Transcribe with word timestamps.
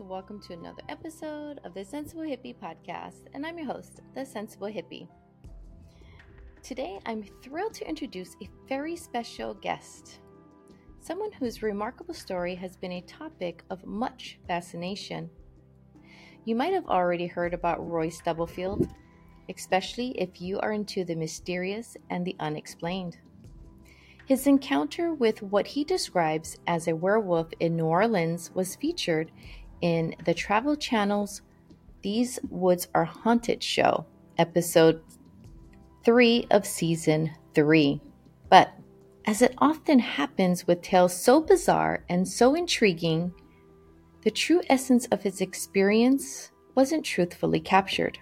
welcome 0.00 0.40
to 0.40 0.52
another 0.52 0.82
episode 0.88 1.60
of 1.64 1.74
the 1.74 1.84
Sensible 1.84 2.22
Hippie 2.22 2.54
podcast, 2.54 3.26
and 3.34 3.44
I'm 3.44 3.58
your 3.58 3.66
host, 3.66 4.00
the 4.14 4.24
Sensible 4.24 4.68
Hippie. 4.68 5.08
Today, 6.62 7.00
I'm 7.04 7.24
thrilled 7.42 7.74
to 7.74 7.88
introduce 7.88 8.36
a 8.40 8.48
very 8.68 8.94
special 8.94 9.54
guest, 9.54 10.20
someone 11.00 11.32
whose 11.32 11.62
remarkable 11.62 12.14
story 12.14 12.54
has 12.54 12.76
been 12.76 12.92
a 12.92 13.00
topic 13.02 13.64
of 13.70 13.84
much 13.84 14.38
fascination. 14.46 15.28
You 16.44 16.54
might 16.54 16.74
have 16.74 16.86
already 16.86 17.26
heard 17.26 17.52
about 17.52 17.84
Roy 17.84 18.08
Stubblefield, 18.08 18.88
especially 19.48 20.10
if 20.10 20.40
you 20.40 20.60
are 20.60 20.72
into 20.72 21.04
the 21.04 21.16
mysterious 21.16 21.96
and 22.08 22.24
the 22.24 22.36
unexplained. 22.38 23.16
His 24.26 24.46
encounter 24.46 25.12
with 25.12 25.42
what 25.42 25.66
he 25.66 25.84
describes 25.84 26.56
as 26.66 26.86
a 26.86 26.94
werewolf 26.94 27.48
in 27.58 27.76
New 27.76 27.86
Orleans 27.86 28.50
was 28.54 28.76
featured 28.76 29.32
in 29.80 30.14
the 30.24 30.34
Travel 30.34 30.76
Channel's 30.76 31.42
These 32.02 32.38
Woods 32.48 32.88
Are 32.94 33.04
Haunted 33.04 33.62
show, 33.62 34.06
episode 34.36 35.02
3 36.04 36.46
of 36.50 36.66
season 36.66 37.30
3. 37.54 38.00
But 38.48 38.72
as 39.26 39.42
it 39.42 39.54
often 39.58 39.98
happens 39.98 40.66
with 40.66 40.82
tales 40.82 41.14
so 41.14 41.40
bizarre 41.40 42.04
and 42.08 42.26
so 42.26 42.54
intriguing, 42.54 43.32
the 44.22 44.30
true 44.30 44.62
essence 44.68 45.06
of 45.06 45.22
his 45.22 45.40
experience 45.40 46.50
wasn't 46.74 47.04
truthfully 47.04 47.60
captured. 47.60 48.18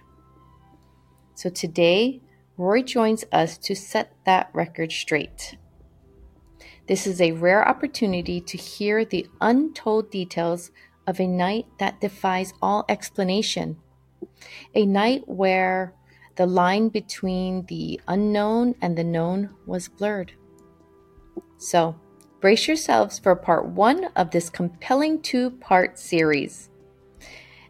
So 1.35 1.49
today, 1.49 2.21
Roy 2.57 2.81
joins 2.81 3.23
us 3.31 3.57
to 3.59 3.75
set 3.75 4.15
that 4.25 4.49
record 4.53 4.91
straight. 4.91 5.57
This 6.87 7.05
is 7.05 7.21
a 7.21 7.33
rare 7.33 7.67
opportunity 7.67 8.41
to 8.41 8.57
hear 8.57 9.05
the 9.05 9.27
untold 9.41 10.09
details 10.09 10.71
of 11.07 11.19
a 11.19 11.27
night 11.27 11.65
that 11.79 12.01
defies 12.01 12.53
all 12.61 12.85
explanation. 12.89 13.77
A 14.75 14.85
night 14.85 15.23
where 15.25 15.93
the 16.35 16.45
line 16.45 16.89
between 16.89 17.65
the 17.65 17.99
unknown 18.07 18.75
and 18.81 18.95
the 18.95 19.03
known 19.03 19.55
was 19.65 19.87
blurred. 19.87 20.33
So, 21.57 21.95
brace 22.41 22.67
yourselves 22.67 23.17
for 23.17 23.35
part 23.35 23.65
one 23.65 24.05
of 24.15 24.29
this 24.29 24.49
compelling 24.49 25.21
two 25.21 25.49
part 25.51 25.97
series. 25.97 26.69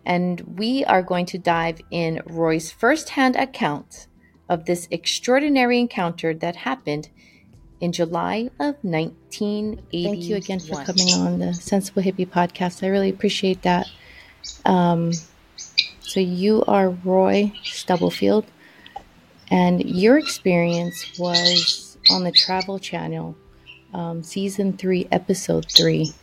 And 0.05 0.41
we 0.57 0.83
are 0.85 1.03
going 1.03 1.25
to 1.27 1.37
dive 1.37 1.79
in 1.91 2.21
Roy's 2.25 2.71
first 2.71 3.09
hand 3.09 3.35
account 3.35 4.07
of 4.49 4.65
this 4.65 4.87
extraordinary 4.91 5.79
encounter 5.79 6.33
that 6.33 6.55
happened 6.55 7.09
in 7.79 7.91
July 7.91 8.49
of 8.59 8.75
1980. 8.81 10.03
Thank 10.03 10.23
you 10.23 10.35
again 10.35 10.59
for 10.59 10.83
coming 10.83 11.13
on 11.13 11.39
the 11.39 11.53
Sensible 11.53 12.01
Hippie 12.01 12.27
podcast. 12.27 12.83
I 12.83 12.87
really 12.87 13.09
appreciate 13.09 13.61
that. 13.63 13.87
Um, 14.65 15.13
so, 15.99 16.19
you 16.19 16.63
are 16.67 16.89
Roy 16.89 17.51
Stubblefield, 17.63 18.45
and 19.51 19.83
your 19.83 20.17
experience 20.17 21.19
was 21.19 21.97
on 22.09 22.23
the 22.23 22.31
Travel 22.31 22.79
Channel, 22.79 23.35
um, 23.93 24.23
season 24.23 24.77
three, 24.77 25.07
episode 25.11 25.65
three. 25.69 26.13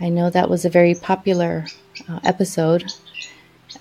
I 0.00 0.08
know 0.08 0.30
that 0.30 0.48
was 0.48 0.64
a 0.64 0.70
very 0.70 0.94
popular 0.94 1.66
uh, 2.08 2.20
episode. 2.24 2.84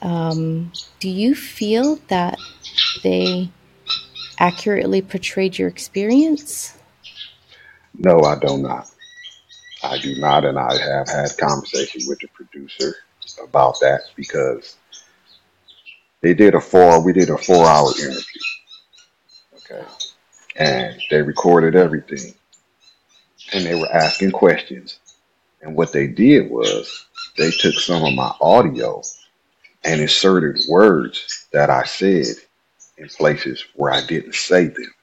Um, 0.01 0.71
do 0.99 1.09
you 1.09 1.33
feel 1.33 1.97
that 2.07 2.37
they 3.03 3.49
accurately 4.43 5.01
portrayed 5.01 5.57
your 5.57 5.69
experience? 5.69 6.77
No, 7.97 8.19
I 8.21 8.37
do 8.39 8.57
not. 8.57 8.89
I 9.83 9.97
do 9.99 10.15
not, 10.15 10.45
and 10.45 10.59
I 10.59 10.77
have 10.77 11.09
had 11.09 11.37
conversation 11.37 12.01
with 12.07 12.19
the 12.19 12.27
producer 12.29 12.95
about 13.43 13.79
that 13.81 14.01
because 14.15 14.75
they 16.21 16.33
did 16.33 16.55
a 16.55 16.61
four. 16.61 17.03
We 17.03 17.13
did 17.13 17.29
a 17.29 17.37
four-hour 17.37 17.91
interview. 17.99 18.41
Okay, 19.55 19.85
and 20.57 21.01
they 21.09 21.21
recorded 21.21 21.75
everything, 21.75 22.33
and 23.53 23.65
they 23.65 23.75
were 23.75 23.91
asking 23.93 24.31
questions. 24.31 24.99
And 25.61 25.75
what 25.75 25.93
they 25.93 26.07
did 26.07 26.51
was 26.51 27.05
they 27.37 27.51
took 27.51 27.75
some 27.75 28.03
of 28.03 28.13
my 28.15 28.33
audio 28.41 29.01
and 29.85 30.01
inserted 30.01 30.61
words 30.69 31.47
that 31.53 31.69
I 31.69 31.83
said 31.83 32.35
in 32.97 33.07
places 33.09 33.65
where 33.75 33.91
I 33.91 34.05
didn't 34.05 34.35
say 34.35 34.65
them. 34.67 34.93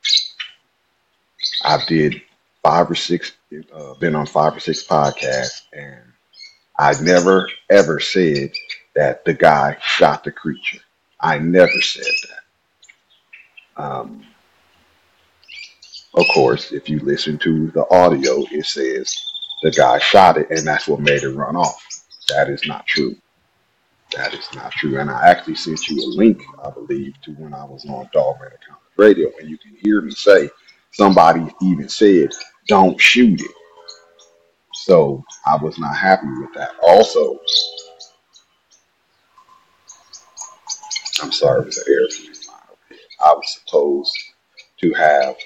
I 1.64 1.78
did 1.86 2.22
five 2.62 2.90
or 2.90 2.94
six, 2.94 3.32
uh, 3.72 3.94
been 3.94 4.14
on 4.16 4.26
five 4.26 4.56
or 4.56 4.60
six 4.60 4.86
podcasts, 4.86 5.62
and 5.72 6.02
I 6.78 6.94
never 7.02 7.50
ever 7.70 8.00
said 8.00 8.52
that 8.96 9.24
the 9.24 9.34
guy 9.34 9.76
shot 9.82 10.24
the 10.24 10.32
creature. 10.32 10.80
I 11.20 11.38
never 11.38 11.80
said 11.80 12.04
that. 13.76 13.82
Um, 13.82 14.24
of 16.14 16.26
course, 16.34 16.72
if 16.72 16.88
you 16.88 17.00
listen 17.00 17.38
to 17.38 17.70
the 17.70 17.86
audio, 17.90 18.44
it 18.50 18.66
says 18.66 19.14
the 19.62 19.70
guy 19.70 19.98
shot 19.98 20.38
it, 20.38 20.50
and 20.50 20.66
that's 20.66 20.88
what 20.88 21.00
made 21.00 21.22
it 21.22 21.30
run 21.30 21.56
off. 21.56 21.86
That 22.28 22.50
is 22.50 22.66
not 22.66 22.86
true. 22.86 23.16
That 24.16 24.34
is 24.34 24.48
not 24.54 24.72
true. 24.72 24.98
And 24.98 25.10
I 25.10 25.28
actually 25.28 25.54
sent 25.56 25.88
you 25.88 26.02
a 26.04 26.08
link, 26.16 26.42
I 26.64 26.70
believe, 26.70 27.14
to 27.22 27.32
when 27.32 27.54
I 27.54 27.64
was 27.64 27.84
on 27.86 28.08
Dogman 28.12 28.50
Encounters 28.52 28.98
Radio, 28.98 29.30
and 29.40 29.48
you 29.48 29.58
can 29.58 29.76
hear 29.82 30.02
me 30.02 30.10
say 30.12 30.50
somebody 30.92 31.46
even 31.62 31.88
said, 31.88 32.30
"Don't 32.68 33.00
shoot 33.00 33.40
it." 33.40 33.50
So 34.74 35.24
I 35.46 35.56
was 35.62 35.78
not 35.78 35.96
happy 35.96 36.26
with 36.40 36.52
that. 36.54 36.72
Also, 36.82 37.38
I'm 41.22 41.32
sorry, 41.32 41.62
it 41.62 41.66
was 41.66 41.78
an 41.78 41.84
airplane. 41.88 42.34
I 43.20 43.32
was 43.32 43.60
supposed 43.60 44.12
to 44.80 44.92
have 44.94 45.36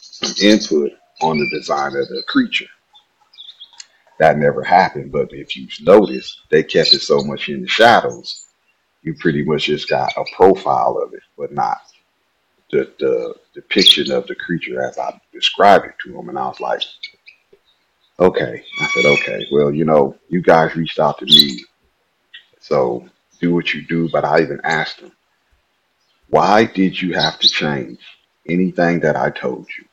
some 0.00 0.34
input 0.48 0.92
on 1.20 1.38
the 1.38 1.48
design 1.50 1.96
of 1.96 2.08
the 2.08 2.22
creature 2.28 2.66
that 4.18 4.38
never 4.38 4.62
happened. 4.62 5.12
But 5.12 5.32
if 5.32 5.56
you 5.56 5.68
notice, 5.80 6.40
they 6.50 6.62
kept 6.62 6.92
it 6.92 7.00
so 7.00 7.22
much 7.22 7.48
in 7.48 7.62
the 7.62 7.68
shadows, 7.68 8.46
you 9.02 9.14
pretty 9.14 9.44
much 9.44 9.64
just 9.64 9.88
got 9.88 10.12
a 10.16 10.24
profile 10.36 11.00
of 11.04 11.14
it, 11.14 11.22
but 11.36 11.52
not 11.52 11.78
the, 12.70 12.92
the 12.98 13.34
depiction 13.54 14.10
of 14.12 14.26
the 14.26 14.34
creature 14.34 14.82
as 14.82 14.98
I 14.98 15.18
described 15.32 15.86
it 15.86 15.94
to 16.04 16.18
him. 16.18 16.28
And 16.28 16.38
I 16.38 16.48
was 16.48 16.60
like, 16.60 16.82
okay. 18.20 18.62
I 18.80 18.86
said, 18.88 19.04
okay, 19.06 19.46
well, 19.52 19.72
you 19.72 19.84
know, 19.84 20.16
you 20.28 20.42
guys 20.42 20.76
reached 20.76 20.98
out 20.98 21.18
to 21.18 21.24
me. 21.24 21.64
So 22.60 23.08
do 23.40 23.54
what 23.54 23.72
you 23.72 23.86
do. 23.86 24.08
But 24.10 24.24
I 24.24 24.42
even 24.42 24.60
asked 24.64 25.00
him, 25.00 25.12
why 26.28 26.64
did 26.64 27.00
you 27.00 27.14
have 27.14 27.38
to 27.38 27.48
change 27.48 28.00
anything 28.46 29.00
that 29.00 29.16
I 29.16 29.30
told 29.30 29.66
you? 29.78 29.87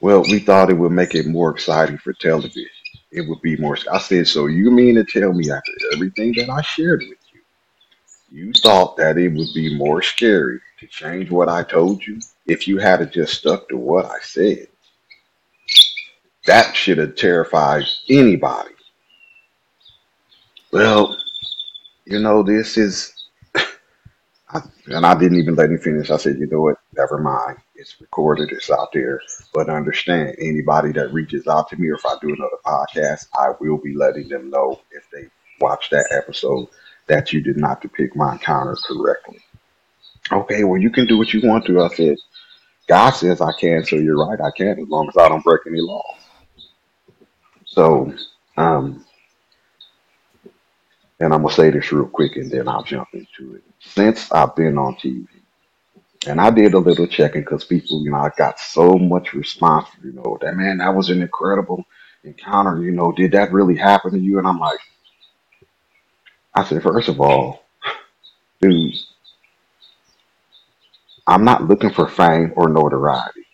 Well, 0.00 0.22
we 0.22 0.38
thought 0.38 0.70
it 0.70 0.78
would 0.78 0.92
make 0.92 1.14
it 1.14 1.26
more 1.26 1.50
exciting 1.50 1.98
for 1.98 2.12
television. 2.12 2.66
It 3.10 3.22
would 3.28 3.40
be 3.42 3.56
more. 3.56 3.76
I 3.90 3.98
said, 3.98 4.28
so 4.28 4.46
you 4.46 4.70
mean 4.70 4.94
to 4.96 5.04
tell 5.04 5.32
me 5.32 5.50
after 5.50 5.72
everything 5.92 6.34
that 6.36 6.50
I 6.50 6.62
shared 6.62 7.00
with 7.08 7.18
you, 7.32 7.40
you 8.30 8.52
thought 8.52 8.96
that 8.98 9.18
it 9.18 9.28
would 9.30 9.48
be 9.54 9.76
more 9.76 10.02
scary 10.02 10.60
to 10.80 10.86
change 10.86 11.30
what 11.30 11.48
I 11.48 11.62
told 11.64 12.06
you 12.06 12.20
if 12.46 12.68
you 12.68 12.78
had 12.78 13.10
just 13.12 13.34
stuck 13.34 13.68
to 13.70 13.76
what 13.76 14.06
I 14.06 14.18
said? 14.22 14.68
That 16.46 16.76
should 16.76 16.98
have 16.98 17.16
terrified 17.16 17.84
anybody. 18.08 18.74
Well, 20.72 21.16
you 22.06 22.20
know, 22.20 22.42
this 22.42 22.76
is, 22.76 23.14
and 24.54 25.06
I 25.06 25.18
didn't 25.18 25.38
even 25.38 25.56
let 25.56 25.70
him 25.70 25.78
finish. 25.78 26.10
I 26.10 26.16
said, 26.18 26.38
you 26.38 26.46
know 26.46 26.60
what? 26.62 26.76
Never 26.98 27.18
mind. 27.18 27.58
It's 27.76 28.00
recorded, 28.00 28.50
it's 28.50 28.70
out 28.70 28.92
there. 28.92 29.20
But 29.54 29.70
understand, 29.70 30.34
anybody 30.40 30.90
that 30.92 31.12
reaches 31.12 31.46
out 31.46 31.68
to 31.68 31.76
me, 31.76 31.88
or 31.88 31.94
if 31.94 32.04
I 32.04 32.16
do 32.20 32.34
another 32.34 32.58
podcast, 32.66 33.28
I 33.38 33.50
will 33.60 33.78
be 33.78 33.94
letting 33.94 34.28
them 34.28 34.50
know 34.50 34.80
if 34.90 35.04
they 35.12 35.28
watch 35.60 35.90
that 35.90 36.08
episode 36.10 36.66
that 37.06 37.32
you 37.32 37.40
did 37.40 37.56
not 37.56 37.80
depict 37.80 38.16
my 38.16 38.32
encounter 38.32 38.76
correctly. 38.84 39.38
Okay, 40.32 40.64
well, 40.64 40.80
you 40.80 40.90
can 40.90 41.06
do 41.06 41.16
what 41.16 41.32
you 41.32 41.40
want 41.48 41.66
to. 41.66 41.80
I 41.82 41.88
said, 41.88 42.16
God 42.88 43.10
says 43.10 43.40
I 43.40 43.52
can, 43.52 43.84
so 43.84 43.94
you're 43.94 44.18
right, 44.18 44.40
I 44.40 44.50
can, 44.50 44.80
as 44.80 44.88
long 44.88 45.08
as 45.08 45.16
I 45.16 45.28
don't 45.28 45.44
break 45.44 45.60
any 45.68 45.80
laws. 45.80 46.18
So, 47.64 48.12
um, 48.56 49.06
and 51.20 51.32
I'm 51.32 51.42
gonna 51.42 51.54
say 51.54 51.70
this 51.70 51.92
real 51.92 52.06
quick, 52.06 52.36
and 52.36 52.50
then 52.50 52.66
I'll 52.66 52.82
jump 52.82 53.08
into 53.12 53.54
it. 53.54 53.62
Since 53.78 54.32
I've 54.32 54.56
been 54.56 54.78
on 54.78 54.96
TV, 54.96 55.26
and 56.26 56.40
I 56.40 56.50
did 56.50 56.74
a 56.74 56.78
little 56.78 57.06
checking 57.06 57.42
because 57.42 57.64
people, 57.64 58.02
you 58.04 58.10
know, 58.10 58.18
I 58.18 58.30
got 58.36 58.58
so 58.58 58.98
much 58.98 59.32
response. 59.32 59.88
You 60.02 60.12
know, 60.12 60.38
that 60.40 60.56
man, 60.56 60.78
that 60.78 60.94
was 60.94 61.10
an 61.10 61.22
incredible 61.22 61.84
encounter. 62.24 62.82
You 62.82 62.90
know, 62.92 63.12
did 63.12 63.32
that 63.32 63.52
really 63.52 63.76
happen 63.76 64.12
to 64.12 64.18
you? 64.18 64.38
And 64.38 64.46
I'm 64.46 64.58
like, 64.58 64.80
I 66.54 66.64
said, 66.64 66.82
first 66.82 67.08
of 67.08 67.20
all, 67.20 67.64
dude, 68.62 68.94
I'm 71.26 71.44
not 71.44 71.64
looking 71.68 71.90
for 71.92 72.08
fame 72.08 72.52
or 72.56 72.68
notoriety. 72.68 73.46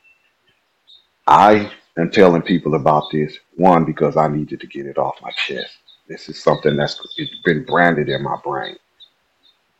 I 1.26 1.72
am 1.98 2.10
telling 2.10 2.42
people 2.42 2.74
about 2.74 3.10
this, 3.12 3.38
one, 3.56 3.84
because 3.84 4.16
I 4.16 4.28
needed 4.28 4.60
to 4.60 4.66
get 4.66 4.86
it 4.86 4.98
off 4.98 5.16
my 5.22 5.30
chest. 5.32 5.72
This 6.08 6.28
is 6.28 6.42
something 6.42 6.76
that's 6.76 7.00
it's 7.16 7.34
been 7.44 7.64
branded 7.64 8.10
in 8.10 8.22
my 8.22 8.36
brain. 8.44 8.76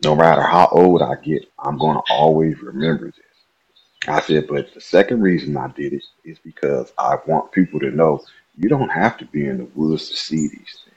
No 0.02 0.14
matter 0.14 0.42
how 0.42 0.68
old 0.72 1.02
I 1.02 1.14
get, 1.16 1.46
I'm 1.58 1.78
going 1.78 1.96
to 1.96 2.12
always 2.12 2.60
remember 2.60 3.06
this. 3.06 3.14
I 4.08 4.20
said, 4.20 4.48
but 4.48 4.74
the 4.74 4.80
second 4.80 5.22
reason 5.22 5.56
I 5.56 5.68
did 5.68 5.92
it 5.94 6.04
is 6.24 6.38
because 6.40 6.92
I 6.98 7.16
want 7.26 7.52
people 7.52 7.80
to 7.80 7.90
know 7.90 8.22
you 8.56 8.68
don't 8.68 8.90
have 8.90 9.18
to 9.18 9.26
be 9.26 9.46
in 9.46 9.58
the 9.58 9.64
woods 9.74 10.10
to 10.10 10.16
see 10.16 10.48
these 10.48 10.50
things. 10.84 10.96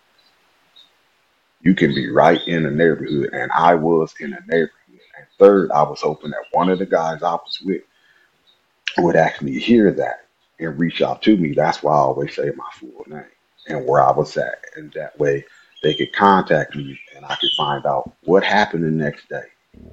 You 1.61 1.75
can 1.75 1.95
be 1.95 2.11
right 2.11 2.41
in 2.47 2.63
the 2.63 2.71
neighborhood, 2.71 3.31
and 3.33 3.51
I 3.57 3.75
was 3.75 4.13
in 4.19 4.31
the 4.31 4.39
neighborhood. 4.47 4.71
And 5.17 5.27
third, 5.39 5.71
I 5.71 5.83
was 5.83 6.01
hoping 6.01 6.31
that 6.31 6.45
one 6.53 6.69
of 6.69 6.79
the 6.79 6.85
guys 6.87 7.23
I 7.23 7.33
was 7.33 7.59
with 7.65 7.83
would 8.99 9.15
actually 9.15 9.59
hear 9.59 9.91
that 9.93 10.27
and 10.59 10.79
reach 10.79 11.01
out 11.01 11.21
to 11.23 11.37
me. 11.37 11.53
That's 11.53 11.83
why 11.83 11.93
I 11.93 11.97
always 11.97 12.35
say 12.35 12.51
my 12.55 12.69
full 12.73 13.05
name 13.07 13.25
and 13.67 13.85
where 13.87 14.03
I 14.03 14.11
was 14.11 14.37
at. 14.37 14.63
And 14.75 14.91
that 14.93 15.17
way 15.19 15.45
they 15.83 15.93
could 15.93 16.13
contact 16.13 16.75
me 16.75 16.99
and 17.15 17.25
I 17.25 17.35
could 17.35 17.51
find 17.57 17.85
out 17.85 18.11
what 18.23 18.43
happened 18.43 18.83
the 18.83 18.91
next 18.91 19.29
day. 19.29 19.43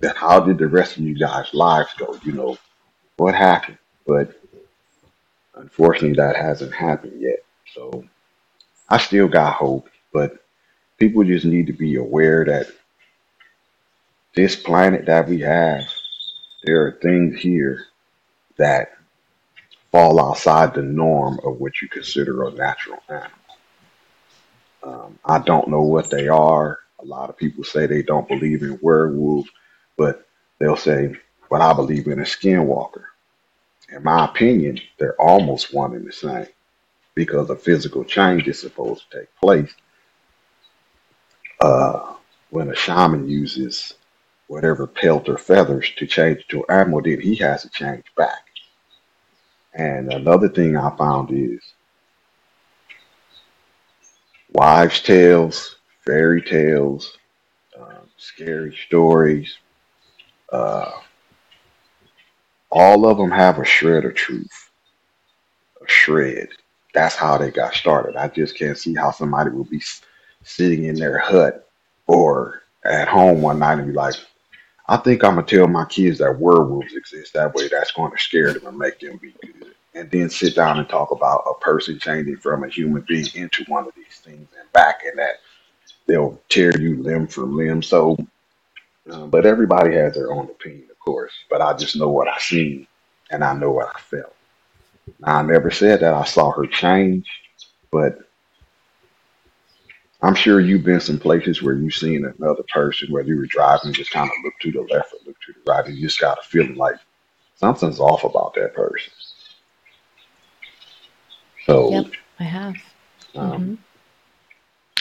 Then 0.01 0.15
how 0.17 0.41
did 0.41 0.59
the 0.59 0.69
rest 0.69 0.97
of 0.97 1.03
you 1.03 1.15
guys' 1.15 1.53
lives 1.53 1.93
go? 1.99 2.19
You 2.25 2.33
know, 2.33 2.59
what 3.17 3.35
happened? 3.35 3.79
But 4.07 4.41
unfortunately 5.55 6.17
that 6.17 6.37
hasn't 6.37 6.75
happened 6.75 7.21
yet. 7.21 7.45
So 7.75 8.05
I 8.89 8.99
still 8.99 9.29
got 9.29 9.55
hope, 9.55 9.89
but 10.13 10.45
people 10.99 11.25
just 11.25 11.45
need 11.45 11.67
to 11.67 11.73
be 11.73 11.97
aware 11.97 12.45
that 12.45 12.67
this 14.35 14.57
planet 14.57 15.07
that 15.07 15.29
we 15.29 15.41
have, 15.41 15.85
there 16.65 16.87
are 16.87 16.99
things 17.03 17.41
here 17.41 17.87
that 18.57 18.93
fall 19.93 20.21
outside 20.21 20.75
the 20.75 20.83
norm 20.83 21.39
of 21.45 21.61
what 21.61 21.81
you 21.81 21.89
consider 21.89 22.45
a 22.45 22.53
natural 22.53 22.99
animal. 23.09 23.31
Um, 24.85 25.19
I 25.25 25.41
don't 25.41 25.69
know 25.69 25.83
what 25.83 26.11
they 26.11 26.29
are. 26.29 26.81
A 27.01 27.07
lot 27.07 27.31
of 27.31 27.39
people 27.39 27.65
say 27.65 27.87
they 27.87 28.03
don't 28.03 28.29
believe 28.29 28.63
in 28.63 28.79
werewolves, 28.83 29.51
but 29.99 30.27
they'll 30.61 30.77
say, 30.77 31.17
but 31.51 31.63
I 31.63 31.75
believe 31.75 32.09
in 32.09 32.21
a 32.21 32.25
skinwalker. 32.25 33.05
In 33.93 34.05
my 34.05 34.27
opinion, 34.27 34.81
they're 34.99 35.21
almost 35.21 35.75
one 35.75 35.95
and 35.95 36.07
the 36.07 36.13
same 36.13 36.49
because 37.15 37.51
a 37.51 37.57
physical 37.57 38.05
change 38.05 38.49
is 38.49 38.61
supposed 38.61 39.11
to 39.11 39.21
take 39.21 39.37
place 39.37 39.71
uh, 41.61 42.15
when 42.51 42.71
a 42.71 42.77
shaman 42.77 43.29
uses 43.29 43.95
whatever 44.49 44.89
pelt 44.89 45.29
or 45.29 45.39
feathers 45.39 45.91
to 45.99 46.07
change 46.07 46.47
to 46.49 46.65
an 46.69 46.81
animal, 46.81 47.03
then 47.03 47.21
he 47.21 47.37
has 47.37 47.65
to 47.65 47.71
change 47.71 48.05
back. 48.17 48.47
And 49.75 50.13
another 50.13 50.49
thing 50.49 50.77
I 50.77 50.97
found 50.97 51.31
is 51.33 51.63
wives' 54.55 55.01
tales, 55.03 55.77
fairy 56.07 56.41
tales, 56.41 57.19
um, 57.79 58.09
scary 58.17 58.77
stories. 58.87 59.59
Uh, 60.51 60.93
all 62.71 63.07
of 63.07 63.19
them 63.19 63.31
have 63.31 63.59
a 63.59 63.65
shred 63.65 64.05
of 64.05 64.15
truth, 64.15 64.71
a 65.83 65.89
shred. 65.89 66.49
That's 66.95 67.17
how 67.17 67.37
they 67.37 67.51
got 67.51 67.75
started. 67.75 68.17
I 68.17 68.29
just 68.29 68.57
can't 68.57 68.79
see 68.79 68.95
how 68.95 69.11
somebody 69.11 69.51
would 69.51 69.69
be 69.69 69.83
sitting 70.45 70.85
in 70.85 70.95
their 70.95 71.19
hut 71.19 71.69
or 72.07 72.63
at 72.85 73.09
home 73.09 73.43
one 73.43 73.59
night 73.59 73.79
and 73.79 73.89
be 73.89 73.93
like, 73.93 74.15
I 74.87 74.99
think 74.99 75.25
I'm 75.25 75.37
gonna 75.37 75.47
tell 75.47 75.67
my 75.67 75.87
kids 75.87 76.19
that 76.19 76.39
werewolves 76.39 76.95
exist. 76.95 77.33
That 77.33 77.55
way, 77.55 77.69
that's 77.69 77.93
going 77.93 78.13
to 78.13 78.19
scare 78.19 78.53
them 78.53 78.67
and 78.67 78.79
make 78.79 79.01
them 79.01 79.17
be 79.17 79.35
good. 79.43 79.75
And 79.95 80.11
then 80.11 80.31
sit 80.31 80.57
down 80.57 80.79
and 80.79 80.89
talk 80.89 81.11
about 81.13 81.45
a 81.49 81.55
person 81.61 81.99
changing 81.99 82.39
from 82.39 82.65
a 82.65 82.69
human 82.69 83.05
being 83.09 83.27
into 83.35 83.65
one 83.69 83.87
of 83.87 83.95
these 83.97 84.19
things 84.23 84.49
and 84.59 84.73
back, 84.73 85.03
and 85.07 85.19
that 85.19 85.37
they'll 86.07 86.41
tear 86.49 86.79
you 86.81 87.03
limb 87.03 87.27
from 87.29 87.57
limb. 87.57 87.83
So, 87.83 88.17
um, 89.11 89.31
but 89.31 89.47
everybody 89.47 89.95
has 89.95 90.15
their 90.15 90.33
own 90.33 90.47
opinion, 90.47 90.89
of 90.91 90.99
course. 90.99 91.33
But 91.51 91.63
I 91.63 91.75
just 91.75 91.97
know 91.97 92.09
what 92.09 92.29
I 92.29 92.39
seen, 92.39 92.87
and 93.31 93.45
I 93.45 93.55
know 93.55 93.71
what 93.73 93.95
I 93.95 94.01
felt. 94.01 94.35
Now, 95.21 95.39
I 95.39 95.43
never 95.43 95.71
said 95.71 96.01
that 96.01 96.15
I 96.15 96.25
saw 96.25 96.53
her 96.53 96.67
change, 96.67 97.29
but 97.93 98.19
I'm 100.23 100.35
sure 100.35 100.61
you've 100.61 100.85
been 100.85 101.01
some 101.01 101.19
places 101.19 101.63
where 101.63 101.75
you've 101.75 101.95
seen 101.95 102.25
another 102.25 102.65
person, 102.73 103.13
whether 103.13 103.29
you 103.29 103.37
were 103.39 103.47
driving, 103.47 103.93
just 103.93 104.11
kind 104.11 104.29
of 104.31 104.37
look 104.45 104.55
to 104.63 104.73
the 104.73 104.83
left 104.83 105.13
or 105.13 105.19
look 105.27 105.37
to 105.47 105.53
the 105.53 105.71
right, 105.73 105.87
and 105.87 105.97
you 105.97 106.09
just 106.09 106.21
got 106.21 106.39
a 106.39 106.43
feeling 106.43 106.77
like 106.77 106.97
something's 107.57 108.01
off 108.01 108.25
about 108.25 108.55
that 108.55 108.75
person. 108.75 109.13
So, 111.67 111.91
Yep, 111.91 112.07
I 112.41 112.45
have. 112.45 112.77
um, 113.37 113.63
hmm 113.63 113.75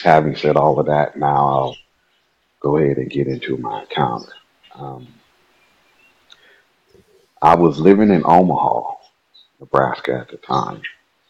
having 0.04 0.36
said 0.36 0.58
all 0.58 0.80
of 0.80 0.88
that, 0.88 1.18
now 1.18 1.36
I'll 1.48 1.80
go 2.62 2.78
ahead 2.78 2.98
and 2.98 3.12
get 3.12 3.28
into 3.28 3.58
my 3.58 3.84
account. 3.84 4.28
Um, 4.76 5.08
I 7.42 7.56
was 7.56 7.80
living 7.80 8.12
in 8.12 8.24
Omaha, 8.26 8.96
Nebraska 9.62 10.20
at 10.22 10.30
the 10.30 10.38
time 10.38 10.82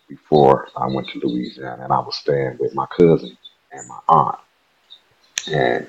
before 0.10 0.70
I 0.78 0.88
went 0.88 1.10
to 1.10 1.20
Louisiana, 1.24 1.84
and 1.86 1.94
I 1.94 2.00
was 2.00 2.18
staying 2.18 2.58
with 2.60 2.76
my 2.76 2.88
cousin 2.98 3.38
and 3.72 3.88
my 3.88 4.00
aunt. 4.10 4.40
And 5.52 5.88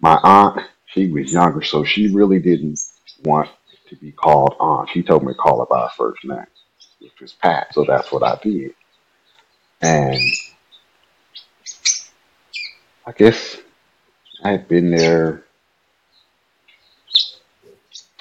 my 0.00 0.18
aunt, 0.22 0.62
she 0.86 1.08
was 1.10 1.32
younger, 1.32 1.62
so 1.62 1.84
she 1.84 2.08
really 2.14 2.40
didn't 2.40 2.80
want 3.24 3.50
to 3.90 3.96
be 3.96 4.12
called 4.12 4.56
aunt. 4.60 4.90
She 4.92 5.02
told 5.02 5.24
me 5.24 5.32
to 5.32 5.38
call 5.38 5.60
her 5.60 5.66
by 5.66 5.82
her 5.82 5.90
first 5.96 6.24
name, 6.24 6.46
which 7.12 7.20
was 7.22 7.32
Pat. 7.34 7.68
So 7.74 7.84
that's 7.86 8.12
what 8.12 8.22
I 8.22 8.38
did. 8.42 8.74
And 9.82 10.20
I 13.06 13.12
guess 13.12 13.58
I 14.44 14.52
had 14.52 14.68
been 14.68 14.90
there. 14.90 15.44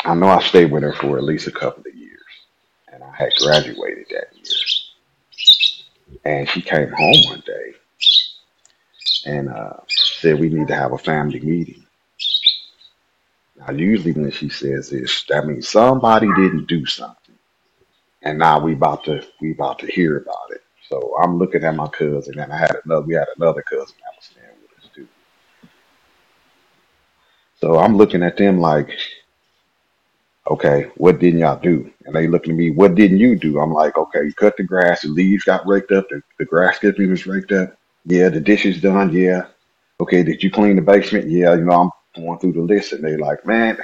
I 0.04 0.15
know 0.15 0.27
I 0.27 0.42
stayed 0.42 0.72
with 0.72 0.84
her 0.84 0.94
for 0.94 1.18
at 1.18 1.24
least 1.24 1.48
a 1.48 1.51
couple 1.51 1.84
of 1.88 1.96
years, 1.96 2.22
and 2.92 3.04
I 3.04 3.12
had 3.15 3.32
graduated 3.39 4.08
that 4.12 4.36
year. 4.36 4.68
And 6.25 6.50
she 6.50 6.62
came 6.62 6.89
home 6.92 7.24
one 7.25 7.44
day 7.46 7.74
and 9.25 9.50
uh, 9.50 9.74
said 9.89 10.39
we 10.39 10.50
need 10.50 10.68
to 10.68 10.75
have 10.75 10.94
a 10.94 10.98
family 10.98 11.39
meeting. 11.39 11.86
Now, 13.58 13.72
usually 13.72 14.12
when 14.13 14.32
she 14.32 14.50
says 14.50 14.89
this, 14.89 15.24
that 15.30 15.46
means 15.48 15.70
somebody 15.70 16.27
didn't 16.27 16.68
do 16.68 16.86
something, 16.86 17.25
and 18.25 18.39
now 18.39 18.60
we 18.60 18.74
about 18.74 19.03
to 19.05 19.25
we 19.39 19.51
about 19.51 19.79
to 19.79 19.88
hear 19.88 20.17
about 20.17 20.51
it. 20.51 20.62
So 20.89 21.15
I'm 21.22 21.38
looking 21.38 21.63
at 21.63 21.75
my 21.75 21.88
cousin, 21.88 22.39
and 22.39 22.51
I 22.51 22.58
had 22.58 22.75
another. 22.86 23.05
We 23.05 23.13
had 23.15 23.27
another 23.38 23.62
cousin 23.62 23.96
that 24.03 24.15
was 24.17 24.25
staying 24.25 24.48
with 24.62 24.84
us 24.84 24.89
too. 24.94 25.08
So 27.60 27.77
I'm 27.77 27.96
looking 27.98 28.24
at 28.24 28.38
them 28.38 28.60
like, 28.60 28.89
okay, 30.50 30.91
what 30.98 31.20
didn't 31.20 31.39
y'all 31.39 31.60
do? 31.60 31.91
And 32.05 32.15
they 32.15 32.27
looking 32.27 32.51
at 32.53 32.58
me, 32.58 32.72
what 32.72 32.96
didn't 32.96 33.17
you 33.17 33.36
do? 33.36 33.60
I'm 33.60 33.74
like, 33.74 33.98
okay, 33.98 34.25
you 34.25 34.34
cut 34.34 34.58
the 34.58 34.63
grass, 34.63 35.01
the 35.01 35.10
leaves 35.10 35.44
got 35.44 35.65
raked 35.67 35.91
up, 35.91 36.08
the, 36.10 36.22
the 36.38 36.46
grass 36.46 36.79
clippings 36.79 37.10
was 37.10 37.27
raked 37.27 37.51
up. 37.51 37.77
Yeah, 38.05 38.29
the 38.29 38.39
dishes 38.39 38.82
done. 38.82 39.12
Yeah. 39.12 39.48
Okay, 40.00 40.24
did 40.24 40.44
you 40.44 40.51
clean 40.51 40.75
the 40.75 40.82
basement? 40.82 41.29
Yeah, 41.29 41.55
you 41.55 41.63
know, 41.63 41.91
I'm 42.15 42.24
going 42.24 42.39
through 42.39 42.53
the 42.53 42.62
list, 42.62 42.91
and 42.94 43.03
they 43.03 43.17
like, 43.17 43.46
man, 43.46 43.77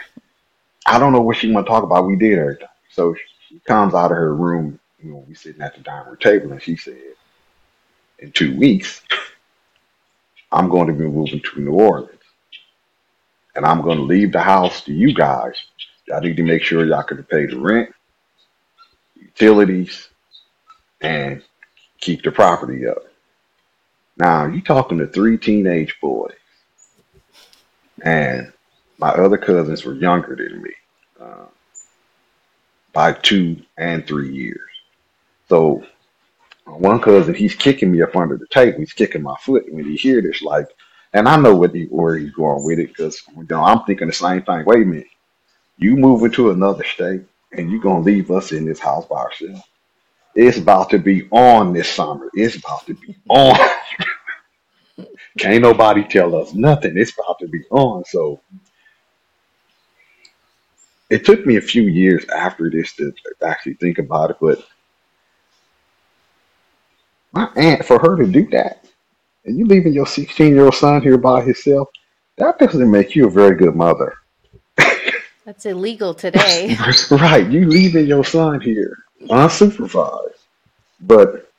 I 0.85 0.99
don't 0.99 1.13
know 1.13 1.21
what 1.21 1.37
she 1.37 1.51
want 1.51 1.65
to 1.65 1.69
talk 1.71 1.83
about. 1.83 2.05
We 2.05 2.17
did 2.17 2.37
everything. 2.37 2.67
So 2.91 3.15
she 3.51 3.59
comes 3.59 3.93
out 3.93 4.11
of 4.11 4.17
her 4.17 4.33
room. 4.33 4.79
You 5.03 5.11
know, 5.11 5.25
we 5.27 5.33
sitting 5.35 5.61
at 5.61 5.75
the 5.75 5.81
dining 5.81 6.07
room 6.07 6.17
table, 6.17 6.51
and 6.53 6.61
she 6.61 6.77
said, 6.77 7.01
in 8.19 8.31
two 8.31 8.55
weeks, 8.57 9.01
I'm 10.51 10.69
going 10.69 10.87
to 10.87 10.93
be 10.93 11.05
moving 11.05 11.41
to 11.41 11.59
New 11.59 11.73
Orleans, 11.73 12.21
and 13.55 13.65
I'm 13.65 13.81
going 13.81 13.97
to 13.97 14.03
leave 14.03 14.31
the 14.31 14.41
house 14.41 14.83
to 14.85 14.93
you 14.93 15.13
guys. 15.13 15.55
Y'all 16.07 16.21
need 16.21 16.37
to 16.37 16.43
make 16.43 16.63
sure 16.63 16.85
y'all 16.85 17.03
can 17.03 17.23
pay 17.23 17.45
the 17.45 17.59
rent, 17.59 17.93
utilities, 19.15 20.09
and 21.01 21.43
keep 21.99 22.23
the 22.23 22.31
property 22.31 22.87
up. 22.87 23.03
Now 24.17 24.45
you 24.45 24.61
talking 24.61 24.99
to 24.99 25.07
three 25.07 25.37
teenage 25.37 25.99
boys, 25.99 26.35
and 28.03 28.53
my 28.97 29.09
other 29.09 29.37
cousins 29.37 29.83
were 29.83 29.95
younger 29.95 30.35
than 30.35 30.61
me 30.61 30.71
uh, 31.19 31.45
by 32.93 33.13
two 33.13 33.61
and 33.77 34.05
three 34.07 34.33
years. 34.33 34.69
So 35.49 35.83
one 36.65 37.01
cousin, 37.01 37.35
he's 37.35 37.55
kicking 37.55 37.91
me 37.91 38.01
up 38.01 38.15
under 38.15 38.37
the 38.37 38.47
table. 38.47 38.79
He's 38.79 38.93
kicking 38.93 39.23
my 39.23 39.35
foot 39.41 39.65
when 39.71 39.85
he 39.85 39.95
hear 39.97 40.21
this, 40.21 40.41
like, 40.41 40.67
and 41.13 41.27
I 41.27 41.37
know 41.37 41.55
what 41.55 41.75
he, 41.75 41.85
where 41.85 42.17
he's 42.17 42.31
going 42.33 42.65
with 42.65 42.79
it 42.79 42.89
because 42.89 43.21
you 43.35 43.47
know 43.49 43.63
I'm 43.63 43.83
thinking 43.85 44.07
the 44.07 44.13
same 44.13 44.43
thing. 44.43 44.65
Wait 44.65 44.83
a 44.83 44.85
minute, 44.85 45.07
you 45.77 45.97
moving 45.97 46.31
to 46.33 46.51
another 46.51 46.83
state 46.85 47.23
and 47.53 47.71
you 47.71 47.81
gonna 47.81 48.01
leave 48.03 48.31
us 48.31 48.51
in 48.53 48.65
this 48.65 48.79
house 48.79 49.05
by 49.07 49.17
ourselves? 49.17 49.61
It's 50.35 50.57
about 50.57 50.89
to 50.91 50.99
be 50.99 51.27
on 51.31 51.73
this 51.73 51.89
summer. 51.89 52.29
It's 52.33 52.55
about 52.57 52.87
to 52.87 52.95
be 52.95 53.15
on. 53.29 53.57
Can't 55.39 55.63
nobody 55.63 56.03
tell 56.05 56.35
us 56.35 56.53
nothing. 56.53 56.97
It's 56.97 57.13
about 57.17 57.39
to 57.39 57.47
be 57.47 57.63
on. 57.71 58.05
So 58.05 58.41
it 61.11 61.25
took 61.25 61.45
me 61.45 61.57
a 61.57 61.61
few 61.61 61.83
years 61.83 62.25
after 62.29 62.69
this 62.69 62.93
to 62.95 63.13
actually 63.45 63.73
think 63.75 63.99
about 63.99 64.31
it, 64.31 64.37
but 64.39 64.65
my 67.33 67.49
aunt, 67.57 67.85
for 67.85 67.99
her 67.99 68.15
to 68.15 68.25
do 68.25 68.49
that, 68.51 68.85
and 69.45 69.57
you 69.57 69.65
leaving 69.65 69.93
your 69.93 70.07
16 70.07 70.53
year 70.53 70.65
old 70.65 70.75
son 70.75 71.01
here 71.01 71.17
by 71.17 71.41
himself, 71.41 71.89
that 72.37 72.57
doesn't 72.59 72.89
make 72.89 73.13
you 73.13 73.27
a 73.27 73.29
very 73.29 73.55
good 73.55 73.75
mother. 73.75 74.13
That's 75.45 75.65
illegal 75.65 76.13
today. 76.13 76.77
right. 77.11 77.45
You 77.49 77.67
leaving 77.67 78.05
your 78.05 78.23
son 78.23 78.61
here 78.61 78.97
unsupervised. 79.23 80.37
But 81.01 81.51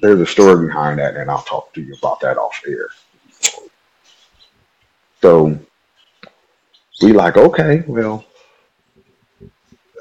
there's 0.00 0.20
a 0.20 0.26
story 0.26 0.66
behind 0.66 0.98
that, 1.00 1.16
and 1.16 1.30
I'll 1.30 1.42
talk 1.42 1.74
to 1.74 1.82
you 1.82 1.94
about 1.94 2.20
that 2.20 2.38
off 2.38 2.62
air. 2.66 2.88
So 5.20 5.58
we 7.02 7.12
like, 7.12 7.36
okay, 7.36 7.82
well, 7.86 8.24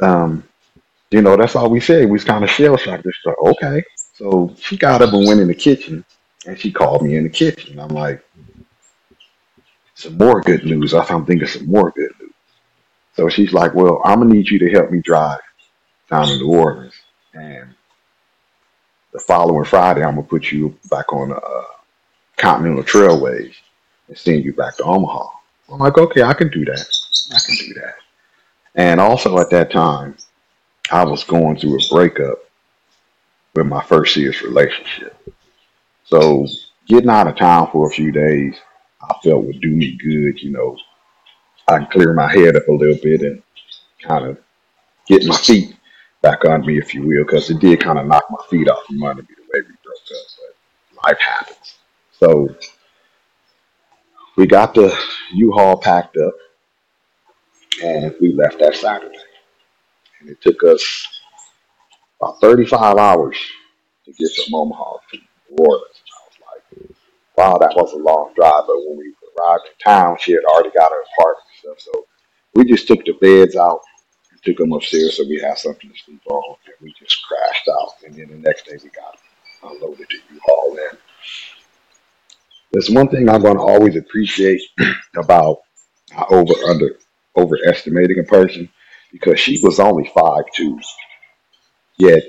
um, 0.01 0.43
you 1.11 1.21
know, 1.21 1.37
that's 1.37 1.55
all 1.55 1.69
we 1.69 1.79
said. 1.79 2.05
We 2.05 2.11
was 2.11 2.23
kind 2.23 2.43
of 2.43 2.49
shell 2.49 2.77
shocked. 2.77 3.03
Just 3.03 3.25
like, 3.25 3.37
okay. 3.39 3.83
So 4.13 4.53
she 4.59 4.77
got 4.77 5.01
up 5.01 5.13
and 5.13 5.27
went 5.27 5.39
in 5.39 5.47
the 5.47 5.55
kitchen, 5.55 6.03
and 6.45 6.59
she 6.59 6.71
called 6.71 7.01
me 7.01 7.15
in 7.15 7.23
the 7.23 7.29
kitchen. 7.29 7.79
I'm 7.79 7.89
like, 7.89 8.23
some 9.95 10.17
more 10.17 10.41
good 10.41 10.65
news. 10.65 10.93
I 10.93 11.03
I'm 11.03 11.25
thinking 11.25 11.47
some 11.47 11.67
more 11.67 11.91
good 11.91 12.11
news. 12.19 12.33
So 13.15 13.29
she's 13.29 13.53
like, 13.53 13.73
well, 13.73 14.01
I'm 14.05 14.19
gonna 14.19 14.33
need 14.33 14.49
you 14.49 14.59
to 14.59 14.69
help 14.69 14.91
me 14.91 15.01
drive 15.01 15.39
down 16.09 16.27
to 16.27 16.37
New 16.37 16.53
Orleans, 16.53 16.93
and 17.33 17.73
the 19.11 19.19
following 19.19 19.65
Friday, 19.65 20.03
I'm 20.03 20.15
gonna 20.15 20.27
put 20.27 20.51
you 20.51 20.77
back 20.89 21.11
on 21.11 21.29
the 21.29 21.37
uh, 21.37 21.63
Continental 22.37 22.83
Trailways 22.83 23.55
and 24.07 24.17
send 24.17 24.45
you 24.45 24.53
back 24.53 24.77
to 24.77 24.83
Omaha. 24.83 25.27
I'm 25.71 25.79
like, 25.79 25.97
okay, 25.97 26.21
I 26.23 26.33
can 26.33 26.49
do 26.49 26.63
that. 26.65 26.85
I 27.33 27.39
can 27.45 27.55
do 27.55 27.73
that. 27.75 27.95
And 28.77 29.01
also 29.01 29.39
at 29.39 29.49
that 29.49 29.71
time, 29.71 30.15
I 30.91 31.03
was 31.03 31.23
going 31.23 31.57
through 31.57 31.79
a 31.79 31.87
breakup 31.89 32.37
with 33.55 33.65
my 33.65 33.83
first 33.83 34.13
serious 34.13 34.41
relationship. 34.43 35.17
So 36.05 36.45
getting 36.87 37.09
out 37.09 37.27
of 37.27 37.35
town 37.35 37.69
for 37.71 37.87
a 37.87 37.91
few 37.91 38.11
days, 38.11 38.55
I 39.01 39.13
felt 39.23 39.43
would 39.43 39.59
do 39.61 39.71
me 39.71 39.97
good. 39.97 40.41
You 40.41 40.51
know, 40.51 40.77
I 41.67 41.79
can 41.79 41.87
clear 41.87 42.13
my 42.13 42.31
head 42.31 42.55
up 42.55 42.67
a 42.67 42.71
little 42.71 42.97
bit 43.01 43.21
and 43.21 43.41
kind 44.01 44.25
of 44.25 44.37
get 45.07 45.25
my 45.25 45.35
feet 45.35 45.75
back 46.21 46.45
on 46.45 46.65
me, 46.65 46.77
if 46.77 46.93
you 46.93 47.01
will, 47.01 47.25
because 47.25 47.49
it 47.49 47.59
did 47.59 47.81
kind 47.81 47.99
of 47.99 48.05
knock 48.05 48.25
my 48.29 48.37
feet 48.49 48.69
off 48.69 48.85
from 48.85 49.03
under 49.03 49.23
me 49.23 49.27
the 49.35 49.43
way 49.53 49.61
we 49.67 49.75
broke 49.83 49.97
up. 50.11 50.27
But 50.93 51.07
life 51.07 51.19
happens. 51.19 51.75
So 52.19 52.55
we 54.35 54.45
got 54.45 54.73
the 54.73 54.95
U-Haul 55.33 55.77
packed 55.77 56.15
up, 56.17 56.33
and 57.83 58.15
we 58.21 58.33
left 58.33 58.59
that 58.59 58.75
Saturday. 58.75 59.17
And 60.19 60.29
it 60.29 60.41
took 60.41 60.63
us 60.63 61.07
about 62.21 62.39
35 62.41 62.97
hours 62.97 63.37
to 64.05 64.13
get 64.13 64.29
from 64.35 64.55
Omaha 64.55 64.97
to 65.11 65.17
New 65.17 65.65
Orleans. 65.65 66.01
And 66.01 66.13
I 66.15 66.23
was 66.25 66.37
like, 66.81 66.97
wow, 67.37 67.57
that 67.59 67.75
was 67.75 67.93
a 67.93 67.97
long 67.97 68.33
drive. 68.35 68.63
But 68.67 68.77
when 68.77 68.97
we 68.97 69.13
arrived 69.39 69.63
in 69.67 69.73
town, 69.83 70.17
she 70.19 70.33
had 70.33 70.43
already 70.45 70.71
got 70.71 70.91
her 70.91 71.03
apartment 71.17 71.45
and 71.63 71.77
stuff. 71.77 71.93
So 71.93 72.05
we 72.55 72.65
just 72.65 72.87
took 72.87 73.05
the 73.05 73.13
beds 73.13 73.55
out 73.55 73.81
and 74.31 74.41
took 74.43 74.57
them 74.57 74.73
upstairs 74.73 75.17
so 75.17 75.23
we 75.27 75.39
had 75.39 75.57
something 75.57 75.89
to 75.89 75.97
sleep 76.05 76.21
on. 76.27 76.55
And 76.65 76.75
we 76.81 76.93
just 76.99 77.17
crashed 77.27 77.69
out. 77.79 77.93
And 78.05 78.15
then 78.15 78.29
the 78.29 78.37
next 78.37 78.65
day 78.65 78.77
we 78.83 78.89
got 78.89 79.19
unloaded 79.63 80.09
to 80.09 80.17
U-Haul. 80.33 80.77
And 80.89 80.97
there's 82.71 82.89
one 82.89 83.09
thing 83.09 83.29
I'm 83.29 83.41
going 83.41 83.57
to 83.57 83.61
always 83.63 83.95
appreciate 83.95 84.61
about 85.17 85.59
over 86.29 86.53
under 86.67 86.97
overestimating 87.37 88.19
a 88.19 88.23
person 88.23 88.69
because 89.11 89.39
she 89.39 89.59
was 89.63 89.79
only 89.79 90.11
five 90.13 90.43
two, 90.53 90.79
yet 91.97 92.23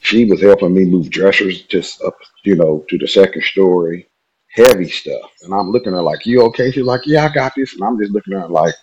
she 0.00 0.24
was 0.26 0.40
helping 0.40 0.74
me 0.74 0.84
move 0.84 1.10
dressers 1.10 1.62
just 1.62 2.02
up, 2.02 2.16
you 2.44 2.56
know, 2.56 2.84
to 2.88 2.98
the 2.98 3.06
second 3.08 3.42
story, 3.42 4.08
heavy 4.50 4.88
stuff. 4.88 5.30
And 5.42 5.54
I'm 5.54 5.70
looking 5.70 5.92
at 5.92 5.96
her 5.96 6.02
like, 6.02 6.26
"You 6.26 6.42
okay?" 6.44 6.70
She's 6.70 6.84
like, 6.84 7.02
"Yeah, 7.06 7.26
I 7.26 7.34
got 7.34 7.54
this." 7.56 7.74
And 7.74 7.82
I'm 7.84 7.98
just 7.98 8.12
looking 8.12 8.34
at 8.34 8.42
her 8.42 8.48
like, 8.48 8.74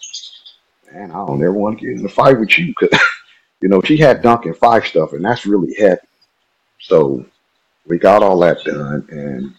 "Man, 0.92 1.12
I 1.12 1.26
don't 1.26 1.42
ever 1.42 1.54
want 1.54 1.80
to 1.80 1.86
get 1.86 2.00
in 2.00 2.06
a 2.06 2.10
fight 2.10 2.40
with 2.40 2.58
you," 2.58 2.74
because 2.80 3.00
you 3.62 3.70
know 3.70 3.82
she 3.82 3.98
had 3.98 4.22
Duncan 4.22 4.54
Phyfe 4.54 4.86
stuff, 4.86 5.14
and 5.14 5.24
that's 5.24 5.46
really 5.46 5.74
heavy. 5.76 6.00
So 6.80 7.26
we 7.86 7.98
got 7.98 8.24
all 8.24 8.40
that 8.40 8.64
done, 8.64 9.08
and 9.12 9.54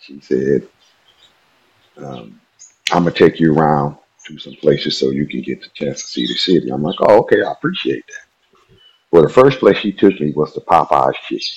she 0.00 0.20
said, 0.20 0.68
um, 1.96 2.40
I'm 2.92 3.04
gonna 3.04 3.12
take 3.12 3.40
you 3.40 3.54
around 3.54 3.96
to 4.26 4.38
some 4.38 4.54
places 4.54 4.98
so 4.98 5.10
you 5.10 5.26
can 5.26 5.42
get 5.42 5.60
the 5.62 5.68
chance 5.74 6.02
to 6.02 6.08
see 6.08 6.26
the 6.26 6.34
city. 6.34 6.70
I'm 6.70 6.82
like, 6.82 6.96
oh, 7.00 7.20
okay, 7.20 7.42
I 7.42 7.52
appreciate 7.52 8.06
that. 8.06 8.26
Well, 9.12 9.22
the 9.22 9.28
first 9.30 9.60
place 9.60 9.78
she 9.78 9.92
took 9.92 10.20
me 10.20 10.32
was 10.32 10.54
the 10.54 10.60
Popeyes 10.62 11.14
chicken. 11.28 11.48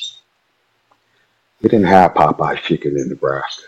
We 1.61 1.69
didn't 1.69 1.87
have 1.87 2.13
Popeyes 2.13 2.61
chicken 2.61 2.97
in 2.97 3.09
Nebraska. 3.09 3.63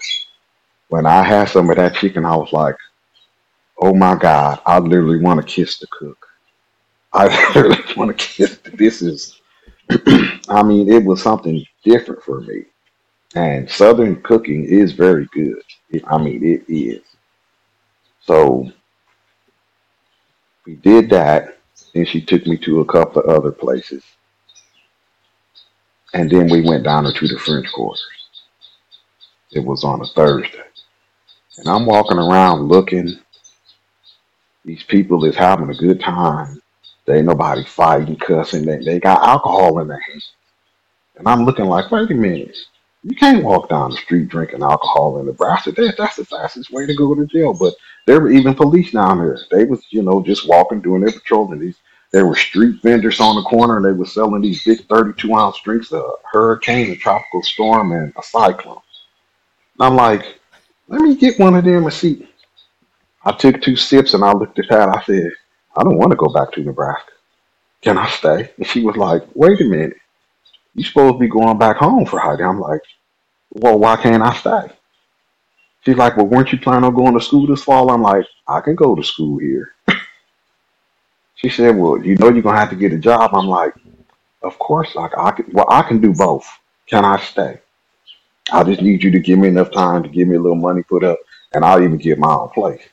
When 0.89 1.05
I 1.05 1.23
had 1.23 1.49
some 1.49 1.69
of 1.69 1.77
that 1.77 1.95
chicken, 1.95 2.25
I 2.25 2.35
was 2.35 2.53
like, 2.53 2.75
oh 3.79 3.93
my 3.95 4.15
God, 4.15 4.61
I 4.65 4.79
literally 4.79 5.19
want 5.21 5.39
to 5.41 5.45
kiss 5.47 5.79
the 5.79 5.87
cook. 5.91 6.27
I 7.13 7.27
literally 7.55 7.83
want 7.97 8.17
to 8.17 8.25
kiss. 8.25 8.59
This 8.75 9.01
is, 9.01 9.41
I 10.49 10.63
mean, 10.63 10.91
it 10.91 11.03
was 11.03 11.21
something 11.23 11.65
different 11.83 12.23
for 12.23 12.41
me. 12.41 12.65
And 13.35 13.69
Southern 13.69 14.21
cooking 14.23 14.65
is 14.65 14.93
very 14.93 15.27
good. 15.33 15.61
I 16.07 16.17
mean, 16.17 16.43
it 16.43 16.63
is. 16.71 17.03
So 18.21 18.71
we 20.69 20.75
did 20.75 21.09
that, 21.09 21.57
and 21.95 22.07
she 22.07 22.21
took 22.21 22.45
me 22.45 22.55
to 22.57 22.81
a 22.81 22.85
couple 22.85 23.23
of 23.23 23.29
other 23.29 23.51
places. 23.51 24.03
And 26.13 26.29
then 26.29 26.47
we 26.47 26.61
went 26.61 26.83
down 26.83 27.11
to 27.11 27.27
the 27.27 27.39
French 27.39 27.71
Quarters. 27.71 28.03
It 29.51 29.65
was 29.65 29.83
on 29.83 30.01
a 30.01 30.05
Thursday. 30.05 30.61
And 31.57 31.67
I'm 31.67 31.87
walking 31.87 32.19
around 32.19 32.67
looking. 32.67 33.19
These 34.63 34.83
people 34.83 35.25
is 35.25 35.35
having 35.35 35.71
a 35.71 35.75
good 35.75 35.99
time. 35.99 36.61
They 37.05 37.17
ain't 37.17 37.25
nobody 37.25 37.63
fighting, 37.63 38.17
cussing. 38.17 38.65
They, 38.65 38.77
they 38.77 38.99
got 38.99 39.27
alcohol 39.27 39.79
in 39.79 39.87
their 39.87 39.99
hands. 39.99 40.33
And 41.17 41.27
I'm 41.27 41.45
looking 41.45 41.65
like, 41.65 41.89
wait 41.89 42.11
a 42.11 42.13
minute. 42.13 42.55
You 43.03 43.15
can't 43.15 43.43
walk 43.43 43.69
down 43.69 43.91
the 43.91 43.97
street 43.97 44.29
drinking 44.29 44.63
alcohol 44.63 45.19
in 45.19 45.27
Nebraska. 45.27 45.73
That, 45.73 45.95
that's 45.97 46.17
the 46.17 46.25
fastest 46.25 46.71
way 46.71 46.85
to 46.85 46.95
go 46.95 47.15
to 47.15 47.25
jail. 47.27 47.53
But 47.53 47.75
there 48.07 48.21
were 48.21 48.31
even 48.31 48.55
police 48.55 48.91
down 48.91 49.19
there. 49.19 49.39
They 49.51 49.65
was, 49.65 49.83
you 49.91 50.03
know, 50.03 50.23
just 50.23 50.47
walking, 50.47 50.81
doing 50.81 51.01
their 51.01 51.13
patrolling. 51.13 51.59
These 51.59 51.77
there 52.13 52.27
were 52.27 52.35
street 52.35 52.81
vendors 52.83 53.19
on 53.21 53.35
the 53.37 53.43
corner, 53.49 53.77
and 53.77 53.85
they 53.85 53.93
were 53.97 54.05
selling 54.05 54.41
these 54.43 54.63
big 54.65 54.85
32 54.87 55.33
ounce 55.33 55.59
drinks: 55.63 55.91
a 55.93 56.03
hurricane, 56.31 56.91
a 56.91 56.95
tropical 56.97 57.43
storm, 57.43 57.93
and 57.93 58.13
a 58.17 58.23
cyclone. 58.23 58.81
And 59.79 59.87
I'm 59.87 59.95
like, 59.95 60.39
let 60.89 61.01
me 61.01 61.15
get 61.15 61.39
one 61.39 61.55
of 61.55 61.65
them 61.65 61.85
and 61.85 61.93
see. 61.93 62.27
I 63.25 63.33
took 63.33 63.61
two 63.61 63.75
sips 63.77 64.13
and 64.15 64.23
I 64.25 64.33
looked 64.33 64.59
at 64.59 64.69
that. 64.69 64.89
I 64.89 65.03
said, 65.03 65.31
I 65.77 65.83
don't 65.83 65.97
want 65.97 66.11
to 66.11 66.17
go 66.17 66.27
back 66.33 66.51
to 66.53 66.61
Nebraska. 66.63 67.11
Can 67.81 67.97
I 67.97 68.09
stay? 68.09 68.51
And 68.57 68.67
she 68.67 68.81
was 68.83 68.97
like, 68.97 69.23
Wait 69.35 69.61
a 69.61 69.65
minute 69.65 69.97
you 70.79 70.85
supposed 70.85 71.15
to 71.15 71.19
be 71.19 71.27
going 71.27 71.57
back 71.57 71.75
home 71.75 72.05
for 72.05 72.21
Friday. 72.21 72.45
I'm 72.45 72.59
like, 72.59 72.79
well, 73.51 73.77
why 73.77 73.97
can't 73.97 74.23
I 74.23 74.33
stay? 74.33 74.73
She's 75.85 75.97
like, 75.97 76.15
well, 76.15 76.25
weren't 76.25 76.53
you 76.53 76.57
planning 76.57 76.85
on 76.85 76.95
going 76.95 77.13
to 77.15 77.21
school 77.21 77.47
this 77.47 77.63
fall? 77.63 77.91
I'm 77.91 78.01
like, 78.01 78.25
I 78.47 78.61
can 78.61 78.75
go 78.75 78.95
to 78.95 79.03
school 79.03 79.39
here. 79.39 79.73
she 81.35 81.49
said, 81.49 81.75
well, 81.75 82.01
you 82.01 82.15
know 82.15 82.29
you're 82.29 82.41
gonna 82.41 82.57
have 82.57 82.69
to 82.69 82.77
get 82.77 82.93
a 82.93 82.97
job. 82.97 83.31
I'm 83.33 83.47
like, 83.47 83.73
of 84.41 84.57
course, 84.57 84.95
like 84.95 85.11
I 85.17 85.31
can. 85.31 85.47
Well, 85.51 85.65
I 85.69 85.81
can 85.81 85.99
do 85.99 86.13
both. 86.13 86.47
Can 86.87 87.03
I 87.03 87.19
stay? 87.19 87.59
I 88.53 88.63
just 88.63 88.81
need 88.81 89.03
you 89.03 89.11
to 89.11 89.19
give 89.19 89.37
me 89.37 89.49
enough 89.49 89.71
time 89.71 90.01
to 90.03 90.09
give 90.09 90.29
me 90.29 90.37
a 90.37 90.41
little 90.41 90.55
money 90.55 90.81
put 90.83 91.03
up, 91.03 91.19
and 91.53 91.65
I'll 91.65 91.83
even 91.83 91.97
get 91.97 92.19
my 92.19 92.33
own 92.33 92.49
place. 92.49 92.83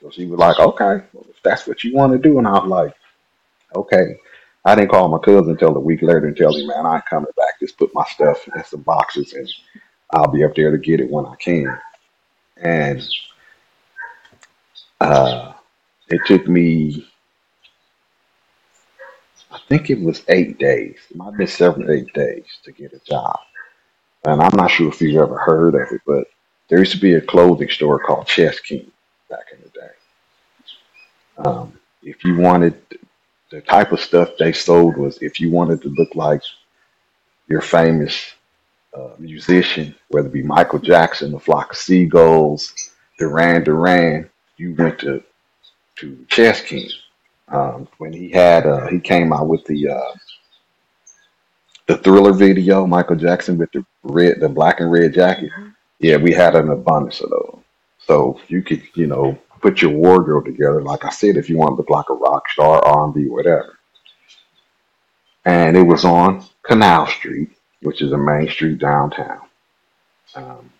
So 0.00 0.10
she 0.10 0.24
was 0.24 0.38
like, 0.38 0.58
okay, 0.58 1.04
well, 1.12 1.26
if 1.28 1.42
that's 1.42 1.66
what 1.66 1.84
you 1.84 1.94
want 1.94 2.12
to 2.12 2.18
do, 2.18 2.38
and 2.38 2.48
I 2.48 2.52
was 2.52 2.66
like, 2.66 2.94
okay. 3.76 4.16
I 4.64 4.76
didn't 4.76 4.90
call 4.92 5.08
my 5.08 5.18
cousin 5.18 5.52
until 5.52 5.76
a 5.76 5.80
week 5.80 6.02
later 6.02 6.26
and 6.26 6.36
tell 6.36 6.54
him, 6.56 6.68
man, 6.68 6.86
I 6.86 6.96
ain't 6.96 7.06
coming 7.06 7.32
back. 7.36 7.60
Just 7.60 7.78
put 7.78 7.94
my 7.94 8.04
stuff 8.06 8.46
in 8.54 8.64
some 8.64 8.82
boxes 8.82 9.34
and 9.34 9.48
I'll 10.12 10.30
be 10.30 10.44
up 10.44 10.54
there 10.56 10.70
to 10.72 10.78
get 10.78 11.00
it 11.00 11.10
when 11.10 11.26
I 11.26 11.34
can. 11.36 11.78
And 12.62 13.02
uh, 15.00 15.54
it 16.08 16.24
took 16.26 16.48
me, 16.48 17.08
I 19.52 19.58
think 19.68 19.90
it 19.90 20.00
was 20.00 20.22
eight 20.28 20.58
days. 20.58 20.98
It 21.10 21.16
might 21.16 21.26
have 21.26 21.38
been 21.38 21.46
seven, 21.48 21.84
or 21.88 21.92
eight 21.92 22.12
days 22.14 22.46
to 22.64 22.72
get 22.72 22.92
a 22.94 23.00
job. 23.00 23.38
And 24.26 24.42
I'm 24.42 24.56
not 24.56 24.70
sure 24.70 24.88
if 24.88 25.00
you've 25.02 25.22
ever 25.22 25.38
heard 25.38 25.74
of 25.74 25.92
it, 25.92 26.02
but 26.06 26.26
there 26.68 26.78
used 26.80 26.92
to 26.92 27.00
be 27.00 27.14
a 27.14 27.20
clothing 27.20 27.70
store 27.70 28.00
called 28.00 28.26
Chess 28.28 28.60
King 28.60 28.90
back 29.30 29.46
in 29.52 29.60
the 29.62 29.70
day. 29.70 29.90
Um, 31.38 31.74
if 32.02 32.24
you 32.24 32.36
wanted 32.36 32.80
the 33.52 33.62
type 33.62 33.92
of 33.92 34.00
stuff 34.00 34.30
they 34.40 34.52
sold 34.52 34.98
was 34.98 35.18
if 35.22 35.40
you 35.40 35.52
wanted 35.52 35.82
to 35.82 35.90
look 35.90 36.16
like 36.16 36.42
your 37.48 37.62
famous 37.62 38.34
uh, 38.96 39.10
musician, 39.18 39.94
whether 40.08 40.28
it 40.28 40.32
be 40.34 40.42
Michael 40.42 40.80
Jackson, 40.80 41.32
the 41.32 41.40
Flock 41.40 41.72
of 41.72 41.78
Seagulls, 41.78 42.74
Duran 43.18 43.64
Duran, 43.64 44.30
you 44.58 44.74
went 44.76 45.00
to 45.00 45.22
to 45.96 46.26
Chess 46.28 46.62
King. 46.62 46.88
Um, 47.48 47.88
when 47.98 48.12
he 48.12 48.30
had 48.30 48.66
uh, 48.66 48.88
he 48.88 49.00
came 49.00 49.32
out 49.32 49.48
with 49.48 49.64
the 49.66 49.88
uh, 49.88 50.12
the 51.88 51.98
Thriller 51.98 52.32
video, 52.32 52.86
Michael 52.86 53.16
Jackson 53.16 53.58
with 53.58 53.72
the 53.72 53.84
red, 54.04 54.40
the 54.40 54.48
black 54.48 54.80
and 54.80 54.92
red 54.92 55.14
jacket. 55.14 55.50
Yeah, 56.00 56.16
we 56.18 56.32
had 56.32 56.56
an 56.56 56.70
abundance 56.70 57.20
of 57.20 57.30
those. 57.30 57.60
So 58.06 58.40
you 58.48 58.62
could, 58.62 58.82
you 58.94 59.06
know, 59.06 59.38
put 59.62 59.80
your 59.80 59.92
wardrobe 59.92 60.44
together. 60.44 60.82
Like 60.82 61.04
I 61.04 61.10
said, 61.10 61.36
if 61.36 61.48
you 61.48 61.56
want 61.56 61.78
to 61.78 61.92
like 61.92 62.10
a 62.10 62.14
rock 62.14 62.48
star, 62.50 62.84
R&B, 62.84 63.28
whatever. 63.28 63.78
And 65.44 65.76
it 65.76 65.82
was 65.82 66.04
on 66.04 66.44
Canal 66.62 67.06
Street, 67.06 67.50
which 67.82 68.02
is 68.02 68.12
a 68.12 68.18
main 68.18 68.48
street 68.48 68.78
downtown. 68.78 69.40
Um, 70.34 70.70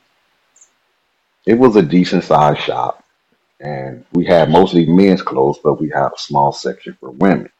it 1.46 1.54
was 1.54 1.76
a 1.76 1.82
decent 1.82 2.24
sized 2.24 2.60
shop, 2.60 3.04
and 3.60 4.04
we 4.12 4.24
had 4.24 4.50
mostly 4.50 4.86
men's 4.86 5.22
clothes, 5.22 5.58
but 5.62 5.80
we 5.80 5.90
had 5.90 6.08
a 6.08 6.18
small 6.18 6.52
section 6.52 6.96
for 7.00 7.10
women. 7.10 7.50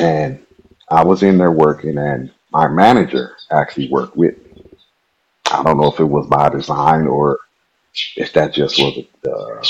And 0.00 0.44
I 0.90 1.04
was 1.04 1.22
in 1.22 1.38
there 1.38 1.52
working, 1.52 1.98
and 1.98 2.32
my 2.52 2.68
manager 2.68 3.36
actually 3.50 3.88
worked 3.90 4.16
with 4.16 4.36
me. 4.38 4.62
I 5.50 5.62
don't 5.64 5.78
know 5.78 5.90
if 5.92 6.00
it 6.00 6.04
was 6.04 6.26
by 6.28 6.48
design 6.48 7.06
or 7.06 7.38
if 8.16 8.32
that 8.34 8.52
just 8.54 8.78
was 8.78 9.04
the 9.22 9.68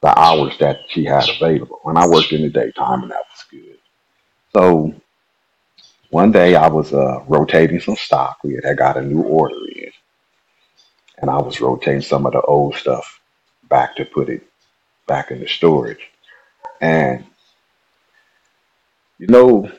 the 0.00 0.18
hours 0.18 0.58
that 0.58 0.80
she 0.88 1.04
had 1.04 1.28
available. 1.28 1.80
And 1.84 1.98
I 1.98 2.06
worked 2.06 2.32
in 2.32 2.42
the 2.42 2.50
daytime, 2.50 3.02
and 3.02 3.10
that 3.10 3.24
was 3.30 3.44
good. 3.50 3.78
So 4.54 4.94
one 6.10 6.32
day 6.32 6.56
I 6.56 6.68
was 6.68 6.92
uh, 6.92 7.22
rotating 7.26 7.80
some 7.80 7.96
stock. 7.96 8.38
We 8.42 8.60
had 8.62 8.76
got 8.78 8.96
a 8.96 9.02
new 9.02 9.22
order 9.22 9.56
in, 9.76 9.90
and 11.18 11.30
I 11.30 11.38
was 11.38 11.60
rotating 11.60 12.02
some 12.02 12.26
of 12.26 12.32
the 12.32 12.42
old 12.42 12.74
stuff 12.74 13.20
back 13.68 13.96
to 13.96 14.04
put 14.04 14.28
it 14.28 14.42
back 15.06 15.30
in 15.30 15.40
the 15.40 15.48
storage. 15.48 16.10
And 16.80 17.24
you 19.18 19.28
know 19.28 19.70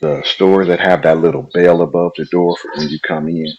the 0.00 0.22
stores 0.24 0.68
that 0.68 0.80
have 0.80 1.02
that 1.02 1.18
little 1.18 1.42
bell 1.42 1.82
above 1.82 2.12
the 2.16 2.24
door 2.26 2.56
for 2.56 2.70
when 2.76 2.88
you 2.88 3.00
come 3.00 3.28
in? 3.28 3.52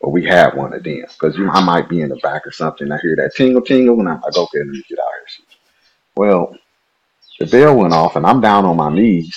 Well, 0.00 0.12
we 0.12 0.24
had 0.26 0.54
one 0.56 0.74
of 0.74 0.84
them 0.84 1.04
because 1.08 1.36
you 1.38 1.46
know, 1.46 1.52
I 1.52 1.64
might 1.64 1.90
be 1.90 2.02
in 2.02 2.10
the 2.10 2.16
back 2.18 2.46
or 2.46 2.52
something. 2.52 2.90
I 2.92 2.98
hear 3.02 3.16
that 3.16 3.34
tingle 3.36 3.62
tingle, 3.62 4.00
and 4.00 4.08
I'm 4.08 4.20
like, 4.22 4.36
okay, 4.36 4.58
let 4.60 4.68
me 4.68 4.84
get 4.88 5.00
out 5.00 5.06
here. 5.36 5.46
Well, 6.16 6.56
the 7.40 7.46
bell 7.46 7.76
went 7.76 7.94
off, 7.94 8.16
and 8.16 8.26
I'm 8.26 8.40
down 8.40 8.64
on 8.66 8.76
my 8.76 8.92
knees, 8.94 9.36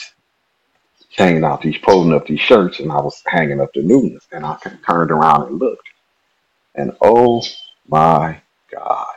hanging 1.17 1.43
out 1.45 1.61
these, 1.61 1.77
pulling 1.79 2.13
up 2.13 2.27
these 2.27 2.41
shirts, 2.41 2.79
and 2.79 2.91
I 2.91 2.97
was 3.01 3.21
hanging 3.27 3.61
up 3.61 3.71
the 3.73 3.83
newness, 3.83 4.27
and 4.31 4.45
I 4.45 4.57
turned 4.87 5.11
around 5.11 5.47
and 5.49 5.59
looked, 5.59 5.87
and 6.75 6.93
oh 7.01 7.43
my 7.87 8.41
God, 8.71 9.15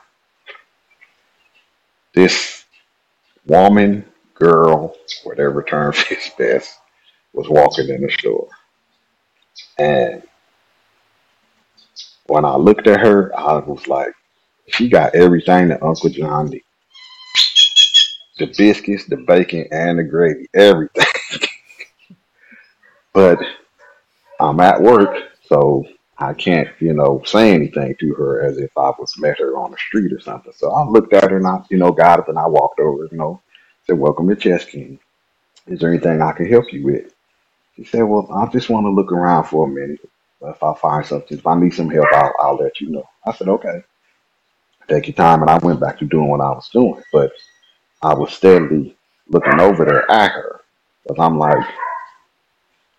this 2.15 2.65
woman, 3.47 4.05
girl, 4.35 4.97
whatever 5.25 5.63
term 5.63 5.93
fits 5.95 6.31
best, 6.39 6.75
was 7.35 7.49
walking 7.49 7.89
in 7.91 8.03
the 8.03 8.11
store, 8.11 8.49
and 9.79 10.23
when 12.29 12.45
I 12.45 12.57
looked 12.57 12.87
at 12.87 13.01
her, 13.01 13.39
I 13.39 13.59
was 13.59 13.87
like, 13.89 14.13
she 14.69 14.89
got 14.89 15.15
everything 15.15 15.69
that 15.69 15.83
Uncle 15.83 16.11
John 16.11 16.51
did. 16.51 16.63
The 18.39 18.47
biscuits, 18.57 19.07
the 19.07 19.17
bacon, 19.19 19.67
and 19.73 19.99
the 19.99 20.05
gravy, 20.05 20.49
everything. 20.55 21.05
but 23.15 23.39
I'm 24.41 24.61
at 24.61 24.81
work, 24.83 25.17
so 25.49 25.85
I 26.19 26.35
can't, 26.35 26.69
you 26.81 26.93
know, 26.93 27.23
say 27.25 27.53
anything 27.55 27.95
to 28.01 28.15
her 28.15 28.43
as 28.43 28.59
if 28.59 28.71
I 28.77 28.91
was 28.99 29.19
met 29.19 29.39
her 29.39 29.57
on 29.57 29.71
the 29.71 29.77
street 29.79 30.13
or 30.13 30.21
something. 30.21 30.53
So 30.57 30.71
I 30.73 30.85
looked 30.87 31.13
at 31.15 31.31
her 31.31 31.39
and 31.39 31.47
I, 31.47 31.63
you 31.71 31.79
know, 31.79 31.93
got 31.93 32.21
up 32.21 32.29
and 32.29 32.39
I 32.39 32.47
walked 32.47 32.81
over, 32.81 33.09
you 33.11 33.19
know, 33.19 33.41
said, 33.87 33.99
Welcome 33.99 34.29
to 34.29 34.37
Chess 34.37 34.65
King. 34.67 34.99
Is 35.67 35.81
there 35.81 35.91
anything 35.91 36.23
I 36.23 36.33
can 36.33 36.47
help 36.49 36.73
you 36.73 36.85
with? 36.85 37.15
She 37.77 37.85
said, 37.85 38.03
Well, 38.03 38.29
I 38.33 38.47
just 38.53 38.71
want 38.71 38.87
to 38.87 38.91
look 38.91 39.13
around 39.13 39.45
for 39.45 39.67
a 39.67 39.71
minute. 39.71 40.01
If 40.43 40.63
I 40.63 40.75
find 40.77 41.07
something, 41.07 41.39
if 41.39 41.47
I 41.47 41.59
need 41.59 41.75
some 41.75 41.91
help, 41.91 42.07
I'll, 42.13 42.33
I'll 42.41 42.57
let 42.57 42.81
you 42.81 42.91
know. 42.91 43.05
I 43.27 43.33
said, 43.33 43.49
Okay. 43.49 43.83
Take 44.89 45.09
your 45.09 45.15
time. 45.15 45.43
And 45.43 45.51
I 45.51 45.59
went 45.59 45.81
back 45.81 45.99
to 46.01 46.07
doing 46.07 46.29
what 46.29 46.41
I 46.43 46.51
was 46.51 46.69
doing. 46.73 47.03
But 47.13 47.33
I 48.03 48.15
was 48.15 48.33
steadily 48.35 48.97
looking 49.29 49.61
over 49.61 49.85
there 49.85 50.11
at 50.11 50.33
her 50.33 50.61
because 51.05 51.19
I'm 51.21 51.39
like, 51.39 51.67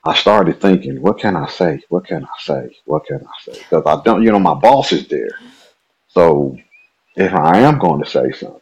I 0.06 0.16
started 0.16 0.62
thinking, 0.62 1.02
what 1.02 1.20
can 1.20 1.36
I 1.36 1.48
say? 1.48 1.82
What 1.90 2.06
can 2.06 2.26
I 2.26 2.42
say? 2.42 2.78
What 2.86 3.06
can 3.06 3.22
I 3.26 3.52
say? 3.54 3.60
Because 3.60 3.84
I 3.86 4.02
don't, 4.04 4.24
you 4.24 4.32
know, 4.32 4.40
my 4.40 4.56
boss 4.56 4.92
is 4.94 5.08
there. 5.08 5.30
So 6.10 6.58
if 7.16 7.34
I 7.34 7.60
am 7.60 7.80
going 7.80 8.04
to 8.04 8.10
say 8.10 8.32
something, 8.32 8.62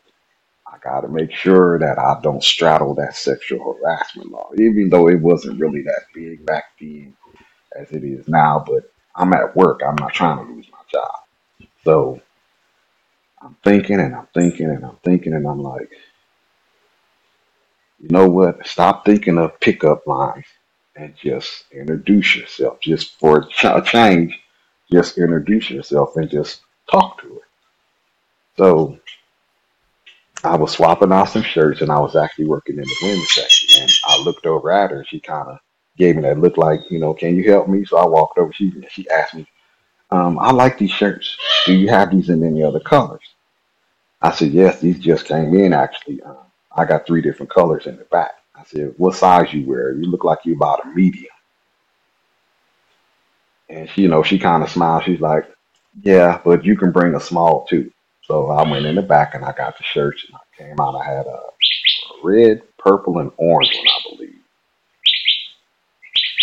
I 0.67 0.77
got 0.83 1.01
to 1.01 1.09
make 1.09 1.31
sure 1.33 1.79
that 1.79 1.99
I 1.99 2.19
don't 2.23 2.43
straddle 2.43 2.95
that 2.95 3.15
sexual 3.15 3.75
harassment 3.81 4.31
law, 4.31 4.51
even 4.59 4.89
though 4.89 5.09
it 5.09 5.21
wasn't 5.21 5.59
really 5.59 5.83
that 5.83 6.03
big 6.15 6.45
back 6.45 6.65
then 6.79 7.15
as 7.79 7.91
it 7.91 8.03
is 8.03 8.27
now. 8.27 8.63
But 8.65 8.91
I'm 9.15 9.33
at 9.33 9.55
work. 9.55 9.81
I'm 9.87 9.95
not 9.95 10.13
trying 10.13 10.45
to 10.45 10.53
lose 10.53 10.67
my 10.71 10.79
job. 10.91 11.11
So 11.83 12.21
I'm 13.41 13.57
thinking 13.63 13.99
and 13.99 14.15
I'm 14.15 14.27
thinking 14.33 14.67
and 14.67 14.85
I'm 14.85 14.97
thinking 15.03 15.33
and 15.33 15.47
I'm 15.47 15.61
like, 15.61 15.89
you 17.99 18.09
know 18.09 18.27
what? 18.29 18.67
Stop 18.67 19.05
thinking 19.05 19.37
of 19.37 19.59
pickup 19.59 20.07
lines 20.07 20.45
and 20.95 21.15
just 21.15 21.65
introduce 21.71 22.35
yourself. 22.35 22.79
Just 22.81 23.19
for 23.19 23.39
a 23.39 23.47
ch- 23.47 23.89
change, 23.91 24.39
just 24.91 25.17
introduce 25.17 25.69
yourself 25.69 26.15
and 26.17 26.29
just 26.29 26.61
talk 26.91 27.21
to 27.21 27.27
her. 27.35 27.41
So 28.57 28.99
I 30.43 30.55
was 30.57 30.73
swapping 30.73 31.11
out 31.11 31.29
some 31.29 31.43
shirts 31.43 31.81
and 31.81 31.91
I 31.91 31.99
was 31.99 32.15
actually 32.15 32.47
working 32.47 32.77
in 32.77 32.83
the 32.83 32.95
women's 33.03 33.33
section. 33.33 33.83
And 33.83 33.91
I 34.07 34.21
looked 34.23 34.45
over 34.45 34.71
at 34.71 34.91
her. 34.91 35.05
She 35.07 35.19
kind 35.19 35.49
of 35.49 35.59
gave 35.97 36.15
me 36.15 36.23
that 36.23 36.39
look 36.39 36.57
like, 36.57 36.81
you 36.89 36.99
know, 36.99 37.13
can 37.13 37.35
you 37.35 37.49
help 37.51 37.67
me? 37.69 37.85
So 37.85 37.97
I 37.97 38.05
walked 38.05 38.37
over. 38.37 38.53
She 38.53 38.73
she 38.89 39.09
asked 39.09 39.35
me, 39.35 39.47
um, 40.11 40.39
I 40.39 40.51
like 40.51 40.77
these 40.77 40.91
shirts. 40.91 41.37
Do 41.65 41.73
you 41.73 41.89
have 41.89 42.11
these 42.11 42.29
in 42.29 42.43
any 42.43 42.63
other 42.63 42.79
colors? 42.81 43.21
I 44.21 44.31
said, 44.31 44.51
yes, 44.51 44.81
these 44.81 44.99
just 44.99 45.25
came 45.27 45.53
in 45.55 45.73
actually. 45.73 46.21
Um, 46.23 46.37
I 46.75 46.85
got 46.85 47.07
three 47.07 47.21
different 47.21 47.51
colors 47.51 47.87
in 47.87 47.97
the 47.97 48.05
back. 48.05 48.33
I 48.55 48.63
said, 48.65 48.93
what 48.97 49.15
size 49.15 49.53
you 49.53 49.65
wear? 49.67 49.93
You 49.93 50.05
look 50.11 50.23
like 50.25 50.39
you 50.45 50.55
about 50.55 50.85
a 50.85 50.89
medium. 50.89 51.31
And 53.69 53.89
she, 53.89 54.03
you 54.03 54.07
know, 54.09 54.23
she 54.23 54.39
kind 54.39 54.63
of 54.63 54.69
smiled. 54.69 55.03
She's 55.05 55.21
like, 55.21 55.45
yeah, 56.01 56.41
but 56.43 56.65
you 56.65 56.77
can 56.77 56.91
bring 56.91 57.15
a 57.15 57.19
small 57.19 57.65
too. 57.67 57.91
So 58.23 58.49
I 58.51 58.69
went 58.69 58.85
in 58.85 58.95
the 58.95 59.01
back 59.01 59.35
and 59.35 59.45
I 59.45 59.53
got 59.53 59.77
the 59.77 59.83
shirts 59.83 60.25
and 60.27 60.35
I 60.35 60.63
came 60.63 60.79
out. 60.79 60.95
I 60.95 61.05
had 61.05 61.27
a 61.27 61.39
red, 62.23 62.61
purple, 62.77 63.19
and 63.19 63.31
orange 63.37 63.73
one. 63.75 63.94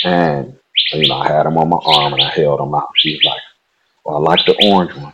And, 0.04 0.56
you 0.92 1.08
know, 1.08 1.16
I 1.16 1.28
had 1.28 1.46
them 1.46 1.58
on 1.58 1.68
my 1.68 1.78
arm 1.84 2.12
and 2.14 2.22
I 2.22 2.30
held 2.30 2.60
them 2.60 2.74
out. 2.74 2.88
She 2.96 3.12
was 3.14 3.24
like, 3.24 3.42
well, 4.04 4.16
I 4.16 4.18
like 4.20 4.44
the 4.46 4.56
orange 4.68 4.94
one. 4.96 5.12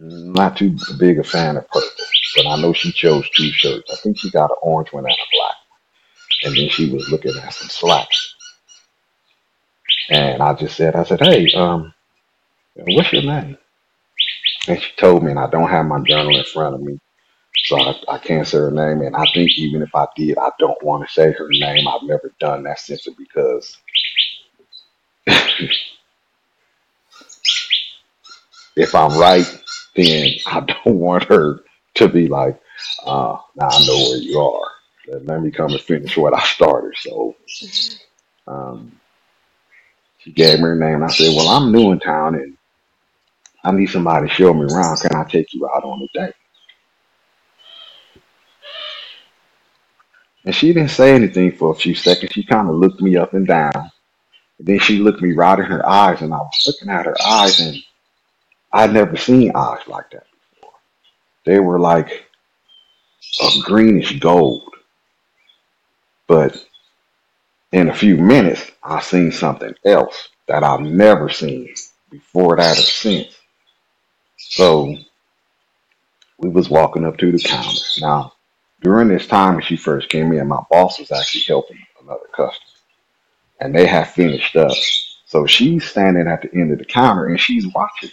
Not 0.00 0.56
too 0.56 0.76
big 0.98 1.18
a 1.18 1.24
fan 1.24 1.56
of 1.56 1.68
purple, 1.68 1.88
but 2.36 2.46
I 2.46 2.60
know 2.60 2.72
she 2.72 2.90
chose 2.92 3.28
two 3.36 3.50
shirts. 3.52 3.90
I 3.92 3.96
think 3.96 4.18
she 4.18 4.30
got 4.30 4.50
an 4.50 4.56
orange 4.62 4.92
one 4.92 5.04
and 5.04 5.12
a 5.12 5.16
black. 5.32 5.54
one. 6.42 6.48
And 6.50 6.56
then 6.56 6.68
she 6.70 6.90
was 6.92 7.08
looking 7.10 7.36
at 7.36 7.52
some 7.54 7.68
slacks. 7.68 8.34
And 10.10 10.42
I 10.42 10.54
just 10.54 10.76
said, 10.76 10.96
I 10.96 11.04
said, 11.04 11.20
hey, 11.20 11.52
um, 11.54 11.94
what's 12.74 13.12
your 13.12 13.22
name? 13.22 13.58
And 14.68 14.80
she 14.82 14.90
told 14.96 15.22
me, 15.22 15.30
and 15.30 15.40
I 15.40 15.48
don't 15.48 15.70
have 15.70 15.86
my 15.86 16.00
journal 16.00 16.36
in 16.36 16.44
front 16.44 16.74
of 16.74 16.80
me, 16.82 16.98
so 17.56 17.78
I, 17.80 17.94
I 18.08 18.18
can't 18.18 18.46
say 18.46 18.58
her 18.58 18.70
name. 18.72 19.02
And 19.02 19.16
I 19.16 19.24
think 19.34 19.50
even 19.58 19.82
if 19.82 19.94
I 19.94 20.06
did, 20.16 20.38
I 20.38 20.50
don't 20.58 20.82
want 20.84 21.06
to 21.06 21.12
say 21.14 21.32
her 21.32 21.48
name. 21.50 21.88
I've 21.88 22.02
never 22.04 22.32
done 22.40 22.64
that 22.64 22.80
simply 22.80 23.14
because 23.18 23.78
if 28.76 28.94
I'm 28.94 29.18
right, 29.18 29.46
then 29.96 30.28
I 30.46 30.60
don't 30.60 30.98
want 30.98 31.24
her 31.24 31.60
to 31.96 32.08
be 32.08 32.28
like, 32.28 32.60
uh, 33.04 33.38
now 33.56 33.68
I 33.68 33.86
know 33.86 33.96
where 34.10 34.18
you 34.18 34.40
are. 34.40 34.70
Let, 35.08 35.26
let 35.26 35.42
me 35.42 35.50
come 35.50 35.72
and 35.72 35.80
finish 35.82 36.16
what 36.16 36.34
I 36.34 36.42
started. 36.44 36.94
So 36.98 37.36
um, 38.46 39.00
she 40.18 40.32
gave 40.32 40.58
me 40.58 40.64
her 40.64 40.76
name. 40.76 40.96
And 40.96 41.04
I 41.04 41.08
said, 41.08 41.34
well, 41.36 41.48
I'm 41.48 41.72
new 41.72 41.92
in 41.92 42.00
town 42.00 42.36
and 42.36 42.56
I 43.64 43.72
need 43.72 43.88
somebody 43.90 44.28
to 44.28 44.34
show 44.34 44.54
me 44.54 44.66
around. 44.66 45.00
Can 45.00 45.16
I 45.16 45.24
take 45.24 45.54
you 45.54 45.66
out 45.68 45.84
on 45.84 46.02
a 46.02 46.18
date? 46.18 46.34
And 50.44 50.54
she 50.54 50.72
didn't 50.72 50.90
say 50.90 51.14
anything 51.14 51.52
for 51.52 51.70
a 51.70 51.74
few 51.74 51.94
seconds. 51.94 52.32
She 52.32 52.44
kind 52.44 52.68
of 52.68 52.76
looked 52.76 53.00
me 53.00 53.16
up 53.16 53.34
and 53.34 53.46
down. 53.46 53.90
And 54.58 54.68
then 54.68 54.78
she 54.80 54.98
looked 54.98 55.22
me 55.22 55.32
right 55.32 55.58
in 55.58 55.64
her 55.66 55.88
eyes, 55.88 56.22
and 56.22 56.34
I 56.34 56.38
was 56.38 56.64
looking 56.66 56.90
at 56.90 57.06
her 57.06 57.16
eyes, 57.26 57.60
and 57.60 57.76
I'd 58.72 58.92
never 58.92 59.16
seen 59.16 59.52
eyes 59.54 59.80
like 59.86 60.10
that 60.12 60.26
before. 60.30 60.72
They 61.46 61.60
were 61.60 61.80
like 61.80 62.26
a 63.42 63.50
greenish 63.64 64.18
gold. 64.20 64.64
But 66.26 66.64
in 67.72 67.88
a 67.88 67.94
few 67.94 68.16
minutes, 68.16 68.70
I 68.82 69.00
seen 69.00 69.32
something 69.32 69.74
else 69.84 70.28
that 70.48 70.64
I've 70.64 70.80
never 70.80 71.28
seen 71.28 71.74
before 72.10 72.56
that 72.56 72.78
or 72.78 72.82
since. 72.82 73.36
So 74.38 74.96
we 76.38 76.48
was 76.50 76.70
walking 76.70 77.04
up 77.04 77.18
to 77.18 77.32
the 77.32 77.38
counter. 77.38 77.80
Now, 78.00 78.32
during 78.82 79.08
this 79.08 79.26
time 79.28 79.54
when 79.56 79.64
she 79.64 79.76
first 79.76 80.10
came 80.10 80.32
in, 80.32 80.48
my 80.48 80.62
boss 80.70 81.00
was 81.00 81.12
actually 81.12 81.44
helping 81.48 81.78
another 82.02 82.26
customer. 82.36 82.66
And 83.60 83.74
they 83.74 83.86
had 83.86 84.04
finished 84.08 84.56
up 84.56 84.72
So 85.26 85.46
she's 85.46 85.84
standing 85.86 86.28
at 86.28 86.42
the 86.42 86.54
end 86.54 86.72
of 86.72 86.78
the 86.78 86.84
counter 86.86 87.26
and 87.26 87.40
she's 87.40 87.66
watching. 87.74 88.10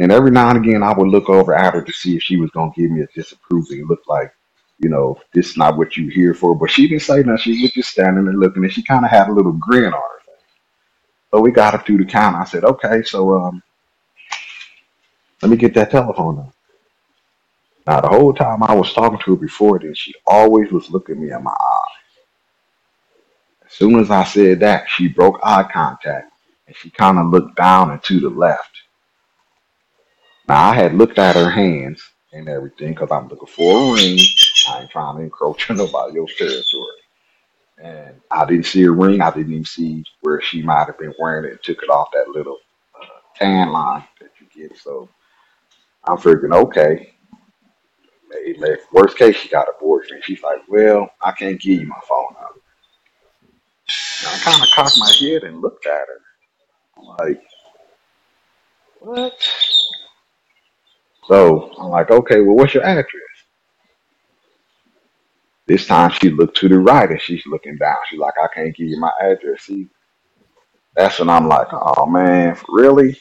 And 0.00 0.12
every 0.12 0.30
now 0.32 0.50
and 0.50 0.58
again, 0.64 0.82
I 0.82 0.92
would 0.94 1.08
look 1.08 1.30
over 1.30 1.54
at 1.54 1.74
her 1.74 1.82
to 1.82 1.92
see 1.92 2.16
if 2.16 2.22
she 2.22 2.36
was 2.38 2.50
going 2.50 2.72
to 2.72 2.80
give 2.82 2.90
me 2.90 3.02
a 3.02 3.08
disapproving 3.14 3.86
look 3.88 4.02
like, 4.08 4.32
you 4.80 4.88
know, 4.90 5.18
this 5.34 5.50
is 5.50 5.56
not 5.58 5.78
what 5.78 5.96
you 5.96 6.08
here 6.08 6.34
for. 6.34 6.54
But 6.56 6.70
she 6.70 6.88
didn't 6.88 7.02
say 7.02 7.18
nothing. 7.22 7.38
She 7.38 7.62
was 7.62 7.72
just 7.72 7.90
standing 7.90 8.24
there 8.26 8.34
looking 8.34 8.64
and 8.64 8.72
she 8.72 8.82
kind 8.84 9.04
of 9.04 9.10
had 9.12 9.28
a 9.28 9.32
little 9.32 9.52
grin 9.52 9.86
on 9.86 9.92
her 9.92 10.20
face. 10.26 10.44
So 11.32 11.40
we 11.40 11.52
got 11.52 11.74
her 11.74 11.80
through 11.84 11.98
the 11.98 12.06
counter. 12.06 12.40
I 12.40 12.44
said, 12.44 12.64
okay, 12.64 13.02
so 13.04 13.38
um, 13.38 13.62
let 15.42 15.50
me 15.50 15.56
get 15.58 15.74
that 15.74 15.90
telephone 15.92 16.36
number. 16.36 16.52
Now, 17.86 18.00
the 18.00 18.08
whole 18.08 18.34
time 18.34 18.62
I 18.62 18.74
was 18.74 18.92
talking 18.94 19.18
to 19.20 19.34
her 19.34 19.40
before 19.40 19.78
then, 19.80 19.94
she 19.94 20.14
always 20.26 20.72
was 20.72 20.90
looking 20.90 21.20
me 21.20 21.32
in 21.32 21.42
my 21.44 21.52
eye. 21.52 21.92
As 23.66 23.72
soon 23.72 24.00
as 24.00 24.10
I 24.10 24.24
said 24.24 24.60
that, 24.60 24.88
she 24.88 25.08
broke 25.08 25.40
eye 25.44 25.68
contact 25.72 26.32
and 26.66 26.76
she 26.76 26.90
kind 26.90 27.18
of 27.18 27.28
looked 27.28 27.56
down 27.56 27.90
and 27.92 28.02
to 28.04 28.20
the 28.20 28.30
left. 28.30 28.70
Now, 30.48 30.70
I 30.70 30.74
had 30.74 30.94
looked 30.94 31.18
at 31.18 31.36
her 31.36 31.50
hands 31.50 32.02
and 32.32 32.48
everything 32.48 32.90
because 32.90 33.10
I'm 33.12 33.28
looking 33.28 33.48
for 33.48 33.90
a 33.90 33.94
ring. 33.94 34.18
I 34.70 34.82
ain't 34.82 34.90
trying 34.90 35.16
to 35.18 35.22
encroach 35.24 35.70
on 35.70 35.78
nobody 35.78 36.18
else's 36.20 36.36
territory. 36.38 36.98
And 37.82 38.20
I 38.30 38.46
didn't 38.46 38.66
see 38.66 38.84
a 38.84 38.92
ring. 38.92 39.20
I 39.22 39.30
didn't 39.32 39.52
even 39.52 39.64
see 39.66 40.04
where 40.22 40.40
she 40.42 40.62
might 40.62 40.86
have 40.86 40.98
been 40.98 41.14
wearing 41.18 41.46
it 41.46 41.52
and 41.52 41.62
took 41.62 41.82
it 41.82 41.90
off 41.90 42.10
that 42.14 42.28
little 42.28 42.58
uh, 43.00 43.06
tan 43.36 43.70
line 43.72 44.04
that 44.20 44.30
you 44.40 44.68
get. 44.68 44.78
So 44.78 45.08
I'm 46.04 46.18
figuring, 46.18 46.54
okay, 46.54 47.13
maybe, 48.58 48.80
worst 48.92 49.16
case, 49.16 49.36
she 49.36 49.48
got 49.48 49.68
a 49.68 49.72
boyfriend. 49.80 50.24
She's 50.24 50.42
like, 50.42 50.60
well, 50.68 51.10
I 51.22 51.32
can't 51.32 51.60
give 51.60 51.80
you 51.80 51.86
my 51.86 52.00
phone 52.08 52.34
number. 52.34 52.60
And 54.20 54.28
I 54.28 54.38
kind 54.44 54.62
of 54.62 54.68
cocked 54.74 54.98
my 54.98 55.12
head 55.20 55.44
and 55.44 55.60
looked 55.60 55.86
at 55.86 55.92
her. 55.92 56.20
I'm 56.96 57.04
like, 57.18 57.42
what? 59.00 59.32
So 61.26 61.72
I'm 61.78 61.90
like, 61.90 62.10
okay, 62.10 62.40
well, 62.40 62.56
what's 62.56 62.74
your 62.74 62.84
address? 62.84 63.08
This 65.66 65.86
time 65.86 66.10
she 66.10 66.28
looked 66.30 66.58
to 66.58 66.68
the 66.68 66.78
right 66.78 67.10
and 67.10 67.20
she's 67.20 67.46
looking 67.46 67.78
down. 67.78 67.96
She's 68.08 68.18
like, 68.18 68.34
I 68.42 68.48
can't 68.54 68.76
give 68.76 68.88
you 68.88 68.98
my 69.00 69.12
address. 69.22 69.62
See, 69.62 69.88
that's 70.94 71.18
when 71.18 71.30
I'm 71.30 71.48
like, 71.48 71.68
oh 71.72 72.06
man, 72.06 72.56
really? 72.68 73.18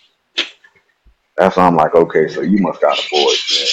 That's 1.38 1.56
when 1.56 1.66
I'm 1.66 1.76
like, 1.76 1.96
okay, 1.96 2.28
so 2.28 2.42
you 2.42 2.60
must 2.60 2.82
got 2.82 2.98
a 2.98 3.02
boyfriend, 3.10 3.70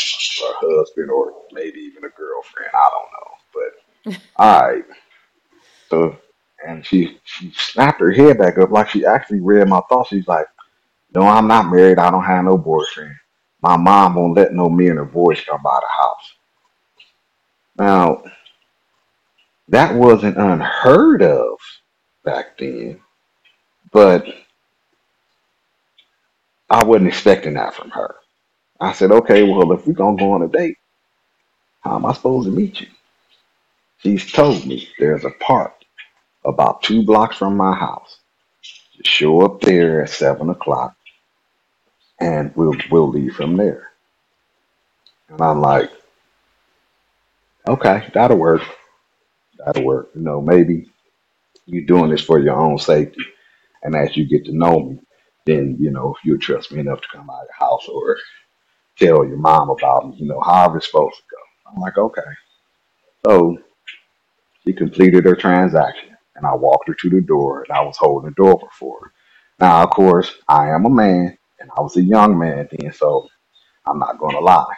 husband, 0.60 1.10
or 1.10 1.34
maybe 1.52 1.80
even 1.80 2.04
a 2.04 2.10
girlfriend. 2.10 2.70
I 2.74 2.90
don't 2.90 3.10
know, 4.14 4.14
but 4.14 4.16
all 4.36 4.62
right. 4.68 4.84
So, 5.90 6.18
and 6.66 6.84
she 6.86 7.20
she 7.24 7.52
snapped 7.56 8.00
her 8.00 8.12
head 8.12 8.38
back 8.38 8.58
up 8.58 8.70
like 8.70 8.90
she 8.90 9.06
actually 9.06 9.40
read 9.40 9.68
my 9.68 9.80
thoughts. 9.88 10.10
She's 10.10 10.28
like, 10.28 10.46
no, 11.14 11.22
I'm 11.22 11.48
not 11.48 11.70
married. 11.72 11.98
I 11.98 12.10
don't 12.10 12.24
have 12.24 12.44
no 12.44 12.58
boyfriend. 12.58 13.14
My 13.62 13.76
mom 13.76 14.16
won't 14.16 14.36
let 14.36 14.54
no 14.54 14.68
men 14.70 14.98
or 14.98 15.06
boys 15.06 15.40
come 15.42 15.62
by 15.62 15.80
the 15.80 15.94
house. 16.02 16.32
Now, 17.78 18.24
that 19.68 19.94
wasn't 19.94 20.38
unheard 20.38 21.22
of 21.22 21.58
back 22.24 22.58
then, 22.58 23.00
but 23.92 24.26
I 26.70 26.84
wasn't 26.84 27.08
expecting 27.08 27.54
that 27.54 27.74
from 27.74 27.90
her. 27.90 28.16
I 28.80 28.92
said, 28.92 29.12
okay, 29.12 29.42
well, 29.44 29.72
if 29.72 29.86
we're 29.86 29.94
going 29.94 30.18
to 30.18 30.24
go 30.24 30.32
on 30.32 30.42
a 30.42 30.48
date, 30.48 30.76
how 31.82 31.96
am 31.96 32.06
I 32.06 32.14
supposed 32.14 32.46
to 32.48 32.52
meet 32.54 32.80
you? 32.80 32.88
She's 33.98 34.30
told 34.32 34.66
me 34.66 34.88
there's 34.98 35.24
a 35.24 35.30
park 35.30 35.74
about 36.44 36.82
two 36.82 37.04
blocks 37.04 37.36
from 37.38 37.56
my 37.56 37.74
house. 37.74 38.18
Show 39.04 39.42
up 39.42 39.60
there 39.62 40.02
at 40.04 40.10
seven 40.10 40.50
o'clock 40.50 40.94
and 42.20 42.52
we'll 42.56 42.74
we'll 42.90 43.10
leave 43.10 43.34
from 43.34 43.56
there. 43.56 43.88
And 45.28 45.40
I'm 45.40 45.60
like, 45.60 45.90
okay, 47.68 48.08
that'll 48.14 48.38
work. 48.38 48.62
That'll 49.64 49.84
work. 49.84 50.10
You 50.14 50.22
know, 50.22 50.40
maybe 50.42 50.90
you're 51.66 51.86
doing 51.86 52.10
this 52.10 52.22
for 52.22 52.40
your 52.40 52.56
own 52.60 52.78
safety. 52.78 53.22
And 53.82 53.96
as 53.96 54.16
you 54.16 54.26
get 54.28 54.46
to 54.46 54.52
know 54.56 54.80
me, 54.80 55.00
then 55.46 55.76
you 55.80 55.90
know 55.90 56.14
if 56.14 56.24
you'll 56.24 56.38
trust 56.38 56.72
me 56.72 56.80
enough 56.80 57.02
to 57.02 57.08
come 57.12 57.30
out 57.30 57.42
of 57.42 57.48
the 57.48 57.64
house 57.66 57.88
or 57.88 58.18
tell 59.00 59.26
your 59.26 59.38
mom 59.38 59.70
about 59.70 60.08
me. 60.10 60.16
You 60.18 60.28
know, 60.28 60.40
however 60.42 60.78
it's 60.78 60.88
supposed 60.88 61.16
to 61.16 61.22
go. 61.30 61.72
I'm 61.72 61.80
like, 61.82 61.98
okay. 61.98 62.22
So 63.26 63.58
she 64.64 64.74
completed 64.74 65.24
her 65.26 65.36
transaction, 65.36 66.16
and 66.36 66.46
I 66.46 66.54
walked 66.54 66.88
her 66.88 66.94
to 66.94 67.10
the 67.10 67.22
door, 67.22 67.64
and 67.64 67.76
I 67.76 67.82
was 67.82 67.96
holding 67.98 68.30
the 68.30 68.34
door 68.36 68.52
open 68.54 68.68
for 68.78 68.98
her. 69.02 69.12
Now, 69.60 69.84
of 69.84 69.90
course, 69.90 70.34
I 70.48 70.70
am 70.70 70.86
a 70.86 70.90
man, 70.90 71.38
and 71.60 71.70
I 71.76 71.82
was 71.82 71.96
a 71.96 72.02
young 72.02 72.38
man 72.38 72.68
then, 72.72 72.92
so 72.92 73.28
I'm 73.86 73.98
not 73.98 74.18
going 74.18 74.34
to 74.36 74.40
lie. 74.42 74.74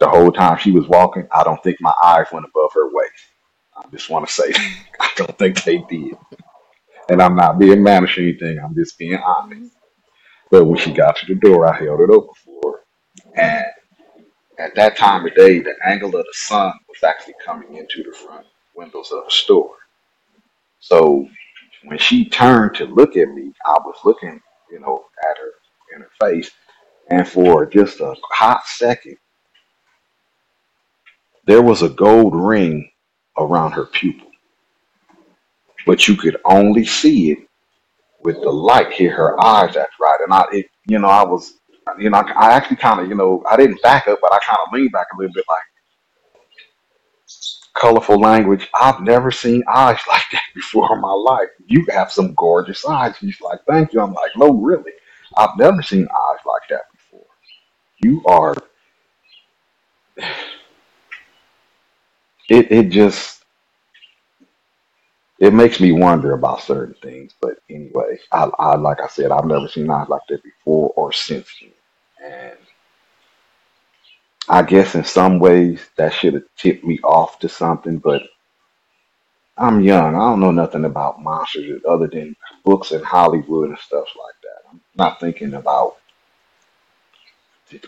The 0.00 0.08
whole 0.08 0.32
time 0.32 0.58
she 0.58 0.72
was 0.72 0.88
walking, 0.88 1.28
I 1.32 1.44
don't 1.44 1.62
think 1.62 1.78
my 1.80 1.94
eyes 2.04 2.26
went 2.32 2.46
above 2.46 2.72
her 2.74 2.88
waist. 2.92 3.24
I 3.76 3.88
just 3.90 4.10
want 4.10 4.26
to 4.28 4.32
say, 4.34 4.52
I 5.00 5.10
don't 5.16 5.38
think 5.38 5.64
they 5.64 5.78
did. 5.88 6.16
And 7.10 7.22
I'm 7.22 7.36
not 7.36 7.58
being 7.58 7.82
mannish 7.82 8.18
or 8.18 8.22
anything. 8.22 8.58
I'm 8.58 8.74
just 8.74 8.98
being 8.98 9.16
honest. 9.18 9.72
But 10.50 10.66
when 10.66 10.78
she 10.78 10.92
got 10.92 11.16
to 11.18 11.26
the 11.26 11.36
door, 11.36 11.66
I 11.66 11.76
held 11.78 12.00
it 12.00 12.10
open. 12.10 12.30
And 13.36 13.66
at 14.58 14.74
that 14.76 14.96
time 14.96 15.26
of 15.26 15.34
day, 15.34 15.60
the 15.60 15.74
angle 15.86 16.08
of 16.16 16.24
the 16.24 16.34
sun 16.34 16.72
was 16.88 17.02
actually 17.04 17.34
coming 17.44 17.76
into 17.76 18.02
the 18.02 18.16
front 18.16 18.46
windows 18.74 19.10
of 19.12 19.24
the 19.24 19.30
store. 19.30 19.74
So 20.80 21.28
when 21.84 21.98
she 21.98 22.28
turned 22.28 22.74
to 22.76 22.86
look 22.86 23.16
at 23.16 23.28
me, 23.28 23.52
I 23.66 23.76
was 23.84 23.96
looking, 24.04 24.40
you 24.70 24.80
know, 24.80 25.04
at 25.30 25.38
her 25.38 25.52
in 25.94 26.02
her 26.02 26.10
face. 26.20 26.50
And 27.10 27.28
for 27.28 27.66
just 27.66 28.00
a 28.00 28.14
hot 28.32 28.66
second, 28.66 29.16
there 31.46 31.62
was 31.62 31.82
a 31.82 31.88
gold 31.88 32.34
ring 32.34 32.90
around 33.38 33.72
her 33.72 33.86
pupil. 33.86 34.28
But 35.86 36.08
you 36.08 36.16
could 36.16 36.38
only 36.44 36.84
see 36.84 37.32
it 37.32 37.38
with 38.22 38.40
the 38.42 38.50
light 38.50 38.92
hit 38.92 39.12
her 39.12 39.42
eyes 39.44 39.76
at 39.76 39.88
right. 40.00 40.18
And 40.24 40.32
I, 40.32 40.44
it, 40.52 40.66
you 40.86 40.98
know, 40.98 41.08
I 41.08 41.24
was, 41.24 41.54
you 41.98 42.10
know, 42.10 42.18
I 42.18 42.52
actually 42.52 42.76
kind 42.76 43.00
of, 43.00 43.08
you 43.08 43.14
know, 43.14 43.42
I 43.48 43.56
didn't 43.56 43.82
back 43.82 44.08
up, 44.08 44.18
but 44.22 44.32
I 44.32 44.38
kind 44.40 44.58
of 44.66 44.72
leaned 44.72 44.92
back 44.92 45.08
a 45.14 45.18
little 45.18 45.32
bit 45.34 45.44
like 45.48 45.62
colorful 47.74 48.20
language. 48.20 48.68
I've 48.74 49.00
never 49.02 49.30
seen 49.30 49.62
eyes 49.72 49.98
like 50.08 50.24
that 50.32 50.42
before 50.54 50.94
in 50.94 51.00
my 51.00 51.12
life. 51.12 51.48
You 51.66 51.86
have 51.90 52.12
some 52.12 52.34
gorgeous 52.34 52.84
eyes. 52.86 53.16
He's 53.18 53.40
like, 53.40 53.60
thank 53.68 53.92
you. 53.92 54.00
I'm 54.00 54.14
like, 54.14 54.32
no, 54.36 54.52
really. 54.52 54.92
I've 55.36 55.56
never 55.58 55.82
seen 55.82 56.04
eyes 56.10 56.40
like 56.46 56.62
that 56.70 56.82
before. 56.92 57.26
You 58.02 58.22
are, 58.26 58.54
it, 62.48 62.72
it 62.72 62.90
just, 62.90 63.44
it 65.40 65.54
makes 65.54 65.80
me 65.80 65.92
wonder 65.92 66.34
about 66.34 66.62
certain 66.62 66.94
things. 67.02 67.34
But 67.40 67.56
anyway, 67.70 68.18
I, 68.32 68.50
I 68.58 68.76
like 68.76 69.00
I 69.02 69.08
said, 69.08 69.32
I've 69.32 69.46
never 69.46 69.68
seen 69.68 69.90
eyes 69.90 70.08
like 70.08 70.22
that 70.28 70.42
before 70.44 70.92
or 70.96 71.12
since. 71.12 71.48
And 72.26 72.58
I 74.48 74.62
guess 74.62 74.94
in 74.96 75.04
some 75.04 75.40
ways 75.40 75.80
that 75.96 76.14
should 76.14 76.34
have 76.34 76.44
tipped 76.56 76.84
me 76.84 77.00
off 77.04 77.40
to 77.40 77.50
something, 77.50 77.98
but 77.98 78.22
I'm 79.56 79.82
young. 79.82 80.16
I 80.16 80.18
don't 80.20 80.40
know 80.40 80.50
nothing 80.52 80.84
about 80.84 81.22
monsters 81.22 81.82
other 81.88 82.08
than 82.08 82.36
books 82.64 82.92
and 82.92 83.04
Hollywood 83.04 83.70
and 83.70 83.78
stuff 83.78 84.06
like 84.18 84.34
that. 84.42 84.70
I'm 84.70 84.80
not 84.96 85.20
thinking 85.20 85.54
about 85.54 85.96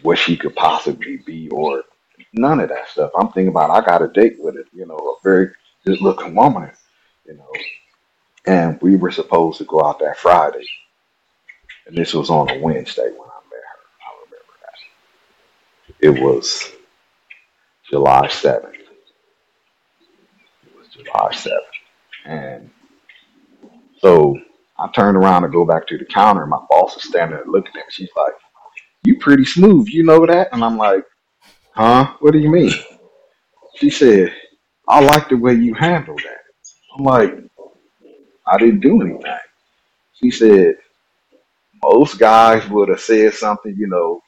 what 0.02 0.18
she 0.18 0.36
could 0.36 0.56
possibly 0.56 1.18
be 1.18 1.48
or 1.50 1.84
none 2.34 2.60
of 2.60 2.70
that 2.70 2.88
stuff. 2.88 3.12
I'm 3.18 3.28
thinking 3.28 3.48
about 3.48 3.70
I 3.70 3.84
got 3.84 4.02
a 4.02 4.08
date 4.08 4.36
with 4.40 4.56
it, 4.56 4.66
you 4.74 4.86
know, 4.86 4.96
a 4.96 5.16
very 5.24 5.50
good 5.86 6.00
looking 6.00 6.34
woman, 6.34 6.70
you 7.26 7.34
know, 7.34 7.52
and 8.46 8.80
we 8.82 8.96
were 8.96 9.12
supposed 9.12 9.58
to 9.58 9.64
go 9.64 9.84
out 9.84 10.00
that 10.00 10.18
Friday, 10.18 10.66
and 11.86 11.96
this 11.96 12.14
was 12.14 12.30
on 12.30 12.50
a 12.50 12.58
Wednesday 12.60 13.10
when 13.10 13.28
I 13.30 13.40
met 13.50 13.62
her. 13.62 13.80
I 14.02 14.10
remember 14.24 14.54
that. 15.87 15.87
It 16.00 16.10
was 16.10 16.70
July 17.90 18.28
7th. 18.28 18.74
It 18.74 18.96
was 20.76 20.88
July 20.88 21.30
7th. 21.32 21.58
And 22.26 22.70
so 24.00 24.36
I 24.78 24.88
turned 24.94 25.16
around 25.16 25.42
to 25.42 25.48
go 25.48 25.64
back 25.64 25.86
to 25.88 25.98
the 25.98 26.04
counter, 26.06 26.42
and 26.42 26.50
my 26.50 26.60
boss 26.70 26.96
is 26.96 27.04
standing 27.04 27.36
there 27.36 27.44
looking 27.46 27.72
at 27.72 27.76
me. 27.86 27.90
She's 27.90 28.10
like, 28.16 28.32
You 29.04 29.18
pretty 29.18 29.44
smooth, 29.44 29.88
you 29.88 30.04
know 30.04 30.24
that? 30.26 30.48
And 30.52 30.64
I'm 30.64 30.76
like, 30.78 31.04
Huh? 31.72 32.14
What 32.20 32.32
do 32.32 32.38
you 32.38 32.50
mean? 32.50 32.72
She 33.76 33.90
said, 33.90 34.32
I 34.88 35.00
like 35.00 35.28
the 35.28 35.36
way 35.36 35.54
you 35.54 35.74
handle 35.74 36.16
that. 36.16 36.38
I'm 36.96 37.04
like, 37.04 37.34
I 38.46 38.58
didn't 38.58 38.80
do 38.80 39.00
anything. 39.02 39.38
She 40.14 40.30
said, 40.30 40.76
most 41.82 42.18
guys 42.18 42.68
would 42.70 42.88
have 42.88 43.00
said 43.00 43.34
something, 43.34 43.74
you 43.78 43.86
know, 43.88 44.20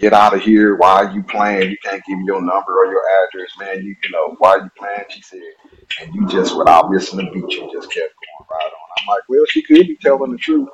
get 0.00 0.12
out 0.14 0.34
of 0.34 0.42
here. 0.42 0.76
Why 0.76 1.04
are 1.04 1.12
you 1.12 1.22
playing? 1.24 1.70
You 1.70 1.76
can't 1.84 2.02
give 2.06 2.18
me 2.18 2.24
your 2.26 2.40
number 2.42 2.72
or 2.72 2.86
your 2.86 3.02
address, 3.24 3.50
man. 3.60 3.84
You, 3.84 3.96
you 4.02 4.10
know, 4.10 4.36
why 4.38 4.50
are 4.52 4.60
you 4.64 4.70
playing? 4.78 5.04
She 5.10 5.22
said, 5.22 5.40
and 6.02 6.14
you 6.14 6.26
just, 6.28 6.56
without 6.58 6.90
missing 6.90 7.20
a 7.20 7.24
beat, 7.32 7.52
you 7.52 7.70
just 7.72 7.90
kept 7.92 8.14
going 8.14 8.48
right 8.50 8.66
on. 8.66 8.88
I'm 9.00 9.08
like, 9.08 9.22
well, 9.28 9.44
she 9.48 9.62
could 9.62 9.88
be 9.88 9.98
telling 10.02 10.32
the 10.32 10.38
truth. 10.38 10.68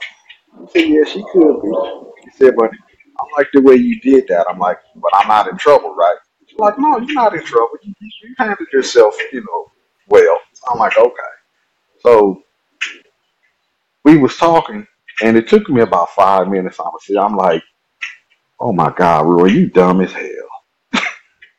He 0.60 0.68
said, 0.80 0.88
yeah, 0.90 1.04
she 1.04 1.24
could 1.32 1.62
be. 1.62 1.70
He 2.24 2.30
said, 2.36 2.54
but 2.56 2.70
I 2.72 3.38
like 3.38 3.48
the 3.54 3.62
way 3.62 3.76
you 3.76 4.00
did 4.00 4.26
that. 4.28 4.46
I'm 4.50 4.58
like, 4.58 4.78
but 4.96 5.10
I'm 5.14 5.28
not 5.28 5.48
in 5.48 5.58
trouble, 5.58 5.94
right? 5.94 6.16
She's 6.48 6.58
like, 6.58 6.78
no, 6.78 6.98
you're 6.98 7.14
not 7.14 7.34
in 7.34 7.44
trouble. 7.44 7.70
You, 7.82 7.94
you 8.00 8.10
you 8.24 8.34
handled 8.38 8.68
yourself, 8.72 9.16
you 9.32 9.40
know, 9.42 9.72
well. 10.08 10.38
I'm 10.70 10.78
like, 10.78 10.98
okay. 10.98 11.12
So 12.00 12.42
we 14.04 14.18
was 14.18 14.36
talking, 14.36 14.86
and 15.22 15.36
it 15.36 15.48
took 15.48 15.68
me 15.70 15.82
about 15.82 16.10
five 16.10 16.48
minutes. 16.48 16.78
Was, 16.78 17.10
I'm 17.20 17.36
like, 17.36 17.62
oh 18.62 18.72
my 18.74 18.94
God, 18.96 19.26
Roy, 19.26 19.46
you 19.48 19.68
dumb 19.70 20.02
as 20.02 20.12
hell. 20.12 20.26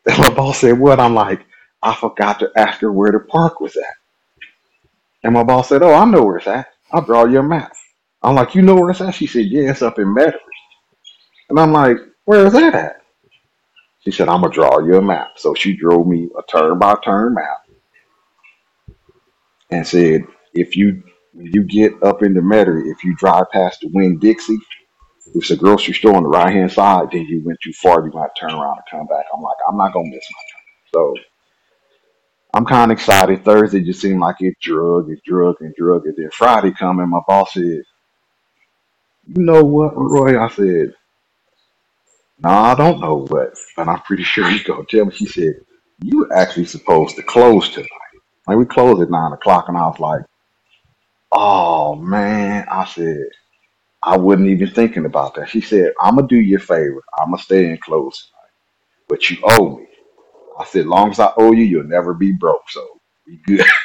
And 0.07 0.19
my 0.19 0.33
boss 0.33 0.59
said, 0.59 0.79
what? 0.79 0.99
I'm 0.99 1.15
like, 1.15 1.45
I 1.83 1.95
forgot 1.95 2.39
to 2.41 2.51
ask 2.57 2.81
her 2.81 2.91
where 2.91 3.11
the 3.13 3.19
park 3.21 3.61
was 3.61 3.77
at. 3.77 3.95
And 5.23 5.33
my 5.33 5.43
boss 5.43 5.69
said, 5.69 5.83
oh, 5.83 5.93
I 5.93 6.05
know 6.05 6.23
where 6.23 6.37
it's 6.37 6.47
at. 6.47 6.67
I'll 6.91 7.03
draw 7.05 7.25
you 7.25 7.39
a 7.39 7.43
map. 7.43 7.73
I'm 8.23 8.35
like, 8.35 8.55
you 8.55 8.63
know 8.63 8.75
where 8.75 8.91
it's 8.91 9.01
at? 9.01 9.15
She 9.15 9.27
said, 9.27 9.45
yeah, 9.47 9.71
it's 9.71 9.81
up 9.83 9.99
in 9.99 10.13
Medford. 10.13 10.41
And 11.49 11.59
I'm 11.59 11.73
like, 11.73 11.97
where 12.25 12.47
is 12.47 12.53
that 12.53 12.75
at? 12.75 12.97
She 14.01 14.11
said, 14.11 14.29
I'm 14.29 14.41
going 14.41 14.51
to 14.53 14.55
draw 14.55 14.79
you 14.79 14.97
a 14.97 15.01
map. 15.01 15.33
So 15.37 15.53
she 15.55 15.77
drew 15.77 16.05
me 16.05 16.29
a 16.37 16.43
turn 16.51 16.79
by 16.79 16.95
turn 17.03 17.35
map 17.35 17.59
and 19.71 19.87
said, 19.87 20.23
if 20.53 20.75
you 20.77 21.03
you 21.33 21.63
get 21.63 21.93
up 22.03 22.23
into 22.23 22.41
Metairie, 22.41 22.91
if 22.91 23.03
you 23.03 23.15
drive 23.15 23.45
past 23.53 23.81
the 23.81 23.89
Winn 23.93 24.19
Dixie, 24.19 24.57
it's 25.35 25.51
a 25.51 25.57
grocery 25.57 25.93
store 25.93 26.15
on 26.15 26.23
the 26.23 26.29
right 26.29 26.53
hand 26.53 26.71
side, 26.71 27.09
then 27.11 27.23
you 27.25 27.41
went 27.45 27.59
too 27.63 27.73
far, 27.73 28.05
you 28.05 28.11
might 28.13 28.29
turn 28.39 28.51
around 28.51 28.77
and 28.77 28.85
come 28.91 29.07
back. 29.07 29.25
I'm 29.33 29.41
like, 29.41 29.57
I'm 29.69 29.77
not 29.77 29.93
gonna 29.93 30.09
miss 30.09 30.27
my 30.31 30.41
turn. 30.51 30.93
So 30.93 31.15
I'm 32.53 32.65
kind 32.65 32.91
of 32.91 32.97
excited. 32.97 33.45
Thursday 33.45 33.81
just 33.83 34.01
seemed 34.01 34.21
like 34.21 34.37
it 34.41 34.55
drug 34.61 35.09
and 35.09 35.21
drug 35.25 35.57
and 35.61 35.73
drug. 35.77 36.05
And 36.05 36.15
then 36.17 36.29
Friday 36.33 36.73
come 36.73 36.99
and 36.99 37.09
my 37.11 37.21
boss 37.27 37.53
said, 37.53 37.63
You 37.63 39.43
know 39.43 39.63
what, 39.63 39.93
Roy? 39.95 40.39
I 40.41 40.49
said, 40.49 40.93
No, 42.39 42.49
I 42.49 42.75
don't 42.75 43.01
know 43.01 43.25
what, 43.27 43.55
but 43.77 43.87
I'm 43.89 44.01
pretty 44.01 44.23
sure 44.23 44.49
he's 44.49 44.63
gonna 44.63 44.85
tell 44.89 45.05
me. 45.05 45.13
She 45.13 45.27
said, 45.27 45.55
You 46.01 46.19
were 46.19 46.33
actually 46.35 46.65
supposed 46.65 47.15
to 47.17 47.23
close 47.23 47.69
tonight. 47.69 47.89
Like 48.47 48.57
we 48.57 48.65
closed 48.65 49.01
at 49.01 49.11
nine 49.11 49.33
o'clock, 49.33 49.65
and 49.69 49.77
I 49.77 49.87
was 49.87 49.99
like, 49.99 50.21
Oh 51.31 51.95
man. 51.95 52.67
I 52.69 52.85
said, 52.85 53.27
I 54.05 54.17
wasn't 54.17 54.49
even 54.49 54.71
thinking 54.71 55.05
about 55.05 55.35
that. 55.35 55.49
She 55.49 55.61
said, 55.61 55.93
I'm 56.01 56.15
gonna 56.17 56.27
do 56.27 56.37
you 56.37 56.57
a 56.57 56.61
favor. 56.61 57.03
I'm 57.19 57.31
gonna 57.31 57.43
stay 57.43 57.69
in 57.69 57.77
close, 57.79 58.31
but 59.09 59.29
you 59.29 59.37
owe 59.43 59.77
me. 59.77 59.87
I 60.59 60.65
said, 60.65 60.87
long 60.87 61.11
as 61.11 61.19
I 61.19 61.33
owe 61.37 61.53
you, 61.53 61.65
you'll 61.65 61.85
never 61.85 62.13
be 62.13 62.33
broke. 62.33 62.69
So 62.69 62.87
be 63.27 63.39
good. 63.47 63.65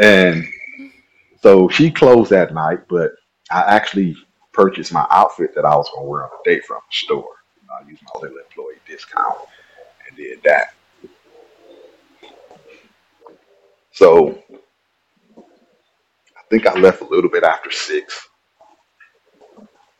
And 0.00 0.44
so 1.42 1.68
she 1.68 1.90
closed 1.90 2.30
that 2.30 2.54
night, 2.54 2.80
but 2.88 3.12
I 3.50 3.62
actually 3.62 4.16
purchased 4.52 4.92
my 4.92 5.06
outfit 5.10 5.54
that 5.56 5.64
I 5.64 5.76
was 5.76 5.90
gonna 5.94 6.06
wear 6.08 6.24
on 6.24 6.30
the 6.44 6.50
date 6.50 6.64
from 6.64 6.78
the 6.78 6.94
store. 6.94 7.28
You 7.56 7.68
know, 7.68 7.74
I 7.86 7.88
used 7.90 8.02
my 8.02 8.20
little 8.22 8.38
employee 8.38 8.76
discount 8.88 9.38
and 10.08 10.16
did 10.16 10.42
that. 10.44 10.74
So 13.92 14.38
I 16.44 16.48
think 16.50 16.66
I 16.66 16.78
left 16.78 17.02
a 17.02 17.06
little 17.08 17.30
bit 17.30 17.44
after 17.44 17.70
six, 17.72 18.28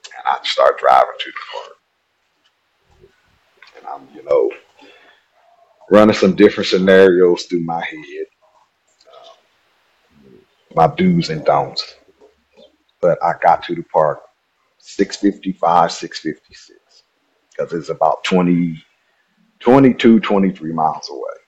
and 0.06 0.22
I 0.26 0.38
start 0.44 0.78
driving 0.78 1.08
to 1.18 1.30
the 1.30 1.40
park. 1.52 1.76
And 3.78 3.86
I'm, 3.86 4.16
you 4.16 4.24
know, 4.24 4.50
running 5.90 6.14
some 6.16 6.36
different 6.36 6.68
scenarios 6.68 7.44
through 7.44 7.62
my 7.64 7.84
head, 7.84 8.26
um, 9.08 9.36
my 10.74 10.88
do's 10.96 11.30
and 11.30 11.44
don'ts. 11.44 11.94
But 13.00 13.18
I 13.24 13.34
got 13.42 13.64
to 13.64 13.74
the 13.76 13.84
park 13.84 14.20
655, 14.78 15.92
656, 15.92 17.04
because 17.50 17.72
it's 17.74 17.90
about 17.90 18.24
20, 18.24 18.82
22, 19.60 20.20
23 20.20 20.72
miles 20.72 21.10
away. 21.10 21.43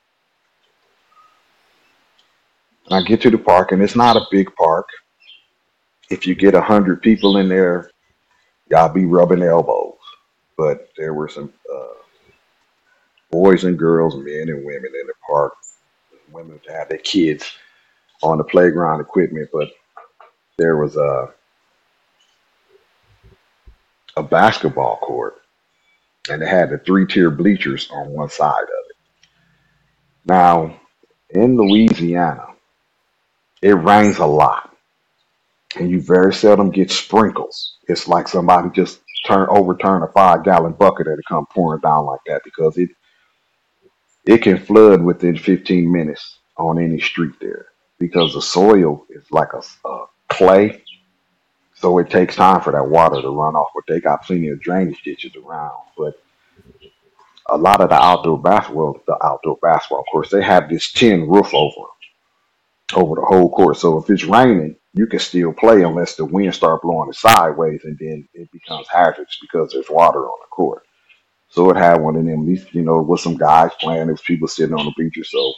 And 2.87 2.95
I 2.95 3.03
get 3.03 3.23
to 3.23 3.31
the 3.31 3.39
park, 3.39 3.73
and 3.73 3.83
it's 3.83 3.97
not 3.97 4.17
a 4.17 4.27
big 4.31 4.55
park. 4.57 4.89
If 6.11 6.27
you 6.27 6.35
get 6.35 6.55
a 6.55 6.61
hundred 6.63 7.03
people 7.03 7.39
in 7.39 7.49
there, 7.49 7.91
y'all 8.71 8.93
be 8.93 9.07
rubbing 9.07 9.43
elbows. 9.43 9.99
But 10.59 10.91
there 10.97 11.15
were 11.15 11.29
some 11.29 11.53
uh, 11.75 11.95
boys 13.31 13.65
and 13.65 13.79
girls, 13.79 14.17
men 14.17 14.49
and 14.49 14.65
women 14.65 14.93
in 15.01 15.07
the 15.07 15.15
park. 15.29 15.55
Women 16.33 16.61
to 16.67 16.73
have 16.73 16.89
their 16.89 16.99
kids 16.99 17.53
on 18.23 18.39
the 18.39 18.45
playground 18.45 19.01
equipment, 19.01 19.51
but 19.53 19.71
there 20.59 20.77
was 20.79 20.97
a, 20.97 21.33
a 24.17 24.23
basketball 24.23 24.99
court, 24.99 25.37
and 26.31 26.43
it 26.43 26.49
had 26.49 26.71
the 26.71 26.79
three 26.79 27.07
tier 27.07 27.31
bleachers 27.31 27.89
on 27.93 28.11
one 28.11 28.31
side 28.31 28.63
of 28.63 28.69
it. 28.91 28.97
Now, 30.27 30.81
in 31.31 31.57
Louisiana, 31.59 32.47
it 33.63 33.71
rains 33.75 34.19
a 34.19 34.27
lot, 34.27 34.75
and 35.77 35.91
you 35.91 36.01
very 36.03 36.35
seldom 36.35 36.71
get 36.71 36.91
sprinkles. 36.91 37.79
It's 37.89 38.09
like 38.09 38.29
somebody 38.29 38.71
just 38.75 39.01
turn 39.27 39.49
overturn 39.51 40.03
a 40.05 40.09
five 40.09 40.45
gallon 40.45 40.73
bucket 40.75 41.07
and 41.09 41.19
it 41.19 41.25
come 41.29 41.47
pouring 41.55 41.81
down 41.81 42.07
like 42.07 42.21
that 42.27 42.43
because 42.45 42.79
it 42.79 42.91
it 44.27 44.39
can 44.43 44.59
flood 44.59 45.03
within 45.03 45.37
15 45.39 45.93
minutes 45.93 46.39
on 46.59 46.79
any 46.83 47.01
street 47.01 47.35
there 47.41 47.67
because 47.99 48.35
the 48.35 48.43
soil 48.43 49.07
is 49.11 49.25
like 49.33 49.51
a, 49.55 49.89
a 49.89 50.07
clay, 50.29 50.83
so 51.75 51.99
it 51.99 52.11
takes 52.11 52.37
time 52.37 52.61
for 52.63 52.73
that 52.73 52.89
water 52.89 53.23
to 53.23 53.29
run 53.31 53.57
off. 53.57 53.71
But 53.75 53.85
they 53.89 54.01
got 54.01 54.25
plenty 54.25 54.49
of 54.49 54.61
drainage 54.63 55.03
ditches 55.05 55.33
around. 55.37 55.75
But 55.99 56.15
a 57.49 57.59
lot 57.59 57.81
of 57.83 57.91
the 57.91 57.97
outdoor 57.97 58.41
basketball, 58.41 59.01
the 59.07 59.19
outdoor 59.25 59.59
basketball 59.63 60.05
course, 60.05 60.31
they 60.31 60.43
have 60.43 60.69
this 60.71 60.93
tin 60.93 61.29
roof 61.29 61.55
over 61.55 61.81
'em 61.81 61.96
over 62.95 63.17
the 63.17 63.27
whole 63.27 63.51
court. 63.51 63.77
So 63.77 63.99
if 63.99 64.11
it's 64.11 64.25
raining, 64.25 64.77
you 64.95 65.07
can 65.07 65.19
still 65.21 65.53
play 65.53 65.83
unless 65.83 66.17
the 66.17 66.25
wind 66.25 66.55
start 66.55 66.83
blowing 66.83 67.11
it 67.11 67.17
sideways, 67.17 67.83
and 67.85 67.99
then 67.99 68.29
it 68.35 68.51
becomes 68.53 68.89
hazardous 68.89 69.39
because 69.41 69.73
there's 69.73 69.91
water 69.91 70.21
on 70.27 70.39
the 70.43 70.49
court. 70.51 70.83
So 71.51 71.71
it 71.71 71.77
had 71.77 72.01
one 72.03 72.17
of 72.17 72.25
them, 72.27 72.47
these, 72.47 72.67
you 72.73 72.83
know, 72.83 73.03
with 73.03 73.21
some 73.21 73.37
guys 73.37 73.73
playing, 73.81 74.07
there 74.07 74.15
was 74.15 74.23
people 74.23 74.49
sitting 74.49 74.75
on 74.75 74.87
the 74.87 74.93
bleachers. 74.97 75.31
So 75.31 75.55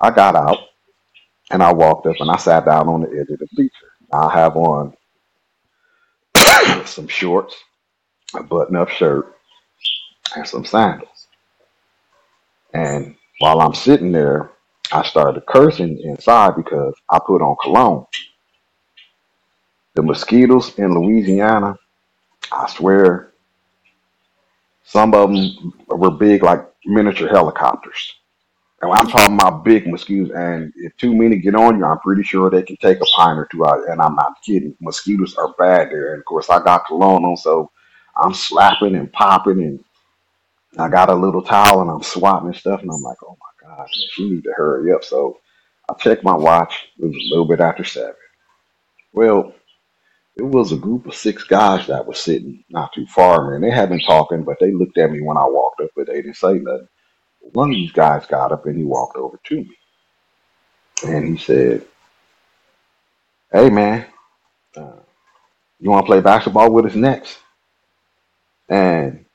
I 0.00 0.10
got 0.10 0.36
out 0.36 0.58
and 1.50 1.62
I 1.62 1.72
walked 1.72 2.06
up 2.06 2.16
and 2.20 2.30
I 2.30 2.36
sat 2.38 2.66
down 2.66 2.88
on 2.88 3.02
the 3.02 3.08
edge 3.10 3.30
of 3.30 3.40
the 3.40 3.48
bleacher. 3.54 3.72
I 4.12 4.32
have 4.32 4.56
on 4.56 4.94
some 6.86 7.08
shorts, 7.08 7.56
a 8.34 8.42
button-up 8.42 8.90
shirt, 8.90 9.34
and 10.36 10.46
some 10.48 10.64
sandals. 10.64 11.28
And 12.74 13.16
while 13.40 13.60
I'm 13.62 13.74
sitting 13.74 14.12
there, 14.12 14.50
I 14.92 15.04
started 15.04 15.44
cursing 15.46 15.98
inside 16.04 16.56
because 16.56 16.94
I 17.10 17.18
put 17.26 17.42
on 17.42 17.56
cologne. 17.62 18.06
The 19.94 20.02
mosquitoes 20.02 20.78
in 20.78 20.94
Louisiana, 20.94 21.76
I 22.52 22.70
swear, 22.70 23.32
some 24.84 25.14
of 25.14 25.30
them 25.30 25.74
were 25.88 26.10
big 26.10 26.42
like 26.42 26.66
miniature 26.86 27.28
helicopters. 27.28 28.14
And 28.82 28.92
I'm 28.92 29.08
talking 29.08 29.34
about 29.36 29.64
big 29.64 29.88
mosquitoes, 29.88 30.30
and 30.36 30.72
if 30.76 30.96
too 30.98 31.14
many 31.16 31.38
get 31.38 31.56
on 31.56 31.78
you, 31.78 31.84
I'm 31.84 31.98
pretty 32.00 32.22
sure 32.22 32.50
they 32.50 32.62
can 32.62 32.76
take 32.76 32.98
a 33.00 33.06
pint 33.16 33.38
or 33.38 33.48
two 33.50 33.66
out. 33.66 33.88
And 33.88 34.00
I'm 34.00 34.14
not 34.16 34.34
kidding. 34.44 34.76
Mosquitoes 34.80 35.34
are 35.36 35.54
bad 35.58 35.90
there. 35.90 36.12
And 36.12 36.20
of 36.20 36.26
course, 36.26 36.50
I 36.50 36.62
got 36.62 36.86
cologne 36.86 37.24
on, 37.24 37.36
so 37.38 37.70
I'm 38.16 38.34
slapping 38.34 38.94
and 38.96 39.12
popping, 39.12 39.62
and 39.62 39.84
I 40.78 40.88
got 40.88 41.10
a 41.10 41.14
little 41.14 41.42
towel 41.42 41.82
and 41.82 41.90
I'm 41.90 42.02
swatting 42.02 42.54
stuff. 42.54 42.82
And 42.82 42.90
I'm 42.92 43.02
like, 43.02 43.18
oh 43.24 43.36
gosh, 43.66 43.90
she 44.12 44.30
need 44.30 44.44
to 44.44 44.54
hurry 44.56 44.92
up. 44.92 45.04
So 45.04 45.40
I 45.90 45.94
checked 45.94 46.24
my 46.24 46.36
watch. 46.36 46.88
It 46.98 47.06
was 47.06 47.16
a 47.16 47.30
little 47.30 47.46
bit 47.48 47.60
after 47.60 47.84
seven. 47.84 48.14
Well, 49.14 49.54
it 50.36 50.44
was 50.44 50.72
a 50.72 50.76
group 50.78 51.06
of 51.06 51.14
six 51.14 51.44
guys 51.44 51.88
that 51.88 52.06
was 52.06 52.20
sitting 52.20 52.64
not 52.70 52.92
too 52.94 53.06
far 53.06 53.36
from 53.38 53.50
me, 53.50 53.54
and 53.56 53.64
they 53.64 53.70
had 53.70 53.90
been 53.90 54.00
talking, 54.00 54.44
but 54.44 54.58
they 54.60 54.72
looked 54.72 54.98
at 54.98 55.10
me 55.12 55.20
when 55.22 55.36
I 55.38 55.44
walked 55.46 55.80
up, 55.82 55.90
but 55.96 56.08
they 56.08 56.16
didn't 56.22 56.36
say 56.36 56.54
nothing. 56.54 56.88
One 57.40 57.70
of 57.70 57.76
these 57.76 57.92
guys 57.92 58.26
got 58.26 58.52
up 58.52 58.66
and 58.66 58.76
he 58.76 58.84
walked 58.84 59.16
over 59.16 59.38
to 59.44 59.56
me, 59.56 59.76
and 61.06 61.26
he 61.28 61.38
said, 61.38 61.86
"Hey 63.52 63.70
man, 63.70 64.06
uh, 64.76 65.00
you 65.80 65.90
want 65.90 66.06
to 66.06 66.10
play 66.10 66.20
basketball 66.22 66.72
with 66.72 66.86
us 66.86 66.96
next?" 66.96 67.38
And 68.70 69.25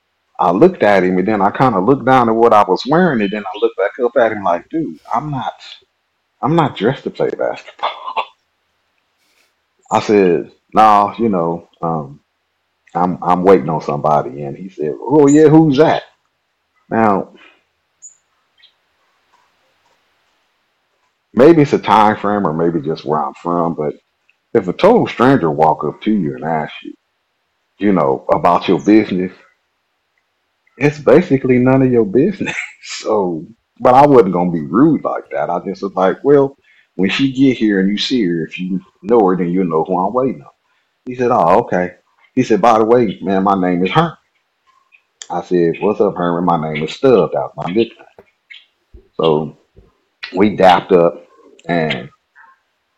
I 0.42 0.52
looked 0.52 0.84
at 0.84 1.04
him, 1.04 1.18
and 1.18 1.28
then 1.28 1.42
I 1.42 1.50
kind 1.52 1.76
of 1.76 1.84
looked 1.86 2.06
down 2.06 2.30
at 2.30 2.36
what 2.36 2.54
I 2.54 2.64
was 2.64 2.84
wearing, 2.88 3.22
and 3.22 3.30
then 3.32 3.44
I 3.46 3.58
looked 3.60 3.78
back 3.78 3.92
up 4.04 4.16
at 4.18 4.32
him 4.32 4.44
like, 4.44 4.68
"Dude, 4.70 5.00
I'm 5.14 5.30
not, 5.32 5.54
I'm 6.42 6.56
not 6.56 6.76
dressed 6.76 7.04
to 7.04 7.10
play 7.10 7.30
basketball." 7.30 7.90
I 9.92 10.00
said, 10.00 10.52
"No, 10.74 11.14
you 11.18 11.28
know, 11.30 11.68
um, 11.82 12.20
I'm 12.94 13.22
I'm 13.22 13.44
waiting 13.44 13.70
on 13.70 13.82
somebody, 13.82 14.42
and 14.44 14.56
he 14.56 14.68
said, 14.70 14.94
"Oh 15.00 15.28
yeah, 15.28 15.48
who's 15.48 15.78
that?" 15.78 16.04
Now 16.90 17.34
maybe 21.34 21.62
it's 21.62 21.72
a 21.74 21.78
time 21.80 22.16
frame, 22.16 22.46
or 22.46 22.52
maybe 22.54 22.80
just 22.86 23.04
where 23.04 23.22
I'm 23.24 23.34
from, 23.34 23.74
but 23.74 23.94
if 24.54 24.68
a 24.68 24.72
total 24.74 25.06
stranger 25.08 25.50
walk 25.50 25.84
up 25.84 26.02
to 26.02 26.12
you 26.12 26.36
and 26.36 26.44
ask 26.44 26.72
you, 26.84 26.94
you 27.78 27.92
know, 27.92 28.26
about 28.32 28.68
your 28.68 28.80
business, 28.84 29.32
it's 30.78 30.98
basically 31.00 31.58
none 31.58 31.82
of 31.82 31.92
your 31.92 32.06
business. 32.06 32.56
So, 32.84 33.46
but 33.80 33.94
I 33.94 34.06
wasn't 34.06 34.34
gonna 34.34 34.52
be 34.52 34.60
rude 34.66 35.04
like 35.04 35.30
that. 35.30 35.50
I 35.50 35.58
just 35.66 35.82
was 35.82 35.94
like, 35.94 36.18
well, 36.24 36.56
when 36.96 37.10
she 37.10 37.32
get 37.32 37.56
here 37.58 37.80
and 37.80 37.88
you 37.90 37.98
see 37.98 38.24
her, 38.26 38.44
if 38.46 38.58
you 38.58 38.80
know 39.02 39.20
her, 39.26 39.36
then 39.36 39.50
you 39.50 39.64
know 39.64 39.84
who 39.84 39.98
I'm 39.98 40.12
waiting 40.14 40.42
on. 40.42 40.50
He 41.06 41.14
said, 41.16 41.30
oh, 41.32 41.60
okay. 41.60 41.96
He 42.34 42.42
said, 42.44 42.62
by 42.62 42.78
the 42.78 42.84
way, 42.86 43.18
man, 43.22 43.44
my 43.44 43.60
name 43.60 43.84
is 43.84 43.92
Herman. 43.92 44.16
I 45.30 45.42
said, 45.42 45.74
what's 45.80 46.00
up, 46.00 46.16
Herman? 46.16 46.44
My 46.44 46.72
name 46.74 46.84
is 46.84 46.92
Stubbs. 46.94 47.32
That's 47.34 47.52
my 47.56 47.66
nickname. 47.72 48.06
So 49.14 49.58
we 50.36 50.56
dapped 50.56 50.92
up, 50.92 51.26
and 51.68 52.10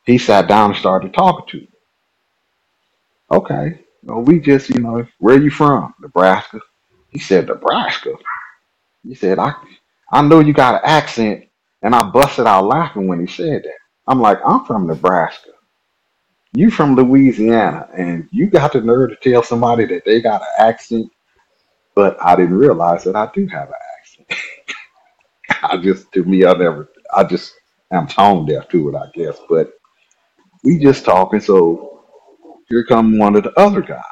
he 0.06 0.18
sat 0.18 0.48
down 0.48 0.70
and 0.72 0.78
started 0.80 1.14
talking 1.14 1.46
to 1.48 1.58
me. 1.58 1.68
Okay. 3.32 3.80
Well, 4.04 4.22
we 4.22 4.40
just, 4.40 4.70
you 4.70 4.80
know, 4.80 5.06
where 5.20 5.40
you 5.42 5.50
from? 5.50 5.94
Nebraska. 6.00 6.60
He 7.14 7.20
said, 7.20 7.48
Nebraska. 7.48 8.14
He 9.04 9.14
said, 9.14 9.38
I 9.38 9.54
I 10.12 10.22
know 10.22 10.40
you 10.40 10.52
got 10.54 10.76
an 10.76 10.80
accent. 10.84 11.46
And 11.82 11.94
I 11.94 12.02
busted 12.04 12.46
out 12.46 12.66
laughing 12.66 13.08
when 13.08 13.20
he 13.20 13.26
said 13.26 13.62
that. 13.64 13.78
I'm 14.08 14.20
like, 14.20 14.38
I'm 14.46 14.64
from 14.66 14.86
Nebraska. 14.86 15.50
You 16.54 16.70
from 16.70 16.96
Louisiana. 16.96 17.88
And 17.96 18.28
you 18.32 18.48
got 18.48 18.72
the 18.74 18.82
nerve 18.82 19.10
to 19.10 19.16
tell 19.30 19.42
somebody 19.42 19.86
that 19.86 20.04
they 20.06 20.20
got 20.22 20.42
an 20.42 20.48
accent. 20.68 21.10
But 21.94 22.16
I 22.22 22.36
didn't 22.36 22.56
realize 22.56 23.04
that 23.04 23.16
I 23.16 23.30
do 23.34 23.46
have 23.48 23.68
an 23.68 23.74
accent. 24.00 24.40
I 25.64 25.78
just, 25.78 26.12
to 26.12 26.24
me, 26.24 26.44
I 26.46 26.52
never, 26.54 26.90
I 27.14 27.24
just 27.24 27.54
am 27.92 28.06
tone 28.08 28.46
deaf 28.46 28.68
to 28.70 28.90
it, 28.90 28.96
I 28.96 29.06
guess. 29.14 29.38
But 29.48 29.72
we 30.64 30.78
just 30.78 31.04
talking. 31.04 31.40
So 31.40 32.04
here 32.68 32.84
come 32.86 33.18
one 33.18 33.36
of 33.36 33.44
the 33.44 33.58
other 33.60 33.82
guys. 33.82 34.02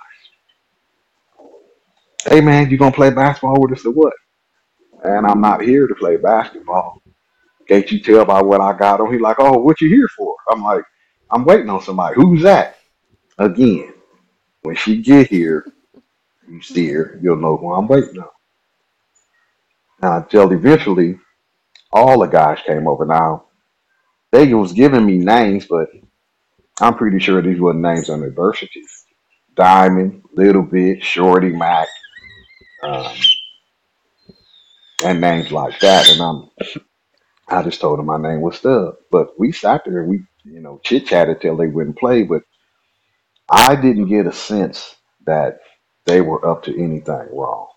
Hey 2.27 2.41
man, 2.41 2.71
you 2.71 2.79
gonna 2.79 2.93
play 2.93 3.11
basketball 3.11 3.61
with 3.61 3.79
us 3.79 3.87
or 3.87 3.93
what? 3.93 4.15
And 5.05 5.27
I'm 5.27 5.41
not 5.41 5.63
here 5.63 5.87
to 5.89 5.95
play 5.95 6.17
basketball. 6.17 7.03
Can't 7.69 7.91
you 7.91 8.01
tell 8.01 8.25
by 8.25 8.43
what 8.43 8.61
I 8.61 8.77
got 8.77 9.01
on? 9.01 9.13
He 9.13 9.19
like, 9.19 9.37
oh, 9.41 9.59
what 9.59 9.81
you 9.81 9.89
here 9.89 10.09
for? 10.17 10.37
I'm 10.51 10.63
like, 10.63 10.85
I'm 11.31 11.45
waiting 11.45 11.71
on 11.71 11.83
somebody. 11.83 12.15
Who's 12.17 12.43
that? 12.43 12.77
Again, 13.39 13.95
when 14.63 14.77
she 14.77 15.03
get 15.03 15.29
here, 15.29 15.67
you 16.49 16.63
see 16.63 16.89
her, 16.91 17.19
you'll 17.23 17.37
know 17.37 17.57
who 17.57 17.73
I'm 17.73 17.89
waiting 17.89 18.19
on. 18.19 18.29
Now, 20.03 20.17
until 20.19 20.53
eventually, 20.53 21.19
all 21.93 22.21
the 22.21 22.27
guys 22.27 22.59
came 22.67 22.89
over. 22.89 23.07
Now, 23.07 23.47
they 24.33 24.53
was 24.55 24.73
giving 24.73 25.07
me 25.07 25.19
names, 25.19 25.67
but 25.67 25.89
I'm 26.81 26.97
pretty 26.97 27.19
sure 27.21 27.43
these 27.43 27.61
were 27.61 27.75
names 27.75 28.11
on 28.11 28.21
certificate. 28.21 28.83
Diamond, 29.55 30.23
Little 30.35 30.63
Bit, 30.63 31.03
Shorty, 31.05 31.51
Mac, 31.51 31.89
um, 32.83 33.17
and 35.05 35.21
names 35.21 35.53
like 35.53 35.81
that. 35.81 36.09
And 36.11 36.21
I'm 36.23 36.51
I 37.49 37.63
just 37.63 37.81
told 37.81 38.01
them 38.01 38.07
my 38.07 38.19
name 38.19 38.43
was 38.43 38.59
Stubb. 38.59 38.97
But 39.13 39.39
we 39.39 39.53
sat 39.53 39.85
there 39.87 40.01
and 40.03 40.11
we, 40.11 40.25
you 40.45 40.61
know, 40.61 40.81
chit 40.85 41.07
chatted 41.07 41.43
till 41.43 41.57
they 41.57 41.69
wouldn't 41.69 41.99
play. 41.99 42.25
But 42.25 42.43
I 43.51 43.77
didn't 43.77 44.09
get 44.09 44.27
a 44.27 44.33
sense 44.33 44.97
that 45.27 45.61
they 46.07 46.21
were 46.23 46.47
up 46.47 46.65
to 46.65 46.73
anything 46.83 47.29
wrong. 47.33 47.69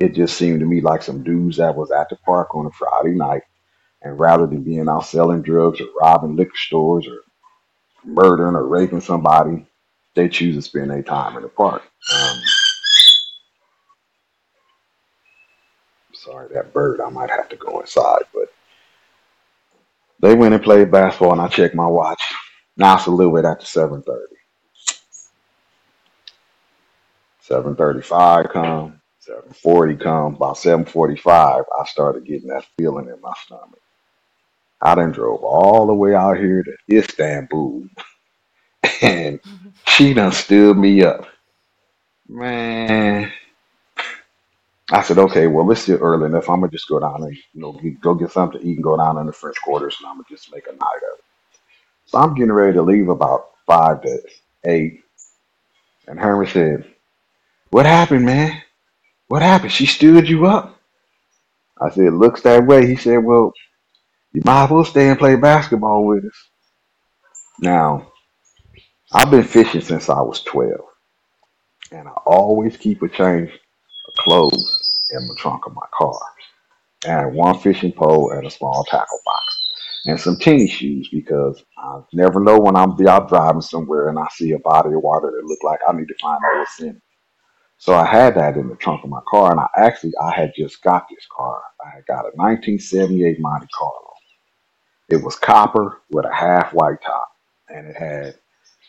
It 0.00 0.14
just 0.14 0.36
seemed 0.38 0.60
to 0.60 0.66
me 0.66 0.80
like 0.82 1.02
some 1.02 1.24
dudes 1.24 1.58
that 1.58 1.76
was 1.76 1.90
at 1.90 2.10
the 2.10 2.16
park 2.16 2.54
on 2.54 2.66
a 2.66 2.70
Friday 2.72 3.14
night, 3.16 3.42
and 4.02 4.18
rather 4.18 4.46
than 4.46 4.64
being 4.64 4.88
out 4.88 5.06
selling 5.06 5.42
drugs 5.42 5.80
or 5.80 5.86
robbing 6.00 6.36
liquor 6.36 6.56
stores 6.56 7.06
or 7.08 7.20
murdering 8.04 8.56
or 8.56 8.66
raping 8.66 9.00
somebody, 9.02 9.66
they 10.16 10.28
choose 10.28 10.56
to 10.56 10.62
spend 10.62 10.90
their 10.90 11.02
time 11.02 11.36
in 11.36 11.42
the 11.42 11.48
park. 11.48 11.82
Um, 12.14 12.40
sorry, 16.18 16.48
that 16.54 16.74
bird. 16.74 17.00
I 17.00 17.10
might 17.10 17.30
have 17.30 17.48
to 17.50 17.56
go 17.56 17.80
inside, 17.80 18.24
but 18.34 18.48
they 20.20 20.34
went 20.34 20.54
and 20.54 20.64
played 20.64 20.90
basketball, 20.92 21.32
and 21.32 21.42
I 21.42 21.48
checked 21.48 21.74
my 21.76 21.86
watch. 21.86 22.22
Now 22.76 22.96
it's 22.96 23.06
a 23.06 23.10
little 23.12 23.34
bit 23.34 23.44
after 23.46 23.66
seven 23.66 24.02
thirty. 24.02 24.36
Seven 27.40 27.76
thirty-five 27.76 28.50
come. 28.50 29.00
Seven 29.20 29.52
forty 29.52 29.96
come. 29.96 30.36
About 30.36 30.58
seven 30.58 30.84
forty-five, 30.86 31.64
I 31.80 31.84
started 31.86 32.26
getting 32.26 32.48
that 32.48 32.66
feeling 32.78 33.08
in 33.08 33.20
my 33.22 33.34
stomach. 33.44 33.80
I 34.82 34.94
done 34.96 35.12
drove 35.12 35.42
all 35.44 35.86
the 35.86 35.94
way 35.94 36.14
out 36.14 36.38
here 36.38 36.62
to 36.64 36.96
Istanbul, 36.98 37.84
and 39.02 39.40
she 39.86 40.14
done 40.14 40.32
stood 40.32 40.78
me 40.78 41.02
up. 41.04 41.26
Man, 42.28 43.32
I 44.90 45.02
said, 45.02 45.18
okay, 45.18 45.46
well, 45.48 45.70
it's 45.70 45.82
still 45.82 45.98
early 45.98 46.26
enough. 46.26 46.48
I'm 46.48 46.60
gonna 46.60 46.72
just 46.72 46.88
go 46.88 46.98
down 46.98 47.22
and 47.22 47.36
you 47.52 47.60
know 47.60 47.78
go 48.00 48.14
get 48.14 48.30
something 48.32 48.60
to 48.60 48.66
eat 48.66 48.76
and 48.76 48.84
go 48.84 48.96
down 48.96 49.18
in 49.18 49.26
the 49.26 49.32
French 49.32 49.60
Quarters, 49.62 49.96
and 50.00 50.08
I'm 50.08 50.16
gonna 50.16 50.24
just 50.30 50.52
make 50.54 50.66
a 50.66 50.72
night 50.72 51.02
of 51.12 51.18
it. 51.18 51.24
So 52.06 52.18
I'm 52.18 52.34
getting 52.34 52.52
ready 52.52 52.74
to 52.74 52.82
leave 52.82 53.08
about 53.08 53.50
five 53.66 54.02
to 54.02 54.22
eight, 54.66 55.02
and 56.06 56.18
Herman 56.20 56.46
said, 56.48 56.94
"What 57.70 57.86
happened, 57.86 58.26
man? 58.26 58.62
What 59.28 59.42
happened? 59.42 59.72
She 59.72 59.86
stood 59.86 60.28
you 60.28 60.46
up?" 60.46 60.78
I 61.80 61.90
said, 61.90 62.14
"Looks 62.14 62.42
that 62.42 62.66
way." 62.66 62.86
He 62.86 62.96
said, 62.96 63.24
"Well, 63.24 63.52
you 64.32 64.42
might 64.44 64.64
as 64.64 64.70
well 64.70 64.84
stay 64.84 65.08
and 65.10 65.18
play 65.18 65.36
basketball 65.36 66.06
with 66.06 66.24
us." 66.24 66.48
Now, 67.60 68.12
I've 69.12 69.30
been 69.30 69.44
fishing 69.44 69.82
since 69.82 70.08
I 70.10 70.20
was 70.20 70.42
12, 70.42 70.80
and 71.92 72.08
I 72.08 72.12
always 72.26 72.76
keep 72.76 73.02
a 73.02 73.08
change 73.08 73.50
of 74.08 74.14
clothes 74.16 74.77
in 75.12 75.26
the 75.28 75.36
trunk 75.38 75.66
of 75.66 75.74
my 75.74 75.86
car, 75.96 76.18
I 77.06 77.08
had 77.08 77.34
one 77.34 77.58
fishing 77.60 77.92
pole 77.92 78.32
and 78.32 78.46
a 78.46 78.50
small 78.50 78.84
tackle 78.84 79.20
box, 79.24 79.58
and 80.06 80.20
some 80.20 80.36
tennis 80.38 80.70
shoes 80.70 81.08
because 81.12 81.62
I 81.78 82.00
never 82.12 82.40
know 82.40 82.58
when 82.58 82.76
I'm 82.76 82.94
out 83.06 83.28
driving 83.28 83.62
somewhere 83.62 84.08
and 84.08 84.18
I 84.18 84.26
see 84.32 84.52
a 84.52 84.58
body 84.60 84.94
of 84.94 85.02
water 85.02 85.32
that 85.32 85.46
look 85.46 85.60
like 85.64 85.80
I 85.88 85.92
need 85.92 86.08
to 86.08 86.14
find 86.20 86.38
out 86.44 86.58
what's 86.58 86.80
in 86.80 86.88
it. 86.90 87.02
So 87.78 87.94
I 87.94 88.06
had 88.06 88.36
that 88.36 88.56
in 88.56 88.68
the 88.68 88.76
trunk 88.76 89.04
of 89.04 89.10
my 89.10 89.20
car, 89.30 89.52
and 89.52 89.60
I 89.60 89.68
actually 89.76 90.12
I 90.20 90.32
had 90.32 90.52
just 90.56 90.82
got 90.82 91.06
this 91.10 91.26
car. 91.36 91.62
I 91.84 91.90
had 91.96 92.06
got 92.06 92.26
a 92.26 92.34
1978 92.36 93.38
Monte 93.40 93.68
Carlo. 93.76 94.14
It 95.10 95.22
was 95.24 95.36
copper 95.36 96.02
with 96.10 96.26
a 96.26 96.34
half 96.34 96.74
white 96.74 97.00
top, 97.04 97.28
and 97.68 97.88
it 97.88 97.96
had 97.96 98.36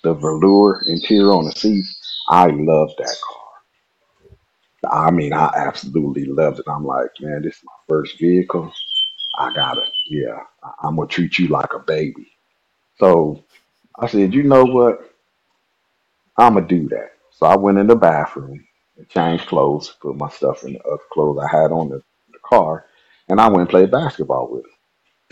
the 0.04 0.16
velour 0.16 0.84
interior 0.88 1.34
on 1.34 1.46
the 1.46 1.52
seats. 1.52 2.00
I 2.30 2.48
loved 2.48 2.96
that 3.00 3.18
car. 3.28 3.49
I 4.90 5.12
mean, 5.12 5.34
I 5.34 5.52
absolutely 5.56 6.26
loved 6.26 6.60
it. 6.60 6.66
I'm 6.68 6.86
like, 6.86 7.10
man, 7.22 7.42
this 7.44 7.58
is 7.58 7.64
my 7.66 7.74
first 7.90 8.20
vehicle. 8.20 8.72
I 9.40 9.54
gotta, 9.54 9.84
yeah, 10.10 10.40
I- 10.64 10.88
I'm 10.88 10.98
gonna 10.98 11.08
treat 11.08 11.40
you 11.40 11.48
like 11.50 11.74
a 11.74 11.80
baby. 11.80 12.32
So 13.00 13.44
I 14.00 14.08
said, 14.08 14.34
you 14.34 14.44
know 14.44 14.66
what? 14.66 15.12
I'm 16.38 16.56
gonna 16.56 16.68
do 16.68 16.90
that. 16.90 17.12
So 17.32 17.48
I 17.48 17.58
went 17.58 17.80
in 17.80 17.88
the 17.88 17.96
bathroom 17.96 18.66
and 18.98 19.10
changed 19.10 19.48
clothes, 19.48 19.96
put 20.02 20.18
my 20.18 20.30
stuff 20.30 20.64
in 20.66 20.74
the 20.74 20.84
other 20.84 21.04
clothes 21.12 21.40
I 21.40 21.48
had 21.56 21.72
on 21.72 21.90
the, 21.90 22.04
the 22.34 22.40
car, 22.46 22.86
and 23.30 23.42
I 23.42 23.48
went 23.50 23.62
and 23.62 23.70
played 23.70 23.92
basketball 23.92 24.50
with 24.52 24.66
him. 24.66 24.72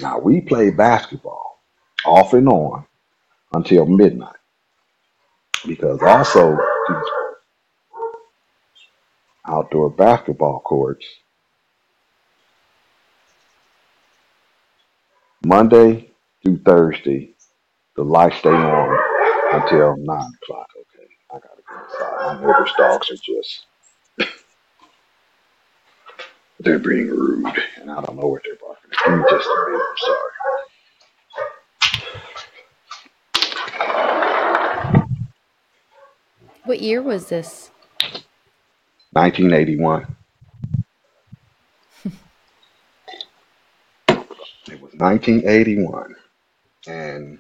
Now 0.02 0.20
we 0.20 0.42
played 0.42 0.78
basketball 0.78 1.60
off 2.06 2.34
and 2.34 2.50
on 2.50 2.86
until 3.54 3.86
midnight 3.88 4.36
because 5.68 6.02
also 6.02 6.58
outdoor 9.48 9.90
basketball 9.90 10.60
courts 10.62 11.06
Monday 15.46 16.12
through 16.44 16.60
Thursday 16.60 17.32
the 17.98 18.04
lights 18.04 18.38
stay 18.38 18.50
on 18.50 18.98
until 19.54 19.96
nine 19.98 20.32
o'clock. 20.44 20.68
Okay, 20.78 21.08
I 21.32 21.40
gotta 21.40 21.62
go 21.68 21.84
inside. 21.84 22.42
My 22.42 22.48
neighbor's 22.48 22.72
dogs 22.78 23.10
are 23.12 23.16
just 23.16 23.66
they're 26.60 26.80
being 26.80 27.10
rude, 27.10 27.46
and 27.82 27.90
I 27.92 28.02
don't 28.02 28.18
know 28.20 28.28
what 28.28 28.44
they're 28.46 28.56
barking. 28.56 28.92
at. 28.92 29.06
Give 29.06 29.18
me 29.18 29.24
just 29.32 29.50
a 29.50 29.66
minute. 29.70 29.86
I'm 29.90 29.98
sorry. 29.98 30.32
What 36.66 36.80
year 36.82 37.02
was 37.02 37.30
this? 37.30 37.72
1981. 39.14 40.16
It 44.72 44.82
was 44.82 44.94
1981, 44.96 46.16
and 46.88 47.40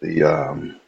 the 0.00 0.22
um, 0.24 0.80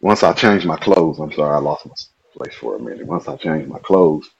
once 0.00 0.22
I 0.22 0.32
changed 0.34 0.66
my 0.66 0.76
clothes, 0.78 1.18
I'm 1.20 1.32
sorry, 1.32 1.54
I 1.54 1.58
lost 1.60 1.86
my 1.86 1.92
place 2.36 2.54
for 2.54 2.76
a 2.76 2.80
minute. 2.80 3.06
Once 3.06 3.28
I 3.28 3.36
changed 3.36 3.68
my 3.68 3.78
clothes, 3.80 4.30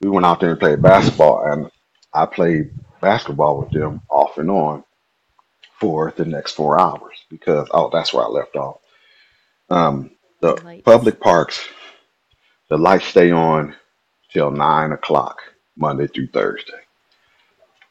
we 0.00 0.10
went 0.10 0.26
out 0.26 0.40
there 0.40 0.50
and 0.52 0.60
played 0.60 0.82
basketball, 0.82 1.44
and 1.46 1.70
I 2.14 2.26
played 2.26 2.70
basketball 3.02 3.60
with 3.60 3.70
them 3.72 4.02
off 4.10 4.38
and 4.38 4.50
on 4.50 4.84
for 5.80 6.12
the 6.16 6.24
next 6.26 6.52
four 6.52 6.80
hours 6.80 7.24
because 7.30 7.68
oh, 7.72 7.90
that's 7.92 8.14
where 8.14 8.24
I 8.24 8.28
left 8.28 8.56
off. 8.56 8.80
Um, 9.70 10.10
The 10.40 10.56
lights. 10.64 10.84
public 10.84 11.20
parks, 11.20 11.66
the 12.70 12.78
lights 12.78 13.06
stay 13.06 13.30
on 13.32 13.76
till 14.32 14.50
nine 14.50 14.92
o'clock 14.92 15.38
Monday 15.76 16.06
through 16.08 16.28
Thursday. 16.28 16.72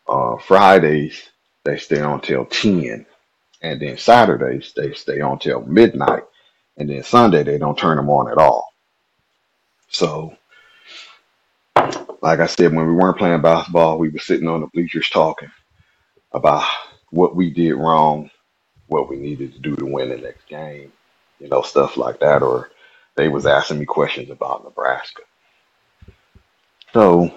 Uh, 0.08 0.38
Fridays 0.38 1.30
they 1.66 1.78
stay 1.78 2.02
on 2.02 2.22
till 2.22 2.46
ten, 2.46 3.06
and 3.62 3.82
then 3.82 3.98
Saturdays 3.98 4.74
they 4.76 4.94
stay 4.94 5.22
on 5.22 5.40
till 5.40 5.62
midnight, 5.64 6.24
and 6.78 6.90
then 6.90 7.04
Sunday 7.04 7.44
they 7.44 7.58
don't 7.60 7.78
turn 7.78 7.98
them 7.98 8.10
on 8.10 8.32
at 8.32 8.38
all. 8.40 8.66
So, 9.90 10.36
like 12.22 12.40
I 12.40 12.48
said, 12.48 12.74
when 12.74 12.88
we 12.88 12.94
weren't 12.94 13.18
playing 13.18 13.42
basketball, 13.42 14.00
we 14.00 14.10
were 14.10 14.20
sitting 14.20 14.48
on 14.50 14.62
the 14.62 14.68
bleachers 14.68 15.10
talking 15.10 15.52
about 16.34 16.66
what 17.12 17.36
we 17.36 17.52
did 17.52 17.76
wrong, 17.76 18.30
what 18.88 19.10
we 19.10 19.18
needed 19.18 19.54
to 19.54 19.60
do 19.60 19.76
to 19.76 19.86
win 19.86 20.10
the 20.10 20.18
next 20.18 20.48
game, 20.48 20.92
you 21.40 21.50
know, 21.50 21.62
stuff 21.62 21.98
like 21.98 22.20
that. 22.20 22.42
Or 22.42 22.70
they 23.16 23.28
was 23.28 23.46
asking 23.46 23.80
me 23.80 23.86
questions 23.86 24.30
about 24.30 24.64
Nebraska. 24.64 25.24
So 26.94 27.34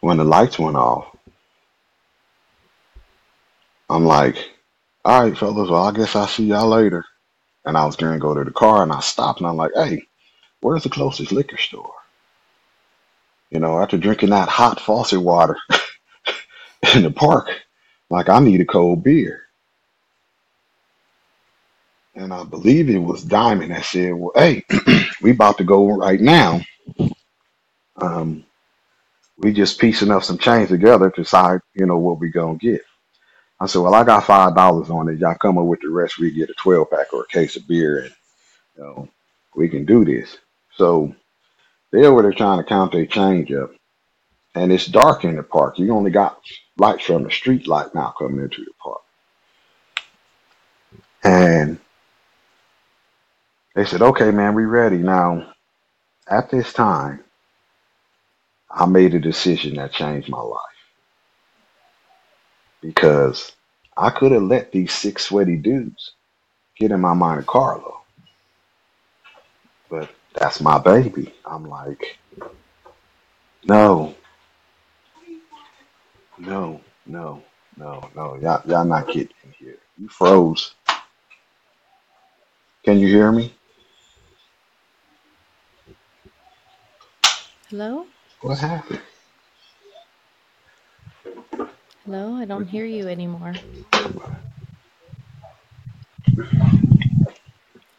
when 0.00 0.16
the 0.18 0.24
lights 0.24 0.58
went 0.58 0.76
off, 0.76 1.16
I'm 3.90 4.04
like, 4.04 4.36
all 5.04 5.22
right, 5.22 5.36
fellas, 5.36 5.70
well, 5.70 5.84
I 5.84 5.92
guess 5.92 6.16
I'll 6.16 6.26
see 6.26 6.44
y'all 6.46 6.68
later. 6.68 7.04
And 7.64 7.76
I 7.76 7.86
was 7.86 7.96
going 7.96 8.12
to 8.12 8.18
go 8.18 8.34
to 8.34 8.44
the 8.44 8.50
car 8.50 8.82
and 8.82 8.92
I 8.92 9.00
stopped 9.00 9.40
and 9.40 9.48
I'm 9.48 9.56
like, 9.56 9.72
hey, 9.74 10.02
where's 10.60 10.82
the 10.82 10.90
closest 10.90 11.32
liquor 11.32 11.56
store? 11.56 11.94
You 13.50 13.60
know, 13.60 13.80
after 13.80 13.96
drinking 13.96 14.30
that 14.30 14.48
hot 14.48 14.80
faucet 14.80 15.20
water 15.20 15.56
in 16.94 17.02
the 17.04 17.10
park, 17.10 17.50
like 18.10 18.28
I 18.28 18.40
need 18.40 18.60
a 18.60 18.66
cold 18.66 19.02
beer. 19.04 19.43
And 22.14 22.32
I 22.34 22.44
believe 22.44 22.90
it 22.90 22.98
was 22.98 23.24
Diamond 23.24 23.72
that 23.72 23.84
said, 23.86 24.14
well, 24.14 24.32
hey, 24.36 24.64
we 25.22 25.32
about 25.32 25.58
to 25.58 25.64
go 25.64 25.88
right 25.96 26.20
now. 26.20 26.60
Um, 27.96 28.44
we 29.38 29.52
just 29.52 29.80
piecing 29.80 30.10
up 30.12 30.24
some 30.24 30.38
change 30.38 30.70
together 30.70 31.10
to 31.10 31.22
decide, 31.22 31.60
you 31.74 31.86
know, 31.86 31.98
what 31.98 32.20
we 32.20 32.30
gonna 32.30 32.58
get. 32.58 32.82
I 33.60 33.66
said, 33.66 33.80
well, 33.80 33.94
I 33.94 34.04
got 34.04 34.24
five 34.26 34.54
dollars 34.54 34.90
on 34.90 35.08
it. 35.08 35.18
Y'all 35.18 35.36
come 35.40 35.58
up 35.58 35.66
with 35.66 35.80
the 35.80 35.88
rest. 35.90 36.18
We 36.18 36.32
get 36.32 36.50
a 36.50 36.54
twelve 36.54 36.90
pack 36.90 37.12
or 37.12 37.22
a 37.22 37.28
case 37.28 37.56
of 37.56 37.66
beer, 37.68 38.00
and 38.04 38.14
you 38.76 38.82
know, 38.84 39.08
we 39.56 39.68
can 39.68 39.86
do 39.86 40.04
this. 40.04 40.36
So 40.76 41.14
they 41.92 42.04
over 42.06 42.22
there 42.22 42.32
trying 42.32 42.58
to 42.58 42.64
count 42.64 42.92
their 42.92 43.06
change 43.06 43.52
up, 43.52 43.72
and 44.54 44.72
it's 44.72 44.86
dark 44.86 45.24
in 45.24 45.36
the 45.36 45.44
park. 45.44 45.78
You 45.78 45.94
only 45.94 46.12
got 46.12 46.40
lights 46.78 47.06
from 47.06 47.24
the 47.24 47.30
street 47.32 47.68
light 47.68 47.94
now 47.94 48.14
coming 48.18 48.40
into 48.44 48.64
the 48.64 48.72
park. 48.82 49.02
And 51.24 51.80
they 53.74 53.84
said, 53.86 54.02
okay, 54.02 54.30
man, 54.32 54.54
we 54.54 54.64
ready 54.66 54.98
now. 54.98 55.52
At 56.28 56.50
this 56.50 56.72
time, 56.72 57.24
I 58.70 58.86
made 58.86 59.14
a 59.14 59.20
decision 59.20 59.76
that 59.76 59.92
changed 59.92 60.28
my 60.30 60.40
life 60.40 60.60
because 62.82 63.52
I 63.96 64.10
could 64.10 64.32
have 64.32 64.42
let 64.44 64.72
these 64.72 64.92
six 64.92 65.24
sweaty 65.26 65.56
dudes 65.56 66.14
get 66.78 66.92
in 66.92 67.00
my 67.00 67.14
Monte 67.14 67.46
Carlo, 67.46 68.02
but 69.90 70.10
that's 70.34 70.60
my 70.60 70.78
baby. 70.78 71.34
I'm 71.46 71.66
like, 71.68 72.18
no, 73.64 74.14
no, 76.38 76.82
no, 77.06 77.44
no, 77.76 78.10
no. 78.16 78.36
Y'all, 78.42 78.62
y'all 78.66 78.84
not 78.86 79.08
getting 79.08 79.34
in 79.44 79.52
here. 79.58 79.78
You 79.98 80.08
froze. 80.08 80.74
Can 82.84 82.98
you 83.00 83.08
hear 83.08 83.32
me? 83.32 83.54
Hello? 87.70 88.06
What 88.42 88.58
happened? 88.58 89.00
Hello? 92.04 92.34
I 92.34 92.44
don't 92.44 92.66
hear 92.66 92.84
you 92.84 93.08
anymore. 93.08 93.54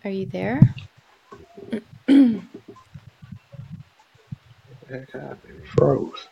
Are 0.03 0.09
you 0.11 0.27
there? 0.27 0.61
What 2.05 2.41
the 4.87 4.99
heck 4.99 5.11
happened? 5.11 5.61
It 5.63 5.67
froze. 5.67 6.27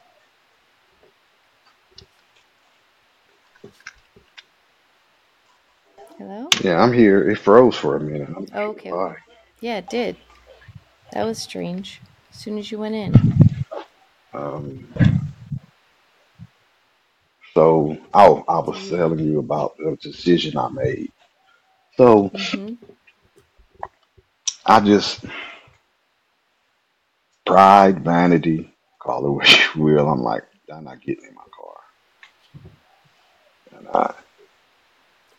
Hello? 6.19 6.49
Yeah, 6.61 6.79
I'm 6.79 6.93
here. 6.93 7.27
It 7.29 7.39
froze 7.39 7.75
for 7.75 7.95
a 7.95 7.99
minute. 7.99 8.29
I'm 8.29 8.43
Oh, 8.43 8.45
sure 8.47 8.61
okay, 8.69 8.91
okay. 8.91 9.19
Yeah, 9.59 9.77
it 9.77 9.89
did. 9.89 10.17
That 11.11 11.23
was 11.25 11.39
strange. 11.39 11.99
As 12.33 12.39
soon 12.39 12.57
as 12.57 12.71
you 12.71 12.79
went 12.79 12.95
in. 12.95 13.21
Um, 14.33 14.93
so, 17.53 17.97
oh, 18.13 18.43
I 18.47 18.59
was 18.59 18.89
telling 18.89 19.19
you 19.19 19.39
about 19.39 19.77
the 19.77 19.97
decision 20.01 20.57
I 20.57 20.69
made. 20.69 21.11
So 21.97 22.31
Mm-hmm. 22.33 22.75
I 24.65 24.79
just 24.81 25.25
pride, 27.45 28.03
vanity, 28.03 28.73
call 28.99 29.25
it 29.27 29.31
what 29.31 29.75
you 29.75 29.83
will. 29.83 30.09
I'm 30.09 30.21
like, 30.21 30.43
I'm 30.73 30.85
not 30.85 31.01
getting 31.01 31.25
in 31.25 31.35
my 31.35 31.43
car, 31.55 31.77
and 33.79 33.87
I 33.89 34.13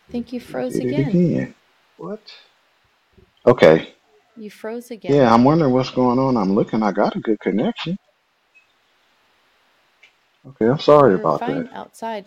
I 0.09 0.13
think 0.13 0.33
you 0.33 0.41
froze 0.41 0.75
did 0.75 0.85
it 0.85 0.89
again. 0.89 1.11
again. 1.15 1.55
What? 1.97 2.35
Okay. 3.47 3.94
You 4.37 4.51
froze 4.51 4.91
again. 4.91 5.19
Yeah, 5.19 5.33
I'm 5.33 5.45
wondering 5.45 5.73
what's 5.73 5.91
going 5.91 6.19
on. 6.19 6.37
I'm 6.37 6.55
looking. 6.55 6.83
I 6.83 6.93
got 6.93 7.17
a 7.17 7.21
good 7.21 7.41
connection. 7.41 7.99
Okay, 10.47 10.67
I'm 10.67 10.81
sorry 10.81 11.15
You're 11.15 11.17
about 11.17 11.47
that. 11.47 11.67
fine 11.67 11.69
outside. 11.73 12.27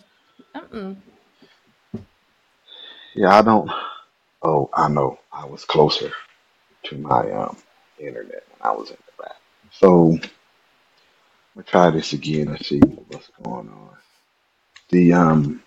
Mm-mm. 0.56 0.98
Yeah, 3.14 3.38
I 3.38 3.42
don't. 3.42 3.70
Oh, 4.42 4.70
I 4.74 4.88
know. 4.88 5.18
I 5.32 5.46
was 5.46 5.64
closer 5.64 6.12
to 6.84 6.98
my 6.98 7.30
um 7.32 7.58
internet 7.98 8.44
when 8.50 8.60
I 8.62 8.72
was 8.72 8.90
in 8.90 8.96
the 9.06 9.24
back. 9.24 9.36
So 9.72 10.18
we'll 11.54 11.64
try 11.64 11.90
this 11.90 12.12
again 12.14 12.48
and 12.48 12.64
see 12.64 12.80
what's 12.80 13.30
going 13.44 13.68
on. 13.70 13.90
The 14.90 15.12
um, 15.14 15.62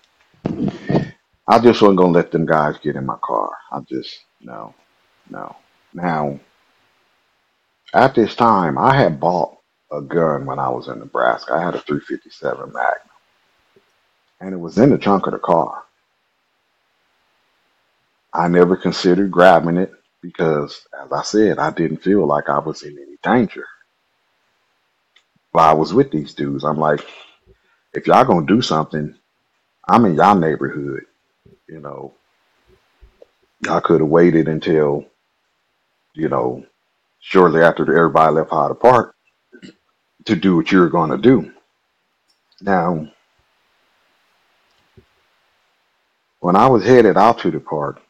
I 1.48 1.58
just 1.60 1.82
wasn't 1.82 1.98
gonna 1.98 2.12
let 2.12 2.32
them 2.32 2.46
guys 2.46 2.78
get 2.82 2.96
in 2.96 3.06
my 3.06 3.18
car. 3.22 3.50
I 3.72 3.80
just 3.88 4.18
no, 4.40 4.74
no. 5.28 5.56
Now 5.94 6.40
at 7.94 8.14
this 8.14 8.34
time, 8.34 8.78
I 8.78 8.96
had 8.96 9.20
bought 9.20 9.58
a 9.90 10.00
gun 10.00 10.46
when 10.46 10.58
I 10.58 10.68
was 10.70 10.88
in 10.88 10.98
Nebraska. 11.00 11.54
I 11.54 11.62
had 11.64 11.74
a 11.74 11.80
357 11.80 12.72
Magnum, 12.72 13.08
and 14.40 14.54
it 14.54 14.58
was 14.58 14.78
in 14.78 14.90
the 14.90 14.98
trunk 14.98 15.26
of 15.26 15.32
the 15.32 15.38
car. 15.38 15.84
I 18.32 18.48
never 18.48 18.76
considered 18.76 19.30
grabbing 19.32 19.76
it 19.78 19.92
because, 20.22 20.86
as 21.04 21.12
I 21.12 21.22
said, 21.22 21.58
I 21.58 21.70
didn't 21.72 22.02
feel 22.02 22.26
like 22.26 22.48
I 22.48 22.60
was 22.60 22.82
in 22.82 22.98
any 22.98 23.16
danger. 23.22 23.66
While 25.52 25.70
I 25.70 25.74
was 25.74 25.94
with 25.94 26.10
these 26.12 26.34
dudes, 26.34 26.64
I'm 26.64 26.78
like, 26.78 27.00
if 27.94 28.06
y'all 28.06 28.24
gonna 28.24 28.46
do 28.46 28.62
something, 28.62 29.14
I'm 29.88 30.06
in 30.06 30.14
y'all 30.16 30.36
neighborhood. 30.36 31.04
You 31.68 31.80
know, 31.80 32.14
y'all 33.64 33.80
could 33.82 34.00
have 34.00 34.10
waited 34.10 34.48
until 34.48 35.06
you 36.14 36.28
know 36.28 36.64
shortly 37.20 37.62
after 37.62 37.82
everybody 37.96 38.34
left 38.34 38.50
Hyde 38.50 38.80
Park 38.80 39.14
to 40.26 40.36
do 40.36 40.56
what 40.56 40.72
you 40.72 40.80
were 40.80 40.90
gonna 40.90 41.18
do. 41.18 41.52
Now, 42.60 43.08
when 46.40 46.56
I 46.56 46.68
was 46.68 46.84
headed 46.84 47.16
out 47.16 47.40
to 47.40 47.50
the 47.50 47.60
park, 47.60 48.00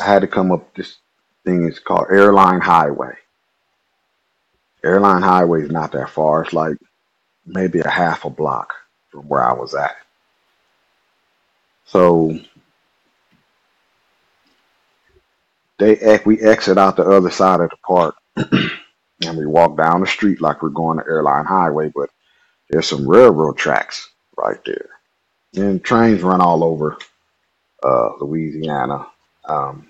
I 0.00 0.04
had 0.04 0.20
to 0.22 0.28
come 0.28 0.52
up 0.52 0.74
this 0.74 0.98
thing 1.44 1.66
is 1.66 1.78
called 1.78 2.06
Airline 2.10 2.60
Highway. 2.60 3.14
Airline 4.84 5.22
Highway 5.22 5.62
is 5.62 5.70
not 5.70 5.92
that 5.92 6.10
far. 6.10 6.42
It's 6.44 6.52
like 6.52 6.76
maybe 7.46 7.80
a 7.80 7.90
half 7.90 8.24
a 8.24 8.30
block 8.30 8.74
from 9.10 9.28
where 9.28 9.42
I 9.42 9.52
was 9.52 9.74
at. 9.74 9.96
So 11.86 12.38
they 15.80 15.98
we 16.26 16.40
exit 16.42 16.78
out 16.78 16.96
the 16.96 17.04
other 17.04 17.30
side 17.32 17.60
of 17.62 17.70
the 17.70 17.78
park 17.78 18.16
and 18.36 19.38
we 19.38 19.46
walk 19.46 19.78
down 19.78 20.02
the 20.02 20.08
street 20.08 20.42
like 20.42 20.62
we're 20.62 20.70
going 20.70 20.98
to 20.98 21.04
Airline 21.06 21.46
Highway, 21.46 21.92
but 21.94 22.10
there's 22.70 22.88
some 22.88 23.08
railroad 23.08 23.58
tracks 23.58 24.10
right 24.36 24.58
there, 24.66 24.90
and 25.56 25.84
trains 25.84 26.22
run 26.22 26.40
all 26.42 26.64
over 26.64 26.98
uh, 27.84 28.10
Louisiana. 28.20 29.06
Um, 29.46 29.88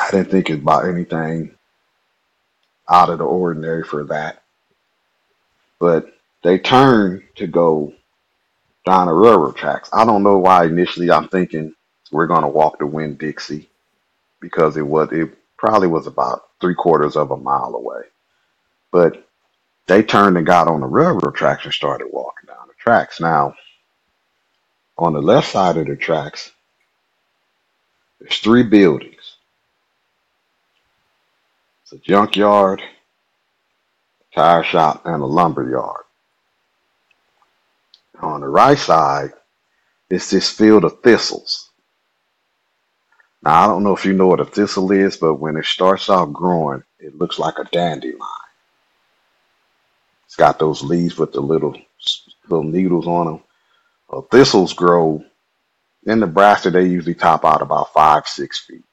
I 0.00 0.10
didn't 0.12 0.30
think 0.30 0.50
about 0.50 0.86
anything 0.88 1.56
out 2.90 3.10
of 3.10 3.18
the 3.18 3.24
ordinary 3.24 3.84
for 3.84 4.04
that. 4.04 4.42
But 5.80 6.12
they 6.44 6.58
turn 6.58 7.24
to 7.36 7.46
go 7.46 7.94
down 8.86 9.08
the 9.08 9.14
railroad 9.14 9.56
tracks. 9.56 9.90
I 9.92 10.04
don't 10.06 10.24
know 10.24 10.38
why 10.38 10.66
initially 10.66 11.10
I'm 11.10 11.28
thinking 11.28 11.74
we're 12.12 12.28
gonna 12.28 12.48
walk 12.48 12.78
to 12.80 12.86
Winn 12.86 13.16
Dixie 13.16 13.68
because 14.44 14.78
it 14.78 14.86
was 14.86 15.10
it 15.12 15.30
probably 15.58 15.88
was 15.88 16.06
about 16.08 16.42
three 16.60 16.76
quarters 16.76 17.16
of 17.16 17.32
a 17.32 17.38
mile 17.38 17.74
away. 17.76 18.02
But 18.92 19.28
they 19.88 20.02
turned 20.02 20.38
and 20.38 20.46
got 20.46 20.68
on 20.68 20.80
the 20.80 20.86
railroad 20.88 21.34
tracks 21.36 21.64
and 21.66 21.74
started 21.74 22.08
walking 22.12 22.48
down 22.48 22.68
the 22.68 22.74
tracks. 22.78 23.20
Now, 23.20 23.54
on 24.98 25.14
the 25.14 25.22
left 25.22 25.50
side 25.50 25.76
of 25.78 25.86
the 25.88 25.96
tracks, 25.96 26.52
there's 28.20 28.38
three 28.38 28.64
buildings. 28.64 29.36
It's 31.84 31.92
a 31.94 31.98
junkyard, 31.98 32.82
a 32.82 34.36
tire 34.36 34.64
shop, 34.64 35.02
and 35.06 35.22
a 35.22 35.26
lumber 35.26 35.68
yard. 35.70 36.04
On 38.22 38.40
the 38.40 38.48
right 38.48 38.78
side, 38.78 39.32
it's 40.10 40.30
this 40.30 40.50
field 40.50 40.84
of 40.84 41.00
thistles. 41.02 41.70
Now, 43.44 43.64
I 43.64 43.68
don't 43.68 43.84
know 43.84 43.96
if 43.96 44.06
you 44.06 44.14
know 44.14 44.28
what 44.28 44.40
a 44.40 44.46
thistle 44.46 44.92
is, 44.92 45.18
but 45.18 45.36
when 45.36 45.56
it 45.58 45.66
starts 45.66 46.10
out 46.10 46.32
growing, 46.32 46.84
it 47.00 47.16
looks 47.18 47.38
like 47.40 47.58
a 47.58 47.64
dandelion. 47.64 48.20
It's 50.26 50.36
got 50.36 50.58
those 50.58 50.82
leaves 50.82 51.18
with 51.18 51.32
the 51.32 51.40
little 51.42 51.76
little 52.48 52.64
needles 52.64 53.06
on 53.06 53.26
them. 53.26 53.40
Uh, 54.10 54.22
thistles 54.22 54.72
grow 54.74 55.24
in 56.06 56.20
Nebraska. 56.20 56.70
They 56.70 56.86
usually 56.88 57.14
top 57.14 57.44
out 57.44 57.62
about 57.62 57.92
five, 57.94 58.26
six 58.28 58.60
feet, 58.66 58.84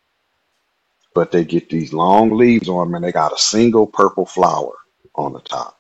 but 1.16 1.32
they 1.32 1.46
get 1.46 1.70
these 1.70 1.94
long 1.94 2.32
leaves 2.38 2.70
on 2.70 2.88
them, 2.88 2.96
and 2.96 3.06
they 3.06 3.12
got 3.12 3.34
a 3.34 3.40
single 3.40 3.88
purple 3.88 4.26
flower 4.26 4.74
on 5.16 5.34
the 5.34 5.42
top. 5.42 5.80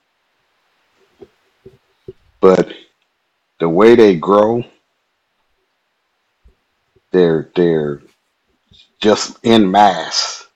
But 2.41 2.73
the 3.59 3.69
way 3.69 3.95
they 3.95 4.15
grow, 4.17 4.63
they're 7.11 7.51
they're 7.55 8.01
just 9.01 9.37
in 9.43 9.69
mass. 9.69 10.47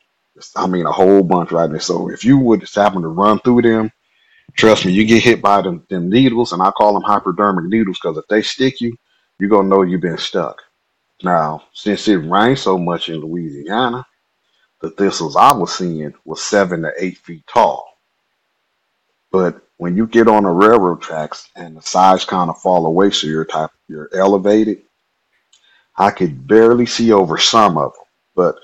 I 0.55 0.67
mean, 0.67 0.85
a 0.85 0.91
whole 0.91 1.23
bunch 1.23 1.51
right 1.51 1.69
there. 1.69 1.79
So 1.79 2.09
if 2.11 2.23
you 2.25 2.37
would 2.37 2.61
just 2.61 2.75
happen 2.75 3.01
to 3.01 3.09
run 3.09 3.39
through 3.39 3.63
them, 3.63 3.91
trust 4.55 4.85
me, 4.85 4.93
you 4.93 5.05
get 5.05 5.23
hit 5.23 5.41
by 5.41 5.61
them, 5.61 5.85
them 5.89 6.09
needles, 6.09 6.53
and 6.53 6.61
I 6.61 6.71
call 6.71 6.93
them 6.93 7.03
hypodermic 7.03 7.65
needles 7.65 7.99
because 8.01 8.17
if 8.17 8.25
they 8.29 8.41
stick 8.41 8.81
you, 8.81 8.95
you're 9.39 9.49
gonna 9.49 9.69
know 9.69 9.83
you've 9.83 10.01
been 10.01 10.17
stuck. 10.17 10.61
Now, 11.23 11.63
since 11.73 12.07
it 12.07 12.17
rained 12.17 12.59
so 12.59 12.77
much 12.77 13.09
in 13.09 13.21
Louisiana, 13.21 14.05
the 14.81 14.91
thistles 14.91 15.35
I 15.35 15.53
was 15.53 15.75
seeing 15.75 16.13
was 16.25 16.43
seven 16.43 16.83
to 16.83 16.91
eight 16.99 17.17
feet 17.19 17.45
tall. 17.47 17.85
But 19.31 19.61
when 19.77 19.97
you 19.97 20.07
get 20.07 20.27
on 20.27 20.43
the 20.43 20.49
railroad 20.49 21.01
tracks 21.01 21.49
and 21.55 21.77
the 21.77 21.81
sides 21.81 22.25
kind 22.25 22.49
of 22.49 22.59
fall 22.59 22.85
away, 22.85 23.11
so 23.11 23.27
you're 23.27 23.45
type 23.45 23.71
you're 23.87 24.09
elevated, 24.13 24.83
I 25.97 26.11
could 26.11 26.47
barely 26.47 26.85
see 26.85 27.11
over 27.11 27.37
some 27.37 27.77
of 27.77 27.93
them. 27.93 28.04
But 28.35 28.57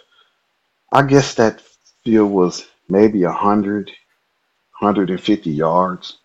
I 0.91 1.03
guess 1.03 1.35
that 1.35 1.61
field 2.03 2.31
was 2.31 2.67
maybe 2.89 3.23
a 3.23 3.31
hundred, 3.31 3.91
hundred 4.71 5.09
and 5.11 5.21
fifty 5.21 5.51
yards 5.51 6.19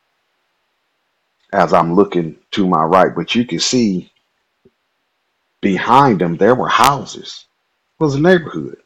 as 1.53 1.73
I'm 1.73 1.95
looking 1.95 2.37
to 2.53 2.69
my 2.69 2.83
right. 2.85 3.15
But 3.15 3.35
you 3.35 3.47
can 3.47 3.61
see 3.61 4.13
behind 5.61 6.21
them 6.21 6.37
there 6.37 6.55
were 6.55 6.69
houses. 6.69 7.47
It 8.01 8.05
was 8.05 8.17
a 8.17 8.21
neighborhood. 8.21 8.79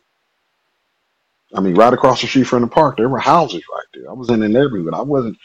I 1.55 1.61
mean, 1.61 1.75
right 1.77 1.93
across 1.93 2.21
the 2.21 2.29
street 2.29 2.45
from 2.45 2.63
the 2.63 2.69
park, 2.69 2.97
there 2.97 3.09
were 3.09 3.19
houses 3.19 3.63
right 3.73 3.87
there. 3.95 4.11
I 4.11 4.15
was 4.15 4.31
in 4.31 4.41
the 4.41 4.49
neighborhood. 4.49 4.95
I 4.95 5.03
wasn't 5.03 5.39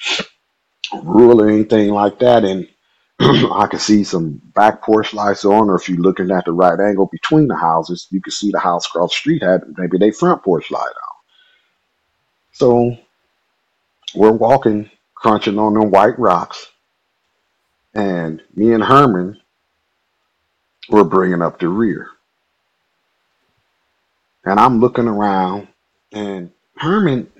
rural 1.04 1.42
or 1.42 1.50
anything 1.50 1.92
like 1.92 2.20
that. 2.20 2.46
And 2.46 2.68
I 3.20 3.68
could 3.72 3.82
see 3.82 4.04
some 4.06 4.42
back 4.56 4.84
porch 4.84 5.14
lights 5.14 5.46
on, 5.46 5.70
or 5.70 5.76
if 5.76 5.90
you're 5.90 6.00
looking 6.00 6.32
at 6.32 6.46
the 6.46 6.54
right 6.54 6.80
angle 6.80 7.10
between 7.12 7.48
the 7.48 7.56
houses, 7.58 8.08
you 8.12 8.22
could 8.22 8.34
see 8.34 8.52
the 8.52 8.60
house 8.60 8.88
across 8.88 9.12
the 9.12 9.16
street 9.16 9.44
had 9.44 9.62
maybe 9.78 9.98
they 10.00 10.12
front 10.12 10.44
porch 10.44 10.72
light 10.72 10.82
on. 10.82 11.16
So 12.54 12.98
we're 14.16 14.32
walking, 14.32 14.90
crunching 15.16 15.60
on 15.60 15.76
them 15.76 15.92
white 15.92 16.20
rocks, 16.20 16.72
and 17.96 18.42
me 18.56 18.74
and 18.74 18.84
Herman 18.84 19.40
were 20.90 21.06
bringing 21.06 21.42
up 21.42 21.60
the 21.60 21.70
rear. 21.70 22.10
And 24.46 24.60
I'm 24.60 24.80
looking 24.82 25.08
around, 25.08 25.68
and 26.14 26.52
Herman, 26.78 27.32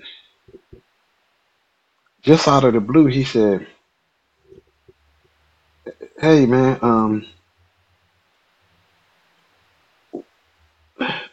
just 2.22 2.48
out 2.48 2.64
of 2.64 2.74
the 2.74 2.80
blue, 2.80 3.06
he 3.06 3.24
said, 3.24 3.66
"Hey, 6.20 6.46
man." 6.46 6.78
Um, 6.82 7.26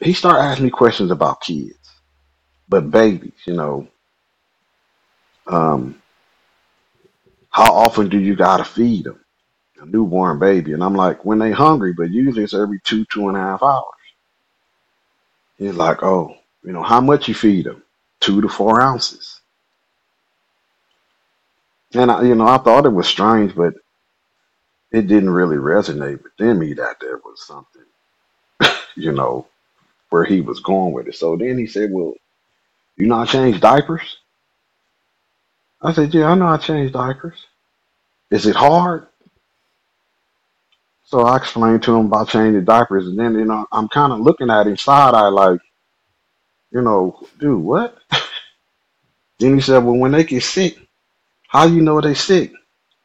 he 0.01 0.13
started 0.13 0.39
asking 0.41 0.65
me 0.65 0.71
questions 0.71 1.11
about 1.11 1.41
kids, 1.41 1.91
but 2.69 2.91
babies. 2.91 3.33
You 3.45 3.53
know, 3.53 3.87
um, 5.47 6.01
how 7.51 7.73
often 7.73 8.09
do 8.09 8.19
you 8.19 8.35
gotta 8.35 8.63
feed 8.65 9.05
them? 9.05 9.19
A 9.81 9.85
newborn 9.85 10.39
baby, 10.39 10.73
and 10.73 10.83
I'm 10.83 10.95
like, 10.95 11.25
when 11.25 11.39
they 11.39 11.51
hungry, 11.51 11.93
but 11.93 12.11
usually 12.11 12.43
it's 12.43 12.53
every 12.53 12.79
two, 12.85 13.05
two 13.13 13.27
and 13.29 13.37
a 13.37 13.41
half 13.41 13.63
hours. 13.63 13.85
He's 15.57 15.75
like, 15.75 16.03
oh, 16.03 16.35
you 16.63 16.73
know, 16.73 16.83
how 16.83 17.01
much 17.01 17.27
you 17.27 17.33
feed 17.35 17.65
them? 17.65 17.83
Two 18.21 18.41
to 18.41 18.49
four 18.49 18.81
ounces. 18.81 19.41
And 21.93 22.11
I, 22.11 22.23
you 22.23 22.35
know, 22.35 22.47
I 22.47 22.57
thought 22.59 22.85
it 22.85 22.89
was 22.89 23.07
strange, 23.07 23.55
but 23.55 23.73
it 24.93 25.07
didn't 25.07 25.31
really 25.31 25.57
resonate 25.57 26.23
within 26.23 26.59
me 26.59 26.73
that 26.75 26.97
there 27.01 27.19
was 27.19 27.45
something, 27.45 27.83
you 28.97 29.11
know, 29.13 29.47
where 30.09 30.25
he 30.25 30.41
was 30.41 30.61
going 30.61 30.93
with 30.93 31.07
it. 31.07 31.15
So 31.15 31.37
then 31.37 31.57
he 31.57 31.67
said, 31.67 31.91
well, 31.91 32.13
you 32.97 33.07
know, 33.07 33.17
I 33.17 33.25
change 33.25 33.61
diapers. 33.61 34.17
I 35.81 35.93
said, 35.93 36.13
yeah, 36.13 36.27
I 36.27 36.35
know 36.35 36.47
I 36.47 36.57
change 36.57 36.91
diapers. 36.93 37.45
Is 38.31 38.45
it 38.47 38.55
hard? 38.55 39.07
So 41.05 41.21
I 41.21 41.37
explained 41.37 41.83
to 41.83 41.95
him 41.95 42.07
about 42.07 42.29
changing 42.29 42.65
diapers, 42.65 43.07
and 43.07 43.19
then 43.19 43.35
you 43.35 43.45
know 43.45 43.65
I'm 43.71 43.89
kind 43.89 44.13
of 44.13 44.19
looking 44.21 44.49
at 44.51 44.67
him 44.67 44.77
side 44.77 45.13
eye, 45.15 45.29
like, 45.29 45.61
you 46.71 46.81
know, 46.81 47.27
dude, 47.39 47.63
what? 47.63 47.97
Then 49.39 49.55
he 49.55 49.61
said, 49.61 49.83
well, 49.83 49.97
when 49.97 50.13
they 50.13 50.23
get 50.23 50.43
sick, 50.43 50.77
how 51.49 51.65
you 51.65 51.81
know 51.81 52.01
they 52.01 52.13
sick? 52.15 52.53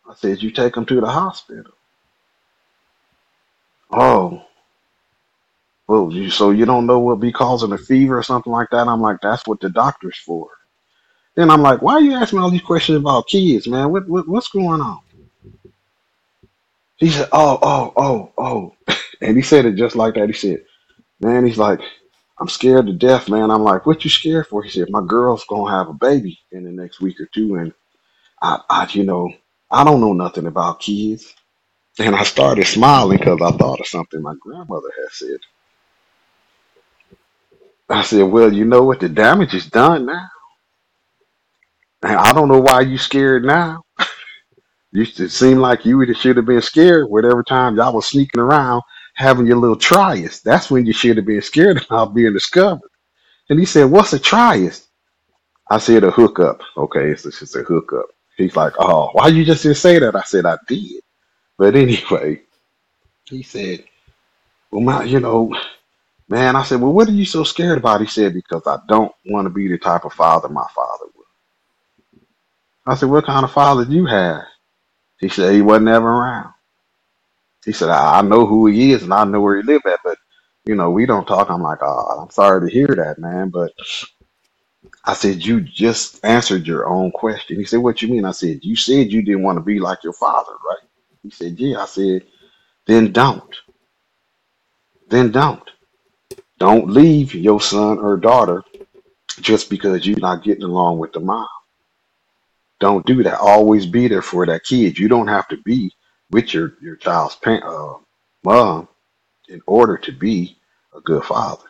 I 0.09 0.14
said, 0.16 0.43
you 0.43 0.51
take 0.53 0.74
them 0.74 0.86
to 0.86 1.01
the 1.01 1.07
hospital. 1.09 1.72
Oh, 3.91 4.43
well, 5.89 6.12
you, 6.12 6.30
so 6.30 6.51
you 6.51 6.66
don't 6.66 6.86
know 6.86 7.01
what 7.01 7.20
be 7.20 7.32
causing 7.32 7.72
a 7.72 7.78
fever 7.78 8.18
or 8.18 8.22
something 8.22 8.53
like 8.53 8.70
that? 8.72 8.89
I'm 8.89 9.01
like, 9.03 9.18
that's 9.22 9.47
what 9.47 9.61
the 9.61 9.70
doctor's 9.70 10.18
for. 10.18 10.51
Then 11.36 11.51
I'm 11.51 11.62
like, 11.62 11.82
why 11.82 11.95
are 11.95 12.01
you 12.03 12.14
asking 12.14 12.39
me 12.39 12.45
all 12.45 12.51
these 12.51 12.62
questions 12.62 12.99
about 12.99 13.28
kids, 13.28 13.68
man? 13.68 13.93
What, 13.93 14.09
what 14.09 14.28
what's 14.28 14.49
going 14.49 14.80
on? 14.82 15.01
He 16.99 17.11
said, 17.11 17.28
oh, 17.32 17.59
oh, 17.62 17.93
oh, 17.97 18.32
oh. 18.39 18.95
And 19.22 19.36
he 19.36 19.43
said 19.43 19.66
it 19.66 19.76
just 19.76 19.97
like 19.97 20.14
that. 20.14 20.28
He 20.28 20.34
said, 20.34 20.61
man, 21.20 21.47
he's 21.47 21.59
like, 21.59 21.80
I'm 22.41 22.49
scared 22.49 22.86
to 22.86 22.93
death, 22.95 23.28
man. 23.30 23.51
I'm 23.51 23.62
like, 23.62 23.86
what 23.86 24.05
you 24.05 24.11
scared 24.11 24.47
for? 24.49 24.62
He 24.62 24.70
said, 24.70 24.91
my 24.91 25.03
girl's 25.07 25.45
gonna 25.49 25.70
have 25.72 25.89
a 25.89 25.95
baby 25.95 26.39
in 26.53 26.64
the 26.64 26.72
next 26.72 27.01
week 27.01 27.20
or 27.20 27.28
two, 27.34 27.57
and 27.57 27.72
I, 28.43 28.61
I, 28.70 28.89
you 28.93 29.05
know, 29.05 29.32
I 29.70 29.84
don't 29.84 30.01
know 30.01 30.14
nothing 30.14 30.47
about 30.47 30.80
kids. 30.80 31.34
And 32.01 32.16
I 32.16 32.24
started 32.24 32.66
smiling 32.66 33.18
because 33.18 33.40
I 33.42 33.53
thought 33.57 33.80
of 33.80 33.88
something 33.88 34.22
my 34.22 34.34
grandmother 34.40 34.88
had 34.99 35.12
said. 35.12 35.38
I 37.90 38.03
said, 38.03 38.24
well, 38.24 38.53
you 38.53 38.64
know 38.66 38.82
what? 38.84 39.01
The 39.01 39.09
damage 39.11 39.55
is 39.55 39.66
done 39.66 40.07
now. 40.07 40.28
And 42.03 42.16
I 42.16 42.32
don't 42.32 42.49
know 42.49 42.61
why 42.61 42.82
you 42.82 42.99
scared 42.99 43.44
now. 43.44 43.82
You 44.92 45.03
it 45.03 45.30
seemed 45.30 45.61
like 45.61 45.86
you 45.86 46.03
should 46.14 46.36
have 46.38 46.46
been 46.46 46.62
scared 46.62 47.11
whatever 47.11 47.42
time 47.44 47.76
y'all 47.76 47.94
was 47.94 48.09
sneaking 48.09 48.40
around 48.40 48.82
having 49.14 49.46
your 49.46 49.59
little 49.59 49.76
trius. 49.76 50.40
That's 50.42 50.70
when 50.70 50.86
you 50.86 50.94
should 50.94 51.18
have 51.18 51.26
been 51.26 51.42
scared 51.42 51.84
about 51.90 52.14
being 52.14 52.32
discovered. 52.32 52.90
And 53.51 53.61
he 53.61 53.66
said, 53.66 53.86
What's 53.90 54.12
a 54.14 54.18
trius? 54.20 54.86
I 55.70 55.78
said 55.78 56.05
a 56.05 56.11
hookup. 56.12 56.61
Okay, 56.76 57.11
it's 57.11 57.24
just 57.24 57.57
a 57.57 57.62
hookup. 57.64 58.07
He's 58.36 58.57
like, 58.57 58.74
Oh, 58.78 59.11
why 59.14 59.28
you 59.28 59.44
just 59.44 59.64
didn't 59.64 59.78
say 59.78 59.99
that? 60.01 60.16
I 60.16 60.22
said 60.22 60.46
I 60.46 60.59
did. 60.68 61.03
But 61.59 61.76
anyway, 61.76 62.42
he 63.26 63.42
said, 63.42 63.84
Well 64.72 64.82
my 64.82 65.04
you 65.04 65.20
know, 65.20 65.54
man, 66.28 66.56
I 66.56 66.64
said, 66.64 66.80
Well, 66.80 66.92
what 66.94 67.09
are 67.09 67.12
you 67.12 67.26
so 67.26 67.44
scared 67.44 67.78
about? 67.78 68.00
He 68.02 68.09
said, 68.09 68.34
Because 68.34 68.62
I 68.66 68.78
don't 68.88 69.12
want 69.26 69.46
to 69.46 69.50
be 69.50 69.68
the 69.68 69.78
type 69.78 70.04
of 70.06 70.14
father 70.14 70.48
my 70.48 70.66
father 70.74 71.06
was. 71.16 71.26
I 72.86 72.96
said, 72.96 73.11
What 73.11 73.26
kind 73.26 73.44
of 73.44 73.52
father 73.52 73.84
do 73.86 73.92
you 73.94 74.06
have? 74.06 74.42
He 75.20 75.28
said 75.30 75.54
he 75.54 75.62
wasn't 75.62 75.88
ever 75.88 76.09
around. 76.09 76.54
He 77.64 77.72
said, 77.72 77.90
I, 77.90 78.20
I 78.20 78.22
know 78.22 78.46
who 78.46 78.66
he 78.68 78.92
is 78.92 79.04
and 79.04 79.14
I 79.14 79.24
know 79.24 79.40
where 79.40 79.56
he 79.59 79.64
lived 79.64 79.86
at, 79.86 80.00
but 80.04 80.18
you 80.66 80.74
know, 80.76 80.90
we 80.90 81.06
don't 81.06 81.26
talk. 81.26 81.50
I'm 81.50 81.62
like, 81.62 81.80
oh, 81.82 82.20
I'm 82.22 82.30
sorry 82.30 82.68
to 82.68 82.74
hear 82.74 82.88
that, 82.88 83.18
man. 83.18 83.50
But 83.50 83.72
I 85.04 85.14
said, 85.14 85.44
you 85.44 85.61
just 85.62 86.24
answered 86.24 86.66
your 86.66 86.88
own 86.88 87.12
question. 87.12 87.59
He 87.59 87.64
said, 87.66 87.80
what 87.80 88.02
you 88.02 88.09
mean? 88.09 88.24
I 88.26 88.32
said, 88.32 88.61
you 88.62 88.76
said 88.76 89.12
you 89.12 89.22
didn't 89.22 89.42
want 89.44 89.59
to 89.59 89.64
be 89.64 89.80
like 89.80 90.04
your 90.04 90.14
father, 90.14 90.52
right? 90.52 90.88
He 91.29 91.35
said, 91.35 91.61
yeah. 91.61 91.83
I 91.83 91.87
said, 91.87 92.24
then 92.87 93.12
don't. 93.12 93.55
Then 95.11 95.31
don't. 95.31 95.68
Don't 96.59 96.89
leave 96.89 97.35
your 97.35 97.61
son 97.61 97.99
or 97.99 98.16
daughter 98.16 98.62
just 99.41 99.68
because 99.68 100.07
you're 100.07 100.18
not 100.18 100.43
getting 100.43 100.64
along 100.64 100.99
with 100.99 101.12
the 101.12 101.20
mom. 101.20 101.47
Don't 102.81 103.05
do 103.05 103.22
that. 103.24 103.41
Always 103.41 103.85
be 103.85 104.09
there 104.09 104.22
for 104.22 104.47
that 104.47 104.64
kid. 104.64 104.99
You 104.99 105.09
don't 105.09 105.29
have 105.29 105.49
to 105.49 105.59
be 105.59 105.93
with 106.31 106.55
your 106.55 106.74
your 106.81 106.97
child's 106.97 107.37
parent, 107.37 107.64
uh, 107.64 107.95
mom 108.43 108.89
in 109.49 109.61
order 109.66 109.99
to 109.99 110.12
be 110.12 110.57
a 110.97 111.01
good 111.03 111.24
father. 111.24 111.64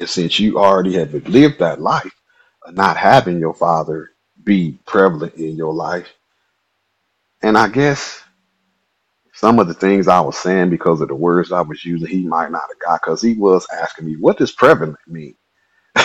And 0.00 0.08
since 0.08 0.38
you 0.40 0.58
already 0.58 0.94
have 0.94 1.12
lived 1.28 1.58
that 1.58 1.80
life, 1.80 2.14
of 2.64 2.74
not 2.74 2.96
having 2.96 3.38
your 3.38 3.54
father 3.54 4.12
be 4.44 4.78
prevalent 4.86 5.34
in 5.34 5.56
your 5.56 5.74
life, 5.74 6.08
and 7.42 7.58
I 7.58 7.68
guess 7.68 8.22
some 9.36 9.60
of 9.60 9.68
the 9.68 9.74
things 9.74 10.08
I 10.08 10.20
was 10.20 10.38
saying 10.38 10.70
because 10.70 11.00
of 11.02 11.08
the 11.08 11.16
words 11.16 11.52
I 11.52 11.62
was 11.62 11.84
using, 11.84 12.08
he 12.08 12.26
might 12.26 12.52
not 12.52 12.62
have 12.62 12.80
got 12.84 13.02
because 13.02 13.22
he 13.22 13.34
was 13.34 13.66
asking 13.72 14.06
me, 14.06 14.16
"What 14.18 14.38
does 14.38 14.52
prevalent 14.52 14.98
mean?" 15.08 15.36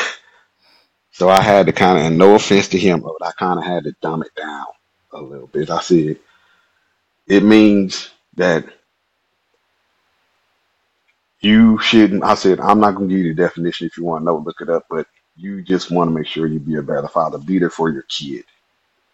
So 1.11 1.29
I 1.29 1.41
had 1.41 1.67
to 1.67 1.73
kind 1.73 1.99
of, 1.99 2.05
and 2.05 2.17
no 2.17 2.35
offense 2.35 2.69
to 2.69 2.79
him, 2.79 3.01
but 3.01 3.15
I 3.27 3.31
kind 3.33 3.59
of 3.59 3.65
had 3.65 3.85
to 3.85 3.93
dumb 4.01 4.23
it 4.23 4.35
down 4.35 4.67
a 5.13 5.21
little 5.21 5.47
bit. 5.47 5.69
I 5.71 5.81
said, 5.81 6.19
it 7.27 7.43
means 7.43 8.11
that 8.37 8.65
you 11.41 11.79
shouldn't, 11.79 12.23
I 12.23 12.35
said, 12.35 12.59
I'm 12.59 12.79
not 12.79 12.95
going 12.95 13.09
to 13.09 13.15
give 13.15 13.25
you 13.25 13.35
the 13.35 13.41
definition 13.43 13.87
if 13.87 13.97
you 13.97 14.05
want 14.05 14.21
to 14.21 14.25
know, 14.25 14.37
look 14.37 14.61
it 14.61 14.69
up, 14.69 14.85
but 14.89 15.07
you 15.35 15.61
just 15.63 15.91
want 15.91 16.09
to 16.09 16.15
make 16.15 16.27
sure 16.27 16.47
you 16.47 16.59
be 16.59 16.75
a 16.77 16.83
better 16.83 17.07
father. 17.09 17.37
Be 17.39 17.59
there 17.59 17.69
for 17.71 17.89
your 17.91 18.03
kid. 18.03 18.45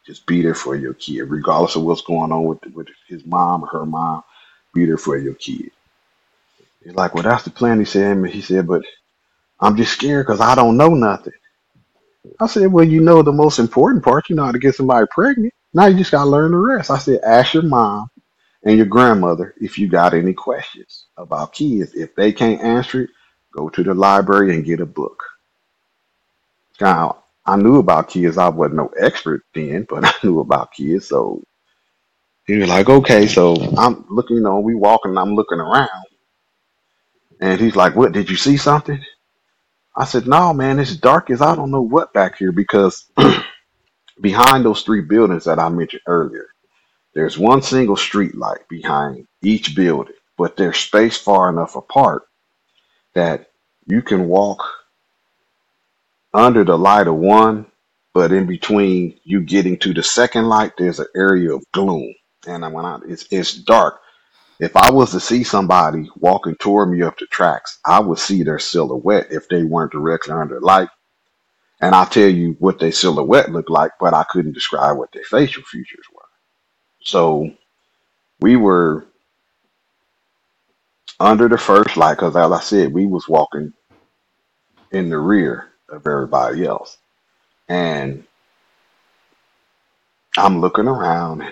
Just 0.07 0.27
be 0.27 0.41
there 0.43 0.55
for 0.55 0.75
your 0.77 0.95
kid, 0.95 1.23
regardless 1.23 1.77
of 1.77 1.83
what's 1.83 2.01
going 2.03 2.33
on 2.33 2.45
with, 2.45 2.65
with 2.73 2.89
his 3.09 3.25
mom 3.25 3.65
or 3.65 3.69
her 3.69 3.87
mom. 3.87 4.23
Be 4.75 4.85
there 4.87 4.97
for 4.97 5.17
your 5.17 5.35
kid. 5.35 5.71
He's 6.83 6.95
like, 6.95 7.13
well, 7.15 7.23
that's 7.23 7.43
the 7.45 7.51
plan. 7.51 7.79
He 7.79 7.85
said, 7.85 8.17
and 8.17 8.27
he 8.27 8.41
said, 8.41 8.67
but 8.67 8.83
I'm 9.59 9.77
just 9.77 9.93
scared 9.93 10.27
because 10.27 10.41
I 10.41 10.55
don't 10.55 10.77
know 10.77 10.89
nothing. 10.95 11.33
I 12.39 12.47
said, 12.47 12.71
well, 12.71 12.85
you 12.85 13.01
know 13.01 13.23
the 13.23 13.33
most 13.33 13.59
important 13.59 14.03
part. 14.05 14.29
You 14.29 14.37
know 14.37 14.45
how 14.45 14.53
to 14.53 14.59
get 14.59 14.75
somebody 14.75 15.07
pregnant. 15.11 15.53
Now 15.73 15.87
you 15.87 15.97
just 15.97 16.11
got 16.11 16.25
to 16.25 16.29
learn 16.31 16.51
the 16.51 16.57
rest. 16.57 16.91
I 16.91 16.99
said, 16.99 17.21
ask 17.25 17.55
your 17.55 17.63
mom 17.63 18.09
and 18.63 18.77
your 18.77 18.87
grandmother 18.87 19.55
if 19.61 19.79
you 19.79 19.87
got 19.89 20.13
any 20.13 20.33
questions 20.33 21.07
about 21.17 21.53
kids. 21.53 21.95
If 21.95 22.15
they 22.15 22.31
can't 22.33 22.61
answer 22.61 23.03
it, 23.03 23.11
go 23.53 23.69
to 23.69 23.83
the 23.83 23.93
library 23.95 24.55
and 24.55 24.65
get 24.65 24.81
a 24.81 24.87
book. 24.87 25.23
Now, 26.81 27.25
I 27.47 27.57
knew 27.57 27.79
about 27.79 28.09
kids. 28.09 28.39
I 28.39 28.49
wasn't 28.49 28.77
no 28.77 28.91
expert 28.99 29.43
then, 29.55 29.87
but 29.89 30.05
I 30.07 30.13
knew 30.23 30.41
about 30.41 30.73
kids. 30.73 31.09
So 31.09 31.43
he 32.47 32.57
was 32.57 32.69
like, 32.69 32.89
okay. 32.89 33.27
So 33.27 33.55
I'm 33.77 34.05
looking, 34.09 34.37
you 34.37 34.43
know, 34.43 34.59
we 34.61 34.75
walking, 34.75 35.11
and 35.11 35.19
I'm 35.19 35.35
looking 35.35 35.59
around. 35.59 35.89
And 37.41 37.59
he's 37.61 37.75
like, 37.75 37.95
what, 37.95 38.13
did 38.13 38.29
you 38.29 38.37
see 38.37 38.57
something? 38.57 39.03
I 39.95 40.05
said, 40.05 40.27
no, 40.27 40.53
man, 40.53 40.79
it's 40.79 40.97
dark 40.97 41.29
as 41.31 41.41
I 41.41 41.55
don't 41.55 41.71
know 41.71 41.81
what 41.83 42.13
back 42.13 42.37
here 42.39 42.51
because 42.53 43.05
behind 44.21 44.65
those 44.65 44.83
three 44.83 45.01
buildings 45.01 45.45
that 45.45 45.59
I 45.59 45.69
mentioned 45.69 46.03
earlier, 46.07 46.47
there's 47.15 47.37
one 47.37 47.61
single 47.63 47.97
street 47.97 48.35
light 48.35 48.67
behind 48.69 49.27
each 49.43 49.75
building, 49.75 50.15
but 50.37 50.57
they're 50.57 50.73
spaced 50.73 51.23
far 51.23 51.49
enough 51.49 51.75
apart 51.75 52.23
that 53.15 53.51
you 53.87 54.01
can 54.03 54.27
walk 54.29 54.63
under 56.33 56.65
the 56.65 56.77
light 56.77 57.07
of 57.07 57.15
one, 57.15 57.67
but 58.15 58.33
in 58.33 58.47
between 58.47 59.19
you 59.25 59.41
getting 59.43 59.77
to 59.79 59.93
the 59.93 60.03
second 60.03 60.47
light, 60.49 60.73
there's 60.77 60.99
an 60.99 61.07
area 61.15 61.55
of 61.55 61.63
gloom. 61.73 62.13
And 62.47 62.65
I, 62.65 62.99
it's, 63.07 63.27
it's 63.31 63.55
dark. 63.55 64.01
If 64.59 64.75
I 64.77 64.91
was 64.91 65.11
to 65.11 65.21
see 65.21 65.43
somebody 65.43 66.09
walking 66.17 66.55
toward 66.55 66.89
me 66.91 67.03
up 67.03 67.17
the 67.19 67.27
tracks, 67.27 67.79
I 67.85 67.99
would 68.01 68.19
see 68.19 68.43
their 68.43 68.59
silhouette 68.59 69.27
if 69.31 69.49
they 69.49 69.63
weren't 69.63 69.93
directly 69.93 70.33
under 70.33 70.61
light. 70.61 70.89
And 71.81 71.95
I'll 71.95 72.07
tell 72.07 72.29
you 72.29 72.55
what 72.59 72.79
their 72.79 72.91
silhouette 72.93 73.51
looked 73.51 73.69
like, 73.71 73.91
but 73.99 74.13
I 74.13 74.23
couldn't 74.29 74.53
describe 74.53 74.97
what 74.97 75.11
their 75.13 75.23
facial 75.23 75.63
features 75.63 76.05
were. 76.13 76.21
So 77.01 77.51
we 78.41 78.57
were 78.57 79.07
under 81.19 81.49
the 81.49 81.57
first 81.59 81.97
light 81.97 82.15
because, 82.15 82.35
as 82.35 82.51
I 82.51 82.61
said, 82.61 82.93
we 82.93 83.07
was 83.07 83.27
walking 83.29 83.73
in 84.91 85.09
the 85.09 85.19
rear 85.19 85.69
of 85.89 86.07
everybody 86.07 86.65
else. 86.65 86.97
And 87.69 88.25
I'm 90.37 90.61
looking 90.61 90.87
around 90.87 91.43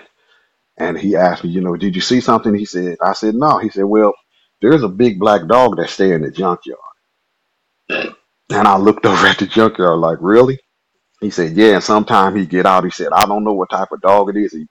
and 0.78 0.98
he 1.00 1.16
asked 1.18 1.44
me, 1.46 1.52
you 1.52 1.62
know, 1.62 1.78
did 1.78 1.96
you 1.96 2.02
see 2.02 2.22
something? 2.22 2.56
He 2.56 2.66
said, 2.66 2.98
I 3.04 3.14
said, 3.14 3.36
no. 3.36 3.60
He 3.60 3.70
said, 3.70 3.86
well, 3.86 4.14
there's 4.62 4.84
a 4.84 4.90
big 4.90 5.20
black 5.20 5.48
dog 5.48 5.78
that 5.78 5.90
stay 5.90 6.14
in 6.14 6.24
the 6.24 6.32
junkyard. 6.32 6.80
And 8.52 8.68
I 8.68 8.78
looked 8.78 9.06
over 9.08 9.28
at 9.28 9.40
the 9.40 9.48
junkyard 9.48 10.00
like, 10.00 10.20
really? 10.22 10.60
He 11.22 11.32
said, 11.32 11.58
yeah. 11.58 11.76
And 11.76 11.84
sometime 11.84 12.36
he 12.36 12.46
get 12.46 12.66
out. 12.66 12.86
He 12.86 12.92
said, 12.92 13.10
I 13.14 13.26
don't 13.26 13.44
know 13.44 13.54
what 13.54 13.70
type 13.72 13.92
of 13.92 14.02
dog 14.02 14.30
it 14.30 14.38
is. 14.38 14.54
He 14.54 14.68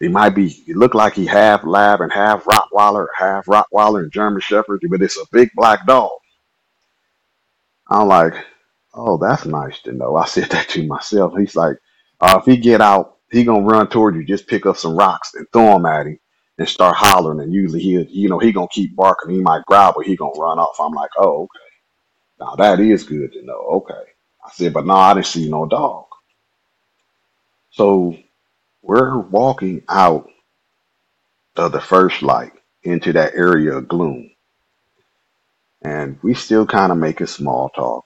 he 0.00 0.08
might 0.08 0.30
be. 0.30 0.48
He 0.48 0.74
looked 0.74 0.94
like 0.96 1.14
he 1.14 1.26
half 1.26 1.64
lab 1.64 2.00
and 2.02 2.12
half 2.12 2.44
Rottweiler, 2.44 3.06
half 3.18 3.46
Rottweiler 3.46 4.00
and 4.04 4.12
German 4.12 4.40
Shepherd, 4.42 4.82
but 4.90 5.02
it's 5.02 5.18
a 5.18 5.26
big 5.32 5.50
black 5.54 5.86
dog. 5.86 6.10
I'm 7.90 8.08
like, 8.08 8.34
oh, 8.94 9.18
that's 9.18 9.46
nice 9.46 9.80
to 9.82 9.92
know. 9.92 10.16
I 10.16 10.26
said 10.26 10.50
that 10.50 10.70
to 10.70 10.86
myself. 10.86 11.34
He's 11.38 11.56
like, 11.56 11.76
uh, 12.20 12.38
if 12.40 12.46
he 12.46 12.58
get 12.58 12.82
out, 12.82 13.18
he 13.32 13.44
gonna 13.44 13.64
run 13.66 13.88
toward 13.88 14.16
you. 14.16 14.24
Just 14.24 14.48
pick 14.48 14.66
up 14.66 14.78
some 14.78 14.96
rocks 14.96 15.34
and 15.34 15.46
throw 15.52 15.74
them 15.74 15.86
at 15.86 16.06
him 16.08 16.20
and 16.58 16.68
start 16.68 16.96
hollering. 16.96 17.40
And 17.40 17.54
usually 17.54 17.80
he, 17.82 18.02
you 18.10 18.28
know, 18.30 18.40
he 18.40 18.52
gonna 18.52 18.68
keep 18.70 18.96
barking. 18.96 19.34
He 19.34 19.40
might 19.42 19.66
growl, 19.66 19.94
but 19.96 20.06
he 20.06 20.16
gonna 20.16 20.38
run 20.40 20.58
off. 20.60 20.76
I'm 20.80 20.92
like, 20.92 21.10
oh, 21.18 21.44
okay. 21.44 21.60
Now 22.40 22.56
that 22.56 22.80
is 22.80 23.04
good 23.04 23.32
to 23.34 23.44
know. 23.44 23.58
Okay. 23.58 23.94
I 24.44 24.50
said, 24.52 24.74
but 24.74 24.86
no, 24.86 24.94
I 24.94 25.14
didn't 25.14 25.26
see 25.26 25.50
no 25.50 25.66
dog. 25.66 26.06
So 27.72 28.16
we're 28.82 29.18
walking 29.18 29.82
out 29.88 30.28
of 31.56 31.72
the 31.72 31.80
first 31.80 32.22
light 32.22 32.52
into 32.84 33.12
that 33.14 33.34
area 33.34 33.74
of 33.74 33.88
gloom. 33.88 34.30
And 35.82 36.18
we 36.22 36.34
still 36.34 36.66
kind 36.66 36.92
of 36.92 36.98
making 36.98 37.28
small 37.28 37.70
talk. 37.70 38.04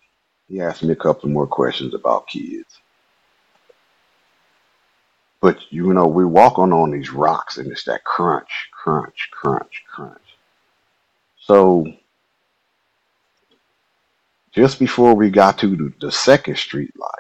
He 0.49 0.61
asked 0.61 0.83
me 0.83 0.93
a 0.93 0.97
couple 0.97 1.31
more 1.31 1.47
questions 1.47 1.95
about 1.95 2.29
kids. 2.29 2.81
But 5.41 5.59
you 5.71 5.93
know, 5.95 6.07
we're 6.07 6.29
walking 6.29 6.73
on 6.73 6.93
these 6.93 7.13
rocks 7.13 7.59
and 7.59 7.71
it's 7.73 7.85
that 7.85 8.05
crunch, 8.05 8.71
crunch, 8.73 9.29
crunch, 9.33 9.85
crunch. 9.89 10.39
So 11.41 11.87
just 14.53 14.79
before 14.79 15.15
we 15.15 15.31
got 15.31 15.59
to 15.59 15.77
the, 15.77 15.95
the 16.01 16.13
second 16.13 16.59
street 16.59 16.93
light, 16.99 17.11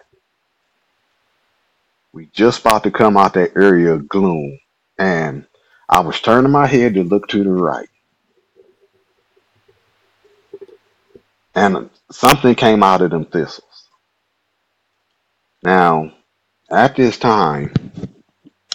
we 2.12 2.26
just 2.34 2.60
about 2.60 2.84
to 2.84 2.90
come 2.90 3.16
out 3.16 3.34
that 3.34 3.56
area 3.56 3.92
of 3.94 4.08
gloom. 4.08 4.58
And 4.98 5.46
I 5.88 6.00
was 6.00 6.20
turning 6.20 6.52
my 6.52 6.66
head 6.66 6.94
to 6.94 7.04
look 7.04 7.28
to 7.28 7.44
the 7.44 7.50
right. 7.50 7.88
And 11.58 11.90
something 12.12 12.54
came 12.56 12.82
out 12.84 13.02
of 13.02 13.10
them 13.10 13.26
thistles. 13.26 13.88
Now, 15.64 16.12
at 16.70 16.96
this 16.96 17.18
time, 17.18 17.74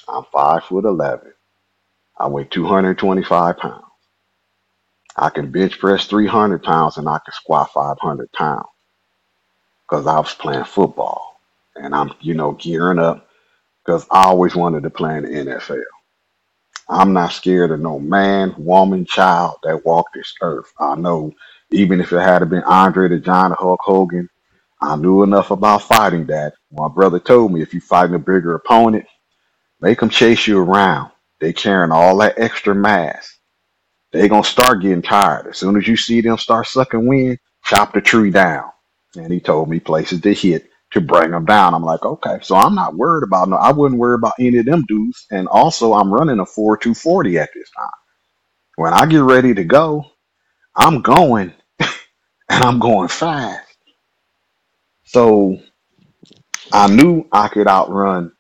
I'm 0.08 0.26
five 0.34 0.66
foot 0.66 0.86
eleven. 0.86 1.34
I 2.18 2.28
weigh 2.30 2.46
225 2.46 3.58
pounds. 3.58 3.86
I 5.18 5.30
can 5.30 5.52
bench 5.52 5.80
press 5.80 6.06
300 6.08 6.64
pounds 6.64 6.98
and 6.98 7.10
I 7.10 7.20
can 7.26 7.34
squat 7.34 7.72
500 7.74 8.32
pounds 8.34 8.68
because 9.90 10.08
I 10.08 10.20
was 10.20 10.34
playing 10.36 10.66
football 10.66 11.42
and 11.76 11.96
I'm, 11.96 12.14
you 12.22 12.36
know, 12.36 12.54
gearing 12.54 13.00
up 13.00 13.28
because 13.86 14.08
I 14.12 14.26
always 14.26 14.56
wanted 14.56 14.84
to 14.84 14.92
play 14.92 15.18
in 15.18 15.24
the 15.24 15.30
NFL. 15.30 15.84
I'm 16.90 17.14
not 17.14 17.34
scared 17.34 17.72
of 17.72 17.80
no 17.82 18.00
man, 18.00 18.56
woman, 18.58 19.06
child 19.06 19.56
that 19.64 19.86
walk 19.86 20.08
this 20.14 20.34
earth. 20.42 20.72
I 20.80 20.96
know 20.96 21.34
even 21.74 22.02
if 22.02 22.14
it 22.14 22.22
had 22.22 22.50
been 22.50 22.64
Andre 22.64 23.10
the 23.10 23.20
Giant 23.20 23.54
or 23.54 23.58
Hulk 23.58 23.82
Hogan, 23.84 24.30
I 24.82 24.96
knew 24.98 25.24
enough 25.24 25.52
about 25.52 25.84
fighting 25.84 26.28
that 26.28 26.54
my 26.72 26.90
brother 26.90 27.20
told 27.20 27.54
me 27.54 27.62
if 27.62 27.74
you 27.74 27.82
fighting 27.82 28.16
a 28.16 28.20
bigger 28.20 28.56
opponent, 28.56 29.06
make 29.82 30.00
them 30.02 30.10
chase 30.10 30.48
you 30.48 30.60
around. 30.60 31.12
They 31.42 31.54
carrying 31.54 31.92
all 31.94 32.18
that 32.20 32.40
extra 32.40 32.76
mass. 32.76 33.38
They 34.14 34.28
gonna 34.30 34.44
start 34.46 34.82
getting 34.82 35.04
tired. 35.04 35.50
As 35.50 35.60
soon 35.60 35.78
as 35.78 35.88
you 35.88 35.98
see 35.98 36.22
them 36.22 36.40
start 36.40 36.68
sucking 36.68 37.08
wind, 37.08 37.40
chop 37.66 37.94
the 37.94 38.02
tree 38.02 38.32
down. 38.32 38.72
And 39.18 39.34
he 39.34 39.42
told 39.42 39.70
me 39.70 39.82
places 39.82 40.22
to 40.24 40.34
hit 40.34 40.70
to 40.94 41.02
bring 41.02 41.32
them 41.32 41.46
down. 41.46 41.76
I'm 41.76 41.84
like, 41.86 42.06
okay, 42.06 42.40
so 42.44 42.56
I'm 42.58 42.76
not 42.76 42.96
worried 42.96 43.24
about 43.26 43.50
no. 43.50 43.58
I 43.58 43.72
wouldn't 43.74 44.02
worry 44.02 44.16
about 44.16 44.34
any 44.40 44.58
of 44.60 44.66
them 44.66 44.86
dudes. 44.90 45.28
And 45.32 45.48
also, 45.50 45.94
I'm 45.94 46.14
running 46.14 46.40
a 46.42 46.48
four 46.48 46.78
two 46.78 46.96
forty 46.96 47.40
at 47.40 47.52
this 47.56 47.70
time. 47.78 47.90
When 48.78 48.94
I 48.94 49.06
get 49.08 49.22
ready 49.24 49.54
to 49.56 49.64
go, 49.66 50.06
I'm 50.76 51.02
going 51.02 51.54
I'm 52.64 52.80
going 52.80 53.10
fast. 53.10 53.68
So 55.06 55.60
I 56.72 56.88
knew 56.94 57.28
I 57.32 57.48
could 57.50 57.68
outrun 57.68 58.34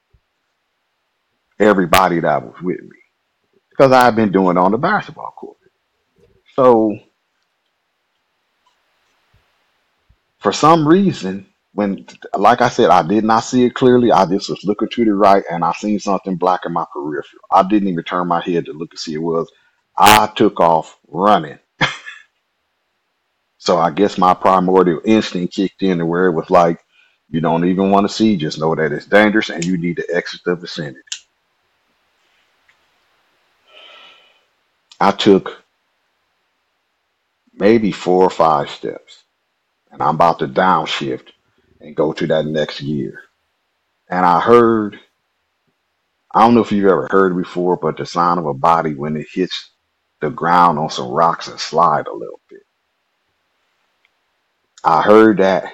everybody 1.59 2.21
that 2.21 2.43
was 2.43 2.55
with 2.61 2.81
me 2.81 2.97
because 3.71 3.91
I 3.91 4.05
had 4.05 4.15
been 4.15 4.31
doing 4.31 4.57
it 4.57 4.61
on 4.61 4.71
the 4.73 4.79
basketball 4.79 5.31
court. 5.37 5.57
So 6.55 6.97
for 10.39 10.53
some 10.53 10.87
reason, 10.87 11.47
when 11.73 12.07
like 12.37 12.61
I 12.61 12.69
said, 12.69 12.89
I 12.91 13.03
did 13.07 13.23
not 13.25 13.41
see 13.41 13.65
it 13.65 13.75
clearly. 13.75 14.11
I 14.11 14.25
just 14.25 14.49
was 14.49 14.63
looking 14.65 14.89
to 14.89 15.05
the 15.05 15.13
right 15.15 15.43
and 15.51 15.63
I 15.65 15.73
seen 15.73 15.99
something 15.99 16.37
black 16.37 16.61
in 16.65 16.73
my 16.73 16.85
peripheral. 16.93 17.43
I 17.51 17.63
didn't 17.63 17.89
even 17.89 18.03
turn 18.05 18.27
my 18.27 18.41
head 18.41 18.65
to 18.65 18.73
look 18.73 18.91
and 18.91 18.99
see 18.99 19.15
it 19.15 19.19
was. 19.23 19.51
I 19.97 20.31
took 20.35 20.59
off 20.59 20.97
running. 21.09 21.59
So 23.63 23.77
I 23.77 23.91
guess 23.91 24.17
my 24.17 24.33
primordial 24.33 24.99
instinct 25.05 25.55
kicked 25.55 25.83
in 25.83 25.99
to 25.99 26.05
where 26.05 26.25
it 26.27 26.33
was 26.33 26.49
like, 26.49 26.81
you 27.29 27.39
don't 27.39 27.63
even 27.63 27.91
want 27.91 28.05
to 28.05 28.13
see, 28.13 28.35
just 28.35 28.59
know 28.59 28.75
that 28.75 28.91
it's 28.91 29.05
dangerous 29.05 29.51
and 29.51 29.63
you 29.63 29.77
need 29.77 29.95
to 29.95 30.07
exit 30.13 30.41
the 30.45 30.57
vicinity. 30.57 30.99
I 34.99 35.11
took 35.11 35.63
maybe 37.53 37.93
four 37.93 38.25
or 38.25 38.29
five 38.29 38.69
steps 38.69 39.23
and 39.91 40.03
I'm 40.03 40.15
about 40.15 40.39
to 40.39 40.47
downshift 40.49 41.29
and 41.81 41.95
go 41.95 42.13
to 42.13 42.27
that 42.27 42.45
next 42.45 42.81
gear. 42.81 43.21
And 44.09 44.25
I 44.25 44.41
heard, 44.41 44.99
I 46.35 46.41
don't 46.41 46.55
know 46.55 46.61
if 46.61 46.71
you've 46.73 46.91
ever 46.91 47.07
heard 47.11 47.37
before, 47.37 47.77
but 47.77 47.97
the 47.97 48.05
sound 48.05 48.39
of 48.41 48.47
a 48.47 48.53
body 48.55 48.95
when 48.95 49.17
it 49.17 49.27
hits 49.33 49.71
the 50.21 50.31
ground 50.31 50.79
on 50.79 50.89
some 50.91 51.09
rocks 51.09 51.47
and 51.47 51.59
slide 51.59 52.07
a 52.07 52.13
little. 52.13 52.41
I 54.83 55.01
heard 55.03 55.37
that 55.39 55.65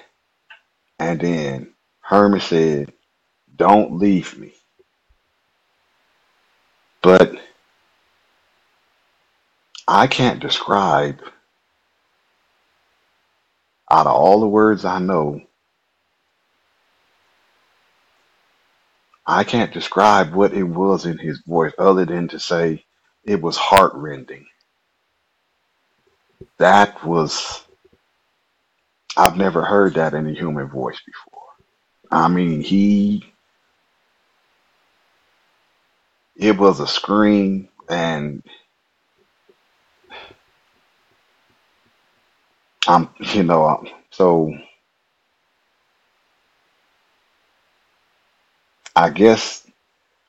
and 1.00 1.20
then 1.20 1.74
Herman 2.02 2.42
said, 2.42 2.94
Don't 3.56 3.98
leave 4.00 4.38
me. 4.40 4.54
But 7.04 7.34
I 9.88 10.08
can't 10.08 10.42
describe 10.42 11.22
out 13.92 14.08
of 14.08 14.14
all 14.14 14.40
the 14.42 14.48
words 14.48 14.86
I 14.86 15.00
know, 15.00 15.42
I 19.28 19.44
can't 19.46 19.74
describe 19.74 20.34
what 20.34 20.54
it 20.54 20.64
was 20.64 21.06
in 21.06 21.18
his 21.20 21.40
voice 21.48 21.74
other 21.80 22.06
than 22.06 22.28
to 22.30 22.40
say 22.40 22.86
it 23.26 23.42
was 23.42 23.58
heartrending. 23.58 24.48
That 26.60 27.04
was, 27.06 27.64
I've 29.20 29.38
never 29.38 29.64
heard 29.66 29.96
that 29.96 30.16
in 30.16 30.28
a 30.28 30.34
human 30.34 30.70
voice 30.70 31.02
before. 31.06 31.44
I 32.12 32.28
mean, 32.30 32.62
he, 32.62 33.26
it 36.38 36.58
was 36.58 36.80
a 36.82 36.88
scream, 36.88 37.70
and 37.90 38.44
I'm, 42.88 43.10
you 43.20 43.44
know, 43.44 43.66
um, 43.68 43.90
so 44.12 44.54
I 48.96 49.10
guess 49.12 49.68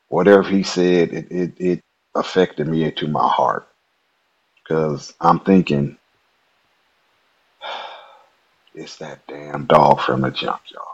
whatever 0.09 0.43
he 0.43 0.63
said, 0.63 1.13
it, 1.13 1.31
it, 1.31 1.53
it 1.59 1.81
affected 2.15 2.67
me 2.67 2.85
into 2.85 3.07
my 3.07 3.27
heart 3.27 3.67
because 4.63 5.13
I'm 5.21 5.39
thinking, 5.41 5.97
it's 8.75 8.97
that 8.97 9.27
damn 9.27 9.65
dog 9.65 10.01
from 10.01 10.21
the 10.21 10.31
junkyard. 10.31 10.87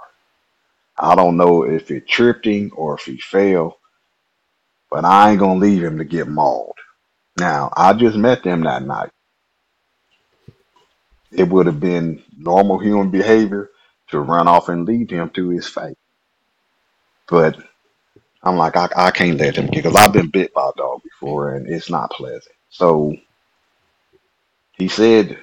I 0.97 1.15
don't 1.15 1.37
know 1.37 1.63
if 1.63 1.91
it 1.91 2.07
tripped 2.07 2.45
him 2.45 2.71
or 2.75 2.95
if 2.95 3.05
he 3.05 3.17
fell, 3.19 3.79
but 4.91 5.05
I 5.05 5.31
ain't 5.31 5.39
gonna 5.39 5.59
leave 5.59 5.83
him 5.83 5.97
to 5.99 6.05
get 6.05 6.27
mauled. 6.27 6.77
Now, 7.37 7.71
I 7.75 7.93
just 7.93 8.17
met 8.17 8.43
them 8.43 8.63
that 8.63 8.83
night. 8.83 9.11
It 11.31 11.49
would 11.49 11.67
have 11.67 11.79
been 11.79 12.23
normal 12.37 12.79
human 12.79 13.11
behavior 13.11 13.69
to 14.09 14.19
run 14.19 14.47
off 14.47 14.69
and 14.69 14.85
leave 14.87 15.09
him 15.09 15.29
to 15.31 15.49
his 15.49 15.67
fate. 15.67 15.97
But 17.29 17.57
I'm 18.43 18.57
like, 18.57 18.77
I, 18.77 18.89
I 18.95 19.11
can't 19.11 19.39
let 19.39 19.57
him 19.57 19.67
get 19.67 19.83
because 19.83 19.95
I've 19.95 20.13
been 20.13 20.29
bit 20.31 20.53
by 20.53 20.69
a 20.69 20.77
dog 20.77 21.03
before 21.03 21.55
and 21.55 21.67
it's 21.69 21.89
not 21.89 22.11
pleasant. 22.11 22.55
So 22.69 23.15
he 24.77 24.87
said, 24.89 25.39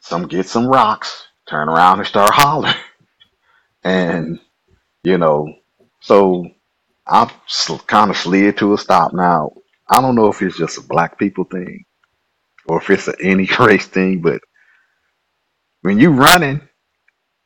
some 0.00 0.28
get 0.28 0.46
some 0.46 0.68
rocks, 0.68 1.26
turn 1.48 1.68
around 1.68 2.00
and 2.00 2.08
start 2.08 2.30
hollering. 2.34 2.74
And, 3.84 4.40
you 5.04 5.18
know, 5.18 5.54
so 6.00 6.46
I 7.06 7.26
kind 7.86 8.10
of 8.10 8.18
slid 8.18 8.58
to 8.58 8.74
a 8.74 8.78
stop. 8.78 9.14
Now, 9.14 9.52
I 9.88 10.00
don't 10.02 10.16
know 10.16 10.28
if 10.28 10.42
it's 10.42 10.58
just 10.58 10.78
a 10.78 10.82
black 10.82 11.18
people 11.18 11.44
thing 11.44 11.84
or 12.66 12.78
if 12.80 12.90
it's 12.90 13.08
a 13.08 13.14
any 13.22 13.48
race 13.60 13.86
thing, 13.86 14.22
but 14.22 14.40
when 15.82 15.98
you 15.98 16.12
running 16.12 16.60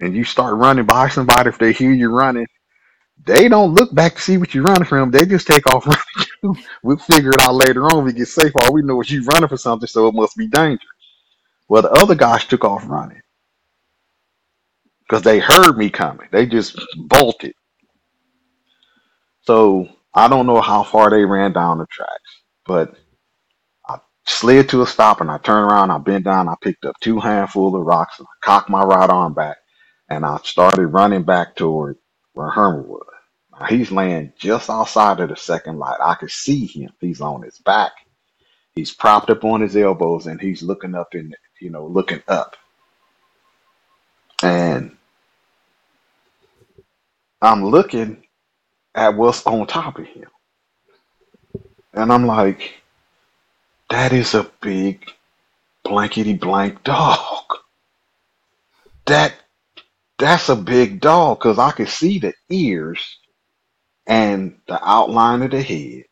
and 0.00 0.16
you 0.16 0.24
start 0.24 0.56
running 0.56 0.86
by 0.86 1.08
somebody, 1.08 1.48
if 1.50 1.58
they 1.58 1.72
hear 1.72 1.92
you 1.92 2.10
running, 2.10 2.46
they 3.26 3.48
don't 3.48 3.74
look 3.74 3.94
back 3.94 4.16
to 4.16 4.22
see 4.22 4.38
what 4.38 4.54
you're 4.54 4.64
running 4.64 4.84
from. 4.86 5.10
They 5.10 5.26
just 5.26 5.46
take 5.46 5.66
off 5.72 5.86
running. 6.44 6.64
we'll 6.82 6.98
figure 6.98 7.30
it 7.30 7.42
out 7.42 7.54
later 7.54 7.86
on. 7.86 8.04
We 8.04 8.12
get 8.12 8.28
safe. 8.28 8.52
All 8.56 8.72
we 8.74 8.82
know 8.82 9.00
is 9.00 9.10
you're 9.10 9.24
running 9.24 9.48
for 9.48 9.56
something, 9.58 9.88
so 9.88 10.08
it 10.08 10.14
must 10.14 10.36
be 10.36 10.48
dangerous. 10.48 10.82
Well, 11.68 11.82
the 11.82 11.92
other 11.92 12.14
guys 12.16 12.44
took 12.46 12.64
off 12.64 12.84
running 12.88 13.20
because 15.08 15.22
they 15.22 15.38
heard 15.40 15.78
me 15.78 15.90
coming. 15.90 16.28
They 16.32 16.46
just 16.46 16.80
bolted. 16.96 17.54
So 19.42 19.88
I 20.14 20.28
don't 20.28 20.46
know 20.46 20.60
how 20.60 20.84
far 20.84 21.10
they 21.10 21.24
ran 21.24 21.52
down 21.52 21.78
the 21.78 21.86
tracks, 21.90 22.42
but 22.66 22.94
I 23.88 23.98
slid 24.26 24.70
to 24.70 24.82
a 24.82 24.86
stop 24.86 25.20
and 25.20 25.30
I 25.30 25.38
turned 25.38 25.70
around. 25.70 25.90
I 25.92 25.98
bent 25.98 26.24
down. 26.24 26.48
I 26.48 26.54
picked 26.62 26.84
up 26.84 26.96
two 27.00 27.20
handfuls 27.20 27.74
of 27.74 27.82
rocks 27.82 28.18
and 28.18 28.28
I 28.28 28.46
cocked 28.46 28.70
my 28.70 28.82
right 28.82 29.10
arm 29.10 29.34
back 29.34 29.58
and 30.10 30.24
I 30.26 30.38
started 30.44 30.88
running 30.88 31.24
back 31.24 31.56
toward 31.56 31.98
where 32.34 32.50
Herman 32.50 32.88
was. 32.88 33.06
Now, 33.58 33.66
he's 33.66 33.92
laying 33.92 34.32
just 34.38 34.70
outside 34.70 35.20
of 35.20 35.30
the 35.30 35.36
second 35.36 35.78
light. 35.78 35.98
I 36.02 36.14
could 36.16 36.30
see 36.30 36.66
him. 36.66 36.90
He's 37.00 37.20
on 37.22 37.42
his 37.42 37.58
back. 37.60 37.92
He's 38.74 38.92
propped 38.94 39.30
up 39.30 39.44
on 39.44 39.60
his 39.62 39.76
elbows 39.76 40.26
and 40.26 40.40
he's 40.40 40.62
looking 40.62 40.94
up 40.94 41.14
in, 41.14 41.34
you 41.60 41.70
know, 41.70 41.86
looking 41.86 42.22
up. 42.28 42.56
And 44.42 44.96
I'm 47.42 47.64
looking 47.64 48.24
at 48.94 49.16
what's 49.16 49.46
on 49.46 49.66
top 49.66 49.98
of 49.98 50.06
him. 50.06 50.28
And 51.94 52.12
I'm 52.12 52.26
like, 52.26 52.74
that 53.90 54.12
is 54.12 54.34
a 54.34 54.50
big 54.62 55.10
blankety 55.84 56.34
blank 56.34 56.84
dog. 56.84 57.44
That 59.06 59.34
that's 60.18 60.48
a 60.48 60.56
big 60.56 61.00
dog 61.00 61.38
because 61.38 61.58
I 61.58 61.72
could 61.72 61.88
see 61.88 62.18
the 62.20 62.34
ears 62.50 63.18
and 64.06 64.58
the 64.68 64.80
outline 64.86 65.42
of 65.42 65.52
the 65.52 65.62
head. 65.62 66.04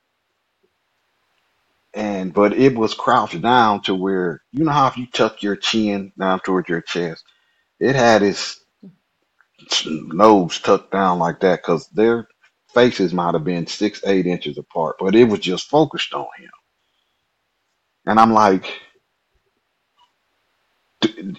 And 1.95 2.35
but 2.35 2.55
it 2.55 2.77
was 2.77 2.95
crouched 2.95 3.43
down 3.43 3.83
to 3.83 3.95
where 3.95 4.43
you 4.53 4.65
know 4.65 4.73
how 4.73 4.89
if 4.89 4.97
you 4.99 5.07
tuck 5.09 5.43
your 5.43 5.57
chin 5.57 6.13
down 6.19 6.41
towards 6.41 6.69
your 6.69 6.83
chest, 6.83 7.25
it 7.81 7.97
had 7.97 8.23
its 8.23 8.61
nose 9.87 10.61
tucked 10.61 10.93
down 10.93 11.19
like 11.19 11.41
that 11.41 11.61
because 11.63 11.89
their 11.89 12.29
faces 12.75 13.15
might 13.15 13.35
have 13.35 13.45
been 13.45 13.67
six, 13.67 14.03
eight 14.07 14.27
inches 14.27 14.59
apart, 14.59 14.97
but 15.01 15.15
it 15.15 15.25
was 15.27 15.41
just 15.41 15.69
focused 15.71 16.15
on 16.15 16.27
him. 16.39 16.51
And 18.07 18.21
I'm 18.21 18.33
like, 18.33 18.67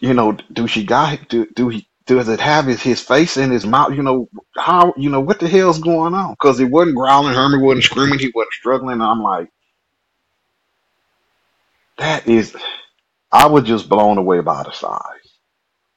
you 0.01 0.13
know, 0.13 0.33
do 0.53 0.67
she 0.67 0.85
got 0.85 1.29
do 1.29 1.47
do 1.55 1.69
he 1.69 1.87
does 2.07 2.29
it 2.29 2.39
have 2.41 2.65
his, 2.65 2.81
his 2.81 3.01
face 3.01 3.37
in 3.37 3.51
his 3.51 3.65
mouth? 3.65 3.93
You 3.95 4.03
know 4.03 4.29
how 4.57 4.93
you 4.97 5.09
know 5.09 5.21
what 5.21 5.39
the 5.39 5.49
hell's 5.49 5.79
going 5.79 6.13
on? 6.15 6.33
Because 6.33 6.59
he 6.59 6.65
wasn't 6.65 6.97
growling, 6.97 7.35
Herman 7.35 7.61
wasn't 7.61 7.85
screaming, 7.85 8.19
he 8.19 8.31
wasn't 8.35 8.53
struggling. 8.53 8.93
And 8.95 9.03
I'm 9.03 9.21
like, 9.23 9.49
that 11.97 12.27
is, 12.27 12.55
I 13.31 13.47
was 13.47 13.65
just 13.65 13.89
blown 13.89 14.17
away 14.19 14.41
by 14.41 14.63
the 14.63 14.71
size 14.71 15.24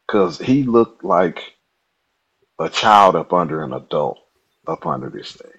because 0.09 0.38
he 0.38 0.64
looked 0.64 1.04
like 1.04 1.54
a 2.61 2.68
child 2.70 3.16
up 3.16 3.32
under 3.34 3.62
an 3.64 3.72
adult 3.74 4.18
up 4.68 4.86
under 4.86 5.11
this 5.11 5.32
thing, 5.32 5.52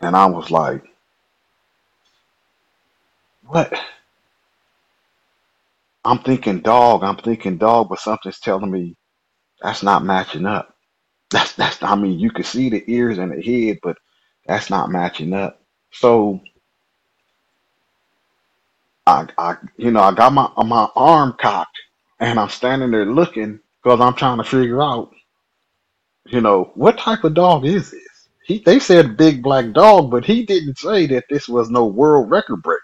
and 0.00 0.16
I 0.16 0.26
was 0.26 0.50
like, 0.50 0.84
what? 3.46 3.72
I'm 6.04 6.20
thinking 6.20 6.60
dog, 6.60 7.04
I'm 7.04 7.18
thinking 7.18 7.58
dog, 7.58 7.90
but 7.90 8.00
something's 8.00 8.40
telling 8.40 8.72
me 8.72 8.96
that's 9.62 9.82
not 9.82 10.04
matching 10.04 10.46
up. 10.46 10.76
That's 11.30 11.54
that's 11.54 11.82
I 11.82 11.96
mean, 11.96 12.18
you 12.20 12.30
can 12.30 12.44
see 12.44 12.70
the 12.70 12.84
ears 12.88 13.18
and 13.18 13.32
the 13.32 13.42
head, 13.42 13.78
but 13.82 13.98
that's 14.46 14.70
not 14.70 14.90
matching 14.90 15.34
up. 15.34 15.60
So 15.92 16.40
I 19.06 19.28
I 19.38 19.56
you 19.78 19.92
know, 19.92 20.00
I 20.02 20.14
got 20.14 20.32
my 20.32 20.50
my 20.64 20.88
arm 20.96 21.36
cocked 21.40 21.78
and 22.20 22.40
I'm 22.40 22.50
standing 22.50 22.92
there 22.92 23.06
looking 23.06 23.60
because 23.82 24.00
I'm 24.00 24.14
trying 24.14 24.38
to 24.38 24.44
figure 24.44 24.82
out, 24.82 25.12
you 26.26 26.40
know, 26.42 26.72
what 26.74 26.98
type 26.98 27.24
of 27.24 27.34
dog 27.34 27.66
is 27.66 27.90
this? 27.92 28.02
He 28.46 28.60
they 28.60 28.80
said 28.80 29.16
big 29.18 29.42
black 29.42 29.72
dog, 29.72 30.10
but 30.10 30.24
he 30.24 30.46
didn't 30.46 30.78
say 30.78 31.06
that 31.08 31.24
this 31.30 31.48
was 31.48 31.70
no 31.70 31.86
world 31.86 32.30
record 32.30 32.62
breaker. 32.62 32.82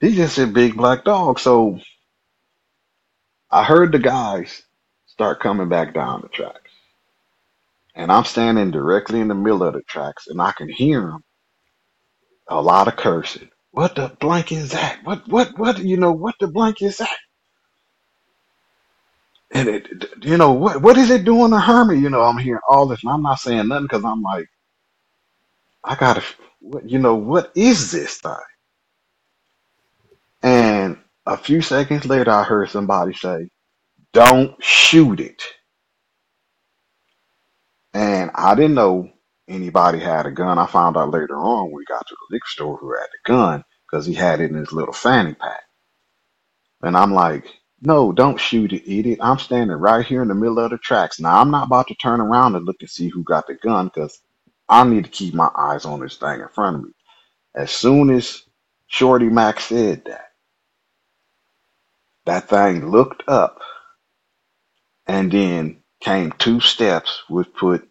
He 0.00 0.16
just 0.16 0.36
said 0.36 0.54
big 0.54 0.76
black 0.76 1.04
dog. 1.04 1.40
So 1.40 1.80
I 3.50 3.64
heard 3.64 3.92
the 3.92 4.00
guys 4.00 4.62
start 5.06 5.40
coming 5.40 5.68
back 5.70 5.94
down 5.94 6.22
the 6.22 6.28
tracks, 6.28 6.72
and 7.94 8.12
I'm 8.12 8.24
standing 8.24 8.70
directly 8.72 9.20
in 9.20 9.28
the 9.28 9.34
middle 9.36 9.64
of 9.64 9.74
the 9.74 9.82
tracks, 9.82 10.28
and 10.28 10.40
I 10.42 10.52
can 10.52 10.68
hear 10.70 11.02
them 11.02 11.24
a 12.48 12.62
lot 12.62 12.88
of 12.88 12.96
cursing. 12.96 13.50
What 13.72 13.96
the 13.96 14.08
blank 14.20 14.52
is 14.52 14.72
that? 14.72 15.00
What 15.04 15.28
what 15.28 15.58
what? 15.58 15.78
You 15.78 15.96
know 15.98 16.12
what 16.12 16.36
the 16.40 16.48
blank 16.48 16.82
is 16.82 16.98
that? 16.98 17.18
And 19.54 19.68
it, 19.68 20.06
you 20.24 20.38
know 20.38 20.52
what 20.52 20.82
what 20.82 20.98
is 20.98 21.10
it 21.10 21.24
doing 21.24 21.52
to 21.52 21.60
Hermie? 21.60 22.00
You 22.00 22.10
know 22.10 22.22
I'm 22.22 22.38
hearing 22.38 22.62
all 22.68 22.86
this, 22.86 23.02
and 23.04 23.12
I'm 23.12 23.22
not 23.22 23.40
saying 23.40 23.68
nothing 23.68 23.86
because 23.86 24.04
I'm 24.04 24.22
like 24.22 24.46
I 25.84 25.94
gotta, 25.96 26.22
what 26.60 26.88
you 26.88 26.98
know 26.98 27.14
what 27.16 27.52
is 27.56 27.92
this 27.92 28.18
thing? 28.18 28.34
And 30.42 30.98
a 31.26 31.36
few 31.38 31.62
seconds 31.62 32.06
later, 32.06 32.30
I 32.32 32.44
heard 32.44 32.70
somebody 32.70 33.14
say, 33.14 33.50
"Don't 34.14 34.62
shoot 34.64 35.20
it." 35.20 35.42
And 37.94 38.30
I 38.34 38.54
didn't 38.54 38.74
know 38.74 39.10
anybody 39.48 39.98
had 40.00 40.26
a 40.26 40.30
gun. 40.30 40.58
I 40.58 40.66
found 40.66 40.96
out 40.96 41.10
later 41.10 41.36
on 41.38 41.72
we 41.72 41.84
got 41.86 42.06
to 42.06 42.16
the 42.16 42.34
liquor 42.34 42.46
store 42.48 42.76
who 42.78 42.92
had 42.94 43.08
the 43.12 43.32
gun 43.32 43.64
because 43.90 44.06
he 44.06 44.14
had 44.14 44.40
it 44.40 44.50
in 44.50 44.56
his 44.56 44.72
little 44.72 44.94
fanny 44.94 45.34
pack. 45.34 45.62
And 46.82 46.96
I'm 46.96 47.12
like, 47.14 47.46
no, 47.84 48.12
don't 48.12 48.40
shoot 48.40 48.72
it, 48.72 48.90
idiot. 48.90 49.20
I'm 49.22 49.38
standing 49.38 49.76
right 49.76 50.06
here 50.06 50.22
in 50.22 50.28
the 50.28 50.34
middle 50.34 50.60
of 50.60 50.72
the 50.72 50.78
tracks. 50.78 51.20
Now, 51.20 51.40
I'm 51.40 51.52
not 51.52 51.68
about 51.68 51.88
to 51.88 51.96
turn 51.96 52.20
around 52.20 52.56
and 52.56 52.66
look 52.66 52.78
and 52.80 52.90
see 52.90 53.08
who 53.10 53.24
got 53.24 53.48
the 53.48 53.54
gun 53.54 53.88
because 53.88 54.20
I 54.68 54.84
need 54.84 55.04
to 55.04 55.10
keep 55.10 55.34
my 55.34 55.50
eyes 55.56 55.86
on 55.86 56.00
this 56.00 56.18
thing 56.18 56.40
in 56.40 56.48
front 56.48 56.76
of 56.76 56.84
me. 56.84 56.90
As 57.54 57.70
soon 57.72 58.10
as 58.10 58.44
Shorty 58.88 59.28
Mac 59.30 59.60
said 59.60 60.04
that, 60.06 60.32
that 62.26 62.48
thing 62.48 62.90
looked 62.90 63.24
up 63.28 63.60
and 65.06 65.32
then 65.32 65.78
came 66.00 66.32
two 66.32 66.60
steps, 66.60 67.22
which 67.28 67.52
put 67.54 67.88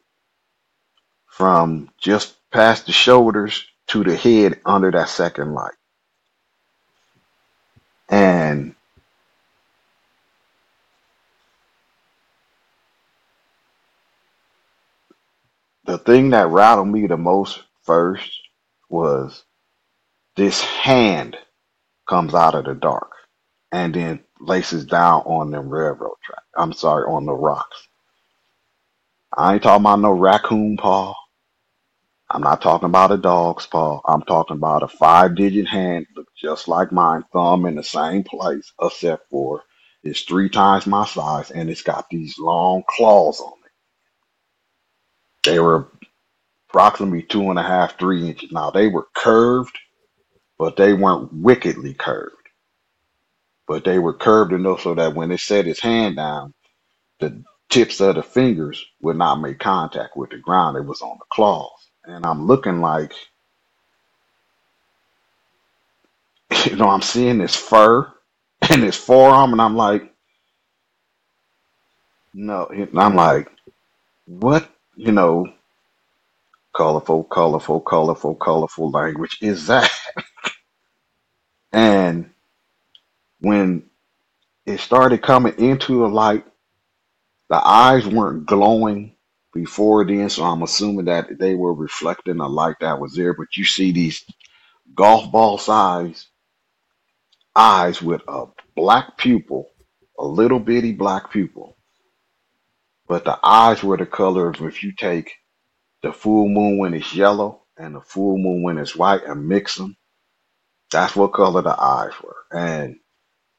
from 1.28 1.90
just 2.00 2.36
past 2.52 2.88
the 2.88 2.94
shoulders 2.94 3.66
to 3.88 4.04
the 4.04 4.16
head 4.16 4.62
under 4.66 4.92
that 4.92 5.10
second 5.10 5.54
light. 5.54 5.74
And 8.10 8.76
the 15.86 15.98
thing 16.00 16.32
that 16.32 16.50
rattled 16.50 16.90
me 16.90 17.08
the 17.08 17.18
most 17.18 17.62
first 17.84 18.32
was 18.90 19.44
this 20.38 20.62
hand 20.62 21.38
comes 22.10 22.36
out 22.36 22.56
of 22.56 22.66
the 22.66 22.76
dark 22.76 23.12
and 23.72 23.94
then 23.96 24.22
laces 24.42 24.86
down 24.86 25.22
on 25.24 25.52
them 25.52 25.70
railroad 25.70 26.18
track. 26.24 26.44
I'm 26.58 26.74
sorry, 26.74 27.06
on 27.06 27.26
the 27.28 27.34
rocks. 27.34 27.88
I 29.38 29.56
ain't 29.56 29.64
talking 29.64 29.84
about 29.84 30.02
no 30.02 30.12
raccoon 30.12 30.78
paw. 30.78 31.16
I'm 32.30 32.42
not 32.44 32.62
talking 32.62 32.88
about 32.88 33.12
a 33.12 33.18
dog's 33.18 33.68
paw. 33.68 34.02
I'm 34.08 34.24
talking 34.24 34.58
about 34.58 34.84
a 34.84 34.88
five 34.90 35.36
digit 35.36 35.68
hand, 35.68 36.08
look 36.16 36.28
just 36.42 36.68
like 36.68 36.92
mine, 36.92 37.24
thumb 37.34 37.66
in 37.66 37.76
the 37.76 37.84
same 37.84 38.24
place, 38.24 38.72
except 38.82 39.30
for 39.30 39.64
it's 40.04 40.22
three 40.22 40.50
times 40.50 40.88
my 40.88 41.06
size 41.06 41.52
and 41.52 41.70
it's 41.70 41.84
got 41.84 42.10
these 42.10 42.38
long 42.40 42.84
claws 42.90 43.40
on 43.42 43.54
it. 43.63 43.63
They 45.46 45.60
were 45.60 45.90
approximately 46.70 47.24
two 47.24 47.50
and 47.52 47.60
a 47.60 47.64
half, 47.64 48.00
three 48.00 48.28
inches. 48.30 48.52
Now 48.52 48.72
they 48.72 48.88
were 48.88 49.08
curved, 49.16 49.78
but 50.60 50.78
they 50.78 50.94
weren't 50.94 51.34
wickedly 51.34 51.94
curved. 51.96 52.36
But 53.68 53.86
they 53.86 54.00
were 54.00 54.14
curved 54.14 54.54
enough 54.54 54.82
so 54.84 54.96
that 54.96 55.16
when 55.16 55.32
it 55.32 55.40
set 55.42 55.68
its 55.68 55.82
hand 55.82 56.18
down, 56.18 56.54
the 57.20 57.44
tips 57.70 58.02
of 58.02 58.16
the 58.16 58.24
fingers 58.24 58.84
would 59.02 59.18
not 59.18 59.42
make 59.42 59.60
contact 59.60 60.18
with 60.18 60.32
the 60.32 60.38
ground. 60.38 60.78
It 60.78 60.86
was 60.86 61.02
on 61.02 61.18
the 61.20 61.26
claws. 61.32 61.72
And 62.06 62.26
I'm 62.26 62.48
looking 62.48 62.82
like, 62.82 63.14
you 66.66 66.76
know, 66.78 66.90
I'm 66.90 67.02
seeing 67.04 67.40
this 67.40 67.56
fur 67.56 68.12
and 68.70 68.84
this 68.84 68.98
forearm, 68.98 69.54
and 69.54 69.62
I'm 69.62 69.76
like, 69.78 70.14
no, 72.34 72.68
and 72.68 73.00
I'm 73.00 73.16
like, 73.16 73.50
what, 74.28 74.70
you 74.96 75.12
know, 75.14 75.48
colorful, 76.76 77.24
colorful, 77.26 77.82
colorful, 77.82 78.36
colorful 78.36 78.92
language 78.92 79.40
is 79.42 79.68
that? 79.68 79.92
And 81.74 82.32
when 83.42 83.84
it 84.66 84.80
started 84.80 85.22
coming 85.24 85.56
into 85.60 86.00
the 86.00 86.08
light, 86.10 86.46
the 87.50 87.58
eyes 87.66 88.08
weren't 88.08 88.48
glowing 88.48 89.16
before 89.54 90.06
then, 90.06 90.30
so 90.30 90.44
I'm 90.44 90.64
assuming 90.64 91.06
that 91.06 91.40
they 91.40 91.56
were 91.56 91.74
reflecting 91.74 92.38
the 92.38 92.50
light 92.50 92.78
that 92.82 93.00
was 93.00 93.16
there. 93.16 93.34
But 93.34 93.58
you 93.58 93.66
see 93.66 93.92
these 93.94 94.26
golf 94.96 95.32
ball 95.32 95.58
size 95.60 96.28
eyes 97.56 98.02
with 98.02 98.24
a 98.30 98.46
black 98.76 99.18
pupil, 99.18 99.70
a 100.20 100.26
little 100.26 100.60
bitty 100.60 100.94
black 100.94 101.32
pupil, 101.32 101.78
but 103.08 103.26
the 103.26 103.40
eyes 103.44 103.84
were 103.84 103.98
the 103.98 104.06
color 104.08 104.50
of 104.50 104.62
if 104.62 104.84
you 104.84 104.94
take 104.98 105.34
the 106.04 106.14
full 106.14 106.50
moon 106.50 106.80
when 106.80 106.94
it's 106.96 107.16
yellow 107.16 107.64
and 107.78 107.96
the 107.96 108.02
full 108.02 108.38
moon 108.38 108.64
when 108.64 108.80
it's 108.80 108.96
white 108.96 109.24
and 109.26 109.48
mix 109.48 109.78
them, 109.78 109.98
that's 110.92 111.16
what 111.16 111.34
color 111.34 111.62
the 111.64 111.80
eyes 111.82 112.14
were. 112.24 112.38
And 112.54 112.98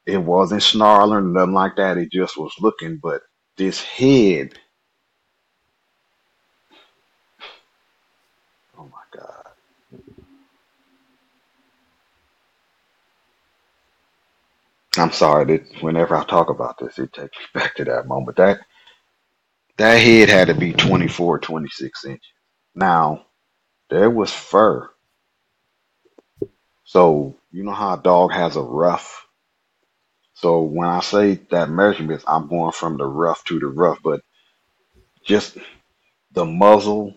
it 0.07 0.19
wasn't 0.19 0.63
snarling, 0.63 1.33
nothing 1.35 1.55
like 1.55 1.77
that. 1.77 1.99
It 1.99 2.13
just 2.13 2.37
was 2.39 2.55
looking, 2.61 2.99
but 3.03 3.23
this 3.59 3.83
head, 3.83 4.59
oh 8.79 8.85
my 8.85 9.21
God. 9.21 9.45
I'm 14.99 15.13
sorry 15.13 15.47
that 15.47 15.83
whenever 15.83 16.17
I 16.17 16.25
talk 16.25 16.51
about 16.51 16.79
this, 16.79 16.99
it 17.01 17.13
takes 17.13 17.39
me 17.39 17.45
back 17.55 17.77
to 17.77 17.85
that 17.87 18.09
moment. 18.09 18.37
That 18.39 18.61
that 19.77 19.95
head 19.95 20.29
had 20.29 20.49
to 20.49 20.55
be 20.55 20.73
24, 20.73 21.41
26 21.41 22.05
inches. 22.05 22.27
Now, 22.75 23.27
there 23.91 24.11
was 24.11 24.33
fur. 24.33 24.91
So, 26.85 27.37
you 27.51 27.65
know 27.65 27.73
how 27.73 27.95
a 27.95 28.03
dog 28.03 28.33
has 28.33 28.57
a 28.57 28.63
ruff? 28.63 29.27
So 30.35 30.63
when 30.63 30.89
I 30.89 31.01
say 31.01 31.37
that 31.51 31.71
measurements, 31.71 32.25
I'm 32.27 32.49
going 32.49 32.73
from 32.73 32.99
the 32.99 33.07
ruff 33.07 33.45
to 33.45 33.59
the 33.59 33.67
ruff, 33.67 33.99
but 34.03 34.21
just 35.25 35.57
the 36.33 36.45
muzzle 36.45 37.15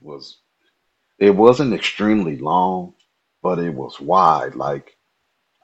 was 0.00 0.38
it 1.18 1.30
wasn't 1.30 1.74
extremely 1.74 2.38
long, 2.38 2.94
but 3.42 3.58
it 3.58 3.74
was 3.74 4.00
wide. 4.00 4.54
Like 4.54 4.96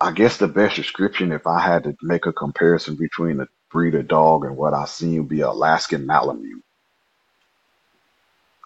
I 0.00 0.12
guess 0.12 0.36
the 0.36 0.48
best 0.48 0.76
description, 0.76 1.32
if 1.32 1.46
I 1.46 1.60
had 1.60 1.84
to 1.84 1.96
make 2.02 2.26
a 2.26 2.32
comparison 2.32 2.96
between 2.96 3.40
a 3.40 3.48
breeder 3.70 4.02
dog 4.02 4.44
and 4.46 4.56
what 4.56 4.74
I 4.74 4.86
seen, 4.86 5.24
be 5.26 5.40
Alaskan 5.42 6.06
Malamute, 6.06 6.64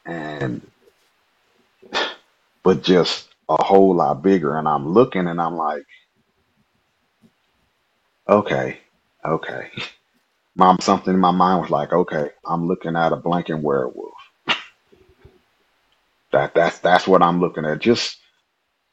and 0.07 0.63
but 2.65 2.83
just 2.83 3.29
a 3.49 3.63
whole 3.63 3.97
lot 3.97 4.23
bigger. 4.23 4.57
And 4.59 4.69
I'm 4.69 4.89
looking, 4.95 5.29
and 5.29 5.41
I'm 5.41 5.57
like, 5.57 5.85
okay, 8.29 8.79
okay. 9.25 9.71
Mom, 10.57 10.79
something 10.81 11.15
in 11.15 11.21
my 11.21 11.31
mind 11.33 11.63
was 11.63 11.71
like, 11.71 11.93
okay, 11.93 12.31
I'm 12.47 12.67
looking 12.67 12.97
at 12.97 13.13
a 13.13 13.17
blanking 13.19 13.63
werewolf. 13.63 14.15
That 16.33 16.55
that's 16.55 16.81
that's 16.81 17.09
what 17.09 17.23
I'm 17.23 17.41
looking 17.41 17.65
at. 17.65 17.81
Just 17.81 18.19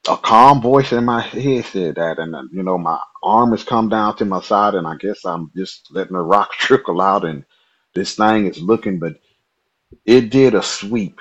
a 0.07 0.17
calm 0.17 0.61
voice 0.61 0.91
in 0.93 1.05
my 1.05 1.21
head 1.21 1.65
said 1.65 1.95
that, 1.95 2.19
and 2.19 2.35
uh, 2.35 2.43
you 2.51 2.63
know, 2.63 2.77
my 2.77 2.99
arm 3.23 3.51
has 3.51 3.63
come 3.63 3.89
down 3.89 4.17
to 4.17 4.25
my 4.25 4.41
side, 4.41 4.75
and 4.75 4.87
I 4.87 4.95
guess 4.97 5.25
I'm 5.25 5.51
just 5.55 5.89
letting 5.91 6.13
the 6.13 6.21
rock 6.21 6.51
trickle 6.59 7.01
out, 7.01 7.25
and 7.25 7.45
this 7.95 8.15
thing 8.15 8.47
is 8.47 8.61
looking, 8.61 8.99
but 8.99 9.19
it 10.05 10.29
did 10.31 10.55
a 10.55 10.63
sweep 10.63 11.19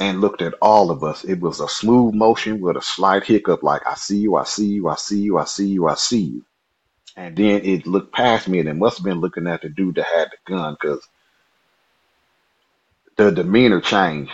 and 0.00 0.20
looked 0.20 0.42
at 0.42 0.54
all 0.62 0.90
of 0.90 1.04
us. 1.04 1.24
It 1.24 1.40
was 1.40 1.60
a 1.60 1.68
smooth 1.68 2.14
motion 2.14 2.60
with 2.60 2.76
a 2.76 2.82
slight 2.82 3.24
hiccup, 3.24 3.62
like 3.62 3.86
I 3.86 3.94
see 3.94 4.18
you, 4.18 4.36
I 4.36 4.44
see 4.44 4.66
you, 4.68 4.88
I 4.88 4.96
see 4.96 5.20
you, 5.20 5.38
I 5.38 5.44
see 5.44 5.68
you, 5.68 5.88
I 5.88 5.94
see 5.94 6.20
you. 6.20 6.44
And 7.16 7.36
then 7.36 7.64
it 7.64 7.86
looked 7.86 8.14
past 8.14 8.48
me, 8.48 8.60
and 8.60 8.68
it 8.68 8.74
must 8.74 8.98
have 8.98 9.04
been 9.04 9.20
looking 9.20 9.46
at 9.46 9.62
the 9.62 9.68
dude 9.70 9.96
that 9.96 10.06
had 10.06 10.30
the 10.30 10.52
gun, 10.52 10.76
because 10.80 11.06
the 13.16 13.30
demeanor 13.32 13.80
changed. 13.80 14.32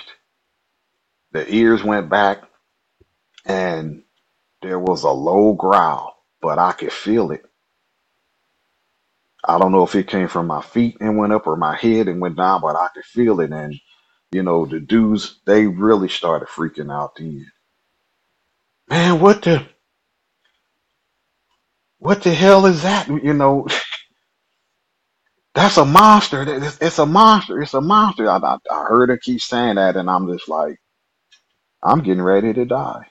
The 1.32 1.53
ears 1.55 1.84
went 1.84 2.11
back, 2.11 2.43
and 3.47 4.03
there 4.62 4.78
was 4.80 5.05
a 5.05 5.11
low 5.11 5.55
growl, 5.55 6.16
but 6.43 6.59
I 6.59 6.72
could 6.72 6.93
feel 6.93 7.32
it. 7.32 7.45
I 9.45 9.59
don't 9.59 9.72
know 9.72 9.84
if 9.84 9.95
it 9.97 10.09
came 10.09 10.28
from 10.28 10.47
my 10.49 10.62
feet 10.62 10.99
and 11.01 11.18
went 11.18 11.32
up 11.32 11.47
or 11.47 11.57
my 11.57 11.76
head 11.76 12.09
and 12.09 12.20
went 12.20 12.36
down, 12.36 12.61
but 12.62 12.76
I 12.76 12.88
could 12.95 13.05
feel 13.05 13.41
it. 13.41 13.53
And, 13.53 13.74
you 14.32 14.43
know, 14.43 14.66
the 14.66 14.80
dudes, 14.80 15.41
they 15.47 15.66
really 15.66 16.09
started 16.09 16.49
freaking 16.49 16.93
out 16.93 17.16
then. 17.16 17.51
Man, 18.88 19.20
what 19.20 19.43
the, 19.43 19.66
what 21.99 22.22
the 22.22 22.34
hell 22.34 22.66
is 22.66 22.82
that? 22.84 23.09
You 23.09 23.34
know, 23.34 23.68
that's 25.55 25.78
a 25.78 25.84
monster. 25.86 26.43
It's, 26.49 26.78
it's 26.80 26.99
a 27.01 27.07
monster. 27.07 27.62
It's 27.62 27.74
a 27.74 27.80
monster. 27.82 28.30
I, 28.30 28.38
I, 28.38 28.59
I 28.70 28.84
heard 28.84 29.11
her 29.11 29.18
keep 29.18 29.41
saying 29.43 29.76
that, 29.76 29.97
and 29.97 30.11
I'm 30.11 30.28
just 30.32 30.49
like, 30.49 30.78
I'm 31.82 32.03
getting 32.03 32.22
ready 32.22 32.55
to 32.55 32.66
die. 32.66 33.07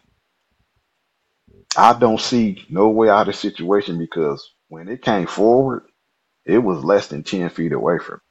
I 1.78 1.97
don't 1.97 2.22
see 2.22 2.65
no 2.70 2.89
way 2.89 3.09
out 3.09 3.28
of 3.28 3.28
the 3.28 3.34
situation 3.34 3.97
because 3.99 4.51
when 4.70 4.89
it 4.89 5.01
came 5.01 5.28
forward, 5.28 5.84
it 6.45 6.59
was 6.59 6.84
less 6.84 7.07
than 7.07 7.24
10 7.24 7.49
feet 7.51 7.74
away 7.74 7.99
from 7.99 8.15
me. 8.15 8.22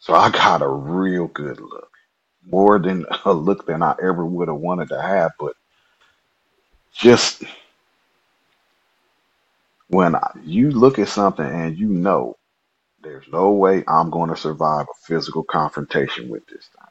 So 0.00 0.14
I 0.14 0.30
got 0.32 0.62
a 0.62 0.68
real 0.68 1.28
good 1.28 1.60
look. 1.60 1.90
More 2.46 2.78
than 2.78 3.06
a 3.26 3.32
look 3.34 3.66
than 3.66 3.82
I 3.82 3.94
ever 4.02 4.24
would 4.26 4.48
have 4.48 4.58
wanted 4.58 4.88
to 4.90 5.02
have. 5.02 5.32
But 5.40 5.54
just 6.94 7.44
when 9.88 10.16
I, 10.16 10.32
you 10.44 10.70
look 10.70 10.98
at 10.98 11.08
something 11.08 11.46
and 11.46 11.78
you 11.78 11.88
know 11.88 12.36
there's 13.02 13.26
no 13.32 13.52
way 13.52 13.84
I'm 13.88 14.10
going 14.10 14.30
to 14.30 14.36
survive 14.36 14.86
a 14.90 15.06
physical 15.06 15.44
confrontation 15.44 16.28
with 16.30 16.46
this 16.46 16.66
thing. 16.66 16.88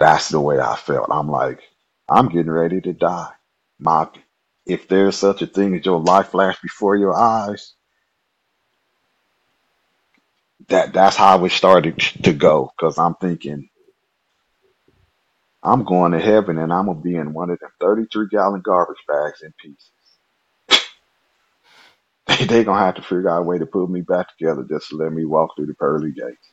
That's 0.00 0.30
the 0.30 0.40
way 0.40 0.60
I 0.60 0.76
felt. 0.76 1.08
I'm 1.10 1.30
like, 1.30 1.60
I'm 2.08 2.28
getting 2.28 2.52
ready 2.52 2.80
to 2.82 2.94
die. 2.94 3.30
My, 3.80 4.08
if 4.66 4.88
there's 4.88 5.16
such 5.16 5.42
a 5.42 5.46
thing 5.48 5.76
as 5.76 5.86
your 5.86 6.00
life 6.00 6.28
flash 6.30 6.60
before 6.62 6.96
your 6.96 7.14
eyes, 7.16 7.74
that 10.68 10.92
that's 10.94 11.16
how 11.16 11.44
it 11.44 11.52
started 11.52 11.98
to 12.24 12.32
go. 12.34 12.70
Because 12.78 12.98
I'm 12.98 13.14
thinking, 13.16 13.68
I'm 15.62 15.84
going 15.84 16.12
to 16.12 16.20
heaven 16.20 16.58
and 16.58 16.72
I'm 16.72 16.86
gonna 16.86 17.00
be 17.00 17.16
in 17.16 17.34
one 17.34 17.50
of 17.50 17.60
them 17.60 17.70
33 17.80 18.28
gallon 18.30 18.62
garbage 18.62 19.02
bags 19.08 19.42
in 19.42 19.54
pieces. 19.60 19.90
They 22.28 22.46
they 22.46 22.64
gonna 22.64 22.84
have 22.84 22.96
to 22.96 23.02
figure 23.02 23.30
out 23.30 23.40
a 23.40 23.44
way 23.44 23.58
to 23.58 23.66
put 23.66 23.90
me 23.90 24.02
back 24.02 24.28
together 24.36 24.64
just 24.68 24.90
to 24.90 24.96
let 24.96 25.12
me 25.12 25.24
walk 25.26 25.56
through 25.56 25.66
the 25.66 25.74
pearly 25.74 26.12
gates. 26.12 26.48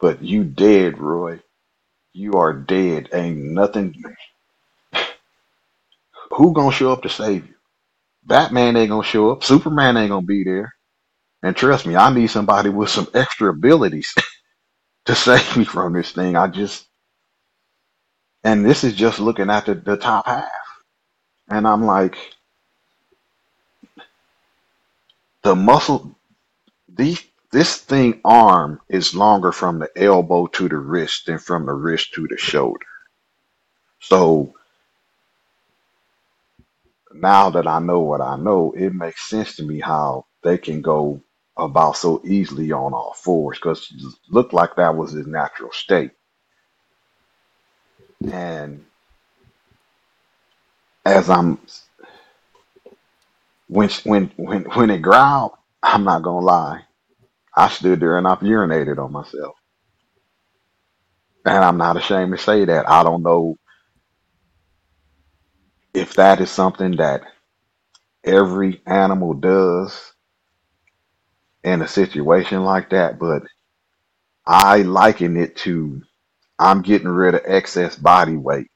But 0.00 0.22
you 0.22 0.44
dead, 0.44 0.98
Roy. 0.98 1.40
You 2.14 2.34
are 2.34 2.54
dead. 2.54 3.10
Ain't 3.14 3.38
nothing. 3.38 3.94
Who 6.32 6.54
gonna 6.54 6.72
show 6.72 6.92
up 6.92 7.02
to 7.02 7.10
save 7.10 7.46
you? 7.48 7.54
Batman 8.24 8.76
ain't 8.76 8.90
gonna 8.90 9.04
show 9.04 9.32
up. 9.32 9.44
Superman 9.44 9.96
ain't 9.96 10.10
gonna 10.10 10.26
be 10.26 10.44
there. 10.44 10.74
And 11.42 11.56
trust 11.56 11.86
me, 11.86 11.96
I 11.96 12.12
need 12.14 12.28
somebody 12.28 12.70
with 12.70 12.90
some 12.90 13.08
extra 13.14 13.50
abilities 13.50 14.14
to 15.06 15.14
save 15.16 15.56
me 15.56 15.64
from 15.64 15.94
this 15.94 16.12
thing. 16.12 16.36
I 16.36 16.48
just 16.48 16.86
and 18.44 18.64
this 18.64 18.84
is 18.84 18.94
just 18.94 19.20
looking 19.20 19.50
at 19.50 19.66
the, 19.66 19.74
the 19.74 19.96
top 19.96 20.26
half. 20.26 20.48
And 21.48 21.66
I'm 21.68 21.84
like, 21.86 22.16
the 25.44 25.56
muscle 25.56 26.16
these 26.88 27.22
this 27.52 27.78
thing 27.78 28.20
arm 28.24 28.80
is 28.90 29.14
longer 29.14 29.52
from 29.52 29.78
the 29.80 29.90
elbow 29.96 30.46
to 30.48 30.68
the 30.68 30.76
wrist 30.78 31.26
than 31.26 31.38
from 31.38 31.66
the 31.66 31.72
wrist 31.74 32.14
to 32.14 32.28
the 32.28 32.36
shoulder. 32.38 32.86
So 34.00 34.54
now 37.12 37.50
that 37.50 37.66
I 37.66 37.80
know 37.80 38.00
what 38.00 38.20
I 38.20 38.36
know, 38.36 38.72
it 38.76 38.94
makes 38.94 39.28
sense 39.28 39.56
to 39.56 39.64
me 39.64 39.80
how 39.80 40.26
they 40.42 40.58
can 40.58 40.82
go 40.82 41.22
about 41.56 41.96
so 41.96 42.22
easily 42.24 42.72
on 42.72 42.94
all 42.94 43.14
fours 43.14 43.58
because 43.58 43.88
it 43.92 44.14
looked 44.30 44.52
like 44.54 44.76
that 44.76 44.96
was 44.96 45.12
his 45.12 45.26
natural 45.26 45.72
state. 45.72 46.12
And 48.32 48.84
as 51.06 51.30
I'm 51.30 51.58
when 53.68 53.90
when 54.04 54.32
when 54.36 54.62
when 54.64 54.90
it 54.90 55.02
growled, 55.02 55.52
I'm 55.82 56.04
not 56.04 56.22
gonna 56.22 56.46
lie, 56.46 56.82
I 57.56 57.68
stood 57.68 58.00
there 58.00 58.18
and 58.18 58.26
I've 58.28 58.40
urinated 58.40 58.98
on 58.98 59.12
myself. 59.12 59.56
And 61.46 61.64
I'm 61.64 61.78
not 61.78 61.96
ashamed 61.96 62.32
to 62.32 62.38
say 62.38 62.64
that. 62.66 62.88
I 62.88 63.02
don't 63.04 63.22
know 63.22 63.56
if 65.94 66.14
that 66.14 66.40
is 66.40 66.50
something 66.50 66.96
that 66.96 67.22
every 68.24 68.82
animal 68.86 69.34
does 69.34 70.12
in 71.64 71.82
a 71.82 71.88
situation 71.88 72.64
like 72.64 72.90
that, 72.90 73.18
but 73.18 73.42
I 74.46 74.82
liken 74.82 75.36
it 75.36 75.56
to 75.58 76.02
I'm 76.58 76.82
getting 76.82 77.08
rid 77.08 77.36
of 77.36 77.42
excess 77.46 77.96
body 77.96 78.36
weight 78.36 78.68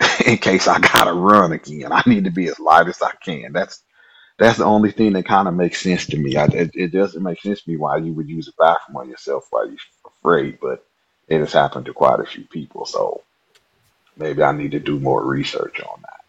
in 0.26 0.38
case 0.38 0.68
I 0.68 0.80
gotta 0.80 1.12
run 1.14 1.52
again. 1.52 1.92
I 1.92 2.02
need 2.06 2.24
to 2.24 2.30
be 2.32 2.48
as 2.48 2.60
light 2.60 2.88
as 2.88 3.02
I 3.02 3.12
can. 3.24 3.52
That's 3.52 3.82
that's 4.38 4.58
the 4.58 4.64
only 4.64 4.90
thing 4.92 5.12
that 5.14 5.26
kind 5.26 5.48
of 5.48 5.54
makes 5.54 5.80
sense 5.82 6.06
to 6.06 6.18
me. 6.18 6.36
I, 6.36 6.46
it, 6.46 6.70
it 6.74 6.92
doesn't 6.92 7.22
make 7.22 7.40
sense 7.40 7.62
to 7.62 7.70
me 7.70 7.76
why 7.76 7.98
you 7.98 8.12
would 8.14 8.28
use 8.28 8.48
a 8.48 8.52
bathroom 8.58 8.96
on 8.98 9.08
yourself 9.10 9.46
while 9.50 9.68
you're 9.68 9.78
afraid, 10.06 10.58
but 10.60 10.84
it 11.28 11.38
has 11.40 11.52
happened 11.52 11.86
to 11.86 11.94
quite 11.94 12.20
a 12.20 12.26
few 12.26 12.44
people. 12.44 12.84
So 12.86 13.22
maybe 14.16 14.42
I 14.42 14.52
need 14.52 14.72
to 14.72 14.80
do 14.80 15.00
more 15.00 15.24
research 15.24 15.80
on 15.80 16.02
that. 16.02 16.19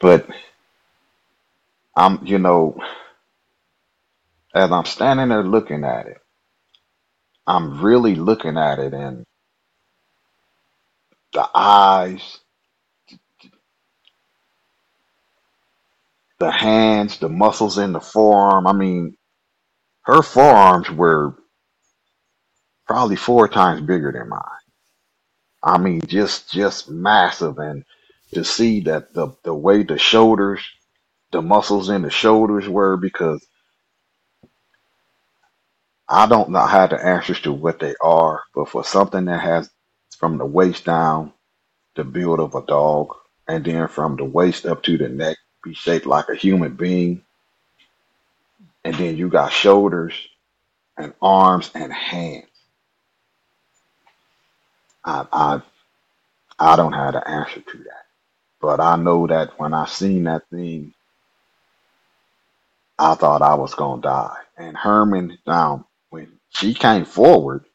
But 0.00 0.28
I'm, 1.96 2.26
you 2.26 2.38
know, 2.38 2.78
as 4.54 4.72
I'm 4.72 4.86
standing 4.86 5.28
there 5.30 5.44
looking 5.44 5.84
at 5.84 6.06
it, 6.06 6.18
I'm 7.46 7.82
really 7.82 8.16
looking 8.16 8.58
at 8.58 8.78
it 8.80 8.94
and 8.94 9.24
the 11.34 11.48
eyes, 11.54 12.40
the 16.40 16.50
hands, 16.50 17.18
the 17.18 17.28
muscles 17.30 17.78
in 17.78 17.92
the 17.92 18.00
forearm. 18.00 18.66
I 18.66 18.72
mean, 18.72 19.16
her 20.04 20.22
forearms 20.22 20.90
were 20.90 21.36
probably 22.86 23.16
four 23.16 23.48
times 23.48 23.82
bigger 23.82 24.12
than 24.12 24.28
mine. 24.30 24.42
I 25.62 25.78
mean, 25.78 26.02
just 26.06 26.50
just 26.52 26.90
massive, 26.90 27.58
and 27.58 27.84
to 28.34 28.44
see 28.44 28.80
that 28.82 29.14
the 29.14 29.28
the 29.44 29.54
way 29.54 29.82
the 29.84 29.98
shoulders, 29.98 30.60
the 31.32 31.42
muscles 31.42 31.90
in 31.90 32.02
the 32.02 32.10
shoulders 32.10 32.68
were, 32.68 32.96
because 32.96 33.46
I 36.08 36.26
don't 36.28 36.50
know 36.50 36.66
how 36.66 36.88
the 36.88 37.04
answers 37.04 37.40
to 37.42 37.52
what 37.52 37.80
they 37.80 37.94
are, 38.02 38.42
but 38.54 38.68
for 38.70 38.84
something 38.84 39.26
that 39.26 39.40
has 39.40 39.70
from 40.18 40.38
the 40.38 40.46
waist 40.46 40.86
down 40.86 41.32
the 41.96 42.04
build 42.04 42.40
of 42.40 42.56
a 42.56 42.62
dog, 42.66 43.16
and 43.48 43.64
then 43.64 43.88
from 43.88 44.16
the 44.16 44.24
waist 44.24 44.66
up 44.66 44.82
to 44.84 44.98
the 44.98 45.08
neck 45.10 45.38
be 45.64 45.74
shaped 45.74 46.06
like 46.06 46.28
a 46.30 46.36
human 46.36 46.74
being, 46.76 47.22
and 48.84 48.94
then 48.96 49.16
you 49.16 49.28
got 49.28 49.52
shoulders 49.52 50.14
and 50.98 51.14
arms 51.22 51.70
and 51.74 51.92
hands. 51.92 52.46
I 55.04 55.26
I 55.32 55.62
I 56.58 56.76
don't 56.76 56.94
have 56.94 57.14
the 57.14 57.28
answer 57.28 57.60
to 57.62 57.78
that, 57.78 58.09
but 58.60 58.80
I 58.80 58.96
know 58.96 59.26
that 59.28 59.58
when 59.58 59.74
I 59.74 59.86
seen 59.86 60.24
that 60.24 60.48
thing, 60.50 60.94
I 62.98 63.14
thought 63.16 63.42
I 63.42 63.54
was 63.56 63.74
gonna 63.74 64.02
die. 64.02 64.36
And 64.58 64.76
Herman, 64.76 65.38
now 65.46 65.88
when 66.10 66.40
she 66.50 66.74
came 66.74 67.04
forward, 67.06 67.66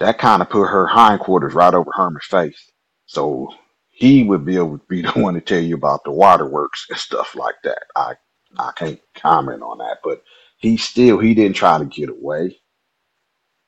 that 0.00 0.18
kind 0.18 0.42
of 0.42 0.50
put 0.50 0.68
her 0.68 0.86
hindquarters 0.88 1.54
right 1.54 1.74
over 1.74 1.90
Herman's 1.94 2.26
face. 2.26 2.70
So 3.06 3.54
he 3.90 4.24
would 4.24 4.44
be 4.46 4.56
able 4.56 4.78
to 4.78 4.84
be 4.88 5.02
the 5.04 5.12
one 5.12 5.34
to 5.34 5.42
tell 5.42 5.60
you 5.62 5.76
about 5.76 6.04
the 6.04 6.12
waterworks 6.12 6.86
and 6.90 6.98
stuff 6.98 7.36
like 7.36 7.56
that. 7.64 7.84
I 7.96 8.14
I 8.58 8.72
can't 8.76 9.00
comment 9.16 9.62
on 9.62 9.78
that, 9.80 9.98
but 10.04 10.22
he 10.58 10.78
still 10.78 11.18
he 11.20 11.34
didn't 11.34 11.56
try 11.56 11.78
to 11.78 11.86
get 11.86 12.10
away. 12.10 12.58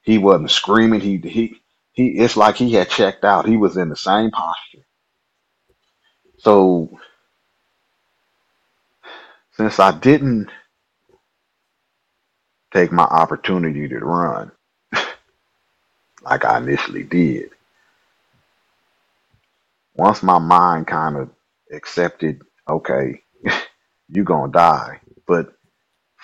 He 0.03 0.19
wasn't 0.19 0.51
screaming. 0.53 1.01
He 1.01 1.19
he 1.19 1.61
he. 1.93 2.09
It's 2.19 2.37
like 2.37 2.57
he 2.57 2.73
had 2.75 2.91
checked 2.91 3.25
out. 3.25 3.47
He 3.49 3.57
was 3.59 3.77
in 3.77 3.91
the 3.91 3.97
same 3.97 4.31
posture. 4.33 4.87
So 6.45 6.91
since 9.53 9.81
I 9.81 9.93
didn't 9.99 10.51
take 12.75 12.93
my 12.93 13.05
opportunity 13.05 13.89
to 13.89 13.99
run 13.99 14.53
like 16.23 16.45
I 16.45 16.59
initially 16.59 17.05
did, 17.05 17.51
once 19.97 20.23
my 20.23 20.39
mind 20.39 20.87
kind 20.89 21.17
of 21.17 21.31
accepted, 21.73 22.43
okay, 22.69 23.23
you're 24.09 24.25
gonna 24.25 24.53
die, 24.53 25.01
but 25.27 25.55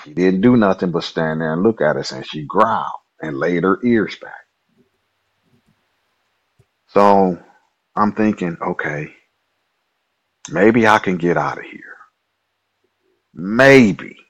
she 0.04 0.14
didn't 0.14 0.42
do 0.42 0.56
nothing 0.56 0.92
but 0.92 1.04
stand 1.04 1.40
there 1.40 1.52
and 1.54 1.62
look 1.62 1.80
at 1.82 1.96
us, 1.96 2.12
and 2.12 2.26
she 2.26 2.44
growled 2.46 2.86
and 3.22 3.38
laid 3.38 3.64
her 3.64 3.78
ears 3.84 4.16
back. 4.16 4.34
So 6.88 7.38
I'm 7.96 8.12
thinking, 8.12 8.56
okay, 8.62 9.14
maybe 10.48 10.86
I 10.86 10.98
can 10.98 11.16
get 11.18 11.36
out 11.36 11.58
of 11.58 11.64
here. 11.64 11.82
maybe. 13.34 14.16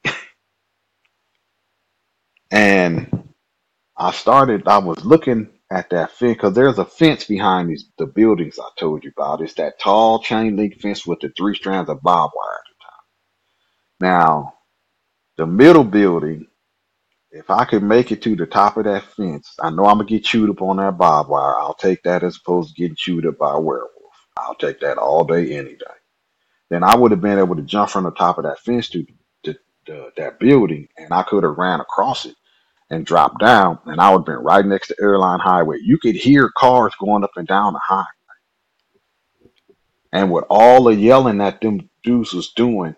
And 2.50 3.28
I 3.96 4.12
started, 4.12 4.68
I 4.68 4.78
was 4.78 5.04
looking 5.04 5.48
at 5.70 5.90
that 5.90 6.12
fence 6.12 6.36
because 6.36 6.54
there's 6.54 6.78
a 6.78 6.84
fence 6.86 7.24
behind 7.24 7.70
these 7.70 7.86
the 7.98 8.06
buildings 8.06 8.58
I 8.58 8.68
told 8.78 9.04
you 9.04 9.12
about. 9.16 9.42
It's 9.42 9.54
that 9.54 9.80
tall 9.80 10.20
chain 10.20 10.56
link 10.56 10.80
fence 10.80 11.06
with 11.06 11.20
the 11.20 11.30
three 11.36 11.54
strands 11.56 11.90
of 11.90 12.02
barbed 12.02 12.34
wire. 12.36 12.54
At 12.54 12.64
the 12.68 12.84
top. 12.84 12.94
Now, 14.00 14.54
the 15.38 15.46
middle 15.46 15.84
building, 15.84 16.48
if 17.32 17.50
I 17.50 17.64
could 17.66 17.82
make 17.84 18.12
it 18.12 18.22
to 18.22 18.36
the 18.36 18.46
top 18.46 18.76
of 18.78 18.84
that 18.84 19.04
fence, 19.04 19.54
I 19.60 19.70
know 19.70 19.86
I'm 19.86 19.98
gonna 19.98 20.06
get 20.06 20.24
chewed 20.24 20.50
up 20.50 20.62
on 20.62 20.78
that 20.78 20.98
barbed 20.98 21.30
wire. 21.30 21.58
I'll 21.58 21.74
take 21.74 22.02
that 22.04 22.24
as 22.24 22.38
opposed 22.38 22.76
to 22.76 22.82
getting 22.82 22.96
chewed 22.96 23.26
up 23.26 23.38
by 23.38 23.54
a 23.54 23.60
werewolf. 23.60 23.90
I'll 24.38 24.56
take 24.56 24.80
that 24.80 24.98
all 24.98 25.24
day, 25.24 25.56
any 25.58 25.76
day. 25.76 25.99
Then 26.70 26.84
I 26.84 26.96
would 26.96 27.10
have 27.12 27.20
been 27.20 27.38
able 27.38 27.56
to 27.56 27.62
jump 27.62 27.90
from 27.90 28.04
the 28.04 28.12
top 28.12 28.38
of 28.38 28.44
that 28.44 28.60
fence 28.60 28.88
to, 28.90 29.06
to, 29.44 29.56
to 29.86 30.10
that 30.16 30.40
building, 30.40 30.88
and 30.98 31.12
I 31.12 31.24
could 31.24 31.44
have 31.44 31.58
ran 31.58 31.80
across 31.80 32.26
it 32.26 32.36
and 32.90 33.06
dropped 33.06 33.40
down, 33.40 33.78
and 33.86 34.00
I 34.00 34.10
would 34.10 34.20
have 34.20 34.26
been 34.26 34.44
right 34.44 34.64
next 34.64 34.88
to 34.88 34.96
Airline 35.00 35.40
Highway. 35.40 35.78
You 35.82 35.98
could 35.98 36.16
hear 36.16 36.50
cars 36.56 36.94
going 37.00 37.24
up 37.24 37.32
and 37.36 37.46
down 37.48 37.74
the 37.74 37.80
highway. 37.82 38.04
And 40.12 40.32
with 40.32 40.44
all 40.50 40.84
the 40.84 40.94
yelling 40.94 41.38
that 41.38 41.60
them 41.60 41.90
dudes 42.02 42.32
was 42.32 42.52
doing, 42.54 42.96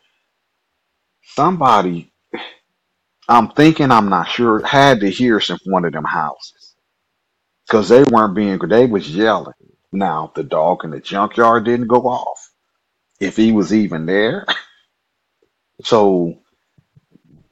somebody, 1.23 2.13
I'm 3.29 3.51
thinking, 3.51 3.91
I'm 3.91 4.09
not 4.11 4.29
sure, 4.29 4.65
had 4.67 5.01
to 5.01 5.11
hear 5.11 5.39
in 5.39 5.59
one 5.67 5.85
of 5.85 5.93
them 5.93 6.05
houses. 6.05 6.77
Because 7.67 7.89
they 7.89 8.05
weren't 8.05 8.37
being, 8.37 8.59
they 8.59 8.87
was 8.87 9.15
yelling. 9.15 9.55
Now, 9.93 10.33
the 10.35 10.43
dog 10.45 10.85
in 10.85 10.91
the 10.91 11.01
junkyard 11.01 11.65
didn't 11.65 11.89
go 11.89 12.03
off. 12.09 12.52
If 13.23 13.37
he 13.37 13.53
was 13.53 13.75
even 13.75 14.07
there. 14.07 14.47
So 15.85 16.39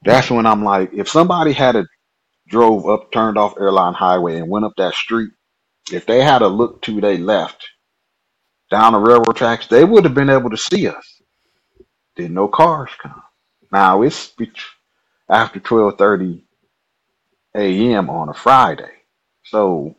that's 0.05 0.31
when 0.31 0.47
I'm 0.47 0.65
like, 0.65 0.93
if 0.95 1.09
somebody 1.09 1.53
had 1.53 1.77
a 1.77 1.87
drove 2.49 2.89
up, 2.89 3.13
turned 3.13 3.39
off 3.39 3.59
Airline 3.59 3.95
Highway 3.95 4.39
and 4.39 4.51
went 4.51 4.67
up 4.67 4.75
that 4.79 4.95
street, 4.95 5.31
if 5.93 6.07
they 6.07 6.23
had 6.23 6.43
a 6.43 6.49
look 6.49 6.83
to 6.83 7.01
their 7.01 7.19
left 7.19 7.69
down 8.71 8.95
the 8.95 9.01
railroad 9.01 9.37
tracks, 9.37 9.69
they 9.69 9.85
would 9.85 10.05
have 10.05 10.15
been 10.15 10.31
able 10.31 10.51
to 10.51 10.57
see 10.59 10.89
us. 10.89 11.23
Did 12.17 12.33
no 12.33 12.49
cars 12.49 12.91
come. 13.03 13.23
Now 13.73 14.03
it's 14.03 14.33
after 15.31 15.61
12:30 15.61 16.43
a.m. 17.57 18.11
on 18.11 18.31
a 18.31 18.35
Friday, 18.35 18.93
so 19.45 19.97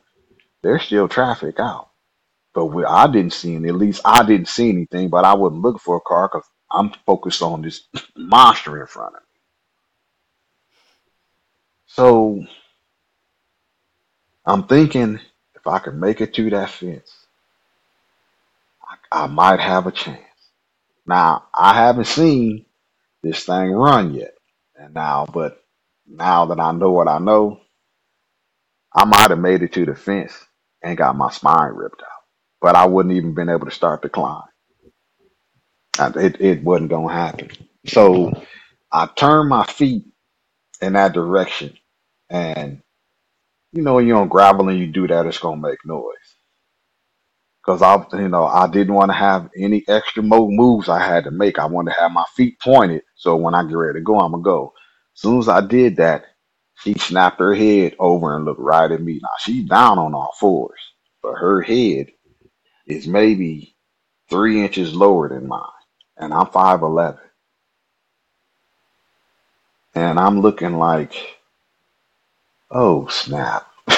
there's 0.64 0.84
still 0.84 1.10
traffic 1.10 1.60
out. 1.60 1.91
But 2.54 2.68
we, 2.68 2.86
I 2.86 3.08
didn't 3.08 3.34
see 3.34 3.56
any. 3.56 3.70
At 3.70 3.76
least 3.76 4.02
I 4.06 4.24
didn't 4.26 4.50
see 4.50 4.70
anything. 4.70 5.10
But 5.10 5.26
I 5.26 5.36
wasn't 5.36 5.62
looking 5.62 5.80
for 5.80 5.98
a 5.98 6.02
car 6.02 6.30
because 6.32 6.48
I'm 6.72 6.92
focused 7.06 7.42
on 7.42 7.62
this 7.64 7.84
monster 8.18 8.82
in 8.82 8.88
front 8.88 9.16
of 9.16 9.22
me. 9.22 9.28
So 11.88 12.46
I'm 14.46 14.66
thinking 14.66 15.20
if 15.56 15.68
I 15.68 15.80
can 15.80 16.00
make 16.00 16.22
it 16.22 16.34
to 16.36 16.50
that 16.52 16.72
fence, 16.72 17.12
I 19.12 19.28
might 19.28 19.60
have 19.62 19.88
a 19.88 19.92
chance. 19.94 20.20
Now 21.08 21.46
I 21.54 21.76
haven't 21.76 22.06
seen 22.08 22.66
this 23.24 23.46
thing 23.46 23.72
run 23.72 24.14
yet, 24.16 24.36
and 24.78 24.94
now, 24.94 25.28
but 25.32 25.64
now 26.08 26.46
that 26.48 26.60
I 26.60 26.72
know 26.74 26.92
what 26.92 27.08
I 27.10 27.20
know, 27.20 27.62
I 28.94 29.06
might 29.06 29.30
have 29.30 29.40
made 29.40 29.64
it 29.64 29.74
to 29.74 29.86
the 29.86 29.96
fence 29.96 30.34
and 30.84 30.98
got 30.98 31.18
my 31.18 31.32
spine 31.32 31.74
ripped 31.74 32.02
out, 32.02 32.21
but 32.62 32.76
I 32.76 32.86
wouldn't 32.86 33.16
even 33.16 33.36
been 33.36 33.50
able 33.50 33.68
to 33.68 33.72
start 33.72 34.02
the 34.04 34.10
climb. 34.10 34.44
It 36.00 36.42
it 36.42 36.64
wasn't 36.64 36.92
gonna 36.92 37.14
happen. 37.14 37.50
So 37.88 38.34
I 38.92 39.08
turned 39.08 39.50
my 39.50 39.66
feet 39.66 40.06
in 40.82 40.94
that 40.94 41.14
direction, 41.14 41.78
and 42.30 42.82
you 43.74 43.84
know, 43.84 43.96
when 43.96 44.08
you're 44.08 44.20
on 44.20 44.30
gravel 44.30 44.70
and 44.70 44.80
you 44.80 44.88
do 44.88 45.08
that, 45.08 45.26
it's 45.28 45.40
gonna 45.40 45.62
make 45.62 45.86
noise. 45.86 46.16
Cause 47.66 47.84
I, 47.84 48.04
you 48.14 48.30
know, 48.30 48.46
I 48.48 48.68
didn't 48.70 48.96
want 48.96 49.12
to 49.12 49.18
have 49.18 49.50
any 49.58 49.86
extra 49.88 50.24
mo 50.24 50.50
moves 50.50 50.90
I 50.90 51.00
had 51.00 51.26
to 51.26 51.32
make. 51.32 51.60
I 51.60 51.68
wanted 51.68 51.94
to 51.94 52.02
have 52.02 52.12
my 52.12 52.26
feet 52.36 52.60
pointed, 52.60 53.04
so 53.16 53.38
when 53.38 53.56
I 53.56 53.64
get 53.64 53.78
ready 53.78 54.00
to 54.00 54.04
go, 54.04 54.20
I'm 54.20 54.32
gonna 54.32 54.44
go. 54.44 54.74
As 55.16 55.22
soon 55.22 55.40
as 55.40 55.50
I 55.50 55.62
did 55.62 55.98
that, 55.98 56.26
she 56.80 56.96
snapped 56.96 57.40
her 57.40 57.56
head 57.56 57.96
over 58.00 58.36
and 58.36 58.46
looked 58.46 58.62
right 58.62 58.92
at 58.92 59.04
me. 59.04 59.20
Now 59.22 59.30
she's 59.42 59.70
down 59.70 60.00
on 60.00 60.16
all 60.16 60.34
fours, 60.40 60.80
but 61.24 61.36
her 61.36 61.62
head 61.62 62.08
is 62.92 63.08
maybe 63.08 63.76
three 64.30 64.62
inches 64.64 64.96
lower 64.96 65.30
than 65.30 65.48
mine, 65.48 65.64
and 66.18 66.34
I'm 66.34 66.48
five 66.48 66.84
eleven, 66.84 67.22
and 69.96 70.20
I'm 70.20 70.42
looking 70.42 70.78
like, 70.78 71.16
oh 72.72 73.08
snap! 73.08 73.68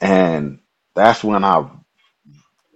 And 0.00 0.60
that's 0.94 1.24
when 1.24 1.44
I, 1.44 1.60
you 1.60 1.90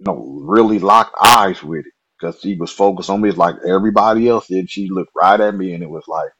know, 0.05 0.41
really 0.43 0.79
locked 0.79 1.15
eyes 1.21 1.63
with 1.63 1.85
it 1.87 1.93
because 2.19 2.41
she 2.41 2.55
was 2.55 2.71
focused 2.71 3.09
on 3.09 3.21
me 3.21 3.31
like 3.31 3.55
everybody 3.67 4.29
else 4.29 4.47
did. 4.47 4.69
She 4.69 4.89
looked 4.89 5.11
right 5.15 5.39
at 5.39 5.55
me, 5.55 5.73
and 5.73 5.83
it 5.83 5.89
was 5.89 6.05
like, 6.07 6.31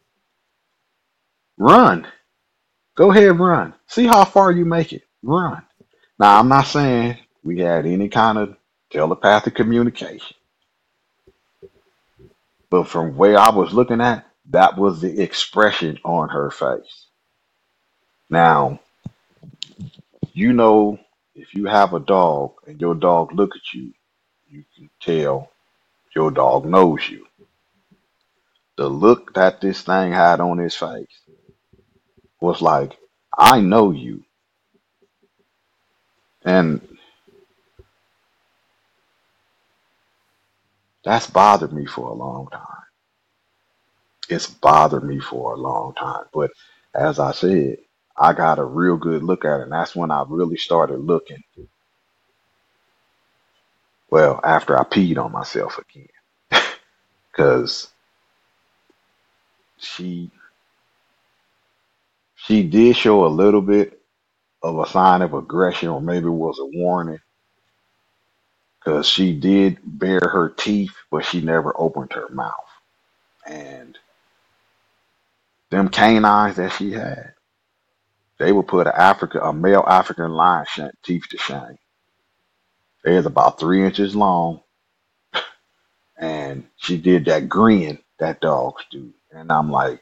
run, 1.58 2.08
go 2.98 3.12
ahead, 3.12 3.40
run, 3.40 3.74
see 3.88 4.08
how 4.08 4.26
far 4.26 4.52
you 4.52 4.66
make 4.66 4.94
it, 4.94 5.04
run. 5.24 5.64
Now 6.20 6.40
I'm 6.40 6.50
not 6.50 6.68
saying 6.68 7.18
we 7.46 7.60
had 7.60 7.86
any 7.86 8.10
kind 8.10 8.40
of 8.40 8.58
telepathic 8.90 9.56
communication, 9.56 10.36
but 12.72 12.88
from 12.88 13.16
where 13.16 13.38
I 13.38 13.52
was 13.52 13.74
looking 13.74 14.02
at, 14.02 14.26
that 14.50 14.78
was 14.78 15.00
the 15.00 15.22
expression 15.22 16.00
on 16.04 16.30
her 16.30 16.50
face. 16.50 17.06
Now, 18.30 18.80
you 20.34 20.54
know, 20.54 21.00
if 21.36 21.54
you 21.54 21.66
have 21.66 21.94
a 21.94 22.00
dog 22.00 22.54
and 22.68 22.82
your 22.82 22.96
dog 22.96 23.32
look 23.34 23.56
at 23.56 23.74
you, 23.74 23.94
you 24.50 24.66
can 24.76 24.90
tell 25.00 25.52
your 26.16 26.32
dog 26.32 26.66
knows 26.66 27.08
you. 27.08 27.28
The 28.78 28.90
look 28.90 29.36
that 29.36 29.62
this 29.62 29.84
thing 29.84 30.12
had 30.12 30.40
on 30.40 30.58
his 30.58 30.76
face 30.76 31.20
was 32.42 32.62
like, 32.62 32.98
I 33.38 33.62
know 33.62 33.92
you. 33.92 34.24
And 36.44 36.95
that's 41.06 41.30
bothered 41.30 41.74
me 41.74 41.88
for 41.88 42.10
a 42.10 42.16
long 42.16 42.50
time. 42.52 42.62
It's 44.30 44.48
bothered 44.48 45.04
me 45.04 45.20
for 45.20 45.54
a 45.54 45.58
long 45.58 45.94
time. 45.96 46.26
But 46.34 46.52
as 46.96 47.20
I 47.20 47.32
said, 47.34 47.78
I 48.18 48.34
got 48.34 48.60
a 48.60 48.64
real 48.66 48.98
good 48.98 49.24
look 49.24 49.46
at 49.46 49.60
it. 49.60 49.64
And 49.64 49.72
that's 49.74 49.96
when 49.96 50.12
I 50.12 50.26
really 50.28 50.58
started 50.58 51.00
looking. 51.00 51.44
Well, 54.12 54.40
after 54.44 54.80
I 54.80 54.84
peed 54.86 55.18
on 55.24 55.32
myself 55.34 55.80
again. 55.80 56.08
Because 57.32 57.90
she 59.80 60.32
she 62.36 62.64
did 62.64 62.98
show 62.98 63.26
a 63.26 63.28
little 63.28 63.62
bit 63.62 64.02
of 64.64 64.80
a 64.80 64.88
sign 64.88 65.22
of 65.22 65.34
aggression, 65.34 65.90
or 65.90 66.02
maybe 66.02 66.28
it 66.28 66.30
was 66.30 66.60
a 66.60 66.80
warning. 66.80 67.20
Because 68.86 69.10
she 69.10 69.34
did 69.36 69.80
bare 69.86 70.22
her 70.22 70.50
teeth, 70.52 70.96
but 71.12 71.26
she 71.26 71.42
never 71.42 71.76
opened 71.80 72.14
her 72.14 72.30
mouth. 72.32 72.56
And 73.48 73.98
them 75.72 75.90
canines 75.90 76.58
that 76.58 76.74
she 76.74 76.94
had, 76.94 77.34
they 78.40 78.52
would 78.52 78.68
put 78.68 78.88
a 78.88 79.00
Africa, 79.00 79.42
a 79.42 79.54
male 79.54 79.86
African 79.88 80.32
lion 80.32 80.66
sh- 80.70 80.82
teeth 81.04 81.26
to 81.32 81.38
shame. 81.40 81.78
They 83.06 83.16
was 83.16 83.26
about 83.28 83.60
three 83.60 83.86
inches 83.86 84.16
long, 84.16 84.62
and 86.20 86.66
she 86.78 86.98
did 86.98 87.26
that 87.26 87.50
grin 87.50 88.00
that 88.20 88.42
dogs 88.42 88.86
do. 88.92 89.14
And 89.32 89.52
I'm 89.52 89.72
like, 89.72 90.02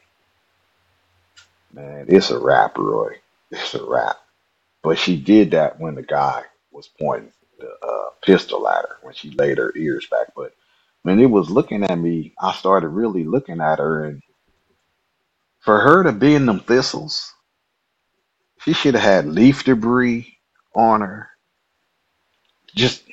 man, 1.72 2.06
it's 2.08 2.30
a 2.30 2.38
wrap, 2.38 2.78
Roy. 2.78 3.16
It's 3.50 3.74
a 3.74 3.84
wrap. 3.84 4.16
But 4.82 4.98
she 4.98 5.16
did 5.20 5.52
that 5.52 5.80
when 5.80 5.96
the 5.96 6.02
guy 6.02 6.44
was 6.72 6.88
pointing 7.00 7.32
the 7.64 7.86
uh, 7.88 8.10
pistol 8.24 8.68
at 8.68 8.82
her 8.84 8.98
when 9.02 9.14
she 9.14 9.30
laid 9.32 9.58
her 9.58 9.72
ears 9.76 10.06
back. 10.10 10.34
But 10.36 10.54
when 11.02 11.20
it 11.20 11.26
was 11.30 11.50
looking 11.50 11.84
at 11.84 11.98
me, 11.98 12.34
I 12.40 12.52
started 12.54 12.88
really 12.88 13.24
looking 13.24 13.60
at 13.62 13.80
her, 13.80 14.06
and 14.06 14.22
for 15.60 15.80
her 15.80 16.04
to 16.04 16.12
be 16.12 16.34
in 16.34 16.46
them 16.46 16.60
thistles, 16.60 17.32
she 18.62 18.72
should 18.74 18.94
have 18.94 19.04
had 19.04 19.26
leaf 19.26 19.64
debris 19.64 20.38
on 20.76 21.02
her, 21.02 21.28
just 22.74 23.04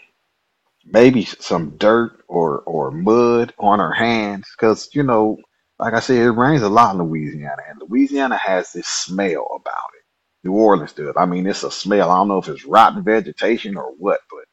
maybe 0.85 1.25
some 1.25 1.77
dirt 1.77 2.13
or 2.27 2.59
or 2.61 2.91
mud 2.91 3.53
on 3.59 3.79
her 3.79 3.93
hands, 3.93 4.47
because 4.57 4.89
you 4.93 5.03
know, 5.03 5.37
like 5.79 5.93
I 5.95 6.01
said, 6.01 6.17
it 6.17 6.31
rains 6.31 6.63
a 6.63 6.69
lot 6.69 6.95
in 6.95 7.01
Louisiana, 7.03 7.63
and 7.69 7.81
Louisiana 7.89 8.37
has 8.37 8.73
this 8.73 8.87
smell 8.87 9.47
about 9.61 9.91
it. 9.95 10.00
New 10.43 10.53
Orleans 10.53 10.93
does. 10.93 11.15
I 11.17 11.25
mean, 11.25 11.47
it's 11.47 11.63
a 11.63 11.71
smell. 11.71 12.11
I 12.11 12.17
don't 12.17 12.29
know 12.29 12.39
if 12.39 12.49
it's 12.49 12.65
rotten 12.65 13.03
vegetation 13.03 13.77
or 13.77 13.93
what, 13.97 14.21
but 14.31 14.45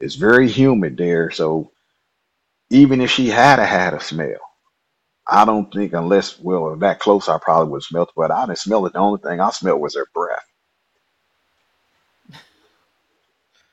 it's 0.00 0.16
very 0.16 0.48
humid 0.48 0.96
there. 0.98 1.30
So 1.30 1.72
even 2.70 3.00
if 3.00 3.10
she 3.10 3.28
had 3.28 3.58
a 3.60 3.66
had 3.66 3.94
a 3.94 4.00
smell, 4.00 4.40
I 5.26 5.44
don't 5.46 5.72
think 5.72 5.94
unless 5.94 6.38
well 6.40 6.76
that 6.76 7.00
close 7.00 7.28
I 7.28 7.38
probably 7.38 7.72
would 7.72 7.82
smell 7.84 8.04
it, 8.04 8.10
but 8.16 8.30
I 8.32 8.46
didn't 8.46 8.58
smell 8.58 8.86
it. 8.86 8.94
The 8.94 9.00
only 9.00 9.20
thing 9.20 9.40
I 9.40 9.50
smelled 9.50 9.80
was 9.80 9.96
her 9.96 10.06
breath. 10.14 10.44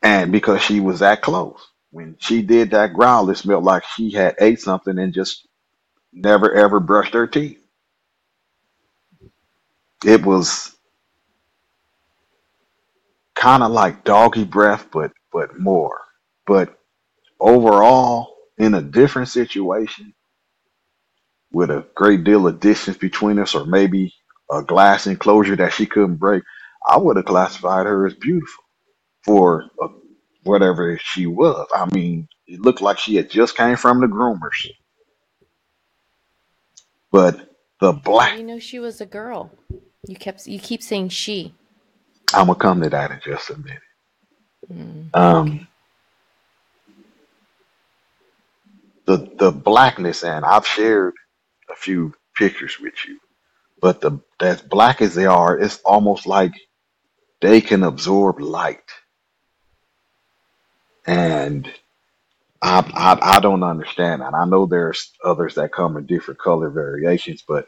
And 0.04 0.32
because 0.32 0.62
she 0.62 0.80
was 0.80 1.00
that 1.00 1.22
close. 1.22 1.62
When 1.92 2.18
she 2.20 2.42
did 2.44 2.72
that 2.72 2.94
growl, 2.94 3.30
it 3.30 3.38
smelled 3.38 3.64
like 3.66 3.84
she 3.84 4.12
had 4.12 4.36
ate 4.40 4.62
something 4.62 4.98
and 5.00 5.14
just 5.14 5.48
never 6.14 6.54
ever 6.54 6.80
brushed 6.82 7.16
her 7.16 7.28
teeth. 7.28 7.62
It 10.06 10.26
was 10.26 10.77
kind 13.38 13.64
of 13.64 13.72
like 13.72 14.04
doggy 14.04 14.44
breath, 14.44 14.88
but 14.92 15.12
but 15.32 15.60
more. 15.60 16.00
But 16.46 16.78
overall, 17.40 18.36
in 18.58 18.74
a 18.74 18.82
different 18.82 19.30
situation, 19.30 20.14
with 21.52 21.70
a 21.70 21.86
great 21.96 22.24
deal 22.24 22.48
of 22.48 22.60
distance 22.60 22.98
between 22.98 23.40
us, 23.40 23.56
or 23.56 23.66
maybe 23.66 24.14
a 24.52 24.64
glass 24.64 25.08
enclosure 25.08 25.56
that 25.58 25.74
she 25.74 25.86
couldn't 25.86 26.18
break, 26.18 26.44
I 26.88 26.98
would 26.98 27.18
have 27.18 27.26
classified 27.26 27.86
her 27.86 28.08
as 28.08 28.14
beautiful 28.16 28.64
for 29.24 29.66
whatever 30.44 31.00
she 31.04 31.28
was. 31.28 31.68
I 31.76 31.86
mean, 31.94 32.28
it 32.48 32.62
looked 32.62 32.82
like 32.82 33.00
she 33.00 33.16
had 33.16 33.30
just 33.30 33.58
came 33.58 33.78
from 33.78 34.02
the 34.02 34.08
groomers. 34.08 34.72
But 37.12 37.54
the 37.82 37.94
black, 37.94 38.38
you 38.38 38.44
know 38.44 38.60
she 38.60 38.80
was 38.80 39.02
a 39.02 39.06
girl? 39.06 39.52
You 40.08 40.16
kept 40.16 40.48
you 40.48 40.60
keep 40.60 40.84
saying 40.84 41.10
she. 41.10 41.54
I'm 42.34 42.48
gonna 42.48 42.60
come 42.60 42.82
to 42.84 42.90
that 42.90 43.12
in 43.12 43.22
just 43.24 43.50
a 43.52 43.58
minute. 43.58 43.82
Mm, 44.74 45.12
okay. 45.16 45.40
Um, 45.40 45.68
the 49.06 49.32
the 49.38 49.52
blackness, 49.52 50.24
and 50.24 50.46
I've 50.46 50.68
shared 50.68 51.16
a 51.72 51.76
few 51.76 52.14
pictures 52.38 52.80
with 52.80 52.96
you, 53.08 53.20
but 53.82 54.02
the 54.02 54.20
as 54.42 54.62
black 54.62 55.02
as 55.02 55.16
they 55.16 55.26
are, 55.28 55.60
it's 55.60 55.80
almost 55.86 56.28
like 56.28 56.54
they 57.42 57.62
can 57.62 57.84
absorb 57.84 58.40
light, 58.42 58.92
and 61.08 61.72
I 62.62 62.80
I, 62.96 63.38
I 63.38 63.40
don't 63.42 63.64
understand 63.64 64.22
that. 64.24 64.36
I 64.36 64.46
know 64.46 64.66
there's 64.68 65.12
others 65.24 65.56
that 65.56 65.74
come 65.74 65.98
in 65.98 66.06
different 66.08 66.40
color 66.40 66.70
variations, 66.72 67.44
but 67.48 67.68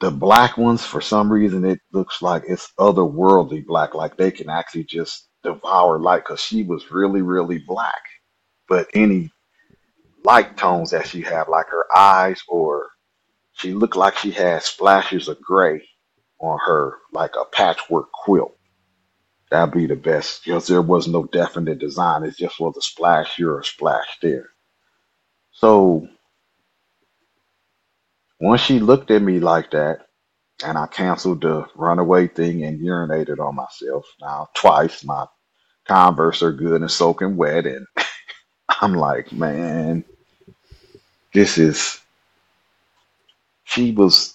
the 0.00 0.10
black 0.10 0.56
ones, 0.56 0.84
for 0.84 1.00
some 1.00 1.30
reason, 1.30 1.64
it 1.64 1.80
looks 1.92 2.22
like 2.22 2.44
it's 2.46 2.72
otherworldly 2.78 3.66
black, 3.66 3.94
like 3.94 4.16
they 4.16 4.30
can 4.30 4.48
actually 4.48 4.84
just 4.84 5.28
devour 5.42 5.98
light. 5.98 6.24
Because 6.24 6.40
she 6.40 6.62
was 6.62 6.90
really 6.90 7.22
really 7.22 7.58
black, 7.58 8.02
but 8.68 8.88
any 8.94 9.30
light 10.24 10.56
tones 10.56 10.90
that 10.90 11.06
she 11.06 11.20
had, 11.22 11.48
like 11.48 11.68
her 11.68 11.86
eyes, 11.96 12.40
or 12.48 12.88
she 13.52 13.72
looked 13.72 13.96
like 13.96 14.16
she 14.16 14.30
had 14.30 14.62
splashes 14.62 15.28
of 15.28 15.40
gray 15.40 15.86
on 16.38 16.58
her, 16.66 16.94
like 17.12 17.34
a 17.40 17.44
patchwork 17.44 18.10
quilt. 18.12 18.56
That'd 19.50 19.74
be 19.74 19.86
the 19.86 19.96
best, 19.96 20.44
because 20.44 20.66
there 20.66 20.80
was 20.82 21.08
no 21.08 21.24
definite 21.24 21.78
design. 21.78 22.22
It 22.22 22.36
just 22.36 22.60
was 22.60 22.76
a 22.76 22.82
splash 22.82 23.36
here 23.36 23.52
or 23.52 23.60
a 23.60 23.64
splash 23.64 24.18
there. 24.22 24.48
So 25.52 26.08
once 28.40 28.62
she 28.62 28.80
looked 28.80 29.10
at 29.12 29.22
me 29.22 29.40
like 29.40 29.72
that, 29.72 30.06
and 30.64 30.78
I 30.78 30.86
canceled 30.88 31.42
the 31.42 31.66
runaway 31.76 32.28
thing 32.28 32.64
and 32.64 32.80
urinated 32.80 33.40
on 33.40 33.56
myself. 33.56 34.06
Now 34.20 34.48
twice, 34.56 35.04
my 35.04 35.26
Converse 35.88 36.42
are 36.42 36.52
good 36.52 36.80
and 36.82 36.90
soaking 36.90 37.36
wet, 37.36 37.66
and 37.66 37.86
I'm 38.82 38.94
like, 38.94 39.32
man, 39.32 40.04
this 41.34 41.58
is. 41.58 42.00
She 43.64 43.92
was 43.92 44.34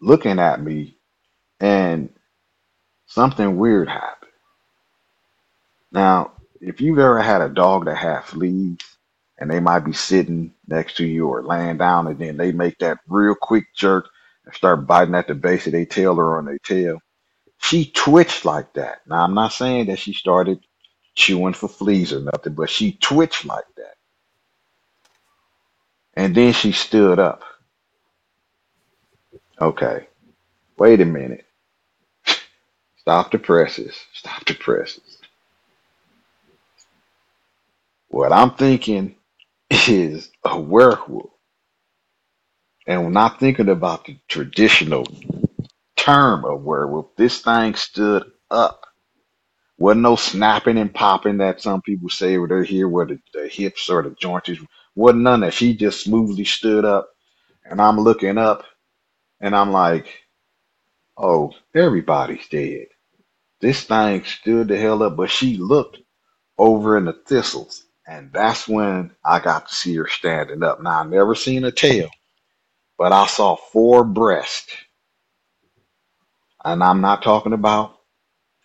looking 0.00 0.38
at 0.40 0.62
me, 0.62 0.98
and 1.60 2.10
something 3.06 3.58
weird 3.58 3.88
happened. 3.88 4.32
Now, 5.92 6.32
if 6.60 6.80
you've 6.80 6.98
ever 6.98 7.22
had 7.22 7.42
a 7.42 7.48
dog 7.48 7.86
that 7.86 7.96
had 7.96 8.24
fleas, 8.24 8.78
and 9.38 9.50
they 9.50 9.60
might 9.60 9.80
be 9.80 9.92
sitting 9.92 10.52
next 10.68 10.96
to 10.98 11.06
you 11.06 11.28
or 11.28 11.42
laying 11.44 11.78
down, 11.78 12.06
and 12.08 12.18
then 12.18 12.36
they 12.36 12.52
make 12.52 12.78
that 12.80 12.98
real 13.08 13.34
quick 13.34 13.66
jerk 13.76 14.08
and 14.46 14.54
start 14.54 14.86
biting 14.86 15.14
at 15.16 15.28
the 15.28 15.34
base 15.34 15.66
of 15.66 15.72
their 15.72 15.86
tail 15.86 16.18
or 16.20 16.38
on 16.38 16.46
their 16.46 16.58
tail. 16.58 17.00
She 17.58 17.90
twitched 17.92 18.44
like 18.44 18.74
that. 18.74 19.02
Now, 19.08 19.24
I'm 19.24 19.34
not 19.34 19.52
saying 19.52 19.86
that 19.86 19.98
she 20.00 20.14
started 20.14 20.60
chewing 21.14 21.54
for 21.54 21.68
fleas 21.68 22.12
or 22.12 22.20
nothing, 22.20 22.54
but 22.54 22.70
she 22.70 22.92
twitched 22.92 23.44
like 23.46 23.64
that. 23.76 23.94
And 26.14 26.34
then 26.34 26.52
she 26.52 26.72
stood 26.72 27.18
up. 27.18 27.42
Okay, 29.60 30.08
wait 30.78 31.00
a 31.00 31.06
minute. 31.06 31.46
Stop 32.98 33.32
the 33.32 33.38
presses. 33.38 33.96
Stop 34.14 34.44
the 34.46 34.54
presses. 34.54 35.18
What 38.08 38.32
I'm 38.32 38.52
thinking 38.52 39.16
is 39.70 40.30
a 40.44 40.60
werewolf. 40.60 41.30
And 42.86 43.04
when 43.04 43.16
I'm 43.18 43.36
thinking 43.38 43.70
about 43.70 44.06
the 44.06 44.18
traditional 44.28 45.06
term 45.96 46.44
of 46.44 46.62
werewolf, 46.64 47.16
this 47.16 47.40
thing 47.42 47.74
stood 47.76 48.24
up. 48.50 48.86
Wasn't 49.78 50.02
no 50.02 50.16
snapping 50.16 50.78
and 50.78 50.94
popping 50.94 51.38
that 51.38 51.62
some 51.62 51.82
people 51.82 52.08
say 52.10 52.38
where 52.38 52.48
they're 52.48 52.64
here 52.64 52.88
where 52.88 53.06
the, 53.06 53.20
the 53.34 53.48
hips 53.48 53.90
or 53.90 54.02
the 54.02 54.10
joints. 54.20 54.50
Wasn't 54.96 55.22
none 55.24 55.42
of 55.42 55.48
that. 55.48 55.54
She 55.54 55.76
just 55.76 56.04
smoothly 56.04 56.44
stood 56.44 56.84
up. 56.84 57.10
And 57.64 57.80
I'm 57.80 57.98
looking 58.00 58.38
up 58.38 58.64
and 59.40 59.56
I'm 59.56 59.72
like, 59.72 60.08
oh, 61.18 61.52
everybody's 61.74 62.48
dead. 62.48 62.86
This 63.60 63.84
thing 63.84 64.24
stood 64.24 64.68
the 64.68 64.78
hell 64.78 65.02
up, 65.02 65.16
but 65.16 65.30
she 65.30 65.58
looked 65.58 65.98
over 66.58 66.98
in 66.98 67.06
the 67.06 67.14
thistles. 67.14 67.85
And 68.08 68.32
that's 68.32 68.68
when 68.68 69.12
I 69.24 69.40
got 69.40 69.68
to 69.68 69.74
see 69.74 69.96
her 69.96 70.08
standing 70.08 70.62
up. 70.62 70.82
Now, 70.82 71.00
I 71.02 71.04
never 71.06 71.34
seen 71.34 71.64
a 71.64 71.72
tail, 71.72 72.10
but 72.98 73.12
I 73.12 73.26
saw 73.26 73.56
four 73.56 74.04
breasts. 74.04 74.72
And 76.64 76.82
I'm 76.84 77.00
not 77.02 77.22
talking 77.22 77.54
about 77.54 77.96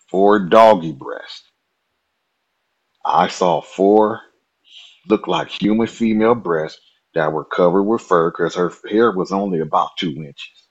four 0.09 0.39
doggy 0.39 0.93
breasts. 0.93 1.43
I 3.05 3.27
saw 3.29 3.61
four 3.61 4.21
look 5.07 5.27
like 5.27 5.49
human 5.49 5.87
female 5.87 6.35
breasts 6.35 6.81
that 7.15 7.33
were 7.33 7.45
covered 7.45 7.83
with 7.83 8.01
fur 8.03 8.31
because 8.31 8.55
her 8.55 8.71
hair 8.89 9.11
was 9.11 9.31
only 9.31 9.59
about 9.61 9.91
two 9.99 10.11
inches. 10.11 10.67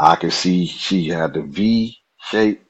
I 0.00 0.16
could 0.16 0.32
see 0.32 0.66
she 0.66 1.08
had 1.08 1.34
the 1.34 1.42
V 1.42 1.98
shape 2.20 2.64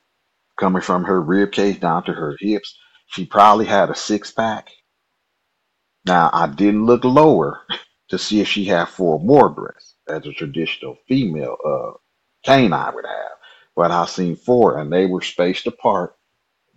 coming 0.58 0.82
from 0.82 1.04
her 1.04 1.20
rib 1.20 1.52
cage 1.52 1.80
down 1.80 2.04
to 2.04 2.12
her 2.12 2.36
hips. 2.40 2.78
She 3.14 3.26
probably 3.26 3.66
had 3.66 3.90
a 3.90 3.96
six 3.96 4.32
pack. 4.32 4.70
Now, 6.06 6.30
I 6.32 6.48
didn't 6.48 6.86
look 6.86 7.04
lower 7.04 7.62
to 8.10 8.18
see 8.18 8.40
if 8.40 8.48
she 8.48 8.64
had 8.66 8.86
four 8.88 9.20
more 9.20 9.50
breasts, 9.50 9.96
as 10.08 10.26
a 10.26 10.32
traditional 10.32 10.98
female 11.08 11.56
uh, 11.66 11.92
canine 12.44 12.94
would 12.94 13.06
have. 13.06 13.32
But 13.76 13.92
I 13.92 14.06
seen 14.06 14.36
four, 14.36 14.78
and 14.78 14.92
they 14.92 15.06
were 15.06 15.22
spaced 15.22 15.66
apart 15.68 16.16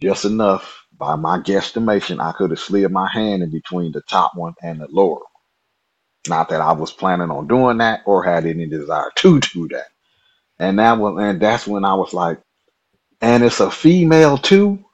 just 0.02 0.26
enough. 0.26 0.84
By 0.98 1.16
my 1.16 1.40
guesstimation, 1.40 2.22
I 2.22 2.34
could 2.34 2.52
have 2.52 2.60
slid 2.60 2.92
my 2.92 3.10
hand 3.12 3.44
in 3.44 3.52
between 3.52 3.92
the 3.94 4.02
top 4.02 4.34
one 4.36 4.54
and 4.64 4.82
the 4.82 4.88
lower. 4.90 5.16
one. 5.16 5.24
Not 6.30 6.50
that 6.50 6.62
I 6.62 6.74
was 6.74 6.92
planning 6.92 7.32
on 7.32 7.48
doing 7.48 7.80
that 7.80 8.02
or 8.06 8.24
had 8.24 8.46
any 8.46 8.68
desire 8.68 9.12
to 9.18 9.40
do 9.54 9.68
that. 9.70 9.88
And 10.60 10.80
that 10.80 10.98
was, 11.00 11.18
and 11.22 11.42
that's 11.42 11.68
when 11.68 11.86
I 11.86 11.96
was 11.96 12.14
like, 12.14 12.42
and 13.22 13.44
it's 13.44 13.62
a 13.62 13.72
female 13.72 14.38
too. 14.38 14.86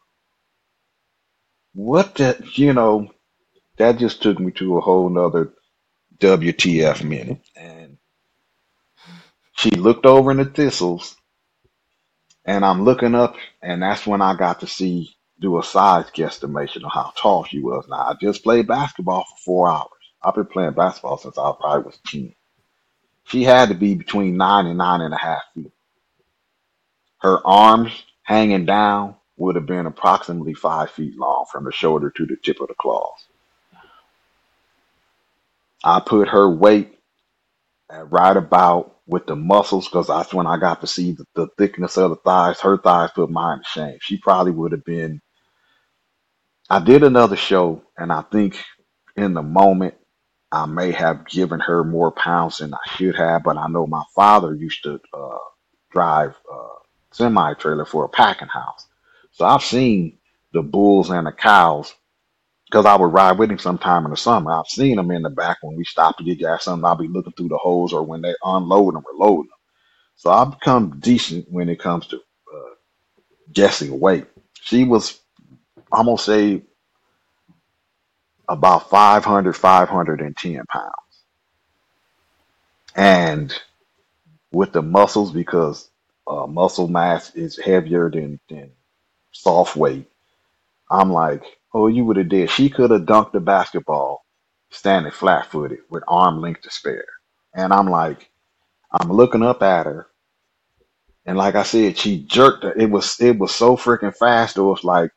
What 1.74 2.16
that, 2.16 2.58
you 2.58 2.74
know, 2.74 3.10
that 3.78 4.00
just 4.00 4.24
took 4.24 4.40
me 4.40 4.52
to 4.54 4.78
a 4.78 4.82
whole 4.82 5.10
nother 5.10 5.54
WTF 6.20 7.04
minute. 7.04 7.42
And 7.56 7.98
she 9.58 9.72
looked 9.72 10.06
over 10.06 10.32
in 10.32 10.38
the 10.38 10.46
thistles, 10.46 11.16
and 12.46 12.66
I'm 12.66 12.84
looking 12.84 13.16
up, 13.16 13.36
and 13.62 13.82
that's 13.84 14.08
when 14.08 14.22
I 14.22 14.36
got 14.36 14.62
to 14.62 14.68
see 14.68 15.16
do 15.42 15.60
a 15.60 15.64
size 15.64 16.06
guesstimation 16.12 16.86
of 16.86 16.92
how 16.94 17.14
tall 17.18 17.46
she 17.46 17.60
was. 17.60 17.86
Now 17.90 17.98
I 17.98 18.16
just 18.22 18.44
played 18.44 18.68
basketball 18.68 19.26
for 19.26 19.38
four 19.46 19.70
hours. 19.70 19.90
I've 20.24 20.36
been 20.36 20.46
playing 20.46 20.74
basketball 20.74 21.18
since 21.18 21.38
I 21.38 21.54
probably 21.60 21.86
was 21.86 22.00
ten. 22.08 22.34
She 23.26 23.44
had 23.44 23.70
to 23.70 23.76
be 23.76 23.96
between 23.96 24.38
nine 24.38 24.68
and 24.68 24.78
nine 24.78 25.02
and 25.02 25.14
a 25.14 25.18
half 25.18 25.44
feet. 25.56 25.72
Her 27.20 27.46
arms 27.48 27.92
hanging 28.24 28.66
down 28.66 29.16
would 29.38 29.56
have 29.56 29.66
been 29.68 29.86
approximately 29.88 30.54
five 30.54 30.92
feet 30.92 31.18
long 31.18 31.46
from 31.52 31.66
the 31.66 31.72
shoulder 31.72 32.12
to 32.12 32.26
the 32.26 32.38
tip 32.44 32.62
of 32.62 32.70
the 32.70 32.76
claws. 32.76 33.28
I 35.84 36.02
put 36.02 36.30
her 36.30 36.50
weight 36.50 36.98
at 37.92 38.12
right 38.12 38.38
about 38.38 38.98
with 39.08 39.28
the 39.28 39.38
muscles 39.38 39.88
because 39.88 40.08
that's 40.08 40.34
when 40.34 40.48
I 40.48 40.58
got 40.58 40.82
to 40.82 40.88
see 40.88 41.14
the, 41.14 41.26
the 41.36 41.48
thickness 41.58 41.98
of 41.98 42.12
the 42.12 42.18
thighs. 42.18 42.62
Her 42.62 42.78
thighs 42.78 43.12
put 43.16 43.32
mine 43.32 43.60
to 43.60 43.66
shame. 43.66 44.00
She 44.02 44.18
probably 44.18 44.54
would 44.54 44.74
have 44.74 44.86
been. 44.86 45.22
I 46.70 46.80
did 46.84 47.04
another 47.04 47.38
show, 47.38 47.84
and 47.98 48.12
I 48.14 48.24
think 48.24 48.58
in 49.18 49.34
the 49.34 49.44
moment 49.44 49.96
I 50.52 50.66
may 50.68 50.92
have 50.94 51.28
given 51.28 51.62
her 51.62 51.84
more 51.84 52.12
pounds 52.12 52.60
than 52.60 52.74
I 52.74 52.80
should 52.96 53.16
have, 53.18 53.44
but 53.44 53.58
I 53.58 53.68
know 53.70 53.88
my 53.88 54.04
father 54.16 54.56
used 54.56 54.84
to 54.84 55.00
uh, 55.14 55.38
drive 55.92 56.36
a 56.52 56.68
semi 57.14 57.54
trailer 57.56 57.86
for 57.86 58.06
a 58.06 58.10
packing 58.10 58.50
house. 58.50 58.88
So 59.34 59.46
I've 59.46 59.64
seen 59.64 60.20
the 60.54 60.64
bulls 60.64 61.12
and 61.12 61.28
the 61.28 61.34
cows 61.34 61.96
because 62.68 62.86
I 62.86 62.96
would 62.98 63.14
ride 63.14 63.40
with 63.40 63.52
him 63.52 63.60
sometime 63.60 64.06
in 64.06 64.12
the 64.12 64.18
summer. 64.18 64.54
I've 64.54 64.68
seen 64.68 64.98
them 64.98 65.12
in 65.12 65.24
the 65.24 65.32
back 65.32 65.60
when 65.62 65.78
we 65.78 65.86
stop 65.86 66.18
to 66.18 66.24
get 66.26 66.40
gas. 66.40 66.66
Something 66.66 66.86
I'll 66.86 66.96
be 66.96 67.08
looking 67.08 67.34
through 67.34 67.50
the 67.50 67.58
holes 67.58 67.94
or 67.94 68.04
when 68.04 68.22
they 68.22 68.36
unload 68.44 68.96
them 68.96 69.04
or 69.06 69.28
loading 69.28 69.50
them. 69.50 69.60
So 70.18 70.32
I've 70.32 70.52
become 70.52 71.00
decent 71.00 71.52
when 71.52 71.70
it 71.70 71.80
comes 71.80 72.08
to 72.08 72.18
uh, 72.18 72.76
guessing 73.54 74.00
weight. 74.00 74.28
She 74.62 74.86
was, 74.86 75.20
I'm 75.94 76.06
gonna 76.08 76.18
say, 76.18 76.64
about 78.50 78.90
500, 78.90 79.54
510 79.56 80.66
pounds. 80.68 80.92
And 82.96 83.54
with 84.52 84.74
the 84.74 84.82
muscles, 84.82 85.32
because 85.32 85.90
uh, 86.28 86.48
muscle 86.48 86.88
mass 86.88 87.36
is 87.36 87.58
heavier 87.60 88.10
than, 88.12 88.40
than 88.50 88.72
soft 89.34 89.78
weight, 89.78 90.10
I'm 90.92 91.12
like, 91.12 91.44
oh, 91.76 91.88
you 91.88 92.06
would 92.06 92.18
have 92.18 92.30
did. 92.30 92.52
She 92.52 92.70
could 92.72 92.92
have 92.92 93.04
dunked 93.04 93.34
the 93.34 93.42
basketball 93.42 94.26
standing 94.72 95.14
flat 95.14 95.52
footed 95.52 95.80
with 95.90 96.04
arm 96.08 96.42
length 96.42 96.64
to 96.64 96.72
spare. 96.72 97.06
And 97.56 97.74
I'm 97.74 97.90
like, 97.90 98.32
I'm 98.92 99.12
looking 99.12 99.44
up 99.44 99.64
at 99.64 99.86
her, 99.88 100.08
and 101.26 101.38
like 101.38 101.56
I 101.56 101.64
said, 101.64 101.98
she 101.98 102.24
jerked 102.24 102.64
her. 102.64 102.74
It 102.74 102.90
was 102.92 103.20
it 103.22 103.40
was 103.40 103.56
so 103.56 103.78
freaking 103.78 104.16
fast. 104.16 104.58
It 104.58 104.62
was 104.64 104.84
like, 104.84 105.12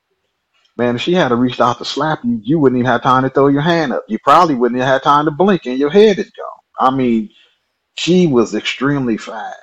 man, 0.78 0.96
if 0.96 1.02
she 1.02 1.14
had 1.14 1.28
to 1.30 1.36
reach 1.36 1.60
out 1.60 1.78
to 1.78 1.84
slap 1.86 2.24
you, 2.24 2.40
you 2.44 2.58
wouldn't 2.60 2.78
even 2.80 2.90
have 2.90 3.02
time 3.02 3.24
to 3.24 3.30
throw 3.30 3.48
your 3.48 3.62
hand 3.62 3.92
up. 3.92 4.04
You 4.08 4.18
probably 4.24 4.54
wouldn't 4.56 4.80
have 4.80 4.88
had 4.88 5.04
time 5.04 5.26
to 5.26 5.32
blink, 5.32 5.66
and 5.66 5.78
your 5.78 5.90
head 5.90 6.18
is 6.18 6.30
gone. 6.32 6.88
I 6.92 6.96
mean, 6.96 7.30
she 7.96 8.26
was 8.28 8.54
extremely 8.54 9.18
fast 9.18 9.58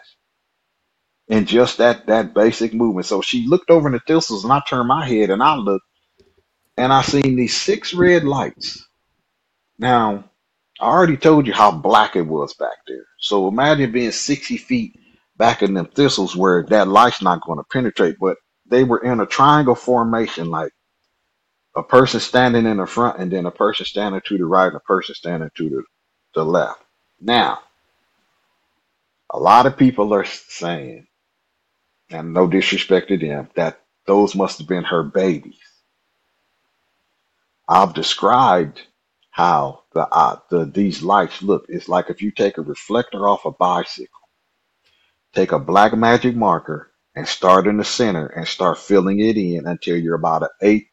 in 1.34 1.48
just 1.48 1.80
that 1.80 2.08
that 2.08 2.36
basic 2.36 2.76
movement. 2.76 3.08
So 3.08 3.22
she 3.22 3.48
looked 3.48 3.72
over 3.72 3.90
in 3.90 3.94
the 3.94 4.02
thistles, 4.02 4.46
and 4.46 4.54
I 4.54 4.62
turned 4.70 4.88
my 4.88 5.08
head 5.08 5.32
and 5.32 5.44
I 5.44 5.56
looked, 5.56 5.88
and 6.78 6.94
I 6.94 7.02
seen 7.04 7.36
these 7.36 7.56
six 7.60 7.94
red 7.94 8.24
lights. 8.26 8.88
Now, 9.80 10.26
I 10.80 10.86
already 10.86 11.18
told 11.18 11.48
you 11.48 11.54
how 11.54 11.72
black 11.72 12.16
it 12.16 12.24
was 12.28 12.54
back 12.56 12.78
there. 12.88 13.06
So 13.20 13.48
imagine 13.48 13.92
being 13.92 14.12
60 14.12 14.58
feet 14.58 15.00
back 15.38 15.64
in 15.64 15.74
them 15.74 15.88
thistles 15.88 16.36
where 16.36 16.66
that 16.70 16.88
light's 16.88 17.22
not 17.22 17.42
going 17.46 17.60
to 17.60 17.66
penetrate, 17.72 18.18
but 18.20 18.38
they 18.70 18.84
were 18.84 19.04
in 19.04 19.20
a 19.22 19.26
triangle 19.26 19.76
formation, 19.76 20.50
like 20.50 20.72
a 21.76 21.84
person 21.84 22.20
standing 22.20 22.66
in 22.66 22.78
the 22.78 22.88
front 22.88 23.20
and 23.20 23.32
then 23.32 23.46
a 23.46 23.52
person 23.52 23.86
standing 23.86 24.22
to 24.28 24.38
the 24.38 24.46
right 24.46 24.68
and 24.68 24.78
a 24.78 24.82
person 24.82 25.16
standing 25.16 25.50
to 25.58 25.70
the, 25.70 25.84
the 26.36 26.46
left. 26.46 26.82
Now, 27.22 27.60
a 29.32 29.40
lot 29.40 29.66
of 29.68 29.78
people 29.78 30.14
are 30.14 30.26
saying, 30.26 31.08
and 32.14 32.34
no 32.34 32.48
disrespect 32.48 33.10
to 33.10 33.18
them, 33.18 33.50
that 33.56 33.82
those 34.08 34.36
must 34.36 34.60
have 34.60 34.70
been 34.70 34.86
her 34.86 35.04
babies. 35.04 35.60
I've 37.70 37.96
described 37.96 38.82
how 39.32 39.84
the, 39.94 40.08
uh, 40.08 40.38
the 40.52 40.66
these 40.66 41.04
lights 41.04 41.44
look. 41.44 41.66
It's 41.70 41.90
like 41.90 42.10
if 42.10 42.22
you 42.22 42.32
take 42.32 42.58
a 42.60 42.64
reflector 42.64 43.28
off 43.30 43.46
a 43.46 43.52
bicycle, 43.52 44.20
take 45.34 45.52
a 45.52 45.60
black 45.60 45.94
magic 45.96 46.36
marker 46.36 46.92
and 47.16 47.28
start 47.28 47.68
in 47.68 47.78
the 47.78 47.86
center 47.86 48.28
and 48.28 48.48
start 48.48 48.80
filling 48.80 49.20
it 49.20 49.38
in 49.38 49.68
until 49.68 49.98
you're 49.98 50.16
about 50.16 50.44
an 50.44 50.50
eighth, 50.62 50.90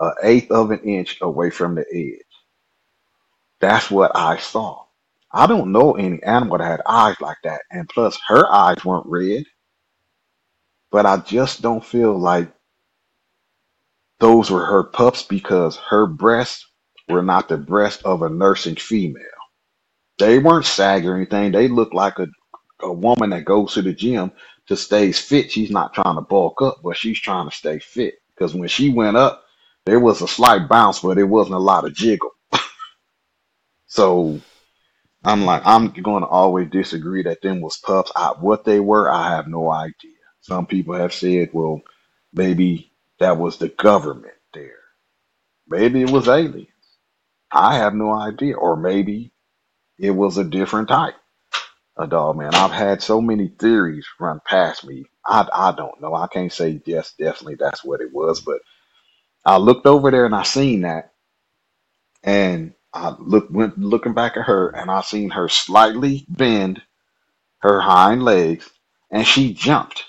an 0.00 0.12
eighth 0.24 0.50
of 0.52 0.70
an 0.72 0.80
inch 0.80 1.18
away 1.22 1.50
from 1.50 1.76
the 1.76 1.84
edge. 1.94 2.20
That's 3.60 3.90
what 3.90 4.12
I 4.14 4.38
saw. 4.38 4.84
I 5.32 5.46
don't 5.46 5.72
know 5.72 5.92
any 5.94 6.22
animal 6.22 6.58
that 6.58 6.64
had 6.66 6.82
eyes 6.86 7.16
like 7.20 7.38
that. 7.44 7.62
And 7.70 7.88
plus, 7.88 8.18
her 8.28 8.50
eyes 8.52 8.84
weren't 8.84 9.06
red, 9.06 9.44
but 10.92 11.06
I 11.06 11.18
just 11.18 11.62
don't 11.62 11.84
feel 11.84 12.18
like 12.18 12.52
those 14.20 14.50
were 14.50 14.66
her 14.66 14.84
pups 14.84 15.24
because 15.24 15.76
her 15.76 16.06
breasts 16.06 16.66
were 17.08 17.22
not 17.22 17.48
the 17.48 17.58
breasts 17.58 18.02
of 18.04 18.22
a 18.22 18.30
nursing 18.30 18.76
female. 18.76 19.22
They 20.18 20.38
weren't 20.38 20.66
saggy 20.66 21.08
or 21.08 21.16
anything. 21.16 21.52
They 21.52 21.68
looked 21.68 21.94
like 21.94 22.18
a, 22.18 22.26
a 22.82 22.92
woman 22.92 23.30
that 23.30 23.44
goes 23.44 23.74
to 23.74 23.82
the 23.82 23.92
gym 23.92 24.32
to 24.68 24.76
stay 24.76 25.12
fit. 25.12 25.50
She's 25.52 25.70
not 25.70 25.94
trying 25.94 26.16
to 26.16 26.22
bulk 26.22 26.62
up, 26.62 26.78
but 26.84 26.96
she's 26.96 27.20
trying 27.20 27.48
to 27.50 27.56
stay 27.56 27.78
fit. 27.80 28.16
Because 28.34 28.54
when 28.54 28.68
she 28.68 28.90
went 28.90 29.16
up, 29.16 29.44
there 29.86 30.00
was 30.00 30.22
a 30.22 30.28
slight 30.28 30.68
bounce, 30.68 31.00
but 31.00 31.18
it 31.18 31.24
wasn't 31.24 31.56
a 31.56 31.60
lot 31.60 31.86
of 31.86 31.94
jiggle. 31.94 32.30
So 33.88 34.40
I'm 35.24 35.44
like, 35.46 35.62
I'm 35.66 35.88
going 35.90 36.22
to 36.22 36.28
always 36.28 36.70
disagree 36.70 37.22
that 37.24 37.42
them 37.42 37.60
was 37.62 37.78
pups. 37.78 38.12
I, 38.16 38.34
what 38.40 38.64
they 38.64 38.80
were, 38.80 39.10
I 39.10 39.30
have 39.30 39.48
no 39.48 39.70
idea. 39.72 40.17
Some 40.48 40.66
people 40.66 40.96
have 40.96 41.14
said, 41.14 41.50
well, 41.54 41.82
maybe 42.34 42.92
that 43.20 43.38
was 43.38 43.58
the 43.58 43.70
government 43.70 44.34
there. 44.54 44.72
Maybe 45.68 46.02
it 46.02 46.10
was 46.10 46.28
aliens. 46.28 46.68
I 47.52 47.76
have 47.76 47.94
no 47.94 48.12
idea. 48.14 48.56
Or 48.56 48.76
maybe 48.76 49.32
it 49.98 50.12
was 50.12 50.38
a 50.38 50.44
different 50.44 50.88
type 50.88 51.16
of 51.96 52.10
dog, 52.10 52.38
man. 52.38 52.54
I've 52.54 52.72
had 52.72 53.02
so 53.02 53.20
many 53.22 53.48
theories 53.48 54.06
run 54.20 54.40
past 54.46 54.86
me. 54.86 55.06
I, 55.26 55.48
I 55.54 55.72
don't 55.72 56.00
know. 56.00 56.14
I 56.14 56.28
can't 56.28 56.52
say 56.52 56.80
yes, 56.86 57.14
definitely 57.18 57.56
that's 57.56 57.84
what 57.84 58.00
it 58.02 58.12
was, 58.12 58.40
but 58.40 58.60
I 59.44 59.58
looked 59.58 59.86
over 59.86 60.10
there 60.10 60.26
and 60.26 60.34
I 60.34 60.44
seen 60.44 60.82
that 60.82 61.12
and 62.24 62.74
I 62.94 63.14
look 63.18 63.48
went 63.50 63.78
looking 63.78 64.14
back 64.14 64.36
at 64.36 64.46
her 64.46 64.68
and 64.70 64.90
I 64.90 65.02
seen 65.02 65.30
her 65.30 65.48
slightly 65.48 66.26
bend 66.28 66.82
her 67.60 67.80
hind 67.80 68.24
legs 68.24 68.70
and 69.10 69.26
she 69.26 69.54
jumped 69.54 70.04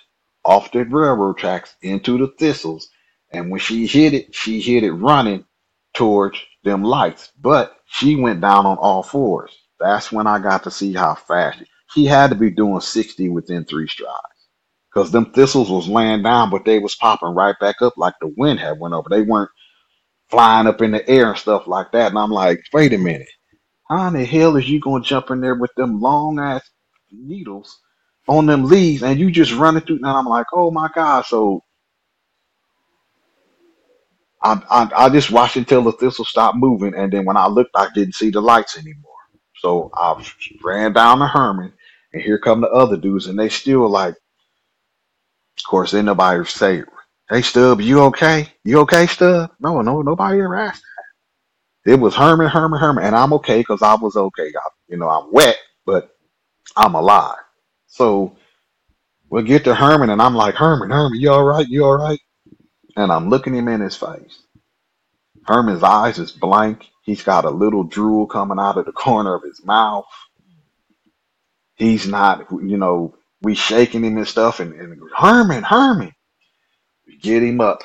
off 0.45 0.71
the 0.71 0.85
railroad 0.85 1.37
tracks 1.37 1.75
into 1.81 2.17
the 2.17 2.27
thistles. 2.39 2.89
And 3.31 3.51
when 3.51 3.59
she 3.59 3.87
hit 3.87 4.13
it, 4.13 4.35
she 4.35 4.61
hit 4.61 4.83
it 4.83 4.93
running 4.93 5.45
towards 5.93 6.39
them 6.63 6.83
lights. 6.83 7.31
But 7.39 7.77
she 7.87 8.15
went 8.15 8.41
down 8.41 8.65
on 8.65 8.77
all 8.77 9.03
fours. 9.03 9.55
That's 9.79 10.11
when 10.11 10.27
I 10.27 10.39
got 10.39 10.63
to 10.63 10.71
see 10.71 10.93
how 10.93 11.15
fast 11.15 11.59
she, 11.59 12.05
had 12.05 12.29
to 12.29 12.35
be 12.35 12.51
doing 12.51 12.81
60 12.81 13.29
within 13.29 13.65
three 13.65 13.87
strides. 13.87 14.13
Because 14.93 15.11
them 15.11 15.27
thistles 15.33 15.69
was 15.71 15.87
laying 15.87 16.23
down, 16.23 16.49
but 16.51 16.65
they 16.65 16.79
was 16.79 16.95
popping 16.95 17.35
right 17.35 17.55
back 17.61 17.81
up 17.81 17.93
like 17.97 18.15
the 18.21 18.33
wind 18.37 18.59
had 18.59 18.79
went 18.79 18.93
over. 18.95 19.09
They 19.09 19.23
weren't 19.23 19.51
flying 20.29 20.67
up 20.67 20.81
in 20.81 20.91
the 20.91 21.07
air 21.09 21.29
and 21.29 21.37
stuff 21.37 21.67
like 21.67 21.91
that. 21.93 22.09
And 22.11 22.19
I'm 22.19 22.31
like, 22.31 22.61
wait 22.73 22.93
a 22.93 22.97
minute. 22.99 23.27
How 23.89 24.07
in 24.07 24.13
the 24.15 24.25
hell 24.25 24.57
is 24.57 24.69
you 24.69 24.79
gonna 24.81 25.03
jump 25.03 25.31
in 25.31 25.41
there 25.41 25.55
with 25.55 25.71
them 25.77 26.01
long 26.01 26.39
ass 26.39 26.69
needles 27.11 27.79
on 28.29 28.47
them 28.47 28.65
leaves 28.65 29.03
and 29.03 29.19
you 29.19 29.31
just 29.31 29.53
running 29.53 29.83
through? 29.83 29.97
And 29.97 30.07
I'm 30.07 30.27
like, 30.27 30.47
oh 30.53 30.71
my 30.71 30.89
god! 30.95 31.25
So 31.27 31.63
I, 34.43 34.61
I 34.71 35.05
I 35.07 35.09
just 35.09 35.31
watched 35.31 35.57
until 35.57 35.83
the 35.83 35.93
thistle 35.93 36.25
stopped 36.25 36.57
moving, 36.57 36.95
and 36.95 37.13
then 37.13 37.25
when 37.25 37.37
I 37.37 37.47
looked, 37.49 37.73
I 37.75 37.89
didn't 37.95 38.15
see 38.15 38.31
the 38.31 38.41
lights 38.41 38.77
anymore. 38.79 39.11
So 39.57 39.91
I 39.95 40.23
ran 40.63 40.93
down 40.93 41.19
to 41.19 41.27
Herman, 41.27 41.73
and 42.13 42.23
here 42.23 42.39
come 42.39 42.61
the 42.61 42.69
other 42.69 42.97
dudes, 42.97 43.27
and 43.27 43.39
they 43.39 43.49
still 43.49 43.89
like, 43.89 44.15
of 45.49 45.69
course, 45.69 45.93
ain't 45.93 46.05
nobody 46.05 46.45
say, 46.45 46.83
"Hey 47.29 47.43
Stub, 47.43 47.81
you 47.81 48.01
okay? 48.05 48.53
You 48.65 48.79
okay, 48.81 49.07
Stub?" 49.07 49.51
No, 49.59 49.81
no, 49.81 50.01
nobody 50.03 50.39
ever 50.41 50.55
asked. 50.57 50.83
that. 51.85 51.93
It 51.93 51.99
was 51.99 52.15
Herman, 52.15 52.49
Herman, 52.49 52.79
Herman, 52.79 53.05
and 53.05 53.15
I'm 53.15 53.33
okay 53.35 53.59
because 53.59 53.81
I 53.81 53.95
was 53.95 54.15
okay. 54.15 54.49
I, 54.49 54.69
you 54.89 54.97
know, 54.97 55.09
I'm 55.09 55.31
wet, 55.33 55.57
but 55.85 56.11
I'm 56.77 56.95
alive. 56.95 57.37
So 57.89 58.37
we'll 59.29 59.43
get 59.43 59.65
to 59.65 59.75
Herman, 59.75 60.11
and 60.11 60.21
I'm 60.21 60.35
like, 60.35 60.55
Herman, 60.55 60.91
Herman, 60.91 61.19
you 61.19 61.31
all 61.31 61.45
right? 61.45 61.67
You 61.67 61.85
all 61.85 61.97
right? 61.97 62.19
And 62.97 63.11
I'm 63.11 63.29
looking 63.29 63.55
him 63.55 63.67
in 63.69 63.81
his 63.81 63.97
face. 63.97 64.39
Herman's 65.45 65.83
eyes 65.83 66.19
is 66.19 66.31
blank. 66.31 66.89
He's 67.03 67.23
got 67.23 67.45
a 67.45 67.49
little 67.51 67.83
drool 67.83 68.27
coming 68.27 68.59
out 68.59 68.77
of 68.77 68.85
the 68.85 68.91
corner 68.93 69.35
of 69.35 69.43
his 69.43 69.63
mouth. 69.65 70.05
He's 71.77 72.07
not, 72.07 72.47
you 72.51 72.77
know, 72.77 73.15
we 73.41 73.55
shaking 73.55 74.03
him 74.05 74.17
and 74.17 74.27
stuff, 74.27 74.59
and, 74.61 74.73
and 74.73 75.01
Herman, 75.17 75.63
Herman, 75.63 76.13
we 77.07 77.17
get 77.17 77.43
him 77.43 77.61
up, 77.61 77.83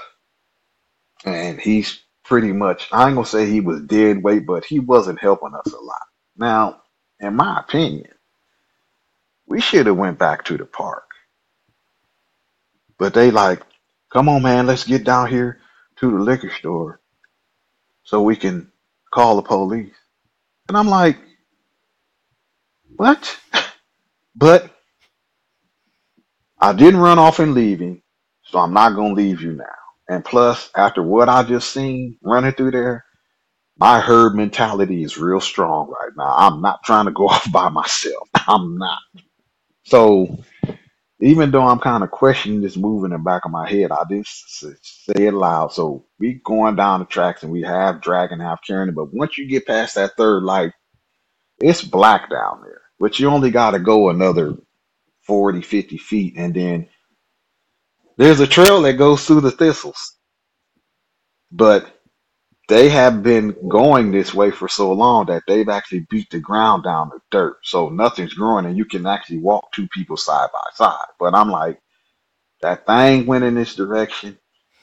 and 1.24 1.60
he's 1.60 2.00
pretty 2.24 2.52
much, 2.52 2.88
I 2.92 3.08
ain't 3.08 3.16
gonna 3.16 3.26
say 3.26 3.50
he 3.50 3.60
was 3.60 3.82
dead 3.82 4.22
weight, 4.22 4.46
but 4.46 4.64
he 4.64 4.80
wasn't 4.80 5.20
helping 5.20 5.54
us 5.54 5.72
a 5.72 5.80
lot. 5.80 6.02
Now, 6.36 6.82
in 7.20 7.36
my 7.36 7.60
opinion, 7.60 8.10
we 9.48 9.60
should 9.60 9.86
have 9.86 9.96
went 9.96 10.18
back 10.18 10.44
to 10.46 10.58
the 10.58 10.66
park. 10.66 11.04
But 12.98 13.14
they 13.14 13.30
like, 13.30 13.62
come 14.12 14.28
on, 14.28 14.42
man, 14.42 14.66
let's 14.66 14.84
get 14.84 15.04
down 15.04 15.30
here 15.30 15.60
to 15.98 16.10
the 16.10 16.18
liquor 16.18 16.50
store 16.50 17.00
so 18.04 18.22
we 18.22 18.36
can 18.36 18.72
call 19.12 19.36
the 19.36 19.42
police. 19.42 19.94
And 20.68 20.76
I'm 20.78 20.88
like, 20.88 21.18
what? 22.96 23.38
but 24.36 24.70
I 26.60 26.72
didn't 26.74 27.00
run 27.00 27.18
off 27.18 27.40
and 27.40 27.54
leave 27.54 27.80
him, 27.80 28.02
so 28.44 28.58
I'm 28.60 28.74
not 28.74 28.96
gonna 28.96 29.14
leave 29.14 29.42
you 29.42 29.52
now. 29.54 29.64
And 30.08 30.24
plus, 30.24 30.70
after 30.76 31.02
what 31.02 31.28
I 31.28 31.44
just 31.44 31.72
seen 31.72 32.18
running 32.22 32.52
through 32.52 32.72
there, 32.72 33.02
My 33.78 33.98
herd 34.00 34.36
mentality 34.36 35.02
is 35.02 35.18
real 35.18 35.40
strong 35.40 35.88
right 35.90 36.12
now. 36.16 36.32
I'm 36.36 36.60
not 36.60 36.84
trying 36.84 37.06
to 37.06 37.12
go 37.12 37.28
off 37.28 37.50
by 37.50 37.68
myself. 37.70 38.28
I'm 38.48 38.78
not. 38.78 38.98
So 39.84 40.38
even 41.20 41.50
though 41.50 41.62
I'm 41.66 41.78
kind 41.80 42.04
of 42.04 42.10
questioning 42.10 42.60
this 42.60 42.76
move 42.76 43.04
in 43.04 43.10
the 43.12 43.18
back 43.18 43.44
of 43.44 43.50
my 43.52 43.68
head, 43.68 43.90
I 43.92 44.04
didn't 44.08 44.26
s- 44.28 44.74
say 44.82 45.26
it 45.28 45.34
loud. 45.34 45.72
So 45.72 46.06
we 46.18 46.40
going 46.44 46.76
down 46.76 47.00
the 47.00 47.06
tracks 47.06 47.42
and 47.42 47.52
we 47.52 47.62
have 47.62 48.02
dragging, 48.02 48.40
half 48.40 48.60
carrying 48.66 48.90
it. 48.90 48.94
But 48.94 49.14
once 49.14 49.38
you 49.38 49.48
get 49.48 49.66
past 49.66 49.94
that 49.94 50.16
third 50.16 50.42
light, 50.42 50.72
it's 51.60 51.82
black 51.82 52.30
down 52.30 52.62
there. 52.62 52.82
But 53.00 53.18
you 53.20 53.28
only 53.30 53.50
got 53.50 53.72
to 53.72 53.80
go 53.80 54.10
another 54.10 54.56
40, 55.26 55.62
50 55.62 55.96
feet. 55.98 56.34
And 56.36 56.54
then 56.54 56.88
there's 58.18 58.40
a 58.40 58.46
trail 58.48 58.82
that 58.82 58.94
goes 58.94 59.26
through 59.26 59.42
the 59.42 59.52
thistles. 59.52 60.16
But 61.52 61.86
they 62.68 62.88
have 62.88 63.22
been 63.22 63.54
going 63.68 64.10
this 64.10 64.32
way 64.34 64.50
for 64.50 64.68
so 64.68 64.92
long 64.92 65.26
that 65.26 65.42
they've 65.46 65.68
actually 65.68 66.06
beat 66.10 66.30
the 66.30 66.40
ground 66.40 66.84
down 66.84 67.10
to 67.10 67.18
dirt. 67.30 67.58
So 67.62 67.90
nothing's 67.90 68.34
growing 68.34 68.66
and 68.66 68.76
you 68.76 68.86
can 68.86 69.06
actually 69.06 69.38
walk 69.38 69.70
two 69.72 69.88
people 69.88 70.16
side 70.16 70.48
by 70.52 70.64
side. 70.74 71.08
But 71.20 71.34
I'm 71.34 71.50
like, 71.50 71.80
that 72.62 72.86
thing 72.86 73.26
went 73.26 73.44
in 73.44 73.54
this 73.56 73.76
direction. 73.76 74.38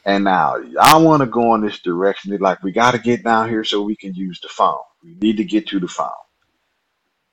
And 0.05 0.25
now 0.25 0.57
I 0.81 0.97
want 0.99 1.21
to 1.21 1.27
go 1.27 1.55
in 1.55 1.61
this 1.61 1.79
direction. 1.81 2.31
They're 2.31 2.39
like, 2.39 2.63
we 2.63 2.71
got 2.73 2.91
to 2.93 2.99
get 2.99 3.23
down 3.23 3.49
here 3.49 3.65
so 3.65 3.83
we 3.83 3.95
can 3.97 4.15
use 4.15 4.39
the 4.41 4.49
phone. 4.49 4.79
We 5.03 5.15
need 5.15 5.37
to 5.37 5.45
get 5.45 5.67
to 5.69 5.79
the 5.79 5.87
phone. 5.89 6.09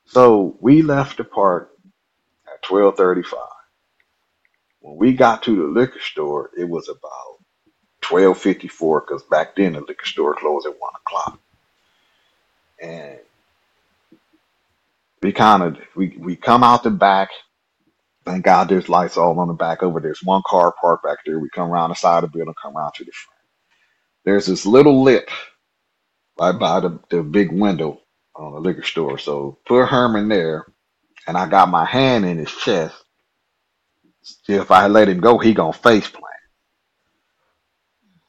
So 0.06 0.56
we 0.60 0.82
left 0.82 1.18
the 1.18 1.24
park 1.24 1.72
at 2.46 2.70
1235. 2.70 3.40
When 4.80 4.96
we 4.96 5.12
got 5.14 5.42
to 5.44 5.56
the 5.56 5.64
liquor 5.80 6.00
store, 6.00 6.50
it 6.58 6.68
was 6.68 6.88
about 6.88 7.37
1254 8.10 9.02
because 9.02 9.22
back 9.24 9.56
then 9.56 9.74
the 9.74 9.80
liquor 9.80 10.06
store 10.06 10.34
closed 10.36 10.66
at 10.66 10.78
one 10.80 10.92
o'clock. 11.06 11.40
And 12.82 13.18
we 15.22 15.32
kind 15.32 15.62
of 15.62 15.78
we 15.96 16.16
we 16.18 16.36
come 16.36 16.64
out 16.64 16.84
the 16.84 16.90
back. 16.90 17.30
Thank 18.26 18.44
God 18.44 18.68
there's 18.68 18.88
lights 18.88 19.16
all 19.18 19.38
on 19.40 19.48
the 19.48 19.54
back 19.54 19.82
over. 19.82 20.00
there. 20.00 20.10
There's 20.10 20.24
one 20.24 20.42
car 20.46 20.74
parked 20.80 21.04
back 21.04 21.18
there. 21.26 21.38
We 21.40 21.50
come 21.54 21.70
around 21.70 21.90
the 21.90 21.96
side 21.96 22.24
of 22.24 22.32
the 22.32 22.38
building, 22.38 22.54
come 22.62 22.76
around 22.76 22.94
to 22.96 23.04
the 23.04 23.12
front. 23.12 23.38
There's 24.24 24.46
this 24.46 24.66
little 24.66 25.02
lip 25.02 25.30
right 26.40 26.58
by 26.58 26.80
the, 26.80 27.00
the 27.10 27.22
big 27.22 27.52
window 27.52 28.00
on 28.36 28.54
the 28.54 28.60
liquor 28.60 28.84
store. 28.84 29.18
So 29.18 29.58
put 29.66 29.86
Herman 29.86 30.28
there, 30.28 30.66
and 31.28 31.36
I 31.36 31.48
got 31.48 31.70
my 31.70 31.84
hand 31.86 32.26
in 32.26 32.38
his 32.38 32.52
chest. 32.52 32.96
If 34.48 34.70
I 34.72 34.88
let 34.88 35.08
him 35.08 35.20
go, 35.20 35.38
he 35.38 35.54
gonna 35.54 35.72
face 35.74 36.08
plant. 36.08 36.26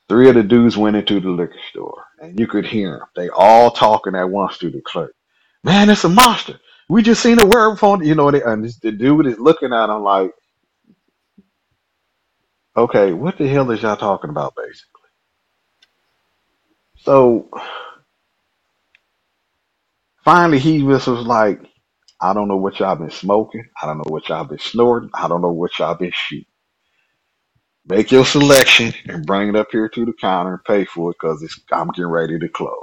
Three 0.09 0.29
of 0.29 0.35
the 0.35 0.43
dudes 0.43 0.77
went 0.77 0.97
into 0.97 1.19
the 1.21 1.31
liquor 1.31 1.55
store, 1.71 2.05
and 2.21 2.39
you 2.39 2.47
could 2.47 2.65
hear 2.67 2.99
them. 2.99 3.07
They 3.15 3.29
all 3.29 3.71
talking 3.71 4.15
at 4.15 4.29
once 4.29 4.59
to 4.59 4.71
the 4.71 4.81
clerk. 4.81 5.15
Man, 5.63 5.89
it's 5.89 6.05
a 6.05 6.09
monster. 6.09 6.59
We 6.89 7.03
just 7.03 7.23
seen 7.23 7.41
a 7.41 7.45
werewolf 7.47 7.81
you 8.03 8.15
know, 8.15 8.29
and 8.29 8.65
the 8.83 8.91
dude 8.93 9.27
is 9.27 9.39
looking 9.39 9.73
at 9.73 9.89
him 9.89 10.03
like, 10.03 10.31
okay, 12.77 13.13
what 13.13 13.37
the 13.37 13.47
hell 13.47 13.71
is 13.71 13.81
y'all 13.83 13.97
talking 13.97 14.31
about, 14.31 14.55
basically? 14.55 14.85
So 16.99 17.49
finally, 20.25 20.59
he 20.59 20.79
just 20.81 21.07
was 21.07 21.25
like, 21.27 21.61
I 22.21 22.33
don't 22.33 22.47
know 22.49 22.57
what 22.57 22.79
y'all 22.79 22.95
been 22.95 23.11
smoking. 23.11 23.65
I 23.81 23.87
don't 23.87 23.99
know 23.99 24.11
what 24.11 24.29
y'all 24.29 24.45
been 24.45 24.59
snorting. 24.59 25.11
I 25.13 25.27
don't 25.27 25.41
know 25.41 25.51
what 25.53 25.77
y'all 25.79 25.95
been 25.95 26.13
shooting. 26.13 26.45
Make 27.89 28.11
your 28.11 28.25
selection 28.25 28.93
and 29.07 29.25
bring 29.27 29.49
it 29.49 29.57
up 29.57 29.69
here 29.71 29.89
to 29.89 30.05
the 30.05 30.13
counter 30.13 30.55
and 30.55 30.65
pay 30.65 30.85
for 30.85 31.11
it 31.11 31.17
because 31.21 31.43
I'm 31.71 31.89
getting 31.89 32.07
ready 32.07 32.39
to 32.39 32.49
close. 32.49 32.73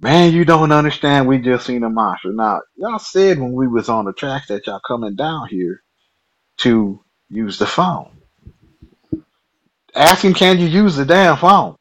Man, 0.00 0.32
you 0.32 0.44
don't 0.44 0.72
understand. 0.72 1.28
We 1.28 1.38
just 1.38 1.66
seen 1.66 1.84
a 1.84 1.90
monster. 1.90 2.32
Now, 2.32 2.60
y'all 2.76 3.00
said 3.00 3.40
when 3.40 3.52
we 3.54 3.68
was 3.68 3.88
on 3.88 4.06
the 4.06 4.14
tracks 4.14 4.48
that 4.48 4.66
y'all 4.66 4.80
coming 4.86 5.16
down 5.16 5.48
here 5.50 5.82
to 6.58 7.04
use 7.30 7.58
the 7.58 7.66
phone. 7.66 8.10
Ask 9.94 10.24
him, 10.24 10.34
can 10.34 10.58
you 10.60 10.66
use 10.66 10.96
the 10.96 11.06
damn 11.06 11.36
phone? 11.38 11.76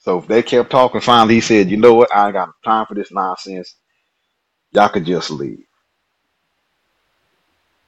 So 0.00 0.18
if 0.18 0.28
they 0.28 0.42
kept 0.42 0.70
talking, 0.70 1.00
finally 1.02 1.36
he 1.36 1.42
said, 1.42 1.70
you 1.70 1.78
know 1.78 1.94
what? 1.94 2.14
I 2.14 2.26
ain't 2.26 2.34
got 2.34 2.50
time 2.64 2.86
for 2.86 2.94
this 2.94 3.12
nonsense. 3.12 3.76
Y'all 4.72 4.88
could 4.90 5.06
just 5.06 5.30
leave. 5.30 5.66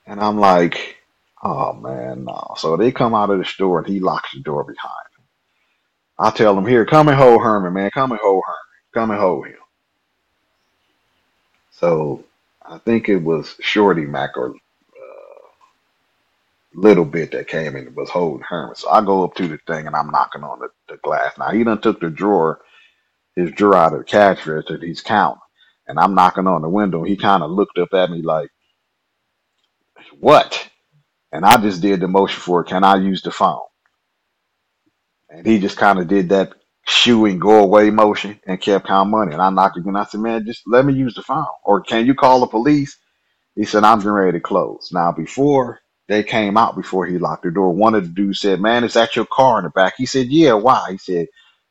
And 0.06 0.20
I'm 0.20 0.38
like, 0.38 0.96
oh 1.42 1.74
man, 1.74 2.24
no. 2.24 2.54
So 2.58 2.76
they 2.76 2.92
come 2.92 3.14
out 3.14 3.30
of 3.30 3.38
the 3.38 3.46
store 3.46 3.80
and 3.80 3.88
he 3.88 4.00
locks 4.00 4.32
the 4.34 4.40
door 4.40 4.64
behind 4.64 4.92
him. 5.18 5.24
I 6.18 6.30
tell 6.30 6.58
him, 6.58 6.66
here, 6.66 6.86
come 6.86 7.08
and 7.08 7.18
hold 7.18 7.42
Herman, 7.42 7.74
man. 7.74 7.90
Come 7.94 8.12
and 8.12 8.20
hold 8.22 8.42
Herman. 8.46 8.58
Come 8.94 9.12
and 9.12 9.20
hold 9.20 9.48
him. 9.48 9.56
So 11.72 12.24
I 12.66 12.78
think 12.78 13.08
it 13.08 13.18
was 13.18 13.56
Shorty 13.60 14.06
Mac 14.06 14.36
or 14.36 14.50
uh, 14.50 15.48
Little 16.74 17.06
Bit 17.06 17.32
that 17.32 17.48
came 17.48 17.76
in 17.76 17.88
and 17.88 17.96
was 17.96 18.10
holding 18.10 18.44
Herman. 18.48 18.76
So 18.76 18.90
I 18.90 19.04
go 19.04 19.24
up 19.24 19.34
to 19.36 19.48
the 19.48 19.58
thing 19.66 19.86
and 19.86 19.96
I'm 19.96 20.10
knocking 20.10 20.44
on 20.44 20.60
the, 20.60 20.68
the 20.88 20.98
glass. 20.98 21.38
Now 21.38 21.50
he 21.50 21.64
done 21.64 21.80
took 21.80 22.00
the 22.00 22.10
drawer, 22.10 22.60
his 23.36 23.52
drawer 23.52 23.76
out 23.76 23.94
of 23.94 24.00
the 24.00 24.04
cash 24.06 24.46
register. 24.46 24.78
He's 24.84 25.02
counting. 25.02 25.40
And 25.88 25.98
I'm 25.98 26.14
knocking 26.14 26.46
on 26.48 26.62
the 26.62 26.68
window. 26.70 27.04
He 27.04 27.16
kind 27.16 27.42
of 27.42 27.50
looked 27.50 27.78
up 27.78 27.94
at 27.94 28.10
me 28.10 28.22
like, 28.22 28.50
what? 30.20 30.68
And 31.32 31.44
I 31.46 31.58
just 31.60 31.82
did 31.82 32.00
the 32.00 32.08
motion 32.08 32.40
for, 32.40 32.62
it, 32.62 32.68
can 32.68 32.84
I 32.84 32.96
use 32.96 33.22
the 33.22 33.32
phone? 33.32 33.60
And 35.30 35.46
he 35.46 35.58
just 35.60 35.78
kind 35.78 35.98
of 35.98 36.08
did 36.08 36.30
that 36.30 36.54
shoe 36.86 37.26
and 37.26 37.40
go 37.40 37.60
away 37.62 37.90
motion 37.90 38.40
and 38.46 38.60
kept 38.60 38.86
counting 38.86 39.12
money. 39.12 39.32
And 39.32 39.42
I 39.42 39.50
knocked 39.50 39.78
again. 39.78 39.96
I 39.96 40.04
said, 40.04 40.20
man, 40.20 40.46
just 40.46 40.62
let 40.66 40.84
me 40.86 40.94
use 40.94 41.14
the 41.14 41.22
phone. 41.22 41.46
Or 41.64 41.82
can 41.82 42.06
you 42.06 42.14
call 42.14 42.40
the 42.40 42.46
police? 42.48 42.98
He 43.56 43.64
said, 43.64 43.84
I'm 43.84 43.98
getting 43.98 44.12
ready 44.12 44.38
to 44.38 44.40
close. 44.40 44.90
Now, 44.92 45.12
before 45.12 45.80
they 46.08 46.22
came 46.24 46.56
out, 46.56 46.76
before 46.76 47.06
he 47.06 47.18
locked 47.18 47.44
the 47.44 47.50
door, 47.50 47.72
one 47.72 47.94
of 47.94 48.04
the 48.04 48.10
dudes 48.10 48.40
said, 48.40 48.60
man, 48.60 48.84
is 48.84 48.94
that 48.94 49.16
your 49.16 49.26
car 49.26 49.58
in 49.58 49.64
the 49.64 49.70
back? 49.70 49.94
He 49.98 50.06
said, 50.06 50.28
yeah, 50.28 50.54
why? 50.54 50.92
He 50.92 50.98
said, 50.98 51.28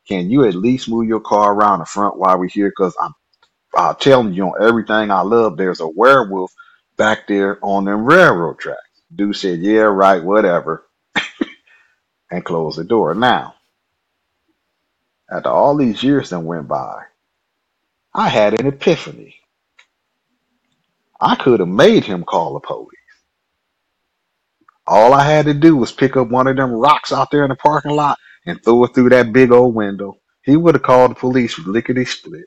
can 0.08 0.30
you 0.30 0.44
at 0.46 0.54
least 0.54 0.88
move 0.88 1.08
your 1.08 1.20
car 1.20 1.52
around 1.54 1.80
the 1.80 1.86
front 1.86 2.18
while 2.18 2.38
we're 2.38 2.48
here? 2.48 2.70
Because 2.70 2.94
I'm 3.00 3.14
uh, 3.76 3.94
telling 3.94 4.34
you 4.34 4.46
on 4.48 4.62
everything 4.68 5.10
I 5.10 5.22
love, 5.22 5.56
there's 5.56 5.80
a 5.80 5.88
werewolf 5.88 6.52
back 6.96 7.28
there 7.28 7.58
on 7.64 7.86
the 7.86 7.96
railroad 7.96 8.58
tracks. 8.60 8.80
Dude 9.14 9.36
said, 9.36 9.60
yeah, 9.60 9.82
right, 9.82 10.22
whatever, 10.24 10.86
and 12.30 12.44
closed 12.44 12.78
the 12.78 12.84
door. 12.84 13.14
Now, 13.14 13.54
after 15.30 15.50
all 15.50 15.76
these 15.76 16.02
years 16.02 16.30
that 16.30 16.40
went 16.40 16.68
by, 16.68 17.04
I 18.14 18.28
had 18.28 18.54
an 18.60 18.66
epiphany. 18.66 19.36
I 21.20 21.36
could 21.36 21.60
have 21.60 21.68
made 21.68 22.04
him 22.04 22.24
call 22.24 22.54
the 22.54 22.60
police. 22.60 22.90
All 24.86 25.14
I 25.14 25.24
had 25.24 25.46
to 25.46 25.54
do 25.54 25.76
was 25.76 25.92
pick 25.92 26.16
up 26.16 26.28
one 26.30 26.48
of 26.48 26.56
them 26.56 26.72
rocks 26.72 27.12
out 27.12 27.30
there 27.32 27.44
in 27.44 27.50
the 27.50 27.56
parking 27.56 27.92
lot 27.92 28.18
and 28.46 28.62
throw 28.64 28.84
it 28.84 28.94
through 28.94 29.10
that 29.10 29.32
big 29.32 29.52
old 29.52 29.74
window. 29.74 30.18
He 30.44 30.56
would 30.56 30.76
have 30.76 30.82
called 30.84 31.12
the 31.12 31.16
police 31.16 31.58
lickety 31.60 32.04
split. 32.04 32.46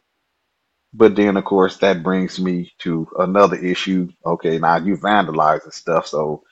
But 0.94 1.16
then, 1.16 1.38
of 1.38 1.46
course, 1.46 1.78
that 1.80 2.04
brings 2.04 2.40
me 2.40 2.72
to 2.80 3.08
another 3.20 3.58
issue. 3.58 4.10
Okay, 4.26 4.60
now 4.60 4.78
you 4.78 4.98
vandalizing 4.98 5.74
stuff, 5.74 6.08
so 6.08 6.44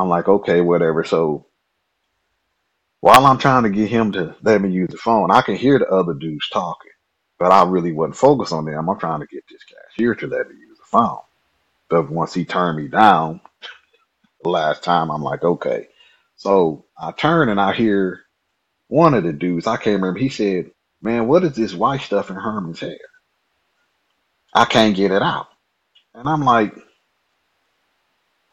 I'm 0.00 0.10
like, 0.10 0.28
okay, 0.28 0.62
whatever. 0.62 1.04
So 1.04 1.46
while 3.00 3.26
I'm 3.26 3.38
trying 3.38 3.64
to 3.64 3.70
get 3.70 3.90
him 3.90 4.12
to 4.14 4.36
let 4.42 4.62
me 4.62 4.70
use 4.70 4.90
the 4.90 4.98
phone, 4.98 5.30
I 5.32 5.42
can 5.42 5.56
hear 5.56 5.78
the 5.78 5.88
other 5.88 6.14
dudes 6.14 6.48
talking, 6.50 6.92
but 7.38 7.52
I 7.52 7.64
really 7.64 7.92
wasn't 7.92 8.16
focused 8.16 8.52
on 8.54 8.66
them. 8.66 8.88
I'm 8.90 8.98
trying 9.00 9.20
to 9.20 9.28
get 9.28 9.44
this 9.50 9.62
cashier 9.64 10.16
to 10.16 10.28
let 10.28 10.48
me 10.48 10.56
use 10.56 10.78
the 10.78 10.84
phone. 10.86 11.18
But 11.90 12.10
once 12.10 12.34
he 12.34 12.44
turned 12.44 12.78
me 12.78 12.88
down 12.88 13.40
the 14.44 14.50
last 14.50 14.84
time, 14.84 15.10
I'm 15.10 15.22
like, 15.22 15.44
okay. 15.44 15.88
So 16.36 16.86
I 16.98 17.12
turn 17.12 17.48
and 17.50 17.60
I 17.60 17.74
hear 17.74 18.22
one 18.88 19.14
of 19.14 19.24
the 19.24 19.32
dudes, 19.32 19.66
I 19.66 19.76
can't 19.76 20.00
remember, 20.00 20.20
he 20.20 20.28
said, 20.28 20.70
man, 21.02 21.26
what 21.28 21.44
is 21.44 21.54
this 21.56 21.74
white 21.74 22.02
stuff 22.02 22.30
in 22.30 22.36
Herman's 22.36 22.80
hair? 22.80 22.98
I 24.54 24.64
can't 24.66 24.96
get 24.96 25.12
it 25.12 25.22
out. 25.22 25.48
And 26.14 26.28
I'm 26.28 26.42
like, 26.42 26.74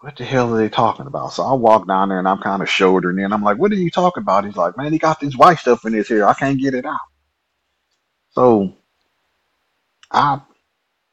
what 0.02 0.15
the 0.18 0.26
hell 0.26 0.53
are 0.53 0.57
they 0.57 0.69
talking 0.69 1.07
about? 1.07 1.34
So 1.34 1.44
I 1.44 1.53
walk 1.53 1.88
down 1.88 2.10
there 2.10 2.19
and 2.19 2.28
I'm 2.28 2.40
kind 2.40 2.61
of 2.61 2.69
shouldering 2.69 3.19
in. 3.19 3.34
I'm 3.34 3.44
like, 3.44 3.57
what 3.57 3.72
are 3.72 3.76
you 3.76 3.91
talking 3.91 4.24
about? 4.24 4.45
He's 4.45 4.56
like, 4.57 4.78
man, 4.78 4.94
he 4.94 4.99
got 4.99 5.19
this 5.19 5.36
white 5.36 5.60
stuff 5.60 5.86
in 5.86 5.94
his 5.94 6.10
hair. 6.10 6.28
I 6.28 6.36
can't 6.36 6.60
get 6.61 6.76
it 6.76 6.86
out. 6.86 6.99
So 8.32 8.74
I 10.11 10.41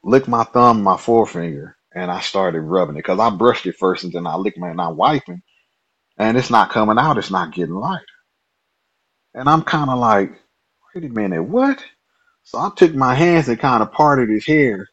licked 0.03 0.27
my 0.27 0.43
thumb, 0.43 0.83
my 0.83 0.97
forefinger, 0.97 1.77
and 1.93 2.11
I 2.11 2.21
started 2.21 2.61
rubbing 2.61 2.95
it 2.95 2.99
because 2.99 3.19
I 3.19 3.29
brushed 3.31 3.65
it 3.65 3.77
first 3.77 4.03
and 4.03 4.13
then 4.13 4.27
I 4.27 4.35
licked 4.35 4.57
my 4.59 4.69
and 4.69 4.81
I'm 4.81 4.97
wiping, 4.97 5.41
and 6.17 6.37
it's 6.37 6.51
not 6.51 6.71
coming 6.71 6.99
out. 6.99 7.17
It's 7.17 7.31
not 7.31 7.53
getting 7.53 7.75
lighter. 7.75 8.05
And 9.35 9.49
I'm 9.49 9.63
kind 9.63 9.89
of 9.91 9.99
like, 9.99 10.31
wait 10.95 11.05
a 11.05 11.09
minute, 11.09 11.43
what? 11.43 11.83
So 12.43 12.59
I 12.59 12.71
took 12.75 12.95
my 12.95 13.15
hands 13.15 13.49
and 13.49 13.59
kind 13.59 13.83
of 13.83 13.93
parted 13.93 14.29
his 14.29 14.45
hair, 14.47 14.87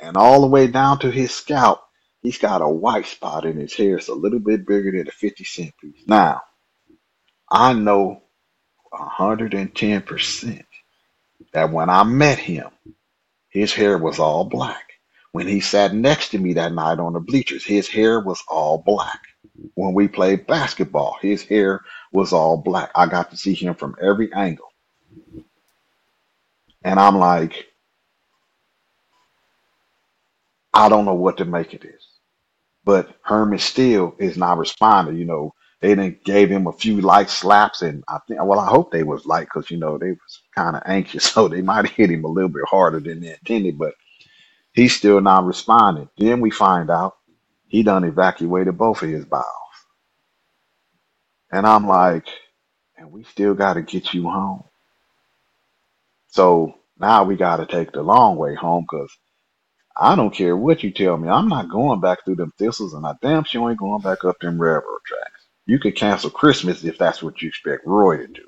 and 0.00 0.16
all 0.16 0.42
the 0.42 0.48
way 0.48 0.68
down 0.68 1.00
to 1.00 1.12
his 1.12 1.34
scalp, 1.34 1.81
he's 2.22 2.38
got 2.38 2.62
a 2.62 2.68
white 2.68 3.06
spot 3.06 3.46
in 3.46 3.58
his 3.58 3.74
hair. 3.74 3.98
It's 3.98 4.08
a 4.08 4.14
little 4.14 4.40
bit 4.40 4.66
bigger 4.66 4.92
than 4.92 5.08
a 5.08 5.12
50 5.12 5.44
cent 5.44 5.72
piece. 5.80 6.02
Now, 6.06 6.42
I 7.50 7.74
know 7.74 8.22
110% 8.92 10.64
that 11.52 11.72
when 11.72 11.90
I 11.90 12.04
met 12.04 12.38
him, 12.38 12.68
his 13.50 13.74
hair 13.74 13.98
was 13.98 14.18
all 14.18 14.44
black. 14.44 14.84
When 15.32 15.48
he 15.48 15.60
sat 15.60 15.94
next 15.94 16.30
to 16.30 16.38
me 16.38 16.54
that 16.54 16.72
night 16.74 16.98
on 17.00 17.14
the 17.14 17.20
bleachers, 17.20 17.64
his 17.64 17.88
hair 17.88 18.20
was 18.20 18.42
all 18.48 18.78
black. 18.78 19.20
When 19.74 19.94
we 19.94 20.08
played 20.08 20.46
basketball, 20.46 21.16
his 21.22 21.42
hair 21.44 21.82
was 22.12 22.32
all 22.32 22.58
black. 22.58 22.90
I 22.94 23.06
got 23.06 23.30
to 23.30 23.36
see 23.36 23.54
him 23.54 23.74
from 23.74 23.96
every 24.02 24.32
angle. 24.32 24.72
And 26.84 27.00
I'm 27.00 27.18
like, 27.18 27.66
I 30.74 30.88
don't 30.88 31.04
know 31.06 31.14
what 31.14 31.38
to 31.38 31.44
make 31.44 31.74
of 31.74 31.80
this. 31.82 32.01
But 32.84 33.16
Herman 33.22 33.58
still 33.58 34.14
is 34.18 34.36
not 34.36 34.58
responding. 34.58 35.16
You 35.18 35.26
know, 35.26 35.54
they 35.80 35.94
then 35.94 36.18
gave 36.24 36.50
him 36.50 36.66
a 36.66 36.72
few 36.72 37.00
light 37.00 37.30
slaps, 37.30 37.82
and 37.82 38.04
I 38.08 38.18
think, 38.28 38.40
well, 38.44 38.60
I 38.60 38.68
hope 38.68 38.92
they 38.92 39.02
was 39.04 39.26
light 39.26 39.46
because 39.52 39.70
you 39.70 39.78
know 39.78 39.98
they 39.98 40.10
was 40.12 40.42
kind 40.54 40.76
of 40.76 40.82
anxious, 40.86 41.24
so 41.32 41.48
they 41.48 41.62
might 41.62 41.88
hit 41.88 42.10
him 42.10 42.24
a 42.24 42.28
little 42.28 42.50
bit 42.50 42.64
harder 42.68 43.00
than 43.00 43.20
they 43.20 43.30
intended. 43.30 43.78
But 43.78 43.94
he's 44.74 44.94
still 44.96 45.20
not 45.20 45.46
responding. 45.46 46.08
Then 46.18 46.40
we 46.40 46.50
find 46.50 46.90
out 46.90 47.16
he 47.68 47.82
done 47.84 48.04
evacuated 48.04 48.78
both 48.78 49.02
of 49.02 49.10
his 49.10 49.26
bowels, 49.26 49.46
and 51.52 51.66
I'm 51.66 51.86
like, 51.88 52.26
and 52.98 53.12
we 53.12 53.24
still 53.24 53.54
got 53.54 53.74
to 53.74 53.82
get 53.82 54.14
you 54.14 54.24
home. 54.24 54.64
So 56.28 56.76
now 56.98 57.24
we 57.24 57.36
got 57.36 57.56
to 57.58 57.66
take 57.66 57.92
the 57.92 58.02
long 58.02 58.36
way 58.36 58.54
home 58.54 58.86
because 58.90 59.12
I 59.96 60.16
don't 60.16 60.34
care 60.34 60.56
what 60.56 60.82
you 60.82 60.92
tell 60.92 61.16
me. 61.18 61.28
I'm 61.28 61.48
not 61.48 61.70
going 61.70 62.00
back 62.00 62.24
through 62.24 62.36
them 62.36 62.52
thistles, 62.58 62.94
and 62.94 63.06
I 63.06 63.14
damn 63.22 63.44
sure 63.44 63.70
ain't 63.70 63.80
going 63.80 64.02
back 64.02 64.24
up 64.24 64.38
them 64.40 64.60
railroad 64.60 65.00
tracks. 65.06 65.46
You 65.66 65.78
could 65.78 65.96
cancel 65.96 66.30
Christmas 66.30 66.84
if 66.84 66.98
that's 66.98 67.22
what 67.22 67.42
you 67.42 67.48
expect 67.48 67.86
Roy 67.86 68.18
to 68.18 68.26
do. 68.28 68.46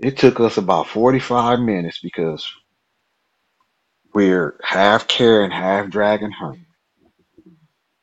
It 0.00 0.18
took 0.18 0.40
us 0.40 0.58
about 0.58 0.88
45 0.88 1.60
minutes 1.60 2.00
because 2.02 2.46
we're 4.14 4.58
half 4.62 5.08
carrying, 5.08 5.50
half 5.52 5.90
dragging 5.90 6.32
her. 6.32 6.54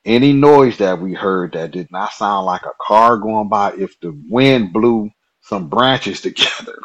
Any 0.05 0.33
noise 0.33 0.77
that 0.79 0.99
we 1.01 1.13
heard 1.13 1.53
that 1.53 1.71
did 1.71 1.91
not 1.91 2.13
sound 2.13 2.45
like 2.45 2.63
a 2.63 2.73
car 2.81 3.17
going 3.17 3.49
by, 3.49 3.73
if 3.73 3.99
the 4.01 4.19
wind 4.29 4.73
blew 4.73 5.09
some 5.41 5.69
branches 5.69 6.21
together, 6.23 6.77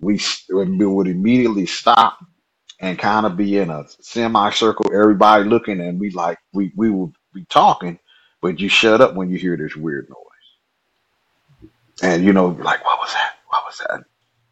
we, 0.00 0.20
would 0.50 1.08
immediately 1.08 1.66
stop 1.66 2.18
and 2.80 2.98
kind 2.98 3.26
of 3.26 3.36
be 3.36 3.58
in 3.58 3.70
a 3.70 3.86
semicircle, 4.00 4.92
everybody 4.94 5.44
looking, 5.44 5.80
and 5.80 6.00
we 6.00 6.10
like 6.12 6.38
we 6.54 6.72
we 6.76 6.90
will 6.90 7.12
be 7.34 7.46
talking, 7.46 7.98
but 8.42 8.60
you 8.60 8.68
shut 8.68 9.02
up 9.02 9.14
when 9.16 9.30
you 9.30 9.38
hear 9.38 9.56
this 9.56 9.76
weird 9.76 10.08
noise, 10.10 10.40
and 12.02 12.24
you 12.24 12.32
know, 12.32 12.48
like 12.48 12.84
what 12.84 13.00
was 13.00 13.12
that? 13.14 13.34
What 13.48 13.64
was 13.66 13.78
that? 13.88 14.04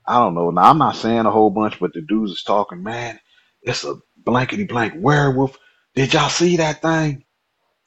I 0.07 0.19
don't 0.21 0.35
know. 0.35 0.51
Now 0.51 0.71
I'm 0.71 0.79
not 0.79 0.97
saying 0.97 1.27
a 1.27 1.31
whole 1.33 1.51
bunch, 1.51 1.81
but 1.81 1.95
the 1.95 2.03
dudes 2.03 2.33
is 2.33 2.43
talking. 2.45 2.83
Man, 2.83 3.21
it's 3.63 3.85
a 3.85 3.97
blankety 4.19 4.65
blank 4.65 4.95
werewolf. 4.97 5.59
Did 5.95 6.15
y'all 6.15 6.31
see 6.31 6.59
that 6.59 6.83
thing? 6.83 7.25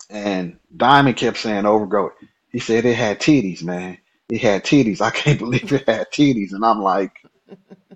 And 0.09 0.59
Diamond 0.75 1.17
kept 1.17 1.37
saying 1.37 1.65
over 1.65 1.85
over. 1.99 2.15
He 2.51 2.59
said 2.59 2.85
it 2.85 2.95
had 2.95 3.19
titties, 3.19 3.63
man. 3.63 3.97
It 4.29 4.41
had 4.41 4.63
titties. 4.65 5.01
I 5.01 5.11
can't 5.11 5.39
believe 5.41 5.71
it 5.73 5.87
had 5.87 6.11
titties. 6.11 6.53
And 6.53 6.65
I'm 6.65 6.81
like. 6.81 7.13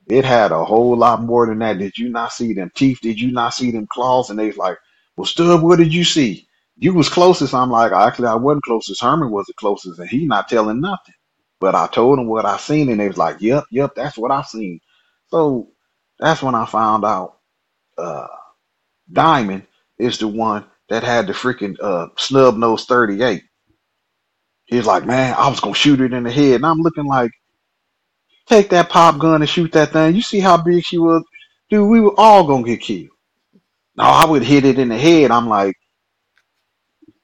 It 0.08 0.26
had 0.26 0.52
a 0.52 0.66
whole 0.66 0.98
lot 0.98 1.24
more 1.24 1.48
than 1.48 1.60
that. 1.60 1.80
Did 1.80 1.98
you 1.98 2.10
not 2.10 2.34
see 2.34 2.54
them 2.54 2.72
teeth? 2.76 3.00
Did 3.02 3.20
you 3.20 3.32
not 3.32 3.56
see 3.56 3.72
them 3.72 3.88
claws? 3.92 4.30
And 4.30 4.40
they 4.40 4.48
was 4.48 4.58
like, 4.58 4.78
Well, 5.18 5.26
Stub, 5.26 5.64
what 5.64 5.80
did 5.80 5.94
you 5.94 6.04
see? 6.06 6.48
You 6.78 6.94
was 6.94 7.10
closest. 7.10 7.54
I'm 7.56 7.72
like, 7.72 7.94
actually, 7.94 8.28
I 8.28 8.36
wasn't 8.36 8.66
closest. 8.66 9.02
Herman 9.02 9.32
was 9.32 9.48
the 9.48 9.54
closest, 9.56 10.00
and 10.00 10.10
he 10.10 10.28
not 10.28 10.50
telling 10.50 10.82
nothing. 10.82 11.16
But 11.62 11.76
I 11.76 11.88
told 11.88 12.20
him 12.20 12.28
what 12.28 12.46
I 12.46 12.58
seen, 12.58 12.90
and 12.90 13.00
they 13.00 13.08
was 13.10 13.18
like, 13.18 13.38
Yep, 13.42 13.66
yep, 13.72 13.96
that's 13.96 14.18
what 14.18 14.32
I 14.32 14.44
seen. 14.44 14.82
So 15.30 15.70
that's 16.20 16.44
when 16.44 16.56
I 16.56 16.68
found 16.68 17.06
out 17.06 17.40
uh 17.98 18.28
Diamond 19.12 19.68
is 20.00 20.20
the 20.20 20.28
one 20.30 20.66
that 20.90 21.04
had 21.04 21.28
the 21.28 21.34
freaking 21.34 21.78
uh 21.82 22.08
snub 22.18 22.58
nose 22.58 22.86
38. 22.86 23.44
He's 24.66 24.88
like, 24.88 25.06
Man, 25.06 25.36
I 25.38 25.50
was 25.50 25.60
gonna 25.62 25.76
shoot 25.76 26.02
it 26.02 26.14
in 26.14 26.24
the 26.24 26.32
head. 26.32 26.56
And 26.58 26.66
I'm 26.68 26.80
looking 26.82 27.06
like 27.06 27.32
Take 28.48 28.70
that 28.72 28.90
pop 28.90 29.20
gun 29.20 29.42
and 29.42 29.50
shoot 29.50 29.72
that 29.74 29.94
thing. 29.94 30.16
You 30.16 30.22
see 30.22 30.40
how 30.40 30.58
big 30.58 30.84
she 30.84 30.98
was? 30.98 31.24
Dude, 31.70 31.90
we 31.90 32.02
were 32.02 32.14
all 32.20 32.46
gonna 32.48 32.64
get 32.66 32.82
killed. 32.82 33.10
No, 33.98 34.06
I 34.06 34.26
would 34.26 34.44
hit 34.44 34.66
it 34.66 34.80
in 34.80 34.90
the 34.90 34.98
head. 34.98 35.32
I'm 35.32 35.48
like, 35.50 35.78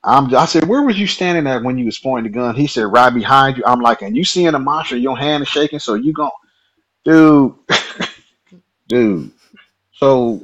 I'm 0.03 0.34
I 0.35 0.45
said, 0.45 0.68
where 0.68 0.84
was 0.84 0.99
you 0.99 1.07
standing 1.07 1.48
at 1.48 1.64
when 1.64 1.77
you 1.77 1.85
was 1.85 1.99
pointing 1.99 2.31
the 2.31 2.38
gun? 2.39 2.56
He 2.56 2.68
said, 2.68 2.84
right 2.85 3.11
behind 3.14 3.57
you. 3.57 3.64
I'm 3.68 3.81
like, 3.81 4.02
and 4.03 4.18
you 4.18 4.26
seeing 4.26 4.52
the 4.53 4.60
monster, 4.60 4.98
your 4.98 5.18
hand 5.18 5.43
is 5.43 5.49
shaking, 5.49 5.80
so 5.80 5.95
you 5.95 6.14
gon' 6.14 6.31
dude, 7.06 7.56
dude. 8.89 9.31
So 9.93 10.41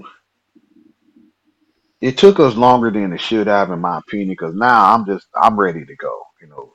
it 2.01 2.17
took 2.17 2.39
us 2.39 2.55
longer 2.55 2.91
than 2.91 3.13
it 3.13 3.21
should 3.21 3.47
have, 3.47 3.71
in 3.71 3.79
my 3.81 3.99
opinion, 3.99 4.29
because 4.29 4.55
now 4.55 4.93
I'm 4.93 5.05
just 5.05 5.27
I'm 5.35 5.59
ready 5.59 5.85
to 5.85 5.95
go. 5.97 6.21
You 6.41 6.47
know, 6.49 6.73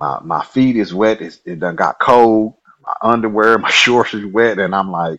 my 0.00 0.20
my 0.22 0.44
feet 0.44 0.76
is 0.76 0.94
wet. 0.94 1.22
It's, 1.22 1.40
it 1.46 1.60
done 1.60 1.76
got 1.76 2.00
cold. 2.00 2.54
My 2.86 2.94
underwear, 3.02 3.58
my 3.58 3.70
shorts 3.72 4.14
is 4.14 4.26
wet, 4.26 4.58
and 4.60 4.74
I'm 4.74 4.90
like. 4.92 5.12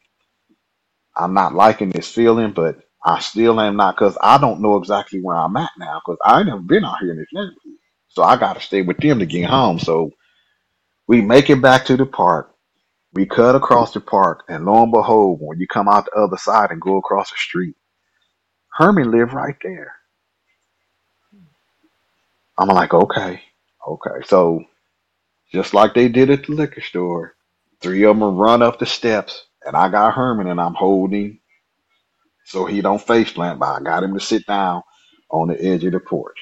I'm 1.18 1.36
not 1.36 1.56
liking 1.56 1.92
this 1.92 2.12
feeling, 2.12 2.54
but 2.54 2.80
I 3.06 3.22
still 3.22 3.62
am 3.62 3.78
not 3.78 3.98
because 3.98 4.18
I 4.22 4.40
don't 4.40 4.62
know 4.62 4.78
exactly 4.78 5.22
where 5.22 5.38
I'm 5.38 5.58
at 5.58 5.72
now 5.80 6.02
because 6.06 6.20
I 6.26 6.40
ain't 6.40 6.48
never 6.50 6.62
been 6.62 6.86
out 6.86 7.00
here 7.02 7.12
in 7.12 7.20
this 7.20 7.28
neighborhood. 7.34 7.56
So 8.10 8.24
I 8.24 8.38
got 8.38 8.56
to 8.56 8.62
stay 8.62 8.84
with 8.84 9.00
them 9.00 9.20
to 9.20 9.28
get 9.28 9.50
home. 9.52 9.80
So 9.80 10.12
we 11.08 11.22
make 11.22 11.50
it 11.50 11.62
back 11.62 11.86
to 11.88 11.98
the 11.98 12.06
park. 12.06 12.54
We 13.14 13.26
cut 13.26 13.56
across 13.56 13.94
the 13.94 14.02
park, 14.02 14.44
and 14.50 14.66
lo 14.66 14.84
and 14.84 14.92
behold, 14.92 15.40
when 15.42 15.60
you 15.60 15.68
come 15.68 15.88
out 15.90 16.06
the 16.06 16.20
other 16.22 16.38
side 16.38 16.72
and 16.72 16.82
go 16.82 16.98
across 16.98 17.32
the 17.32 17.38
street, 17.38 17.76
Herman 18.74 19.12
lived 19.12 19.34
right 19.34 19.56
there. 19.64 19.94
I'm 22.58 22.70
like, 22.70 22.94
okay, 22.94 23.42
okay. 23.88 24.26
So 24.28 24.64
just 25.54 25.74
like 25.74 25.94
they 25.96 26.10
did 26.10 26.30
at 26.32 26.48
the 26.48 26.54
liquor 26.54 26.82
store, 26.82 27.36
three 27.82 28.04
of 28.06 28.20
them 28.20 28.38
run 28.38 28.62
up 28.62 28.80
the 28.80 28.86
steps, 28.86 29.46
and 29.66 29.76
I 29.76 29.90
got 29.90 30.14
Herman, 30.16 30.48
and 30.48 30.62
I'm 30.62 30.76
holding 30.76 31.40
so 32.46 32.66
he 32.66 32.82
don't 32.82 33.02
face 33.02 33.32
plant. 33.32 33.60
But 33.60 33.82
I 33.82 33.84
got 33.84 34.04
him 34.04 34.14
to 34.16 34.22
sit 34.22 34.46
down 34.48 34.84
on 35.32 35.50
the 35.50 35.64
edge 35.64 35.84
of 35.86 35.94
the 35.94 36.00
porch, 36.02 36.40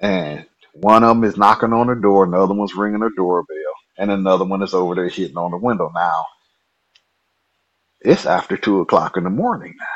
and 0.00 0.46
one 0.74 1.04
of 1.04 1.10
them 1.16 1.24
is 1.24 1.36
knocking 1.38 1.72
on 1.74 1.88
the 1.88 1.96
door, 1.96 2.24
another 2.24 2.54
one's 2.54 2.74
ringing 2.76 3.00
the 3.00 3.10
doorbell, 3.16 3.56
and 3.98 4.10
another 4.10 4.44
one 4.44 4.62
is 4.62 4.74
over 4.74 4.94
there 4.96 5.08
hitting 5.08 5.38
on 5.38 5.52
the 5.52 5.58
window. 5.58 5.90
Now 5.94 6.24
it's 8.00 8.26
after 8.26 8.56
two 8.56 8.80
o'clock 8.80 9.16
in 9.16 9.24
the 9.24 9.30
morning 9.30 9.74
now, 9.78 9.86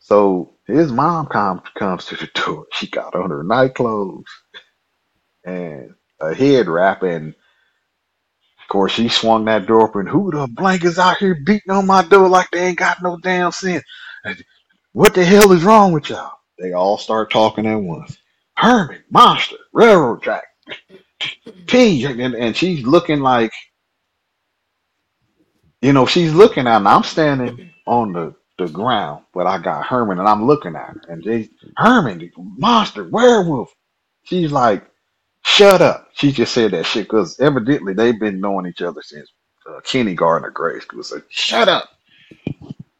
so 0.00 0.54
his 0.66 0.92
mom 0.92 1.26
comes 1.26 1.62
comes 1.76 2.06
to 2.06 2.16
the 2.16 2.28
door. 2.34 2.66
She 2.72 2.88
got 2.88 3.14
on 3.16 3.30
her 3.30 3.44
night 3.44 3.74
clothes 3.74 4.24
and 5.44 5.94
a 6.20 6.34
head 6.34 6.68
wrap, 6.68 7.02
and 7.04 7.34
course 8.74 8.92
she 8.94 9.08
swung 9.08 9.46
that 9.46 9.66
door 9.68 9.88
open. 9.88 10.06
Who 10.06 10.32
the 10.32 10.48
blank 10.48 10.84
is 10.84 10.98
out 11.00 11.18
here 11.18 11.36
beating 11.46 11.72
on 11.72 11.86
my 11.86 12.04
door 12.04 12.28
like 12.28 12.50
they 12.52 12.68
ain't 12.68 12.78
got 12.78 13.02
no 13.02 13.18
damn 13.18 13.52
sense? 13.52 13.84
What 14.92 15.14
the 15.14 15.24
hell 15.24 15.52
is 15.52 15.64
wrong 15.64 15.92
with 15.92 16.10
y'all? 16.10 16.32
They 16.58 16.72
all 16.72 16.98
start 16.98 17.30
talking 17.32 17.66
at 17.66 17.76
once. 17.76 18.18
Herman, 18.56 19.04
monster, 19.10 19.56
railroad 19.72 20.22
track, 20.22 20.44
P, 21.68 22.04
and, 22.04 22.34
and 22.34 22.56
she's 22.56 22.86
looking 22.86 23.20
like, 23.20 23.52
you 25.82 25.92
know, 25.92 26.06
she's 26.06 26.34
looking 26.34 26.66
at 26.68 26.80
me. 26.82 26.88
I'm 26.88 27.04
standing 27.04 27.70
on 27.86 28.12
the, 28.12 28.34
the 28.58 28.68
ground, 28.68 29.24
but 29.34 29.46
I 29.46 29.58
got 29.58 29.86
Herman 29.86 30.18
and 30.20 30.28
I'm 30.28 30.46
looking 30.46 30.76
at 30.76 30.88
her. 30.88 31.02
And 31.08 31.24
they, 31.24 31.48
Herman, 31.76 32.30
monster, 32.36 33.08
werewolf. 33.08 33.70
She's 34.24 34.52
like, 34.52 34.84
shut 35.44 35.82
up. 35.82 36.08
She 36.14 36.32
just 36.32 36.54
said 36.54 36.72
that 36.72 36.86
shit 36.86 37.06
because 37.06 37.40
evidently 37.40 37.94
they've 37.94 38.18
been 38.20 38.40
knowing 38.40 38.66
each 38.66 38.82
other 38.82 39.02
since 39.02 39.30
uh, 39.68 39.80
kindergarten 39.84 40.46
or 40.46 40.50
grade 40.52 40.82
school. 40.82 41.02
So 41.04 41.22
shut 41.30 41.68
up. 41.68 41.90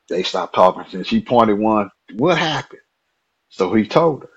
They 0.09 0.23
stopped 0.23 0.55
talking. 0.55 0.85
And 0.99 1.07
she 1.07 1.21
pointed 1.23 1.59
one, 1.59 1.91
what 2.15 2.39
happened? 2.39 2.83
So 3.51 3.73
he 3.75 3.87
told 3.87 4.23
her. 4.23 4.31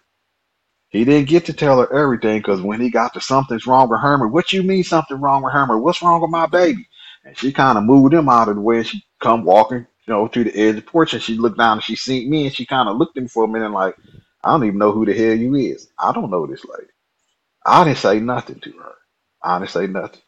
He 0.90 1.06
didn't 1.06 1.30
get 1.30 1.46
to 1.46 1.54
tell 1.54 1.82
her 1.82 1.94
everything 1.94 2.40
because 2.40 2.62
when 2.62 2.82
he 2.82 2.90
got 2.90 3.14
to 3.14 3.22
something's 3.22 3.68
wrong 3.68 3.90
with 3.90 4.00
Herman, 4.00 4.32
what 4.32 4.54
you 4.54 4.64
mean 4.64 4.84
something 4.84 5.20
wrong 5.20 5.44
with 5.44 5.54
Herman? 5.54 5.82
What's 5.82 6.02
wrong 6.02 6.22
with 6.22 6.32
my 6.32 6.48
baby? 6.48 6.88
And 7.26 7.38
she 7.38 7.52
kind 7.52 7.78
of 7.78 7.84
moved 7.84 8.14
him 8.14 8.30
out 8.30 8.48
of 8.50 8.56
the 8.56 8.62
way 8.62 8.78
and 8.78 8.88
she 8.88 9.04
come 9.20 9.44
walking, 9.44 9.80
you 9.80 10.14
know, 10.14 10.28
to 10.30 10.44
the 10.46 10.56
edge 10.58 10.70
of 10.70 10.76
the 10.78 10.82
porch 10.84 11.14
and 11.14 11.22
she 11.22 11.36
looked 11.36 11.58
down 11.58 11.80
and 11.80 11.84
she 11.84 11.96
seen 11.98 12.30
me 12.30 12.46
and 12.46 12.56
she 12.56 12.66
kind 12.66 12.88
of 12.88 12.98
looked 12.98 13.18
at 13.18 13.24
me 13.24 13.30
for 13.30 13.44
a 13.44 13.48
minute 13.50 13.72
like, 13.72 13.98
I 14.44 14.52
don't 14.52 14.64
even 14.66 14.80
know 14.80 14.94
who 14.94 15.06
the 15.06 15.14
hell 15.14 15.36
you 15.36 15.56
is. 15.56 15.90
I 16.00 16.14
don't 16.14 16.32
know 16.32 16.48
this 16.48 16.66
lady. 16.66 16.92
I 17.68 17.86
didn't 17.86 18.00
say 18.00 18.22
nothing 18.22 18.62
to 18.62 18.74
her. 18.74 18.94
I 19.44 19.60
didn't 19.60 19.72
say 19.72 19.88
nothing. 19.88 20.22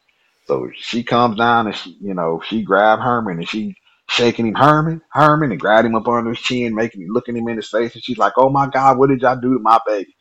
So 0.46 0.70
she 0.76 1.04
comes 1.04 1.38
down 1.38 1.68
and 1.68 1.76
she, 1.76 1.98
you 2.02 2.14
know, 2.14 2.42
she 2.48 2.62
grabbed 2.64 3.02
Herman 3.02 3.38
and 3.38 3.48
she 3.48 3.76
shaking 4.10 4.48
him, 4.48 4.54
Herman, 4.56 5.02
Herman, 5.12 5.52
and 5.52 5.60
grabbed 5.60 5.86
him 5.86 5.96
up 5.96 6.08
under 6.08 6.30
his 6.30 6.40
chin, 6.40 6.74
making 6.76 7.02
me 7.02 7.08
looking 7.10 7.36
him 7.36 7.48
in 7.48 7.56
his 7.58 7.70
face. 7.70 7.94
And 7.94 8.04
she's 8.04 8.18
like, 8.18 8.34
Oh 8.38 8.50
my 8.50 8.68
God, 8.68 8.98
what 8.98 9.10
did 9.10 9.22
y'all 9.22 9.40
do 9.40 9.54
to 9.54 9.60
my 9.60 9.80
baby? 9.86 10.14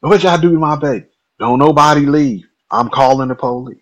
What 0.00 0.12
did 0.18 0.24
y'all 0.24 0.38
do 0.40 0.52
to 0.52 0.58
my 0.58 0.76
baby? 0.76 1.06
Don't 1.40 1.58
nobody 1.60 2.06
leave. 2.06 2.46
I'm 2.70 2.90
calling 2.90 3.28
the 3.28 3.36
police. 3.36 3.78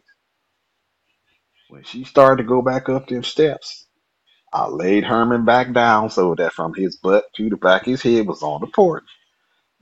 When 1.70 1.84
she 1.84 2.04
started 2.04 2.42
to 2.44 2.48
go 2.48 2.62
back 2.62 2.88
up 2.90 3.08
them 3.08 3.24
steps, 3.24 3.86
I 4.52 4.68
laid 4.68 5.04
Herman 5.04 5.44
back 5.46 5.72
down 5.74 6.10
so 6.10 6.34
that 6.36 6.54
from 6.54 6.74
his 6.74 6.96
butt 6.96 7.24
to 7.36 7.50
the 7.50 7.56
back 7.56 7.82
of 7.82 7.88
his 7.92 8.02
head 8.02 8.26
was 8.26 8.42
on 8.42 8.62
the 8.62 8.68
porch. 8.68 9.04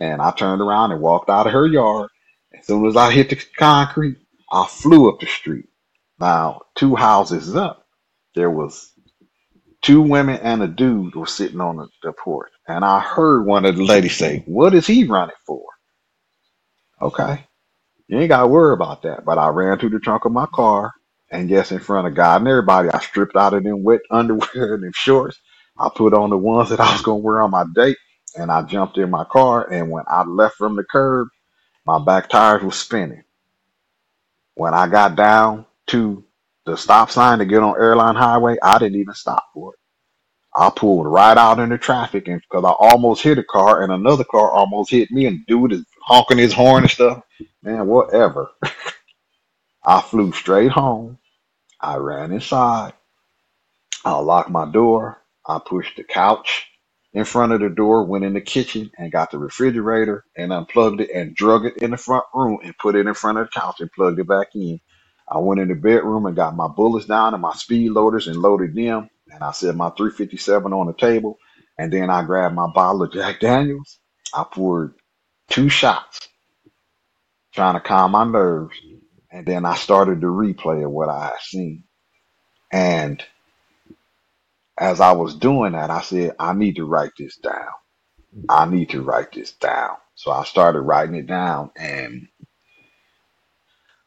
And 0.00 0.22
I 0.22 0.32
turned 0.32 0.62
around 0.62 0.92
and 0.92 1.02
walked 1.02 1.30
out 1.30 1.46
of 1.48 1.54
her 1.54 1.66
yard. 1.66 2.10
As 2.58 2.66
soon 2.66 2.86
as 2.86 2.96
I 2.96 3.12
hit 3.12 3.30
the 3.30 3.36
concrete, 3.58 4.18
I 4.52 4.66
flew 4.68 5.08
up 5.10 5.20
the 5.20 5.26
street. 5.26 5.66
Now, 6.20 6.62
two 6.76 6.96
houses 6.96 7.56
up, 7.56 7.86
there 8.34 8.50
was 8.50 8.92
two 9.82 10.02
women 10.02 10.40
and 10.42 10.62
a 10.62 10.68
dude 10.68 11.14
were 11.14 11.26
sitting 11.26 11.60
on 11.60 11.76
the, 11.78 11.88
porch. 12.12 12.52
And 12.68 12.84
I 12.84 13.00
heard 13.00 13.46
one 13.46 13.64
of 13.66 13.76
the 13.76 13.84
ladies 13.84 14.16
say, 14.16 14.42
What 14.46 14.74
is 14.74 14.86
he 14.86 15.04
running 15.04 15.36
for? 15.46 15.64
Okay. 17.02 17.38
You 18.08 18.20
ain't 18.20 18.30
got 18.30 18.42
to 18.42 18.48
worry 18.48 18.74
about 18.74 19.02
that. 19.02 19.26
But 19.26 19.38
I 19.38 19.48
ran 19.48 19.78
to 19.80 19.90
the 19.90 20.00
trunk 20.00 20.26
of 20.26 20.32
my 20.32 20.46
car, 20.54 20.92
and 21.32 21.50
yes, 21.50 21.72
in 21.72 21.80
front 21.80 22.06
of 22.08 22.14
God 22.14 22.42
and 22.42 22.48
everybody, 22.48 22.90
I 22.90 23.00
stripped 23.00 23.36
out 23.36 23.54
of 23.54 23.64
them 23.64 23.82
wet 23.84 24.02
underwear 24.12 24.76
and 24.76 24.84
them 24.84 24.92
shorts. 24.94 25.38
I 25.78 25.90
put 25.94 26.14
on 26.14 26.30
the 26.30 26.38
ones 26.38 26.70
that 26.70 26.80
I 26.80 26.92
was 26.92 27.02
to 27.04 27.14
wear 27.14 27.42
on 27.42 27.50
my 27.52 27.64
date, 27.74 27.98
and 28.38 28.52
I 28.52 28.62
jumped 28.62 28.98
in 28.98 29.10
my 29.10 29.24
car. 29.24 29.70
And 29.72 29.90
when 29.90 30.04
I 30.08 30.24
left 30.24 30.56
from 30.56 30.76
the 30.76 30.84
curb, 30.84 31.28
my 31.86 31.98
back 32.04 32.28
tires 32.28 32.62
were 32.62 32.72
spinning. 32.72 33.24
When 34.54 34.74
I 34.74 34.88
got 34.88 35.16
down 35.16 35.66
to 35.88 36.24
the 36.66 36.76
stop 36.76 37.10
sign 37.10 37.38
to 37.38 37.44
get 37.46 37.62
on 37.62 37.76
Airline 37.80 38.16
Highway, 38.16 38.56
I 38.62 38.78
didn't 38.78 39.00
even 39.00 39.14
stop 39.14 39.48
for 39.54 39.74
it. 39.74 39.80
I 40.54 40.70
pulled 40.70 41.06
right 41.06 41.36
out 41.38 41.60
into 41.60 41.78
traffic, 41.78 42.28
and 42.28 42.40
because 42.42 42.64
I 42.64 42.72
almost 42.78 43.22
hit 43.22 43.38
a 43.38 43.44
car, 43.44 43.82
and 43.82 43.92
another 43.92 44.24
car 44.24 44.50
almost 44.50 44.90
hit 44.90 45.10
me, 45.10 45.26
and 45.26 45.46
dude 45.46 45.72
is 45.72 45.84
honking 46.02 46.38
his 46.38 46.52
horn 46.52 46.84
and 46.84 46.90
stuff. 46.90 47.22
Man, 47.62 47.86
whatever. 47.86 48.50
I 49.84 50.02
flew 50.02 50.32
straight 50.32 50.72
home. 50.72 51.18
I 51.80 51.96
ran 51.96 52.32
inside. 52.32 52.92
I 54.04 54.12
locked 54.18 54.50
my 54.50 54.70
door. 54.70 55.22
I 55.46 55.60
pushed 55.64 55.96
the 55.96 56.04
couch 56.04 56.66
in 57.12 57.24
front 57.24 57.52
of 57.52 57.60
the 57.60 57.68
door, 57.70 58.04
went 58.04 58.24
in 58.24 58.34
the 58.34 58.40
kitchen 58.40 58.90
and 58.98 59.12
got 59.12 59.30
the 59.32 59.38
refrigerator 59.38 60.24
and 60.36 60.52
unplugged 60.52 61.00
it 61.00 61.10
and 61.12 61.34
drug 61.34 61.66
it 61.66 61.78
in 61.78 61.90
the 61.92 61.96
front 61.96 62.24
room 62.34 62.58
and 62.62 62.76
put 62.78 62.94
it 62.94 63.06
in 63.06 63.14
front 63.14 63.38
of 63.38 63.46
the 63.48 63.60
couch 63.60 63.80
and 63.80 63.92
plugged 63.92 64.20
it 64.20 64.28
back 64.28 64.48
in. 64.54 64.80
I 65.28 65.38
went 65.38 65.60
in 65.60 65.68
the 65.68 65.74
bedroom 65.74 66.26
and 66.26 66.36
got 66.36 66.56
my 66.56 66.68
bullets 66.68 67.06
down 67.06 67.34
and 67.34 67.42
my 67.42 67.54
speed 67.54 67.90
loaders 67.92 68.28
and 68.28 68.36
loaded 68.36 68.74
them. 68.76 69.10
And 69.32 69.42
I 69.42 69.52
set 69.52 69.74
my 69.76 69.90
357 69.90 70.72
on 70.72 70.86
the 70.86 70.94
table. 70.94 71.38
And 71.78 71.92
then 71.92 72.10
I 72.10 72.24
grabbed 72.24 72.54
my 72.54 72.68
bottle 72.72 73.02
of 73.04 73.12
Jack 73.12 73.40
Daniels. 73.40 73.98
I 74.34 74.44
poured 74.50 74.94
two 75.50 75.68
shots, 75.68 76.28
trying 77.54 77.74
to 77.74 77.80
calm 77.80 78.12
my 78.12 78.24
nerves. 78.24 78.76
And 79.32 79.46
then 79.46 79.64
I 79.66 79.76
started 79.76 80.20
the 80.20 80.28
replay 80.28 80.84
of 80.84 80.90
what 80.92 81.08
I 81.10 81.26
had 81.26 81.40
seen. 81.42 81.84
And 82.72 83.22
as 84.82 85.00
I 85.00 85.12
was 85.12 85.36
doing 85.36 85.72
that, 85.74 85.90
I 85.90 86.02
said, 86.02 86.36
I 86.40 86.54
need 86.54 86.76
to 86.76 86.86
write 86.86 87.12
this 87.18 87.36
down. 87.36 87.70
I 88.48 88.66
need 88.66 88.90
to 88.90 89.02
write 89.02 89.32
this 89.32 89.52
down. 89.52 89.96
So 90.16 90.32
I 90.32 90.44
started 90.44 90.82
writing 90.82 91.16
it 91.16 91.26
down 91.26 91.70
and 91.76 92.14
it 92.22 92.28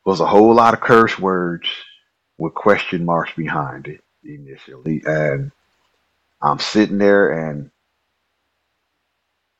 was 0.06 0.22
a 0.22 0.28
whole 0.28 0.54
lot 0.56 0.74
of 0.76 0.82
curse 0.82 1.20
words 1.20 1.70
with 2.38 2.54
question 2.56 3.06
marks 3.06 3.34
behind 3.36 3.88
it 3.88 4.02
initially. 4.24 5.04
And 5.06 5.52
I'm 6.42 6.60
sitting 6.60 7.00
there 7.00 7.50
and 7.50 7.72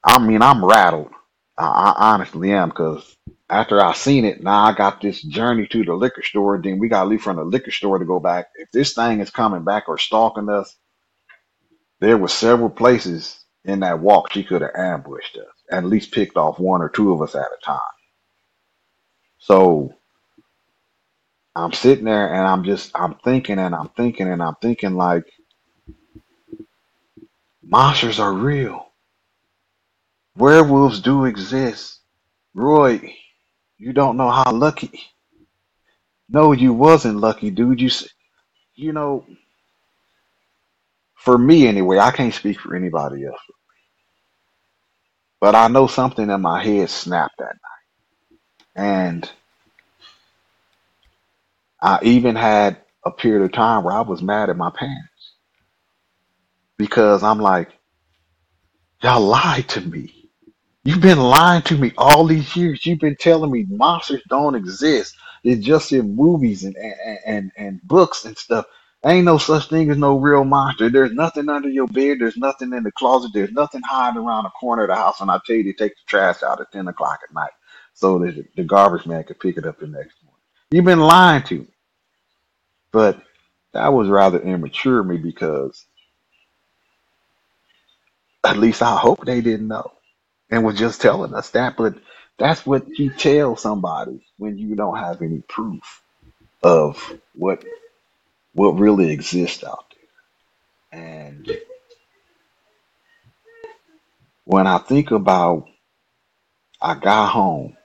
I 0.04 0.20
mean, 0.20 0.42
I'm 0.42 0.66
rattled. 0.66 1.12
I, 1.58 1.66
I 1.98 2.14
honestly 2.14 2.52
am 2.54 2.70
because 2.70 3.16
after 3.50 3.84
I 3.84 3.94
seen 3.94 4.26
it, 4.26 4.44
now 4.44 4.66
I 4.66 4.74
got 4.76 5.02
this 5.02 5.22
journey 5.22 5.68
to 5.68 5.86
the 5.86 5.94
liquor 5.94 6.24
store. 6.24 6.62
Then 6.64 6.80
we 6.80 6.90
got 6.90 7.04
to 7.04 7.10
leave 7.10 7.22
from 7.24 7.38
the 7.38 7.44
liquor 7.46 7.72
store 7.72 8.00
to 8.00 8.06
go 8.06 8.20
back. 8.20 8.48
If 8.56 8.72
this 8.72 8.94
thing 8.94 9.22
is 9.22 9.30
coming 9.32 9.64
back 9.64 9.86
or 9.90 9.98
stalking 9.98 10.50
us, 10.50 10.76
there 12.02 12.18
were 12.18 12.28
several 12.28 12.70
places 12.70 13.40
in 13.66 13.82
that 13.82 14.00
walk 14.00 14.32
she 14.34 14.44
could 14.44 14.62
have 14.62 14.76
ambushed 14.78 15.38
us, 15.38 15.48
at 15.72 15.86
least 15.86 16.14
picked 16.14 16.38
off 16.38 16.60
one 16.60 16.82
or 16.82 16.90
two 16.90 17.14
of 17.14 17.22
us 17.22 17.36
at 17.36 17.42
a 17.44 17.66
time. 17.66 17.80
So 19.40 19.94
I'm 21.56 21.74
sitting 21.74 22.06
there 22.06 22.34
and 22.34 22.48
I'm 22.48 22.64
just 22.64 22.92
I'm 22.96 23.16
thinking 23.16 23.60
and 23.60 23.76
I'm 23.76 23.90
thinking 23.90 24.30
and 24.30 24.44
I'm 24.44 24.56
thinking 24.62 24.96
like 24.96 25.26
monsters 27.64 28.20
are 28.20 28.34
real. 28.34 28.88
Werewolves 30.38 31.02
do 31.02 31.26
exist. 31.26 32.00
Roy, 32.56 33.16
you 33.78 33.94
don't 33.94 34.18
know 34.18 34.32
how 34.32 34.52
lucky. 34.52 35.02
No, 36.30 36.54
you 36.54 36.74
wasn't 36.74 37.18
lucky, 37.20 37.52
dude. 37.52 37.82
You 37.82 37.90
you 38.76 38.94
know, 38.94 39.26
for 41.26 41.38
me 41.38 41.68
anyway, 41.68 42.00
I 42.00 42.12
can't 42.12 42.34
speak 42.36 42.60
for 42.62 42.76
anybody 42.76 43.26
else, 43.26 43.42
but 45.42 45.56
I 45.56 45.68
know 45.70 45.88
something 45.88 46.30
in 46.30 46.42
my 46.42 46.64
head 46.64 46.90
snapped 46.90 47.38
that 47.40 47.58
night. 48.76 48.84
And 48.84 49.32
I 51.82 52.00
even 52.04 52.36
had 52.36 52.78
a 53.06 53.12
period 53.12 53.46
of 53.46 53.54
time 53.54 53.84
where 53.84 53.96
I 53.96 54.02
was 54.02 54.22
mad 54.24 54.50
at 54.50 54.58
my 54.58 54.72
parents 54.72 55.34
because 56.78 57.24
I'm 57.24 57.40
like, 57.40 57.70
y'all 59.04 59.22
lied 59.22 59.70
to 59.70 59.82
me. 59.82 60.30
You've 60.84 61.02
been 61.02 61.20
lying 61.20 61.64
to 61.64 61.78
me 61.78 61.94
all 61.98 62.26
these 62.26 62.56
years. 62.56 62.86
You've 62.86 63.00
been 63.00 63.18
telling 63.20 63.52
me 63.52 63.66
monsters 63.70 64.24
don't 64.30 64.56
exist. 64.56 65.16
They're 65.44 65.58
just 65.58 65.94
in 65.94 66.16
movies 66.16 66.64
and 66.66 66.76
and, 66.78 67.20
and, 67.26 67.52
and 67.58 67.82
books 67.84 68.26
and 68.26 68.38
stuff. 68.38 68.66
Ain't 69.06 69.26
no 69.26 69.40
such 69.40 69.70
thing 69.70 69.92
as 69.92 69.98
no 69.98 70.20
real 70.20 70.46
monster. 70.46 70.90
There's 70.90 71.14
nothing 71.14 71.50
under 71.50 71.70
your 71.70 71.88
bed. 71.88 72.20
There's 72.22 72.38
nothing 72.38 72.74
in 72.74 72.84
the 72.84 72.94
closet. 72.94 73.32
There's 73.34 73.52
nothing 73.54 73.82
hiding 73.84 74.22
around 74.22 74.46
the 74.46 74.52
corner 74.52 74.84
of 74.84 74.90
the 74.90 74.96
house. 74.96 75.22
And 75.22 75.32
I 75.32 75.40
tell 75.46 75.58
you 75.58 75.64
to 75.66 75.74
take 75.74 75.94
the 75.96 76.04
trash 76.08 76.44
out 76.44 76.62
at 76.62 76.72
10 76.74 76.88
o'clock 76.90 77.20
at 77.28 77.34
night 77.36 77.52
so 77.96 78.20
that 78.20 78.46
the 78.58 78.64
garbage 78.66 79.08
man 79.08 79.26
could 79.26 79.40
pick 79.42 79.58
it 79.58 79.66
up 79.66 79.80
the 79.80 79.88
next 79.88 80.16
morning. 80.24 80.42
You've 80.72 80.86
been 80.86 81.02
lying 81.02 81.44
to 81.46 81.60
me. 81.62 81.68
But 82.94 83.22
that 83.74 83.94
was 83.94 84.10
rather 84.10 84.40
immature 84.42 85.02
of 85.02 85.08
me 85.08 85.18
because 85.18 85.86
at 88.46 88.58
least 88.58 88.82
I 88.84 88.98
hope 88.98 89.26
they 89.26 89.42
didn't 89.42 89.68
know 89.70 89.92
and 90.52 90.66
was 90.66 90.80
just 90.80 91.02
telling 91.02 91.34
us 91.36 91.52
that. 91.52 91.78
But 91.78 91.96
that's 92.40 92.66
what 92.66 92.88
you 93.00 93.12
tell 93.12 93.56
somebody 93.58 94.26
when 94.38 94.58
you 94.58 94.76
don't 94.76 94.98
have 94.98 95.22
any 95.22 95.42
proof 95.50 96.04
of 96.64 97.14
what 97.36 97.64
what 98.56 98.80
really 98.80 99.12
exists 99.12 99.64
out 99.66 99.86
there. 100.92 101.02
And 101.02 101.52
when 104.46 104.68
I 104.68 104.80
think 104.80 105.12
about 105.12 105.68
I 106.82 106.96
got 106.96 107.30
home, 107.32 107.78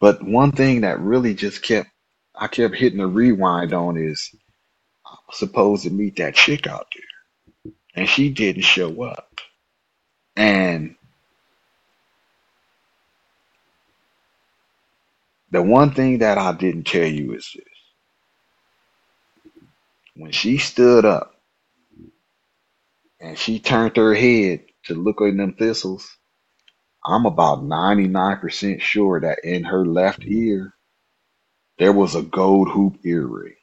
but 0.00 0.22
one 0.24 0.52
thing 0.52 0.82
that 0.82 1.00
really 1.00 1.34
just 1.34 1.62
kept 1.62 1.90
I 2.36 2.48
kept 2.48 2.76
hitting 2.76 2.98
the 3.00 3.06
rewind 3.08 3.74
on 3.74 3.96
is 3.98 4.30
I 5.06 5.16
was 5.28 5.38
supposed 5.38 5.84
to 5.84 5.90
meet 5.90 6.16
that 6.16 6.34
chick 6.36 6.66
out 6.66 6.88
there, 6.94 7.04
and 8.02 8.08
she 8.08 8.30
didn't 8.30 8.62
show 8.64 9.04
up. 9.04 9.40
And 10.36 10.96
the 15.52 15.62
one 15.62 15.92
thing 15.92 16.18
that 16.18 16.38
I 16.38 16.52
didn't 16.52 16.84
tell 16.84 17.06
you 17.06 17.34
is 17.34 17.50
this: 17.54 17.69
when 20.16 20.32
she 20.32 20.58
stood 20.58 21.04
up 21.04 21.34
and 23.20 23.38
she 23.38 23.60
turned 23.60 23.96
her 23.96 24.14
head 24.14 24.64
to 24.84 24.94
look 24.94 25.20
at 25.22 25.36
them 25.36 25.54
thistles, 25.54 26.08
I'm 27.04 27.26
about 27.26 27.62
99% 27.62 28.80
sure 28.80 29.20
that 29.20 29.40
in 29.44 29.64
her 29.64 29.86
left 29.86 30.24
ear 30.24 30.74
there 31.78 31.92
was 31.92 32.14
a 32.14 32.22
gold 32.22 32.68
hoop 32.70 32.98
earring. 33.04 33.54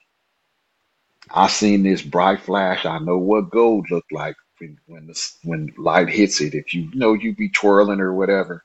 I 1.29 1.47
seen 1.47 1.83
this 1.83 2.01
bright 2.01 2.41
flash. 2.41 2.85
I 2.85 2.99
know 2.99 3.17
what 3.17 3.51
gold 3.51 3.87
looked 3.91 4.11
like 4.11 4.35
when 4.59 4.77
when 4.87 5.07
the 5.07 5.31
when 5.43 5.73
light 5.77 6.09
hits 6.09 6.41
it. 6.41 6.53
If 6.55 6.73
you 6.73 6.89
know 6.93 7.13
you 7.13 7.35
be 7.35 7.49
twirling 7.49 7.99
or 7.99 8.13
whatever. 8.13 8.63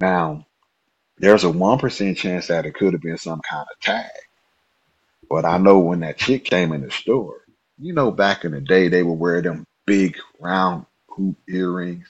Now 0.00 0.46
there's 1.18 1.44
a 1.44 1.50
one 1.50 1.78
percent 1.78 2.18
chance 2.18 2.48
that 2.48 2.66
it 2.66 2.74
could 2.74 2.94
have 2.94 3.02
been 3.02 3.18
some 3.18 3.40
kind 3.48 3.66
of 3.70 3.80
tag. 3.80 4.10
But 5.32 5.46
I 5.46 5.58
know 5.58 5.80
when 5.80 6.02
that 6.02 6.18
chick 6.18 6.44
came 6.46 6.72
in 6.74 6.82
the 6.82 6.92
store, 6.92 7.42
you 7.80 7.94
know, 7.94 8.12
back 8.12 8.44
in 8.46 8.52
the 8.52 8.62
day 8.62 8.88
they 8.88 9.04
would 9.04 9.14
wear 9.20 9.42
them 9.42 9.66
big 9.86 10.18
round 10.40 10.86
hoop 11.10 11.38
earrings. 11.48 12.08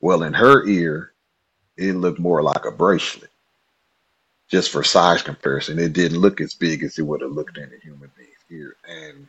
Well, 0.00 0.24
in 0.24 0.34
her 0.34 0.66
ear, 0.66 1.12
it 1.76 1.94
looked 1.94 2.20
more 2.20 2.42
like 2.42 2.66
a 2.66 2.72
bracelet, 2.72 3.30
just 4.50 4.70
for 4.72 4.84
size 4.84 5.22
comparison. 5.22 5.78
It 5.78 5.94
didn't 5.94 6.20
look 6.20 6.40
as 6.40 6.54
big 6.54 6.84
as 6.84 6.98
it 6.98 7.02
would 7.04 7.22
have 7.22 7.32
looked 7.32 7.58
in 7.58 7.64
a 7.72 7.84
human 7.84 8.10
being's 8.18 8.30
ear. 8.50 8.76
And 8.88 9.28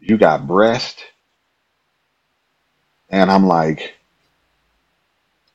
you 0.00 0.18
got 0.18 0.46
breast, 0.48 1.04
and 3.10 3.30
I'm 3.30 3.46
like, 3.46 3.96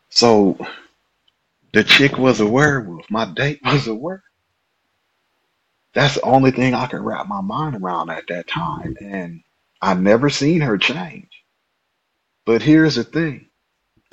so 0.09 0.57
the 1.73 1.83
chick 1.85 2.17
was 2.17 2.41
a 2.41 2.47
werewolf. 2.47 3.05
My 3.11 3.25
date 3.25 3.61
was 3.65 3.87
a 3.87 3.95
werewolf. 3.95 4.23
That's 5.93 6.15
the 6.15 6.23
only 6.23 6.51
thing 6.51 6.75
I 6.75 6.87
can 6.87 7.03
wrap 7.03 7.27
my 7.27 7.41
mind 7.41 7.77
around 7.77 8.11
at 8.11 8.27
that 8.29 8.47
time. 8.47 8.97
And 9.01 9.41
I 9.81 9.95
never 9.95 10.29
seen 10.31 10.61
her 10.61 10.77
change. 10.79 11.29
But 12.45 12.63
here's 12.63 12.95
the 12.95 13.05
thing. 13.05 13.47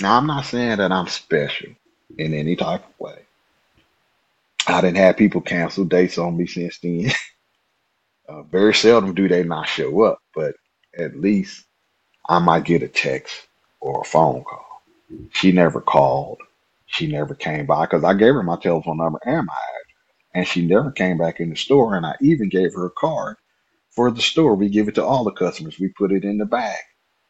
Now 0.00 0.16
I'm 0.18 0.26
not 0.26 0.46
saying 0.46 0.78
that 0.78 0.92
I'm 0.92 1.08
special 1.08 1.70
in 2.18 2.34
any 2.34 2.56
type 2.56 2.84
of 2.86 3.00
way. 3.00 3.20
I 4.68 4.80
didn't 4.82 4.98
have 4.98 5.16
people 5.18 5.42
cancel 5.42 5.84
dates 5.84 6.18
on 6.18 6.36
me 6.36 6.46
since 6.46 6.78
then. 6.80 7.10
uh, 8.28 8.42
very 8.44 8.74
seldom 8.74 9.14
do 9.14 9.28
they 9.28 9.44
not 9.44 9.68
show 9.68 10.02
up, 10.04 10.20
but 10.34 10.56
at 10.98 11.20
least 11.20 11.64
I 12.28 12.38
might 12.40 12.64
get 12.64 12.82
a 12.84 12.88
text 12.88 13.48
or 13.80 14.02
a 14.02 14.04
phone 14.04 14.44
call. 14.44 14.66
She 15.32 15.52
never 15.52 15.80
called. 15.80 16.40
She 16.86 17.08
never 17.08 17.34
came 17.34 17.66
by 17.66 17.86
because 17.86 18.04
I 18.04 18.14
gave 18.14 18.34
her 18.34 18.42
my 18.44 18.56
telephone 18.58 18.98
number 18.98 19.20
and 19.26 19.46
my. 19.46 19.54
And 20.36 20.46
she 20.46 20.66
never 20.66 20.92
came 20.92 21.16
back 21.16 21.40
in 21.40 21.48
the 21.48 21.56
store. 21.56 21.96
And 21.96 22.04
I 22.04 22.14
even 22.20 22.50
gave 22.50 22.74
her 22.74 22.84
a 22.84 22.90
card 22.90 23.38
for 23.90 24.10
the 24.10 24.20
store. 24.20 24.54
We 24.54 24.68
give 24.68 24.86
it 24.86 24.96
to 24.96 25.04
all 25.04 25.24
the 25.24 25.32
customers. 25.32 25.80
We 25.80 25.88
put 25.88 26.12
it 26.12 26.24
in 26.24 26.36
the 26.36 26.44
bag 26.44 26.76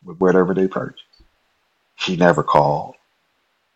with 0.04 0.18
whatever 0.18 0.52
they 0.52 0.66
purchase. 0.66 1.00
She 1.94 2.16
never 2.16 2.42
called. 2.42 2.96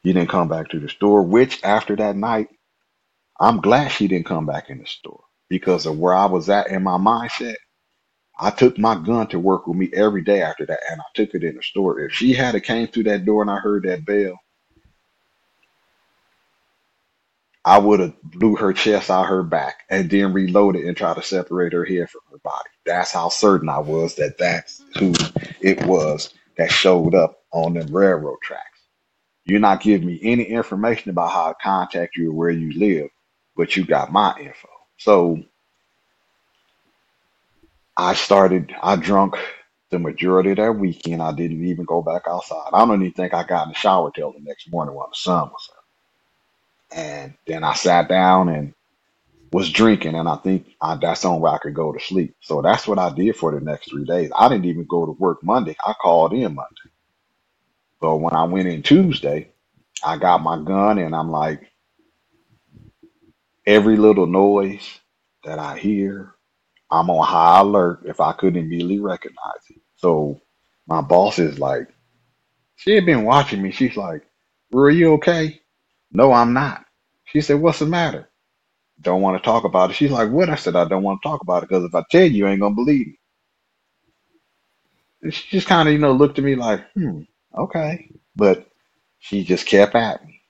He 0.02 0.12
didn't 0.12 0.31
come 0.31 0.48
back 0.48 0.70
to 0.70 0.81
the 0.81 0.89
store, 0.89 1.23
which 1.23 1.62
after 1.62 1.94
that 1.97 2.16
night, 2.16 2.48
I'm 3.39 3.61
glad 3.61 3.89
she 3.89 4.09
didn't 4.09 4.27
come 4.27 4.47
back 4.47 4.69
in 4.69 4.78
the 4.78 4.86
store 4.86 5.23
because 5.48 5.86
of 5.86 5.97
where 5.97 6.15
I 6.15 6.27
was 6.27 6.51
at 6.51 6.69
in 6.69 6.82
my 6.82 6.98
mindset. 6.98 7.57
I 8.40 8.51
took 8.51 8.78
my 8.78 8.97
gun 8.97 9.28
to 9.28 9.39
work 9.39 9.69
with 9.69 9.77
me 9.77 9.90
every 9.94 10.23
day 10.23 10.43
after 10.43 10.66
that, 10.66 10.81
and 10.90 11.01
I 11.01 11.05
took 11.15 11.35
it 11.35 11.44
in 11.44 11.55
the 11.55 11.62
store. 11.62 12.01
If 12.01 12.12
she 12.15 12.32
had 12.32 12.61
came 12.65 12.89
through 12.89 13.05
that 13.05 13.24
door 13.24 13.43
and 13.43 13.51
I 13.51 13.59
heard 13.59 13.85
that 13.85 14.05
bell, 14.05 14.36
I 17.65 17.78
would 17.78 18.01
have 18.01 18.23
blew 18.23 18.57
her 18.57 18.73
chest 18.74 19.11
out 19.11 19.28
her 19.28 19.45
back 19.45 19.85
and 19.91 20.11
then 20.11 20.35
reloaded 20.35 20.85
and 20.87 20.97
tried 20.97 21.16
to 21.16 21.23
separate 21.23 21.74
her 21.74 21.87
head 21.87 22.11
from 22.11 22.23
her 22.32 22.39
body. 22.39 22.70
That's 22.87 23.12
how 23.12 23.31
certain 23.31 23.70
I 23.70 23.81
was 23.81 24.16
that 24.16 24.39
that's 24.39 24.82
who 24.99 25.15
it 25.61 25.85
was 25.87 26.35
that 26.59 26.73
showed 26.73 27.15
up 27.15 27.39
on 27.53 27.74
them 27.74 27.95
railroad 27.95 28.39
tracks. 28.43 28.65
You're 29.47 29.61
not 29.61 29.82
giving 29.82 30.09
me 30.09 30.20
any 30.23 30.45
information 30.45 31.11
about 31.11 31.32
how 31.32 31.49
to 31.51 31.57
contact 31.62 32.16
you 32.16 32.31
or 32.31 32.35
where 32.35 32.51
you 32.51 32.73
live, 32.78 33.11
but 33.57 33.77
you 33.77 33.85
got 33.87 34.12
my 34.12 34.37
info. 34.39 34.69
So 34.99 35.43
I 37.97 38.15
started, 38.15 38.74
I 38.82 38.97
drunk 38.97 39.37
the 39.91 40.01
majority 40.01 40.53
of 40.53 40.59
that 40.59 40.73
weekend. 40.74 41.23
I 41.23 41.32
didn't 41.32 41.65
even 41.66 41.87
go 41.87 42.03
back 42.03 42.24
outside. 42.28 42.70
I 42.73 42.87
don't 42.87 43.03
even 43.03 43.15
think 43.15 43.35
I 43.35 43.45
got 43.45 43.65
in 43.66 43.70
the 43.70 43.77
shower 43.78 44.12
till 44.15 44.32
the 44.32 44.41
next 44.41 44.70
morning 44.73 44.97
when 44.97 45.07
the 45.11 45.16
sun 45.16 45.51
was 45.51 45.70
up. 45.73 45.80
And 46.95 47.35
then 47.47 47.65
I 47.65 47.75
sat 47.75 48.09
down 48.09 48.49
and 48.51 48.75
was 49.53 49.71
drinking, 49.71 50.17
and 50.17 50.29
I 50.29 50.37
think 50.37 50.69
I, 50.81 50.97
that's 50.97 51.25
on 51.25 51.41
where 51.41 51.53
I 51.53 51.59
could 51.59 51.75
go 51.75 51.93
to 51.93 52.01
sleep. 52.01 52.37
So 52.41 52.62
that's 52.62 52.89
what 52.89 52.99
I 52.99 53.11
did 53.15 53.37
for 53.37 53.53
the 53.53 53.61
next 53.61 53.91
three 53.91 54.05
days. 54.05 54.31
I 54.37 54.49
didn't 54.49 54.67
even 54.67 54.87
go 54.87 55.07
to 55.07 55.12
work 55.12 55.43
Monday. 55.45 55.77
I 55.87 55.95
called 55.95 56.35
in 56.35 56.55
Monday. 56.55 56.91
So 58.01 58.17
when 58.17 58.35
I 58.35 58.45
went 58.45 58.69
in 58.69 58.83
Tuesday, 58.83 59.51
I 60.05 60.19
got 60.19 60.43
my 60.43 60.62
gun 60.62 60.99
and 60.99 61.15
I'm 61.17 61.31
like, 61.31 61.71
every 63.67 63.97
little 63.97 64.27
noise 64.27 65.01
that 65.45 65.59
I 65.59 65.79
hear, 65.79 66.35
I'm 66.91 67.11
on 67.11 67.27
high 67.27 67.61
alert 67.61 68.03
if 68.07 68.21
I 68.21 68.33
couldn't 68.35 68.62
immediately 68.65 69.01
recognize 69.01 69.62
it. 69.71 69.81
So 69.97 70.41
my 70.89 71.03
boss 71.03 71.39
is 71.39 71.59
like, 71.61 71.89
she 72.77 72.95
had 72.95 73.07
been 73.07 73.25
watching 73.25 73.62
me. 73.62 73.73
She's 73.73 73.97
like, 73.97 74.23
Were 74.73 74.91
you 74.91 75.15
okay? 75.15 75.60
No, 76.12 76.32
I'm 76.32 76.53
not. 76.55 76.85
She 77.27 77.41
said, 77.43 77.61
What's 77.61 77.81
the 77.81 77.87
matter? 77.87 78.31
Don't 79.01 79.23
want 79.23 79.43
to 79.43 79.45
talk 79.47 79.65
about 79.65 79.91
it. 79.91 79.95
She's 79.97 80.12
like, 80.12 80.31
What? 80.31 80.51
I 80.51 80.57
said, 80.57 80.77
I 80.77 80.87
don't 80.89 81.03
want 81.05 81.23
to 81.23 81.28
talk 81.28 81.43
about 81.43 81.65
it 81.65 81.69
because 81.70 81.85
if 81.85 81.95
I 81.95 82.05
tell 82.11 82.23
you, 82.24 82.31
you 82.31 82.49
ain't 82.49 82.61
going 82.61 82.73
to 82.74 82.85
believe 82.85 83.09
me. 83.09 83.19
And 85.23 85.35
she 85.35 85.49
just 85.51 85.69
kind 85.69 85.89
of, 85.89 85.93
you 85.95 86.01
know, 86.01 86.12
looked 86.12 86.39
at 86.39 86.45
me 86.45 86.57
like, 86.57 86.85
Hmm, 86.95 87.23
okay. 87.57 88.11
But 88.37 88.69
she 89.20 89.45
just 89.45 89.66
kept 89.66 89.95
at 89.97 90.24
me. 90.27 90.43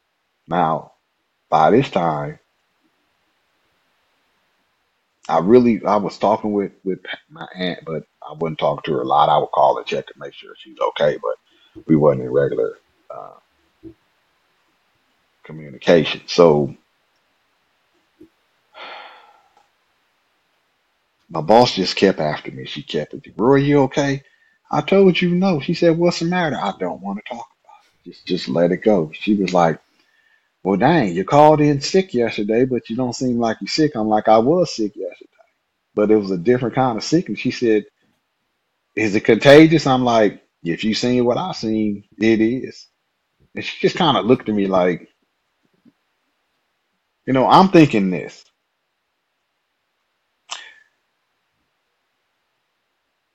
Now, 0.48 0.92
by 1.50 1.70
this 1.72 1.90
time, 1.90 2.38
I 5.28 5.40
really 5.40 5.84
I 5.86 5.96
was 5.98 6.18
talking 6.18 6.52
with 6.52 6.72
with 6.84 7.00
my 7.30 7.48
aunt, 7.56 7.80
but 7.86 8.04
I 8.22 8.34
wouldn't 8.38 8.60
talk 8.60 8.84
to 8.84 8.94
her 8.94 9.02
a 9.02 9.06
lot. 9.06 9.30
I 9.30 9.38
would 9.38 9.52
call 9.52 9.78
and 9.78 9.86
check 9.86 10.06
to 10.08 10.14
make 10.18 10.34
sure 10.34 10.54
she's 10.58 10.78
okay, 10.80 11.18
but 11.22 11.36
we 11.88 11.96
wasn't 11.96 12.22
in 12.24 12.30
regular 12.30 12.74
uh, 13.10 13.34
communication. 15.50 16.22
So 16.26 16.76
my 21.30 21.42
boss 21.42 21.74
just 21.74 21.96
kept 21.96 22.20
after 22.20 22.50
me. 22.52 22.66
She 22.66 22.82
kept 22.82 23.14
it. 23.14 23.34
Roy, 23.36 23.56
you 23.56 23.80
okay? 23.84 24.22
I 24.70 24.82
told 24.82 25.20
you 25.20 25.30
no. 25.34 25.60
She 25.60 25.74
said, 25.74 25.98
"What's 25.98 26.20
the 26.20 26.26
matter?" 26.26 26.56
I 26.56 26.74
don't 26.78 27.02
want 27.02 27.20
to 27.20 27.34
talk 27.34 27.48
about 27.64 27.84
it. 28.06 28.10
Just 28.10 28.26
just 28.26 28.48
let 28.48 28.72
it 28.72 28.78
go. 28.78 29.12
She 29.14 29.36
was 29.36 29.54
like, 29.54 29.80
"Well, 30.64 30.78
dang, 30.78 31.14
you 31.14 31.24
called 31.24 31.60
in 31.60 31.80
sick 31.80 32.14
yesterday, 32.14 32.64
but 32.66 32.90
you 32.90 32.96
don't 32.96 33.14
seem 33.16 33.38
like 33.38 33.58
you're 33.60 33.68
sick." 33.68 33.92
I'm 33.96 34.08
like, 34.08 34.28
"I 34.28 34.38
was 34.38 34.74
sick 34.76 34.96
yesterday, 34.96 35.30
but 35.94 36.10
it 36.12 36.16
was 36.16 36.32
a 36.32 36.38
different 36.38 36.76
kind 36.76 36.98
of 36.98 37.04
sickness." 37.04 37.40
She 37.40 37.52
said, 37.52 37.86
"Is 38.96 39.14
it 39.16 39.22
contagious?" 39.26 39.86
I'm 39.86 40.04
like, 40.04 40.42
"If 40.64 40.84
you 40.84 40.94
seen 40.94 41.24
what 41.26 41.38
I 41.38 41.52
seen, 41.52 42.04
it 42.18 42.40
is." 42.42 42.88
And 43.56 43.64
she 43.64 43.80
just 43.82 43.96
kind 43.98 44.18
of 44.18 44.26
looked 44.26 44.50
at 44.50 44.56
me 44.56 44.68
like, 44.68 45.09
you 47.30 47.34
know, 47.34 47.48
I'm 47.48 47.70
thinking 47.70 48.10
this. 48.10 48.44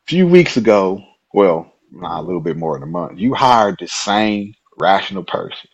A 0.07 0.09
few 0.09 0.27
weeks 0.27 0.57
ago, 0.57 1.03
well, 1.33 1.73
not 1.91 2.19
a 2.19 2.23
little 2.23 2.41
bit 2.41 2.57
more 2.57 2.75
than 2.75 2.83
a 2.83 2.91
month, 2.91 3.19
you 3.19 3.33
hired 3.35 3.77
the 3.79 3.87
same 3.87 4.53
rational 4.79 5.23
person 5.23 5.69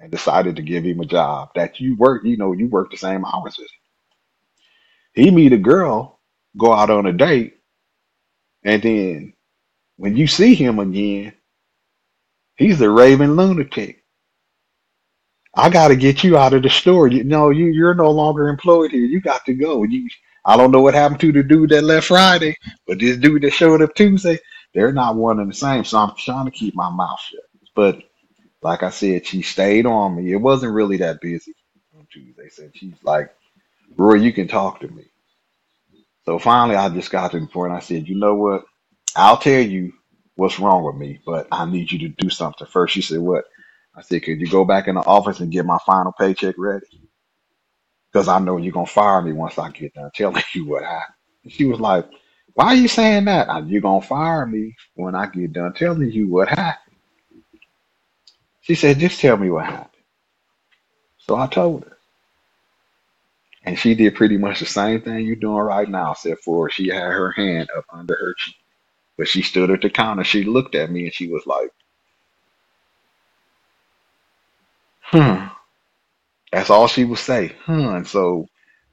and 0.00 0.12
decided 0.12 0.56
to 0.56 0.62
give 0.62 0.84
him 0.84 1.00
a 1.00 1.06
job 1.06 1.50
that 1.56 1.80
you 1.80 1.96
work, 1.98 2.24
you 2.24 2.36
know, 2.38 2.52
you 2.52 2.68
work 2.68 2.92
the 2.92 2.98
same 2.98 3.24
hours 3.24 3.58
as. 3.60 3.68
He 5.14 5.30
meet 5.30 5.52
a 5.52 5.58
girl, 5.58 6.20
go 6.58 6.72
out 6.72 6.90
on 6.90 7.06
a 7.06 7.12
date, 7.12 7.56
and 8.64 8.82
then 8.82 9.34
when 9.96 10.16
you 10.16 10.26
see 10.28 10.54
him 10.54 10.78
again, 10.80 11.34
he's 12.56 12.80
a 12.82 12.90
raving 12.90 13.32
lunatic. 13.36 14.03
I 15.56 15.70
got 15.70 15.88
to 15.88 15.96
get 15.96 16.24
you 16.24 16.36
out 16.38 16.54
of 16.54 16.62
the 16.62 16.70
store. 16.70 17.08
You 17.08 17.24
know, 17.24 17.50
you 17.50 17.66
you're 17.66 17.94
no 17.94 18.10
longer 18.10 18.48
employed 18.48 18.92
here. 18.92 19.04
You 19.06 19.20
got 19.20 19.44
to 19.46 19.54
go. 19.54 19.84
You, 19.84 20.08
I 20.44 20.56
don't 20.56 20.70
know 20.72 20.82
what 20.82 20.94
happened 20.94 21.20
to 21.20 21.32
the 21.32 21.42
dude 21.42 21.70
that 21.70 21.84
left 21.84 22.08
Friday, 22.08 22.56
but 22.86 22.98
this 23.00 23.18
dude 23.18 23.42
that 23.42 23.52
showed 23.52 23.82
up 23.82 23.94
Tuesday, 23.94 24.38
they're 24.74 24.92
not 24.92 25.16
one 25.16 25.40
and 25.40 25.50
the 25.50 25.54
same. 25.54 25.84
So 25.84 25.98
I'm 25.98 26.12
trying 26.18 26.46
to 26.46 26.50
keep 26.50 26.74
my 26.74 26.90
mouth 26.90 27.20
shut. 27.20 27.40
But 27.74 27.98
like 28.62 28.82
I 28.82 28.90
said, 28.90 29.26
she 29.26 29.42
stayed 29.42 29.86
on 29.86 30.16
me. 30.16 30.32
It 30.32 30.36
wasn't 30.38 30.74
really 30.74 30.98
that 30.98 31.20
busy 31.20 31.54
on 31.96 32.06
Tuesday. 32.12 32.48
So 32.50 32.70
she's 32.74 32.94
like, 33.04 33.30
Roy, 33.96 34.14
you 34.16 34.32
can 34.32 34.48
talk 34.48 34.80
to 34.80 34.88
me. 34.88 35.04
So 36.24 36.38
finally, 36.38 36.76
I 36.76 36.88
just 36.90 37.10
got 37.10 37.32
to 37.32 37.40
the 37.40 37.46
point. 37.46 37.72
I 37.72 37.80
said, 37.80 38.08
you 38.08 38.16
know 38.18 38.34
what? 38.34 38.64
I'll 39.16 39.38
tell 39.38 39.60
you 39.62 39.92
what's 40.36 40.60
wrong 40.60 40.84
with 40.84 40.96
me, 40.96 41.20
but 41.26 41.48
I 41.52 41.66
need 41.66 41.92
you 41.92 42.00
to 42.00 42.08
do 42.08 42.30
something 42.30 42.66
first. 42.66 42.94
She 42.94 43.02
said, 43.02 43.20
what? 43.20 43.44
I 43.96 44.02
said, 44.02 44.22
could 44.24 44.40
you 44.40 44.48
go 44.48 44.64
back 44.64 44.88
in 44.88 44.96
the 44.96 45.02
office 45.02 45.40
and 45.40 45.52
get 45.52 45.66
my 45.66 45.78
final 45.86 46.12
paycheck 46.12 46.56
ready? 46.58 46.86
Because 48.12 48.28
I 48.28 48.38
know 48.40 48.58
you're 48.58 48.72
going 48.72 48.86
to 48.86 48.92
fire 48.92 49.22
me 49.22 49.32
once 49.32 49.58
I 49.58 49.70
get 49.70 49.94
done 49.94 50.10
telling 50.14 50.42
you 50.54 50.66
what 50.68 50.84
happened. 50.84 51.14
She 51.48 51.66
was 51.66 51.80
like, 51.80 52.08
why 52.54 52.66
are 52.68 52.74
you 52.76 52.88
saying 52.88 53.26
that? 53.26 53.48
"Uh, 53.48 53.62
You're 53.66 53.82
going 53.82 54.02
to 54.02 54.06
fire 54.08 54.46
me 54.46 54.76
when 54.94 55.14
I 55.14 55.26
get 55.26 55.52
done 55.54 55.74
telling 55.74 56.10
you 56.10 56.28
what 56.28 56.48
happened. 56.50 56.96
She 58.62 58.74
said, 58.76 58.98
just 59.00 59.20
tell 59.20 59.36
me 59.36 59.50
what 59.50 59.66
happened. 59.66 59.90
So 61.18 61.36
I 61.36 61.46
told 61.48 61.84
her. 61.84 61.98
And 63.64 63.78
she 63.78 63.94
did 63.94 64.16
pretty 64.16 64.38
much 64.38 64.60
the 64.60 64.66
same 64.66 65.02
thing 65.02 65.26
you're 65.26 65.36
doing 65.36 65.56
right 65.62 65.88
now, 65.88 66.12
except 66.12 66.42
for 66.44 66.70
she 66.70 66.88
had 66.88 67.02
her 67.02 67.32
hand 67.32 67.70
up 67.76 67.84
under 67.92 68.14
her 68.14 68.34
cheek. 68.38 68.56
But 69.18 69.28
she 69.28 69.42
stood 69.42 69.70
at 69.70 69.82
the 69.82 69.90
counter. 69.90 70.24
She 70.24 70.44
looked 70.44 70.74
at 70.76 70.90
me 70.90 71.04
and 71.06 71.14
she 71.14 71.28
was 71.28 71.46
like, 71.46 71.70
hmm. 75.14 75.46
That's 76.52 76.70
all 76.70 76.88
she 76.88 77.04
would 77.04 77.20
say. 77.20 77.54
Hmm. 77.66 77.96
And 77.96 78.08
so 78.08 78.46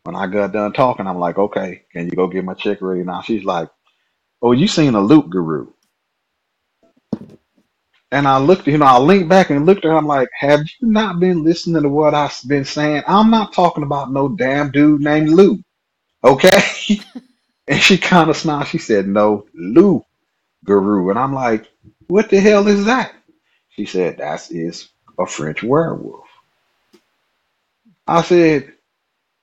when 0.04 0.16
I 0.16 0.28
got 0.28 0.54
done 0.54 0.74
talking, 0.74 1.08
I'm 1.08 1.20
like, 1.20 1.38
okay, 1.40 1.84
can 1.94 2.06
you 2.08 2.14
go 2.14 2.28
get 2.28 2.46
my 2.46 2.56
check 2.56 2.82
ready 2.82 3.04
now? 3.04 3.22
She's 3.22 3.46
like, 3.46 3.70
oh, 4.42 4.54
you 4.54 4.68
seen 4.68 4.96
a 4.96 5.02
loup-garou. 5.02 5.74
And 8.12 8.28
I 8.28 8.40
looked, 8.40 8.68
you 8.68 8.80
know, 8.80 8.88
I 8.88 9.00
leaned 9.00 9.30
back 9.30 9.52
and 9.52 9.68
looked 9.68 9.86
at 9.86 9.92
her. 9.92 9.98
I'm 9.98 10.08
like, 10.08 10.30
have 10.40 10.62
you 10.62 10.90
not 10.90 11.20
been 11.22 11.44
listening 11.46 11.84
to 11.84 11.90
what 11.90 12.16
I've 12.16 12.38
been 12.48 12.66
saying? 12.66 13.04
I'm 13.08 13.32
not 13.32 13.54
talking 13.54 13.84
about 13.84 14.12
no 14.14 14.30
damn 14.30 14.72
dude 14.72 15.02
named 15.02 15.30
Lou. 15.30 15.60
Okay. 16.24 16.62
and 17.68 17.82
she 17.82 17.98
kind 17.98 18.30
of 18.30 18.38
smiled. 18.38 18.68
She 18.68 18.80
said, 18.80 19.08
no, 19.08 19.48
Lou 19.56 20.04
Guru. 20.66 21.10
And 21.12 21.20
I'm 21.20 21.34
like, 21.34 21.70
what 22.08 22.30
the 22.30 22.40
hell 22.42 22.68
is 22.68 22.86
that? 22.86 23.14
She 23.70 23.86
said, 23.86 24.20
that 24.20 24.52
is 24.52 24.90
a 25.20 25.28
French 25.28 25.64
werewolf. 25.64 26.28
I 28.08 28.22
said, 28.24 28.74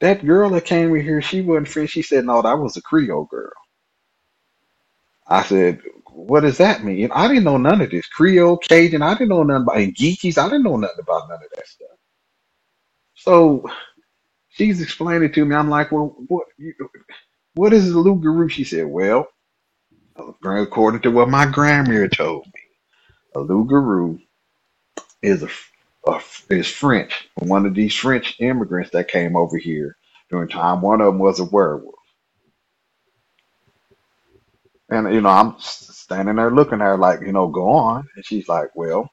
that 0.01 0.27
girl 0.27 0.51
that 0.51 0.65
came 0.67 0.95
in 0.95 1.03
here, 1.05 1.23
she 1.23 1.41
wasn't 1.43 1.69
French. 1.69 1.91
She 1.91 2.03
said, 2.03 2.25
no, 2.27 2.43
that 2.43 2.59
was 2.59 2.77
a 2.77 2.83
Creole 2.83 3.27
girl. 3.27 3.53
I 5.27 5.43
said, 5.43 5.81
what 6.13 6.41
does 6.41 6.59
that 6.59 6.85
mean? 6.85 7.11
I 7.13 7.29
didn't 7.29 7.45
know 7.45 7.59
none 7.59 7.81
of 7.81 7.91
this. 7.91 8.07
Creole, 8.09 8.59
Cajun, 8.59 9.03
I 9.03 9.15
didn't 9.15 9.31
know 9.31 9.43
nothing 9.45 9.63
about 9.65 9.79
and 9.79 9.95
Geechees. 9.97 10.39
I 10.39 10.47
didn't 10.47 10.65
know 10.65 10.77
nothing 10.77 11.01
about 11.01 11.29
none 11.29 11.39
of 11.43 11.51
that 11.57 11.69
stuff. 11.69 11.89
So 13.17 13.71
she's 14.51 14.83
explaining 14.83 15.33
to 15.33 15.45
me. 15.45 15.57
I'm 15.57 15.71
like, 15.71 15.93
well, 15.93 16.17
what 16.29 16.47
what 17.55 17.73
is 17.75 17.91
a 17.91 17.99
loup-garou? 17.99 18.49
She 18.51 18.65
said, 18.65 18.87
well, 18.87 19.29
according 20.45 21.03
to 21.03 21.11
what 21.11 21.31
my 21.31 21.47
grandmother 21.47 22.09
told 22.09 22.47
me, 22.47 22.63
a 23.37 23.41
loup-garou 23.41 24.21
is 25.23 25.43
a, 25.43 25.51
a 26.09 26.21
is 26.51 26.69
French. 26.69 27.29
One 27.37 27.67
of 27.67 27.75
these 27.75 27.95
French 27.95 28.37
immigrants 28.41 28.91
that 28.93 29.09
came 29.09 29.37
over 29.37 29.59
here 29.59 29.97
during 30.31 30.49
time. 30.49 30.83
One 30.83 31.01
of 31.01 31.09
them 31.09 31.19
was 31.21 31.41
a 31.41 31.45
werewolf. 31.45 31.95
And 34.91 35.13
you 35.15 35.21
know, 35.23 35.31
I'm 35.31 35.57
standing 35.59 36.37
there 36.37 36.51
looking 36.53 36.81
at 36.83 36.87
her 36.87 36.99
like, 36.99 37.21
you 37.23 37.33
know, 37.33 37.49
go 37.49 37.71
on. 37.71 38.09
And 38.17 38.25
she's 38.27 38.49
like, 38.49 38.71
well, 38.77 39.11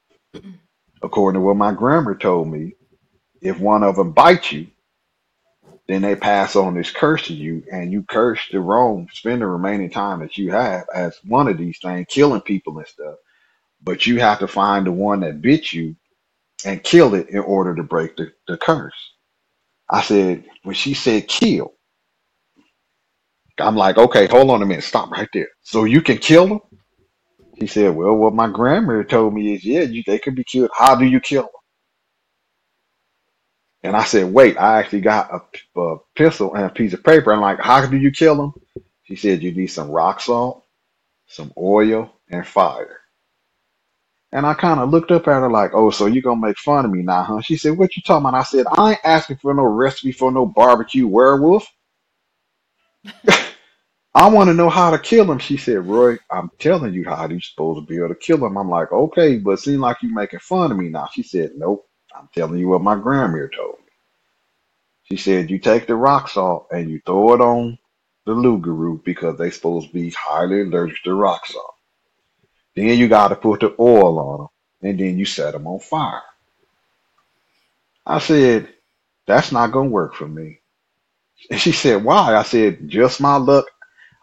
according 1.02 1.40
to 1.40 1.46
what 1.46 1.56
my 1.56 1.72
grandma 1.72 2.14
told 2.14 2.48
me, 2.48 2.74
if 3.42 3.60
one 3.60 3.82
of 3.84 3.96
them 3.96 4.12
bites 4.12 4.52
you, 4.52 4.68
then 5.88 6.02
they 6.02 6.16
pass 6.16 6.56
on 6.56 6.74
this 6.74 6.90
curse 6.90 7.26
to 7.26 7.34
you, 7.34 7.62
and 7.70 7.92
you 7.92 8.04
curse 8.04 8.40
the 8.52 8.60
wrong, 8.60 9.08
spend 9.12 9.42
the 9.42 9.46
remaining 9.46 9.90
time 9.90 10.20
that 10.20 10.38
you 10.38 10.50
have 10.50 10.86
as 10.94 11.18
one 11.26 11.48
of 11.48 11.58
these 11.58 11.78
things, 11.80 12.06
killing 12.10 12.40
people 12.42 12.78
and 12.78 12.88
stuff. 12.88 13.16
But 13.86 14.06
you 14.06 14.20
have 14.20 14.40
to 14.40 14.48
find 14.48 14.86
the 14.86 14.92
one 14.92 15.20
that 15.20 15.42
bit 15.42 15.72
you 15.72 15.96
and 16.66 16.84
kill 16.84 17.14
it 17.14 17.30
in 17.30 17.40
order 17.40 17.74
to 17.76 17.84
break 17.84 18.16
the, 18.16 18.32
the 18.48 18.58
curse. 18.58 18.94
I 19.90 20.02
said, 20.02 20.44
when 20.64 20.74
she 20.74 20.94
said 20.94 21.28
kill, 21.28 21.74
I'm 23.58 23.76
like, 23.76 23.98
okay, 23.98 24.26
hold 24.26 24.50
on 24.50 24.62
a 24.62 24.66
minute, 24.66 24.84
stop 24.84 25.10
right 25.12 25.28
there. 25.32 25.48
So 25.62 25.84
you 25.84 26.02
can 26.02 26.18
kill 26.18 26.48
them? 26.48 26.60
He 27.54 27.66
said, 27.68 27.94
well, 27.94 28.14
what 28.14 28.34
my 28.34 28.48
grandmother 28.48 29.04
told 29.04 29.34
me 29.34 29.54
is, 29.54 29.64
yeah, 29.64 29.82
you, 29.82 30.02
they 30.06 30.18
can 30.18 30.34
be 30.34 30.44
killed. 30.44 30.70
How 30.76 30.96
do 30.96 31.06
you 31.06 31.20
kill 31.20 31.44
them? 31.44 31.50
And 33.84 33.96
I 33.96 34.04
said, 34.04 34.32
wait, 34.32 34.58
I 34.58 34.80
actually 34.80 35.02
got 35.02 35.30
a, 35.32 35.80
a 35.80 35.98
pencil 36.16 36.54
and 36.54 36.66
a 36.66 36.70
piece 36.70 36.94
of 36.94 37.04
paper. 37.04 37.32
I'm 37.32 37.40
like, 37.40 37.60
how 37.60 37.86
do 37.86 37.96
you 37.96 38.10
kill 38.10 38.36
them? 38.36 38.54
She 39.04 39.16
said, 39.16 39.42
you 39.42 39.52
need 39.52 39.68
some 39.68 39.90
rock 39.90 40.20
salt, 40.20 40.64
some 41.28 41.52
oil, 41.56 42.12
and 42.28 42.46
fire. 42.46 43.00
And 44.36 44.46
I 44.46 44.54
kind 44.54 44.80
of 44.80 44.90
looked 44.90 45.12
up 45.12 45.28
at 45.28 45.40
her 45.42 45.50
like, 45.50 45.72
oh, 45.74 45.90
so 45.90 46.06
you 46.06 46.22
going 46.22 46.40
to 46.42 46.48
make 46.48 46.58
fun 46.58 46.86
of 46.86 46.92
me 46.92 47.02
now, 47.02 47.24
huh? 47.24 47.42
She 47.42 47.58
said, 47.58 47.78
what 47.78 47.96
you 47.96 48.02
talking 48.04 48.28
about? 48.28 48.40
I 48.40 48.44
said, 48.44 48.66
I 48.72 48.92
ain't 48.92 49.00
asking 49.04 49.38
for 49.38 49.54
no 49.54 49.64
recipe 49.64 50.12
for 50.12 50.32
no 50.32 50.46
barbecue 50.46 51.08
werewolf. 51.08 51.66
I 54.14 54.28
want 54.30 54.48
to 54.50 54.54
know 54.54 54.70
how 54.70 54.92
to 54.92 55.00
kill 55.00 55.32
him. 55.32 55.40
She 55.40 55.56
said, 55.58 55.86
Roy, 55.86 56.18
I'm 56.30 56.50
telling 56.60 56.94
you 56.94 57.06
how 57.06 57.28
you're 57.28 57.40
supposed 57.40 57.80
to 57.80 57.86
be 57.86 57.98
able 57.98 58.10
to 58.10 58.16
kill 58.16 58.46
him. 58.46 58.58
I'm 58.58 58.70
like, 58.70 58.92
okay, 58.92 59.38
but 59.38 59.52
it 59.52 59.60
seems 59.60 59.80
like 59.80 59.98
you're 60.02 60.14
making 60.14 60.40
fun 60.40 60.72
of 60.72 60.78
me 60.78 60.90
now. 60.90 61.08
She 61.14 61.24
said, 61.24 61.52
nope, 61.56 61.88
I'm 62.16 62.28
telling 62.34 62.60
you 62.60 62.68
what 62.68 62.82
my 62.82 62.96
grandmother 62.96 63.50
told 63.56 63.78
me. 63.80 63.86
She 65.04 65.18
said, 65.18 65.50
you 65.50 65.60
take 65.60 65.88
the 65.88 65.96
rock 65.96 66.28
salt 66.30 66.68
and 66.72 66.90
you 66.90 67.00
throw 67.06 67.34
it 67.34 67.42
on 67.42 67.78
the 68.26 68.34
loup-garou 68.34 69.02
because 69.04 69.38
they 69.38 69.50
supposed 69.50 69.88
to 69.88 69.94
be 69.94 70.10
highly 70.12 70.62
allergic 70.62 71.02
to 71.04 71.14
rock 71.14 71.46
salt. 71.46 71.75
Then 72.76 72.98
you 72.98 73.08
got 73.08 73.30
to 73.30 73.36
put 73.36 73.60
the 73.62 73.74
oil 73.80 74.20
on 74.20 74.38
them 74.40 74.48
and 74.90 75.00
then 75.00 75.18
you 75.18 75.26
set 75.26 75.52
them 75.54 75.68
on 75.68 75.80
fire. 75.80 76.22
I 78.06 78.20
said, 78.20 78.68
that's 79.26 79.52
not 79.52 79.72
going 79.72 79.88
to 79.88 79.94
work 79.94 80.14
for 80.14 80.28
me. 80.28 80.60
And 81.50 81.60
she 81.60 81.72
said, 81.72 82.04
why? 82.04 82.36
I 82.36 82.44
said, 82.44 82.88
just 82.88 83.20
my 83.20 83.36
luck. 83.36 83.66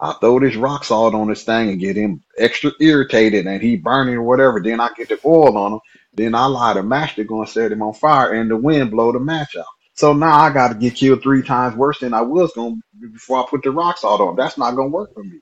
I 0.01 0.13
throw 0.13 0.39
this 0.39 0.55
rock 0.57 0.83
salt 0.85 1.15
on 1.15 1.29
this 1.29 1.43
thing 1.43 1.69
and 1.69 1.79
get 1.79 1.95
him 1.97 2.23
extra 2.37 2.71
irritated 2.81 3.47
and 3.47 3.61
he 3.61 3.77
burning 3.77 4.15
or 4.15 4.23
whatever. 4.23 4.61
Then 4.61 4.79
I 4.81 4.89
get 4.95 5.09
the 5.09 5.19
oil 5.25 5.57
on 5.57 5.73
him. 5.73 5.79
Then 6.13 6.35
I 6.35 6.45
light 6.47 6.77
a 6.77 6.83
match 6.83 7.15
to 7.15 7.23
go 7.25 7.41
and 7.41 7.49
set 7.49 7.71
him 7.71 7.81
on 7.83 7.93
fire 7.95 8.33
and 8.33 8.51
the 8.51 8.57
wind 8.57 8.91
blow 8.91 9.11
the 9.13 9.19
match 9.19 9.57
out. 9.57 9.65
So 9.95 10.13
now 10.13 10.39
I 10.39 10.53
got 10.53 10.69
to 10.69 10.75
get 10.75 10.95
killed 10.95 11.23
three 11.23 11.43
times 11.43 11.75
worse 11.75 11.99
than 11.99 12.13
I 12.13 12.21
was 12.21 12.51
going 12.53 12.81
to 13.01 13.09
before 13.09 13.39
I 13.43 13.47
put 13.49 13.63
the 13.63 13.71
rock 13.71 13.97
salt 13.97 14.21
on. 14.21 14.35
That's 14.35 14.57
not 14.57 14.75
going 14.75 14.89
to 14.89 14.95
work 14.95 15.13
for 15.13 15.23
me. 15.23 15.39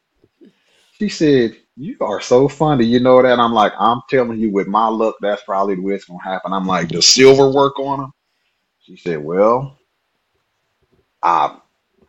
She 0.99 1.09
said, 1.09 1.57
you 1.77 1.97
are 2.01 2.21
so 2.21 2.47
funny. 2.47 2.85
You 2.85 2.99
know 2.99 3.21
that? 3.21 3.39
I'm 3.39 3.53
like, 3.53 3.73
I'm 3.79 4.01
telling 4.09 4.39
you, 4.39 4.51
with 4.51 4.67
my 4.67 4.87
luck, 4.87 5.15
that's 5.21 5.43
probably 5.43 5.75
the 5.75 5.81
way 5.81 5.95
it's 5.95 6.07
to 6.07 6.17
happen. 6.23 6.53
I'm 6.53 6.67
like, 6.67 6.89
does 6.89 7.07
silver 7.07 7.51
work 7.51 7.79
on 7.79 8.01
him? 8.01 8.11
She 8.81 8.97
said, 8.97 9.23
well, 9.23 9.77
I 11.23 11.57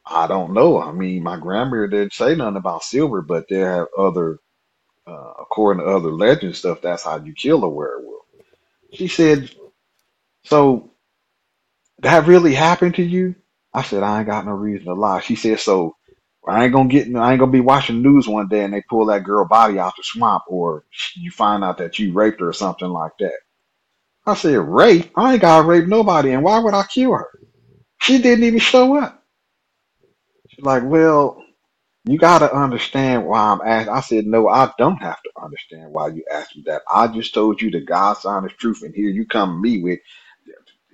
I 0.07 0.27
don't 0.27 0.55
know. 0.55 0.81
I 0.83 0.93
mean, 0.93 1.23
my 1.23 1.39
grandmother 1.39 1.89
didn't 1.89 2.15
say 2.15 2.35
nothing 2.35 2.57
about 2.57 2.85
silver, 2.85 3.23
but 3.23 3.47
there 3.49 3.73
have 3.73 3.89
other, 3.99 4.39
uh, 5.07 5.33
according 5.41 5.85
to 5.85 5.91
other 5.91 6.13
legend 6.13 6.57
stuff, 6.57 6.81
that's 6.83 7.05
how 7.05 7.17
you 7.19 7.35
kill 7.35 7.65
a 7.65 7.69
werewolf. 7.69 8.25
She 8.95 9.09
said, 9.09 9.51
so 10.45 10.93
that 12.01 12.27
really 12.27 12.55
happened 12.55 12.97
to 12.97 13.03
you? 13.03 13.35
I 13.75 13.83
said, 13.83 14.03
I 14.03 14.19
ain't 14.21 14.29
got 14.29 14.47
no 14.47 14.53
reason 14.53 14.87
to 14.87 14.95
lie. 14.95 15.21
She 15.21 15.37
said, 15.37 15.61
so 15.61 15.97
I 16.49 16.65
ain't 16.65 16.73
gonna 16.73 16.89
get, 16.89 17.15
I 17.17 17.33
ain't 17.33 17.41
gonna 17.41 17.53
be 17.53 17.61
watching 17.61 18.03
news 18.03 18.29
one 18.29 18.49
day 18.49 18.65
and 18.65 18.75
they 18.75 18.83
pull 18.83 19.07
that 19.07 19.25
girl 19.25 19.47
body 19.47 19.79
out 19.79 19.95
the 19.97 20.03
swamp 20.05 20.45
or 20.49 20.85
you 21.17 21.31
find 21.31 21.65
out 21.65 21.79
that 21.79 21.99
you 21.99 22.13
raped 22.13 22.41
her 22.41 22.49
or 22.49 22.53
something 22.55 22.89
like 22.89 23.13
that. 23.21 23.35
I 24.27 24.35
said, 24.35 24.59
rape? 24.59 25.11
I 25.17 25.35
ain't 25.35 25.43
gotta 25.43 25.67
rape 25.67 25.89
nobody 25.89 26.33
and 26.33 26.45
why 26.45 26.59
would 26.61 26.75
I 26.75 26.85
kill 26.85 27.13
her? 27.13 27.29
She 28.01 28.19
didn't 28.23 28.45
even 28.45 28.61
show 28.61 28.97
up. 28.99 29.23
She's 30.49 30.65
like, 30.65 30.85
well, 30.85 31.43
you 32.07 32.19
gotta 32.19 32.55
understand 32.55 33.27
why 33.27 33.41
I'm 33.41 33.61
asking. 33.65 33.95
I 33.95 34.01
said, 34.01 34.27
no, 34.27 34.49
I 34.49 34.73
don't 34.79 34.99
have 34.99 35.23
to 35.23 35.31
understand 35.43 35.93
why 35.93 36.09
you 36.09 36.25
asked 36.33 36.57
me 36.57 36.65
that. 36.67 36.83
I 36.93 37.09
just 37.09 37.35
told 37.35 37.63
you 37.63 37.71
the 37.71 37.81
God's 37.83 38.25
honest 38.25 38.59
truth 38.59 38.83
and 38.83 38.95
here 38.95 39.11
you 39.11 39.27
come 39.27 39.51
to 39.51 39.61
me 39.61 39.83
with 39.83 40.01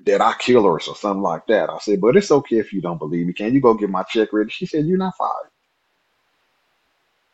that 0.07 0.20
I 0.20 0.35
kill 0.39 0.65
her 0.65 0.70
or 0.70 0.81
something 0.81 1.23
like 1.23 1.47
that. 1.49 1.70
I 1.70 1.79
said, 1.79 2.01
but 2.01 2.16
it's 2.16 2.31
okay 2.31 2.59
if 2.59 2.73
you 2.73 2.81
don't 2.81 2.99
believe 2.99 3.27
me. 3.27 3.33
Can 3.33 3.55
you 3.55 3.61
go 3.61 3.75
get 3.75 3.91
my 3.91 4.03
check 4.05 4.33
ready? 4.33 4.51
She 4.51 4.66
said, 4.66 4.87
you're 4.87 4.99
not 4.99 5.16
fired. 5.16 5.51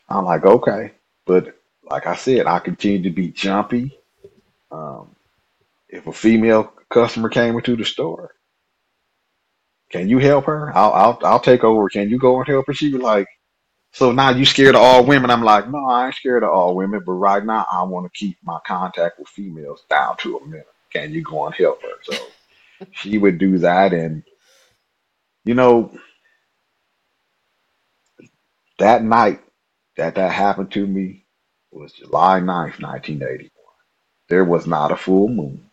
I'm 0.09 0.25
like, 0.25 0.45
okay. 0.45 0.93
But 1.27 1.57
like 1.91 2.07
I 2.07 2.17
said, 2.17 2.47
I 2.47 2.59
continue 2.59 3.03
to 3.03 3.11
be 3.11 3.29
jumpy. 3.31 3.99
Um, 4.71 5.15
if 5.89 6.07
a 6.07 6.13
female 6.13 6.73
customer 6.91 7.29
came 7.29 7.55
into 7.57 7.77
the 7.77 7.85
store, 7.85 8.33
can 9.91 10.09
you 10.09 10.19
help 10.19 10.47
her? 10.47 10.77
I'll, 10.77 10.93
I'll, 10.93 11.19
I'll 11.25 11.41
take 11.41 11.65
over. 11.65 11.89
Can 11.89 12.11
you 12.11 12.19
go 12.19 12.39
and 12.39 12.49
help 12.49 12.67
her? 12.67 12.75
She 12.75 12.93
was 12.93 13.03
like, 13.03 13.27
so 13.93 14.13
now 14.13 14.31
you 14.31 14.45
scared 14.45 14.75
of 14.75 14.83
all 14.83 15.05
women? 15.05 15.31
I'm 15.31 15.43
like, 15.45 15.71
no, 15.71 15.85
I 15.87 16.07
ain't 16.07 16.17
scared 16.17 16.43
of 16.43 16.51
all 16.51 16.75
women, 16.75 17.03
but 17.07 17.13
right 17.13 17.45
now 17.45 17.65
I 17.71 17.85
want 17.85 18.13
to 18.13 18.19
keep 18.19 18.37
my 18.43 18.59
contact 18.67 19.19
with 19.19 19.29
females 19.29 19.85
down 19.89 20.17
to 20.19 20.39
a 20.39 20.45
minimum. 20.45 20.67
Can 20.93 21.13
you 21.13 21.23
go 21.23 21.47
and 21.47 21.55
help 21.55 21.83
her? 21.83 21.89
So 22.03 22.15
she 22.93 23.19
would 23.19 23.39
do 23.39 23.59
that. 23.59 23.93
And, 23.93 24.25
you 25.45 25.55
know, 25.55 25.93
that 28.79 29.05
night 29.05 29.43
that 29.97 30.17
that 30.17 30.33
happened 30.33 30.73
to 30.73 30.87
me 30.87 31.27
was 31.73 31.93
July 31.93 32.41
9th, 32.41 32.81
1981. 32.83 33.51
There 34.29 34.45
was 34.45 34.67
not 34.67 34.93
a 34.93 34.97
full 34.97 35.29
moon. 35.29 35.71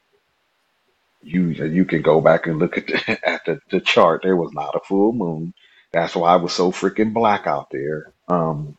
You 1.24 1.50
you 1.50 1.86
can 1.86 2.02
go 2.04 2.22
back 2.22 2.48
and 2.48 2.60
look 2.60 2.78
at 2.78 2.88
the, 2.88 3.20
at 3.30 3.46
the, 3.46 3.60
the 3.72 3.82
chart. 3.82 4.22
There 4.24 4.38
was 4.38 4.54
not 4.54 4.76
a 4.76 4.82
full 4.88 5.14
moon. 5.14 5.54
That's 5.94 6.16
why 6.16 6.34
I 6.34 6.38
was 6.38 6.54
so 6.54 6.72
freaking 6.72 7.14
black 7.14 7.48
out 7.48 7.70
there. 7.72 8.14
Um, 8.30 8.78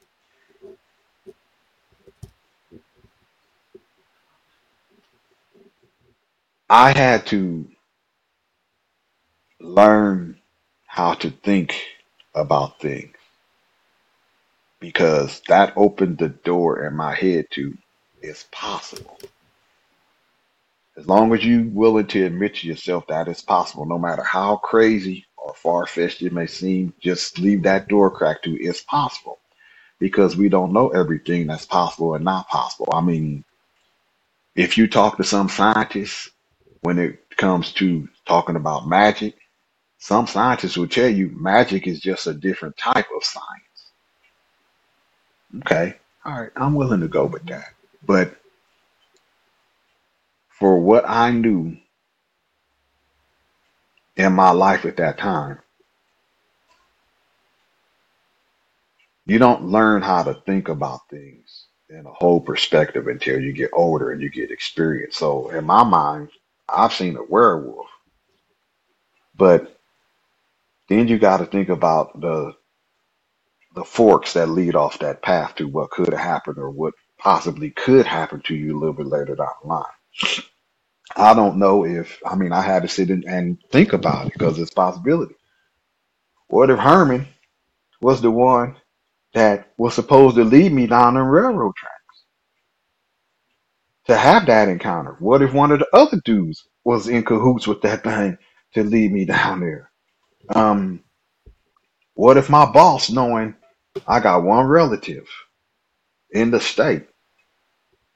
I 6.70 6.92
had 6.92 7.26
to 7.28 7.68
learn 9.62 10.36
how 10.86 11.14
to 11.14 11.30
think 11.30 11.74
about 12.34 12.80
things 12.80 13.16
because 14.80 15.40
that 15.48 15.72
opened 15.76 16.18
the 16.18 16.28
door 16.28 16.84
in 16.84 16.94
my 16.96 17.14
head 17.14 17.46
to 17.52 17.76
it's 18.20 18.46
possible. 18.50 19.18
As 20.96 21.06
long 21.06 21.32
as 21.32 21.44
you 21.44 21.70
willing 21.72 22.06
to 22.08 22.24
admit 22.26 22.56
to 22.56 22.68
yourself 22.68 23.06
that 23.06 23.28
it's 23.28 23.40
possible, 23.40 23.86
no 23.86 23.98
matter 23.98 24.22
how 24.22 24.56
crazy 24.56 25.26
or 25.36 25.54
far 25.54 25.86
fetched 25.86 26.22
it 26.22 26.32
may 26.32 26.46
seem, 26.46 26.92
just 27.00 27.38
leave 27.38 27.62
that 27.62 27.88
door 27.88 28.10
crack 28.10 28.42
to 28.42 28.52
it's 28.52 28.82
possible. 28.82 29.38
Because 29.98 30.36
we 30.36 30.48
don't 30.48 30.72
know 30.72 30.88
everything 30.88 31.46
that's 31.46 31.64
possible 31.64 32.14
and 32.14 32.24
not 32.24 32.48
possible. 32.48 32.88
I 32.92 33.00
mean, 33.00 33.44
if 34.56 34.76
you 34.76 34.88
talk 34.88 35.16
to 35.16 35.24
some 35.24 35.48
scientists 35.48 36.30
when 36.82 36.98
it 36.98 37.36
comes 37.36 37.72
to 37.74 38.08
talking 38.26 38.56
about 38.56 38.88
magic, 38.88 39.36
some 40.02 40.26
scientists 40.28 40.76
will 40.78 40.88
tell 40.88 41.08
you 41.10 41.30
magic 41.34 41.86
is 41.88 42.00
just 42.00 42.26
a 42.28 42.34
different 42.34 42.76
type 42.78 43.06
of 43.16 43.24
science. 43.24 43.92
Okay, 45.60 45.96
all 46.24 46.40
right, 46.42 46.52
I'm 46.56 46.74
willing 46.74 47.00
to 47.00 47.08
go 47.08 47.26
with 47.26 47.46
that. 47.46 47.74
But 48.06 48.36
for 50.48 50.80
what 50.80 51.04
I 51.08 51.32
knew 51.32 51.76
in 54.16 54.32
my 54.34 54.50
life 54.52 54.84
at 54.86 54.98
that 54.98 55.18
time, 55.18 55.58
You 59.26 59.38
don't 59.38 59.66
learn 59.68 60.02
how 60.02 60.24
to 60.24 60.34
think 60.46 60.68
about 60.68 61.08
things 61.08 61.66
in 61.88 62.06
a 62.06 62.12
whole 62.12 62.40
perspective 62.40 63.06
until 63.06 63.40
you 63.40 63.52
get 63.52 63.70
older 63.72 64.10
and 64.10 64.20
you 64.20 64.30
get 64.30 64.50
experience. 64.50 65.16
So 65.16 65.50
in 65.50 65.64
my 65.64 65.84
mind, 65.84 66.30
I've 66.68 66.92
seen 66.92 67.16
a 67.16 67.22
werewolf, 67.22 67.86
but 69.36 69.80
then 70.92 71.08
you 71.08 71.18
got 71.18 71.38
to 71.38 71.46
think 71.46 71.70
about 71.70 72.20
the 72.20 72.54
the 73.74 73.84
forks 73.84 74.34
that 74.34 74.48
lead 74.50 74.76
off 74.76 75.00
that 75.00 75.22
path 75.22 75.56
to 75.56 75.68
what 75.68 75.90
could 75.90 76.10
have 76.10 76.20
happened 76.20 76.58
or 76.58 76.70
what 76.70 76.94
possibly 77.18 77.70
could 77.70 78.06
happen 78.06 78.42
to 78.42 78.54
you 78.56 78.76
a 78.76 78.80
little 78.80 78.94
bit 78.94 79.06
later 79.06 79.36
down 79.36 79.48
the 79.62 79.68
line. 79.68 79.84
I 81.16 81.34
don't 81.34 81.58
know 81.58 81.84
if 81.86 82.20
I 82.26 82.36
mean 82.36 82.52
I 82.52 82.62
had 82.62 82.82
to 82.82 82.88
sit 82.88 83.10
in 83.10 83.24
and 83.28 83.58
think 83.72 83.92
about 83.94 84.28
it 84.28 84.34
because 84.34 84.58
it's 84.58 84.72
a 84.72 84.76
possibility. 84.76 85.36
What 86.48 86.70
if 86.70 86.78
Herman 86.80 87.28
was 88.02 88.22
the 88.22 88.30
one 88.32 88.76
that 89.34 89.72
was 89.78 89.94
supposed 89.94 90.36
to 90.36 90.44
lead 90.44 90.72
me 90.72 90.88
down 90.88 91.14
the 91.14 91.22
railroad 91.22 91.74
track 91.76 91.92
to 94.08 94.18
have 94.18 94.46
that 94.48 94.70
encounter? 94.70 95.16
What 95.20 95.42
if 95.42 95.54
one 95.54 95.72
of 95.72 95.80
the 95.80 95.88
other 95.94 96.20
dudes 96.24 96.68
was 96.84 97.08
in 97.08 97.24
cahoots 97.24 97.68
with 97.68 97.82
that 97.82 98.04
thing 98.04 98.38
to 98.74 98.84
lead 98.84 99.12
me 99.12 99.26
down 99.26 99.60
there? 99.62 99.91
Um, 100.50 101.02
what 102.14 102.36
if 102.38 102.50
my 102.50 102.70
boss, 102.70 103.10
knowing 103.10 103.56
I 104.06 104.20
got 104.20 104.44
one 104.44 104.66
relative 104.66 105.28
in 106.32 106.50
the 106.50 106.60
state 106.60 107.06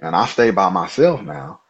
and 0.01 0.17
I 0.17 0.27
stay 0.27 0.51
by 0.51 0.71
myself 0.71 1.23
now, 1.23 1.61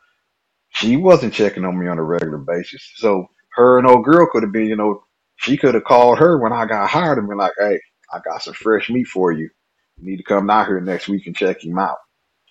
she 0.70 0.96
wasn't 0.96 1.34
checking 1.34 1.64
on 1.64 1.78
me 1.78 1.88
on 1.88 1.98
a 1.98 2.04
regular 2.04 2.38
basis. 2.38 2.92
So 2.96 3.28
her 3.56 3.78
and 3.78 3.86
old 3.88 4.04
girl 4.04 4.28
could 4.30 4.44
have 4.44 4.52
been, 4.52 4.66
you 4.68 4.76
know, 4.76 5.04
she 5.36 5.56
could 5.56 5.74
have 5.74 5.84
called 5.84 6.18
her 6.18 6.38
when 6.38 6.52
I 6.52 6.66
got 6.66 6.90
hired 6.90 7.18
and 7.18 7.28
been 7.28 7.38
like, 7.38 7.52
hey, 7.58 7.80
I 8.12 8.20
got 8.24 8.42
some 8.42 8.54
fresh 8.54 8.90
meat 8.90 9.06
for 9.08 9.32
you. 9.32 9.50
You 9.98 10.10
need 10.10 10.18
to 10.18 10.24
come 10.24 10.46
down 10.48 10.66
here 10.66 10.80
next 10.80 11.08
week 11.08 11.26
and 11.26 11.36
check 11.36 11.64
him 11.64 11.78
out. 11.78 11.98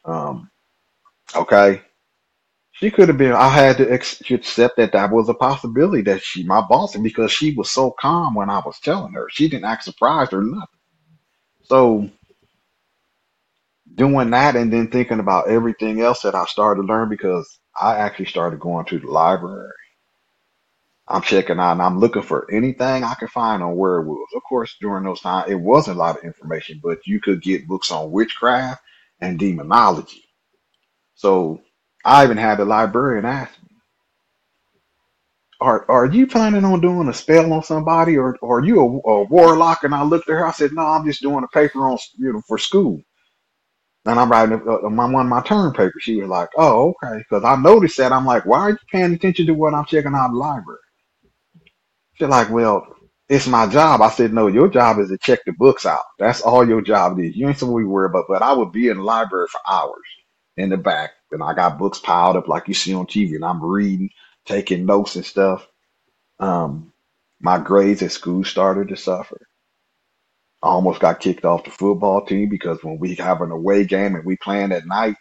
Um, 0.05 0.49
okay. 1.35 1.81
She 2.79 2.91
could 2.91 3.09
have 3.09 3.17
been, 3.19 3.33
I 3.33 3.49
had 3.49 3.77
to 3.77 3.91
ex- 3.91 4.21
accept 4.31 4.77
that 4.77 4.93
that 4.93 5.11
was 5.11 5.29
a 5.29 5.35
possibility 5.35 6.03
that 6.03 6.23
she, 6.23 6.43
my 6.45 6.61
boss, 6.61 6.97
because 6.97 7.31
she 7.31 7.53
was 7.55 7.71
so 7.71 7.91
calm 7.91 8.35
when 8.35 8.49
I 8.49 8.59
was 8.65 8.79
telling 8.81 9.13
her, 9.13 9.27
she 9.31 9.49
didn't 9.49 9.65
act 9.65 9.85
surprised 9.85 10.33
or 10.33 10.43
nothing. 10.43 10.67
So 11.63 12.09
doing 13.95 14.31
that 14.31 14.55
and 14.55 14.73
then 14.73 14.89
thinking 14.89 15.19
about 15.19 15.49
everything 15.49 16.01
else 16.01 16.21
that 16.21 16.35
I 16.35 16.45
started 16.45 16.81
to 16.83 16.87
learn 16.87 17.09
because 17.09 17.59
I 17.79 17.97
actually 17.97 18.25
started 18.25 18.59
going 18.59 18.85
to 18.87 18.99
the 18.99 19.07
library. 19.07 19.71
I'm 21.07 21.21
checking 21.23 21.59
out 21.59 21.73
and 21.73 21.83
I'm 21.83 21.99
looking 21.99 22.23
for 22.23 22.51
anything 22.51 23.03
I 23.03 23.15
can 23.15 23.29
find 23.29 23.63
on 23.63 23.77
werewolves. 23.77 24.33
Of 24.35 24.43
course, 24.49 24.75
during 24.81 25.05
those 25.05 25.21
times, 25.21 25.51
it 25.51 25.55
wasn't 25.55 25.97
a 25.97 25.99
lot 25.99 26.17
of 26.17 26.23
information, 26.25 26.81
but 26.83 27.07
you 27.07 27.21
could 27.21 27.43
get 27.43 27.67
books 27.67 27.91
on 27.91 28.11
witchcraft 28.11 28.81
and 29.21 29.39
demonology. 29.39 30.23
So 31.15 31.61
I 32.05 32.25
even 32.25 32.37
had 32.37 32.59
the 32.59 32.65
librarian 32.65 33.25
ask 33.25 33.53
me, 33.63 33.69
are, 35.61 35.85
are 35.89 36.05
you 36.07 36.27
planning 36.27 36.65
on 36.65 36.81
doing 36.81 37.09
a 37.09 37.13
spell 37.13 37.53
on 37.53 37.63
somebody 37.63 38.17
or, 38.17 38.37
or 38.41 38.59
are 38.59 38.65
you 38.65 38.81
a, 38.81 39.09
a 39.09 39.23
warlock? 39.25 39.83
And 39.85 39.95
I 39.95 40.03
looked 40.03 40.29
at 40.29 40.33
her, 40.35 40.47
I 40.47 40.51
said, 40.51 40.73
no, 40.73 40.83
I'm 40.85 41.05
just 41.05 41.21
doing 41.21 41.43
a 41.43 41.49
paper 41.49 41.79
on, 41.89 41.97
you 42.17 42.33
know, 42.33 42.41
for 42.47 42.57
school. 42.59 43.01
And 44.05 44.19
I'm 44.19 44.31
writing 44.31 44.61
uh, 44.67 44.89
my 44.89 45.05
one 45.05 45.27
of 45.27 45.29
my 45.29 45.41
term 45.43 45.73
papers. 45.73 46.01
She 46.01 46.19
was 46.19 46.29
like, 46.29 46.49
"Oh, 46.57 46.95
okay." 47.03 47.19
Because 47.19 47.43
I 47.43 47.55
noticed 47.55 47.97
that. 47.97 48.11
I'm 48.11 48.25
like, 48.25 48.45
"Why 48.45 48.59
are 48.61 48.69
you 48.71 48.77
paying 48.91 49.13
attention 49.13 49.45
to 49.47 49.53
what 49.53 49.75
I'm 49.75 49.85
checking 49.85 50.13
out 50.15 50.27
of 50.27 50.31
the 50.31 50.37
library?" 50.37 50.79
She's 52.15 52.29
like, 52.29 52.51
"Well, 52.51 52.87
it's 53.29 53.47
my 53.47 53.67
job." 53.67 54.01
I 54.01 54.09
said, 54.11 54.33
"No, 54.33 54.47
your 54.47 54.69
job 54.69 54.99
is 54.99 55.09
to 55.09 55.17
check 55.19 55.39
the 55.45 55.53
books 55.53 55.85
out. 55.85 56.03
That's 56.19 56.41
all 56.41 56.67
your 56.67 56.81
job 56.81 57.19
is. 57.19 57.35
You 57.35 57.47
ain't 57.49 57.59
something 57.59 57.75
we 57.75 57.85
worry 57.85 58.07
about." 58.07 58.25
But 58.29 58.43
I 58.43 58.53
would 58.53 58.71
be 58.73 58.89
in 58.89 58.97
the 58.97 59.03
library 59.03 59.47
for 59.51 59.61
hours 59.69 60.03
in 60.57 60.69
the 60.69 60.77
back, 60.77 61.11
and 61.35 61.43
I 61.43 61.55
got 61.55 61.79
books 61.79 61.99
piled 61.99 62.37
up 62.37 62.49
like 62.49 62.69
you 62.69 62.75
see 62.75 62.95
on 62.95 63.07
TV, 63.07 63.35
and 63.35 63.45
I'm 63.45 63.63
reading, 63.63 64.11
taking 64.47 64.87
notes 64.87 65.17
and 65.17 65.25
stuff. 65.25 65.67
Um, 66.39 66.93
my 67.41 67.59
grades 67.59 68.03
at 68.03 68.11
school 68.13 68.43
started 68.45 68.89
to 68.89 68.97
suffer. 68.97 69.47
I 70.63 70.67
almost 70.69 70.99
got 70.99 71.21
kicked 71.21 71.45
off 71.45 71.63
the 71.65 71.71
football 71.71 72.25
team 72.25 72.49
because 72.49 72.83
when 72.83 72.99
we 72.99 73.15
have 73.15 73.41
an 73.41 73.51
away 73.51 73.85
game 73.85 74.15
and 74.15 74.25
we 74.25 74.37
playing 74.37 74.73
at 74.73 74.87
night, 74.87 75.15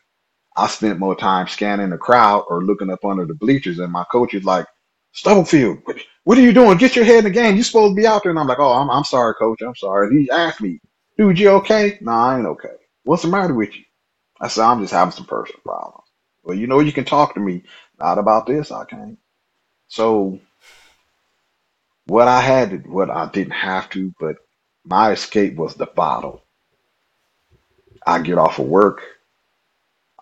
I 0.57 0.69
spent 0.69 0.99
more 0.99 1.16
time 1.16 1.49
scanning 1.49 1.91
the 1.91 1.99
crowd 1.99 2.45
or 2.49 2.62
looking 2.65 2.91
up 2.91 3.05
under 3.05 3.27
the 3.27 3.35
bleachers. 3.35 3.78
And 3.78 3.93
my 3.93 4.05
coach 4.12 4.35
is 4.35 4.45
like, 4.45 4.66
Stubblefield, 5.12 5.78
what, 5.85 5.97
what 6.24 6.39
are 6.39 6.43
you 6.43 6.53
doing? 6.53 6.78
Get 6.78 6.97
your 6.97 7.05
head 7.05 7.19
in 7.19 7.24
the 7.24 7.31
game. 7.31 7.55
You're 7.55 7.65
supposed 7.65 7.93
to 7.93 8.01
be 8.01 8.07
out 8.07 8.23
there. 8.23 8.31
And 8.31 8.39
I'm 8.39 8.47
like, 8.49 8.59
oh, 8.61 8.73
I'm, 8.73 8.91
I'm 8.91 9.05
sorry, 9.05 9.35
coach. 9.35 9.62
I'm 9.62 9.77
sorry. 9.77 10.09
And 10.09 10.20
he 10.20 10.31
asked 10.31 10.61
me, 10.61 10.81
dude, 11.19 11.39
you 11.39 11.51
okay? 11.51 11.99
No, 12.01 12.12
I 12.12 12.39
ain't 12.39 12.47
okay. 12.47 12.74
What's 13.05 13.23
the 13.23 13.28
matter 13.28 13.55
with 13.55 13.77
you? 13.77 13.85
I 14.41 14.49
said, 14.49 14.65
I'm 14.65 14.81
just 14.81 14.93
having 14.95 15.12
some 15.12 15.27
personal 15.27 15.61
problems. 15.65 16.04
Well, 16.45 16.57
you 16.57 16.66
know, 16.66 16.81
you 16.81 16.93
can 16.93 17.05
talk 17.05 17.35
to 17.35 17.41
me. 17.41 17.65
Not 17.99 18.19
about 18.19 18.47
this. 18.47 18.71
I 18.71 18.85
can't. 18.85 19.19
So 19.89 20.39
what 22.07 22.29
I 22.29 22.41
had 22.41 22.71
to, 22.71 22.77
what 22.91 23.11
I 23.11 23.27
didn't 23.31 23.53
have 23.53 23.89
to, 23.91 24.12
but 24.21 24.37
my 24.85 25.12
escape 25.12 25.57
was 25.57 25.75
the 25.75 25.87
bottle. 25.87 26.43
I 28.07 28.21
get 28.21 28.39
off 28.39 28.59
of 28.59 28.66
work. 28.66 29.03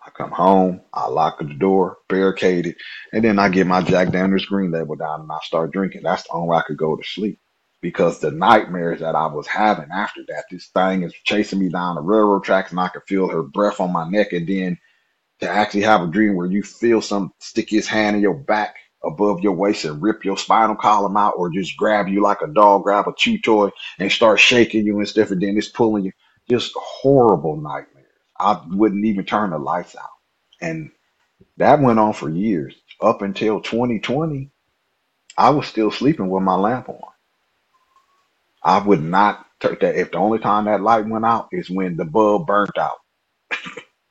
I 0.05 0.09
come 0.11 0.31
home. 0.31 0.81
I 0.93 1.07
lock 1.07 1.39
the 1.39 1.45
door, 1.45 1.97
barricade 2.07 2.67
it, 2.67 2.77
and 3.11 3.23
then 3.23 3.39
I 3.39 3.49
get 3.49 3.67
my 3.67 3.81
Jack 3.81 4.11
Daniels 4.11 4.45
green 4.45 4.71
label 4.71 4.95
down 4.95 5.21
and 5.21 5.31
I 5.31 5.39
start 5.43 5.71
drinking. 5.71 6.03
That's 6.03 6.23
the 6.23 6.33
only 6.33 6.49
way 6.49 6.57
I 6.57 6.63
could 6.63 6.77
go 6.77 6.95
to 6.95 7.03
sleep 7.03 7.39
because 7.81 8.19
the 8.19 8.31
nightmares 8.31 9.01
that 9.01 9.15
I 9.15 9.27
was 9.27 9.47
having 9.47 9.89
after 9.91 10.21
that, 10.29 10.45
this 10.49 10.67
thing 10.67 11.03
is 11.03 11.13
chasing 11.25 11.59
me 11.59 11.69
down 11.69 11.95
the 11.95 12.01
railroad 12.01 12.43
tracks 12.43 12.71
and 12.71 12.79
I 12.79 12.89
could 12.89 13.03
feel 13.07 13.27
her 13.27 13.43
breath 13.43 13.79
on 13.79 13.91
my 13.91 14.09
neck. 14.09 14.33
And 14.33 14.47
then 14.47 14.77
to 15.41 15.49
actually 15.49 15.83
have 15.83 16.01
a 16.01 16.07
dream 16.07 16.35
where 16.35 16.47
you 16.47 16.63
feel 16.63 17.01
some 17.01 17.33
stick 17.39 17.69
his 17.69 17.87
hand 17.87 18.15
in 18.15 18.21
your 18.21 18.35
back 18.35 18.75
above 19.03 19.41
your 19.41 19.53
waist 19.53 19.85
and 19.85 20.01
rip 20.01 20.25
your 20.25 20.37
spinal 20.37 20.75
column 20.75 21.17
out 21.17 21.33
or 21.37 21.51
just 21.51 21.77
grab 21.77 22.07
you 22.07 22.21
like 22.21 22.41
a 22.41 22.47
dog 22.47 22.83
grab 22.83 23.07
a 23.07 23.13
chew 23.17 23.39
toy 23.39 23.69
and 23.99 24.11
start 24.11 24.39
shaking 24.39 24.85
you 24.85 24.97
and 24.99 25.07
stuff 25.07 25.31
and 25.31 25.41
then 25.41 25.57
it's 25.57 25.69
pulling 25.69 26.05
you. 26.05 26.11
Just 26.49 26.73
horrible 26.77 27.57
nightmares. 27.57 28.07
I 28.39 28.61
wouldn't 28.69 29.05
even 29.05 29.25
turn 29.25 29.51
the 29.51 29.59
lights 29.59 29.95
out. 29.95 30.09
And 30.61 30.91
that 31.57 31.81
went 31.81 31.99
on 31.99 32.13
for 32.13 32.29
years. 32.29 32.75
Up 33.01 33.21
until 33.21 33.61
2020 33.61 34.49
i 35.37 35.49
was 35.51 35.67
still 35.67 35.91
sleeping 35.91 36.29
with 36.29 36.43
my 36.43 36.55
lamp 36.55 36.89
on. 36.89 37.01
I 38.63 38.79
would 38.79 39.03
not 39.03 39.45
turn 39.59 39.77
that 39.81 39.95
if 39.97 40.11
the 40.11 40.17
only 40.19 40.39
time 40.39 40.65
that 40.65 40.81
light 40.81 41.07
went 41.07 41.25
out 41.25 41.49
is 41.51 41.69
when 41.69 41.97
the 41.97 42.05
bulb 42.05 42.47
burnt 42.47 42.77
out 42.77 42.97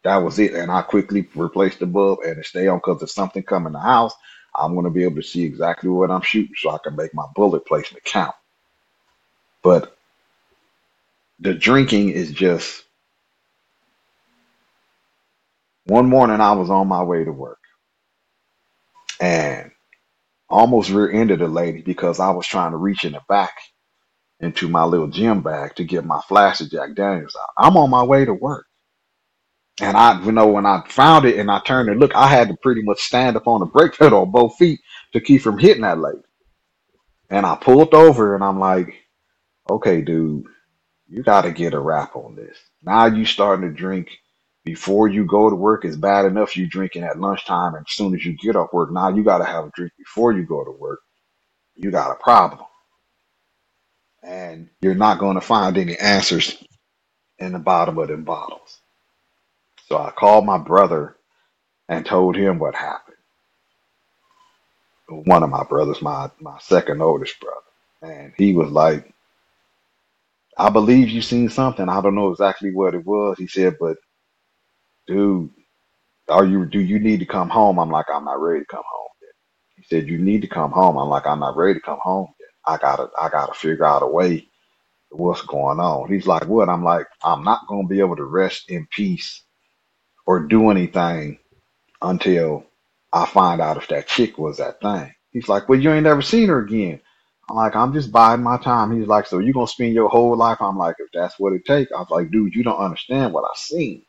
that 0.04 0.18
was 0.18 0.38
it. 0.40 0.54
And 0.54 0.72
I 0.72 0.82
quickly 0.82 1.28
replaced 1.36 1.80
the 1.80 1.86
bulb 1.86 2.20
and 2.26 2.38
it 2.38 2.46
stay 2.46 2.68
on 2.68 2.78
because 2.78 3.02
if 3.02 3.10
something 3.10 3.42
come 3.44 3.66
in 3.66 3.74
the 3.74 3.80
house, 3.80 4.14
I'm 4.54 4.74
going 4.74 4.84
to 4.86 4.90
be 4.90 5.04
able 5.04 5.16
to 5.16 5.22
see 5.22 5.44
exactly 5.44 5.90
what 5.90 6.10
I'm 6.10 6.22
shooting 6.22 6.54
so 6.58 6.70
I 6.70 6.78
can 6.84 6.96
make 6.96 7.14
my 7.14 7.26
bullet 7.36 7.66
placement 7.66 8.04
count. 8.04 8.34
But 9.62 9.96
the 11.40 11.54
drinking 11.54 12.10
is 12.10 12.32
just 12.32 12.84
one 15.86 16.08
morning 16.08 16.40
I 16.40 16.52
was 16.52 16.70
on 16.70 16.88
my 16.88 17.02
way 17.04 17.24
to 17.24 17.32
work 17.32 17.60
and 19.20 19.72
almost 20.50 20.90
rear-ended 20.90 21.42
a 21.42 21.48
lady 21.48 21.82
because 21.82 22.20
I 22.20 22.30
was 22.30 22.46
trying 22.46 22.72
to 22.72 22.76
reach 22.78 23.04
in 23.04 23.12
the 23.12 23.22
back 23.28 23.54
into 24.40 24.68
my 24.68 24.84
little 24.84 25.08
gym 25.08 25.42
bag 25.42 25.74
to 25.76 25.84
get 25.84 26.04
my 26.04 26.20
flash 26.28 26.60
of 26.60 26.70
Jack 26.70 26.94
Daniels 26.94 27.36
out. 27.40 27.50
I'm 27.58 27.76
on 27.76 27.90
my 27.90 28.02
way 28.02 28.24
to 28.24 28.34
work. 28.34 28.66
And 29.80 29.96
I, 29.96 30.22
you 30.24 30.32
know, 30.32 30.48
when 30.48 30.66
I 30.66 30.82
found 30.88 31.26
it 31.26 31.38
and 31.38 31.50
I 31.50 31.60
turned 31.60 31.88
and 31.90 32.00
look, 32.00 32.14
I 32.14 32.26
had 32.28 32.48
to 32.48 32.56
pretty 32.62 32.82
much 32.82 33.00
stand 33.02 33.36
up 33.36 33.46
on 33.46 33.60
the 33.60 33.66
brake 33.66 33.94
pedal 33.98 34.22
on 34.22 34.30
both 34.30 34.56
feet 34.56 34.80
to 35.12 35.20
keep 35.20 35.42
from 35.42 35.58
hitting 35.58 35.82
that 35.82 35.98
lady. 35.98 36.18
And 37.30 37.46
I 37.46 37.56
pulled 37.56 37.94
over 37.94 38.34
and 38.34 38.44
I'm 38.44 38.60
like, 38.60 38.88
okay, 39.70 40.02
dude, 40.02 40.44
you 41.08 41.22
got 41.22 41.42
to 41.42 41.52
get 41.52 41.74
a 41.74 41.80
wrap 41.80 42.16
on 42.16 42.36
this. 42.36 42.58
Now 42.82 43.06
you 43.06 43.24
starting 43.26 43.68
to 43.68 43.74
drink 43.76 44.10
before 44.64 45.08
you 45.08 45.26
go 45.26 45.50
to 45.50 45.56
work 45.56 45.84
is 45.84 45.96
bad 45.96 46.26
enough 46.26 46.56
you 46.56 46.68
drinking 46.68 47.04
at 47.04 47.20
lunchtime 47.20 47.74
and 47.74 47.86
as 47.88 47.94
soon 47.94 48.14
as 48.14 48.24
you 48.24 48.36
get 48.38 48.56
off 48.56 48.72
work, 48.72 48.92
now 48.92 49.10
you 49.10 49.24
got 49.24 49.38
to 49.38 49.44
have 49.44 49.66
a 49.66 49.70
drink 49.76 49.92
before 49.98 50.32
you 50.32 50.44
go 50.46 50.64
to 50.64 50.72
work. 50.72 51.00
You 51.76 51.90
got 51.92 52.12
a 52.12 52.16
problem. 52.22 52.66
And 54.22 54.70
you're 54.82 54.94
not 54.96 55.20
going 55.20 55.36
to 55.36 55.42
find 55.42 55.78
any 55.78 55.98
answers 55.98 56.62
in 57.40 57.52
the 57.54 57.60
bottom 57.60 57.98
of 57.98 58.08
them 58.08 58.24
bottles. 58.24 58.81
So 59.92 59.98
I 59.98 60.12
called 60.12 60.46
my 60.46 60.58
brother 60.58 61.16
and 61.88 62.06
told 62.06 62.36
him 62.36 62.58
what 62.58 62.74
happened. 62.76 63.16
One 65.08 65.42
of 65.44 65.50
my 65.50 65.64
brothers, 65.64 66.02
my 66.02 66.30
my 66.40 66.58
second 66.60 67.02
oldest 67.02 67.40
brother, 67.40 68.14
and 68.16 68.34
he 68.38 68.54
was 68.54 68.70
like, 68.72 69.14
"I 70.58 70.70
believe 70.70 71.10
you 71.10 71.22
seen 71.22 71.50
something. 71.50 71.88
I 71.88 72.00
don't 72.02 72.16
know 72.16 72.30
exactly 72.30 72.72
what 72.72 72.94
it 72.94 73.06
was." 73.06 73.38
He 73.38 73.48
said, 73.48 73.76
"But 73.80 73.98
dude, 75.06 75.50
are 76.28 76.44
you 76.46 76.66
do 76.66 76.80
you 76.80 77.00
need 77.00 77.20
to 77.20 77.26
come 77.26 77.50
home?" 77.50 77.78
I'm 77.80 77.90
like, 77.90 78.06
"I'm 78.12 78.24
not 78.26 78.40
ready 78.42 78.60
to 78.60 78.66
come 78.66 78.84
home 78.90 79.10
yet." 79.22 79.30
He 79.76 79.84
said, 79.84 80.08
"You 80.08 80.18
need 80.18 80.42
to 80.42 80.48
come 80.48 80.72
home." 80.72 80.98
I'm 80.98 81.08
like, 81.10 81.26
"I'm 81.26 81.40
not 81.40 81.56
ready 81.56 81.74
to 81.74 81.80
come 81.86 82.00
home 82.02 82.28
yet. 82.40 82.50
I 82.66 82.78
gotta 82.78 83.10
I 83.20 83.28
gotta 83.30 83.54
figure 83.54 83.86
out 83.86 84.02
a 84.04 84.08
way 84.08 84.44
what's 85.10 85.42
going 85.42 85.80
on. 85.80 86.12
He's 86.12 86.28
like, 86.28 86.46
what? 86.46 86.70
I'm 86.70 86.84
like, 86.84 87.06
I'm 87.24 87.44
not 87.44 87.66
going 87.68 87.88
to 87.88 87.90
be 87.94 88.00
able 88.00 88.16
to 88.16 88.24
rest 88.26 88.70
in 88.70 88.88
peace 88.92 89.42
or 90.26 90.40
do 90.40 90.70
anything 90.70 91.38
until 92.02 92.64
I 93.12 93.26
find 93.26 93.60
out 93.60 93.76
if 93.76 93.88
that 93.88 94.06
chick 94.08 94.38
was 94.38 94.58
that 94.58 94.80
thing. 94.80 95.12
He's 95.32 95.48
like, 95.48 95.68
well, 95.68 95.78
you 95.78 95.92
ain't 95.92 96.04
never 96.04 96.22
seen 96.22 96.48
her 96.48 96.60
again. 96.60 97.00
I'm 97.48 97.56
like, 97.56 97.74
I'm 97.76 97.92
just 97.92 98.12
biding 98.12 98.44
my 98.44 98.58
time. 98.58 98.96
He's 98.98 99.08
like, 99.08 99.26
so 99.26 99.38
you 99.38 99.52
gonna 99.52 99.66
spend 99.66 99.94
your 99.94 100.08
whole 100.08 100.36
life? 100.36 100.58
I'm 100.60 100.76
like, 100.76 100.96
if 100.98 101.08
that's 101.12 101.38
what 101.38 101.54
it 101.54 101.64
takes. 101.64 101.92
I 101.92 101.98
was 102.00 102.10
like, 102.10 102.30
dude, 102.30 102.54
you 102.54 102.62
don't 102.62 102.78
understand 102.78 103.32
what 103.32 103.44
I've 103.50 103.56
seen. 103.56 104.04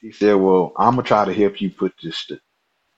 He 0.00 0.12
said, 0.12 0.34
well, 0.34 0.72
I'm 0.78 0.96
gonna 0.96 1.04
try 1.06 1.24
to 1.26 1.34
help 1.34 1.60
you 1.60 1.70
put 1.70 1.94
this 2.02 2.26
to, 2.26 2.40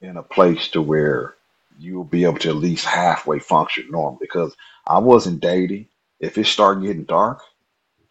in 0.03 0.17
a 0.19 0.23
place 0.25 0.69
to 0.71 0.83
where 0.83 1.37
you'll 1.79 2.05
be 2.05 2.25
able 2.25 2.39
to 2.41 2.51
at 2.51 2.57
least 2.57 2.87
halfway 2.87 3.41
function 3.41 3.89
normal. 3.91 4.19
Because 4.21 4.57
I 4.87 5.01
wasn't 5.01 5.41
dating. 5.43 5.89
If 6.21 6.39
it 6.39 6.47
started 6.47 6.85
getting 6.85 7.05
dark, 7.05 7.43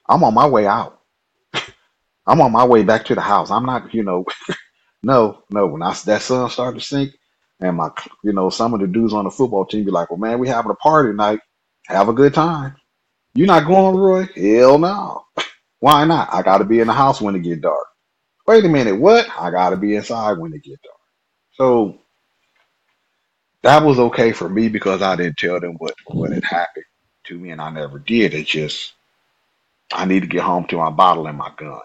I'm 0.09 0.23
on 0.23 0.35
my 0.35 0.47
way 0.47 0.67
out. 0.67 1.00
I'm 2.27 2.41
on 2.41 2.51
my 2.51 2.65
way 2.65 2.83
back 2.83 3.05
to 3.05 3.15
the 3.15 3.21
house. 3.21 3.51
I'm 3.51 3.65
not, 3.65 3.93
you 3.93 4.03
know, 4.03 4.25
no, 5.03 5.43
no. 5.51 5.67
When 5.67 5.83
I, 5.83 5.93
that 6.05 6.21
sun 6.23 6.49
started 6.49 6.79
to 6.81 6.85
sink, 6.85 7.11
and 7.61 7.77
my, 7.77 7.89
you 8.23 8.33
know, 8.33 8.49
some 8.49 8.73
of 8.73 8.81
the 8.81 8.87
dudes 8.87 9.13
on 9.13 9.25
the 9.25 9.31
football 9.31 9.65
team 9.65 9.85
be 9.85 9.91
like, 9.91 10.11
well, 10.11 10.19
man, 10.19 10.39
we 10.39 10.49
having 10.49 10.71
a 10.71 10.75
party 10.75 11.09
tonight. 11.11 11.39
Have 11.87 12.09
a 12.09 12.13
good 12.13 12.33
time. 12.33 12.75
You 13.35 13.45
not 13.47 13.67
going, 13.67 13.95
Roy? 13.97 14.29
Hell 14.35 14.79
no. 14.79 15.23
Why 15.79 16.05
not? 16.05 16.33
I 16.33 16.43
got 16.43 16.59
to 16.59 16.65
be 16.65 16.79
in 16.81 16.87
the 16.87 16.93
house 16.93 17.21
when 17.21 17.35
it 17.35 17.41
get 17.43 17.61
dark. 17.61 17.87
Wait 18.47 18.65
a 18.65 18.69
minute, 18.69 18.95
what? 18.99 19.27
I 19.39 19.51
got 19.51 19.71
to 19.71 19.77
be 19.77 19.95
inside 19.95 20.37
when 20.39 20.53
it 20.53 20.63
get 20.63 20.81
dark. 20.83 20.97
So 21.53 21.99
that 23.63 23.83
was 23.83 23.99
okay 23.99 24.33
for 24.33 24.49
me 24.49 24.69
because 24.69 25.01
I 25.03 25.15
didn't 25.17 25.37
tell 25.37 25.59
them 25.59 25.75
what 25.79 25.95
what 26.07 26.31
had 26.31 26.45
happened 26.45 26.85
to 27.25 27.39
me, 27.39 27.51
and 27.51 27.61
I 27.61 27.71
never 27.71 27.99
did. 27.99 28.33
It 28.35 28.47
just 28.47 28.93
I 29.93 30.05
need 30.05 30.21
to 30.21 30.27
get 30.27 30.43
home 30.43 30.65
to 30.67 30.77
my 30.77 30.91
bottle 30.91 31.27
and 31.27 31.37
my 31.37 31.51
gun. 31.57 31.81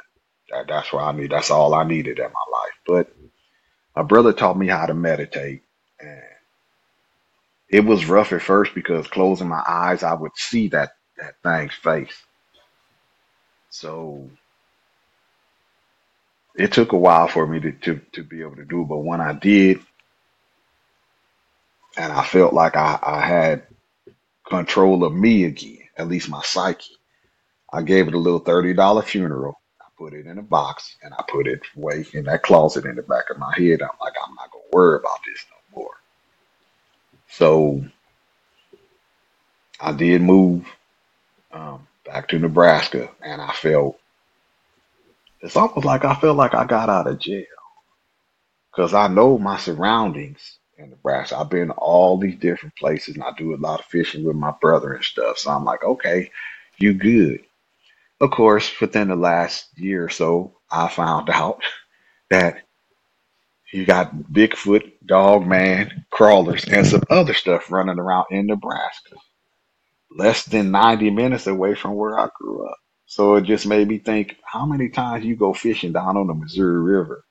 That, 0.57 0.69
that's 0.69 0.93
what 0.93 1.05
I 1.05 1.13
need. 1.13 1.33
That's 1.33 1.53
all 1.53 1.75
I 1.75 1.85
needed 1.85 2.19
in 2.21 2.27
my 2.27 2.31
life. 2.61 2.75
But 2.87 3.17
my 3.97 4.03
brother 4.05 4.33
taught 4.33 4.59
me 4.59 4.69
how 4.69 4.87
to 4.87 4.95
meditate, 4.95 5.63
and 6.01 6.23
it 7.71 7.85
was 7.85 8.07
rough 8.07 8.33
at 8.33 8.43
first 8.43 8.75
because 8.75 9.07
closing 9.09 9.49
my 9.49 9.63
eyes, 9.69 10.03
I 10.05 10.15
would 10.15 10.33
see 10.37 10.69
that 10.69 10.93
that 11.19 11.37
thing's 11.45 11.75
face. 11.75 12.17
So 13.71 14.31
it 16.57 16.73
took 16.73 16.93
a 16.93 16.99
while 16.99 17.29
for 17.29 17.47
me 17.47 17.61
to, 17.61 17.73
to, 17.73 18.01
to 18.15 18.25
be 18.25 18.43
able 18.43 18.57
to 18.57 18.65
do 18.67 18.83
it, 18.83 18.89
but 18.89 18.99
when 18.99 19.21
I 19.21 19.35
did, 19.35 19.81
and 21.97 22.13
I 22.13 22.25
felt 22.25 22.55
like 22.55 22.77
I, 22.77 22.99
I 23.03 23.21
had 23.27 23.67
control 24.49 25.05
of 25.05 25.15
me 25.15 25.45
again, 25.45 25.81
at 25.99 26.09
least 26.09 26.31
my 26.31 26.43
psyche, 26.43 26.97
I 27.73 27.83
gave 27.83 28.09
it 28.09 28.15
a 28.15 28.19
little 28.19 28.41
thirty 28.41 28.75
dollar 28.75 29.03
funeral. 29.03 29.61
Put 29.99 30.15
it 30.15 30.27
in 30.27 30.39
a 30.39 30.43
box 30.43 30.97
and 31.03 31.15
I 31.15 31.25
put 31.29 31.47
it 31.49 31.61
away 31.77 32.07
in 32.15 32.25
that 32.25 32.43
closet 32.43 32.87
in 32.87 32.97
the 32.97 33.03
back 33.03 33.31
of 33.31 33.39
my 33.39 33.53
head. 33.57 33.83
I'm 33.83 33.91
like, 34.01 34.15
I'm 34.27 34.35
not 34.35 34.51
gonna 34.53 34.65
worry 34.73 34.99
about 34.99 35.19
this 35.27 35.45
no 35.51 35.81
more. 35.81 35.95
So 37.31 37.85
I 39.81 39.93
did 39.93 40.23
move 40.23 40.67
um, 41.53 41.87
back 42.07 42.29
to 42.29 42.39
Nebraska, 42.39 43.11
and 43.23 43.43
I 43.43 43.53
felt 43.53 43.99
it's 45.43 45.57
almost 45.57 45.87
like 45.87 46.05
I 46.05 46.15
felt 46.17 46.37
like 46.37 46.55
I 46.55 46.67
got 46.67 46.91
out 46.91 47.09
of 47.09 47.21
jail 47.21 47.45
because 48.73 48.95
I 48.95 49.09
know 49.09 49.39
my 49.39 49.59
surroundings 49.59 50.59
in 50.79 50.91
Nebraska. 50.91 51.39
I've 51.39 51.51
been 51.51 51.69
to 51.69 51.75
all 51.75 52.19
these 52.19 52.39
different 52.39 52.77
places, 52.77 53.17
and 53.17 53.25
I 53.25 53.33
do 53.39 53.55
a 53.55 53.59
lot 53.59 53.81
of 53.81 53.87
fishing 53.87 54.25
with 54.25 54.37
my 54.37 54.53
brother 54.63 54.95
and 54.95 55.05
stuff. 55.05 55.39
So 55.39 55.53
I'm 55.53 55.65
like, 55.65 55.85
okay, 55.85 56.33
you 56.79 56.95
good. 56.95 57.46
Of 58.21 58.33
course, 58.33 58.81
within 58.81 59.09
the 59.11 59.17
last 59.17 59.67
year 59.79 60.05
or 60.07 60.11
so, 60.11 60.59
I 60.71 60.89
found 60.89 61.31
out 61.31 61.63
that 62.31 62.59
you 63.73 63.87
got 63.87 64.15
Bigfoot, 64.17 64.93
dog 65.07 65.47
man, 65.47 66.07
crawlers, 66.11 66.65
and 66.67 66.87
some 66.87 67.03
other 67.11 67.35
stuff 67.35 67.71
running 67.73 67.99
around 67.99 68.27
in 68.31 68.47
Nebraska, 68.47 69.17
less 70.17 70.45
than 70.45 70.71
90 70.73 71.11
minutes 71.11 71.47
away 71.47 71.75
from 71.75 71.95
where 71.95 72.19
I 72.19 72.29
grew 72.41 72.67
up. 72.69 72.79
So 73.07 73.37
it 73.37 73.43
just 73.45 73.67
made 73.67 73.89
me 73.89 73.99
think 73.99 74.37
how 74.45 74.67
many 74.67 74.91
times 74.91 75.25
you 75.25 75.37
go 75.37 75.55
fishing 75.55 75.93
down 75.93 76.17
on 76.17 76.29
the 76.29 76.35
Missouri 76.35 76.83
River, 76.83 77.25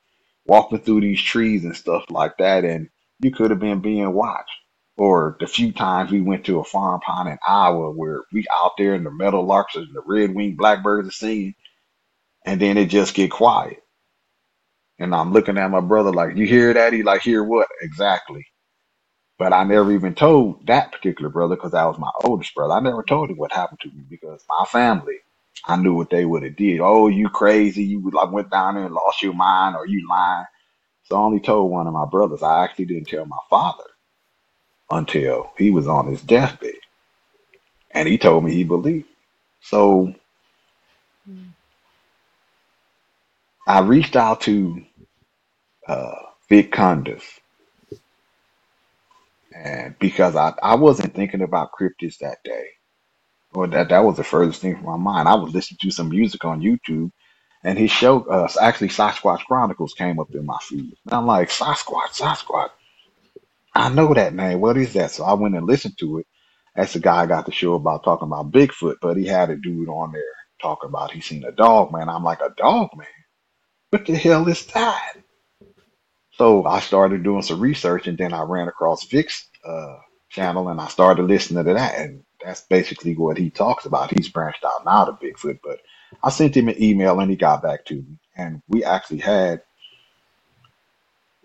walking 0.46 0.80
through 0.80 1.02
these 1.02 1.22
trees 1.22 1.64
and 1.64 1.76
stuff 1.76 2.04
like 2.10 2.38
that, 2.38 2.64
and 2.64 2.88
you 3.20 3.32
could 3.32 3.50
have 3.50 3.60
been 3.60 3.80
being 3.80 4.12
watched. 4.12 4.50
Or 4.96 5.36
the 5.40 5.46
few 5.46 5.72
times 5.72 6.10
we 6.12 6.22
went 6.22 6.46
to 6.46 6.60
a 6.60 6.64
farm 6.64 7.00
pond 7.00 7.28
in 7.28 7.38
Iowa 7.46 7.92
where 7.92 8.22
we 8.32 8.46
out 8.52 8.72
there 8.78 8.94
and 8.94 9.06
the 9.06 9.10
meadow 9.10 9.42
larks 9.42 9.76
and 9.76 9.88
the 9.94 10.02
red 10.06 10.34
winged 10.34 10.58
blackbirds 10.58 11.08
are 11.08 11.12
singing, 11.12 11.54
and 12.46 12.60
then 12.60 12.78
it 12.78 12.86
just 12.86 13.14
get 13.14 13.30
quiet. 13.30 13.82
And 14.98 15.14
I'm 15.14 15.32
looking 15.32 15.58
at 15.58 15.70
my 15.70 15.80
brother 15.80 16.12
like, 16.12 16.36
you 16.36 16.46
hear 16.46 16.74
that? 16.74 16.92
He 16.94 17.02
like, 17.02 17.22
hear 17.22 17.44
what? 17.44 17.68
Exactly. 17.82 18.46
But 19.38 19.52
I 19.52 19.64
never 19.64 19.92
even 19.92 20.14
told 20.14 20.66
that 20.66 20.92
particular 20.92 21.30
brother 21.30 21.56
because 21.56 21.72
that 21.72 21.84
was 21.84 21.98
my 21.98 22.10
oldest 22.24 22.54
brother. 22.54 22.74
I 22.74 22.80
never 22.80 23.02
told 23.02 23.30
him 23.30 23.36
what 23.36 23.52
happened 23.52 23.80
to 23.80 23.88
me 23.90 24.04
because 24.08 24.44
my 24.48 24.64
family, 24.66 25.16
I 25.66 25.76
knew 25.76 25.94
what 25.94 26.10
they 26.10 26.24
would 26.24 26.44
have 26.44 26.56
did. 26.56 26.80
Oh, 26.80 27.08
you 27.08 27.28
crazy? 27.28 27.84
You 27.84 28.10
like 28.10 28.32
went 28.32 28.50
down 28.50 28.76
there 28.76 28.86
and 28.86 28.94
lost 28.94 29.22
your 29.22 29.34
mind, 29.34 29.76
or 29.76 29.86
you 29.86 30.06
lying? 30.08 30.46
So 31.04 31.16
I 31.16 31.20
only 31.20 31.40
told 31.40 31.70
one 31.70 31.86
of 31.86 31.94
my 31.94 32.06
brothers. 32.06 32.42
I 32.42 32.64
actually 32.64 32.86
didn't 32.86 33.08
tell 33.08 33.26
my 33.26 33.38
father 33.50 33.84
until 34.90 35.52
he 35.58 35.70
was 35.70 35.88
on 35.88 36.08
his 36.08 36.22
deathbed, 36.22 36.74
and 37.92 38.08
he 38.08 38.18
told 38.18 38.44
me 38.44 38.54
he 38.54 38.64
believed. 38.64 39.08
So. 39.62 40.14
I 43.66 43.80
reached 43.80 44.16
out 44.16 44.42
to 44.42 44.82
uh, 45.88 46.16
Vic 46.48 46.72
Cundiff, 46.72 47.24
and 49.54 49.98
because 49.98 50.36
I, 50.36 50.54
I 50.62 50.76
wasn't 50.76 51.14
thinking 51.14 51.42
about 51.42 51.72
cryptids 51.72 52.18
that 52.20 52.38
day, 52.44 52.66
or 53.54 53.66
that 53.68 53.90
that 53.90 54.04
was 54.04 54.16
the 54.16 54.24
furthest 54.24 54.62
thing 54.62 54.76
from 54.76 54.86
my 54.86 54.96
mind. 54.98 55.28
I 55.28 55.36
was 55.36 55.54
listening 55.54 55.78
to 55.82 55.90
some 55.92 56.10
music 56.10 56.44
on 56.44 56.62
YouTube, 56.62 57.10
and 57.64 57.78
his 57.78 57.90
show, 57.90 58.24
uh, 58.24 58.48
actually 58.60 58.88
Sasquatch 58.88 59.44
Chronicles, 59.46 59.94
came 59.94 60.20
up 60.20 60.28
in 60.34 60.46
my 60.46 60.58
feed. 60.62 60.94
And 61.06 61.14
I'm 61.14 61.26
like, 61.26 61.50
Sasquatch, 61.50 62.20
Sasquatch. 62.20 62.70
I 63.76 63.90
know 63.90 64.14
that 64.14 64.34
name. 64.34 64.60
What 64.60 64.78
is 64.78 64.94
that? 64.94 65.12
So 65.12 65.24
I 65.24 65.34
went 65.34 65.56
and 65.56 65.66
listened 65.66 65.98
to 66.00 66.20
it. 66.20 66.26
That's 66.76 66.94
the 66.94 67.00
guy 67.00 67.22
I 67.22 67.26
got 67.26 67.46
the 67.46 67.52
show 67.52 67.74
about 67.74 68.04
talking 68.04 68.28
about 68.28 68.52
Bigfoot, 68.52 68.96
but 69.02 69.16
he 69.18 69.26
had 69.26 69.50
a 69.50 69.56
dude 69.56 69.88
on 69.88 70.12
there 70.12 70.22
talking 70.62 70.88
about 70.90 71.12
he 71.12 71.20
seen 71.22 71.44
a 71.44 71.52
dog 71.52 71.92
man. 71.92 72.08
I'm 72.08 72.24
like, 72.24 72.40
a 72.40 72.54
dog 72.56 72.90
man? 72.96 73.08
What 73.90 74.06
the 74.06 74.16
hell 74.16 74.48
is 74.48 74.66
that? 74.68 75.14
So 76.32 76.64
I 76.66 76.80
started 76.80 77.24
doing 77.24 77.42
some 77.42 77.60
research, 77.60 78.06
and 78.08 78.18
then 78.18 78.34
I 78.34 78.42
ran 78.42 78.68
across 78.68 79.06
Vic's 79.06 79.48
uh, 79.66 79.96
channel, 80.30 80.68
and 80.68 80.80
I 80.80 80.88
started 80.88 81.24
listening 81.24 81.64
to 81.64 81.74
that, 81.74 81.98
and 81.98 82.24
that's 82.44 82.62
basically 82.62 83.16
what 83.16 83.38
he 83.38 83.50
talks 83.50 83.86
about. 83.86 84.12
He's 84.16 84.28
branched 84.30 84.64
out 84.64 84.84
now 84.84 85.06
to 85.06 85.12
Bigfoot, 85.12 85.60
but 85.64 85.80
I 86.22 86.30
sent 86.30 86.56
him 86.56 86.68
an 86.68 86.82
email, 86.82 87.20
and 87.20 87.30
he 87.30 87.36
got 87.36 87.62
back 87.62 87.86
to 87.86 87.96
me, 87.96 88.18
and 88.36 88.62
we 88.68 88.84
actually 88.84 89.20
had 89.20 89.62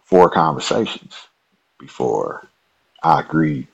four 0.06 0.30
conversations 0.30 1.16
before 1.82 2.48
I 3.03 3.20
agreed 3.22 3.68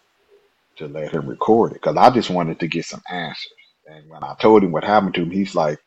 to 0.78 0.88
let 0.88 1.12
him 1.12 1.28
record 1.28 1.72
it, 1.74 1.76
because 1.76 1.98
I 1.98 2.10
just 2.10 2.30
wanted 2.32 2.60
to 2.62 2.68
get 2.68 2.86
some 2.86 3.04
answers. 3.10 3.52
And 3.86 4.10
when 4.10 4.24
I 4.24 4.36
told 4.42 4.64
him 4.64 4.72
what 4.72 4.84
happened 4.84 5.14
to 5.16 5.24
him, 5.24 5.32
he's 5.32 5.56
like, 5.56 5.80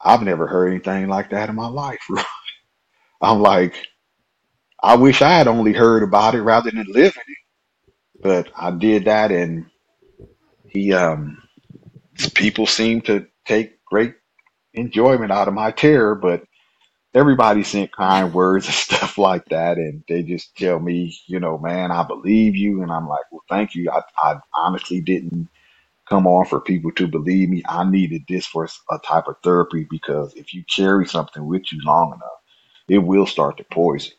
"I've 0.00 0.22
never 0.22 0.46
heard 0.46 0.68
anything 0.68 1.08
like 1.08 1.30
that 1.30 1.48
in 1.48 1.54
my 1.54 1.68
life." 1.68 2.00
I'm 3.22 3.40
like, 3.40 3.74
I 4.82 4.96
wish 4.96 5.22
I 5.22 5.30
had 5.38 5.46
only 5.46 5.72
heard 5.72 6.02
about 6.02 6.34
it 6.34 6.42
rather 6.42 6.70
than 6.70 6.86
living 6.88 7.22
it. 7.26 7.38
But 8.20 8.50
I 8.56 8.72
did 8.72 9.04
that, 9.04 9.30
and 9.30 9.66
he, 10.68 10.92
um, 10.92 11.42
people 12.34 12.66
seem 12.66 13.00
to 13.02 13.26
take 13.46 13.84
great 13.84 14.14
enjoyment 14.74 15.32
out 15.32 15.48
of 15.48 15.54
my 15.54 15.70
terror. 15.70 16.14
But 16.16 16.44
everybody 17.14 17.64
sent 17.64 17.92
kind 17.92 18.34
words 18.34 18.66
and 18.66 18.74
stuff 18.98 19.18
like 19.18 19.46
that, 19.46 19.78
and 19.78 20.04
they 20.08 20.22
just 20.22 20.56
tell 20.56 20.78
me, 20.80 21.16
you 21.26 21.40
know, 21.40 21.58
man, 21.58 21.90
I 21.92 22.04
believe 22.04 22.56
you, 22.56 22.82
and 22.82 22.92
I'm 22.92 23.08
like, 23.08 23.30
well, 23.32 23.44
thank 23.48 23.74
you. 23.74 23.90
I, 23.90 24.02
I 24.18 24.40
honestly 24.54 25.00
didn't 25.02 25.48
come 26.08 26.26
on 26.26 26.46
for 26.46 26.60
people 26.60 26.92
to 26.92 27.08
believe 27.08 27.48
me. 27.50 27.62
I 27.68 27.88
needed 27.88 28.24
this 28.28 28.46
for 28.46 28.68
a 28.90 28.98
type 29.00 29.28
of 29.28 29.36
therapy 29.44 29.86
because 29.90 30.34
if 30.36 30.54
you 30.54 30.64
carry 30.74 31.06
something 31.08 31.46
with 31.46 31.72
you 31.72 31.80
long 31.84 32.08
enough, 32.14 32.40
it 32.88 32.98
will 32.98 33.26
start 33.26 33.58
to 33.58 33.64
poison 33.64 34.12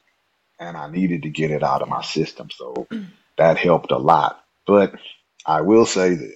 and 0.59 0.77
I 0.77 0.89
needed 0.89 1.23
to 1.23 1.29
get 1.29 1.51
it 1.51 1.63
out 1.63 1.81
of 1.81 1.89
my 1.89 2.01
system. 2.03 2.49
So 2.51 2.87
mm. 2.91 3.07
that 3.37 3.57
helped 3.57 3.91
a 3.91 3.97
lot. 3.97 4.43
But 4.65 4.95
I 5.45 5.61
will 5.61 5.85
say 5.85 6.15
this 6.15 6.35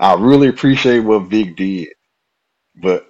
I 0.00 0.14
really 0.16 0.48
appreciate 0.48 1.00
what 1.00 1.28
Vic 1.30 1.56
did, 1.56 1.90
but 2.82 3.06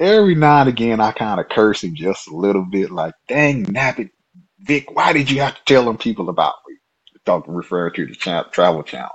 every 0.00 0.34
now 0.36 0.60
and 0.62 0.70
again 0.70 1.00
I 1.00 1.12
kind 1.12 1.40
of 1.40 1.48
curse 1.50 1.84
him 1.84 1.94
just 1.96 2.28
a 2.28 2.36
little 2.36 2.64
bit 2.64 2.90
like, 2.92 3.14
dang, 3.28 3.66
nabbit, 3.66 4.10
Vic, 4.60 4.90
why 4.94 5.12
did 5.12 5.30
you 5.30 5.40
have 5.42 5.56
to 5.56 5.62
tell 5.66 5.84
them 5.86 5.98
people 5.98 6.28
about 6.30 6.54
me? 6.68 6.76
talking 7.26 7.54
referring 7.54 7.94
to 7.94 8.06
the 8.06 8.14
cha- 8.16 8.44
travel 8.44 8.82
channel. 8.84 9.10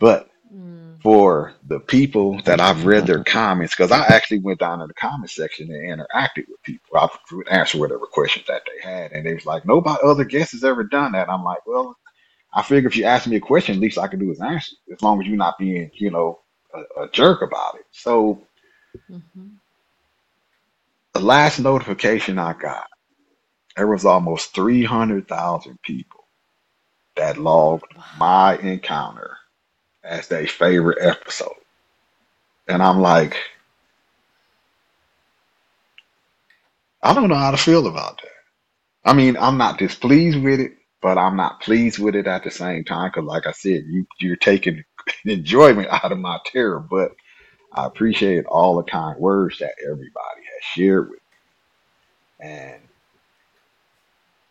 But 0.00 0.28
Mm. 0.54 0.98
for 1.02 1.54
the 1.66 1.80
people 1.80 2.40
that 2.44 2.60
I've 2.60 2.86
read 2.86 3.06
their 3.06 3.24
comments, 3.24 3.74
because 3.76 3.92
I 3.92 4.06
actually 4.06 4.40
went 4.40 4.60
down 4.60 4.82
in 4.82 4.88
the 4.88 4.94
comment 4.94 5.30
section 5.30 5.70
and 5.70 6.00
interacted 6.00 6.44
with 6.48 6.62
people. 6.64 6.96
I 6.98 7.08
would 7.32 7.48
answer 7.48 7.78
whatever 7.78 8.06
questions 8.06 8.46
that 8.48 8.62
they 8.66 8.88
had, 8.88 9.12
and 9.12 9.26
they 9.26 9.34
was 9.34 9.46
like, 9.46 9.66
"Nobody 9.66 9.98
other 10.04 10.24
guest 10.24 10.52
has 10.52 10.64
ever 10.64 10.84
done 10.84 11.12
that." 11.12 11.30
I'm 11.30 11.44
like, 11.44 11.66
"Well, 11.66 11.96
I 12.56 12.64
figure 12.64 12.88
if 12.90 12.96
you 12.98 13.06
ask 13.06 13.28
me 13.28 13.36
a 13.38 13.42
question, 13.42 13.76
at 13.76 13.82
least 13.82 13.98
I 13.98 14.08
can 14.08 14.20
do 14.20 14.32
is 14.32 14.42
answer, 14.42 14.76
as 14.92 15.02
long 15.02 15.22
as 15.22 15.28
you're 15.28 15.38
not 15.38 15.58
being, 15.60 15.92
you 15.94 16.12
know, 16.12 16.40
a, 16.74 17.04
a 17.04 17.10
jerk 17.12 17.42
about 17.42 17.76
it." 17.76 17.86
So 17.92 18.48
hmm 19.10 19.60
the 21.14 21.20
last 21.20 21.60
notification 21.60 22.38
I 22.38 22.54
got, 22.54 22.88
there 23.76 23.88
was 23.88 24.06
almost 24.06 24.54
three 24.54 24.84
hundred 24.84 25.28
thousand 25.28 25.80
people 25.82 26.28
that 27.16 27.38
logged 27.38 27.94
Wow. 27.94 28.04
my 28.12 28.56
encounter 28.58 29.38
as 30.04 30.28
their 30.28 30.46
favorite 30.48 30.98
episode, 31.00 31.54
and 32.68 32.82
I'm 32.82 33.00
like, 33.00 33.36
I 37.02 37.14
don't 37.14 37.30
know 37.30 37.36
how 37.36 37.52
to 37.52 37.58
feel 37.58 37.86
about 37.88 38.22
that. 38.22 38.30
I 39.10 39.14
mean, 39.14 39.36
I'm 39.38 39.58
not 39.58 39.78
displeased 39.78 40.40
with 40.42 40.60
it, 40.60 40.74
but 41.02 41.18
I'm 41.18 41.36
not 41.36 41.60
pleased 41.62 41.98
with 41.98 42.16
it 42.16 42.26
at 42.26 42.44
the 42.44 42.50
same 42.50 42.84
time. 42.84 43.10
Because, 43.10 43.24
like 43.26 43.46
I 43.46 43.52
said, 43.52 43.84
you 43.88 44.06
you're 44.20 44.36
taking 44.36 44.84
enjoyment 45.26 45.88
out 45.90 46.12
of 46.12 46.18
my 46.18 46.38
terror. 46.46 46.80
But 46.80 47.12
I 47.74 47.86
appreciate 47.86 48.46
all 48.46 48.76
the 48.76 48.84
kind 48.84 49.18
words 49.20 49.58
that 49.60 49.74
everybody 49.84 50.42
has 50.54 50.64
shared 50.74 51.10
with 51.10 51.20
me, 52.40 52.48
and 52.50 52.82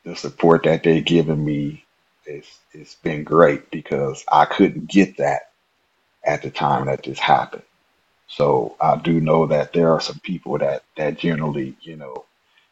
the 0.05 0.15
support 0.15 0.63
that 0.63 0.83
they've 0.83 1.05
given 1.05 1.43
me 1.45 1.85
is 2.25 2.45
it's 2.73 2.95
been 2.95 3.23
great 3.23 3.71
because 3.71 4.23
I 4.31 4.45
couldn't 4.45 4.89
get 4.89 5.17
that 5.17 5.43
at 6.25 6.43
the 6.43 6.51
time 6.51 6.87
that 6.87 7.03
this 7.03 7.19
happened. 7.19 7.63
So 8.27 8.75
I 8.81 8.97
do 8.97 9.21
know 9.21 9.47
that 9.47 9.73
there 9.73 9.91
are 9.93 10.01
some 10.01 10.19
people 10.19 10.57
that 10.59 10.83
that 10.97 11.19
generally, 11.19 11.77
you 11.81 11.97
know, 11.97 12.25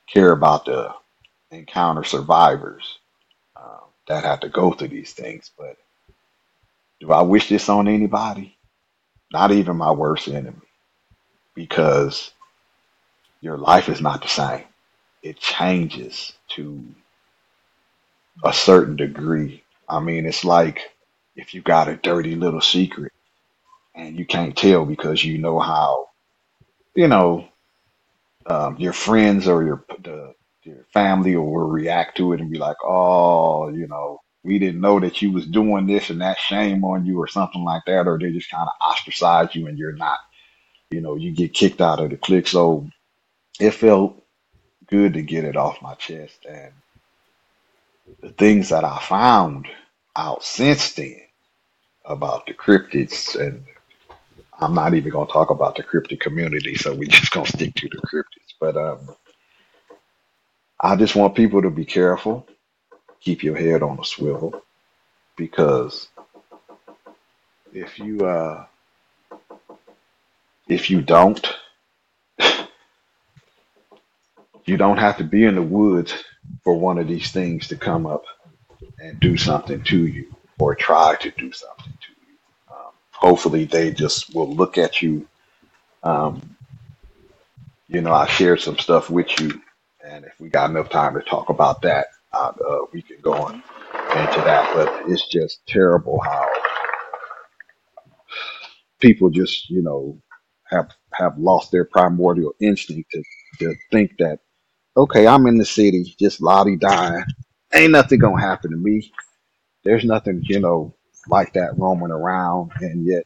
care 0.08 0.32
about 0.32 0.66
the 0.66 0.94
encounter 1.52 2.04
survivors 2.04 3.00
that 4.08 4.24
have 4.26 4.42
to 4.42 4.50
go 4.50 4.72
through 4.74 4.90
these 4.90 5.14
things. 5.14 5.52
But 5.58 5.78
do 7.02 7.12
I 7.12 7.22
wish 7.24 7.50
this 7.50 7.70
on 7.70 7.88
anybody? 7.88 8.58
Not 9.32 9.52
even 9.52 9.78
my 9.78 9.92
worst 9.92 10.28
enemy, 10.28 10.62
because 11.56 12.32
your 13.42 13.58
life 13.58 13.90
is 13.90 14.02
not 14.02 14.22
the 14.22 14.30
same. 14.30 14.66
It 15.24 15.40
changes 15.40 16.34
to 16.50 16.84
a 18.44 18.54
certain 18.54 18.96
degree. 18.96 19.64
I 19.90 20.00
mean, 20.00 20.26
it's 20.26 20.46
like 20.46 20.82
if 21.36 21.54
you 21.54 21.62
got 21.62 21.90
a 21.90 21.98
dirty 21.98 22.36
little 22.36 22.62
secret 22.62 23.14
and 23.96 24.18
you 24.18 24.26
can't 24.26 24.58
tell 24.58 24.86
because 24.86 25.24
you 25.24 25.38
know 25.40 25.60
how, 25.60 26.10
you 26.96 27.08
know, 27.08 27.48
um, 28.48 28.78
your 28.80 28.94
friends 28.94 29.48
or 29.48 29.64
your 29.64 29.86
the, 30.02 30.36
your 30.66 30.86
family 30.94 31.36
or 31.36 31.44
will 31.44 31.70
react 31.70 32.18
to 32.18 32.34
it 32.34 32.42
and 32.42 32.52
be 32.52 32.58
like, 32.58 32.78
oh, 32.84 33.70
you 33.70 33.88
know, 33.88 34.22
we 34.44 34.60
didn't 34.60 34.82
know 34.82 35.00
that 35.00 35.22
you 35.22 35.32
was 35.32 35.46
doing 35.48 35.88
this 35.88 36.10
and 36.10 36.22
that 36.22 36.38
shame 36.38 36.84
on 36.84 37.06
you 37.06 37.20
or 37.20 37.28
something 37.28 37.64
like 37.64 37.84
that, 37.88 38.08
or 38.08 38.20
they 38.20 38.32
just 38.32 38.52
kind 38.52 38.68
of 38.68 38.88
ostracize 38.88 39.56
you 39.56 39.68
and 39.68 39.78
you're 39.78 39.94
not, 39.96 40.20
you 40.92 41.02
know, 41.02 41.16
you 41.16 41.32
get 41.32 41.54
kicked 41.54 41.82
out 41.82 42.00
of 42.00 42.10
the 42.10 42.18
clique. 42.18 42.48
So 42.48 42.88
it 43.60 43.72
felt 43.72 44.22
good 44.88 45.14
to 45.14 45.22
get 45.22 45.46
it 45.46 45.56
off 45.56 45.82
my 45.82 45.96
chest 45.96 46.46
and 46.50 46.72
the 48.22 48.30
things 48.32 48.70
that 48.70 48.84
I 48.84 49.00
found 49.00 49.68
out 50.16 50.44
since 50.44 50.94
then 50.94 51.22
about 52.06 52.46
the 52.48 52.54
cryptids 52.54 53.40
and 53.40 53.66
I'm 54.60 54.74
not 54.74 54.94
even 54.94 55.12
gonna 55.12 55.32
talk 55.32 55.50
about 55.50 55.76
the 55.76 55.84
cryptid 55.84 56.20
community, 56.20 56.76
so 56.76 56.94
we 56.96 57.08
just 57.08 57.32
gonna 57.32 57.48
stick 57.48 57.76
to 57.76 57.90
the 57.90 57.98
cryptids. 57.98 58.54
But 58.60 58.78
um, 58.78 59.16
I 60.84 60.98
just 60.98 61.16
want 61.16 61.36
people 61.36 61.64
to 61.64 61.72
be 61.72 61.86
careful, 61.86 62.48
keep 63.22 63.44
your 63.44 63.56
head 63.58 63.84
on 63.84 64.00
a 64.00 64.06
swivel, 64.06 64.64
because 65.38 66.10
if 67.74 68.00
you 68.00 68.26
uh, 68.26 68.66
if 70.68 70.90
you 70.90 71.02
don't, 71.02 71.46
you 74.66 74.78
don't 74.78 74.98
have 75.00 75.18
to 75.18 75.26
be 75.26 75.46
in 75.46 75.56
the 75.56 75.64
woods 75.64 76.14
for 76.64 76.76
one 76.76 77.00
of 77.00 77.08
these 77.08 77.32
things 77.32 77.70
to 77.70 77.78
come 77.78 78.06
up 78.06 78.26
and 79.00 79.20
do 79.22 79.38
something 79.38 79.84
to 79.86 80.08
you 80.08 80.36
or 80.60 80.76
try 80.76 81.16
to 81.16 81.32
do 81.32 81.52
something 81.54 81.94
to 81.94 82.14
you. 82.28 82.38
Um, 82.76 82.94
hopefully, 83.12 83.66
they 83.66 83.92
just 83.92 84.36
will 84.36 84.54
look 84.54 84.78
at 84.78 85.02
you. 85.02 85.28
Um, 86.04 86.58
you 87.90 88.02
know, 88.02 88.14
I 88.14 88.28
shared 88.28 88.62
some 88.62 88.80
stuff 88.80 89.10
with 89.10 89.42
you, 89.42 89.63
and 90.04 90.26
if 90.26 90.34
we 90.40 90.50
got 90.50 90.70
enough 90.70 90.90
time 90.90 91.16
to 91.16 91.22
talk 91.22 91.50
about 91.50 91.82
that, 91.84 92.08
uh, 92.34 92.52
we 92.94 93.02
can 93.02 93.18
go 93.22 93.34
on 93.34 93.56
into 93.56 94.42
that. 94.46 94.72
But 94.76 95.10
it's 95.10 95.28
just 95.28 95.66
terrible 95.68 96.20
how 96.22 96.48
people 99.00 99.30
just, 99.30 99.70
you 99.70 99.82
know, 99.82 100.22
have 100.66 100.92
have 101.14 101.38
lost 101.38 101.72
their 101.72 101.86
primordial 101.86 102.54
instinct 102.60 103.12
to, 103.12 103.24
to 103.60 103.76
think 103.92 104.18
that 104.20 104.40
okay, 104.98 105.28
I'm 105.28 105.48
in 105.48 105.58
the 105.58 105.66
city, 105.66 106.16
just 106.20 106.42
lottie 106.42 106.78
dying, 106.78 107.26
ain't 107.74 107.92
nothing 107.92 108.20
gonna 108.20 108.42
happen 108.42 108.72
to 108.72 108.78
me. 108.78 109.12
There's 109.84 110.06
nothing, 110.06 110.42
you 110.46 110.60
know, 110.60 110.96
like 111.30 111.54
that 111.54 111.78
roaming 111.78 112.12
around, 112.12 112.72
and 112.82 113.06
yet 113.06 113.24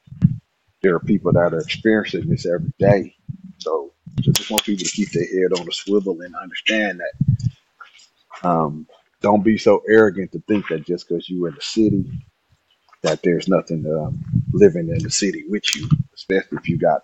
there 0.84 0.96
are 0.96 1.00
people 1.00 1.34
that 1.34 1.54
are 1.54 1.60
experiencing 1.60 2.30
this 2.30 2.46
every 2.46 2.74
day. 2.80 3.16
So, 3.60 3.94
I 4.20 4.22
just 4.22 4.52
want 4.52 4.66
people 4.66 4.86
to 4.86 4.92
keep 4.92 5.12
their 5.12 5.26
head 5.26 5.60
on 5.60 5.68
a 5.68 5.72
swivel 5.74 6.22
and 6.22 6.36
understand 6.36 7.02
that. 7.02 7.26
Um, 8.50 8.88
don't 9.22 9.44
be 9.44 9.58
so 9.58 9.84
arrogant 9.90 10.32
to 10.34 10.40
think 10.48 10.68
that 10.70 10.86
just 10.86 11.08
because 11.10 11.30
you're 11.30 11.50
in 11.50 11.56
the 11.56 11.62
city, 11.62 12.06
that 13.04 13.22
there's 13.24 13.48
nothing 13.48 13.86
um, 13.88 14.24
living 14.54 14.90
in 14.90 15.04
the 15.04 15.12
city 15.12 15.46
with 15.50 15.64
you, 15.76 15.90
especially 16.16 16.58
if 16.60 16.70
you 16.70 16.78
got 16.78 17.04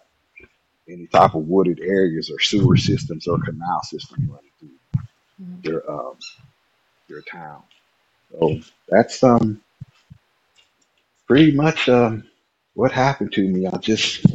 any 0.90 1.08
type 1.08 1.36
of 1.36 1.48
wooded 1.48 1.80
areas 1.82 2.30
or 2.32 2.40
sewer 2.40 2.78
systems 2.78 3.28
or 3.28 3.40
canal 3.40 3.82
systems 3.84 4.28
running 4.30 4.52
through 4.60 4.70
Mhm. 5.42 5.64
your 5.74 5.92
um, 5.92 6.18
your 7.10 7.22
town. 7.24 7.64
So 8.32 8.60
that's 8.90 9.24
um 9.24 9.62
pretty 11.28 11.52
much 11.54 11.90
um 11.90 12.26
what 12.76 12.92
happened 12.92 13.34
to 13.34 13.48
me. 13.48 13.68
I 13.68 13.78
just 13.78 14.26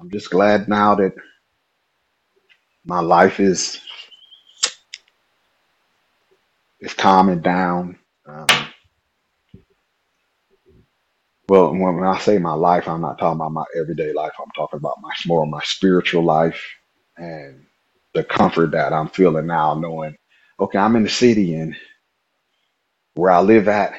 I'm 0.00 0.10
just 0.10 0.30
glad 0.30 0.68
now 0.68 0.96
that 0.96 1.14
my 2.86 3.00
life 3.00 3.40
is 3.40 3.80
is 6.80 6.94
calming 6.94 7.40
down. 7.40 7.98
Um, 8.26 8.46
well, 11.48 11.72
when, 11.72 11.96
I 12.04 12.18
say 12.20 12.38
my 12.38 12.54
life, 12.54 12.88
I'm 12.88 13.02
not 13.02 13.18
talking 13.18 13.40
about 13.40 13.52
my 13.52 13.64
everyday 13.78 14.12
life. 14.12 14.32
I'm 14.40 14.50
talking 14.56 14.78
about 14.78 14.98
my 15.02 15.12
more 15.26 15.46
my 15.46 15.62
spiritual 15.64 16.24
life 16.24 16.62
and 17.18 17.64
the 18.14 18.24
comfort 18.24 18.72
that 18.72 18.92
I'm 18.92 19.08
feeling 19.08 19.46
now, 19.46 19.74
knowing, 19.74 20.16
okay, 20.60 20.78
I'm 20.78 20.96
in 20.96 21.04
the 21.04 21.10
city 21.10 21.54
and 21.56 21.76
where 23.14 23.32
I 23.32 23.40
live 23.40 23.68
at, 23.68 23.94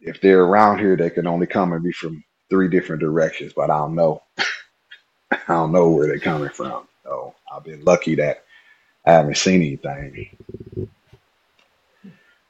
if 0.00 0.20
they're 0.20 0.42
around 0.44 0.80
here, 0.80 0.96
they 0.96 1.10
can 1.10 1.26
only 1.28 1.46
come 1.46 1.72
at 1.74 1.82
me 1.82 1.92
from 1.92 2.24
three 2.50 2.68
different 2.68 3.00
directions, 3.00 3.52
but 3.54 3.70
I 3.70 3.78
don't 3.78 3.94
know. 3.94 4.22
I 5.32 5.38
don't 5.48 5.72
know 5.72 5.90
where 5.90 6.06
they're 6.06 6.18
coming 6.18 6.50
from. 6.50 6.88
So 7.04 7.34
I've 7.52 7.64
been 7.64 7.84
lucky 7.84 8.14
that 8.16 8.44
I 9.06 9.12
haven't 9.12 9.36
seen 9.36 9.62
anything. 9.62 10.28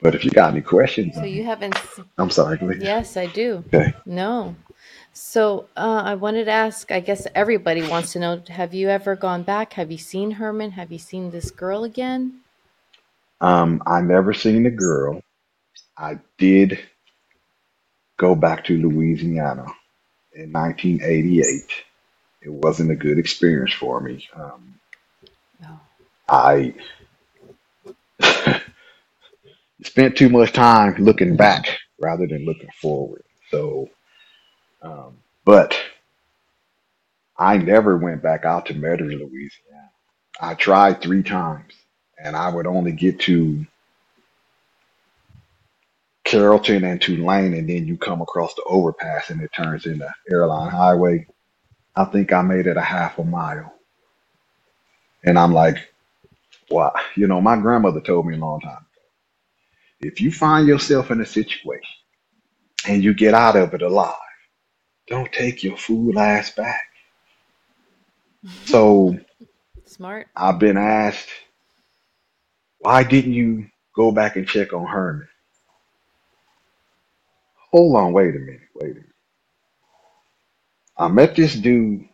But 0.01 0.15
if 0.15 0.25
you 0.25 0.31
got 0.31 0.53
any 0.53 0.61
questions, 0.63 1.15
So 1.15 1.25
you 1.25 1.45
haven't. 1.45 1.77
s- 1.77 2.01
I'm 2.19 2.31
sorry, 2.31 2.59
go 2.59 2.71
ahead. 2.71 2.83
Yes, 2.83 3.17
I 3.17 3.27
do. 3.27 3.65
Okay. 3.69 3.95
No. 4.05 4.55
So 5.13 5.69
uh, 5.77 6.03
I 6.05 6.15
wanted 6.15 6.45
to 6.47 6.51
ask. 6.53 6.93
I 6.93 7.01
guess 7.01 7.27
everybody 7.35 7.87
wants 7.89 8.13
to 8.13 8.21
know: 8.21 8.43
Have 8.49 8.75
you 8.75 8.89
ever 8.91 9.17
gone 9.17 9.43
back? 9.43 9.73
Have 9.75 9.91
you 9.91 9.99
seen 9.99 10.33
Herman? 10.33 10.73
Have 10.73 10.93
you 10.93 10.99
seen 10.99 11.31
this 11.31 11.51
girl 11.51 11.85
again? 11.85 12.41
Um, 13.41 13.83
I 13.87 14.01
never 14.03 14.35
seen 14.35 14.63
the 14.65 14.71
girl. 14.71 15.23
I 15.99 16.19
did 16.39 16.79
go 18.19 18.35
back 18.35 18.65
to 18.67 18.79
Louisiana 18.81 19.67
in 20.37 20.53
1988. 20.53 21.65
It 22.43 22.53
wasn't 22.53 22.93
a 22.93 22.97
good 22.97 23.19
experience 23.19 23.75
for 23.75 24.01
me. 24.01 24.29
Um, 24.35 24.81
No. 25.61 25.81
I 26.29 26.75
spent 29.85 30.17
too 30.17 30.29
much 30.31 30.53
time 30.53 30.97
looking 30.99 31.37
back 31.37 31.79
rather 32.01 32.27
than 32.27 32.45
looking 32.47 32.71
forward. 32.81 33.25
So, 33.51 33.91
um, 34.83 35.19
but 35.45 35.79
I 37.39 37.59
never 37.59 37.97
went 37.99 38.23
back 38.23 38.45
out 38.45 38.67
to 38.67 38.75
Medford, 38.75 39.09
Louisiana. 39.13 39.91
I 40.41 40.55
tried 40.55 41.03
three 41.03 41.23
times, 41.23 41.75
and 42.23 42.37
I 42.37 42.51
would 42.51 42.67
only 42.67 42.93
get 42.93 43.21
to 43.23 43.67
Carrollton 46.27 46.85
and 46.85 47.01
Tulane, 47.01 47.55
and 47.55 47.71
then 47.71 47.87
you 47.87 47.97
come 47.97 48.21
across 48.21 48.55
the 48.55 48.65
overpass 48.65 49.31
and 49.31 49.41
it 49.43 49.53
turns 49.57 49.87
into 49.87 50.13
Airline 50.31 50.71
Highway. 50.71 51.29
I 51.95 52.05
think 52.05 52.33
I 52.33 52.43
made 52.43 52.67
it 52.67 52.77
a 52.77 52.83
half 52.83 53.19
a 53.19 53.25
mile. 53.25 53.73
And 55.25 55.39
I'm 55.39 55.53
like, 55.53 55.79
wow. 56.71 56.95
You 57.17 57.29
know, 57.29 57.41
my 57.41 57.57
grandmother 57.57 58.01
told 58.01 58.27
me 58.27 58.35
a 58.35 58.39
long 58.39 58.61
time 58.61 58.73
ago 58.73 58.87
if 60.01 60.21
you 60.21 60.33
find 60.33 60.69
yourself 60.69 61.11
in 61.11 61.21
a 61.21 61.27
situation 61.27 61.83
and 62.89 63.05
you 63.05 63.15
get 63.15 63.35
out 63.35 63.57
of 63.57 63.75
it 63.75 63.83
alive, 63.83 64.15
don't 65.09 65.33
take 65.33 65.65
your 65.65 65.77
fool 65.77 66.19
ass 66.19 66.51
back. 66.51 66.83
So 68.67 69.19
Smart. 69.87 70.29
I've 70.37 70.59
been 70.61 70.77
asked, 70.77 71.29
why 72.79 73.03
didn't 73.05 73.33
you 73.33 73.67
go 73.97 74.13
back 74.13 74.37
and 74.37 74.47
check 74.47 74.73
on 74.73 74.87
Herman? 74.87 75.29
Hold 77.77 77.97
on, 77.97 78.13
wait 78.15 78.35
a 78.35 78.39
minute, 78.39 78.61
wait 78.75 78.93
a 78.93 78.95
minute. 78.95 79.11
I 80.97 81.09
met 81.09 81.37
this 81.37 81.55
dude 81.55 82.09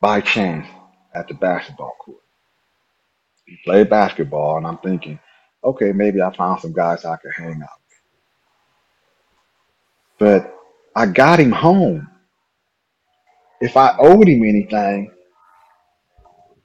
by 0.00 0.20
chance 0.20 0.66
at 1.12 1.26
the 1.28 1.34
basketball 1.34 1.94
court. 2.00 2.20
He 3.46 3.56
played 3.64 3.90
basketball, 3.90 4.58
and 4.58 4.66
I'm 4.66 4.78
thinking, 4.78 5.18
okay, 5.64 5.90
maybe 5.92 6.22
I 6.22 6.34
found 6.36 6.60
some 6.60 6.72
guys 6.72 7.04
I 7.04 7.16
could 7.16 7.32
hang 7.36 7.54
out 7.54 7.58
with. 7.58 7.90
But 10.20 10.54
I 10.94 11.06
got 11.06 11.40
him 11.40 11.52
home. 11.52 12.08
If 13.60 13.76
I 13.76 13.96
owed 13.98 14.28
him 14.28 14.44
anything, 14.44 15.10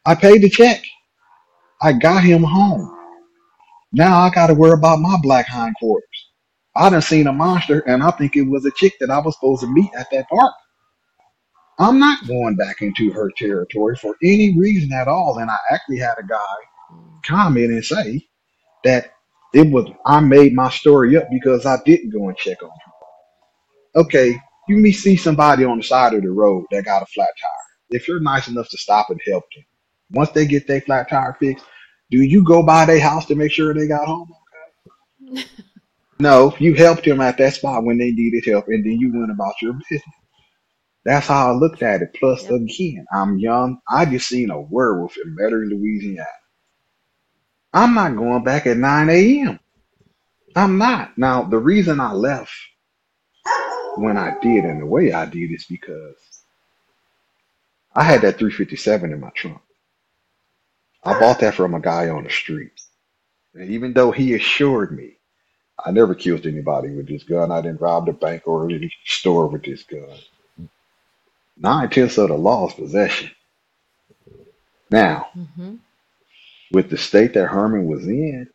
I 0.05 0.15
paid 0.15 0.43
the 0.43 0.49
check. 0.49 0.83
I 1.81 1.93
got 1.93 2.23
him 2.23 2.43
home. 2.43 2.97
Now 3.93 4.19
I 4.19 4.29
got 4.29 4.47
to 4.47 4.53
worry 4.53 4.73
about 4.77 4.99
my 4.99 5.17
black 5.23 5.47
hindquarters. 5.47 6.10
I 6.75 6.89
done 6.89 7.01
seen 7.01 7.27
a 7.27 7.33
monster, 7.33 7.81
and 7.81 8.03
I 8.03 8.11
think 8.11 8.35
it 8.37 8.43
was 8.49 8.65
a 8.65 8.71
chick 8.71 8.95
that 9.01 9.11
I 9.11 9.19
was 9.19 9.35
supposed 9.35 9.61
to 9.61 9.73
meet 9.73 9.91
at 9.97 10.07
that 10.11 10.29
park. 10.29 10.53
I'm 11.79 11.99
not 11.99 12.27
going 12.27 12.55
back 12.55 12.81
into 12.81 13.11
her 13.11 13.31
territory 13.37 13.95
for 13.97 14.15
any 14.23 14.57
reason 14.57 14.93
at 14.93 15.07
all. 15.07 15.37
And 15.39 15.49
I 15.51 15.57
actually 15.71 15.99
had 15.99 16.15
a 16.19 16.23
guy 16.27 16.55
Mm. 16.93 17.23
comment 17.25 17.71
and 17.71 17.85
say 17.85 18.27
that 18.83 19.13
it 19.53 19.71
was 19.71 19.87
I 20.05 20.21
made 20.21 20.53
my 20.53 20.69
story 20.69 21.17
up 21.17 21.29
because 21.31 21.65
I 21.65 21.77
didn't 21.85 22.11
go 22.11 22.29
and 22.29 22.37
check 22.37 22.63
on 22.63 22.69
her. 22.69 24.01
Okay, 24.03 24.37
you 24.69 24.77
may 24.77 24.91
see 24.93 25.17
somebody 25.17 25.65
on 25.65 25.77
the 25.77 25.83
side 25.83 26.13
of 26.13 26.23
the 26.23 26.31
road 26.31 26.65
that 26.71 26.85
got 26.85 27.03
a 27.03 27.07
flat 27.07 27.29
tire. 27.41 27.51
If 27.97 28.07
you're 28.07 28.21
nice 28.21 28.47
enough 28.49 28.69
to 28.69 28.77
stop 28.77 29.09
and 29.11 29.21
help 29.27 29.45
them, 29.55 29.65
once 30.11 30.31
they 30.31 30.47
get 30.47 30.67
their 30.67 30.81
flat 30.81 31.09
tire 31.09 31.35
fixed, 31.39 31.65
do 32.11 32.19
you 32.21 32.43
go 32.43 32.63
by 32.63 32.85
their 32.85 33.01
house 33.01 33.25
to 33.27 33.35
make 33.35 33.51
sure 33.51 33.73
they 33.73 33.87
got 33.87 34.07
home? 34.07 34.29
No, 36.21 36.55
you 36.59 36.75
helped 36.75 37.05
them 37.05 37.21
at 37.21 37.37
that 37.39 37.55
spot 37.55 37.85
when 37.85 37.97
they 37.99 38.11
needed 38.11 38.45
help, 38.47 38.67
and 38.69 38.85
then 38.85 38.99
you 38.99 39.13
went 39.13 39.31
about 39.31 39.55
your 39.61 39.73
business. 39.73 40.03
That's 41.05 41.27
how 41.27 41.49
I 41.49 41.53
looked 41.55 41.83
at 41.83 42.01
it. 42.01 42.15
Plus, 42.19 42.43
Yep. 42.43 42.49
again, 42.49 43.05
I'm 43.13 43.39
young. 43.39 43.79
I 43.89 44.05
just 44.05 44.27
seen 44.29 44.51
a 44.51 44.61
werewolf 44.61 45.15
in 45.17 45.35
Metairie, 45.35 45.69
Louisiana. 45.69 46.27
I'm 47.73 47.95
not 47.95 48.15
going 48.17 48.43
back 48.43 48.67
at 48.67 48.77
9 48.77 49.09
a.m. 49.09 49.59
I'm 50.55 50.77
not. 50.79 51.17
Now, 51.17 51.43
the 51.43 51.59
reason 51.59 51.99
I 51.99 52.13
left 52.13 52.53
when 53.97 54.17
I 54.17 54.37
did 54.41 54.65
and 54.65 54.81
the 54.81 54.87
way 54.87 55.13
I 55.13 55.25
did 55.25 55.51
is 55.53 55.65
because 55.69 56.15
I 57.95 58.03
had 58.03 58.21
that 58.21 58.39
357 58.39 59.13
in 59.13 59.19
my 59.21 59.31
trunk. 59.35 59.61
I 61.03 61.19
bought 61.19 61.39
that 61.41 61.55
from 61.55 61.75
a 61.75 61.81
guy 61.81 62.09
on 62.09 62.25
the 62.25 62.31
street. 62.31 62.71
And 63.55 63.71
even 63.71 63.93
though 63.93 64.11
he 64.11 64.35
assured 64.35 64.95
me 64.97 65.19
I 65.85 65.91
never 65.91 66.15
killed 66.15 66.45
anybody 66.47 66.91
with 66.91 67.07
this 67.07 67.23
gun, 67.23 67.51
I 67.51 67.61
didn't 67.61 67.81
rob 67.81 68.07
the 68.07 68.13
bank 68.13 68.43
or 68.47 68.69
any 68.69 68.91
store 69.05 69.47
with 69.47 69.63
this 69.63 69.83
gun. 69.83 70.09
Nine 71.57 71.89
tenths 71.89 72.17
of 72.17 72.29
the 72.29 72.35
law 72.35 72.67
is 72.67 72.73
possession. 72.75 73.31
Now, 74.91 75.29
hmm 75.35 75.75
with 76.71 76.89
the 76.89 76.97
state 76.97 77.33
that 77.35 77.47
Herman 77.47 77.85
was 77.87 78.07
in, 78.07 78.49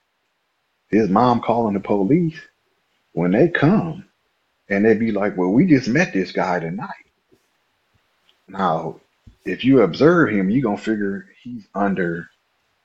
his 0.91 1.09
mom 1.11 1.41
calling 1.41 1.75
the 1.75 1.81
police, 1.81 2.39
when 3.13 3.33
they 3.33 3.49
come 3.49 4.07
and 4.69 4.85
they 4.85 4.95
be 4.95 5.13
like, 5.13 5.37
Well, 5.37 5.51
we 5.51 5.67
just 5.67 5.89
met 5.89 6.13
this 6.15 6.33
guy 6.33 6.61
tonight. 6.61 6.91
Now, 8.49 9.01
if 9.45 9.65
you 9.65 9.83
observe 9.83 10.31
him, 10.31 10.51
you're 10.51 10.63
gonna 10.63 10.79
figure 10.79 11.27
he's 11.43 11.67
under 11.75 12.29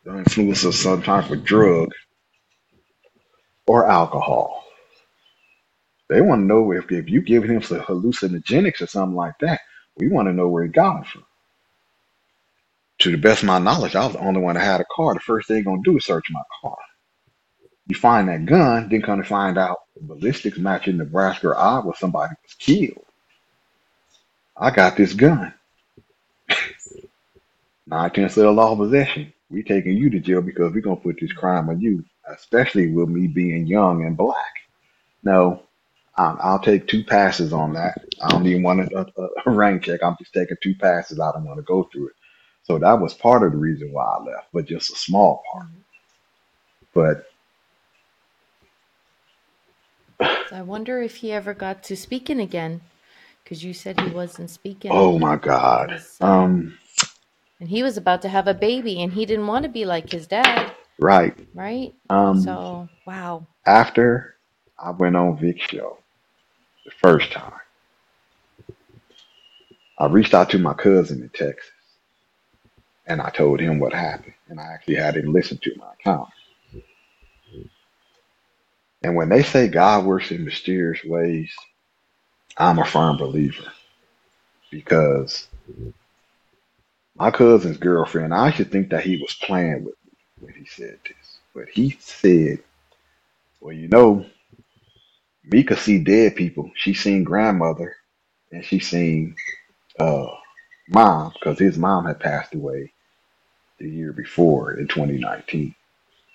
the 0.06 0.20
influence 0.20 0.66
of 0.66 0.76
some 0.76 1.04
type 1.04 1.32
of 1.32 1.44
drug 1.46 1.90
or 3.72 3.90
alcohol. 3.90 4.66
They 6.10 6.22
want 6.22 6.42
to 6.42 6.46
know 6.46 6.72
if, 6.74 6.92
if 6.92 7.10
you 7.10 7.22
give 7.22 7.44
him 7.44 7.62
some 7.64 7.80
hallucinogenics 7.82 8.82
or 8.82 8.88
something 8.88 9.16
like 9.16 9.36
that, 9.42 9.62
we 9.98 10.10
want 10.10 10.28
to 10.28 10.34
know 10.34 10.48
where 10.50 10.64
he 10.64 10.70
got 10.70 11.02
it 11.04 11.08
from. 11.08 11.26
To 13.02 13.12
the 13.12 13.18
best 13.18 13.44
of 13.44 13.48
my 13.48 13.60
knowledge, 13.60 13.96
I 13.96 14.06
was 14.06 14.14
the 14.14 14.20
only 14.22 14.42
one 14.42 14.56
that 14.56 14.62
had 14.64 14.82
a 14.82 14.86
car. 14.96 15.14
The 15.16 15.22
first 15.22 15.48
thing 15.48 15.56
they're 15.58 15.64
gonna 15.66 15.82
do 15.84 15.98
is 15.98 16.06
search 16.06 16.26
my 16.32 16.42
car. 16.62 16.78
You 17.88 17.96
find 17.96 18.30
that 18.30 18.46
gun, 18.46 18.90
then 18.90 19.02
come 19.04 19.22
to 19.22 19.28
find 19.28 19.58
out 19.58 19.78
ballistics 20.02 20.58
match 20.60 20.88
in 20.88 20.98
Nebraska 20.98 21.50
or 21.50 21.58
Iowa, 21.58 21.94
somebody 21.98 22.36
was 22.44 22.56
killed. 22.56 23.06
I 24.58 24.72
got 24.72 24.98
this 24.98 25.14
gun. 25.14 25.54
Nine 27.88 28.12
tenths 28.12 28.38
of 28.38 28.44
the 28.46 28.52
law 28.52 28.74
of 28.74 28.80
possession. 28.80 29.34
We 29.50 29.64
taking 29.64 29.94
you 29.98 30.10
to 30.12 30.20
jail 30.22 30.42
because 30.42 30.74
we're 30.74 30.82
gonna 30.82 30.98
put 30.98 31.20
this 31.22 31.34
crime 31.34 31.70
on 31.70 31.82
you, 31.82 32.06
especially 32.36 32.92
with 32.92 33.10
me 33.10 33.28
being 33.28 33.68
young 33.68 34.06
and 34.06 34.18
black. 34.18 34.54
No, 35.24 35.64
um, 36.18 36.40
I'll 36.42 36.60
take 36.60 36.88
two 36.88 37.04
passes 37.04 37.54
on 37.54 37.74
that. 37.74 37.98
I 38.24 38.30
don't 38.30 38.48
even 38.48 38.64
want 38.64 38.92
a, 38.94 39.00
a, 39.18 39.30
a 39.46 39.52
rank 39.52 39.84
check. 39.84 40.02
I'm 40.04 40.16
just 40.20 40.34
taking 40.34 40.58
two 40.62 40.76
passes. 40.76 41.20
I 41.20 41.32
don't 41.32 41.46
want 41.46 41.60
to 41.60 41.64
go 41.64 41.90
through 41.92 42.08
it. 42.08 42.16
So 42.64 42.80
that 42.80 43.00
was 43.02 43.14
part 43.14 43.44
of 43.44 43.52
the 43.54 43.58
reason 43.58 43.92
why 43.94 44.06
I 44.06 44.24
left, 44.24 44.48
but 44.54 44.66
just 44.66 44.92
a 44.92 44.96
small 44.96 45.44
part. 45.52 45.68
But 46.94 47.26
I 50.52 50.62
wonder 50.64 51.02
if 51.02 51.18
he 51.18 51.32
ever 51.32 51.54
got 51.54 51.84
to 51.84 51.98
speaking 51.98 52.40
again, 52.40 52.82
because 53.44 53.64
you 53.64 53.74
said 53.74 54.00
he 54.00 54.10
wasn't 54.10 54.50
speaking. 54.50 54.92
oh 54.92 55.20
my 55.20 55.38
God, 55.38 55.92
Was, 55.92 56.18
um, 56.22 56.78
and 57.60 57.70
he 57.70 57.84
was 57.84 57.98
about 57.98 58.22
to 58.24 58.30
have 58.30 58.48
a 58.48 58.54
baby, 58.54 59.02
and 59.02 59.14
he 59.14 59.26
didn't 59.26 59.48
want 59.48 59.64
to 59.64 59.70
be 59.70 59.86
like 59.86 60.12
his 60.12 60.28
dad, 60.28 60.74
right. 61.02 61.38
right? 61.54 61.94
Um, 62.10 62.42
So 62.42 62.88
wow. 63.06 63.46
after 63.66 64.36
I 64.80 64.92
went 64.92 65.16
on 65.16 65.38
Vic's 65.38 65.64
show 65.64 65.98
the 66.86 66.92
first 66.92 67.32
time, 67.32 67.54
I 69.98 70.06
reached 70.08 70.34
out 70.34 70.50
to 70.52 70.60
my 70.60 70.74
cousin 70.74 71.22
in 71.22 71.30
Texas 71.30 71.72
and 73.06 73.22
I 73.22 73.30
told 73.30 73.60
him 73.60 73.80
what 73.80 73.94
happened. 73.94 74.34
And 74.48 74.60
I 74.60 74.64
actually 74.74 74.96
had 74.96 75.16
him 75.16 75.34
listen 75.34 75.58
to 75.64 75.76
my 75.78 75.94
account. 76.00 76.30
And 79.04 79.16
when 79.16 79.30
they 79.30 79.44
say 79.44 79.68
God 79.68 80.06
works 80.06 80.32
in 80.32 80.46
mysterious 80.46 81.04
ways, 81.04 81.52
I'm 82.58 82.80
a 82.80 82.86
firm 82.86 83.18
believer 83.18 83.72
because 84.70 85.48
my 87.16 87.32
cousin's 87.32 87.78
girlfriend, 87.78 88.34
I 88.34 88.52
should 88.52 88.72
think 88.72 88.90
that 88.90 89.04
he 89.04 89.18
was 89.18 89.34
playing 89.42 89.86
with 89.86 89.96
when 90.42 90.56
he 90.56 90.66
said 90.66 91.00
this. 91.08 91.40
But 91.56 91.70
he 91.74 91.98
said, 92.02 92.60
Well, 93.62 93.74
you 93.76 93.88
know, 93.90 94.26
Mika 95.46 95.78
see 95.78 96.00
dead 96.00 96.36
people. 96.36 96.72
She 96.76 96.94
seen 96.94 97.24
grandmother 97.24 97.96
and 98.52 98.66
she 98.66 98.80
seen 98.80 99.36
uh 100.00 100.28
mom 100.90 101.34
because 101.34 101.60
his 101.60 101.78
mom 101.78 102.06
had 102.06 102.20
passed 102.20 102.56
away 102.56 102.94
the 103.80 103.90
year 103.90 104.14
before 104.14 104.74
in 104.76 104.88
2019. 104.88 105.76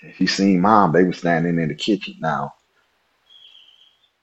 And 0.03 0.15
she 0.16 0.27
seen 0.27 0.61
mom. 0.61 0.93
They 0.93 1.05
were 1.05 1.12
standing 1.15 1.59
in 1.61 1.69
the 1.69 1.74
kitchen. 1.77 2.16
Now 2.20 2.55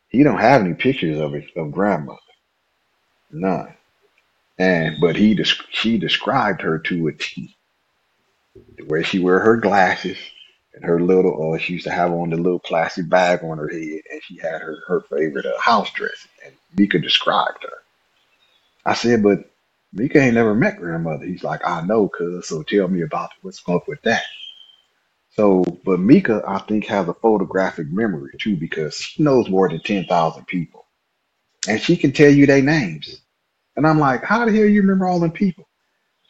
he 0.09 0.23
don't 0.23 0.39
have 0.39 0.61
any 0.61 0.75
pictures 0.75 1.19
of 1.19 1.35
it 1.35 1.45
of 1.57 1.71
grandmother, 1.71 2.19
none. 3.31 3.75
And 4.59 4.97
but 5.01 5.15
he 5.17 5.35
she 5.71 5.97
described 5.99 6.61
her 6.61 6.79
to 6.79 7.07
a 7.09 7.11
a 7.11 7.13
T. 7.13 7.55
The 8.55 8.85
way 8.85 9.03
she 9.03 9.19
wear 9.19 9.39
her 9.39 9.57
glasses 9.57 10.17
and 10.73 10.85
her 10.85 10.99
little 11.01 11.53
uh 11.53 11.59
she 11.59 11.73
used 11.73 11.85
to 11.85 11.91
have 11.91 12.11
on 12.11 12.31
the 12.31 12.37
little 12.37 12.59
plastic 12.59 13.09
bag 13.09 13.43
on 13.43 13.57
her 13.59 13.69
head 13.69 14.01
and 14.11 14.21
she 14.23 14.37
had 14.37 14.61
her 14.61 14.77
her 14.87 15.01
favorite 15.01 15.45
uh, 15.45 15.59
house 15.59 15.91
dress 15.93 16.27
and 16.45 16.55
Mika 16.77 16.99
described 16.99 17.63
her. 17.63 17.77
I 18.85 18.95
said, 18.95 19.23
but 19.23 19.51
Mika 19.93 20.19
ain't 20.19 20.35
never 20.35 20.55
met 20.55 20.77
grandmother. 20.79 21.25
He's 21.25 21.43
like, 21.43 21.61
I 21.65 21.81
know, 21.83 22.09
cuz, 22.09 22.47
so 22.49 22.63
tell 22.63 22.87
me 22.89 23.03
about 23.03 23.31
what's 23.43 23.63
up 23.69 23.87
with 23.87 24.01
that. 24.03 24.23
So, 25.31 25.63
but 25.85 25.99
Mika, 25.99 26.43
I 26.47 26.59
think, 26.59 26.85
has 26.87 27.07
a 27.09 27.13
photographic 27.15 27.87
memory 27.91 28.31
too 28.39 28.57
because 28.57 28.95
she 28.97 29.23
knows 29.23 29.49
more 29.49 29.69
than 29.69 29.81
10,000 29.81 30.45
people 30.47 30.85
and 31.67 31.81
she 31.81 31.97
can 31.97 32.13
tell 32.13 32.31
you 32.31 32.45
their 32.47 32.61
names. 32.63 33.21
And 33.77 33.87
I'm 33.87 33.99
like, 33.99 34.23
how 34.23 34.45
the 34.45 34.51
hell 34.53 34.65
you 34.65 34.81
remember 34.81 35.07
all 35.07 35.19
them 35.21 35.31
people? 35.31 35.67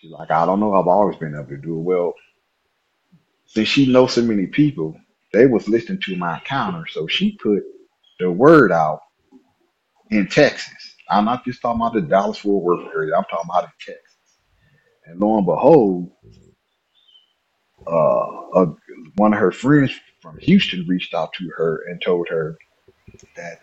She's 0.03 0.11
like, 0.11 0.31
I 0.31 0.45
don't 0.45 0.59
know. 0.59 0.75
I've 0.75 0.87
always 0.87 1.17
been 1.17 1.33
able 1.35 1.47
to 1.47 1.57
do 1.57 1.79
it. 1.79 1.83
Well, 1.83 2.13
since 3.45 3.69
she 3.69 3.91
knows 3.91 4.13
so 4.13 4.23
many 4.23 4.47
people, 4.47 4.97
they 5.33 5.45
was 5.47 5.69
listening 5.69 6.01
to 6.03 6.17
my 6.17 6.39
encounter. 6.39 6.85
So 6.89 7.07
she 7.07 7.37
put 7.41 7.63
the 8.19 8.31
word 8.31 8.73
out 8.73 8.99
in 10.11 10.27
Texas. 10.27 10.95
I'm 11.09 11.25
not 11.25 11.45
just 11.45 11.61
talking 11.61 11.81
about 11.81 11.93
the 11.93 12.01
Dallas 12.01 12.39
Fort 12.39 12.63
Worth 12.63 12.89
area. 12.95 13.15
I'm 13.15 13.23
talking 13.25 13.49
about 13.49 13.65
in 13.65 13.71
Texas. 13.79 14.17
And 15.05 15.19
lo 15.19 15.37
and 15.37 15.45
behold, 15.45 16.11
uh, 17.87 18.61
a, 18.61 18.75
one 19.15 19.33
of 19.33 19.39
her 19.39 19.51
friends 19.51 19.93
from 20.21 20.37
Houston 20.39 20.85
reached 20.87 21.13
out 21.13 21.33
to 21.33 21.49
her 21.57 21.83
and 21.89 22.01
told 22.03 22.27
her 22.29 22.57
that 23.37 23.61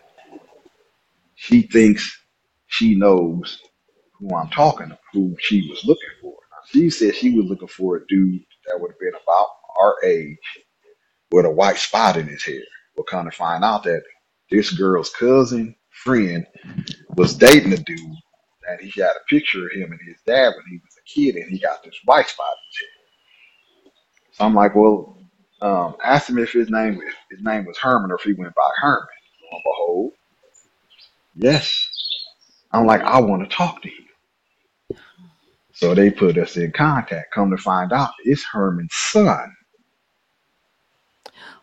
she 1.35 1.63
thinks 1.63 2.19
she 2.67 2.95
knows 2.95 3.61
who 4.21 4.35
I'm 4.35 4.49
talking 4.51 4.89
to, 4.89 4.99
who 5.13 5.37
she 5.41 5.69
was 5.69 5.85
looking 5.85 6.09
for. 6.21 6.35
She 6.71 6.91
said 6.91 7.15
she 7.15 7.31
was 7.37 7.47
looking 7.47 7.69
for 7.69 7.97
a 7.97 8.07
dude 8.07 8.41
that 8.67 8.79
would 8.81 8.91
have 8.91 8.99
been 9.01 9.13
about 9.23 9.47
our 9.81 9.97
age 10.05 10.39
with 11.31 11.45
a 11.45 11.51
white 11.51 11.77
spot 11.77 12.17
in 12.17 12.27
his 12.27 12.43
hair. 12.43 12.61
We'll 12.97 13.05
kind 13.05 13.27
of 13.27 13.35
find 13.35 13.63
out 13.65 13.83
that 13.85 14.03
this 14.51 14.71
girl's 14.71 15.11
cousin 15.11 15.75
friend 15.91 16.47
was 17.17 17.35
dating 17.35 17.73
a 17.73 17.77
dude 17.77 17.99
and 18.69 18.81
he 18.81 19.01
had 19.01 19.11
a 19.11 19.25
picture 19.29 19.65
of 19.67 19.71
him 19.73 19.91
and 19.91 20.01
his 20.07 20.17
dad 20.27 20.49
when 20.55 20.65
he 20.69 20.77
was 20.77 20.95
a 20.97 21.05
kid 21.09 21.35
and 21.41 21.49
he 21.51 21.59
got 21.59 21.83
this 21.83 21.95
white 22.05 22.27
spot 22.29 22.47
in 22.51 22.67
his 22.69 22.79
hair. 22.81 22.89
So 24.33 24.45
I'm 24.45 24.55
like, 24.55 24.75
well, 24.75 25.17
um, 25.61 25.95
asked 26.03 26.29
him 26.29 26.39
if 26.39 26.53
his 26.53 26.69
name 26.71 27.01
if 27.05 27.15
his 27.31 27.43
name 27.45 27.65
was 27.65 27.77
Herman 27.79 28.11
or 28.11 28.15
if 28.15 28.23
he 28.23 28.33
went 28.33 28.55
by 28.55 28.69
Herman. 28.81 29.07
Lo 29.43 29.49
and 29.57 29.63
behold, 29.65 30.13
yes. 31.35 31.89
I'm 32.71 32.87
like, 32.87 33.01
I 33.01 33.21
want 33.21 33.43
to 33.49 33.55
talk 33.55 33.81
to 33.83 33.89
him. 33.89 33.95
So 35.81 35.95
they 35.95 36.11
put 36.11 36.37
us 36.37 36.57
in 36.57 36.71
contact. 36.71 37.33
Come 37.33 37.49
to 37.49 37.57
find 37.57 37.91
out, 37.91 38.11
it's 38.23 38.45
Herman's 38.45 38.93
son. 38.93 39.51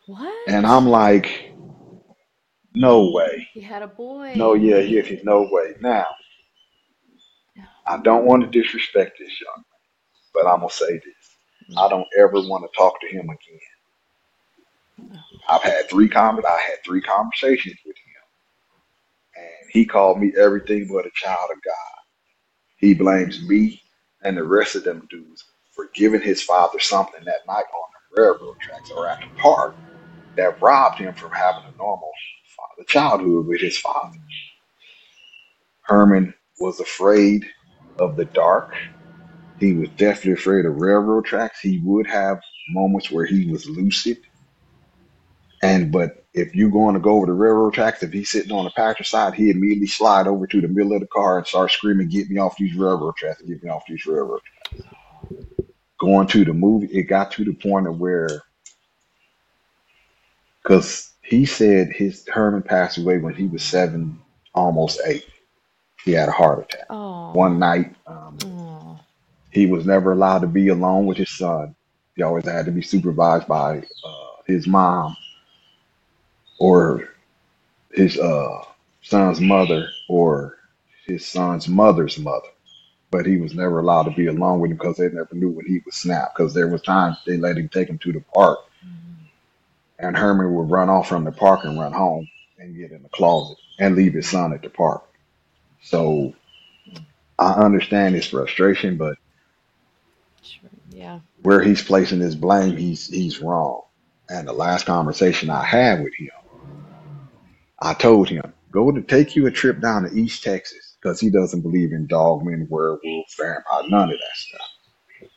What? 0.06 0.34
And 0.48 0.66
I'm 0.66 0.86
like, 0.88 1.52
no 2.74 3.12
way. 3.12 3.48
He 3.52 3.60
had 3.60 3.82
a 3.82 3.86
boy. 3.86 4.34
No, 4.34 4.54
yeah, 4.54 4.78
yeah, 4.78 5.02
yeah, 5.04 5.20
no 5.22 5.48
way. 5.52 5.74
Now, 5.80 6.06
I 7.86 7.98
don't 7.98 8.26
want 8.26 8.42
to 8.42 8.50
disrespect 8.62 9.18
this 9.20 9.40
young 9.40 9.56
man, 9.56 9.78
but 10.34 10.46
I'm 10.48 10.60
gonna 10.60 10.70
say 10.70 10.94
this. 10.94 11.76
I 11.78 11.88
don't 11.88 12.08
ever 12.18 12.34
want 12.34 12.64
to 12.64 12.76
talk 12.76 13.00
to 13.00 13.06
him 13.08 13.26
again. 13.30 13.60
I've 15.48 15.62
had 15.62 15.88
three 15.88 16.10
I 16.44 16.60
had 16.60 16.78
three 16.84 17.02
conversations 17.02 17.76
with 17.86 17.96
him, 17.96 18.28
and 19.44 19.70
he 19.70 19.86
called 19.86 20.20
me 20.20 20.32
everything 20.38 20.88
but 20.92 21.06
a 21.06 21.10
child 21.14 21.50
of 21.52 21.62
God. 21.62 21.74
He 22.78 22.94
blames 22.94 23.46
me 23.48 23.80
and 24.28 24.38
the 24.38 24.44
rest 24.44 24.76
of 24.76 24.84
them 24.84 25.08
dudes 25.10 25.44
for 25.76 25.88
giving 25.94 26.22
his 26.22 26.42
father 26.42 26.80
something 26.80 27.24
that 27.26 27.46
night 27.48 27.64
on 27.74 27.90
the 28.16 28.22
railroad 28.22 28.56
tracks 28.60 28.92
or 28.96 29.08
at 29.08 29.20
the 29.22 29.42
park 29.42 29.76
that 30.36 30.62
robbed 30.62 30.98
him 31.00 31.14
from 31.14 31.32
having 31.32 31.64
a 31.64 31.78
normal 31.78 32.12
father 32.56 32.84
childhood 32.88 33.46
with 33.48 33.62
his 33.62 33.78
father. 33.78 34.18
Herman 35.82 36.34
was 36.60 36.80
afraid 36.80 37.46
of 37.98 38.16
the 38.16 38.26
dark. 38.26 38.74
He 39.60 39.74
was 39.74 39.90
definitely 39.98 40.34
afraid 40.34 40.66
of 40.66 40.76
railroad 40.76 41.26
tracks. 41.26 41.60
He 41.60 41.80
would 41.84 42.08
have 42.08 42.40
moments 42.70 43.10
where 43.10 43.26
he 43.26 43.50
was 43.50 43.68
lucid. 43.68 44.18
And 45.62 45.92
but 45.92 46.12
if 46.38 46.54
you're 46.54 46.70
going 46.70 46.94
to 46.94 47.00
go 47.00 47.16
over 47.18 47.26
the 47.26 47.32
railroad 47.34 47.74
tracks, 47.74 48.02
if 48.02 48.12
he's 48.12 48.30
sitting 48.30 48.52
on 48.52 48.64
the 48.64 48.70
passenger 48.72 49.04
side, 49.04 49.34
he 49.34 49.50
immediately 49.50 49.88
slide 49.88 50.26
over 50.28 50.46
to 50.46 50.60
the 50.60 50.68
middle 50.68 50.94
of 50.94 51.00
the 51.00 51.08
car 51.08 51.38
and 51.38 51.46
start 51.46 51.72
screaming, 51.72 52.08
"Get 52.08 52.30
me 52.30 52.38
off 52.38 52.56
these 52.58 52.76
railroad 52.76 53.16
tracks! 53.16 53.42
Get 53.42 53.62
me 53.62 53.70
off 53.70 53.84
these 53.88 54.06
railroad." 54.06 54.40
tracks." 54.42 54.52
Going 56.00 56.28
to 56.28 56.44
the 56.44 56.54
movie, 56.54 56.88
it 56.88 57.04
got 57.04 57.32
to 57.32 57.44
the 57.44 57.54
point 57.54 57.88
of 57.88 57.98
where, 58.00 58.42
because 60.62 61.12
he 61.22 61.46
said 61.46 61.90
his 61.92 62.26
Herman 62.28 62.62
passed 62.62 62.98
away 62.98 63.18
when 63.18 63.34
he 63.34 63.46
was 63.46 63.62
seven, 63.64 64.20
almost 64.54 65.00
eight. 65.06 65.26
He 66.04 66.12
had 66.12 66.28
a 66.28 66.32
heart 66.32 66.64
attack 66.64 66.88
Oh. 66.90 67.32
one 67.32 67.58
night. 67.58 67.94
Um, 68.06 68.38
Oh. 68.44 69.00
he 69.50 69.66
was 69.66 69.86
never 69.86 70.12
allowed 70.12 70.40
to 70.40 70.48
be 70.48 70.68
alone 70.68 71.06
with 71.06 71.18
his 71.18 71.30
son. 71.36 71.74
He 72.16 72.22
always 72.22 72.46
had 72.46 72.66
to 72.66 72.72
be 72.72 72.82
supervised 72.82 73.48
by 73.48 73.78
uh, 74.04 74.42
his 74.46 74.66
mom 74.66 75.16
or 76.58 77.08
his 77.92 78.18
uh, 78.18 78.62
son's 79.02 79.40
mother 79.40 79.88
or 80.08 80.56
his 81.06 81.26
son's 81.26 81.68
mother's 81.68 82.18
mother. 82.18 82.48
But 83.10 83.26
he 83.26 83.38
was 83.38 83.54
never 83.54 83.80
allowed 83.80 84.04
to 84.04 84.12
be 84.12 84.26
alone 84.26 84.60
with 84.60 84.70
him 84.72 84.78
because 84.78 84.98
they 84.98 85.08
never 85.08 85.28
knew 85.34 85.50
when 85.50 85.66
he 85.66 85.80
would 85.84 85.94
snap. 85.94 86.34
Because 86.36 86.54
there 86.54 86.68
was 86.68 86.82
times 86.82 87.18
they 87.26 87.38
let 87.38 87.58
him 87.58 87.68
take 87.68 87.88
him 87.88 87.98
to 88.00 88.12
the 88.12 88.24
park, 88.34 88.58
and 89.98 90.16
Herman 90.16 90.54
would 90.54 90.70
run 90.70 90.90
off 90.90 91.08
from 91.08 91.24
the 91.24 91.32
park 91.32 91.64
and 91.64 91.78
run 91.80 91.92
home 91.92 92.28
and 92.58 92.76
get 92.76 92.92
in 92.92 93.02
the 93.02 93.10
closet 93.10 93.58
and 93.78 93.96
leave 93.96 94.14
his 94.14 94.28
son 94.30 94.52
at 94.54 94.62
the 94.62 94.70
park. 94.70 95.04
So 95.82 96.34
I 97.38 97.52
understand 97.54 98.16
his 98.16 98.26
frustration, 98.28 98.98
but 98.98 99.16
Sure. 100.42 100.70
Yeah. 100.90 101.20
where 101.42 101.62
he's 101.62 101.82
placing 101.82 102.20
his 102.20 102.36
blame, 102.36 102.76
he's 102.76 103.08
he's 103.08 103.40
wrong. 103.40 103.82
And 104.30 104.48
the 104.48 104.52
last 104.54 104.86
conversation 104.86 105.50
I 105.50 105.64
had 105.64 106.02
with 106.04 106.14
him, 106.16 106.30
I 107.80 107.94
told 107.94 108.28
him, 108.28 108.54
go 108.72 108.90
to 108.92 109.02
take 109.02 109.36
you 109.36 109.46
a 109.46 109.50
trip 109.50 109.80
down 109.80 110.04
to 110.04 110.14
East 110.16 110.42
Texas 110.42 110.96
because 111.02 111.20
he 111.20 111.30
doesn't 111.30 111.62
believe 111.62 111.92
in 111.92 112.08
dogmen, 112.08 112.68
werewolves, 112.70 113.34
vampire, 113.38 113.88
none 113.88 114.10
of 114.10 114.16
that 114.18 114.36
stuff. 114.36 114.68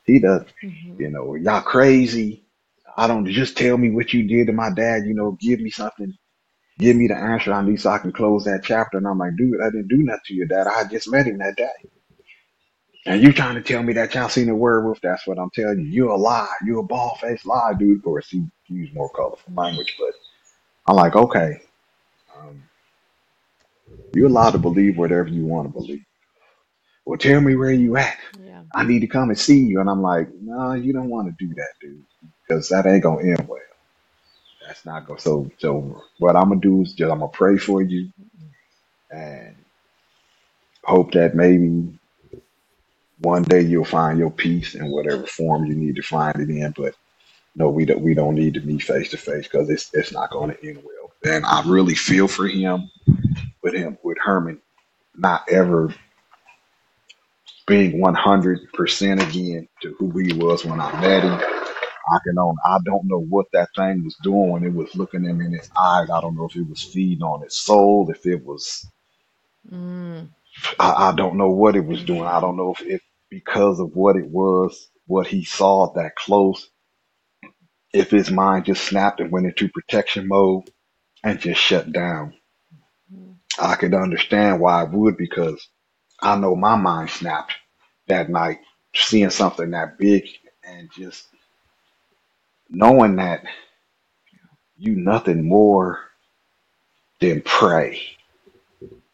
He 0.05 0.19
does, 0.19 0.43
hmm 0.61 0.99
you 0.99 1.09
know, 1.11 1.35
y'all 1.35 1.61
crazy. 1.61 2.45
I 2.97 3.07
don't 3.07 3.27
just 3.27 3.57
tell 3.57 3.77
me 3.77 3.91
what 3.91 4.13
you 4.13 4.27
did 4.27 4.47
to 4.47 4.53
my 4.53 4.71
dad, 4.71 5.05
you 5.05 5.13
know, 5.15 5.37
give 5.41 5.59
me 5.61 5.71
something, 5.71 6.13
give 6.79 6.97
me 6.97 7.07
the 7.07 7.15
answer 7.17 7.53
I 7.53 7.63
need 7.63 7.81
so 7.81 7.91
I 7.91 7.99
can 7.99 8.13
close 8.13 8.45
that 8.45 8.63
chapter. 8.63 8.97
And 8.97 9.07
I'm 9.07 9.19
like, 9.19 9.37
dude, 9.37 9.61
I 9.61 9.67
didn't 9.71 9.89
do 9.89 9.97
nothing 9.99 10.21
to 10.27 10.33
your 10.35 10.47
dad. 10.47 10.67
I 10.67 10.85
just 10.85 11.11
met 11.11 11.27
him 11.27 11.39
that 11.39 11.57
day. 11.57 11.69
And 13.05 13.21
you 13.21 13.33
trying 13.33 13.55
to 13.55 13.61
tell 13.63 13.83
me 13.83 13.93
that 13.93 14.15
y'all 14.15 14.29
seen 14.29 14.49
a 14.49 14.55
werewolf? 14.55 15.01
That's 15.01 15.27
what 15.27 15.39
I'm 15.39 15.49
telling 15.53 15.79
you. 15.79 15.87
You're 15.87 16.09
a 16.11 16.17
lie. 16.17 16.47
You're 16.65 16.79
a 16.79 16.83
bald 16.83 17.19
faced 17.19 17.45
lie, 17.45 17.73
dude. 17.79 17.97
Of 17.99 18.03
course, 18.03 18.29
he 18.29 18.45
used 18.69 18.93
more 18.95 19.09
colorful 19.09 19.53
language, 19.55 19.95
but 19.99 20.13
I'm 20.87 20.95
like, 20.97 21.15
okay, 21.15 21.61
um, 22.41 22.63
you're 24.15 24.27
allowed 24.27 24.51
to 24.51 24.59
believe 24.59 24.97
whatever 24.97 25.29
you 25.29 25.45
want 25.45 25.67
to 25.67 25.73
believe. 25.73 26.03
Well, 27.05 27.17
tell 27.19 27.41
me 27.41 27.55
where 27.55 27.71
you 27.73 27.97
at. 27.97 28.17
Yeah. 28.39 28.63
I 28.75 28.83
need 28.85 29.01
to 29.01 29.07
come 29.07 29.29
and 29.29 29.39
see 29.39 29.59
you. 29.59 29.81
And 29.81 29.89
I'm 29.89 30.01
like, 30.01 30.29
no, 30.41 30.73
you 30.73 30.93
don't 30.93 31.09
want 31.09 31.27
to 31.29 31.45
do 31.47 31.53
that, 31.55 31.69
dude, 31.81 32.03
because 32.47 32.69
that 32.69 32.85
ain't 32.87 33.03
gonna 33.03 33.23
end 33.27 33.47
well. 33.47 33.59
That's 34.67 34.85
not 34.85 35.07
going. 35.07 35.17
to 35.17 35.23
So, 35.23 35.51
so 35.59 36.01
what 36.19 36.35
I'm 36.35 36.49
gonna 36.49 36.61
do 36.61 36.81
is 36.81 36.93
just 36.93 37.11
I'm 37.11 37.19
gonna 37.19 37.31
pray 37.31 37.57
for 37.57 37.81
you 37.81 38.11
and 39.11 39.55
hope 40.83 41.11
that 41.13 41.35
maybe 41.35 41.93
one 43.19 43.43
day 43.43 43.61
you'll 43.61 43.85
find 43.85 44.19
your 44.19 44.31
peace 44.31 44.75
in 44.75 44.91
whatever 44.91 45.25
form 45.27 45.65
you 45.65 45.75
need 45.75 45.95
to 45.97 46.01
find 46.03 46.35
it 46.37 46.49
in. 46.49 46.73
But 46.77 46.95
no, 47.55 47.69
we 47.69 47.85
don't. 47.85 48.01
We 48.01 48.13
don't 48.13 48.35
need 48.35 48.53
to 48.55 48.61
meet 48.61 48.83
face 48.83 49.09
to 49.11 49.17
face 49.17 49.47
because 49.47 49.69
it's 49.69 49.89
it's 49.93 50.11
not 50.13 50.31
going 50.31 50.51
to 50.51 50.67
end 50.67 50.77
well. 50.83 51.00
And 51.25 51.45
I 51.45 51.63
really 51.67 51.95
feel 51.95 52.27
for 52.27 52.47
him 52.47 52.89
with 53.63 53.75
him 53.75 53.97
with 54.03 54.17
Herman 54.23 54.61
not 55.15 55.43
ever 55.49 55.93
being 57.67 58.01
100% 58.01 59.29
again 59.29 59.67
to 59.81 59.95
who 59.99 60.11
he 60.19 60.33
was 60.33 60.65
when 60.65 60.79
I 60.81 61.01
met 61.01 61.23
him. 61.23 61.33
I 61.33 62.19
can 62.25 62.37
own, 62.39 62.57
I 62.65 62.79
don't 62.85 63.05
know 63.07 63.21
what 63.21 63.47
that 63.53 63.69
thing 63.75 64.03
was 64.03 64.15
doing 64.23 64.51
when 64.51 64.63
it 64.65 64.73
was 64.73 64.95
looking 64.95 65.23
him 65.25 65.41
in 65.41 65.53
his 65.53 65.69
eyes. 65.79 66.09
I 66.09 66.21
don't 66.21 66.35
know 66.35 66.45
if 66.45 66.55
it 66.55 66.69
was 66.69 66.83
feeding 66.83 67.23
on 67.23 67.43
his 67.43 67.57
soul, 67.57 68.09
if 68.11 68.25
it 68.25 68.45
was, 68.45 68.87
Mm. 69.71 70.29
I, 70.79 71.09
I 71.09 71.15
don't 71.15 71.37
know 71.37 71.49
what 71.51 71.75
it 71.75 71.85
was 71.85 72.03
doing. 72.03 72.23
I 72.23 72.41
don't 72.41 72.57
know 72.57 72.73
if, 72.77 72.81
if 72.87 73.01
because 73.29 73.79
of 73.79 73.95
what 73.95 74.17
it 74.17 74.27
was, 74.29 74.89
what 75.07 75.27
he 75.27 75.45
saw 75.45 75.93
that 75.95 76.15
close, 76.15 76.69
if 77.93 78.11
his 78.11 78.31
mind 78.31 78.65
just 78.65 78.85
snapped 78.85 79.21
and 79.21 79.31
went 79.31 79.47
into 79.47 79.69
protection 79.69 80.27
mode 80.27 80.69
and 81.23 81.39
just 81.39 81.61
shut 81.61 81.91
down. 81.91 82.35
I 83.59 83.75
could 83.75 83.93
understand 83.93 84.59
why 84.61 84.83
it 84.83 84.91
would 84.91 85.17
because 85.17 85.67
I 86.21 86.37
know 86.37 86.55
my 86.55 86.75
mind 86.75 87.09
snapped 87.11 87.53
that 88.07 88.29
night, 88.29 88.59
seeing 88.95 89.29
something 89.31 89.71
that 89.71 89.97
big 89.99 90.25
and 90.63 90.89
just 90.95 91.27
knowing 92.69 93.17
that 93.17 93.43
you 94.77 94.95
nothing 94.95 95.47
more 95.47 95.99
than 97.21 97.41
prey. 97.43 98.01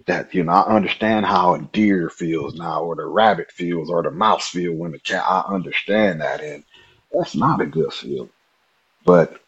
That 0.07 0.33
you 0.35 0.43
know, 0.43 0.53
I 0.53 0.75
understand 0.75 1.25
how 1.25 1.55
a 1.55 1.61
deer 1.61 2.09
feels 2.09 2.55
now, 2.55 2.83
or 2.83 2.95
the 2.95 3.05
rabbit 3.05 3.51
feels, 3.51 3.89
or 3.89 4.03
the 4.03 4.11
mouse 4.11 4.49
feel 4.49 4.73
when 4.73 4.91
the 4.93 4.99
cat. 4.99 5.23
I 5.27 5.41
understand 5.53 6.21
that, 6.21 6.41
and 6.41 6.63
that's 7.11 7.35
not 7.35 7.61
a 7.61 7.67
good 7.67 7.93
feeling. 7.93 8.29
But 9.05 9.39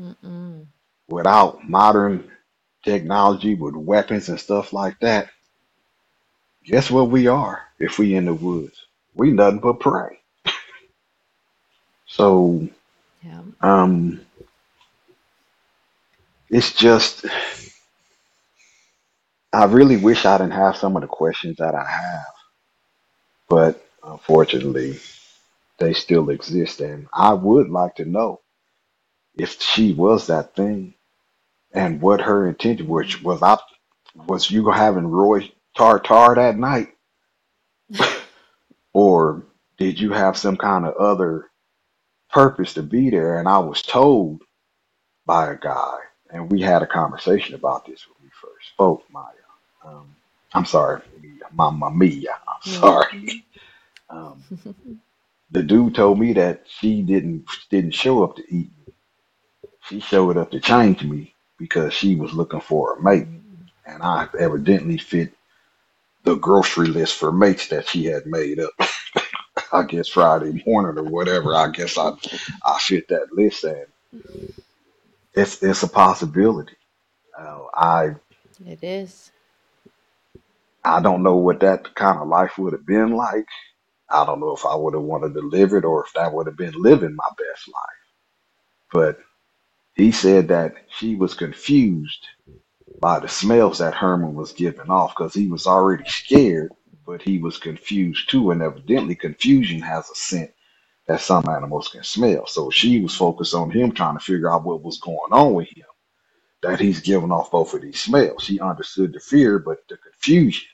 Mm-mm. 0.00 0.66
Without 1.08 1.68
modern 1.68 2.30
technology, 2.84 3.54
with 3.54 3.76
weapons 3.76 4.28
and 4.28 4.40
stuff 4.40 4.72
like 4.72 4.98
that, 5.00 5.30
guess 6.64 6.90
what 6.90 7.10
we 7.10 7.28
are 7.28 7.62
if 7.80 7.98
we 7.98 8.14
in 8.16 8.26
the 8.26 8.34
woods? 8.34 8.86
We 9.14 9.32
nothing 9.32 9.60
but 9.60 9.80
prey. 9.80 10.20
So 12.06 12.68
Yeah. 13.22 13.42
um, 13.60 14.20
it's 16.50 16.72
just 16.74 17.26
I 19.52 19.66
really 19.66 19.98
wish 19.98 20.26
I 20.26 20.38
didn't 20.38 20.52
have 20.54 20.76
some 20.78 20.96
of 20.96 21.02
the 21.02 21.08
questions 21.08 21.58
that 21.58 21.74
I 21.74 21.84
have, 21.86 22.26
but 23.48 23.84
unfortunately, 24.04 25.00
they 25.78 25.94
still 25.94 26.30
exist. 26.30 26.80
And 26.80 27.08
I 27.12 27.34
would 27.34 27.70
like 27.70 27.96
to 27.96 28.06
know 28.06 28.40
if 29.36 29.60
she 29.62 29.92
was 29.94 30.28
that 30.28 30.56
thing 30.56 30.93
and 31.74 32.02
what 32.02 32.22
her 32.22 32.48
intention 32.48 32.88
was. 32.88 33.22
Was 33.22 33.42
I 33.42 33.58
was 34.28 34.50
you 34.50 34.70
having 34.70 35.08
Roy 35.08 35.52
Tartar 35.76 36.36
that 36.36 36.58
night, 36.58 36.90
or 38.94 39.44
did 39.78 40.00
you 40.00 40.12
have 40.12 40.36
some 40.38 40.56
kind 40.56 40.86
of 40.86 40.96
other 40.96 41.50
purpose 42.32 42.74
to 42.74 42.82
be 42.84 43.10
there? 43.10 43.38
And 43.38 43.48
I 43.48 43.58
was 43.58 43.82
told 43.82 44.42
by 45.26 45.52
a 45.52 45.58
guy, 45.58 45.98
and 46.30 46.50
we 46.50 46.60
had 46.62 46.82
a 46.82 46.86
conversation 46.86 47.54
about 47.54 47.86
this 47.86 48.06
when 48.08 48.24
we 48.24 48.30
first 48.40 48.68
spoke, 48.70 49.04
Maya. 49.12 49.26
Um, 49.84 50.14
I'm 50.54 50.64
sorry, 50.66 51.02
Mama 51.52 51.90
Mia. 51.90 52.32
I'm 52.48 52.62
sorry. 52.62 53.44
Um, 54.10 54.44
the 55.52 55.62
dude 55.62 55.94
told 55.96 56.18
me 56.20 56.34
that 56.34 56.64
she 56.68 57.02
didn't 57.02 57.46
didn't 57.70 57.92
show 57.94 58.24
up 58.24 58.36
to 58.36 58.42
eat 58.44 58.70
me. 58.86 58.94
She 59.88 60.00
showed 60.00 60.36
up 60.38 60.52
to 60.52 60.60
change 60.60 61.04
me 61.04 61.33
because 61.58 61.94
she 61.94 62.16
was 62.16 62.34
looking 62.34 62.60
for 62.60 62.96
a 62.98 63.02
mate, 63.02 63.28
and 63.86 64.02
I 64.02 64.28
evidently 64.38 64.98
fit 64.98 65.32
the 66.24 66.36
grocery 66.36 66.88
list 66.88 67.16
for 67.16 67.32
mates 67.32 67.68
that 67.68 67.88
she 67.88 68.06
had 68.06 68.26
made 68.26 68.60
up. 68.60 68.72
I 69.72 69.84
guess 69.84 70.08
Friday 70.08 70.62
morning 70.66 70.98
or 70.98 71.10
whatever. 71.10 71.54
I 71.54 71.70
guess 71.70 71.98
I 71.98 72.12
I 72.64 72.78
fit 72.80 73.08
that 73.08 73.32
list, 73.32 73.64
and 73.64 73.86
it's 75.34 75.62
it's 75.62 75.82
a 75.84 75.88
possibility. 75.88 76.76
Uh, 77.38 77.64
I 77.74 78.16
It 78.66 78.82
is. 78.84 79.32
I 80.84 81.00
don't 81.02 81.22
know 81.24 81.36
what 81.36 81.60
that 81.60 81.94
kind 81.94 82.18
of 82.20 82.28
life 82.28 82.58
would 82.58 82.72
have 82.74 82.86
been 82.86 83.12
like. 83.12 83.46
I 84.10 84.24
don't 84.26 84.40
know 84.40 84.54
if 84.54 84.66
I 84.66 84.74
would 84.76 84.94
have 84.94 85.02
wanted 85.04 85.34
to 85.34 85.40
live 85.40 85.72
it 85.74 85.84
or 85.84 86.04
if 86.06 86.12
that 86.14 86.32
would 86.32 86.46
have 86.46 86.56
been 86.56 86.74
living 86.76 87.16
my 87.16 87.28
best 87.38 87.68
life. 87.68 87.94
He 89.96 90.12
said 90.12 90.48
that 90.48 90.74
she 90.90 91.16
was 91.16 91.34
confused 91.34 92.26
by 93.00 93.20
the 93.20 93.28
smells 93.28 93.78
that 93.78 93.94
Herman 93.94 94.34
was 94.34 94.52
giving 94.52 94.90
off 94.90 95.14
because 95.16 95.34
he 95.34 95.48
was 95.48 95.66
already 95.66 96.04
scared, 96.08 96.72
but 97.06 97.22
he 97.22 97.38
was 97.38 97.58
confused 97.58 98.30
too. 98.30 98.50
And 98.52 98.62
evidently, 98.62 99.16
confusion 99.16 99.80
has 99.82 100.10
a 100.10 100.14
scent 100.14 100.52
that 101.08 101.20
some 101.22 101.48
animals 101.48 101.88
can 101.88 102.04
smell. 102.04 102.46
So 102.46 102.70
she 102.70 103.00
was 103.02 103.16
focused 103.16 103.54
on 103.54 103.70
him 103.70 103.92
trying 103.92 104.18
to 104.18 104.24
figure 104.24 104.52
out 104.52 104.64
what 104.64 104.82
was 104.82 105.00
going 105.00 105.32
on 105.32 105.54
with 105.54 105.68
him, 105.76 105.86
that 106.62 106.80
he's 106.80 107.00
giving 107.00 107.32
off 107.32 107.50
both 107.52 107.74
of 107.74 107.82
these 107.82 108.00
smells. 108.00 108.44
She 108.44 108.60
understood 108.60 109.12
the 109.14 109.20
fear, 109.20 109.58
but 109.58 109.78
the 109.88 109.98
confusion. 109.98 110.68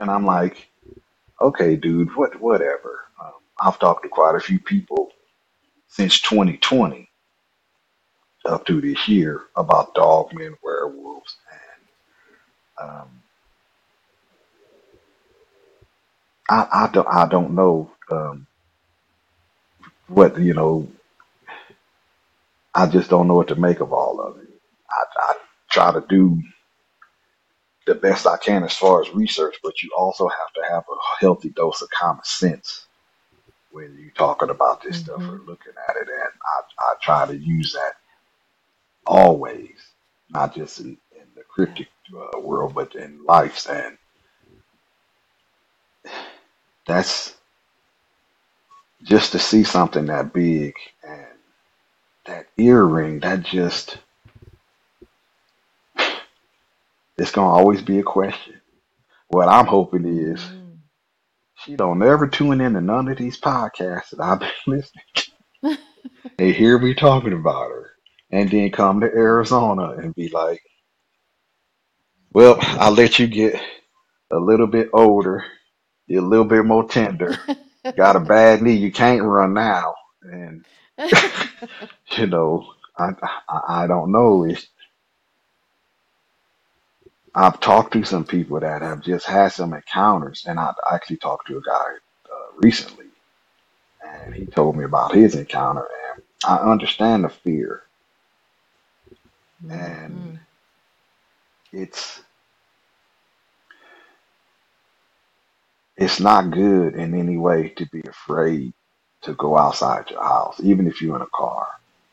And 0.00 0.10
I'm 0.10 0.26
like, 0.26 0.68
okay, 1.40 1.76
dude, 1.76 2.16
what, 2.16 2.40
whatever. 2.40 3.06
Um, 3.22 3.32
I've 3.60 3.78
talked 3.78 4.04
to 4.04 4.08
quite 4.10 4.36
a 4.36 4.40
few 4.40 4.60
people 4.60 5.10
since 5.88 6.20
2020 6.22 7.05
up 8.46 8.66
to 8.66 8.80
this 8.80 9.08
year 9.08 9.42
about 9.56 9.94
dogmen, 9.94 10.54
werewolves, 10.64 11.36
and 12.80 12.90
um, 12.90 13.22
I, 16.50 16.68
I 16.72 16.90
don't, 16.92 17.08
I 17.08 17.28
don't 17.28 17.54
know 17.54 17.92
um, 18.10 18.46
what 20.08 20.38
you 20.40 20.54
know. 20.54 20.88
I 22.74 22.86
just 22.86 23.10
don't 23.10 23.28
know 23.28 23.34
what 23.34 23.48
to 23.48 23.56
make 23.56 23.80
of 23.80 23.92
all 23.92 24.20
of 24.20 24.38
it. 24.38 24.48
I, 24.90 25.04
I 25.32 25.34
try 25.70 25.92
to 25.92 26.04
do 26.08 26.40
the 27.86 27.96
best 27.96 28.26
I 28.26 28.36
can 28.38 28.64
as 28.64 28.76
far 28.76 29.02
as 29.02 29.10
research, 29.14 29.56
but 29.62 29.82
you 29.82 29.90
also 29.98 30.28
have 30.28 30.52
to 30.56 30.72
have 30.72 30.84
a 30.90 31.20
healthy 31.20 31.50
dose 31.50 31.82
of 31.82 31.90
common 31.90 32.24
sense 32.24 32.86
when 33.70 33.96
you're 34.00 34.12
talking 34.12 34.50
about 34.50 34.82
this 34.82 34.98
stuff 34.98 35.22
Mm-hmm. 35.22 35.30
or 35.30 35.40
looking 35.46 35.72
at 35.88 35.96
it. 35.96 36.08
And 36.08 36.18
I, 36.20 36.60
I 36.80 36.94
try 37.02 37.26
to 37.26 37.36
use 37.36 37.72
that 37.74 37.94
always, 39.06 39.76
not 40.30 40.54
just 40.54 40.80
in, 40.80 40.98
in 41.12 41.26
the 41.36 41.42
cryptid 41.56 41.88
uh, 42.14 42.40
world, 42.40 42.74
but 42.74 42.94
in 42.96 43.24
life. 43.26 43.66
And 43.70 43.98
that's 46.86 47.36
just 49.04 49.32
to 49.32 49.40
see 49.40 49.64
something 49.64 50.06
that 50.06 50.32
big 50.34 50.74
and 51.04 51.26
that 52.26 52.46
earring, 52.58 53.20
that 53.20 53.42
just, 53.42 53.98
it's 57.18 57.32
going 57.32 57.46
to 57.48 57.52
always 57.52 57.82
be 57.82 57.98
a 58.00 58.04
question. 58.04 58.60
What 59.28 59.48
I'm 59.48 59.66
hoping 59.66 60.06
is 60.06 60.44
Mm. 60.44 60.78
she 61.56 61.76
don't 61.76 62.02
ever 62.02 62.28
tune 62.28 62.60
into 62.60 62.80
none 62.82 63.08
of 63.08 63.18
these 63.18 63.40
podcasts 63.40 64.10
that 64.10 64.20
I've 64.20 64.40
been 64.40 64.50
listening. 64.66 65.04
They 66.38 66.52
hear 66.52 66.78
me 66.78 66.94
talking 66.94 67.34
about 67.34 67.70
her 67.70 67.90
and 68.36 68.50
then 68.50 68.70
come 68.72 69.00
to 69.00 69.06
Arizona 69.06 69.92
and 69.92 70.14
be 70.14 70.28
like, 70.30 70.62
well, 72.32 72.56
I'll 72.60 72.92
let 72.92 73.18
you 73.18 73.28
get 73.28 73.60
a 74.32 74.38
little 74.38 74.68
bit 74.68 74.90
older, 74.94 75.44
you're 76.08 76.24
a 76.24 76.26
little 76.26 76.46
bit 76.46 76.64
more 76.66 76.88
tender, 76.88 77.38
got 77.96 78.16
a 78.16 78.20
bad 78.20 78.62
knee, 78.62 78.74
you 78.74 78.92
can't 78.92 79.22
run 79.24 79.54
now. 79.54 79.94
And, 80.22 80.64
you 82.18 82.28
know, 82.28 82.74
I, 82.98 83.10
I, 83.48 83.84
I 83.84 83.88
don't 83.88 84.12
know. 84.12 84.44
It's, 84.44 84.68
I've 87.34 87.60
talked 87.60 87.94
to 87.94 88.04
some 88.04 88.24
people 88.26 88.60
that 88.60 88.82
have 88.82 89.02
just 89.02 89.26
had 89.26 89.50
some 89.52 89.74
encounters, 89.74 90.44
and 90.48 90.60
I 90.60 90.74
actually 90.92 91.18
talked 91.18 91.48
to 91.48 91.58
a 91.58 91.62
guy 91.62 91.84
uh, 92.26 92.52
recently, 92.58 93.06
and 94.24 94.34
he 94.34 94.46
told 94.46 94.76
me 94.76 94.84
about 94.84 95.14
his 95.14 95.36
encounter, 95.36 95.86
and 96.14 96.24
I 96.46 96.58
understand 96.58 97.24
the 97.24 97.30
fear, 97.30 97.84
and 99.70 100.22
Mm-mm. 100.22 100.40
it's 101.72 102.22
it's 105.96 106.20
not 106.20 106.50
good 106.52 106.94
in 106.96 107.14
any 107.14 107.38
way 107.38 107.70
to 107.70 107.86
be 107.90 108.02
afraid 108.08 108.74
to 109.22 109.34
go 109.34 109.58
outside 109.58 110.10
your 110.10 110.22
house, 110.22 110.60
even 110.62 110.86
if 110.88 111.02
you're 111.02 111.16
in 111.16 111.22
a 111.22 111.28
car. 111.34 111.68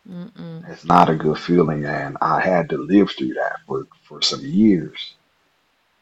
Mm-mm. 0.10 0.66
It's 0.68 0.86
not 0.86 1.10
a 1.10 1.16
good 1.16 1.40
feeling, 1.40 1.86
and 1.86 2.18
I 2.22 2.42
had 2.42 2.70
to 2.72 2.78
live 2.78 3.12
through 3.12 3.36
that 3.36 3.58
for 3.68 3.88
for 4.08 4.22
some 4.22 4.42
years. 4.42 5.16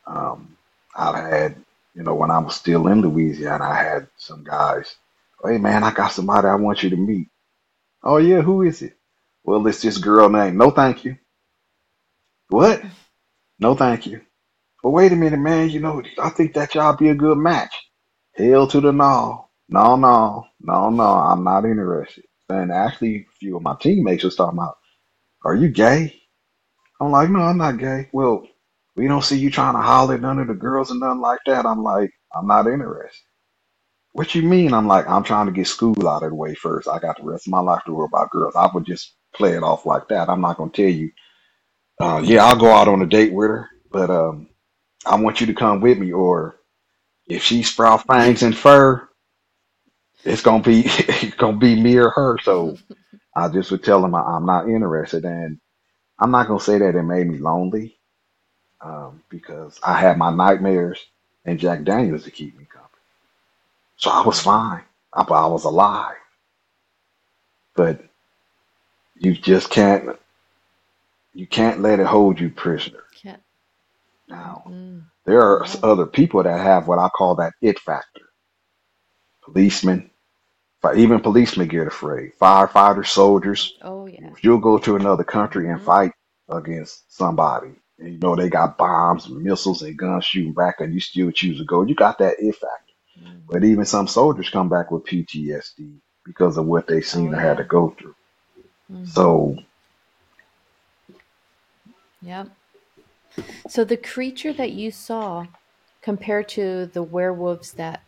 Um, 0.07 0.57
I've 0.95 1.15
had, 1.15 1.57
you 1.95 2.03
know, 2.03 2.15
when 2.15 2.31
I 2.31 2.39
was 2.39 2.55
still 2.55 2.87
in 2.87 3.01
Louisiana, 3.01 3.65
I 3.65 3.75
had 3.83 4.07
some 4.17 4.43
guys. 4.43 4.95
Hey 5.43 5.57
man, 5.59 5.83
I 5.83 5.91
got 5.93 6.13
somebody 6.13 6.47
I 6.47 6.55
want 6.55 6.83
you 6.83 6.91
to 6.91 6.97
meet. 6.97 7.29
Oh 8.03 8.17
yeah, 8.17 8.41
who 8.41 8.63
is 8.63 8.81
it? 8.81 8.97
Well, 9.43 9.65
it's 9.67 9.81
this 9.83 9.97
girl 9.99 10.29
named. 10.29 10.57
No, 10.57 10.71
thank 10.71 11.05
you. 11.05 11.17
What? 12.51 12.83
No, 13.59 13.75
thank 13.75 14.07
you. 14.07 14.21
But 14.83 14.91
wait 14.91 15.11
a 15.11 15.15
minute, 15.17 15.39
man. 15.39 15.69
You 15.69 15.81
know, 15.81 16.03
I 16.21 16.29
think 16.29 16.53
that 16.55 16.75
y'all 16.75 16.95
be 16.97 17.09
a 17.09 17.15
good 17.15 17.37
match. 17.37 17.75
Hell 18.35 18.67
to 18.67 18.81
the 18.81 18.93
no. 18.93 19.49
No, 19.69 19.95
no, 19.97 20.47
no, 20.61 20.89
no. 20.89 21.03
I'm 21.03 21.43
not 21.43 21.65
interested. 21.65 22.25
And 22.49 22.71
actually, 22.71 23.17
a 23.17 23.25
few 23.39 23.57
of 23.57 23.63
my 23.63 23.75
teammates 23.81 24.23
was 24.25 24.35
talking 24.35 24.59
about, 24.59 24.77
"Are 25.45 25.55
you 25.55 25.69
gay?" 25.69 26.21
I'm 27.01 27.11
like, 27.11 27.29
"No, 27.29 27.41
I'm 27.41 27.57
not 27.57 27.77
gay." 27.79 28.09
Well, 28.13 28.47
we 28.95 29.07
don't 29.07 29.23
see 29.23 29.39
you 29.39 29.51
trying 29.51 29.75
to 29.75 29.81
holler 29.81 30.15
at 30.15 30.21
none 30.21 30.39
of 30.39 30.47
the 30.47 30.55
girls 30.55 30.91
and 30.91 30.99
nothing 31.01 31.21
like 31.21 31.39
that. 31.47 31.65
I'm 31.65 31.83
like, 31.83 32.11
I'm 32.35 32.47
not 32.47 32.67
interested. 32.67 33.25
What 34.13 34.33
you 34.35 34.41
mean? 34.43 34.73
I'm 34.73 34.87
like, 34.87 35.07
I'm 35.07 35.23
trying 35.23 35.45
to 35.47 35.51
get 35.51 35.67
school 35.67 36.07
out 36.07 36.23
of 36.23 36.29
the 36.31 36.35
way 36.35 36.55
first. 36.55 36.87
I 36.87 36.99
got 36.99 37.17
the 37.17 37.23
rest 37.23 37.47
of 37.47 37.51
my 37.51 37.59
life 37.59 37.83
to 37.85 37.93
worry 37.93 38.07
about 38.11 38.31
girls. 38.31 38.55
I 38.55 38.69
would 38.73 38.85
just 38.85 39.15
play 39.35 39.51
it 39.53 39.63
off 39.63 39.85
like 39.85 40.07
that. 40.09 40.29
I'm 40.29 40.41
not 40.41 40.57
gonna 40.57 40.71
tell 40.71 40.89
you, 40.89 41.11
uh, 42.01 42.21
yeah, 42.25 42.45
I'll 42.45 42.57
go 42.57 42.71
out 42.71 42.89
on 42.89 43.03
a 43.03 43.07
date 43.07 43.33
with 43.33 43.49
her, 43.51 43.69
but 43.91 44.11
um, 44.11 44.49
I 45.05 45.15
want 45.17 45.41
you 45.41 45.47
to 45.47 45.55
come 45.55 45.81
with 45.81 45.97
me. 45.99 46.13
Or 46.13 46.57
if 47.27 47.43
she 47.43 47.63
sprout 47.63 48.07
fangs 48.07 48.43
and 48.43 48.57
fur, 48.57 49.07
it's 50.25 50.41
gonna 50.43 50.63
be 50.63 50.81
it's 50.85 51.35
gonna 51.35 51.57
be 51.57 51.81
me 51.81 51.97
or 51.97 52.11
her. 52.11 52.37
So 52.43 52.77
I 53.35 53.49
just 53.49 53.71
would 53.71 53.83
tell 53.83 54.01
them 54.01 54.15
I, 54.15 54.21
I'm 54.23 54.45
not 54.45 54.69
interested, 54.69 55.25
and 55.25 55.59
I'm 56.19 56.31
not 56.31 56.47
gonna 56.47 56.59
say 56.61 56.79
that 56.79 56.95
it 56.95 57.03
made 57.03 57.27
me 57.27 57.39
lonely 57.39 57.97
um, 58.81 59.23
because 59.29 59.79
I 59.83 59.99
had 59.99 60.17
my 60.17 60.31
nightmares 60.33 61.05
and 61.45 61.59
Jack 61.59 61.83
Daniels 61.83 62.23
to 62.25 62.31
keep 62.31 62.57
me 62.57 62.65
company. 62.65 62.89
So 63.97 64.11
I 64.11 64.25
was 64.25 64.41
fine. 64.41 64.83
I, 65.13 65.21
I 65.23 65.47
was 65.47 65.65
alive, 65.65 66.17
but 67.75 68.01
you 69.19 69.33
just 69.35 69.71
can't 69.71 70.17
you 71.33 71.47
can't 71.47 71.81
let 71.81 71.99
it 71.99 72.07
hold 72.07 72.39
you 72.39 72.49
prisoner. 72.51 73.03
Can't. 73.15 73.41
Now 74.29 74.65
Mm-mm. 74.67 75.03
there 75.25 75.41
are 75.41 75.65
No. 75.65 75.83
other 75.83 76.07
people 76.07 76.43
that 76.43 76.59
have 76.61 76.87
what 76.87 76.99
I 76.99 77.09
call 77.09 77.35
that 77.37 77.53
it 77.61 77.79
factor. 77.79 78.21
Policemen, 79.43 80.11
fi- 80.81 80.95
even 80.97 81.21
policemen 81.21 81.67
get 81.69 81.87
afraid. 81.87 82.33
Firefighters, 82.41 83.07
soldiers. 83.07 83.73
Oh 83.81 84.07
yeah. 84.07 84.35
If 84.35 84.43
you'll 84.43 84.59
go 84.59 84.77
to 84.79 84.95
another 84.97 85.23
country 85.25 85.69
and 85.69 85.81
Mm-hmm. 85.81 85.83
fight 85.83 86.13
against 86.49 87.15
somebody 87.15 87.73
And 87.99 88.13
you 88.13 88.19
know 88.19 88.35
they 88.35 88.49
got 88.49 88.77
bombs 88.77 89.27
and 89.27 89.43
missiles 89.43 89.81
and 89.83 89.97
guns 89.97 90.25
shooting 90.25 90.53
back, 90.53 90.77
and 90.79 90.93
you 90.93 90.99
still 91.01 91.31
choose 91.31 91.59
to 91.59 91.65
go. 91.65 91.83
You 91.83 91.95
got 91.95 92.19
that 92.19 92.35
it 92.39 92.53
factor. 92.55 92.93
Mm. 93.21 93.41
But 93.49 93.63
even 93.65 93.85
some 93.85 94.07
soldiers 94.07 94.49
come 94.49 94.69
back 94.69 94.91
with 94.91 95.05
PTSD 95.05 95.99
because 96.25 96.57
of 96.57 96.65
what 96.67 96.87
they 96.87 97.01
Oh 97.11 97.19
seen 97.19 97.33
or 97.33 97.39
had 97.39 97.57
to 97.57 97.65
go 97.65 97.95
through. 97.99 98.15
Mm-hmm. 98.91 99.03
So 99.03 99.57
Yep. 102.21 102.49
So 103.67 103.83
the 103.83 103.97
creature 103.97 104.53
that 104.53 104.71
you 104.71 104.91
saw 104.91 105.47
compared 106.01 106.49
to 106.49 106.87
the 106.87 107.03
werewolves 107.03 107.73
that 107.73 108.03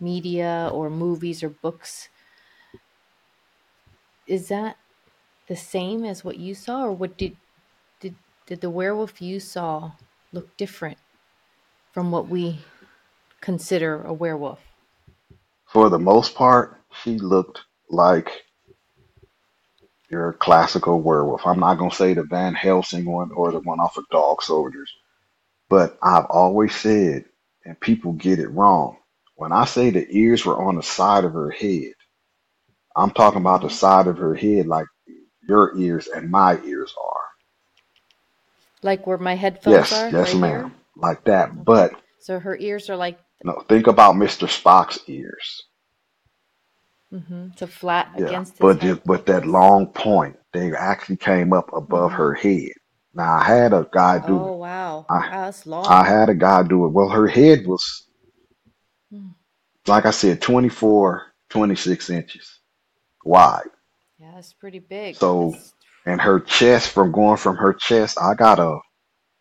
media 0.00 0.70
or 0.72 0.90
movies 0.90 1.42
or 1.42 1.50
books 1.50 2.08
is 4.26 4.48
that 4.48 4.76
the 5.48 5.56
same 5.56 6.04
as 6.04 6.24
what 6.24 6.38
you 6.38 6.54
saw 6.54 6.84
or 6.84 6.92
what 6.92 7.16
did 7.18 7.36
did 8.00 8.14
did 8.46 8.60
the 8.60 8.70
werewolf 8.70 9.20
you 9.20 9.40
saw 9.40 9.92
look 10.32 10.56
different 10.56 10.98
from 11.92 12.10
what 12.10 12.28
we 12.28 12.60
consider 13.40 14.02
a 14.02 14.12
werewolf? 14.12 14.60
for 15.66 15.88
the 15.90 15.98
most 15.98 16.34
part, 16.34 16.80
she 17.02 17.18
looked 17.18 17.60
like 17.90 18.44
your 20.10 20.34
classical 20.34 21.00
werewolf. 21.02 21.46
I'm 21.46 21.60
not 21.60 21.78
gonna 21.78 21.92
say 21.92 22.14
the 22.14 22.24
Van 22.24 22.54
Helsing 22.54 23.06
one 23.06 23.32
or 23.32 23.52
the 23.52 23.60
one 23.60 23.80
off 23.80 23.98
of 23.98 24.04
Dog 24.10 24.42
Soldiers, 24.42 24.92
but 25.70 25.98
I've 26.02 26.26
always 26.26 26.74
said, 26.74 27.26
and 27.64 27.80
people 27.80 28.12
get 28.14 28.40
it 28.40 28.48
wrong. 28.50 28.98
When 29.36 29.52
I 29.52 29.66
say 29.66 29.90
the 29.90 30.06
ears 30.10 30.44
were 30.46 30.62
on 30.62 30.76
the 30.76 30.82
side 30.84 31.24
of 31.24 31.34
her 31.34 31.50
head, 31.50 31.92
I'm 32.96 33.12
talking 33.12 33.40
about 33.42 33.62
the 33.62 33.70
side 33.70 34.08
of 34.08 34.18
her 34.18 34.34
head 34.34 34.66
like 34.66 34.86
your 35.48 35.76
ears 35.78 36.08
and 36.08 36.30
my 36.30 36.60
ears 36.64 36.94
are. 37.02 37.22
Like 38.82 39.06
where 39.06 39.18
my 39.18 39.36
headphones 39.36 39.92
Yes, 39.92 39.92
are 39.92 40.12
yes, 40.12 40.34
right 40.34 40.34
ma'am, 40.34 40.72
here? 40.74 40.74
like 40.96 41.24
that. 41.24 41.52
Okay. 41.60 41.64
But 41.64 41.92
So 42.20 42.40
her 42.40 42.56
ears 42.58 42.90
are 42.90 42.96
like 42.96 43.18
no, 43.44 43.62
think 43.68 43.86
about 43.88 44.16
Mr. 44.16 44.48
Spock's 44.48 45.00
ears. 45.08 45.64
Mm-hmm. 47.12 47.48
so 47.56 47.66
flat 47.66 48.12
Yeah, 48.16 48.36
against 48.36 48.60
but 48.60 48.80
just, 48.80 49.02
but 49.06 49.26
that 49.26 49.46
long 49.46 49.88
point, 49.88 50.36
they 50.52 50.72
actually 50.74 51.18
came 51.18 51.52
up 51.52 51.70
above 51.74 52.12
Mm-hmm. 52.12 52.14
her 52.14 52.34
head. 52.34 52.72
Now 53.14 53.38
I 53.40 53.44
had 53.44 53.72
a 53.74 53.88
guy 53.92 54.20
do 54.20 54.46
Oh 54.46 54.54
it. 54.54 54.54
wow. 54.56 55.08
I 55.10 55.22
Wow, 55.22 55.46
that's 55.46 55.66
I 55.84 56.04
had 56.04 56.28
a 56.30 56.34
guy 56.34 56.62
do 56.64 56.86
it. 56.86 56.90
Well, 56.90 57.10
her 57.10 57.28
head 57.28 57.66
was 57.66 58.08
Mm. 59.12 59.34
like 59.86 60.06
I 60.06 60.10
said, 60.12 60.40
24, 60.42 61.22
26 61.50 62.10
inches 62.10 62.60
wide. 63.24 63.68
Yeah, 64.18 64.32
that's 64.34 64.52
pretty 64.54 64.80
big. 64.80 65.20
So, 65.20 65.54
That's 65.54 65.74
and 66.06 66.20
her 66.20 66.40
chest, 66.40 66.90
from 66.90 67.12
going 67.12 67.38
from 67.38 67.56
her 67.56 67.74
chest, 67.74 68.18
I 68.20 68.34
got 68.34 68.58
a 68.60 68.78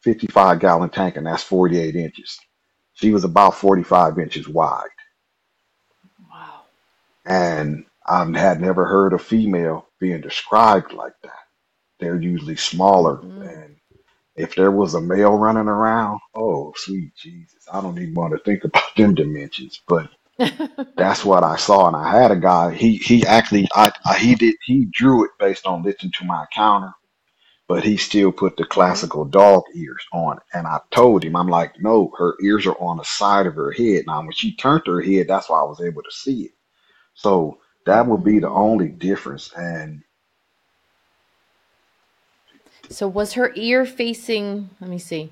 55 0.03 0.59
gallon 0.59 0.89
tank, 0.89 1.17
and 1.17 1.27
that's 1.27 1.43
48 1.43 1.95
inches. 1.95 2.37
She 2.93 3.11
was 3.11 3.23
about 3.25 3.55
45 3.55 4.19
inches 4.19 4.47
wide. 4.49 4.89
And 7.27 7.85
I 8.07 8.25
had 8.39 8.61
never 8.61 8.85
heard 8.87 9.13
a 9.13 9.19
female 9.19 9.87
being 10.01 10.21
described 10.21 10.93
like 10.93 11.13
that. 11.23 11.33
They're 11.99 12.21
usually 12.21 12.57
smaller, 12.57 13.23
Mm-hmm. 13.23 13.41
and 13.41 13.77
if 14.35 14.55
there 14.55 14.71
was 14.71 14.95
a 14.95 15.01
male 15.01 15.33
running 15.37 15.67
around, 15.69 16.19
oh 16.35 16.73
sweet 16.77 17.13
Jesus, 17.15 17.67
I 17.73 17.81
don't 17.81 17.99
even 17.99 18.15
want 18.15 18.33
to 18.33 18.39
think 18.43 18.63
about 18.65 18.95
them 18.97 19.15
dimensions. 19.15 19.81
But 19.87 20.09
that's 20.97 21.25
what 21.25 21.43
I 21.43 21.57
saw, 21.57 21.87
and 21.87 21.97
I 21.97 22.21
had 22.21 22.31
a 22.31 22.37
guy. 22.37 22.73
He 22.75 22.97
he 22.97 23.25
actually 23.27 23.67
I, 23.75 23.91
I 24.05 24.19
he 24.19 24.35
did 24.35 24.55
he 24.65 24.87
drew 24.91 25.25
it 25.25 25.31
based 25.39 25.67
on 25.67 25.83
listening 25.83 26.13
to 26.19 26.25
my 26.25 26.41
encounter, 26.43 26.93
but 27.69 27.83
he 27.85 27.97
still 27.97 28.31
put 28.33 28.57
the 28.57 28.65
classical 28.65 29.25
dog 29.25 29.63
ears 29.75 30.05
on. 30.13 30.39
And 30.53 30.67
I 30.67 30.79
told 30.91 31.23
him, 31.25 31.35
I'm 31.37 31.49
like, 31.49 31.81
no, 31.81 32.13
her 32.19 32.35
ears 32.43 32.67
are 32.67 32.77
on 32.79 32.97
the 32.97 33.05
side 33.05 33.47
of 33.47 33.55
her 33.55 33.71
head. 33.71 34.05
Now 34.07 34.21
when 34.21 34.33
she 34.33 34.55
turned 34.55 34.83
her 34.87 35.01
head, 35.01 35.27
that's 35.29 35.49
why 35.49 35.59
I 35.61 35.65
was 35.65 35.81
able 35.81 36.03
to 36.03 36.11
see 36.11 36.43
it. 36.45 36.51
So 37.17 37.57
that 37.85 38.07
would 38.07 38.23
be 38.23 38.39
the 38.39 38.49
only 38.49 38.87
difference. 38.87 39.51
And 39.55 40.03
So 42.89 43.07
was 43.07 43.33
her 43.33 43.51
ear 43.55 43.85
facing, 43.85 44.69
let 44.79 44.89
me 44.89 44.97
see, 44.97 45.31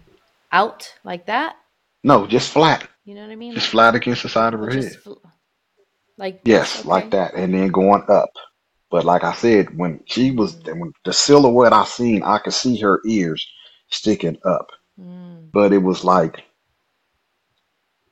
out 0.51 0.93
like 1.03 1.25
that? 1.27 1.55
no, 2.03 2.27
just 2.27 2.51
flat, 2.51 2.87
You 3.05 3.15
know 3.15 3.21
what 3.21 3.31
I 3.31 3.35
mean? 3.35 3.53
just 3.53 3.69
flat 3.69 3.95
against 3.95 4.23
the 4.23 4.29
side 4.29 4.53
of 4.53 4.59
her 4.59 4.69
head. 4.69 4.93
fl- 4.97 5.13
like. 6.17 6.41
Yes, 6.45 6.85
like 6.85 7.11
that, 7.11 7.33
and 7.35 7.53
then 7.53 7.69
going 7.69 8.03
up. 8.09 8.29
But 8.91 9.05
like 9.05 9.23
I 9.23 9.33
said, 9.33 9.77
when 9.77 10.01
she 10.05 10.31
was 10.31 10.55
Mm. 10.55 10.79
when 10.79 10.93
the 11.03 11.13
silhouette 11.13 11.73
I 11.73 11.85
seen, 11.85 12.23
I 12.23 12.37
could 12.39 12.53
see 12.53 12.77
her 12.77 13.01
ears 13.05 13.45
sticking 13.89 14.37
up, 14.45 14.71
Mm. 14.99 15.49
but 15.51 15.73
it 15.73 15.79
was 15.79 16.03
like 16.03 16.43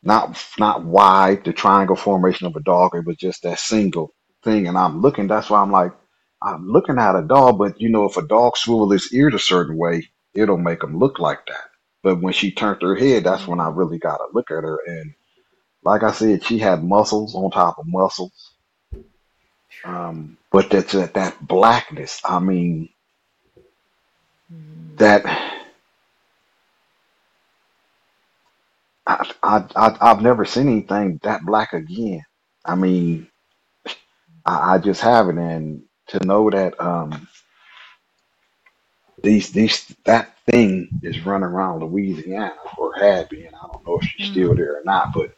not 0.03 0.37
not 0.59 0.83
wide, 0.83 1.45
the 1.45 1.53
triangle 1.53 1.95
formation 1.95 2.47
of 2.47 2.55
a 2.55 2.61
dog. 2.61 2.95
It 2.95 3.05
was 3.05 3.17
just 3.17 3.43
that 3.43 3.59
single 3.59 4.13
thing, 4.43 4.67
and 4.67 4.77
I'm 4.77 5.01
looking. 5.01 5.27
That's 5.27 5.49
why 5.49 5.61
I'm 5.61 5.71
like, 5.71 5.93
I'm 6.41 6.67
looking 6.67 6.99
at 6.99 7.15
a 7.15 7.21
dog, 7.21 7.57
but 7.57 7.79
you 7.79 7.89
know, 7.89 8.05
if 8.05 8.17
a 8.17 8.27
dog 8.27 8.57
swivel 8.57 8.91
its 8.91 9.13
ears 9.13 9.33
a 9.33 9.39
certain 9.39 9.77
way, 9.77 10.09
it'll 10.33 10.57
make 10.57 10.81
them 10.81 10.99
look 10.99 11.19
like 11.19 11.45
that. 11.47 11.69
But 12.01 12.21
when 12.21 12.33
she 12.33 12.51
turned 12.51 12.81
her 12.81 12.95
head, 12.95 13.23
that's 13.23 13.47
when 13.47 13.61
I 13.61 13.69
really 13.69 13.97
got 13.97 14.17
to 14.17 14.27
look 14.33 14.51
at 14.51 14.63
her. 14.63 14.77
And 14.85 15.13
like 15.83 16.03
I 16.03 16.11
said, 16.11 16.43
she 16.43 16.59
had 16.59 16.83
muscles 16.83 17.33
on 17.33 17.49
top 17.49 17.79
of 17.79 17.87
muscles. 17.87 18.51
Um, 19.85 20.37
but 20.51 20.69
that's 20.69 20.91
that, 20.91 21.13
that 21.13 21.45
blackness. 21.45 22.21
I 22.25 22.39
mean, 22.39 22.89
that 24.97 25.25
I, 29.07 29.29
I, 29.43 29.65
I 29.75 29.97
I've 30.01 30.21
never 30.21 30.45
seen 30.45 30.67
anything 30.69 31.19
that 31.23 31.45
black 31.45 31.73
again. 31.73 32.23
I 32.65 32.75
mean, 32.75 33.27
I, 34.45 34.75
I 34.75 34.77
just 34.79 35.01
haven't, 35.01 35.39
and 35.39 35.83
to 36.09 36.25
know 36.25 36.49
that 36.49 36.79
um 36.81 37.27
these 39.23 39.51
these 39.51 39.95
that 40.05 40.37
thing 40.47 40.89
is 41.03 41.25
running 41.25 41.45
around 41.49 41.81
Louisiana 41.81 42.55
or 42.77 42.93
had 42.95 43.29
been. 43.29 43.47
I 43.55 43.67
don't 43.71 43.85
know 43.87 43.99
if 44.01 44.07
she's 44.07 44.27
still 44.27 44.53
Mm. 44.53 44.57
there 44.57 44.77
or 44.77 44.83
not, 44.85 45.13
but 45.13 45.35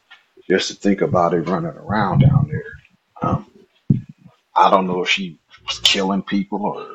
just 0.50 0.70
to 0.70 0.76
think 0.76 1.02
about 1.02 1.34
it 1.34 1.42
running 1.50 1.72
around 1.72 2.20
down 2.22 2.50
there, 2.52 2.64
um, 3.30 3.52
I 4.56 4.70
don't 4.72 4.88
know 4.88 5.04
if 5.04 5.10
she 5.10 5.40
was 5.68 5.80
killing 5.80 6.24
people 6.24 6.66
or 6.66 6.88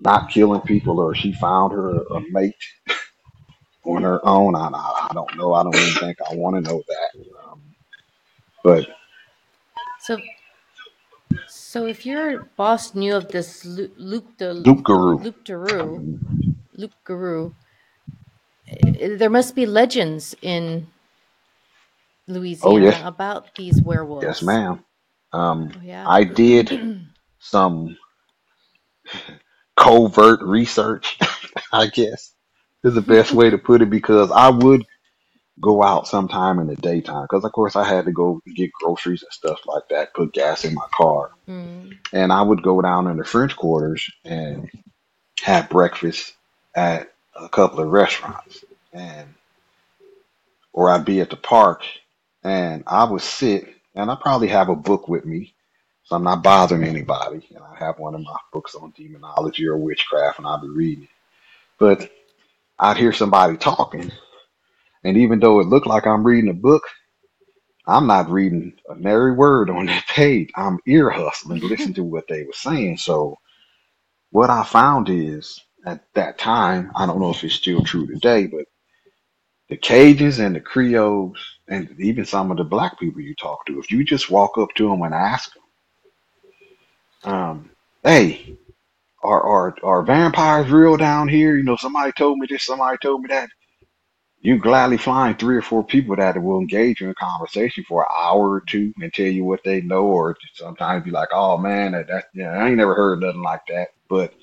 not 0.00 0.30
killing 0.30 0.62
people, 0.62 1.00
or 1.00 1.14
she 1.14 1.32
found 1.34 1.72
her 1.72 1.98
a 2.02 2.20
mate 2.30 2.56
on 3.88 4.04
her 4.04 4.20
own. 4.26 4.56
I, 4.56 4.68
I, 4.68 5.08
I 5.10 5.14
don't 5.14 5.36
know. 5.38 5.54
I 5.54 5.64
don't 5.64 5.76
even 5.76 5.94
think 5.94 6.18
I 6.30 6.34
want 6.36 6.56
to 6.56 6.62
know 6.62 6.82
that. 6.88 7.10
Um, 7.50 7.62
but 8.64 8.88
So, 10.00 10.18
so 11.48 11.86
if 11.86 12.06
your 12.06 12.40
boss 12.56 12.94
knew 12.94 13.16
of 13.16 13.30
this 13.30 13.64
Lu- 13.64 13.92
Luke 13.98 14.38
the 14.38 14.54
Duke 14.62 14.84
Guru. 14.84 15.20
Luke 15.20 15.44
Daru, 15.44 16.02
Luke 16.74 16.92
Guru, 17.04 17.52
eh, 18.68 19.16
there 19.16 19.30
must 19.30 19.54
be 19.56 19.66
legends 19.66 20.34
in 20.42 20.88
Oh 22.62 22.78
Louisiana 22.78 23.02
about 23.04 23.56
these 23.56 23.82
werewolves. 23.82 24.08
yes, 24.22 24.42
werewolves. 24.42 24.42
ma'am. 24.42 24.84
Um, 25.32 25.72
Oh 25.76 25.80
yeah. 25.82 26.10
I 26.10 26.24
did 26.24 26.80
some 27.40 27.96
covert 29.76 30.42
research, 30.42 31.18
I 31.72 31.88
guess 31.88 32.34
is 32.84 32.94
the 32.94 33.00
best 33.02 33.32
way 33.32 33.50
to 33.50 33.58
put 33.58 33.82
it, 33.82 33.90
because 33.90 34.30
I 34.30 34.48
would 34.48 34.86
go 35.60 35.82
out 35.82 36.06
sometime 36.06 36.60
in 36.60 36.68
the 36.68 36.76
daytime, 36.76 37.22
because 37.22 37.44
of 37.44 37.52
course 37.52 37.74
I 37.74 37.84
had 37.84 38.04
to 38.04 38.12
go 38.12 38.40
get 38.54 38.72
groceries 38.72 39.22
and 39.22 39.32
stuff 39.32 39.60
like 39.66 39.88
that, 39.90 40.14
put 40.14 40.32
gas 40.32 40.64
in 40.64 40.74
my 40.74 40.86
car, 40.94 41.32
mm. 41.48 41.96
and 42.12 42.32
I 42.32 42.42
would 42.42 42.62
go 42.62 42.80
down 42.80 43.08
in 43.08 43.16
the 43.16 43.24
French 43.24 43.56
quarters 43.56 44.08
and 44.24 44.70
have 45.42 45.68
breakfast 45.68 46.34
at 46.74 47.12
a 47.34 47.48
couple 47.48 47.80
of 47.80 47.88
restaurants, 47.88 48.64
and 48.92 49.34
or 50.72 50.90
I'd 50.90 51.04
be 51.04 51.20
at 51.20 51.30
the 51.30 51.36
park 51.36 51.82
and 52.44 52.84
I 52.86 53.04
would 53.04 53.22
sit 53.22 53.68
and 53.94 54.10
I 54.10 54.14
probably 54.14 54.48
have 54.48 54.68
a 54.68 54.76
book 54.76 55.08
with 55.08 55.24
me, 55.24 55.54
so 56.04 56.14
I'm 56.14 56.22
not 56.22 56.44
bothering 56.44 56.84
anybody, 56.84 57.46
and 57.52 57.64
I 57.64 57.84
have 57.84 57.98
one 57.98 58.14
of 58.14 58.20
my 58.20 58.36
books 58.52 58.76
on 58.76 58.92
demonology 58.96 59.66
or 59.66 59.76
witchcraft, 59.76 60.38
and 60.38 60.46
I'll 60.46 60.60
be 60.60 60.68
reading 60.68 61.04
it. 61.04 61.10
I'd 62.80 62.98
hear 62.98 63.12
somebody 63.12 63.56
talking, 63.56 64.12
and 65.04 65.16
even 65.18 65.40
though 65.40 65.60
it 65.60 65.68
looked 65.68 65.86
like 65.88 66.06
I'm 66.06 66.24
reading 66.26 66.50
a 66.50 66.54
book, 66.54 66.84
I'm 67.86 68.06
not 68.08 68.30
reading 68.30 68.74
a 68.88 68.96
nary 68.96 69.32
word 69.32 69.70
on 69.70 69.86
that 69.86 70.06
page. 70.08 70.50
I'm 70.56 70.80
ear 70.86 71.10
hustling, 71.10 71.60
listening 71.68 71.94
to 71.96 72.04
what 72.04 72.28
they 72.28 72.44
were 72.44 72.54
saying. 72.54 72.98
So 72.98 73.36
what 74.30 74.50
I 74.50 74.64
found 74.64 75.10
is 75.10 75.60
at 75.86 76.04
that 76.14 76.38
time, 76.38 76.92
I 76.96 77.06
don't 77.06 77.20
know 77.20 77.30
if 77.30 77.44
it's 77.44 77.54
still 77.54 77.84
true 77.84 78.06
today, 78.06 78.46
but 78.48 78.66
the 79.70 79.78
Cajuns 79.78 80.44
and 80.44 80.56
the 80.56 80.60
Creoles 80.60 81.38
and 81.68 81.94
even 82.00 82.26
some 82.26 82.50
of 82.50 82.58
the 82.58 82.64
black 82.64 82.98
people 83.00 83.22
you 83.22 83.34
talk 83.36 83.66
to, 83.66 83.80
if 83.80 83.90
you 83.90 84.04
just 84.04 84.30
walk 84.30 84.58
up 84.58 84.70
to 84.76 84.88
them 84.88 85.02
and 85.02 85.14
ask 85.14 85.52
them, 85.54 87.32
um, 87.32 87.70
hey, 88.04 88.56
are 89.22 89.42
are 89.42 89.76
are 89.84 90.02
vampires 90.04 90.70
real 90.70 90.96
down 90.96 91.28
here? 91.28 91.56
You 91.56 91.64
know, 91.64 91.76
somebody 91.76 92.12
told 92.12 92.38
me 92.38 92.46
this, 92.50 92.64
somebody 92.64 92.98
told 93.02 93.22
me 93.22 93.28
that. 93.30 93.50
You 94.40 94.58
gladly 94.58 94.98
find 94.98 95.38
three 95.38 95.56
or 95.56 95.62
four 95.62 95.84
people 95.84 96.16
that 96.16 96.42
will 96.42 96.60
engage 96.60 97.00
you 97.00 97.08
in 97.08 97.14
conversation 97.18 97.84
for 97.88 98.02
an 98.02 98.08
hour 98.16 98.50
or 98.54 98.62
two 98.62 98.92
and 99.00 99.12
tell 99.12 99.26
you 99.26 99.44
what 99.44 99.60
they 99.64 99.82
know, 99.82 100.04
or 100.06 100.36
sometimes 100.54 101.04
be 101.04 101.10
like, 101.12 101.30
"Oh 101.32 101.58
man, 101.58 101.92
that, 101.92 102.08
that 102.08 102.26
yeah, 102.34 102.50
I 102.50 102.68
ain't 102.68 102.78
never 102.78 102.94
heard 102.94 103.20
nothing 103.20 103.42
like 103.42 103.62
that." 103.68 103.88
But 104.08 104.34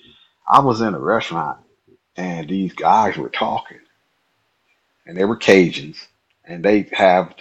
I 0.48 0.62
was 0.62 0.82
in 0.82 0.94
a 0.96 1.00
restaurant 1.00 1.60
and 2.16 2.48
these 2.50 2.74
guys 2.74 3.18
were 3.18 3.30
talking, 3.30 3.80
and 5.06 5.18
they 5.18 5.26
were 5.26 5.38
Cajuns, 5.38 5.98
and 6.46 6.64
they 6.66 6.90
have 6.94 7.34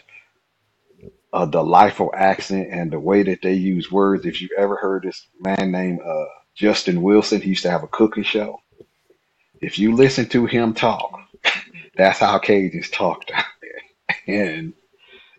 a 1.35 1.47
delightful 1.47 2.13
accent 2.17 2.69
and 2.73 2.93
the 2.93 3.01
way 3.01 3.23
that 3.25 3.43
they 3.43 3.55
use 3.55 3.93
words. 3.93 4.27
If 4.27 4.43
you've 4.43 4.53
ever 4.59 4.77
heard 4.77 5.05
this 5.05 5.29
man 5.41 5.73
named 5.73 6.01
uh, 6.07 6.27
Justin 6.57 7.03
Wilson, 7.03 7.41
he 7.43 7.51
used 7.51 7.65
to 7.65 7.71
have 7.73 7.85
a 7.85 7.89
cooking 7.89 8.25
show. 8.25 8.61
If 9.61 9.79
you 9.79 9.95
listen 9.95 10.29
to 10.31 10.47
him 10.47 10.75
talk, 10.75 11.21
that's 11.97 12.21
how 12.21 12.39
Cajuns 12.39 12.93
talk 12.93 13.27
down 13.27 13.45
there, 13.63 14.17
and 14.53 14.75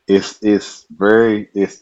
it's 0.07 0.39
it's 0.43 0.85
very 0.91 1.49
it's 1.55 1.81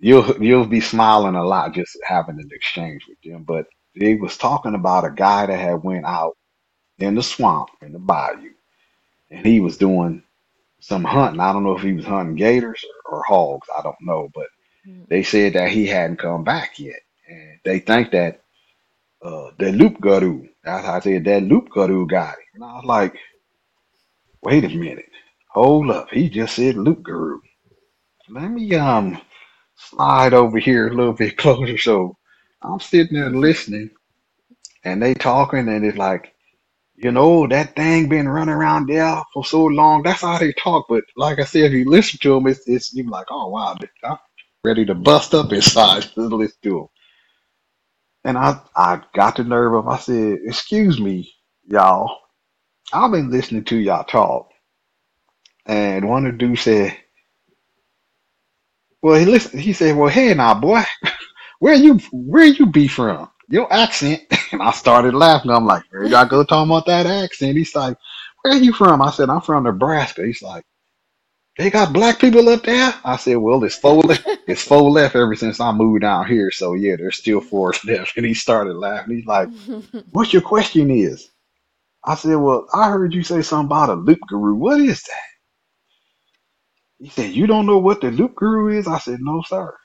you'll 0.00 0.42
you'll 0.42 0.66
be 0.66 0.80
smiling 0.80 1.36
a 1.36 1.44
lot 1.44 1.74
just 1.74 1.98
having 2.04 2.38
an 2.40 2.50
exchange 2.52 3.02
with 3.08 3.18
them. 3.24 3.44
But 3.44 3.66
he 3.94 4.16
was 4.16 4.36
talking 4.36 4.74
about 4.74 5.06
a 5.06 5.10
guy 5.10 5.46
that 5.46 5.58
had 5.58 5.82
went 5.84 6.06
out 6.06 6.36
in 6.98 7.16
the 7.16 7.22
swamp 7.24 7.70
in 7.82 7.92
the 7.92 8.00
bayou, 8.00 8.50
and 9.30 9.46
he 9.46 9.60
was 9.60 9.78
doing 9.78 10.22
some 10.80 11.04
hunting. 11.04 11.40
I 11.40 11.52
don't 11.52 11.64
know 11.64 11.76
if 11.76 11.82
he 11.82 11.92
was 11.94 12.06
hunting 12.06 12.36
gators 12.36 12.84
or, 13.06 13.18
or 13.18 13.24
hogs. 13.24 13.68
I 13.76 13.82
don't 13.82 13.96
know, 14.02 14.30
but 14.34 14.46
Mm. 14.88 15.06
they 15.08 15.22
said 15.24 15.54
that 15.54 15.70
he 15.70 15.86
hadn't 15.86 16.18
come 16.18 16.44
back 16.44 16.78
yet, 16.78 17.00
and 17.28 17.60
they 17.64 17.80
think 17.80 18.12
that 18.12 18.39
uh, 19.22 19.50
that 19.58 19.74
loup-garou. 19.74 20.48
That's 20.64 20.86
how 20.86 20.94
I 20.96 21.00
said 21.00 21.24
that 21.26 21.44
loup-garou 21.44 22.06
got 22.08 22.30
him. 22.34 22.44
And 22.56 22.64
I 22.64 22.74
was 22.74 22.84
like, 22.86 23.16
wait 24.42 24.64
a 24.64 24.68
minute, 24.70 25.10
hold 25.52 25.90
up. 25.90 26.10
He 26.10 26.30
just 26.30 26.56
said 26.56 26.76
loup-garou. 26.76 27.40
Let 28.30 28.50
me 28.50 28.74
um 28.76 29.20
slide 29.76 30.34
over 30.34 30.58
here 30.58 30.88
a 30.88 30.94
little 30.94 31.14
bit 31.14 31.36
closer. 31.38 31.78
So 31.78 32.16
I'm 32.62 32.80
sitting 32.80 33.14
there 33.18 33.30
listening, 33.30 33.90
and 34.84 35.02
they 35.02 35.14
talking, 35.14 35.68
and 35.68 35.84
it's 35.86 35.98
like. 35.98 36.28
You 36.96 37.12
know, 37.12 37.48
that 37.48 37.76
thing 37.76 38.08
been 38.08 38.28
running 38.28 38.54
around 38.54 38.88
there 38.88 39.22
for 39.34 39.44
so 39.44 39.64
long. 39.64 40.04
That's 40.04 40.22
how 40.22 40.38
they 40.38 40.52
talk. 40.52 40.86
But 40.88 41.04
like 41.16 41.40
I 41.40 41.44
said, 41.44 41.64
if 41.64 41.72
you 41.72 41.90
listen 41.90 42.20
to 42.22 42.34
them, 42.34 42.46
it's, 42.46 42.68
it's 42.68 42.94
you're 42.94 43.08
like, 43.08 43.26
oh 43.32 43.48
wow, 43.48 43.76
I'm 44.04 44.18
ready 44.64 44.86
to 44.86 44.94
bust 44.94 45.34
up 45.34 45.52
inside 45.52 46.02
to 46.14 46.22
listen 46.22 46.58
to 46.64 46.70
them. 46.70 46.99
And 48.24 48.38
I, 48.38 48.60
I 48.76 49.02
got 49.14 49.36
the 49.36 49.44
nerve 49.44 49.74
up. 49.76 49.92
I 49.92 49.98
said, 49.98 50.40
excuse 50.44 51.00
me, 51.00 51.32
y'all. 51.66 52.18
I've 52.92 53.12
been 53.12 53.30
listening 53.30 53.64
to 53.66 53.76
y'all 53.76 54.04
talk. 54.04 54.50
And 55.66 56.08
one 56.08 56.26
of 56.26 56.32
the 56.34 56.38
dudes 56.38 56.62
said, 56.62 56.96
well, 59.02 59.18
he 59.18 59.26
listen, 59.26 59.60
he 59.60 59.72
said, 59.74 59.96
well, 59.96 60.08
hey 60.10 60.34
now, 60.34 60.54
boy, 60.54 60.82
where 61.60 61.74
you, 61.74 61.98
where 62.12 62.46
you 62.46 62.66
be 62.66 62.88
from? 62.88 63.30
Your 63.48 63.72
accent. 63.72 64.22
And 64.52 64.62
I 64.62 64.72
started 64.72 65.14
laughing. 65.14 65.50
I'm 65.50 65.66
like, 65.66 65.84
there 65.92 66.04
y'all 66.06 66.26
go 66.26 66.44
talking 66.44 66.70
about 66.70 66.86
that 66.86 67.06
accent. 67.06 67.56
He's 67.56 67.74
like, 67.74 67.98
where 68.42 68.54
are 68.54 68.58
you 68.60 68.72
from? 68.72 69.02
I 69.02 69.10
said, 69.10 69.30
I'm 69.30 69.42
from 69.42 69.64
Nebraska. 69.64 70.24
He's 70.26 70.42
like, 70.42 70.64
they 71.60 71.70
got 71.70 71.94
black 71.94 72.20
people 72.20 72.48
up 72.50 72.64
there. 72.64 72.94
I 73.04 73.16
said, 73.18 73.38
well, 73.38 73.64
it's 73.64 73.76
four 73.76 74.02
left. 74.02 74.26
It's 74.48 74.64
four 74.64 74.90
left 74.90 75.16
ever 75.16 75.36
since 75.36 75.60
I 75.60 75.72
moved 75.72 76.02
down 76.02 76.28
here. 76.28 76.52
So 76.52 76.74
yeah, 76.74 76.96
there's 76.98 77.18
still 77.18 77.42
four 77.42 77.74
left. 77.86 78.18
And 78.18 78.26
he 78.26 78.34
started 78.34 78.76
laughing. 78.76 79.16
He's 79.18 79.26
like, 79.26 79.50
what's 80.12 80.32
your 80.32 80.42
question 80.42 80.90
is? 80.90 81.30
I 82.04 82.16
said, 82.16 82.36
well, 82.36 82.66
I 82.74 82.90
heard 82.90 83.14
you 83.14 83.22
say 83.24 83.42
something 83.42 83.66
about 83.68 83.90
a 83.90 83.94
loup-garou. 83.94 84.56
What 84.56 84.80
is 84.80 85.02
that? 85.04 85.22
He 87.00 87.10
said, 87.10 87.32
you 87.32 87.46
don't 87.46 87.66
know 87.66 87.78
what 87.78 88.00
the 88.02 88.10
loup-garou 88.10 88.78
is? 88.78 88.88
I 88.88 88.98
said, 88.98 89.20
no, 89.20 89.42
sir. 89.46 89.76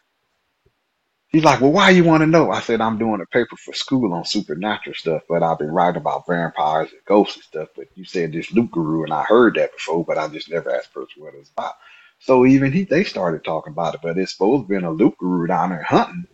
He's 1.29 1.43
like, 1.43 1.61
well, 1.61 1.73
why 1.73 1.89
you 1.91 2.05
want 2.05 2.21
to 2.21 2.27
know? 2.27 2.51
I 2.51 2.61
said, 2.61 2.81
I'm 2.81 2.97
doing 2.97 3.21
a 3.21 3.25
paper 3.27 3.57
for 3.57 3.73
school 3.73 4.13
on 4.13 4.25
supernatural 4.25 4.95
stuff, 4.95 5.23
but 5.29 5.43
I've 5.43 5.59
been 5.59 5.71
writing 5.71 6.01
about 6.01 6.25
vampires 6.27 6.91
and 6.91 7.01
ghosts 7.05 7.35
and 7.35 7.43
stuff. 7.43 7.69
But 7.75 7.87
you 7.95 8.05
said 8.05 8.33
this 8.33 8.51
loup-garou, 8.53 9.03
and 9.03 9.13
I 9.13 9.23
heard 9.23 9.55
that 9.55 9.73
before, 9.73 10.05
but 10.05 10.17
I 10.17 10.27
just 10.29 10.49
never 10.49 10.73
asked 10.75 10.93
person 10.93 11.23
what 11.23 11.33
it 11.33 11.39
was 11.39 11.51
about. 11.57 11.73
So 12.19 12.45
even 12.45 12.71
he, 12.71 12.85
they 12.85 13.03
started 13.03 13.43
talking 13.43 13.73
about 13.73 13.95
it, 13.95 14.01
but 14.01 14.17
it's 14.17 14.33
supposed 14.33 14.63
to 14.63 14.69
be 14.69 14.83
a 14.83 14.89
loup-garou 14.89 15.47
down 15.47 15.71
there 15.71 15.83
hunting 15.83 16.25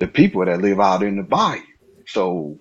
the 0.00 0.08
people 0.08 0.44
that 0.44 0.62
live 0.62 0.80
out 0.80 1.02
in 1.04 1.16
the 1.16 1.24
bayou. 1.24 1.62
So 2.06 2.60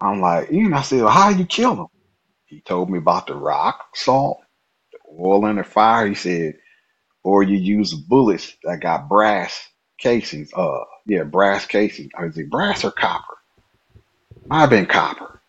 I'm 0.00 0.20
like, 0.20 0.50
you 0.50 0.68
know, 0.68 0.78
I 0.78 0.82
said, 0.82 1.02
well, 1.02 1.10
how 1.10 1.30
you 1.30 1.46
kill 1.46 1.76
them? 1.76 1.86
He 2.46 2.60
told 2.62 2.90
me 2.90 2.98
about 2.98 3.26
the 3.28 3.34
rock, 3.36 3.96
salt, 3.96 4.40
the 4.92 4.98
oil, 5.10 5.46
and 5.46 5.58
the 5.58 5.64
fire. 5.64 6.06
He 6.06 6.14
said, 6.14 6.56
or 7.24 7.42
you 7.42 7.56
use 7.58 7.94
bullets 7.94 8.56
that 8.64 8.80
got 8.80 9.08
brass 9.08 9.68
casings. 9.98 10.52
Uh, 10.54 10.84
yeah, 11.06 11.24
brass 11.24 11.66
casings. 11.66 12.10
Or 12.14 12.26
is 12.26 12.38
it 12.38 12.50
brass 12.50 12.84
or 12.84 12.92
copper? 12.92 13.34
Have 14.50 14.70
been 14.70 14.86
copper. 14.86 15.40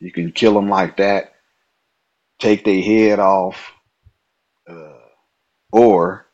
You 0.00 0.12
can 0.12 0.32
kill 0.32 0.54
them 0.54 0.68
like 0.68 0.98
that, 0.98 1.34
take 2.38 2.64
their 2.64 2.82
head 2.82 3.18
off, 3.18 3.72
uh, 4.68 4.98
or 5.72 6.26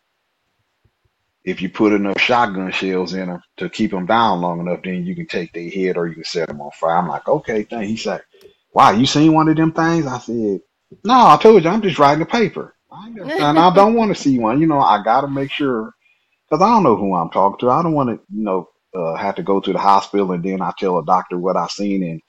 if 1.44 1.62
you 1.62 1.70
put 1.70 1.92
enough 1.92 2.20
shotgun 2.20 2.72
shells 2.72 3.14
in 3.14 3.28
them 3.28 3.42
to 3.56 3.68
keep 3.70 3.90
them 3.92 4.06
down 4.06 4.40
long 4.40 4.60
enough, 4.60 4.82
then 4.82 5.06
you 5.06 5.14
can 5.14 5.26
take 5.26 5.52
their 5.52 5.70
head 5.70 5.96
or 5.96 6.06
you 6.06 6.14
can 6.14 6.24
set 6.24 6.48
them 6.48 6.60
on 6.60 6.70
fire. 6.72 6.96
I'm 6.98 7.08
like, 7.08 7.28
okay, 7.28 7.62
thank. 7.64 7.86
He 7.86 7.96
said, 7.96 8.22
wow, 8.72 8.90
you 8.90 9.06
seen 9.06 9.32
one 9.32 9.48
of 9.48 9.56
them 9.56 9.72
things? 9.72 10.06
I 10.06 10.18
said, 10.18 10.60
no, 11.04 11.14
I 11.26 11.38
told 11.40 11.64
you, 11.64 11.70
I'm 11.70 11.82
just 11.82 11.98
writing 11.98 12.22
a 12.22 12.26
paper. 12.26 12.74
And 13.40 13.58
I 13.58 13.74
don't 13.74 13.94
want 13.94 14.14
to 14.14 14.20
see 14.20 14.38
one. 14.38 14.60
You 14.60 14.66
know, 14.66 14.80
I 14.80 15.02
got 15.02 15.22
to 15.22 15.28
make 15.28 15.50
sure 15.50 15.94
because 16.50 16.62
I 16.62 16.68
don't 16.68 16.82
know 16.82 16.96
who 16.96 17.14
I'm 17.14 17.30
talking 17.30 17.58
to. 17.60 17.70
I 17.70 17.82
don't 17.82 17.94
want 17.94 18.10
to, 18.10 18.20
you 18.34 18.44
know, 18.44 18.68
uh, 18.94 19.14
have 19.14 19.36
to 19.36 19.42
go 19.42 19.60
to 19.60 19.72
the 19.72 19.78
hospital 19.78 20.32
and 20.32 20.44
then 20.44 20.60
I 20.60 20.72
tell 20.78 20.98
a 20.98 21.04
doctor 21.04 21.38
what 21.38 21.56
I 21.56 21.68
seen 21.68 22.02
and 22.02 22.20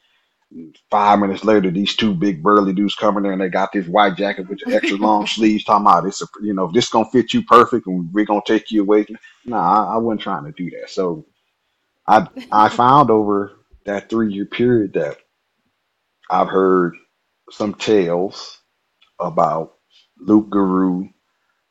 five 0.90 1.20
minutes 1.20 1.44
later, 1.44 1.72
these 1.72 1.96
two 1.96 2.14
big 2.14 2.44
burly 2.44 2.74
dudes 2.74 2.96
coming 2.96 3.24
there 3.24 3.32
and 3.32 3.42
they 3.42 3.50
got 3.50 3.72
this 3.72 3.88
white 3.88 4.18
jacket 4.18 4.50
with 4.50 4.60
the 4.60 4.76
extra 4.76 4.98
long 5.00 5.26
sleeves 5.26 5.64
talking 5.64 5.86
about 5.86 6.06
it's 6.06 6.22
a, 6.22 6.28
you 6.42 6.54
know, 6.54 6.70
this 6.72 6.90
gonna 6.90 7.10
fit 7.10 7.34
you 7.34 7.44
perfect 7.44 7.88
and 7.88 8.14
we're 8.14 8.26
gonna 8.26 8.42
take 8.46 8.72
you 8.72 8.82
away. 8.82 9.06
No, 9.46 9.58
I, 9.58 9.96
I 9.96 9.98
wasn't 9.98 10.22
trying 10.22 10.46
to 10.46 10.52
do 10.52 10.70
that. 10.80 10.90
So 10.90 11.26
I 12.08 12.28
I 12.52 12.70
found 12.72 13.10
over 13.10 13.54
that 13.86 14.10
three 14.10 14.34
year 14.34 14.46
period 14.46 14.94
that 14.94 15.18
I've 16.30 16.50
heard 16.50 16.96
some 17.52 17.74
tales 17.76 18.60
about 19.20 19.74
loup-garou, 20.20 21.10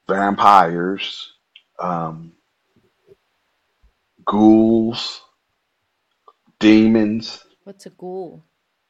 vampires, 0.08 1.32
um, 1.78 2.32
ghouls, 4.30 5.22
demons. 6.60 7.42
What's 7.64 7.86
a 7.86 7.90
ghoul? 7.90 8.44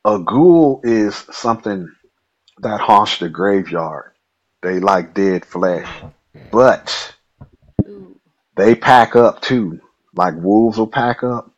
A 0.05 0.19
ghoul 0.19 0.83
is 0.85 1.15
something 1.31 1.91
that 2.59 2.81
haunts 2.81 3.19
the 3.19 3.31
graveyard. 3.31 4.13
They 4.63 4.81
like 4.81 5.15
dead 5.15 5.47
flesh, 5.47 5.89
but 6.53 7.15
Ooh. 7.89 8.21
they 8.55 8.75
pack 8.75 9.17
up 9.17 9.41
too. 9.41 9.81
Like 10.15 10.35
wolves 10.37 10.77
will 10.77 10.87
pack 10.87 11.23
up, 11.23 11.51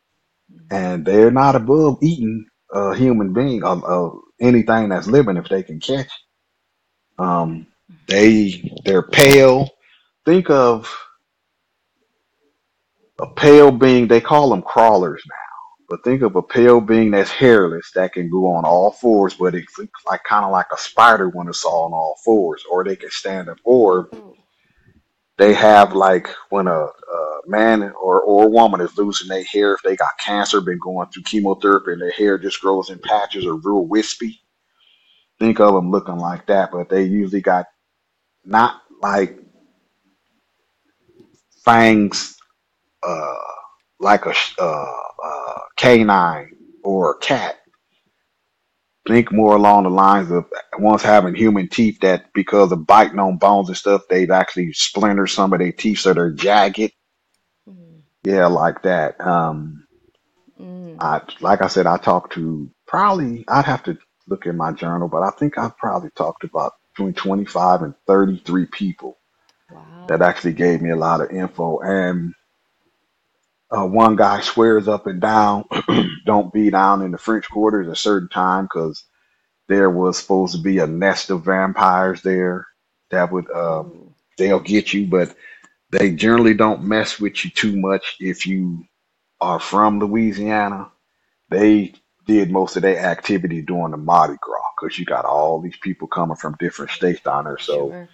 and 0.70 1.04
they're 1.04 1.32
not 1.32 1.56
above 1.56 1.98
eating 2.02 2.46
a 2.72 2.94
human 2.94 3.32
being 3.32 3.64
or, 3.64 3.84
or 3.84 4.20
anything 4.40 4.90
that's 4.90 5.08
living 5.08 5.36
if 5.36 5.48
they 5.48 5.64
can 5.64 5.80
catch. 5.80 6.06
it. 6.06 6.12
Um, 7.18 7.66
they 8.06 8.72
they're 8.84 9.02
pale. 9.02 9.70
Think 10.24 10.50
of 10.50 10.88
a 13.22 13.26
pale 13.34 13.72
being. 13.72 14.08
They 14.08 14.22
call 14.22 14.50
them 14.50 14.62
crawlers 14.62 15.24
now. 15.28 15.36
But 15.88 16.04
think 16.04 16.22
of 16.22 16.36
a 16.36 16.42
pale 16.42 16.80
being 16.80 17.12
that's 17.12 17.30
hairless 17.30 17.92
that 17.94 18.14
can 18.14 18.30
go 18.30 18.48
on 18.54 18.64
all 18.64 18.92
fours, 18.92 19.34
but 19.34 19.54
it's 19.54 19.78
like 20.06 20.24
kind 20.24 20.44
of 20.44 20.52
like 20.52 20.68
a 20.72 20.78
spider 20.78 21.30
when 21.30 21.48
it's 21.48 21.64
all 21.64 21.86
on 21.86 21.94
all 21.94 22.16
fours, 22.24 22.64
or 22.70 22.84
they 22.84 22.96
can 22.96 23.10
stand 23.10 23.50
up, 23.50 23.58
or 23.64 24.10
they 25.38 25.54
have 25.54 25.94
like 25.94 26.28
when 26.50 26.68
a, 26.68 26.72
a 26.86 27.40
man 27.46 27.82
or, 28.00 28.22
or 28.22 28.44
a 28.44 28.48
woman 28.48 28.80
is 28.80 28.96
losing 28.98 29.28
their 29.28 29.44
hair, 29.44 29.74
if 29.74 29.82
they 29.82 29.96
got 29.96 30.18
cancer, 30.24 30.60
been 30.62 30.78
going 30.78 31.08
through 31.10 31.24
chemotherapy, 31.24 31.92
and 31.92 32.02
their 32.02 32.12
hair 32.12 32.38
just 32.38 32.60
grows 32.60 32.90
in 32.90 32.98
patches 33.00 33.46
or 33.46 33.56
real 33.56 33.86
wispy. 33.86 34.40
Think 35.40 35.60
of 35.60 35.74
them 35.74 35.90
looking 35.90 36.18
like 36.18 36.46
that, 36.46 36.70
but 36.72 36.88
they 36.88 37.04
usually 37.04 37.42
got 37.42 37.66
not 38.44 38.82
like 39.02 39.38
fangs, 41.64 42.36
uh, 43.02 43.34
like 44.00 44.26
a 44.26 44.34
uh, 44.60 44.92
uh, 45.24 45.58
canine 45.76 46.52
or 46.84 47.12
a 47.12 47.18
cat. 47.18 47.58
Think 49.08 49.32
more 49.32 49.56
along 49.56 49.84
the 49.84 49.90
lines 49.90 50.30
of 50.30 50.46
once 50.78 51.02
having 51.02 51.34
human 51.34 51.68
teeth 51.68 52.00
that 52.02 52.32
because 52.34 52.72
of 52.72 52.86
biting 52.86 53.18
on 53.20 53.38
bones 53.38 53.68
and 53.68 53.76
stuff, 53.78 54.02
they've 54.10 54.30
actually 54.30 54.72
splintered 54.74 55.30
some 55.30 55.52
of 55.52 55.60
their 55.60 55.72
teeth 55.72 56.00
so 56.00 56.14
they're 56.14 56.32
jagged. 56.32 56.92
Mm. 57.68 58.02
Yeah, 58.24 58.46
like 58.48 58.82
that. 58.82 59.20
Um, 59.20 59.78
Mm. 60.60 60.96
I 61.00 61.20
like 61.40 61.62
I 61.62 61.68
said, 61.68 61.86
I 61.86 61.98
talked 61.98 62.34
to 62.34 62.70
probably 62.86 63.44
I'd 63.48 63.66
have 63.66 63.82
to 63.84 63.98
look 64.28 64.46
in 64.46 64.56
my 64.56 64.72
journal, 64.72 65.08
but 65.08 65.22
I 65.22 65.30
think 65.30 65.58
I've 65.58 65.76
probably 65.76 66.10
talked 66.16 66.44
about 66.44 66.72
between 66.94 67.14
25 67.14 67.82
and 67.82 67.94
33 68.06 68.66
people 68.66 69.18
that 70.08 70.22
actually 70.22 70.54
gave 70.54 70.82
me 70.82 70.90
a 70.90 70.96
lot 70.96 71.20
of 71.22 71.30
info. 71.30 71.80
And 71.80 72.34
uh, 73.76 73.86
one 73.86 74.16
guy 74.16 74.40
swears 74.42 74.88
up 74.88 75.06
and 75.08 75.20
down, 75.20 75.64
don't 76.26 76.52
be 76.52 76.70
down 76.70 77.02
in 77.02 77.12
the 77.12 77.18
French 77.18 77.48
Quarter 77.50 77.82
at 77.82 77.88
a 77.90 77.96
certain 77.96 78.30
time 78.30 78.66
because 78.66 79.04
there 79.68 79.90
was 79.90 80.18
supposed 80.18 80.54
to 80.56 80.62
be 80.62 80.78
a 80.78 80.86
nest 80.86 81.30
of 81.30 81.44
vampires 81.44 82.22
there 82.22 82.66
that 83.10 83.32
would 83.32 83.50
um, 83.50 84.14
they'll 84.38 84.60
get 84.60 84.92
you, 84.92 85.06
but 85.06 85.34
they 85.90 86.12
generally 86.12 86.54
don't 86.54 86.84
mess 86.84 87.20
with 87.20 87.44
you 87.44 87.50
too 87.50 87.76
much 87.76 88.16
if 88.20 88.46
you 88.46 88.84
are 89.40 89.60
from 89.60 90.00
Louisiana. 90.00 90.90
They 91.50 91.94
did 92.26 92.50
most 92.50 92.76
of 92.76 92.82
their 92.82 92.98
activity 93.00 93.62
during 93.62 93.92
the 93.92 93.98
Mardi 93.98 94.36
Gras 94.40 94.60
because 94.80 94.98
you 94.98 95.06
got 95.06 95.26
all 95.26 95.60
these 95.60 95.78
people 95.78 96.08
coming 96.08 96.36
from 96.36 96.56
different 96.60 96.92
states 96.92 97.22
down 97.22 97.44
there. 97.44 97.58
So 97.58 97.88
Sure. 97.90 98.08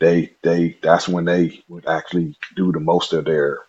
they 0.00 0.34
they 0.42 0.78
that's 0.82 1.08
when 1.08 1.26
they 1.26 1.64
would 1.68 1.86
actually 1.88 2.36
do 2.56 2.72
the 2.72 2.80
most 2.80 3.14
of 3.14 3.26
their 3.26 3.60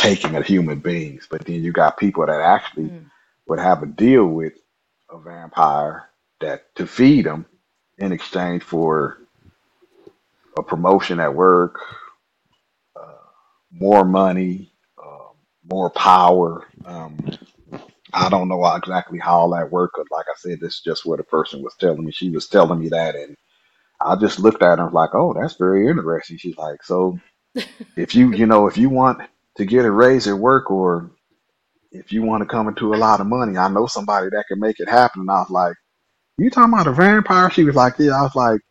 taking 0.00 0.36
of 0.36 0.46
human 0.46 0.80
beings. 0.80 1.28
But 1.30 1.46
then 1.46 1.62
you 1.64 1.72
got 1.72 1.98
people 1.98 2.26
that 2.26 2.40
actually 2.42 2.92
Mm. 2.92 3.10
would 3.48 3.60
have 3.60 3.82
a 3.82 3.86
deal 3.86 4.26
with 4.26 4.54
a 5.10 5.18
vampire 5.18 6.10
that 6.40 6.74
to 6.76 6.86
feed 6.86 7.26
them 7.26 7.46
in 7.98 8.12
exchange 8.12 8.62
for 8.64 9.18
a 10.58 10.62
promotion 10.64 11.20
at 11.20 11.34
work, 11.34 11.80
uh, 12.96 13.14
more 13.72 14.04
money, 14.04 14.72
um, 15.02 15.34
more 15.70 15.90
power. 15.90 16.66
Um, 16.84 17.18
I 18.14 18.28
don't 18.30 18.48
know 18.48 18.64
exactly 18.76 19.18
how 19.20 19.40
all 19.40 19.50
that 19.52 19.72
worked. 19.72 19.98
Like 20.10 20.26
I 20.28 20.34
said, 20.36 20.60
this 20.60 20.76
is 20.76 20.82
just 20.82 21.06
what 21.06 21.20
a 21.20 21.24
person 21.24 21.62
was 21.62 21.76
telling 21.76 22.04
me. 22.04 22.12
She 22.12 22.30
was 22.30 22.48
telling 22.48 22.80
me 22.80 22.90
that, 22.90 23.16
and 23.16 23.36
I 24.00 24.16
just 24.16 24.40
looked 24.40 24.62
at 24.62 24.78
her 24.80 24.90
like, 24.90 25.14
"Oh, 25.14 25.34
that's 25.34 25.56
very 25.56 25.88
interesting." 25.88 26.38
She's 26.38 26.58
like, 26.58 26.84
"So 26.84 27.20
if 27.96 28.14
you, 28.14 28.32
you 28.32 28.46
know, 28.46 28.68
if 28.68 28.78
you 28.78 28.90
want 28.90 29.22
to 29.56 29.64
get 29.66 29.84
a 29.86 29.90
raise 29.90 30.28
at 30.28 30.38
work, 30.38 30.70
or 30.70 31.12
if 31.92 32.12
you 32.12 32.22
want 32.22 32.42
to 32.42 32.46
come 32.48 32.68
into 32.68 32.94
a 32.94 32.96
lot 32.98 33.20
of 33.20 33.28
money, 33.28 33.58
I 33.58 33.68
know 33.68 33.86
somebody 33.86 34.28
that 34.30 34.46
can 34.48 34.60
make 34.60 34.80
it 34.80 34.88
happen." 34.90 35.22
And 35.22 35.30
I 35.32 35.40
was 35.40 35.50
like, 35.50 35.76
"You 36.38 36.50
talking 36.50 36.74
about 36.74 36.88
a 36.88 36.92
vampire?" 36.92 37.50
She 37.50 37.64
was 37.64 37.76
like, 37.76 37.94
"Yeah." 37.98 38.18
I 38.18 38.22
was 38.22 38.36
like, 38.36 38.62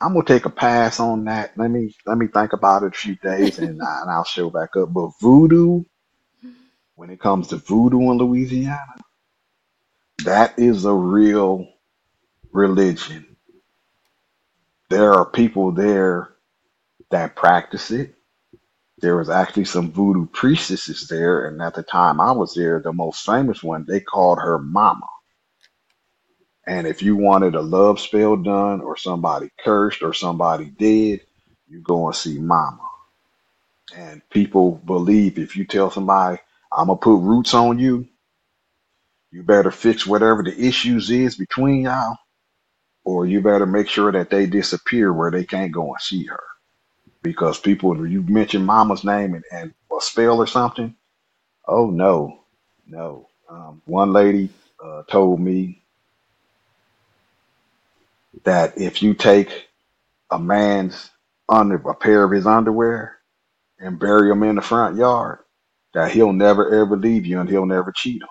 "I'm 0.00 0.14
gonna 0.14 0.24
take 0.26 0.46
a 0.46 0.50
pass 0.50 1.00
on 1.00 1.24
that. 1.26 1.52
Let 1.58 1.70
me 1.70 1.94
let 2.06 2.18
me 2.18 2.28
think 2.28 2.52
about 2.54 2.84
it 2.84 2.94
a 2.94 2.98
few 2.98 3.16
days, 3.16 3.58
and, 3.58 3.82
I, 3.82 4.02
and 4.02 4.10
I'll 4.10 4.24
show 4.24 4.50
back 4.50 4.76
up." 4.76 4.92
But 4.92 5.10
voodoo, 5.20 5.84
when 6.96 7.10
it 7.10 7.20
comes 7.20 7.48
to 7.48 7.56
voodoo 7.58 8.10
in 8.12 8.18
Louisiana, 8.18 8.96
that 10.24 10.58
is 10.58 10.84
a 10.86 10.94
real 10.94 11.66
religion. 12.52 13.26
There 14.90 15.14
are 15.14 15.26
people 15.26 15.72
there 15.72 16.30
that 17.10 17.36
practice 17.36 17.92
it. 17.92 18.16
There 19.00 19.16
was 19.16 19.30
actually 19.30 19.66
some 19.66 19.92
voodoo 19.92 20.26
priestesses 20.26 21.08
there, 21.08 21.46
and 21.46 21.62
at 21.62 21.74
the 21.74 21.82
time 21.84 22.20
I 22.20 22.32
was 22.32 22.54
there, 22.54 22.80
the 22.80 22.92
most 22.92 23.24
famous 23.26 23.62
one, 23.62 23.84
they 23.88 24.00
called 24.00 24.38
her 24.40 24.58
Mama. 24.58 25.06
And 26.66 26.86
if 26.86 27.02
you 27.02 27.16
wanted 27.16 27.54
a 27.56 27.62
love 27.62 28.00
spell 28.00 28.36
done, 28.36 28.80
or 28.82 28.96
somebody 28.96 29.50
cursed, 29.64 30.02
or 30.02 30.14
somebody 30.14 30.66
dead, 30.66 31.22
you 31.68 31.80
go 31.82 32.06
and 32.08 32.16
see 32.16 32.38
Mama. 32.38 32.88
And 33.96 34.22
people 34.30 34.72
believe 34.86 35.38
if 35.38 35.56
you 35.56 35.66
tell 35.66 35.90
somebody, 35.90 36.38
I'm 36.72 36.88
gonna 36.88 36.98
put 36.98 37.16
roots 37.18 37.54
on 37.54 37.78
you, 37.78 38.08
you 39.32 39.44
better 39.44 39.70
fix 39.72 40.06
whatever 40.06 40.42
the 40.42 40.58
issues 40.58 41.10
is 41.10 41.36
between 41.36 41.82
y'all, 41.82 42.16
or 43.04 43.26
you 43.26 43.42
better 43.42 43.66
make 43.66 43.88
sure 43.88 44.12
that 44.12 44.30
they 44.30 44.46
disappear 44.46 45.12
where 45.12 45.30
they 45.32 45.44
can't 45.44 45.72
go 45.72 45.88
and 45.88 46.00
see 46.00 46.26
her. 46.26 46.40
Because 47.22 47.58
people, 47.60 48.06
you 48.08 48.22
mention 48.22 48.64
Mama's 48.64 49.04
name 49.04 49.34
and, 49.34 49.44
and 49.52 49.74
a 49.96 50.00
spell 50.02 50.40
or 50.40 50.46
something, 50.48 50.96
oh 51.68 51.90
no, 51.90 52.40
no. 52.86 53.28
Um, 53.50 53.82
one 53.86 54.12
lady 54.12 54.50
uh, 54.84 55.04
told 55.04 55.40
me 55.40 55.82
that 58.44 58.78
if 58.78 59.02
you 59.02 59.14
take 59.14 59.68
a 60.30 60.38
man's 60.38 61.10
under 61.48 61.76
a 61.76 61.94
pair 61.94 62.24
of 62.24 62.32
his 62.32 62.46
underwear 62.46 63.18
and 63.80 63.98
bury 64.00 64.30
him 64.30 64.42
in 64.44 64.56
the 64.56 64.62
front 64.62 64.96
yard, 64.96 65.40
that 65.94 66.12
he'll 66.12 66.32
never 66.34 66.74
ever 66.82 66.96
leave 66.96 67.26
you 67.26 67.40
and 67.40 67.50
he'll 67.50 67.66
never 67.66 67.92
cheat 67.92 68.22
on. 68.22 68.28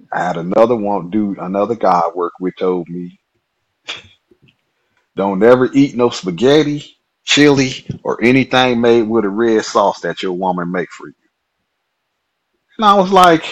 you. 0.00 0.08
I 0.12 0.24
had 0.24 0.38
another 0.38 0.76
one 0.76 1.10
dude, 1.10 1.38
another 1.38 1.76
guy 1.76 2.00
I 2.06 2.10
worked 2.14 2.36
with 2.40 2.54
told 2.58 2.88
me, 2.88 3.20
don't 5.16 5.42
ever 5.42 5.70
eat 5.72 5.96
no 5.96 6.10
spaghetti, 6.10 6.96
chili, 7.24 7.86
or 8.04 8.22
anything 8.22 8.80
made 8.80 9.02
with 9.02 9.24
a 9.24 9.28
red 9.30 9.64
sauce 9.64 10.00
that 10.00 10.22
your 10.22 10.32
woman 10.32 10.72
make 10.72 10.90
for 10.90 11.08
you. 11.08 11.14
And 12.78 12.86
I 12.86 12.94
was 12.94 13.12
like, 13.12 13.44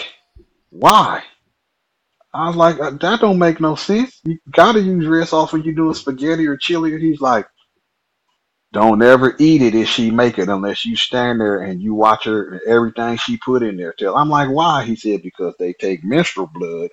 why? 0.71 1.23
I 2.33 2.47
was 2.47 2.55
like, 2.57 2.79
"Uh, 2.79 2.91
that 2.91 3.21
don't 3.21 3.39
make 3.39 3.61
no 3.61 3.75
sense. 3.75 4.19
You 4.23 4.39
gotta 4.51 4.81
use 4.81 5.07
red 5.07 5.27
sauce 5.27 5.53
when 5.53 5.63
you're 5.63 5.75
doing 5.75 5.95
spaghetti 5.95 6.47
or 6.47 6.57
chili. 6.57 6.93
And 6.93 7.03
he's 7.03 7.21
like, 7.21 7.47
don't 8.73 9.03
ever 9.03 9.35
eat 9.39 9.63
it 9.63 9.75
if 9.75 9.89
she 9.89 10.11
make 10.11 10.39
it 10.39 10.49
unless 10.49 10.85
you 10.85 10.95
stand 10.95 11.41
there 11.41 11.61
and 11.61 11.81
you 11.81 11.95
watch 11.95 12.25
her 12.25 12.53
and 12.53 12.61
everything 12.67 13.17
she 13.17 13.37
put 13.37 13.63
in 13.63 13.77
there. 13.77 13.93
Till 13.93 14.15
I'm 14.15 14.29
like, 14.29 14.49
why? 14.49 14.85
He 14.85 14.95
said 14.95 15.23
because 15.23 15.55
they 15.59 15.73
take 15.73 16.03
menstrual 16.05 16.47
blood 16.53 16.91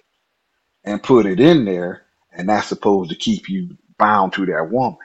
and 0.85 1.03
put 1.03 1.27
it 1.27 1.41
in 1.41 1.65
there, 1.65 2.03
and 2.33 2.49
that's 2.49 2.69
supposed 2.69 3.11
to 3.11 3.17
keep 3.17 3.49
you 3.49 3.77
bound 3.99 4.35
to 4.35 4.47
that 4.47 4.71
woman. 4.71 4.99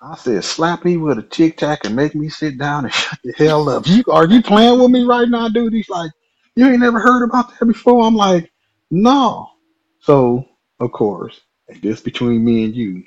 I 0.00 0.16
said, 0.16 0.44
slap 0.44 0.84
me 0.84 0.96
with 0.96 1.18
a 1.18 1.24
tic 1.24 1.58
tac 1.58 1.84
and 1.84 1.96
make 1.96 2.14
me 2.14 2.28
sit 2.30 2.58
down 2.58 2.84
and 2.86 2.94
shut 2.94 3.18
the 3.24 3.34
hell 3.36 3.68
up. 3.68 3.86
You 3.88 4.04
are 4.10 4.26
you 4.28 4.42
playing 4.42 4.80
with 4.80 4.92
me 4.92 5.04
right 5.04 5.28
now, 5.28 5.48
dude? 5.48 5.74
He's 5.74 5.90
like, 5.90 6.12
you 6.56 6.68
ain't 6.68 6.80
never 6.80 7.00
heard 7.00 7.24
about 7.24 7.58
that 7.58 7.66
before. 7.66 8.06
I'm 8.06 8.16
like, 8.16 8.52
no. 8.92 9.50
So 10.00 10.46
of 10.80 10.92
course, 10.92 11.40
and 11.68 11.82
just 11.82 12.04
between 12.04 12.44
me 12.44 12.64
and 12.64 12.76
you, 12.76 13.04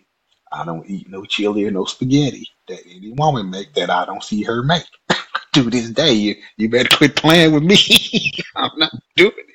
I 0.52 0.66
don't 0.66 0.90
eat 0.90 1.10
no 1.10 1.26
chili 1.26 1.66
or 1.66 1.72
no 1.72 1.86
spaghetti 1.86 2.48
that 2.68 2.82
any 2.86 3.14
woman 3.14 3.50
make 3.52 3.74
that 3.76 3.90
I 3.90 4.06
don't 4.06 4.24
see 4.24 4.44
her 4.44 4.64
make. 4.64 4.84
To 5.56 5.64
this 5.70 5.90
day, 5.90 6.14
you 6.14 6.36
you 6.58 6.70
better 6.70 6.96
quit 6.96 7.16
playing 7.16 7.54
with 7.54 7.64
me. 7.64 7.78
I'm 8.56 8.72
not 8.78 8.92
doing 9.16 9.34
it. 9.38 9.46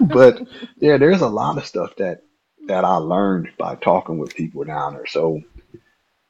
But 0.00 0.42
yeah, 0.78 0.98
there's 0.98 1.22
a 1.22 1.28
lot 1.28 1.58
of 1.58 1.66
stuff 1.66 1.96
that 1.98 2.22
that 2.68 2.84
I 2.84 2.96
learned 2.96 3.50
by 3.58 3.76
talking 3.76 4.18
with 4.18 4.36
people 4.36 4.64
down 4.64 4.94
there. 4.94 5.06
So, 5.06 5.42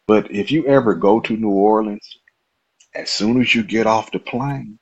but 0.06 0.30
if 0.32 0.52
you 0.52 0.66
ever 0.66 0.94
go 0.94 1.20
to 1.20 1.36
New 1.36 1.50
Orleans, 1.50 2.18
as 2.94 3.10
soon 3.10 3.40
as 3.40 3.54
you 3.54 3.64
get 3.64 3.86
off 3.86 4.12
the 4.12 4.20
plane 4.20 4.78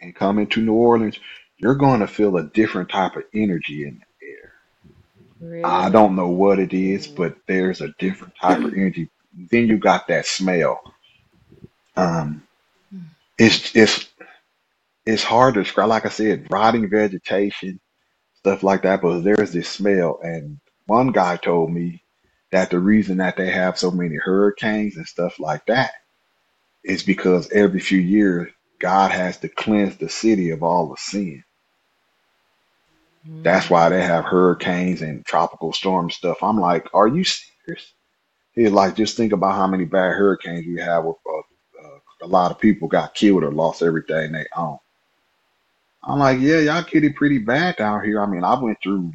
and 0.00 0.14
come 0.14 0.38
into 0.38 0.62
New 0.62 0.74
Orleans, 0.74 1.18
you're 1.58 1.76
going 1.76 2.00
to 2.00 2.06
feel 2.08 2.36
a 2.38 2.44
different 2.44 2.90
type 2.90 3.16
of 3.16 3.24
energy 3.34 3.84
in 3.86 4.00
the 4.00 4.26
air. 4.26 4.52
I 5.64 5.90
don't 5.90 6.16
know 6.16 6.28
what 6.28 6.58
it 6.58 6.72
is, 6.74 7.06
but 7.06 7.36
there's 7.48 7.80
a 7.82 7.94
different 7.98 8.34
type 8.40 8.64
of 8.64 8.74
energy. 8.74 9.10
Then 9.50 9.68
you 9.68 9.78
got 9.78 10.08
that 10.08 10.26
smell. 10.26 10.80
Um, 11.96 12.46
it's 13.38 13.74
it's 13.76 14.08
it's 15.06 15.24
hard 15.24 15.54
to 15.54 15.62
describe. 15.64 15.88
Like 15.88 16.06
I 16.06 16.10
said, 16.10 16.48
rotting 16.50 16.88
vegetation, 16.90 17.80
stuff 18.36 18.62
like 18.62 18.82
that. 18.82 19.02
But 19.02 19.20
there's 19.20 19.52
this 19.52 19.68
smell, 19.68 20.20
and 20.22 20.60
one 20.88 21.12
guy 21.12 21.38
told 21.38 21.72
me 21.72 22.04
that 22.52 22.70
the 22.70 22.80
reason 22.80 23.18
that 23.18 23.38
they 23.38 23.50
have 23.50 23.78
so 23.78 23.92
many 23.92 24.16
hurricanes 24.16 24.98
and 24.98 25.06
stuff 25.08 25.40
like 25.40 25.66
that 25.68 25.92
is 26.84 27.02
because 27.02 27.50
every 27.52 27.80
few 27.80 28.00
years 28.00 28.52
God 28.80 29.10
has 29.12 29.38
to 29.38 29.48
cleanse 29.48 29.96
the 29.96 30.08
city 30.08 30.50
of 30.50 30.62
all 30.62 30.88
the 30.88 30.96
sin. 30.98 31.44
That's 33.44 33.70
why 33.70 33.88
Mm. 33.88 33.90
they 33.90 34.02
have 34.02 34.24
hurricanes 34.24 35.02
and 35.02 35.24
tropical 35.26 35.72
storm 35.72 36.10
stuff. 36.10 36.42
I'm 36.42 36.60
like, 36.60 36.88
are 36.94 37.08
you 37.08 37.24
serious? 37.24 37.94
He's 38.54 38.72
like, 38.72 38.96
just 38.96 39.16
think 39.16 39.32
about 39.32 39.54
how 39.56 39.66
many 39.68 39.84
bad 39.86 40.14
hurricanes 40.14 40.66
we 40.66 40.80
have. 40.80 41.04
With, 41.04 41.16
uh, 41.26 41.86
uh, 41.86 41.98
a 42.24 42.28
lot 42.28 42.50
of 42.52 42.60
people 42.60 42.88
got 42.88 43.14
killed 43.14 43.44
or 43.44 43.52
lost 43.52 43.82
everything 43.82 44.32
they 44.32 44.46
own. 44.56 44.78
I'm 46.04 46.18
like, 46.20 46.40
yeah, 46.40 46.60
y'all 46.60 46.82
get 46.84 47.04
it 47.04 47.16
pretty 47.16 47.38
bad 47.38 47.76
down 47.76 48.04
here. 48.04 48.22
I 48.22 48.26
mean, 48.26 48.44
I 48.44 48.60
went 48.60 48.78
through 48.82 49.12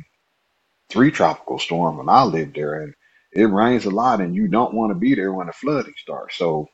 three 0.90 1.12
tropical 1.12 1.60
storms 1.60 1.98
when 1.98 2.10
I 2.10 2.24
lived 2.24 2.56
there, 2.56 2.82
and 2.82 2.94
it 3.34 3.46
rains 3.46 3.86
a 3.86 3.92
lot, 3.92 4.22
and 4.22 4.36
you 4.36 4.48
don't 4.48 4.74
want 4.76 4.92
to 4.92 4.96
be 4.96 5.16
there 5.16 5.34
when 5.34 5.48
the 5.48 5.54
flooding 5.54 5.94
starts. 5.98 6.38
So 6.38 6.70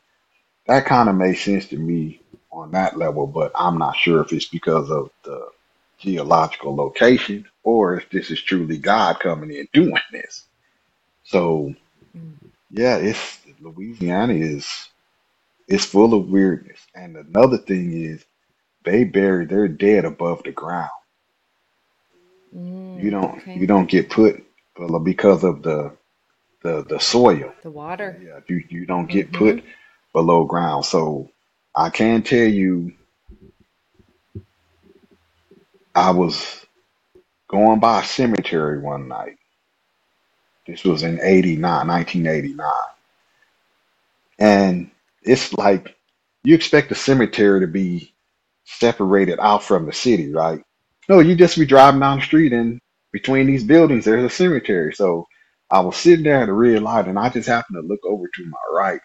that 0.66 0.86
kind 0.86 1.08
of 1.08 1.16
made 1.16 1.36
sense 1.38 1.68
to 1.68 1.78
me 1.78 2.22
on 2.52 2.72
that 2.72 2.98
level, 2.98 3.26
but 3.26 3.52
I'm 3.54 3.78
not 3.78 3.96
sure 3.96 4.22
if 4.22 4.32
it's 4.32 4.48
because 4.48 4.90
of 4.90 5.10
the 5.24 5.48
geological 6.00 6.76
location 6.76 7.46
or 7.64 7.96
if 7.98 8.10
this 8.10 8.30
is 8.30 8.42
truly 8.42 8.78
God 8.78 9.20
coming 9.20 9.52
in 9.52 9.68
doing 9.74 9.94
this. 10.12 10.46
So 11.24 11.74
Mm. 12.16 12.38
yeah, 12.70 12.96
it's 12.98 13.40
Louisiana 13.60 14.34
is 14.34 14.88
It's 15.66 15.84
full 15.84 16.14
of 16.14 16.28
weirdness. 16.28 16.80
And 16.94 17.16
another 17.16 17.58
thing 17.58 17.92
is 17.92 18.24
they 18.84 19.04
bury 19.04 19.46
their 19.46 19.68
dead 19.68 20.04
above 20.06 20.42
the 20.44 20.52
ground. 20.52 20.90
You 22.94 23.10
Mm, 23.10 23.12
don't 23.12 23.42
you 23.54 23.66
don't 23.66 23.90
get 23.90 24.10
put 24.10 24.44
well, 24.78 25.00
because 25.00 25.44
of 25.44 25.62
the 25.62 25.96
the 26.62 26.84
the 26.88 27.00
soil. 27.00 27.54
The 27.62 27.70
water. 27.70 28.22
Yeah, 28.22 28.40
you 28.48 28.64
you 28.68 28.86
don't 28.86 29.10
get 29.10 29.32
Mm-hmm. 29.32 29.34
put 29.34 29.64
below 30.14 30.44
ground. 30.44 30.84
So 30.86 31.30
I 31.76 31.90
can 31.90 32.22
tell 32.22 32.46
you, 32.48 32.94
I 35.94 36.12
was 36.12 36.66
going 37.50 37.80
by 37.80 38.00
a 38.02 38.04
cemetery 38.06 38.80
one 38.80 39.08
night. 39.08 39.38
This 40.66 40.84
was 40.84 41.02
in 41.04 41.20
89, 41.22 41.88
1989. 41.88 42.72
And 44.38 44.90
it's 45.22 45.54
like 45.54 45.96
you 46.44 46.54
expect 46.54 46.90
the 46.90 46.96
cemetery 46.96 47.60
to 47.60 47.68
be 47.68 48.14
separated 48.64 49.40
out 49.40 49.64
from 49.64 49.86
the 49.86 49.92
city, 49.94 50.32
right? 50.32 50.62
No, 51.10 51.18
you 51.18 51.34
just 51.34 51.58
be 51.58 51.66
driving 51.66 52.00
down 52.00 52.20
the 52.20 52.24
street 52.24 52.52
and 52.52 52.80
between 53.12 53.48
these 53.48 53.64
buildings 53.64 54.04
there's 54.04 54.24
a 54.24 54.30
cemetery. 54.30 54.94
So 54.94 55.26
I 55.68 55.80
was 55.80 55.96
sitting 55.96 56.24
there 56.24 56.40
at 56.44 56.48
a 56.48 56.52
red 56.52 56.84
light 56.84 57.08
and 57.08 57.18
I 57.18 57.30
just 57.30 57.48
happened 57.48 57.78
to 57.82 57.88
look 57.88 57.98
over 58.06 58.24
to 58.26 58.46
my 58.46 58.58
right 58.72 59.00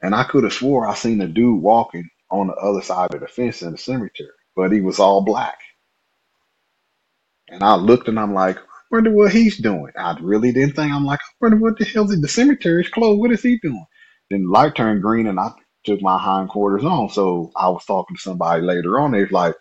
and 0.00 0.14
I 0.14 0.24
could 0.24 0.44
have 0.44 0.52
swore 0.52 0.86
I 0.86 0.94
seen 0.94 1.20
a 1.22 1.26
dude 1.26 1.60
walking 1.60 2.08
on 2.30 2.46
the 2.46 2.54
other 2.54 2.82
side 2.82 3.14
of 3.14 3.20
the 3.20 3.26
fence 3.26 3.62
in 3.62 3.72
the 3.72 3.78
cemetery, 3.78 4.30
but 4.54 4.70
he 4.70 4.80
was 4.80 5.00
all 5.00 5.24
black. 5.24 5.58
And 7.48 7.64
I 7.64 7.74
looked 7.74 8.06
and 8.06 8.20
I'm 8.20 8.34
like, 8.34 8.58
I 8.58 8.62
wonder 8.92 9.10
what 9.12 9.32
he's 9.32 9.58
doing. 9.58 9.92
I 9.98 10.16
really 10.20 10.52
didn't 10.52 10.76
think. 10.76 10.92
I'm 10.92 11.04
like, 11.04 11.20
I 11.20 11.32
wonder 11.40 11.58
what 11.58 11.78
the 11.80 11.84
hell's 11.84 12.12
in 12.12 12.20
the 12.20 12.28
cemetery? 12.28 12.84
cemetery's 12.84 12.90
closed. 12.90 13.20
What 13.20 13.32
is 13.32 13.42
he 13.42 13.58
doing? 13.58 13.86
Then 14.30 14.44
the 14.44 14.50
light 14.50 14.76
turned 14.76 15.02
green 15.02 15.26
and 15.26 15.40
I 15.40 15.50
took 15.84 16.00
my 16.00 16.16
hindquarters 16.18 16.84
on. 16.84 17.10
So 17.10 17.50
I 17.56 17.70
was 17.70 17.84
talking 17.86 18.16
to 18.16 18.22
somebody 18.22 18.62
later 18.62 19.00
on. 19.00 19.12
They 19.12 19.22
was 19.22 19.32
like, 19.32 19.56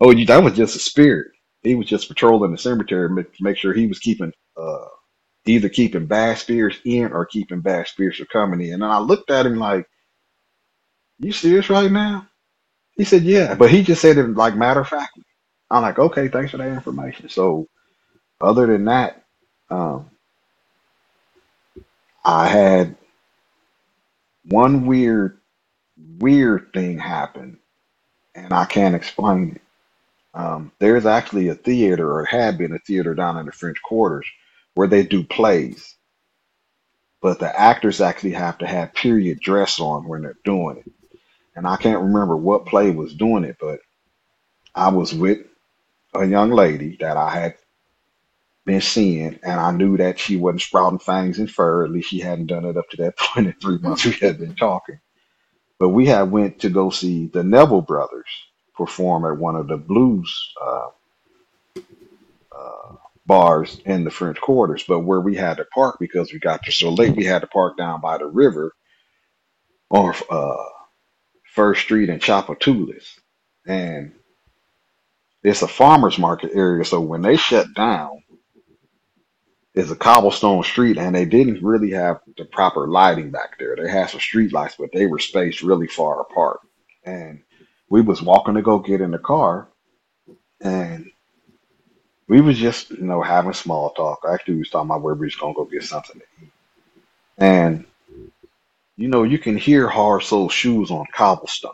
oh, 0.00 0.12
you, 0.12 0.26
that 0.26 0.44
was 0.44 0.54
just 0.54 0.76
a 0.76 0.80
spirit. 0.80 1.28
He 1.62 1.76
was 1.76 1.88
just 1.88 2.08
patrolling 2.08 2.52
the 2.52 2.58
cemetery 2.58 3.08
to 3.08 3.14
make, 3.14 3.26
make 3.40 3.58
sure 3.58 3.74
he 3.74 3.88
was 3.88 4.00
keeping, 4.00 4.32
uh, 4.56 4.86
either 5.46 5.68
keeping 5.70 6.06
bad 6.06 6.38
spirits 6.38 6.78
in 6.84 7.12
or 7.12 7.26
keeping 7.26 7.60
bad 7.62 7.88
spirits 7.88 8.18
from 8.18 8.28
coming 8.32 8.62
in. 8.66 8.74
And 8.74 8.84
I 8.84 8.98
looked 8.98 9.30
at 9.30 9.46
him 9.46 9.58
like, 9.58 9.86
you 11.20 11.32
serious 11.32 11.70
right 11.70 11.92
now? 11.92 12.28
He 12.96 13.04
said, 13.04 13.24
yeah. 13.24 13.54
But 13.56 13.70
he 13.70 13.82
just 13.82 14.02
said 14.02 14.18
it 14.18 14.28
like 14.34 14.56
matter 14.56 14.80
of 14.80 14.88
fact. 14.88 15.18
I'm 15.70 15.82
like, 15.82 15.98
okay, 15.98 16.28
thanks 16.28 16.52
for 16.52 16.58
that 16.58 16.68
information. 16.72 17.28
So 17.30 17.68
other 18.40 18.66
than 18.66 18.86
that, 18.86 19.24
um, 19.70 20.10
I 22.24 22.48
had 22.48 22.96
one 24.46 24.86
weird, 24.86 25.40
weird 26.18 26.72
thing 26.74 26.98
happen, 26.98 27.60
and 28.34 28.52
I 28.52 28.66
can't 28.66 28.94
explain 28.96 29.56
it. 29.56 29.69
Um, 30.34 30.72
there's 30.78 31.06
actually 31.06 31.48
a 31.48 31.54
theater, 31.54 32.10
or 32.12 32.24
had 32.24 32.58
been 32.58 32.72
a 32.74 32.78
theater 32.80 33.14
down 33.14 33.38
in 33.38 33.46
the 33.46 33.52
French 33.52 33.82
Quarters, 33.82 34.26
where 34.74 34.88
they 34.88 35.04
do 35.04 35.24
plays, 35.24 35.96
but 37.22 37.40
the 37.40 37.60
actors 37.60 38.00
actually 38.00 38.32
have 38.32 38.58
to 38.58 38.66
have 38.66 38.94
period 38.94 39.40
dress 39.40 39.80
on 39.80 40.08
when 40.08 40.22
they're 40.22 40.36
doing 40.44 40.78
it. 40.78 40.92
And 41.56 41.66
I 41.66 41.76
can't 41.76 42.02
remember 42.02 42.36
what 42.36 42.66
play 42.66 42.90
was 42.90 43.14
doing 43.14 43.44
it, 43.44 43.56
but 43.60 43.80
I 44.74 44.90
was 44.90 45.14
with 45.14 45.40
a 46.14 46.26
young 46.26 46.50
lady 46.50 46.96
that 47.00 47.16
I 47.16 47.30
had 47.30 47.54
been 48.66 48.80
seeing, 48.82 49.38
and 49.44 49.60
I 49.60 49.72
knew 49.72 49.96
that 49.98 50.18
she 50.18 50.36
wasn't 50.36 50.62
sprouting 50.62 50.98
fangs 51.00 51.38
and 51.38 51.50
fur. 51.50 51.84
At 51.84 51.90
least 51.92 52.10
she 52.10 52.20
hadn't 52.20 52.46
done 52.48 52.64
it 52.66 52.76
up 52.76 52.88
to 52.90 52.98
that 52.98 53.18
point 53.18 53.48
in 53.48 53.54
three 53.54 53.78
months 53.78 54.04
we 54.06 54.12
had 54.12 54.38
been 54.38 54.56
talking. 54.56 55.00
But 55.78 55.90
we 55.90 56.06
had 56.06 56.30
went 56.30 56.60
to 56.60 56.70
go 56.70 56.90
see 56.90 57.26
the 57.28 57.44
Neville 57.44 57.82
Brothers 57.82 58.28
perform 58.80 59.26
at 59.26 59.38
one 59.38 59.56
of 59.56 59.68
the 59.68 59.76
blues 59.76 60.54
uh, 60.58 60.86
uh, 62.50 62.94
bars 63.26 63.78
in 63.84 64.04
the 64.04 64.10
French 64.10 64.40
Quarters. 64.40 64.84
But 64.88 65.00
where 65.00 65.20
we 65.20 65.36
had 65.36 65.58
to 65.58 65.66
park 65.66 65.98
because 66.00 66.32
we 66.32 66.38
got 66.38 66.62
there 66.64 66.72
so 66.72 66.88
late, 66.88 67.14
we 67.14 67.26
had 67.26 67.42
to 67.42 67.46
park 67.46 67.76
down 67.76 68.00
by 68.00 68.16
the 68.16 68.24
river 68.24 68.72
on 69.90 70.14
uh, 70.30 70.64
First 71.52 71.82
Street 71.82 72.08
in 72.08 72.20
Tchoupitoulas. 72.20 73.06
And 73.66 74.12
it's 75.42 75.60
a 75.60 75.68
farmer's 75.68 76.18
market 76.18 76.52
area, 76.54 76.84
so 76.86 77.00
when 77.02 77.20
they 77.20 77.36
shut 77.36 77.66
down, 77.74 78.22
it's 79.74 79.90
a 79.90 79.96
cobblestone 79.96 80.62
street, 80.62 80.96
and 80.96 81.14
they 81.14 81.26
didn't 81.26 81.62
really 81.62 81.90
have 81.90 82.20
the 82.38 82.46
proper 82.46 82.88
lighting 82.88 83.30
back 83.30 83.58
there. 83.58 83.76
They 83.76 83.90
had 83.90 84.08
some 84.08 84.20
street 84.20 84.54
lights, 84.54 84.76
but 84.78 84.90
they 84.92 85.04
were 85.04 85.18
spaced 85.18 85.62
really 85.62 85.86
far 85.86 86.22
apart. 86.22 86.60
And 87.04 87.42
we 87.90 88.00
was 88.00 88.22
walking 88.22 88.54
to 88.54 88.62
go 88.62 88.78
get 88.78 89.00
in 89.02 89.10
the 89.10 89.18
car, 89.18 89.68
and 90.62 91.10
we 92.28 92.40
was 92.40 92.56
just, 92.56 92.90
you 92.92 93.02
know, 93.02 93.20
having 93.20 93.52
small 93.52 93.90
talk. 93.90 94.20
Actually, 94.26 94.54
we 94.54 94.60
was 94.60 94.70
talking 94.70 94.88
about 94.88 95.02
where 95.02 95.14
we 95.14 95.26
was 95.26 95.34
gonna 95.34 95.52
go 95.52 95.64
get 95.64 95.82
something 95.82 96.20
to 96.20 96.44
eat. 96.44 96.52
And 97.36 97.84
you 98.96 99.08
know, 99.08 99.24
you 99.24 99.38
can 99.38 99.56
hear 99.56 99.88
hard 99.88 100.22
sole 100.22 100.48
shoes 100.48 100.90
on 100.90 101.06
cobblestone. 101.12 101.72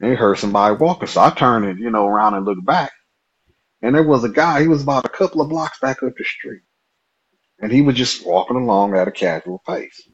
And 0.00 0.16
heard 0.16 0.38
somebody 0.38 0.76
walking, 0.76 1.08
so 1.08 1.20
I 1.20 1.30
turned 1.30 1.66
and 1.66 1.78
you 1.78 1.90
know 1.90 2.06
around 2.06 2.34
and 2.34 2.46
looked 2.46 2.64
back, 2.64 2.92
and 3.82 3.94
there 3.94 4.02
was 4.02 4.24
a 4.24 4.30
guy. 4.30 4.62
He 4.62 4.68
was 4.68 4.82
about 4.82 5.04
a 5.04 5.10
couple 5.10 5.42
of 5.42 5.50
blocks 5.50 5.78
back 5.78 6.02
up 6.02 6.14
the 6.16 6.24
street, 6.24 6.62
and 7.58 7.70
he 7.70 7.82
was 7.82 7.96
just 7.96 8.24
walking 8.24 8.56
along 8.56 8.96
at 8.96 9.08
a 9.08 9.12
casual 9.12 9.62
pace. 9.66 10.08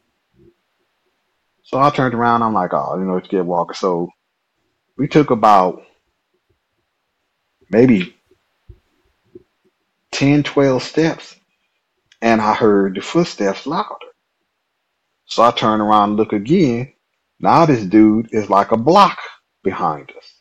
So 1.62 1.78
I 1.78 1.90
turned 1.90 2.14
around. 2.14 2.42
I'm 2.42 2.54
like, 2.54 2.72
oh, 2.72 2.98
you 2.98 3.04
know, 3.04 3.14
let's 3.14 3.28
get 3.28 3.44
walking. 3.44 3.74
So 3.74 4.08
we 4.96 5.08
took 5.08 5.30
about 5.30 5.82
maybe 7.70 8.16
10, 10.12 10.42
12 10.42 10.82
steps, 10.82 11.36
and 12.22 12.40
I 12.40 12.54
heard 12.54 12.96
the 12.96 13.00
footsteps 13.02 13.66
louder. 13.66 13.94
So 15.26 15.42
I 15.42 15.50
turn 15.50 15.80
around 15.80 16.10
and 16.10 16.16
look 16.18 16.32
again. 16.32 16.92
Now 17.40 17.66
this 17.66 17.84
dude 17.84 18.28
is 18.32 18.48
like 18.48 18.72
a 18.72 18.76
block 18.76 19.18
behind 19.62 20.12
us. 20.16 20.40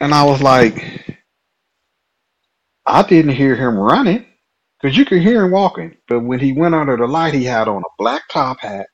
And 0.00 0.12
I 0.12 0.24
was 0.24 0.42
like, 0.42 1.16
I 2.84 3.02
didn't 3.02 3.36
hear 3.36 3.54
him 3.54 3.78
running 3.78 4.26
because 4.80 4.96
you 4.96 5.04
could 5.04 5.22
hear 5.22 5.44
him 5.44 5.52
walking. 5.52 5.96
But 6.08 6.20
when 6.20 6.40
he 6.40 6.52
went 6.52 6.74
under 6.74 6.96
the 6.96 7.06
light, 7.06 7.34
he 7.34 7.44
had 7.44 7.68
on 7.68 7.82
a 7.82 7.96
black 7.98 8.22
top 8.28 8.60
hat, 8.60 8.88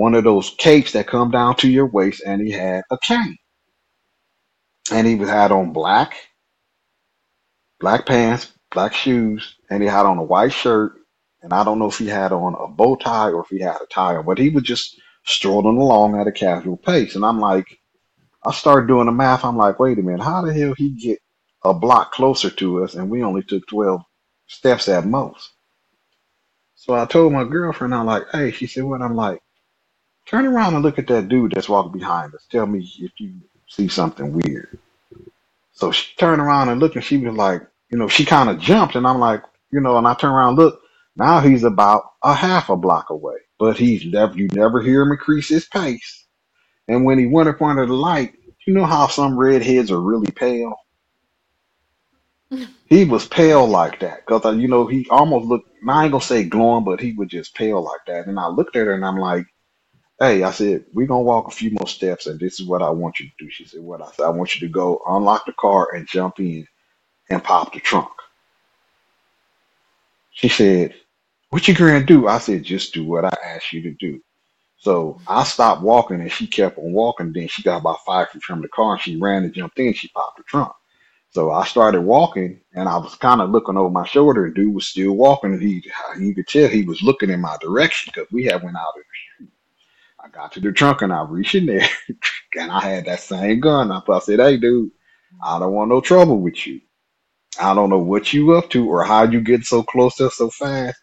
one 0.00 0.14
of 0.14 0.24
those 0.24 0.54
capes 0.56 0.92
that 0.92 1.06
come 1.06 1.30
down 1.30 1.54
to 1.54 1.68
your 1.68 1.84
waist, 1.84 2.22
and 2.24 2.40
he 2.40 2.50
had 2.50 2.84
a 2.90 2.96
cane. 2.96 3.36
And 4.90 5.06
he 5.06 5.18
had 5.18 5.52
on 5.52 5.74
black, 5.74 6.14
black 7.78 8.06
pants, 8.06 8.50
black 8.70 8.94
shoes, 8.94 9.56
and 9.68 9.82
he 9.82 9.88
had 9.90 10.06
on 10.06 10.16
a 10.16 10.22
white 10.22 10.54
shirt. 10.54 10.94
And 11.42 11.52
I 11.52 11.64
don't 11.64 11.78
know 11.78 11.88
if 11.88 11.98
he 11.98 12.06
had 12.06 12.32
on 12.32 12.54
a 12.54 12.66
bow 12.66 12.96
tie 12.96 13.28
or 13.28 13.42
if 13.42 13.48
he 13.48 13.60
had 13.60 13.76
a 13.82 13.86
tie 13.92 14.22
but 14.22 14.38
he 14.38 14.48
was 14.48 14.62
just 14.62 14.98
strolling 15.26 15.76
along 15.76 16.18
at 16.18 16.26
a 16.26 16.32
casual 16.32 16.78
pace. 16.78 17.14
And 17.14 17.24
I'm 17.24 17.38
like, 17.38 17.66
I 18.42 18.52
started 18.52 18.88
doing 18.88 19.04
the 19.04 19.12
math. 19.12 19.44
I'm 19.44 19.58
like, 19.58 19.78
wait 19.78 19.98
a 19.98 20.02
minute, 20.02 20.24
how 20.24 20.40
the 20.40 20.54
hell 20.54 20.72
he 20.78 20.92
get 20.92 21.18
a 21.62 21.74
block 21.74 22.12
closer 22.12 22.48
to 22.48 22.84
us 22.84 22.94
and 22.94 23.10
we 23.10 23.22
only 23.22 23.42
took 23.42 23.66
12 23.66 24.00
steps 24.46 24.88
at 24.88 25.04
most? 25.04 25.52
So 26.74 26.94
I 26.94 27.04
told 27.04 27.34
my 27.34 27.44
girlfriend, 27.44 27.94
I'm 27.94 28.06
like, 28.06 28.24
hey, 28.32 28.50
she 28.50 28.66
said, 28.66 28.84
what? 28.84 29.02
I'm 29.02 29.14
like, 29.14 29.40
turn 30.30 30.46
around 30.46 30.74
and 30.74 30.84
look 30.84 30.98
at 30.98 31.08
that 31.08 31.28
dude 31.28 31.52
that's 31.52 31.68
walking 31.68 31.92
behind 31.92 32.34
us. 32.34 32.46
Tell 32.50 32.66
me 32.66 32.88
if 33.00 33.12
you 33.18 33.34
see 33.68 33.88
something 33.88 34.32
weird. 34.32 34.78
So 35.72 35.90
she 35.90 36.14
turned 36.16 36.40
around 36.40 36.68
and 36.68 36.80
looked 36.80 36.94
and 36.94 37.04
she 37.04 37.16
was 37.16 37.34
like, 37.34 37.62
you 37.90 37.98
know, 37.98 38.08
she 38.08 38.24
kind 38.24 38.48
of 38.48 38.60
jumped 38.60 38.94
and 38.94 39.06
I'm 39.06 39.18
like, 39.18 39.42
you 39.72 39.80
know, 39.80 39.98
and 39.98 40.06
I 40.06 40.14
turned 40.14 40.34
around 40.34 40.50
and 40.50 40.58
look. 40.58 40.80
Now 41.16 41.40
he's 41.40 41.64
about 41.64 42.04
a 42.22 42.32
half 42.32 42.70
a 42.70 42.76
block 42.76 43.10
away, 43.10 43.36
but 43.58 43.76
he's 43.76 44.06
never, 44.06 44.36
you 44.36 44.48
never 44.52 44.80
hear 44.80 45.02
him 45.02 45.10
increase 45.10 45.48
his 45.48 45.66
pace. 45.66 46.26
And 46.88 47.04
when 47.04 47.18
he 47.18 47.26
went 47.26 47.48
in 47.48 47.56
front 47.56 47.80
of 47.80 47.88
the 47.88 47.94
light, 47.94 48.34
you 48.66 48.74
know 48.74 48.86
how 48.86 49.08
some 49.08 49.36
redheads 49.38 49.90
are 49.90 50.00
really 50.00 50.30
pale? 50.30 50.76
He 52.88 53.04
was 53.04 53.28
pale 53.28 53.68
like 53.68 54.00
that 54.00 54.26
because, 54.26 54.44
uh, 54.44 54.50
you 54.50 54.66
know, 54.66 54.86
he 54.86 55.06
almost 55.10 55.46
looked, 55.46 55.70
I 55.88 56.04
ain't 56.04 56.12
gonna 56.12 56.24
say 56.24 56.42
glowing, 56.44 56.84
but 56.84 57.00
he 57.00 57.12
was 57.12 57.28
just 57.28 57.54
pale 57.54 57.80
like 57.82 58.00
that. 58.08 58.26
And 58.26 58.38
I 58.38 58.48
looked 58.48 58.74
at 58.76 58.86
her 58.86 58.92
and 58.94 59.04
I'm 59.04 59.16
like, 59.16 59.46
hey, 60.20 60.44
I 60.44 60.52
said, 60.52 60.86
we're 60.94 61.08
gonna 61.08 61.22
walk 61.22 61.48
a 61.48 61.52
few 61.56 61.72
more 61.72 61.88
steps 61.88 62.28
and 62.28 62.40
this 62.40 62.60
is 62.60 62.66
what 62.66 62.82
I 62.82 62.90
want 62.90 63.20
you 63.20 63.28
to 63.28 63.44
do. 63.46 63.50
She 63.50 63.66
said, 63.66 63.82
what? 63.82 64.02
I 64.02 64.12
said, 64.12 64.24
I 64.26 64.30
want 64.30 64.54
you 64.56 64.68
to 64.68 64.72
go 64.72 65.02
unlock 65.08 65.46
the 65.46 65.54
car 65.54 65.94
and 65.94 66.08
jump 66.08 66.40
in 66.40 66.66
and 67.30 67.44
pop 67.44 67.74
the 67.74 67.80
trunk. 67.80 68.10
She 70.32 70.48
said, 70.48 70.94
what 71.50 71.68
you 71.68 71.74
gonna 71.74 72.04
do? 72.04 72.28
I 72.28 72.38
said, 72.38 72.64
just 72.64 72.94
do 72.94 73.04
what 73.04 73.24
I 73.24 73.36
asked 73.44 73.72
you 73.72 73.82
to 73.82 73.92
do. 73.94 74.20
So 74.78 75.20
I 75.28 75.44
stopped 75.44 75.82
walking 75.82 76.20
and 76.20 76.32
she 76.32 76.46
kept 76.46 76.78
on 76.78 76.92
walking. 76.92 77.32
Then 77.32 77.48
she 77.48 77.62
got 77.62 77.80
about 77.82 78.04
five 78.06 78.30
feet 78.30 78.42
from 78.42 78.62
the 78.62 78.68
car 78.68 78.94
and 78.94 79.02
she 79.02 79.16
ran 79.18 79.44
and 79.44 79.54
jumped 79.54 79.78
in. 79.80 79.94
She 79.94 80.08
popped 80.08 80.38
the 80.38 80.44
trunk. 80.44 80.72
So 81.30 81.50
I 81.52 81.64
started 81.66 82.02
walking 82.02 82.60
and 82.74 82.88
I 82.88 82.96
was 82.98 83.14
kind 83.16 83.40
of 83.42 83.50
looking 83.50 83.76
over 83.76 83.90
my 83.90 84.06
shoulder. 84.06 84.46
and 84.46 84.54
Dude 84.54 84.74
was 84.74 84.88
still 84.88 85.12
walking 85.12 85.52
and 85.54 85.62
he, 85.62 85.84
you 86.20 86.34
could 86.34 86.48
tell 86.48 86.68
he 86.68 86.82
was 86.82 87.02
looking 87.02 87.30
in 87.30 87.40
my 87.40 87.56
direction 87.60 88.12
because 88.14 88.30
we 88.32 88.44
had 88.46 88.62
went 88.62 88.76
out. 88.76 88.94
Got 90.32 90.52
to 90.52 90.60
the 90.60 90.72
trunk 90.72 91.02
and 91.02 91.12
I 91.12 91.22
reached 91.22 91.54
in 91.56 91.66
there 91.66 91.88
and 92.58 92.70
I 92.72 92.80
had 92.80 93.06
that 93.06 93.20
same 93.20 93.60
gun. 93.60 93.92
I 93.92 94.20
said, 94.20 94.40
Hey 94.40 94.58
dude, 94.58 94.90
I 95.42 95.58
don't 95.58 95.72
want 95.74 95.90
no 95.90 96.00
trouble 96.00 96.40
with 96.40 96.66
you. 96.66 96.80
I 97.60 97.74
don't 97.74 97.90
know 97.90 97.98
what 98.00 98.32
you 98.32 98.52
up 98.54 98.70
to 98.70 98.88
or 98.90 99.04
how 99.04 99.24
you 99.24 99.40
get 99.40 99.64
so 99.64 99.82
close 99.82 100.16
to 100.16 100.26
us 100.26 100.36
so 100.36 100.50
fast, 100.50 100.98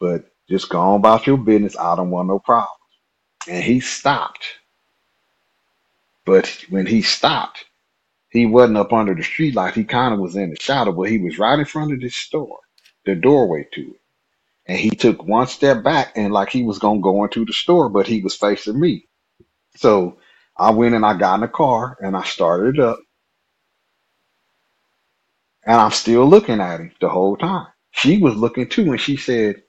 but 0.00 0.26
just 0.48 0.68
go 0.70 0.80
on 0.80 1.00
about 1.00 1.26
your 1.26 1.38
business. 1.38 1.76
I 1.78 1.96
don't 1.96 2.10
want 2.10 2.28
no 2.28 2.38
problems. 2.40 2.70
And 3.48 3.62
he 3.64 3.80
stopped. 3.80 4.46
But 6.26 6.48
when 6.70 6.86
he 6.86 7.02
stopped, 7.02 7.64
he 8.30 8.46
wasn't 8.46 8.78
up 8.78 8.92
under 8.92 9.14
the 9.14 9.22
street 9.24 9.54
light. 9.56 9.74
He 9.74 9.84
kind 9.84 10.14
of 10.14 10.20
was 10.20 10.36
in 10.36 10.50
the 10.50 10.56
shadow, 10.60 10.92
but 10.92 11.10
he 11.10 11.18
was 11.18 11.38
right 11.38 11.58
in 11.58 11.64
front 11.66 11.92
of 11.92 12.00
this 12.00 12.16
store, 12.16 12.58
the 13.06 13.14
doorway 13.16 13.66
to 13.74 13.80
it. 13.82 13.99
And 14.66 14.78
he 14.78 14.90
took 14.90 15.24
one 15.24 15.48
step 15.48 15.84
back 15.84 16.14
and 16.16 16.32
like 16.32 16.50
he 16.50 16.64
was 16.64 16.78
gonna 16.80 17.00
go 17.00 17.24
into 17.24 17.44
the 17.46 17.52
store, 17.54 17.90
but 17.90 18.06
he 18.08 18.22
was 18.22 18.36
facing 18.36 18.80
me. 18.80 19.08
So 19.76 20.18
I 20.58 20.70
went 20.72 20.94
and 20.94 21.06
I 21.06 21.16
got 21.16 21.36
in 21.36 21.40
the 21.42 21.48
car 21.48 21.98
and 22.00 22.16
I 22.16 22.24
started 22.24 22.76
it 22.76 22.80
up. 22.82 23.00
And 25.66 25.76
I'm 25.80 25.92
still 25.92 26.26
looking 26.28 26.60
at 26.60 26.80
him 26.80 26.92
the 27.00 27.08
whole 27.10 27.36
time. 27.36 27.68
She 27.92 28.18
was 28.18 28.34
looking 28.36 28.68
too, 28.68 28.92
and 28.92 29.00
she 29.00 29.16
said, 29.16 29.62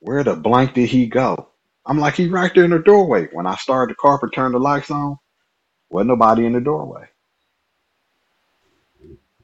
Where 0.00 0.24
the 0.24 0.36
blank 0.36 0.74
did 0.74 0.88
he 0.90 1.06
go? 1.08 1.50
I'm 1.86 1.98
like, 1.98 2.14
he 2.16 2.28
right 2.28 2.52
there 2.54 2.64
in 2.64 2.72
the 2.72 2.80
doorway. 2.80 3.28
When 3.32 3.46
I 3.46 3.56
started 3.56 3.92
the 3.94 3.96
car 4.00 4.18
and 4.22 4.32
turned 4.32 4.54
the 4.54 4.60
lights 4.60 4.90
on, 4.90 5.16
wasn't 5.90 6.08
nobody 6.10 6.46
in 6.46 6.54
the 6.54 6.60
doorway. 6.60 7.06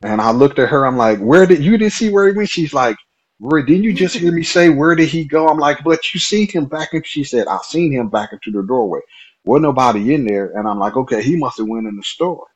And 0.02 0.20
I 0.20 0.32
looked 0.32 0.58
at 0.60 0.70
her, 0.70 0.86
I'm 0.86 0.96
like, 0.98 1.20
Where 1.20 1.46
did 1.46 1.64
you 1.64 1.78
didn't 1.78 1.94
see 1.94 2.10
where 2.10 2.28
he 2.28 2.36
went? 2.36 2.50
She's 2.50 2.74
like, 2.74 2.96
Roy, 3.40 3.62
didn't 3.62 3.84
you 3.84 3.92
just 3.94 4.16
hear 4.18 4.32
me 4.32 4.42
say 4.42 4.68
where 4.70 4.94
did 4.94 5.08
he 5.08 5.24
go? 5.24 5.48
I'm 5.48 5.58
like, 5.58 5.84
but 5.84 6.14
you 6.14 6.20
seen 6.20 6.48
him 6.48 6.66
back 6.66 6.94
into 6.94 7.08
she 7.08 7.24
said, 7.24 7.46
I 7.48 7.58
seen 7.64 7.92
him 7.92 8.08
back 8.08 8.32
into 8.32 8.50
the 8.50 8.66
doorway. 8.66 9.00
Wasn't 9.44 9.62
nobody 9.64 10.14
in 10.14 10.26
there. 10.26 10.52
And 10.58 10.68
I'm 10.68 10.78
like, 10.78 10.96
okay, 10.96 11.22
he 11.22 11.36
must 11.36 11.58
have 11.58 11.68
went 11.68 11.86
in 11.86 11.96
the 11.96 12.02
store. 12.02 12.46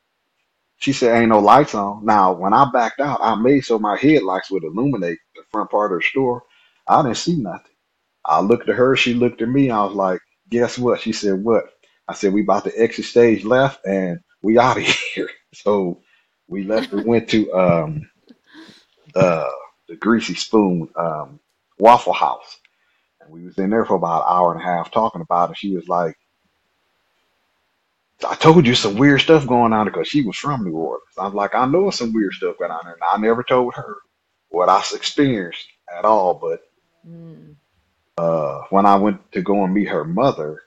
She 0.79 0.93
said, 0.93 1.17
ain't 1.19 1.29
no 1.29 1.39
lights 1.39 1.75
on. 1.75 2.05
Now, 2.05 2.33
when 2.33 2.53
I 2.53 2.69
backed 2.71 3.01
out, 3.01 3.19
I 3.21 3.35
made 3.35 3.61
so 3.61 3.79
my 3.79 3.97
headlights 3.97 4.51
would 4.51 4.63
illuminate 4.65 5.19
the 5.35 5.43
front 5.51 5.71
part 5.71 5.93
of 5.93 5.99
the 5.99 6.05
store. 6.05 6.43
I 6.87 7.01
didn't 7.03 7.17
see 7.17 7.37
nothing. 7.37 7.71
I 8.25 8.41
looked 8.41 8.69
at 8.69 8.75
her, 8.75 8.95
she 8.95 9.13
looked 9.15 9.41
at 9.41 9.49
me. 9.49 9.71
I 9.71 9.83
was 9.85 9.95
like, 9.95 10.21
guess 10.49 10.77
what? 10.79 11.01
She 11.01 11.13
said, 11.13 11.43
what? 11.43 11.65
I 12.07 12.13
said, 12.15 12.33
we 12.33 12.43
about 12.43 12.65
to 12.65 12.73
exit 12.81 13.05
stage 13.05 13.45
left 13.45 13.85
and 13.85 14.19
we 14.43 14.59
out 14.59 14.77
of 14.77 14.83
here. 15.15 15.29
So 15.53 16.01
we 16.47 16.63
left 16.63 16.93
We 16.93 17.03
went 17.03 17.29
to 17.31 17.51
um 17.53 18.09
uh 19.15 19.49
the 19.89 19.97
Greasy 19.97 20.35
Spoon 20.35 20.89
um 20.97 21.41
Waffle 21.79 22.13
House. 22.13 22.59
And 23.21 23.31
we 23.31 23.45
was 23.45 23.57
in 23.59 23.71
there 23.71 23.85
for 23.85 23.95
about 23.95 24.23
an 24.27 24.35
hour 24.37 24.53
and 24.53 24.61
a 24.61 24.65
half 24.65 24.91
talking 24.91 25.21
about 25.21 25.51
it. 25.51 25.57
She 25.57 25.75
was 25.75 25.87
like, 25.87 26.17
I 28.27 28.35
told 28.35 28.67
you 28.67 28.75
some 28.75 28.97
weird 28.97 29.21
stuff 29.21 29.47
going 29.47 29.73
on 29.73 29.87
because 29.87 30.07
she 30.07 30.23
was 30.23 30.37
from 30.37 30.65
New 30.65 30.73
Orleans. 30.73 31.03
I 31.19 31.25
was 31.25 31.35
like, 31.35 31.55
I 31.55 31.65
know 31.67 31.91
some 31.91 32.13
weird 32.13 32.33
stuff 32.33 32.57
going 32.59 32.71
on 32.71 32.81
there. 32.85 32.93
And 32.95 33.03
I 33.03 33.17
never 33.17 33.43
told 33.43 33.75
her 33.75 33.97
what 34.49 34.69
I 34.69 34.79
experienced 34.93 35.67
at 35.97 36.05
all. 36.05 36.35
But 36.35 36.61
Mm. 37.07 37.55
uh, 38.23 38.63
when 38.71 38.85
I 38.85 38.97
went 38.97 39.31
to 39.33 39.41
go 39.43 39.63
and 39.65 39.73
meet 39.73 39.89
her 39.89 40.05
mother 40.05 40.61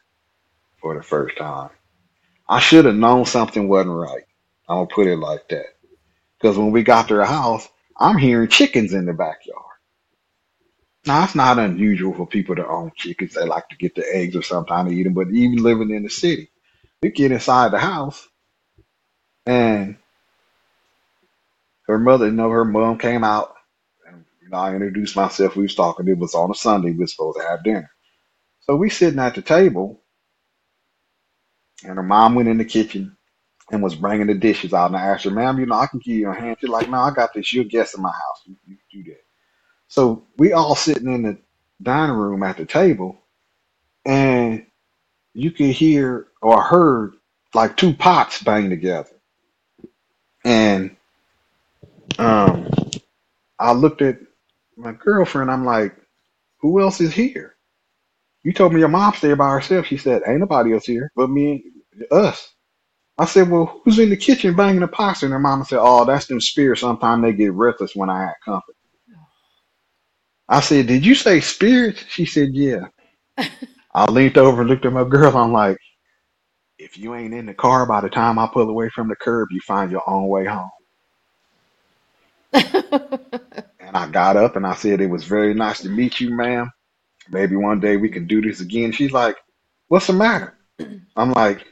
for 0.80 0.96
the 0.96 1.02
first 1.04 1.38
time, 1.38 1.70
I 2.48 2.60
should 2.60 2.86
have 2.86 2.96
known 2.96 3.26
something 3.26 3.68
wasn't 3.68 3.96
right. 3.96 4.24
I'm 4.68 4.78
gonna 4.78 4.88
put 4.88 5.06
it 5.08 5.16
like 5.18 5.48
that. 5.50 5.66
Because 6.40 6.58
when 6.58 6.72
we 6.72 6.82
got 6.84 7.08
to 7.08 7.14
her 7.16 7.24
house, 7.24 7.68
I'm 8.02 8.18
hearing 8.18 8.48
chickens 8.50 8.94
in 8.94 9.06
the 9.06 9.14
backyard. 9.14 9.64
Now 11.06 11.24
it's 11.24 11.34
not 11.36 11.58
unusual 11.58 12.14
for 12.14 12.26
people 12.26 12.56
to 12.56 12.66
own 12.68 12.92
chickens. 12.96 13.34
They 13.34 13.44
like 13.46 13.68
to 13.70 13.76
get 13.76 13.94
the 13.96 14.04
eggs 14.14 14.36
or 14.36 14.42
something 14.42 14.86
to 14.86 14.92
eat 14.92 15.04
them. 15.04 15.14
But 15.14 15.30
even 15.30 15.62
living 15.62 15.90
in 15.90 16.04
the 16.04 16.10
city, 16.10 16.50
we 17.02 17.10
get 17.10 17.32
inside 17.32 17.72
the 17.72 17.78
house 17.80 18.28
and 19.46 19.96
her 21.88 21.98
mother, 21.98 22.26
you 22.26 22.32
know, 22.32 22.50
her 22.50 22.64
mom 22.64 22.98
came 22.98 23.24
out 23.24 23.54
and 24.08 24.24
you 24.42 24.50
know, 24.50 24.58
I 24.58 24.74
introduced 24.74 25.16
myself. 25.16 25.56
We 25.56 25.64
was 25.64 25.74
talking. 25.76 26.08
It 26.08 26.18
was 26.18 26.34
on 26.34 26.50
a 26.50 26.54
Sunday. 26.54 26.92
We 26.92 26.98
was 27.00 27.12
supposed 27.14 27.38
to 27.40 27.46
have 27.48 27.64
dinner. 27.64 27.90
So 28.62 28.76
we 28.76 28.90
sitting 28.90 29.20
at 29.20 29.34
the 29.36 29.42
table, 29.42 30.02
and 31.84 31.96
her 31.96 32.02
mom 32.04 32.34
went 32.36 32.48
in 32.48 32.58
the 32.58 32.64
kitchen 32.66 33.16
and 33.72 33.82
was 33.82 33.96
bringing 33.96 34.28
the 34.28 34.34
dishes 34.34 34.74
out. 34.74 34.88
And 34.88 34.98
I 34.98 35.02
asked 35.08 35.24
her, 35.26 35.32
"Ma'am, 35.32 35.60
you 35.60 35.66
know, 35.66 35.76
I 35.76 35.88
can 35.88 36.00
give 36.00 36.16
you 36.16 36.30
a 36.30 36.34
hand." 36.34 36.58
She's 36.60 36.70
like, 36.70 36.90
"No, 36.90 36.98
I 36.98 37.12
got 37.12 37.34
this. 37.34 37.52
You're 37.52 37.64
a 37.64 37.68
guest 37.68 37.96
in 37.96 38.02
my 38.02 38.12
house. 38.12 38.42
You, 38.46 38.56
you 38.68 38.78
do 39.04 39.10
that." 39.12 39.24
So 39.88 40.24
we 40.38 40.52
all 40.52 40.76
sitting 40.76 41.12
in 41.12 41.22
the 41.22 41.38
dining 41.82 42.16
room 42.16 42.42
at 42.44 42.58
the 42.58 42.66
table, 42.66 43.18
and 44.06 44.66
you 45.34 45.52
could 45.52 45.70
hear 45.70 46.28
or 46.42 46.62
heard 46.62 47.14
like 47.54 47.76
two 47.76 47.94
pots 47.94 48.42
bang 48.42 48.70
together. 48.70 49.10
And 50.44 50.96
um, 52.18 52.70
I 53.58 53.72
looked 53.72 54.02
at 54.02 54.18
my 54.76 54.92
girlfriend. 54.92 55.50
I'm 55.50 55.64
like, 55.66 55.96
"Who 56.60 56.80
else 56.80 57.00
is 57.00 57.14
here?" 57.14 57.52
You 58.44 58.54
told 58.54 58.74
me 58.74 58.80
your 58.80 58.88
mom's 58.88 59.20
there 59.20 59.36
by 59.36 59.50
herself. 59.52 59.86
She 59.88 59.98
said, 59.98 60.22
Ain't 60.26 60.40
nobody 60.40 60.74
else 60.74 60.86
here 60.86 61.12
but 61.16 61.30
me 61.30 61.64
and 61.94 62.06
us. 62.12 62.54
I 63.18 63.26
said, 63.26 63.50
Well, 63.50 63.80
who's 63.84 63.98
in 63.98 64.10
the 64.10 64.16
kitchen 64.16 64.56
banging 64.56 64.80
the 64.80 64.88
pots? 64.88 65.22
And 65.22 65.32
her 65.32 65.38
mama 65.38 65.64
said, 65.64 65.78
Oh, 65.80 66.04
that's 66.04 66.26
them 66.26 66.40
spirits. 66.40 66.80
Sometimes 66.82 67.22
they 67.22 67.32
get 67.32 67.52
restless 67.52 67.94
when 67.94 68.10
I 68.10 68.22
have 68.22 68.34
company. 68.44 68.76
I 70.48 70.60
said, 70.60 70.86
Did 70.88 71.06
you 71.06 71.14
say 71.14 71.40
spirits? 71.40 72.04
She 72.08 72.26
said, 72.26 72.50
Yeah. 72.54 72.86
I 73.94 74.10
leaned 74.10 74.38
over 74.38 74.62
and 74.62 74.70
looked 74.70 74.86
at 74.86 74.92
my 74.92 75.04
girl. 75.04 75.36
I'm 75.36 75.52
like, 75.52 75.78
If 76.78 76.98
you 76.98 77.14
ain't 77.14 77.34
in 77.34 77.46
the 77.46 77.54
car 77.54 77.86
by 77.86 78.00
the 78.02 78.10
time 78.10 78.38
I 78.38 78.48
pull 78.52 78.68
away 78.70 78.90
from 78.90 79.08
the 79.08 79.16
curb, 79.16 79.48
you 79.52 79.60
find 79.66 79.90
your 79.90 80.08
own 80.08 80.28
way 80.28 80.46
home. 80.46 80.70
And 83.80 83.96
I 83.96 84.08
got 84.08 84.36
up 84.36 84.56
and 84.56 84.66
I 84.66 84.74
said, 84.74 85.00
It 85.00 85.08
was 85.08 85.24
very 85.24 85.54
nice 85.54 85.82
to 85.82 85.90
meet 85.90 86.20
you, 86.20 86.34
ma'am. 86.36 86.70
Maybe 87.30 87.56
one 87.56 87.80
day 87.80 87.96
we 87.96 88.10
can 88.10 88.26
do 88.26 88.42
this 88.42 88.60
again. 88.60 88.92
She's 88.92 89.12
like, 89.12 89.36
What's 89.88 90.08
the 90.08 90.14
matter? 90.14 90.58
I'm 91.16 91.32
like, 91.32 91.66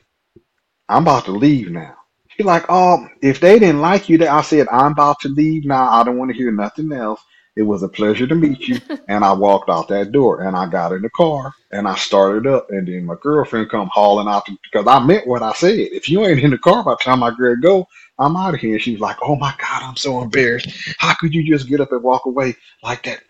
I'm 0.90 1.04
about 1.04 1.26
to 1.26 1.32
leave 1.32 1.70
now. 1.72 1.96
She's 2.30 2.46
like, 2.46 2.66
Oh, 2.70 3.08
if 3.22 3.40
they 3.40 3.60
didn't 3.60 3.82
like 3.82 4.10
you, 4.10 4.26
I 4.28 4.42
said, 4.42 4.68
I'm 4.70 4.92
about 4.94 5.20
to 5.22 5.30
leave 5.30 5.66
now. 5.66 5.90
I 5.90 6.04
don't 6.04 6.18
want 6.18 6.32
to 6.32 6.38
hear 6.38 6.52
nothing 6.52 6.92
else. 6.92 7.22
It 7.56 7.64
was 7.64 7.84
a 7.84 7.88
pleasure 7.90 8.28
to 8.28 8.36
meet 8.36 8.68
you. 8.68 8.80
And 9.08 9.24
I 9.24 9.34
walked 9.34 9.70
out 9.70 9.88
that 9.90 10.12
door 10.12 10.42
and 10.42 10.56
I 10.56 10.66
got 10.70 10.92
in 10.92 11.02
the 11.02 11.10
car 11.10 11.54
and 11.72 11.88
I 11.88 11.96
started 11.96 12.46
up. 12.48 12.68
And 12.70 12.88
then 12.88 13.06
my 13.06 13.16
girlfriend 13.22 13.70
come 13.70 13.90
hauling 13.92 14.28
out 14.28 14.48
because 14.64 14.88
I 14.88 15.00
meant 15.00 15.28
what 15.28 15.42
I 15.44 15.54
said. 15.54 15.78
If 15.78 16.10
you 16.10 16.26
ain't 16.26 16.40
in 16.40 16.52
the 16.52 16.58
car 16.58 16.84
by 16.84 16.92
the 16.92 16.98
time 17.04 17.22
I 17.22 17.32
girl 17.36 17.56
go, 17.62 17.88
I'm 18.18 18.36
out 18.36 18.54
of 18.54 18.60
here. 18.60 18.74
And 18.74 18.82
she 18.82 18.92
was 18.94 19.02
like, 19.02 19.18
Oh 19.22 19.36
my 19.36 19.54
God, 19.60 19.84
I'm 19.84 19.96
so 19.96 20.22
embarrassed. 20.22 20.70
How 20.98 21.14
could 21.14 21.34
you 21.34 21.44
just 21.44 21.68
get 21.68 21.82
up 21.82 21.92
and 21.92 22.02
walk 22.04 22.26
away 22.26 22.56
like 22.82 23.04
that? 23.04 23.22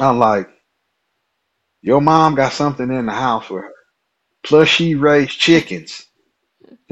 I'm 0.00 0.18
like, 0.18 0.50
Your 1.82 2.00
mom 2.02 2.34
got 2.36 2.52
something 2.52 2.90
in 2.92 3.06
the 3.06 3.12
house 3.12 3.50
with 3.50 3.64
her. 3.64 3.72
Plus 4.44 4.68
she 4.68 4.96
raised 4.96 5.38
chickens. 5.40 6.06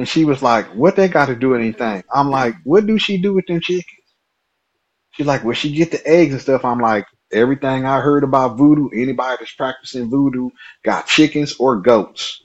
And 0.00 0.08
she 0.08 0.26
was 0.26 0.42
like, 0.42 0.66
What 0.76 0.96
they 0.96 1.08
got 1.08 1.28
to 1.28 1.36
do 1.36 1.50
with 1.50 1.62
anything? 1.62 2.04
I'm 2.14 2.30
like, 2.30 2.56
What 2.64 2.86
do 2.86 2.98
she 2.98 3.22
do 3.22 3.34
with 3.34 3.46
them 3.46 3.60
chickens? 3.62 3.86
She's 5.12 5.26
like, 5.26 5.44
Well, 5.44 5.54
she 5.54 5.72
get 5.72 5.92
the 5.92 6.06
eggs 6.08 6.34
and 6.34 6.42
stuff. 6.42 6.64
I'm 6.64 6.80
like, 6.80 7.06
Everything 7.32 7.86
I 7.86 8.00
heard 8.00 8.24
about 8.24 8.58
voodoo, 8.58 8.90
anybody 8.94 9.38
that's 9.40 9.52
practicing 9.54 10.10
voodoo 10.10 10.50
got 10.84 11.06
chickens 11.08 11.56
or 11.58 11.78
goats. 11.80 12.42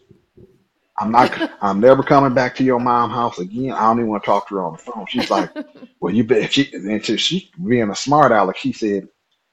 I'm 0.99 1.11
not, 1.11 1.51
I'm 1.61 1.81
never 1.81 2.03
coming 2.03 2.33
back 2.35 2.55
to 2.57 2.65
your 2.65 2.79
mom 2.79 3.11
house 3.11 3.39
again. 3.39 3.73
I 3.73 3.81
don't 3.83 3.99
even 3.99 4.09
want 4.09 4.23
to 4.23 4.27
talk 4.27 4.49
to 4.49 4.55
her 4.55 4.63
on 4.63 4.73
the 4.73 4.79
phone. 4.79 5.07
She's 5.09 5.31
like, 5.31 5.51
Well, 6.01 6.13
you 6.13 6.23
bet. 6.25 6.53
She, 6.53 6.69
and 6.73 7.03
she, 7.05 7.17
she 7.17 7.51
being 7.67 7.89
a 7.91 7.95
smart 7.95 8.31
aleck, 8.31 8.57
she 8.57 8.73
said, 8.73 9.09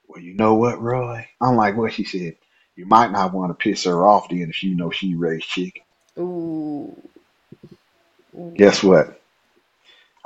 Well, 0.08 0.22
you 0.22 0.34
know 0.34 0.54
what, 0.54 0.80
Roy? 0.82 1.28
I'm 1.40 1.56
like, 1.56 1.76
What? 1.76 1.92
She 1.94 2.04
said, 2.04 2.36
You 2.76 2.86
might 2.86 3.12
not 3.12 3.34
want 3.34 3.50
to 3.58 3.62
piss 3.62 3.84
her 3.84 4.06
off 4.06 4.28
then 4.30 4.48
if 4.50 4.62
you 4.62 4.76
know 4.76 4.90
she 4.90 5.14
raised 5.16 5.46
chickens. 5.48 5.74
Ooh. 6.18 6.96
Guess 8.56 8.82
what? 8.84 9.20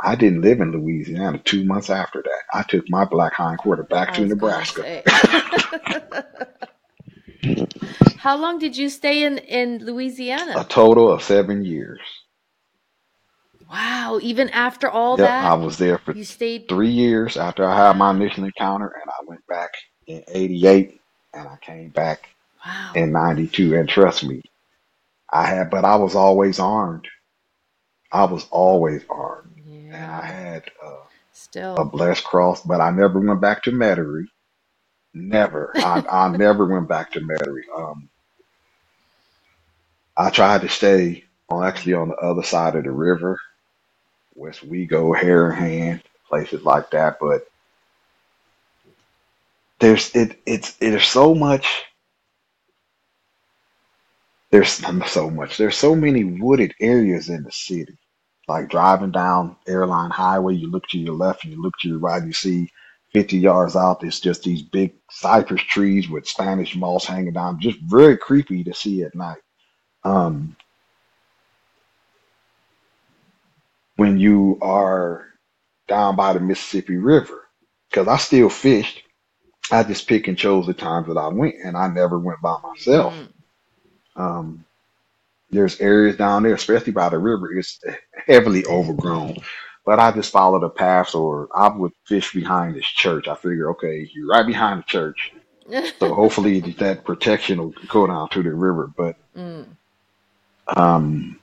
I 0.01 0.17
didn't 0.17 0.43
live 0.43 0.61
in 0.61 0.73
Louisiana 0.73 1.39
two 1.39 1.65
months 1.65 1.91
after 1.91 2.23
that. 2.23 2.43
I 2.59 2.65
took 2.65 2.85
my 2.91 3.05
black 3.07 3.35
hind 3.35 3.59
quarter 3.59 3.85
back 3.85 4.13
I 4.13 4.15
to 4.15 4.23
was 4.23 4.35
gonna 4.35 4.65
Nebraska. 4.65 4.85
say. 4.85 5.05
How 8.17 8.37
long 8.37 8.59
did 8.59 8.77
you 8.77 8.89
stay 8.91 9.25
in 9.25 9.39
in 9.39 9.85
Louisiana? 9.85 9.87
A 10.55 10.65
Louisiana? 10.65 10.65
total 10.65 11.13
of 11.13 11.23
seven 11.23 11.65
years. 11.65 12.01
Wow, 13.71 14.19
even 14.23 14.51
after 14.51 14.91
all 14.91 15.17
Yep, 15.17 15.37
I 15.41 15.55
that, 15.55 15.57
was 15.57 15.79
there 15.79 15.99
for 15.99 16.15
you 16.15 16.25
stayed. 16.25 16.69
three 16.69 16.91
years 16.91 17.37
after 17.37 17.65
I 17.67 17.77
had 17.89 17.97
my 17.99 18.11
Wow. 18.11 18.13
initial 18.13 18.45
encounter, 18.45 18.87
and 18.89 19.11
I 19.11 19.25
went 19.27 19.47
back 19.49 19.71
in 20.07 20.25
'88, 20.29 21.01
and 21.35 21.49
I 21.49 21.57
came 21.63 21.91
back 21.91 22.29
Wow. 22.65 22.95
in 22.95 23.13
'92. 23.13 23.77
And 23.77 23.89
trust 23.89 24.25
me, 24.25 24.43
I 25.33 25.47
had, 25.47 25.71
but 25.71 25.85
I 25.85 25.97
was 25.97 26.15
always 26.17 26.61
armed. 26.61 27.09
I 28.13 28.25
was 28.27 28.47
always 28.51 29.05
armed, 29.11 29.53
and 29.93 30.05
I 30.05 30.27
had 30.27 30.65
uh, 30.85 31.05
a 31.77 31.85
Still. 31.85 31.87
blessed 31.87 32.25
cross. 32.25 32.63
But 32.63 32.81
I 32.81 32.91
never 32.91 33.21
went 33.21 33.41
back 33.41 33.65
to 33.65 33.73
Metairie. 33.73 34.27
Never. 35.15 35.77
I 35.83 36.05
I 36.11 36.29
never 36.37 36.67
went 36.67 36.89
back 36.89 37.13
to 37.13 37.21
Metairie. 37.21 37.65
Um, 37.77 38.11
I 40.17 40.31
tried 40.31 40.63
to 40.63 40.71
stay 40.71 41.25
on 41.51 41.65
actually 41.65 41.95
on 41.95 42.09
the 42.11 42.17
other 42.17 42.45
side 42.45 42.77
of 42.77 42.85
the 42.85 42.93
river, 42.93 43.41
Westwego, 44.39 45.17
Hand 45.55 46.03
places 46.29 46.65
like 46.65 46.91
that. 46.93 47.19
But 47.21 47.47
there's 49.81 50.15
it 50.17 50.41
it's 50.47 50.75
there's 50.75 51.09
so 51.09 51.35
much 51.35 51.85
there's 54.51 54.71
so 55.11 55.31
much 55.31 55.59
there's 55.59 55.77
so 55.79 55.97
many 55.97 56.25
wooded 56.25 56.75
areas 56.81 57.31
in 57.31 57.45
the 57.45 57.53
city. 57.53 57.99
Like 58.49 58.71
driving 58.71 59.13
down 59.13 59.57
Airline 59.69 60.11
Highway, 60.11 60.57
you 60.57 60.71
look 60.71 60.89
to 60.91 60.99
your 60.99 61.15
left 61.15 61.45
and 61.45 61.53
you 61.55 61.63
look 61.63 61.75
to 61.81 61.89
your 61.89 61.99
right, 62.01 62.25
you 62.25 62.33
see 62.33 62.71
50 63.15 63.39
yards 63.39 63.77
out, 63.77 64.01
there's 64.01 64.21
just 64.21 64.45
these 64.45 64.63
big 64.63 64.95
cypress 65.11 65.63
trees 65.63 66.09
with 66.09 66.29
Spanish 66.29 66.77
moss 66.77 67.07
hanging 67.07 67.35
down. 67.35 67.61
Just 67.61 67.79
very 67.81 68.17
creepy 68.19 68.65
to 68.65 68.75
see 68.75 69.03
at 69.05 69.15
night. 69.17 69.41
Um, 70.05 70.57
when 73.97 74.19
you 74.19 74.59
are 74.63 75.27
down 75.89 76.17
by 76.17 76.35
the 76.35 76.41
Mississippi 76.41 76.97
River, 76.97 77.45
because 77.91 78.09
I 78.09 78.19
still 78.19 78.51
fished. 78.51 79.03
I 79.73 79.83
just 79.85 80.09
pick 80.09 80.29
and 80.29 80.39
chose 80.39 80.67
the 80.67 80.75
times 80.75 81.09
that 81.09 81.19
I 81.19 81.29
went, 81.29 81.57
and 81.65 81.77
I 81.77 81.89
never 81.89 82.19
went 82.19 82.43
by 82.43 82.57
myself. 82.63 83.15
Mm. 83.15 83.29
Um, 84.17 84.65
there's 85.51 85.81
areas 85.81 86.17
down 86.17 86.43
there, 86.43 86.55
especially 86.55 86.93
by 86.93 87.09
the 87.09 87.19
river, 87.19 87.53
it's 87.57 87.81
heavily 88.27 88.65
overgrown. 88.67 89.37
But 89.85 90.01
I 90.01 90.11
just 90.11 90.33
follow 90.33 90.59
the 90.59 90.69
paths, 90.69 91.15
or 91.15 91.49
I 91.55 91.69
would 91.69 91.93
fish 92.05 92.33
behind 92.33 92.75
this 92.75 92.87
church. 92.87 93.29
I 93.29 93.37
figure, 93.37 93.71
okay, 93.71 94.11
you're 94.13 94.27
right 94.27 94.47
behind 94.47 94.81
the 94.81 94.85
church, 94.85 95.33
so 95.99 96.13
hopefully 96.15 96.61
that 96.61 97.05
protection 97.05 97.59
will 97.59 97.75
go 97.87 98.07
down 98.07 98.29
to 98.31 98.43
the 98.43 98.53
river. 98.53 98.91
But 98.97 99.17
mm. 99.37 99.67
um, 100.69 101.39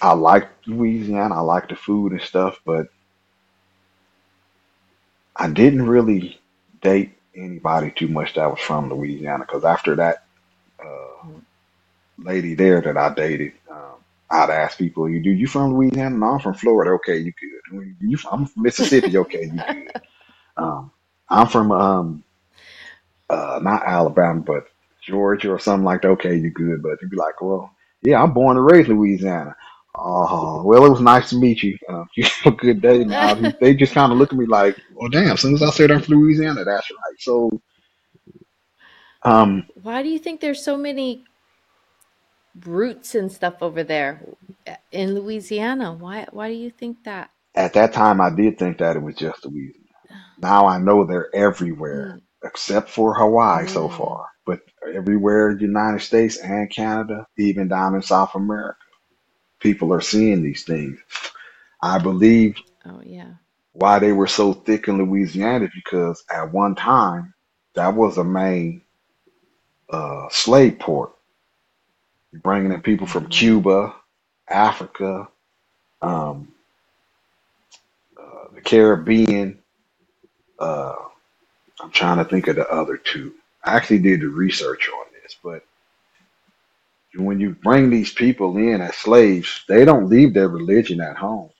I 0.00 0.12
like 0.12 0.48
Louisiana. 0.66 1.34
I 1.34 1.40
like 1.40 1.68
the 1.68 1.76
food 1.76 2.12
and 2.12 2.22
stuff, 2.22 2.60
but 2.64 2.86
I 5.34 5.48
didn't 5.50 5.86
really 5.86 6.40
date 6.80 7.12
anybody 7.34 7.90
too 7.90 8.08
much 8.08 8.34
that 8.34 8.50
was 8.50 8.60
from 8.60 8.88
Louisiana 8.88 9.44
because 9.44 9.64
after 9.64 9.96
that 9.96 10.24
uh, 10.84 11.28
lady 12.18 12.54
there 12.54 12.80
that 12.82 12.96
I 12.96 13.14
dated, 13.14 13.52
um, 13.70 13.96
I'd 14.30 14.50
ask 14.50 14.78
people, 14.78 15.08
"You 15.08 15.22
do 15.22 15.30
you 15.30 15.46
from 15.46 15.74
Louisiana? 15.74 16.16
No, 16.16 16.26
I'm 16.34 16.40
from 16.40 16.54
Florida. 16.54 16.92
Okay, 16.92 17.18
you 17.18 17.32
good. 17.32 17.96
You, 18.00 18.18
I'm 18.30 18.46
from 18.46 18.62
Mississippi. 18.62 19.16
Okay, 19.18 19.44
you 19.46 19.62
good. 19.68 19.92
Um, 20.56 20.92
I'm 21.28 21.48
from 21.48 21.72
um, 21.72 22.24
uh, 23.28 23.60
not 23.62 23.84
Alabama, 23.86 24.40
but 24.40 24.64
Georgia 25.02 25.52
or 25.52 25.58
something 25.58 25.84
like 25.84 26.02
that. 26.02 26.08
Okay, 26.10 26.36
you 26.36 26.50
good. 26.50 26.82
But 26.82 27.00
you'd 27.02 27.10
be 27.10 27.16
like, 27.16 27.40
well, 27.40 27.70
yeah, 28.02 28.22
I'm 28.22 28.32
born 28.32 28.56
and 28.56 28.66
raised 28.66 28.88
in 28.90 28.98
Louisiana. 28.98 29.56
Oh, 29.96 30.62
well, 30.64 30.84
it 30.84 30.90
was 30.90 31.00
nice 31.00 31.30
to 31.30 31.36
meet 31.38 31.62
you. 31.62 31.78
Uh, 31.88 32.04
you 32.16 32.24
have 32.24 32.54
a 32.54 32.56
good 32.56 32.80
day. 32.82 33.04
Now 33.04 33.34
they 33.60 33.74
just 33.74 33.94
kind 33.94 34.12
of 34.12 34.18
look 34.18 34.32
at 34.32 34.38
me 34.38 34.46
like, 34.46 34.76
well, 34.94 35.08
damn. 35.10 35.32
As 35.32 35.40
soon 35.40 35.54
as 35.54 35.62
I 35.62 35.70
said 35.70 35.90
I'm 35.90 36.02
from 36.02 36.16
Louisiana, 36.16 36.64
that's 36.64 36.90
right. 36.90 37.16
So, 37.20 37.50
um, 39.24 39.66
Why 39.74 40.02
do 40.02 40.08
you 40.10 40.18
think 40.20 40.40
there's 40.40 40.64
so 40.64 40.76
many 40.76 41.24
roots 42.66 43.14
and 43.14 43.32
stuff 43.32 43.56
over 43.62 43.84
there 43.84 44.24
in 44.92 45.14
Louisiana? 45.14 45.92
Why 45.94 46.26
why 46.32 46.48
do 46.48 46.54
you 46.54 46.70
think 46.70 47.04
that? 47.04 47.30
at 47.54 47.74
that 47.74 47.92
time, 47.94 48.20
I 48.20 48.30
did 48.30 48.58
think 48.58 48.78
that 48.78 48.96
it 48.96 49.02
was 49.02 49.16
just 49.16 49.44
Louisiana. 49.46 49.74
Now 50.38 50.66
I 50.66 50.78
know 50.78 51.04
they're 51.04 51.34
everywhere 51.34 52.08
Mm, 52.08 52.22
except 52.44 52.90
for 52.90 53.14
Hawaii 53.14 53.66
so 53.66 53.88
mm, 53.88 53.90
far, 53.90 54.28
but 54.46 54.60
everywhere 54.94 55.50
in 55.50 55.56
the 55.58 55.64
United 55.64 56.00
States 56.02 56.38
and 56.38 56.70
Canada, 56.70 57.26
even 57.38 57.68
down 57.68 57.94
in 57.96 58.02
South 58.02 58.34
America, 58.34 58.78
people 59.60 59.92
are 59.94 60.00
seeing 60.02 60.42
these 60.42 60.64
things. 60.64 60.98
I 61.82 61.98
believe 61.98 62.56
oh 62.86 63.02
yeah. 63.04 63.34
why 63.72 64.00
they 64.00 64.12
were 64.12 64.28
so 64.28 64.54
thick 64.54 64.88
in 64.88 64.98
Louisiana 64.98 65.66
is 65.66 65.72
because 65.74 66.24
at 66.30 66.52
one 66.52 66.76
time 66.76 67.34
that 67.76 67.94
was 67.94 68.18
a 68.18 68.24
main 68.24 68.82
uh, 69.92 70.28
slave 70.30 70.78
port, 70.80 71.12
bringing 72.42 72.72
in 72.72 72.82
people 72.82 73.06
from 73.06 73.26
hmm 73.26 73.28
Cuba, 73.28 73.94
Africa, 74.48 75.28
um, 76.02 76.52
uh, 78.20 78.54
the 78.54 78.60
Caribbean. 78.62 79.60
Uh, 80.58 80.94
I'm 81.82 81.90
trying 81.92 82.18
to 82.18 82.24
think 82.24 82.48
of 82.48 82.56
the 82.56 82.68
other 82.70 82.96
two. 82.98 83.34
I 83.64 83.76
actually 83.76 84.00
did 84.00 84.20
the 84.22 84.28
research 84.28 84.88
on 84.90 85.06
this, 85.22 85.36
but 85.42 85.64
when 87.16 87.40
you 87.40 87.56
bring 87.62 87.90
these 87.90 88.12
people 88.12 88.56
in 88.58 88.80
as 88.82 88.96
slaves, 88.96 89.64
they 89.68 89.84
don't 89.84 90.08
leave 90.10 90.34
their 90.34 90.48
religion 90.48 91.00
at 91.00 91.16
home. 91.16 91.50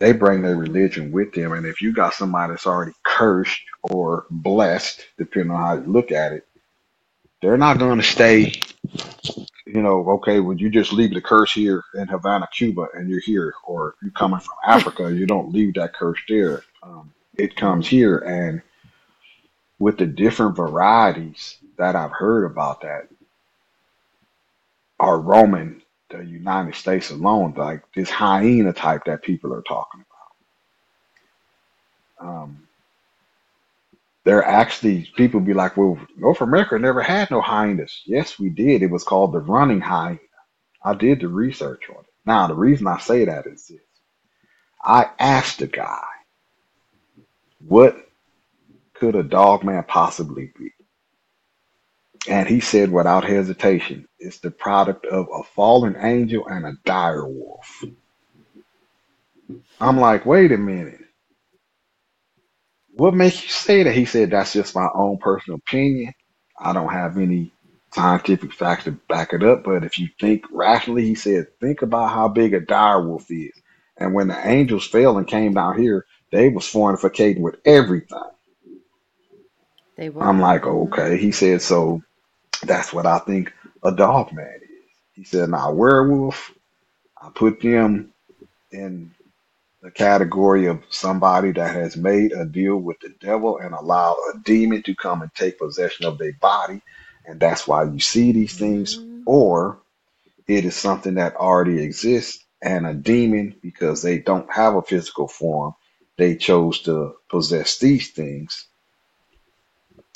They 0.00 0.12
bring 0.12 0.42
their 0.42 0.56
religion 0.56 1.12
with 1.12 1.32
them. 1.34 1.52
And 1.52 1.66
if 1.66 1.82
you 1.82 1.92
got 1.92 2.14
somebody 2.14 2.52
that's 2.52 2.66
already 2.66 2.92
cursed 3.04 3.60
or 3.84 4.26
blessed, 4.30 5.04
depending 5.18 5.52
on 5.52 5.60
how 5.62 5.74
you 5.76 5.92
look 5.92 6.12
at 6.12 6.32
it, 6.32 6.46
they're 7.44 7.58
not 7.58 7.78
going 7.78 7.98
to 7.98 8.04
stay, 8.04 8.54
you 9.66 9.82
know, 9.82 10.08
okay, 10.12 10.40
would 10.40 10.62
you 10.62 10.70
just 10.70 10.94
leave 10.94 11.12
the 11.12 11.20
curse 11.20 11.52
here 11.52 11.84
in 11.94 12.08
Havana, 12.08 12.48
Cuba, 12.56 12.86
and 12.94 13.10
you're 13.10 13.20
here, 13.20 13.52
or 13.66 13.96
you're 14.02 14.12
coming 14.12 14.40
from 14.40 14.56
Africa, 14.66 15.12
you 15.14 15.26
don't 15.26 15.52
leave 15.52 15.74
that 15.74 15.92
curse 15.92 16.18
there. 16.26 16.62
Um, 16.82 17.12
it 17.34 17.54
comes 17.54 17.86
here. 17.86 18.16
And 18.16 18.62
with 19.78 19.98
the 19.98 20.06
different 20.06 20.56
varieties 20.56 21.58
that 21.76 21.96
I've 21.96 22.12
heard 22.12 22.46
about 22.46 22.80
that 22.80 23.08
are 24.98 25.20
roaming 25.20 25.82
the 26.08 26.24
United 26.24 26.74
States 26.76 27.10
alone, 27.10 27.52
like 27.58 27.82
this 27.94 28.08
hyena 28.08 28.72
type 28.72 29.04
that 29.04 29.22
people 29.22 29.52
are 29.52 29.62
talking 29.62 30.02
about. 32.18 32.26
Um, 32.26 32.63
they're 34.24 34.44
actually 34.44 35.08
people 35.16 35.40
be 35.40 35.54
like, 35.54 35.76
well, 35.76 35.98
North 36.16 36.40
America 36.40 36.78
never 36.78 37.02
had 37.02 37.30
no 37.30 37.40
hyenas. 37.40 38.02
Yes, 38.06 38.38
we 38.38 38.48
did. 38.48 38.82
It 38.82 38.90
was 38.90 39.04
called 39.04 39.32
the 39.32 39.40
running 39.40 39.80
hyena. 39.80 40.18
I 40.82 40.94
did 40.94 41.20
the 41.20 41.28
research 41.28 41.84
on 41.90 42.00
it. 42.00 42.10
Now, 42.26 42.46
the 42.46 42.54
reason 42.54 42.86
I 42.86 42.98
say 42.98 43.26
that 43.26 43.46
is 43.46 43.66
this. 43.68 43.80
I 44.82 45.10
asked 45.18 45.58
the 45.58 45.66
guy, 45.66 46.02
what 47.66 47.96
could 48.94 49.14
a 49.14 49.22
dog 49.22 49.64
man 49.64 49.84
possibly 49.86 50.52
be? 50.58 50.70
And 52.28 52.48
he 52.48 52.60
said 52.60 52.90
without 52.90 53.24
hesitation, 53.24 54.08
it's 54.18 54.38
the 54.38 54.50
product 54.50 55.04
of 55.06 55.28
a 55.34 55.42
fallen 55.42 55.96
angel 55.98 56.46
and 56.48 56.64
a 56.64 56.72
dire 56.84 57.26
wolf. 57.26 57.84
I'm 59.80 59.98
like, 59.98 60.24
wait 60.24 60.52
a 60.52 60.56
minute. 60.56 61.03
What 62.96 63.14
makes 63.14 63.42
you 63.42 63.50
say 63.50 63.84
that? 63.84 63.94
He 63.94 64.06
said, 64.06 64.30
that's 64.30 64.52
just 64.54 64.74
my 64.76 64.88
own 64.94 65.18
personal 65.18 65.58
opinion. 65.58 66.14
I 66.60 66.72
don't 66.74 66.92
have 66.92 67.18
any 67.18 67.52
scientific 67.92 68.52
facts 68.52 68.84
to 68.84 68.92
back 68.92 69.32
it 69.34 69.42
up. 69.44 69.64
But 69.64 69.84
if 69.84 69.98
you 69.98 70.08
think 70.20 70.44
rationally, 70.52 71.06
he 71.06 71.14
said, 71.16 71.48
think 71.60 71.82
about 71.82 72.12
how 72.12 72.28
big 72.28 72.54
a 72.54 72.60
dire 72.60 73.06
wolf 73.06 73.30
is. 73.30 73.52
And 73.96 74.14
when 74.14 74.28
the 74.28 74.48
angels 74.48 74.86
fell 74.86 75.18
and 75.18 75.26
came 75.28 75.54
down 75.54 75.80
here, 75.80 76.06
they 76.32 76.48
was 76.50 76.64
fornicating 76.66 77.40
with 77.40 77.56
everything. 77.64 78.20
they 79.96 80.10
were 80.10 80.24
I'm 80.24 80.40
were. 80.40 80.40
like, 80.40 80.66
okay. 80.66 81.18
He 81.18 81.32
said, 81.32 81.62
so 81.62 82.02
that's 82.64 82.92
what 82.92 83.06
I 83.06 83.18
think 83.20 83.52
a 83.84 83.92
dog 83.92 84.32
man 84.32 84.60
is. 84.62 84.70
He 85.14 85.24
said, 85.24 85.50
now 85.50 85.72
werewolf, 85.72 86.52
I 87.20 87.30
put 87.34 87.60
them 87.60 88.12
in 88.72 89.12
the 89.84 89.90
category 89.90 90.64
of 90.64 90.82
somebody 90.88 91.52
that 91.52 91.74
has 91.74 91.94
made 91.94 92.32
a 92.32 92.46
deal 92.46 92.78
with 92.78 92.98
the 93.00 93.10
devil 93.20 93.58
and 93.58 93.74
allowed 93.74 94.16
a 94.34 94.38
demon 94.38 94.82
to 94.82 94.94
come 94.94 95.20
and 95.20 95.30
take 95.34 95.58
possession 95.58 96.06
of 96.06 96.16
their 96.16 96.32
body. 96.40 96.80
And 97.26 97.38
that's 97.38 97.68
why 97.68 97.84
you 97.84 98.00
see 98.00 98.32
these 98.32 98.56
things. 98.56 98.94
hmm 98.96 99.20
Or 99.26 99.82
it 100.48 100.64
is 100.64 100.74
something 100.74 101.14
that 101.16 101.36
already 101.36 101.82
exists 101.82 102.42
and 102.62 102.86
a 102.86 102.94
demon, 102.94 103.56
because 103.60 104.00
they 104.00 104.20
don't 104.20 104.50
have 104.50 104.74
a 104.74 104.82
physical 104.82 105.28
form, 105.28 105.74
they 106.16 106.36
chose 106.36 106.80
to 106.82 107.16
possess 107.28 107.78
these 107.78 108.10
things. 108.12 108.66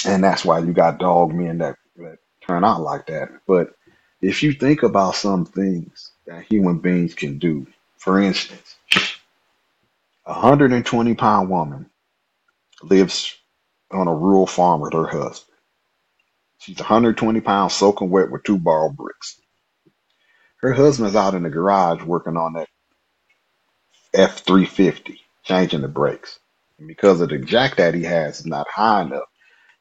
And 0.06 0.24
that's 0.24 0.46
why 0.46 0.60
you 0.60 0.72
got 0.72 0.98
dog 0.98 1.34
men 1.34 1.58
that, 1.58 1.76
that 1.96 2.18
turn 2.46 2.64
out 2.64 2.80
like 2.80 3.06
that. 3.08 3.28
But 3.46 3.74
if 4.22 4.42
you 4.42 4.54
think 4.54 4.82
about 4.82 5.16
some 5.16 5.44
things 5.44 6.10
that 6.26 6.44
human 6.50 6.78
beings 6.78 7.12
can 7.12 7.38
do, 7.38 7.66
for 7.98 8.18
instance, 8.18 8.67
a 10.28 10.32
120 10.34 11.16
pound 11.16 11.50
woman 11.50 11.90
lives 12.82 13.36
on 13.92 14.08
a 14.08 14.14
rural 14.14 14.46
farm 14.46 14.80
with 14.80 14.94
her 14.94 15.06
husband. 15.06 15.56
She's 16.58 16.78
120 16.78 17.40
pounds 17.42 17.74
soaking 17.74 18.10
wet 18.10 18.30
with 18.30 18.44
two 18.44 18.58
borrowed 18.58 18.96
bricks. 18.96 19.40
Her 20.60 20.72
husband's 20.74 21.16
out 21.16 21.34
in 21.34 21.44
the 21.44 21.50
garage 21.50 22.02
working 22.04 22.36
on 22.36 22.54
that 22.54 22.68
F 24.14 24.40
350, 24.40 25.20
changing 25.44 25.82
the 25.82 25.88
brakes. 25.88 26.38
And 26.78 26.88
because 26.88 27.20
of 27.20 27.30
the 27.30 27.38
jack 27.38 27.76
that 27.76 27.94
he 27.94 28.04
has 28.04 28.40
is 28.40 28.46
not 28.46 28.68
high 28.68 29.02
enough 29.02 29.28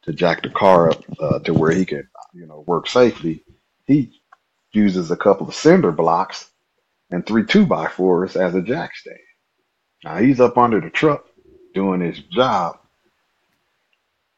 to 0.03 0.13
jack 0.13 0.43
the 0.43 0.49
car 0.49 0.91
up 0.91 1.03
uh, 1.19 1.39
to 1.39 1.53
where 1.53 1.71
he 1.71 1.85
can, 1.85 2.07
you 2.33 2.47
know, 2.47 2.63
work 2.67 2.87
safely, 2.87 3.43
he 3.87 4.21
uses 4.73 5.11
a 5.11 5.17
couple 5.17 5.47
of 5.49 5.55
cinder 5.55 5.91
blocks 5.91 6.49
and 7.11 7.25
three 7.25 7.45
two 7.45 7.65
by 7.65 7.87
fours 7.87 8.35
as 8.37 8.55
a 8.55 8.61
jack 8.61 8.95
stand. 8.95 9.17
Now 10.07 10.17
he's 10.19 10.39
up 10.39 10.57
under 10.57 10.81
the 10.81 10.89
truck 10.91 11.25
doing 11.75 12.01
his 12.01 12.19
job. 12.19 12.77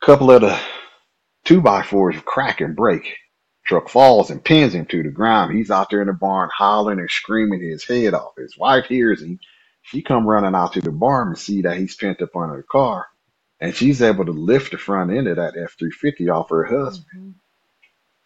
Couple 0.01 0.31
of 0.31 0.41
the 0.41 0.59
two 1.45 1.61
by 1.61 1.83
fours 1.83 2.15
crack 2.25 2.61
and 2.61 2.75
break. 2.75 3.15
Truck 3.65 3.89
falls 3.89 4.31
and 4.31 4.43
pins 4.43 4.75
him 4.75 4.87
to 4.87 5.03
the 5.03 5.11
ground. 5.11 5.55
He's 5.57 5.71
out 5.71 5.89
there 5.91 6.01
in 6.01 6.07
the 6.07 6.13
barn 6.13 6.49
hollering 6.55 6.99
and 6.99 7.09
screaming 7.11 7.61
his 7.61 7.85
head 7.85 8.15
off. 8.15 8.33
His 8.37 8.57
wife 8.57 8.85
hears 8.87 9.21
him. 9.21 9.39
She 9.83 10.01
come 10.03 10.27
running 10.27 10.55
out 10.55 10.73
to 10.73 10.81
the 10.81 10.91
barn 10.91 11.29
and 11.29 11.37
see 11.37 11.63
that 11.63 11.77
he's 11.77 11.95
pinned 11.95 12.21
up 12.21 12.35
under 12.35 12.57
the 12.57 12.63
car. 12.63 13.07
And 13.61 13.75
she's 13.75 14.01
able 14.01 14.25
to 14.25 14.33
lift 14.33 14.71
the 14.71 14.79
front 14.79 15.11
end 15.11 15.27
of 15.27 15.37
that 15.37 15.57
F-350 15.57 16.29
off 16.33 16.49
her 16.51 16.65
husband 16.65 17.07
Mhm. 17.15 17.35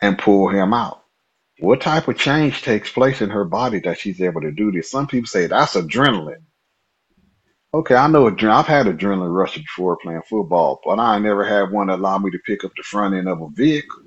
and 0.01 0.19
pull 0.19 0.49
him 0.49 0.73
out. 0.73 1.03
What 1.59 1.81
type 1.81 2.07
of 2.07 2.17
change 2.17 2.63
takes 2.63 2.91
place 2.91 3.21
in 3.21 3.31
her 3.31 3.45
body 3.45 3.79
that 3.81 3.99
she's 3.99 4.21
able 4.21 4.41
to 4.41 4.51
do 4.51 4.71
this? 4.71 4.91
Some 4.91 5.07
people 5.07 5.27
say 5.27 5.47
that's 5.47 5.75
adrenaline. 5.75 6.43
Okay, 7.75 7.95
I 7.95 8.05
know 8.07 8.29
adrenaline. 8.29 8.51
I've 8.51 8.67
had 8.67 8.85
adrenaline 8.85 9.33
rush 9.33 9.57
before 9.57 9.97
playing 9.97 10.21
football, 10.29 10.79
but 10.85 10.99
I 10.99 11.17
never 11.17 11.43
had 11.43 11.71
one 11.71 11.87
that 11.87 11.97
allowed 11.97 12.23
me 12.23 12.29
to 12.31 12.39
pick 12.45 12.63
up 12.63 12.71
the 12.77 12.83
front 12.83 13.15
end 13.15 13.27
of 13.27 13.41
a 13.41 13.49
vehicle. 13.49 14.03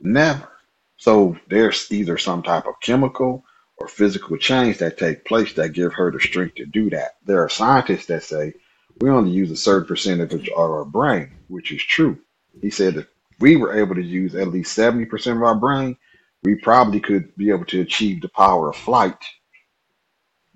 Never. 0.00 0.48
So 0.96 1.36
there's 1.48 1.90
either 1.90 2.18
some 2.18 2.44
type 2.44 2.66
of 2.66 2.80
chemical 2.80 3.44
or 3.78 3.88
physical 3.88 4.36
change 4.36 4.78
that 4.78 4.96
take 4.96 5.24
place 5.24 5.54
that 5.54 5.72
give 5.72 5.92
her 5.94 6.12
the 6.12 6.20
strength 6.20 6.54
to 6.56 6.66
do 6.66 6.88
that. 6.90 7.16
There 7.24 7.42
are 7.42 7.48
scientists 7.48 8.06
that 8.06 8.22
say 8.22 8.54
we 9.00 9.10
only 9.10 9.32
use 9.32 9.50
a 9.50 9.56
certain 9.56 9.88
percentage 9.88 10.48
of 10.48 10.58
our 10.58 10.84
brain, 10.84 11.32
which 11.48 11.72
is 11.72 11.82
true. 11.82 12.18
He 12.62 12.70
said 12.70 12.96
if 12.96 13.06
we 13.40 13.56
were 13.56 13.76
able 13.76 13.96
to 13.96 14.02
use 14.02 14.36
at 14.36 14.48
least 14.48 14.78
70% 14.78 15.36
of 15.36 15.42
our 15.42 15.56
brain, 15.56 15.96
we 16.44 16.54
probably 16.54 17.00
could 17.00 17.34
be 17.36 17.50
able 17.50 17.66
to 17.66 17.80
achieve 17.80 18.22
the 18.22 18.28
power 18.28 18.70
of 18.70 18.76
flight 18.76 19.18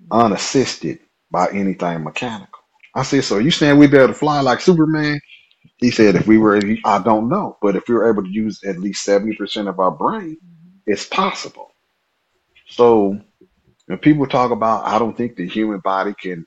unassisted 0.09 0.99
by 1.31 1.47
anything 1.51 2.03
mechanical. 2.03 2.59
I 2.95 3.03
said, 3.03 3.23
so 3.23 3.39
you 3.39 3.51
saying 3.51 3.77
we 3.77 3.87
be 3.87 3.97
able 3.97 4.09
to 4.09 4.13
fly 4.13 4.41
like 4.41 4.61
Superman? 4.61 5.19
He 5.77 5.91
said, 5.91 6.15
if 6.15 6.27
we 6.27 6.37
were, 6.37 6.59
I 6.85 6.99
don't 6.99 7.29
know, 7.29 7.57
but 7.61 7.75
if 7.75 7.87
we 7.87 7.95
were 7.95 8.09
able 8.09 8.23
to 8.23 8.29
use 8.29 8.63
at 8.63 8.79
least 8.79 9.05
70% 9.05 9.67
of 9.69 9.79
our 9.79 9.91
brain, 9.91 10.37
Mhm. 10.37 10.81
it's 10.87 11.05
possible. 11.05 11.71
So 12.67 13.19
when 13.87 13.99
people 13.99 14.27
talk 14.27 14.51
about, 14.51 14.85
I 14.87 14.99
don't 14.99 15.17
think 15.17 15.35
the 15.35 15.47
human 15.47 15.79
body 15.79 16.13
can 16.19 16.45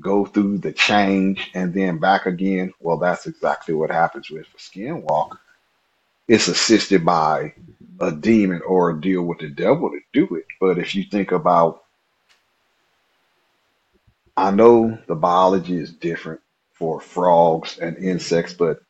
go 0.00 0.26
through 0.26 0.58
the 0.58 0.72
change 0.72 1.50
and 1.54 1.74
then 1.74 1.98
back 1.98 2.26
again. 2.26 2.72
Well, 2.80 2.98
that's 2.98 3.26
exactly 3.26 3.74
what 3.74 3.90
happens 3.90 4.30
with 4.30 4.46
a 4.54 4.58
skinwalker. 4.58 5.38
It's 6.28 6.48
assisted 6.48 7.04
by 7.04 7.54
a 8.00 8.12
demon 8.12 8.62
or 8.66 8.90
a 8.90 9.00
deal 9.00 9.22
with 9.24 9.38
the 9.40 9.50
devil 9.50 9.90
to 9.90 10.00
do 10.12 10.36
it. 10.36 10.46
But 10.60 10.78
if 10.78 10.94
you 10.94 11.04
think 11.04 11.32
about, 11.32 11.83
I 14.36 14.50
know 14.50 14.98
the 15.06 15.14
biology 15.14 15.76
is 15.76 15.92
different 15.92 16.40
for 16.72 17.00
frogs 17.00 17.78
and 17.78 17.96
insects, 17.98 18.52
but 18.54 18.80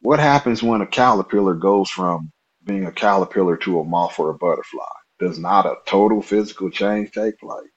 what 0.00 0.20
happens 0.20 0.62
when 0.62 0.80
a 0.80 0.86
caterpillar 0.86 1.54
goes 1.54 1.90
from 1.90 2.30
being 2.64 2.86
a 2.86 2.92
caterpillar 2.92 3.56
to 3.58 3.80
a 3.80 3.84
moth 3.84 4.18
or 4.20 4.30
a 4.30 4.38
butterfly? 4.38 4.84
Does 5.18 5.38
not 5.38 5.66
a 5.66 5.76
total 5.86 6.22
physical 6.22 6.70
change 6.70 7.12
take 7.12 7.38
place? 7.38 7.70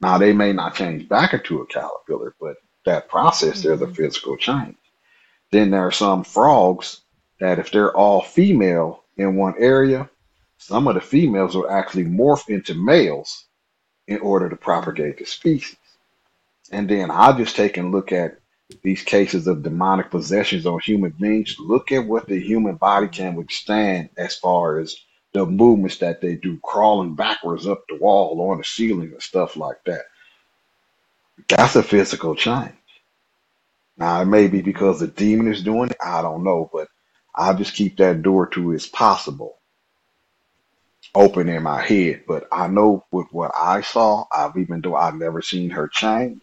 Now, 0.00 0.18
they 0.18 0.32
may 0.32 0.52
not 0.52 0.74
change 0.74 1.08
back 1.08 1.34
into 1.34 1.60
a 1.60 1.66
caterpillar, 1.66 2.34
but 2.40 2.56
that 2.86 3.08
process, 3.08 3.62
there's 3.62 3.82
a 3.82 3.86
Mhm. 3.86 3.96
physical 3.96 4.36
change. 4.36 4.76
Then 5.52 5.70
there 5.70 5.86
are 5.86 5.92
some 5.92 6.24
frogs 6.24 7.02
that 7.40 7.58
if 7.58 7.70
they're 7.70 7.96
all 7.96 8.22
female 8.22 9.04
in 9.16 9.36
one 9.36 9.54
area, 9.58 10.10
some 10.58 10.88
of 10.88 10.94
the 10.94 11.00
females 11.02 11.54
will 11.54 11.70
actually 11.70 12.04
morph 12.04 12.48
into 12.48 12.74
males 12.74 13.46
in 14.08 14.20
order 14.20 14.48
to 14.48 14.56
propagate 14.56 15.18
the 15.18 15.26
species. 15.26 15.76
And 16.72 16.88
then 16.88 17.10
I'll 17.10 17.36
just 17.36 17.54
take 17.54 17.76
and 17.76 17.92
look 17.92 18.12
at 18.12 18.38
these 18.82 19.02
cases 19.02 19.46
of 19.46 19.62
demonic 19.62 20.10
possessions 20.10 20.64
on 20.64 20.80
human 20.80 21.10
beings. 21.10 21.56
Look 21.58 21.92
at 21.92 22.06
what 22.06 22.26
the 22.26 22.40
human 22.40 22.76
body 22.76 23.08
can 23.08 23.34
withstand 23.34 24.08
as 24.16 24.36
far 24.36 24.78
as 24.78 24.96
the 25.34 25.44
movements 25.44 25.98
that 25.98 26.20
they 26.20 26.34
do, 26.34 26.58
crawling 26.62 27.14
backwards 27.14 27.66
up 27.66 27.84
the 27.88 27.96
wall, 27.96 28.50
on 28.50 28.58
the 28.58 28.64
ceiling, 28.64 29.12
and 29.12 29.22
stuff 29.22 29.56
like 29.56 29.84
that. 29.84 30.02
That's 31.48 31.76
a 31.76 31.82
physical 31.82 32.34
change. 32.34 32.72
Now, 33.96 34.22
it 34.22 34.26
may 34.26 34.48
be 34.48 34.62
because 34.62 35.00
the 35.00 35.06
demon 35.06 35.52
is 35.52 35.62
doing 35.62 35.90
it. 35.90 35.96
I 36.04 36.22
don't 36.22 36.44
know, 36.44 36.70
but 36.72 36.88
I'll 37.34 37.56
just 37.56 37.74
keep 37.74 37.98
that 37.98 38.22
door 38.22 38.46
to 38.48 38.72
as 38.72 38.86
possible 38.86 39.58
open 41.14 41.48
in 41.48 41.62
my 41.62 41.82
head. 41.82 42.22
But 42.26 42.48
I 42.50 42.68
know 42.68 43.04
with 43.10 43.26
what 43.32 43.52
I 43.58 43.82
saw, 43.82 44.24
I've 44.32 44.56
even 44.56 44.80
though 44.80 44.96
I've 44.96 45.14
never 45.14 45.42
seen 45.42 45.70
her 45.70 45.88
change, 45.88 46.42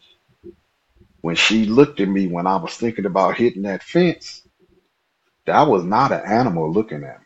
when 1.21 1.35
she 1.35 1.65
looked 1.65 1.99
at 1.99 2.07
me 2.07 2.27
when 2.27 2.47
I 2.47 2.55
was 2.57 2.75
thinking 2.75 3.05
about 3.05 3.37
hitting 3.37 3.63
that 3.63 3.83
fence, 3.83 4.43
that 5.45 5.67
was 5.67 5.83
not 5.83 6.11
an 6.11 6.21
animal 6.25 6.71
looking 6.71 7.03
at 7.03 7.19
me. 7.19 7.25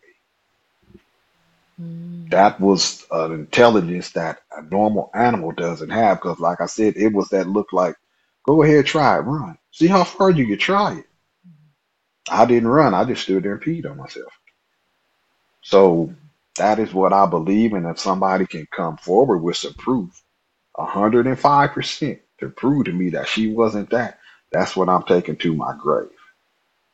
Mm. 1.81 2.29
That 2.31 2.59
was 2.59 3.05
an 3.11 3.33
intelligence 3.33 4.11
that 4.11 4.41
a 4.55 4.61
normal 4.63 5.11
animal 5.13 5.51
doesn't 5.51 5.89
have. 5.89 6.17
Because, 6.17 6.39
like 6.39 6.61
I 6.61 6.67
said, 6.67 6.95
it 6.97 7.13
was 7.13 7.29
that 7.29 7.47
look 7.47 7.73
like, 7.73 7.95
go 8.45 8.63
ahead, 8.63 8.85
try 8.85 9.17
it, 9.17 9.21
run. 9.21 9.57
See 9.71 9.87
how 9.87 10.03
far 10.03 10.31
you 10.31 10.47
can 10.47 10.57
try 10.57 10.97
it. 10.99 11.05
I 12.29 12.45
didn't 12.45 12.69
run. 12.69 12.93
I 12.93 13.03
just 13.05 13.23
stood 13.23 13.43
there 13.43 13.55
and 13.55 13.61
peed 13.61 13.89
on 13.89 13.97
myself. 13.97 14.31
So 15.61 16.13
that 16.57 16.79
is 16.79 16.93
what 16.93 17.13
I 17.13 17.25
believe. 17.25 17.73
And 17.73 17.85
if 17.87 17.99
somebody 17.99 18.45
can 18.45 18.67
come 18.71 18.97
forward 18.97 19.39
with 19.39 19.57
some 19.57 19.73
proof, 19.73 20.23
105% 20.77 22.19
to 22.43 22.49
prove 22.51 22.85
to 22.85 22.93
me 22.93 23.11
that 23.11 23.29
she 23.29 23.53
wasn't 23.53 23.91
that, 23.91 24.19
that's 24.51 24.75
what 24.77 24.89
I'm 24.89 25.03
taking 25.03 25.37
to 25.37 25.55
my 25.55 25.75
grave. 25.79 26.09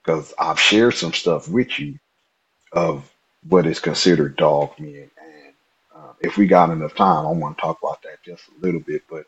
Because 0.04 0.34
I've 0.40 0.60
shared 0.60 0.96
some 0.96 1.14
stuff 1.14 1.50
with 1.50 1.80
you 1.80 2.00
of 2.74 3.10
what 3.48 3.66
is 3.68 3.80
considered 3.80 4.38
dog 4.38 4.80
men. 4.80 5.12
And 5.22 5.54
uh, 5.96 6.14
if 6.22 6.38
we 6.38 6.48
got 6.48 6.72
enough 6.72 6.96
time, 6.96 7.26
I 7.26 7.32
want 7.32 7.58
to 7.58 7.62
talk 7.62 7.80
about 7.84 8.02
that 8.04 8.24
just 8.26 8.44
a 8.50 8.66
little 8.66 8.82
bit. 8.82 9.04
But 9.10 9.26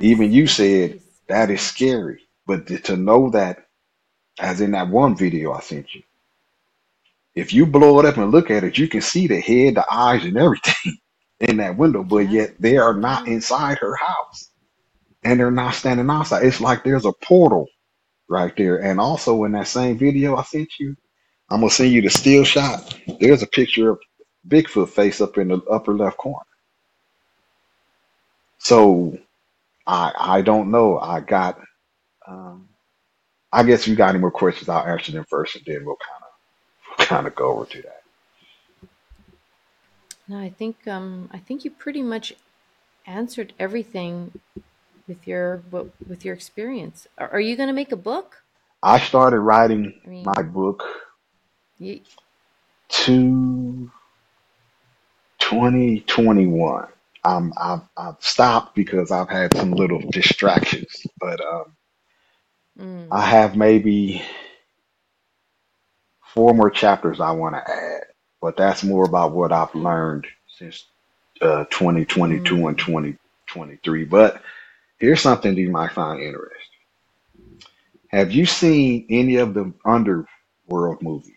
even 0.00 0.32
you 0.32 0.46
yes, 0.46 0.48
said 0.48 0.98
please. 0.98 1.20
that 1.28 1.50
is 1.50 1.62
scary. 1.62 2.22
But 2.46 2.66
to 2.68 2.78
to 2.80 2.96
know 2.96 3.30
that, 3.30 3.66
as 4.40 4.60
in 4.60 4.72
that 4.72 4.88
one 4.88 5.16
video 5.16 5.52
I 5.52 5.60
sent 5.60 5.94
you, 5.94 6.02
if 7.34 7.54
you 7.54 7.66
blow 7.66 8.00
it 8.00 8.06
up 8.06 8.18
and 8.18 8.32
look 8.32 8.50
at 8.50 8.64
it, 8.64 8.78
you 8.78 8.88
can 8.88 9.02
see 9.02 9.26
the 9.28 9.40
head, 9.40 9.76
the 9.76 9.86
eyes, 9.90 10.24
and 10.24 10.38
everything 10.38 10.74
in 11.40 11.58
that 11.58 11.78
window, 11.78 12.04
but 12.04 12.28
Yeah, 12.28 12.30
yet 12.30 12.54
they 12.60 12.78
are 12.78 12.94
not 12.94 13.26
yeah. 13.26 13.28
inside 13.28 13.78
her 13.78 13.96
house 13.96 14.50
and 15.26 15.40
they're 15.40 15.50
not 15.50 15.74
standing 15.74 16.08
outside. 16.08 16.44
It's 16.44 16.60
like 16.60 16.84
there's 16.84 17.04
a 17.04 17.12
portal 17.12 17.66
right 18.28 18.56
there. 18.56 18.76
And 18.82 19.00
also 19.00 19.44
in 19.44 19.52
that 19.52 19.66
same 19.68 19.98
video 19.98 20.36
I 20.36 20.44
sent 20.44 20.70
you, 20.78 20.96
I'm 21.50 21.60
gonna 21.60 21.70
send 21.70 21.92
you 21.92 22.02
the 22.02 22.10
still 22.10 22.44
shot. 22.44 22.96
There's 23.20 23.42
a 23.42 23.48
picture 23.48 23.90
of 23.90 24.00
Bigfoot 24.48 24.90
face 24.90 25.20
up 25.20 25.38
in 25.38 25.48
the 25.48 25.60
upper 25.64 25.94
left 25.94 26.16
corner. 26.16 26.46
So 28.58 29.18
I 29.86 30.12
I 30.16 30.42
don't 30.42 30.70
know. 30.70 30.98
I 30.98 31.20
got 31.20 31.60
um 32.26 32.68
I 33.52 33.64
guess 33.64 33.82
if 33.82 33.88
you 33.88 33.96
got 33.96 34.10
any 34.10 34.18
more 34.20 34.30
questions, 34.30 34.68
I'll 34.68 34.86
answer 34.86 35.12
them 35.12 35.26
first 35.28 35.56
and 35.56 35.64
then 35.66 35.84
we'll 35.84 35.96
kind 35.96 36.24
of 37.00 37.08
kind 37.08 37.26
of 37.26 37.34
go 37.34 37.52
over 37.54 37.66
to 37.66 37.82
that. 37.82 38.02
No, 40.28 40.38
I 40.38 40.50
think 40.50 40.86
um 40.86 41.30
I 41.32 41.38
think 41.38 41.64
you 41.64 41.72
pretty 41.72 42.02
much 42.02 42.32
answered 43.06 43.52
everything 43.58 44.32
with 45.08 45.26
your 45.26 45.62
with 46.06 46.24
your 46.24 46.34
experience. 46.34 47.06
Are, 47.18 47.28
are 47.30 47.40
you 47.40 47.56
going 47.56 47.68
to 47.68 47.74
make 47.74 47.92
a 47.92 47.96
book? 47.96 48.42
I 48.82 48.98
started 49.00 49.40
writing 49.40 50.00
I 50.04 50.08
mean, 50.08 50.24
my 50.24 50.42
book 50.42 50.84
you, 51.78 52.00
to 52.88 53.90
2021. 55.38 56.86
Um, 57.24 57.52
I've, 57.56 57.80
I've 57.96 58.16
stopped 58.20 58.76
because 58.76 59.10
I've 59.10 59.28
had 59.28 59.56
some 59.56 59.72
little 59.72 60.00
distractions, 60.10 61.04
but 61.18 61.40
um, 61.40 61.76
mm, 62.78 63.08
I 63.10 63.20
have 63.22 63.56
maybe 63.56 64.22
four 66.34 66.54
more 66.54 66.70
chapters 66.70 67.20
I 67.20 67.32
want 67.32 67.56
to 67.56 67.68
add, 67.68 68.04
but 68.40 68.56
that's 68.56 68.84
more 68.84 69.04
about 69.04 69.32
what 69.32 69.50
I've 69.50 69.74
learned 69.74 70.26
since 70.46 70.84
uh, 71.40 71.64
2022 71.64 72.68
and 72.68 72.76
mm, 72.76 72.78
2023. 72.78 74.04
But 74.04 74.40
here's 74.98 75.20
something 75.20 75.54
that 75.54 75.60
you 75.60 75.70
might 75.70 75.92
find 75.92 76.22
interesting. 76.22 76.52
Have 78.08 78.32
you 78.32 78.46
seen 78.46 79.06
any 79.10 79.36
of 79.36 79.54
the 79.54 79.72
underworld 79.84 81.02
movies 81.02 81.32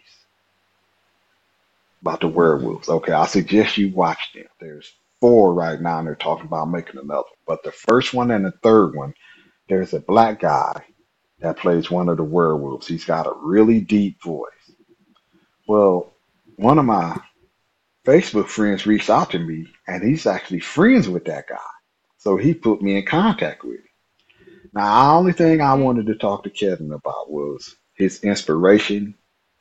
about 2.01 2.21
the 2.21 2.27
werewolves? 2.27 2.89
Okay, 2.89 3.11
I 3.11 3.25
suggest 3.25 3.77
you 3.77 3.91
watch 3.93 4.33
them. 4.33 4.45
There's 4.59 4.93
four 5.19 5.53
right 5.53 5.81
now, 5.81 5.99
and 5.99 6.07
they're 6.07 6.15
talking 6.15 6.45
about 6.45 6.69
making 6.69 6.99
another. 6.99 7.27
But 7.45 7.63
the 7.63 7.71
first 7.71 8.13
one 8.13 8.31
and 8.31 8.45
the 8.45 8.53
third 8.63 8.95
one, 8.95 9.13
there's 9.67 9.93
a 9.93 9.99
black 9.99 10.39
guy 10.39 10.83
that 11.39 11.57
plays 11.57 11.89
one 11.89 12.09
of 12.09 12.17
the 12.17 12.23
werewolves. 12.23 12.87
He's 12.87 13.05
got 13.05 13.27
a 13.27 13.33
really 13.41 13.81
deep 13.81 14.21
voice. 14.21 14.51
Well, 15.67 16.13
one 16.55 16.79
of 16.79 16.85
my 16.85 17.19
Facebook 18.05 18.47
friends 18.47 18.85
reached 18.85 19.09
out 19.09 19.31
to 19.31 19.39
me, 19.39 19.67
and 19.87 20.03
he's 20.03 20.25
actually 20.25 20.61
friends 20.61 21.09
with 21.09 21.25
that 21.25 21.47
guy. 21.47 21.57
So 22.19 22.37
he 22.37 22.53
put 22.53 22.81
me 22.81 22.97
in 22.97 23.05
contact 23.05 23.63
with 23.63 23.79
him. 23.79 23.85
Now, 24.73 25.13
the 25.13 25.19
only 25.19 25.33
thing 25.33 25.61
I 25.61 25.73
wanted 25.75 26.07
to 26.07 26.15
talk 26.15 26.43
to 26.43 26.51
Kevin 26.51 26.91
about 26.91 27.31
was 27.31 27.75
his 27.95 28.23
inspiration 28.23 29.15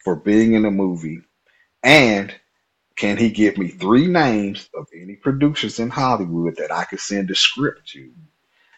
for 0.04 0.16
being 0.16 0.54
in 0.54 0.64
a 0.66 0.70
movie, 0.70 1.22
and 1.82 2.34
can 2.96 3.16
he 3.16 3.30
give 3.30 3.58
me 3.58 3.68
three 3.68 4.06
names 4.06 4.68
of 4.74 4.88
any 4.94 5.16
producers 5.16 5.78
in 5.78 5.90
Hollywood 5.90 6.56
that 6.56 6.72
I 6.72 6.84
could 6.84 7.00
send 7.00 7.30
a 7.30 7.34
script 7.36 7.88
to 7.90 8.12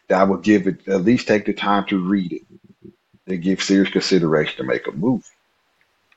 that 0.09 0.29
would 0.29 0.43
give 0.43 0.67
it 0.67 0.87
at 0.87 1.03
least 1.03 1.27
take 1.27 1.45
the 1.45 1.53
time 1.53 1.85
to 1.87 1.99
read 1.99 2.33
it 2.33 2.43
and 3.27 3.41
give 3.41 3.63
serious 3.63 3.91
consideration 3.91 4.57
to 4.57 4.63
make 4.63 4.87
a 4.87 4.91
movie. 4.91 5.23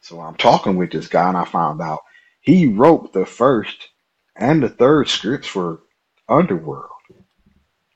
So 0.02 0.20
I'm 0.20 0.36
talking 0.36 0.76
with 0.76 0.92
this 0.92 1.08
guy, 1.08 1.28
and 1.28 1.36
I 1.36 1.44
found 1.44 1.80
out 1.80 2.02
he 2.40 2.66
wrote 2.66 3.12
the 3.12 3.26
first 3.26 3.88
and 4.36 4.62
the 4.62 4.68
third 4.68 5.08
scripts 5.08 5.48
for 5.48 5.80
Underworld. 6.28 6.93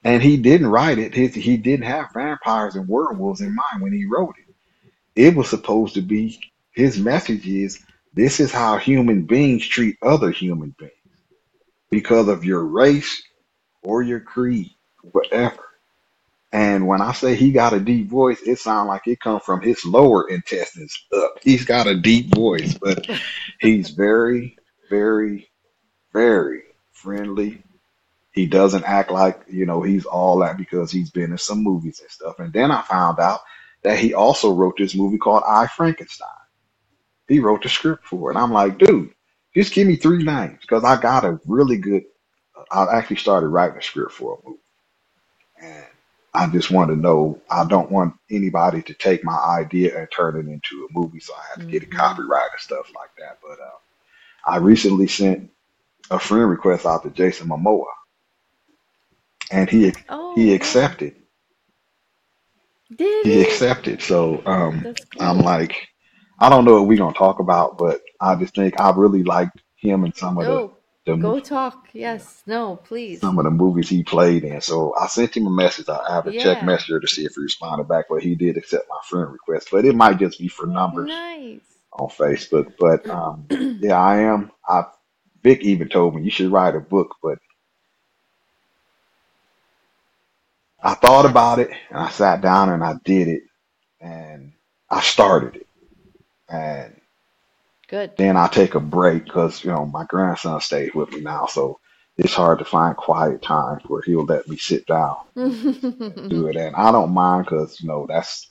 And 0.05 0.23
he 0.23 0.37
didn't 0.39 0.69
write 0.69 0.99
it. 0.99 1.15
His, 1.15 1.35
he 1.35 1.57
didn't 1.59 1.87
have 1.87 2.13
vampires 2.15 2.77
and 2.77 2.89
werewolves 2.89 3.41
in 3.43 3.55
mind 3.55 3.83
when 3.83 3.93
he 3.93 4.07
wrote 4.07 4.37
it. 4.39 4.55
It 5.17 5.37
was 5.37 5.49
supposed 5.49 5.95
to 5.95 6.03
be 6.03 6.41
his 6.73 6.99
message 6.99 7.47
is 7.47 7.81
this 8.15 8.41
is 8.41 8.53
how 8.53 8.79
human 8.79 9.25
beings 9.25 9.67
treat 9.67 9.97
other 10.03 10.31
human 10.31 10.75
beings 10.79 10.93
because 11.91 12.29
of 12.29 12.45
your 12.45 12.65
race 12.65 13.23
or 13.83 14.03
your 14.03 14.21
creed, 14.21 14.71
whatever. 15.13 15.59
And 16.53 16.87
when 16.87 17.03
I 17.03 17.13
say 17.13 17.37
he 17.37 17.53
got 17.53 17.75
a 17.75 17.81
deep 17.81 18.09
voice, 18.09 18.41
it 18.43 18.59
sounds 18.59 18.89
like 18.89 19.07
it 19.07 19.21
comes 19.21 19.45
from 19.45 19.63
his 19.63 19.85
lower 19.87 20.29
intestines 20.29 20.97
up. 21.17 21.37
He's 21.43 21.65
got 21.65 21.87
a 21.87 21.97
deep 21.97 22.35
voice, 22.35 22.75
but 22.75 23.07
he's 23.61 23.91
very, 23.91 24.57
very, 24.91 25.49
very 26.13 26.63
friendly. 26.93 27.63
He 28.39 28.47
doesn't 28.47 28.85
act 28.85 29.13
like, 29.13 29.43
you 29.51 29.67
know, 29.67 29.83
he's 29.83 30.07
all 30.07 30.41
that 30.41 30.59
because 30.59 30.93
he's 30.93 31.11
been 31.11 31.33
in 31.33 31.39
some 31.39 31.65
movies 31.65 32.01
and 32.01 32.11
stuff. 32.11 32.41
And 32.41 32.53
then 32.53 32.73
I 32.73 32.83
found 32.83 33.21
out 33.21 33.41
that 33.85 33.99
he 33.99 34.15
also 34.15 34.55
wrote 34.55 34.77
this 34.79 34.95
movie 34.97 35.19
called 35.19 35.45
I 35.49 35.69
Frankenstein. 35.69 36.29
He 37.29 37.41
wrote 37.41 37.63
the 37.63 37.71
script 37.71 38.07
for 38.07 38.33
it. 38.33 38.37
I'm 38.37 38.53
like, 38.53 38.79
dude, 38.79 39.13
just 39.55 39.75
give 39.75 39.89
me 39.89 39.97
three 39.97 40.25
names 40.25 40.59
because 40.63 40.85
I 40.85 41.01
got 41.01 41.25
a 41.25 41.41
really 41.47 41.79
good. 41.79 42.05
I 42.71 42.87
actually 42.99 43.17
started 43.17 43.49
writing 43.49 43.79
a 43.79 43.83
script 43.83 44.13
for 44.13 44.35
a 44.45 44.49
movie, 44.49 44.61
and 45.63 45.87
I 46.35 46.49
just 46.49 46.71
want 46.71 46.91
to 46.91 46.97
know. 46.97 47.41
I 47.51 47.67
don't 47.67 47.93
want 47.93 48.15
anybody 48.31 48.83
to 48.85 48.95
take 48.95 49.25
my 49.25 49.37
idea 49.39 49.99
and 49.99 50.09
turn 50.13 50.37
it 50.37 50.51
into 50.53 50.89
a 50.89 50.93
movie, 50.99 51.21
so 51.21 51.35
I 51.35 51.43
had 51.51 51.61
to 51.61 51.67
get 51.71 51.85
it 51.85 51.91
Mm-hmm. 51.91 51.97
copyright 51.97 52.51
and 52.53 52.61
stuff 52.61 52.91
like 52.95 53.11
that. 53.19 53.39
But 53.43 53.61
uh, 53.61 53.93
I 54.47 54.59
recently 54.59 55.09
sent 55.09 55.51
a 56.11 56.19
friend 56.21 56.51
request 56.51 56.87
out 56.87 57.05
to 57.05 57.11
Jason 57.11 57.49
Momoa, 57.49 57.87
and 59.51 59.71
he 59.71 59.93
Oh, 60.09 60.35
he 60.35 60.55
accepted. 60.55 61.17
Did 62.95 63.27
He 63.27 63.43
accepted. 63.43 64.03
So 64.03 64.43
um, 64.47 64.85
That's 64.85 65.07
I'm 65.21 65.41
like, 65.41 65.89
I 66.41 66.49
don't 66.51 66.65
know 66.65 66.75
what 66.75 66.89
we're 66.89 66.99
gonna 66.99 67.15
talk 67.15 67.41
about, 67.41 67.79
but 67.79 68.01
I 68.21 68.37
just 68.37 68.55
think 68.55 68.81
I 68.81 68.93
really 68.93 69.25
liked 69.25 69.63
him 69.77 70.05
and 70.05 70.17
some 70.17 70.39
of 70.39 70.47
the 70.47 70.55
No, 70.55 70.77
the 71.07 71.17
mo- 71.17 71.37
go 71.37 71.41
talk. 71.41 71.89
yeah, 71.95 72.19
Yes. 72.19 72.43
No, 72.47 72.77
please. 72.77 73.21
some 73.21 73.39
of 73.39 73.45
the 73.45 73.51
movies 73.51 73.89
he 73.89 74.05
played 74.05 74.45
in. 74.45 74.61
So 74.61 74.95
I 74.97 75.07
sent 75.09 75.37
him 75.37 75.47
a 75.47 75.51
message. 75.51 75.89
I 75.89 76.13
have 76.15 76.27
a 76.29 76.33
check 76.33 76.63
Yeah. 76.63 76.63
messenger 76.63 77.01
to 77.01 77.09
see 77.09 77.25
if 77.25 77.33
he 77.37 77.43
responded 77.43 77.89
back, 77.89 78.07
but 78.11 78.23
he 78.23 78.35
did 78.37 78.57
accept 78.59 78.87
my 78.89 79.01
friend 79.09 79.33
request. 79.33 79.69
But 79.73 79.85
it 79.87 79.97
might 79.97 80.19
just 80.19 80.39
be 80.39 80.49
for 80.49 80.67
numbers 80.67 81.11
Nice. 81.11 81.79
on 81.93 82.09
Facebook. 82.11 82.75
But 82.79 83.09
um, 83.11 83.49
yeah, 83.81 83.99
I 83.99 84.21
am. 84.21 84.53
I 84.69 84.85
Vic 85.43 85.63
even 85.63 85.89
told 85.89 86.15
me 86.17 86.23
you 86.23 86.31
should 86.31 86.53
write 86.53 86.77
a 86.77 86.81
book, 86.81 87.17
but 87.23 87.39
I 90.83 90.95
thought 90.95 91.27
about 91.27 91.59
it 91.61 91.71
and 91.91 91.99
I 91.99 92.11
sat 92.11 92.41
down 92.43 92.71
and 92.71 92.85
I 92.85 92.95
did 93.05 93.29
it 93.29 93.43
and 94.01 94.53
I 94.91 95.01
started 95.03 95.57
it. 95.57 95.69
And 96.49 97.01
Good. 97.89 98.13
then 98.19 98.37
I 98.37 98.49
take 98.49 98.75
a 98.75 98.81
break 98.81 99.25
because 99.25 99.65
you 99.65 99.71
know 99.71 99.87
my 99.87 100.05
grandson 100.07 100.61
stays 100.61 100.95
with 100.95 101.13
me 101.13 101.21
now, 101.21 101.47
so 101.47 101.81
it's 102.19 102.35
hard 102.35 102.59
to 102.61 102.65
find 102.65 102.97
quiet 102.97 103.43
time 103.43 103.81
where 103.89 104.03
he'll 104.03 104.25
let 104.27 104.49
me 104.49 104.57
sit 104.59 104.87
down 104.87 105.17
and 105.45 106.29
do 106.29 106.49
it. 106.49 106.57
And 106.57 106.77
I 106.77 106.93
don't 106.93 107.13
mind 107.15 107.47
because 107.47 107.81
you 107.81 107.89
know 107.89 108.07
that's 108.09 108.51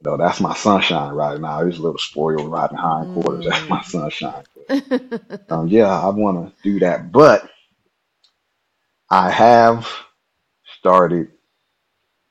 you 0.00 0.10
know 0.10 0.16
that's 0.18 0.40
my 0.40 0.54
sunshine 0.54 1.14
right 1.14 1.40
now. 1.40 1.64
He's 1.66 1.78
a 1.78 1.82
little 1.82 1.98
spoiled 1.98 2.50
riding 2.50 2.78
hindquarters. 2.78 3.44
That's 3.44 3.68
my 3.68 3.82
Mm. 3.82 3.84
sunshine. 3.84 4.44
But 4.54 4.66
um, 5.56 5.68
yeah, 5.68 5.88
I 6.00 6.08
want 6.10 6.56
to 6.56 6.62
do 6.62 6.80
that, 6.80 7.12
but 7.12 7.48
I 9.10 9.30
have 9.30 9.88
started 10.78 11.30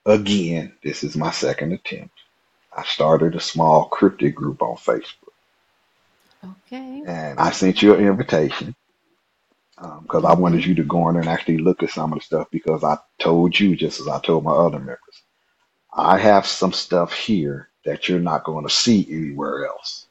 again. 0.05 0.73
This 0.83 1.03
is 1.03 1.17
my 1.17 1.31
second 1.31 1.73
attempt. 1.73 2.15
I 2.75 2.83
started 2.85 3.35
a 3.35 3.39
small 3.41 3.89
cryptid 3.89 4.35
group 4.35 4.61
on 4.61 4.77
Facebook, 4.77 5.33
Okay. 6.45 7.03
and 7.05 7.39
I 7.39 7.51
sent 7.51 7.81
you 7.81 7.95
an 7.95 8.05
invitation. 8.05 8.75
Um, 9.77 10.01
because 10.03 10.25
I 10.25 10.33
wanted 10.35 10.65
you 10.65 10.75
to 10.75 10.83
go 10.83 11.09
in 11.09 11.17
and 11.17 11.27
actually 11.29 11.59
look 11.59 11.83
at 11.83 11.89
some 11.91 12.13
of 12.13 12.19
the 12.19 12.25
stuff 12.25 12.47
because 12.51 12.83
I 12.83 12.97
told 13.19 13.59
you 13.59 13.75
just 13.75 13.99
as 14.01 14.07
I 14.07 14.19
told 14.21 14.43
my 14.45 14.51
other 14.53 14.79
members. 14.79 14.99
I 15.93 16.19
have 16.19 16.45
some 16.47 16.73
stuff 16.73 17.13
here 17.13 17.69
that 17.85 18.09
you're 18.09 18.19
not 18.19 18.45
going 18.45 18.67
to 18.67 18.73
see 18.73 19.07
anywhere 19.09 19.67
else. 19.67 20.07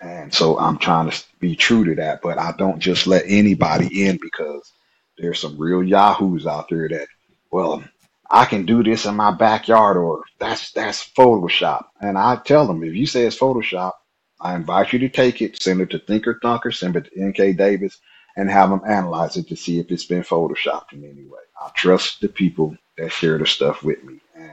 And 0.00 0.34
so 0.34 0.58
I'm 0.58 0.78
trying 0.78 1.10
to 1.10 1.24
be 1.40 1.56
true 1.56 1.84
to 1.86 1.96
that, 1.96 2.22
but 2.22 2.38
I 2.38 2.52
don't 2.58 2.80
just 2.80 3.06
let 3.08 3.24
anybody 3.26 4.06
in 4.08 4.18
because 4.22 4.72
there's 5.18 5.40
some 5.40 5.58
real 5.58 5.82
yahoos 5.84 6.46
out 6.46 6.68
there 6.70 6.88
that, 6.88 7.08
well, 7.52 7.84
I 8.30 8.44
can 8.44 8.66
do 8.66 8.82
this 8.82 9.06
in 9.06 9.14
my 9.16 9.30
backyard 9.32 9.96
or 9.96 10.24
that's 10.38 10.72
that's 10.72 11.08
Photoshop. 11.16 11.84
And 12.00 12.18
I 12.18 12.36
tell 12.36 12.66
them 12.66 12.82
if 12.82 12.94
you 12.94 13.06
say 13.06 13.24
it's 13.24 13.38
Photoshop, 13.38 13.92
I 14.40 14.54
invite 14.56 14.92
you 14.92 14.98
to 15.00 15.08
take 15.08 15.40
it, 15.42 15.60
send 15.62 15.80
it 15.80 15.90
to 15.90 15.98
Thinker 15.98 16.38
Thunker, 16.42 16.74
send 16.74 16.96
it 16.96 17.10
to 17.12 17.24
NK 17.26 17.56
Davis, 17.56 17.98
and 18.36 18.50
have 18.50 18.70
them 18.70 18.82
analyze 18.86 19.36
it 19.36 19.48
to 19.48 19.56
see 19.56 19.78
if 19.80 19.90
it's 19.90 20.04
been 20.06 20.22
photoshopped 20.24 20.92
in 20.92 21.04
any 21.04 21.24
way. 21.24 21.38
I 21.60 21.70
trust 21.76 22.20
the 22.20 22.28
people 22.28 22.76
that 22.98 23.12
share 23.12 23.38
the 23.38 23.46
stuff 23.46 23.82
with 23.82 24.02
me. 24.04 24.20
And 24.36 24.52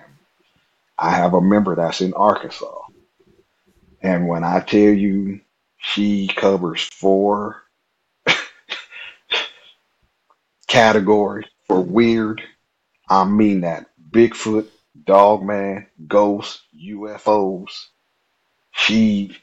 I 0.99 1.11
have 1.11 1.33
a 1.33 1.41
member 1.41 1.75
that's 1.75 2.01
in 2.01 2.13
Arkansas. 2.13 2.79
And 4.01 4.27
when 4.27 4.43
I 4.43 4.59
tell 4.61 4.79
you 4.93 5.41
she 5.79 6.27
covers 6.27 6.81
four 6.83 7.61
categories 10.67 11.47
for 11.67 11.81
weird, 11.81 12.41
I 13.09 13.25
mean 13.25 13.61
that. 13.61 13.87
Bigfoot, 14.11 14.67
Dogman, 15.05 15.87
Ghosts, 16.07 16.61
UFOs. 16.75 17.71
She 18.71 19.37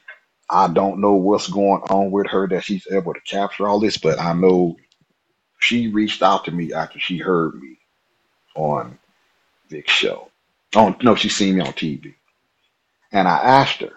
I 0.49 0.67
don't 0.67 0.99
know 1.01 1.13
what's 1.13 1.47
going 1.49 1.81
on 1.89 2.11
with 2.11 2.27
her 2.27 2.47
that 2.49 2.63
she's 2.63 2.87
able 2.91 3.13
to 3.13 3.21
capture 3.21 3.67
all 3.67 3.79
this, 3.79 3.97
but 3.97 4.19
I 4.19 4.33
know 4.33 4.77
she 5.59 5.87
reached 5.87 6.21
out 6.21 6.45
to 6.45 6.51
me 6.51 6.73
after 6.73 6.99
she 6.99 7.17
heard 7.17 7.55
me 7.55 7.77
on 8.55 8.99
Vic's 9.69 9.93
show. 9.93 10.29
Oh 10.75 10.95
no, 11.01 11.15
she 11.15 11.29
seen 11.29 11.55
me 11.55 11.61
on 11.61 11.73
TV. 11.73 12.15
And 13.11 13.27
I 13.27 13.37
asked 13.37 13.81
her, 13.81 13.93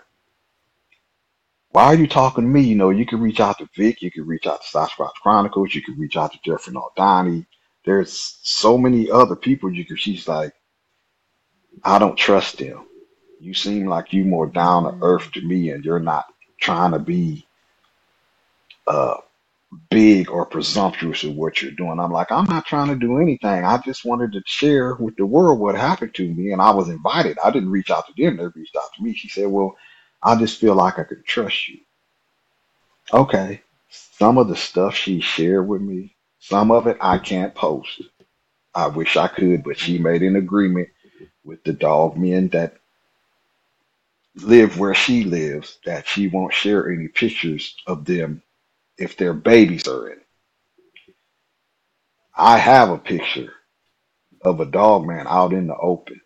why 1.71 1.85
are 1.85 1.95
you 1.95 2.07
talking 2.07 2.45
to 2.45 2.49
me? 2.49 2.63
You 2.63 2.75
know, 2.75 2.91
you 2.91 3.05
can 3.07 3.21
reach 3.21 3.41
out 3.41 3.59
to 3.59 3.69
Vic, 3.77 4.01
you 4.03 4.11
can 4.11 4.27
reach 4.27 4.47
out 4.47 4.63
to 4.63 4.69
Sasquatch 4.69 5.15
Chronicles, 5.23 5.75
you 5.75 5.83
can 5.83 5.99
reach 5.99 6.17
out 6.17 6.33
to 6.33 6.39
Jeffrey 6.45 6.73
Naldani. 6.75 7.47
There's 7.87 8.39
so 8.45 8.79
many 8.79 9.11
other 9.11 9.37
people 9.37 9.73
you 9.73 9.87
could 9.87 10.01
she's 10.01 10.29
like, 10.29 10.55
I 11.85 11.99
don't 11.99 12.19
trust 12.19 12.59
them. 12.59 12.87
You 13.41 13.55
seem 13.55 13.87
like 13.87 14.13
you 14.13 14.25
more 14.25 14.49
down 14.49 14.85
to 14.85 14.99
earth 15.05 15.33
to 15.33 15.43
me 15.43 15.71
and 15.71 15.85
you're 15.85 16.01
not 16.01 16.27
trying 16.61 16.93
to 16.93 17.01
be 17.01 17.47
uh 18.87 19.17
big 19.91 20.31
or 20.31 20.47
presumptuous 20.47 21.25
of 21.25 21.37
what 21.37 21.63
you're 21.63 21.73
doing. 21.73 22.01
I'm 22.01 22.13
like, 22.13 22.33
I'm 22.33 22.47
not 22.47 22.67
trying 22.67 22.89
to 22.89 22.97
do 22.97 23.19
anything. 23.21 23.65
I 23.65 23.79
just 23.79 24.05
wanted 24.05 24.33
to 24.33 24.43
share 24.47 24.97
with 24.97 25.17
the 25.17 25.27
world 25.27 25.61
what 25.61 25.77
happened 25.77 26.15
to 26.17 26.35
me 26.35 26.53
and 26.53 26.63
I 26.63 26.73
was 26.73 26.89
invited. 26.89 27.39
I 27.45 27.51
didn't 27.53 27.71
reach 27.71 27.91
out 27.91 28.07
to 28.09 28.15
them, 28.23 28.39
they 28.39 28.47
reached 28.47 28.77
out 28.77 28.93
to 28.97 29.03
me. 29.05 29.15
She 29.15 29.29
said, 29.29 29.49
Well, 29.49 29.77
I 30.23 30.37
just 30.37 30.61
feel 30.61 30.75
like 30.77 30.99
I 30.99 31.05
could 31.05 31.25
trust 31.27 31.69
you. 31.69 31.79
Okay. 33.15 33.63
Some 33.91 34.39
of 34.39 34.49
the 34.49 34.57
stuff 34.57 34.97
she 34.97 35.21
shared 35.21 35.69
with 35.69 35.83
me, 35.83 36.16
some 36.49 36.71
of 36.71 36.87
it 36.87 36.99
I 37.01 37.19
can't 37.19 37.55
post. 37.55 38.03
I 38.75 38.89
wish 38.89 39.17
I 39.17 39.29
could, 39.29 39.65
but 39.65 39.79
she 39.79 39.99
made 39.99 40.23
an 40.23 40.37
agreement 40.37 40.89
with 41.45 41.65
the 41.65 41.73
dog 41.73 42.17
men 42.17 42.49
that 42.51 42.77
live 44.37 44.79
where 44.79 44.95
she 44.95 45.25
lives 45.25 45.79
that 45.87 46.07
she 46.07 46.29
won't 46.29 46.55
share 46.55 46.91
any 46.91 47.09
pictures 47.09 47.75
of 47.87 48.05
them 48.05 48.43
if 48.99 49.17
their 49.17 49.35
babies 49.35 49.89
are 49.89 50.09
in. 50.11 50.19
it. 50.19 50.27
I 52.37 52.59
have 52.59 52.91
a 52.91 52.99
picture 52.99 53.53
of 54.43 54.61
a 54.61 54.67
dog 54.67 55.07
man 55.07 55.27
out 55.29 55.53
in 55.53 55.67
the 55.69 55.77
open. 55.77 56.21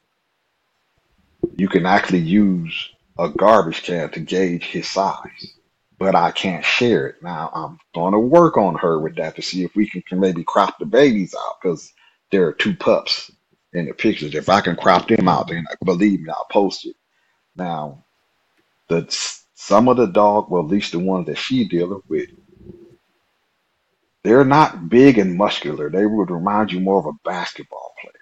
You 1.57 1.68
can 1.68 1.86
actually 1.86 2.20
use 2.20 2.90
a 3.18 3.28
garbage 3.31 3.82
can 3.82 4.10
to 4.10 4.20
gauge 4.20 4.65
his 4.65 4.89
size. 4.89 5.55
But 6.01 6.17
I 6.17 6.31
can't 6.33 6.65
share 6.65 7.07
it. 7.09 7.23
Now 7.23 7.51
I'm 7.55 7.79
going 7.95 8.15
to 8.15 8.19
work 8.19 8.57
on 8.57 8.75
her 8.77 8.99
with 8.99 9.17
that 9.17 9.37
to 9.37 9.43
see 9.43 9.62
if 9.62 9.77
we 9.77 9.89
can, 9.89 10.03
can 10.03 10.19
maybe 10.19 10.43
crop 10.43 10.79
the 10.79 10.87
babies 10.87 11.37
out 11.39 11.61
because 11.62 11.93
there 12.33 12.47
are 12.47 12.55
two 12.55 12.75
pups 12.75 13.31
in 13.75 13.85
the 13.85 13.93
pictures. 13.93 14.35
If 14.35 14.49
I 14.49 14.62
can 14.62 14.77
crop 14.77 15.07
them 15.07 15.29
out, 15.29 15.49
then 15.49 15.67
believe 15.85 16.23
me, 16.23 16.31
I'll 16.31 16.47
post 16.51 16.87
it. 16.87 16.97
Now, 17.55 18.03
the 18.89 19.07
some 19.55 19.89
of 19.89 19.99
the 19.99 20.07
dog, 20.07 20.51
well, 20.51 20.62
at 20.62 20.70
least 20.70 20.93
the 20.93 20.99
ones 20.99 21.27
that 21.27 21.37
she 21.37 21.69
dealing 21.69 22.03
with, 22.09 22.31
they're 24.25 24.45
not 24.45 24.89
big 24.89 25.19
and 25.19 25.37
muscular. 25.37 25.91
They 25.91 26.07
would 26.07 26.31
remind 26.31 26.73
you 26.73 26.81
more 26.81 26.99
of 26.99 27.07
a 27.07 27.29
basketball 27.29 27.93
player. 28.01 28.15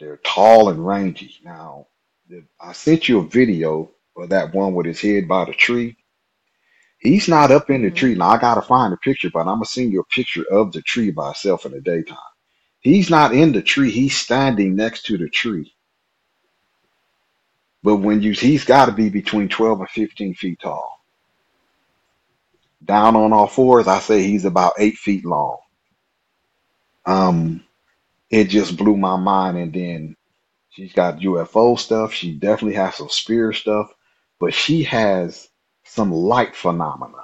They're 0.00 0.20
tall 0.24 0.70
and 0.70 0.84
rangy. 0.84 1.34
Now, 1.44 1.86
I 2.58 2.72
sent 2.72 3.10
you 3.10 3.18
a 3.18 3.26
video 3.26 3.90
of 4.18 4.30
that 4.30 4.54
one 4.54 4.74
with 4.74 4.86
his 4.86 5.00
head 5.00 5.28
by 5.28 5.44
the 5.44 5.52
tree. 5.54 5.96
He's 6.98 7.28
not 7.28 7.50
up 7.52 7.70
in 7.70 7.82
the 7.82 7.90
tree. 7.90 8.12
Mm-hmm. 8.12 8.20
Now 8.20 8.30
I 8.30 8.38
gotta 8.38 8.62
find 8.62 8.92
a 8.94 8.98
picture, 8.98 9.30
but 9.32 9.40
I'm 9.40 9.46
gonna 9.56 9.64
send 9.66 9.92
you 9.92 10.00
a 10.00 10.14
picture 10.14 10.44
of 10.50 10.72
the 10.72 10.82
tree 10.82 11.10
by 11.10 11.30
itself 11.30 11.66
in 11.66 11.72
the 11.72 11.80
daytime. 11.80 12.18
He's 12.80 13.10
not 13.10 13.34
in 13.34 13.52
the 13.52 13.62
tree. 13.62 13.90
He's 13.90 14.16
standing 14.16 14.76
next 14.76 15.04
to 15.06 15.18
the 15.18 15.28
tree. 15.28 15.74
But 17.82 17.96
when 17.96 18.22
you, 18.22 18.32
he's 18.32 18.64
got 18.64 18.86
to 18.86 18.92
be 18.92 19.08
between 19.08 19.48
12 19.48 19.80
and 19.80 19.90
15 19.90 20.34
feet 20.34 20.60
tall. 20.60 21.00
Down 22.84 23.16
on 23.16 23.32
all 23.32 23.46
fours, 23.46 23.88
I 23.88 23.98
say 24.00 24.22
he's 24.22 24.44
about 24.44 24.74
eight 24.78 24.96
feet 24.96 25.24
long. 25.24 25.58
Um, 27.06 27.64
it 28.30 28.44
just 28.46 28.76
blew 28.76 28.96
my 28.96 29.16
mind. 29.16 29.58
And 29.58 29.72
then 29.72 30.16
she's 30.70 30.92
got 30.92 31.20
UFO 31.20 31.78
stuff. 31.78 32.12
She 32.12 32.34
definitely 32.34 32.76
has 32.76 32.96
some 32.96 33.08
spirit 33.10 33.56
stuff, 33.56 33.88
but 34.40 34.54
she 34.54 34.84
has 34.84 35.48
some 35.84 36.12
light 36.12 36.56
phenomena. 36.56 37.18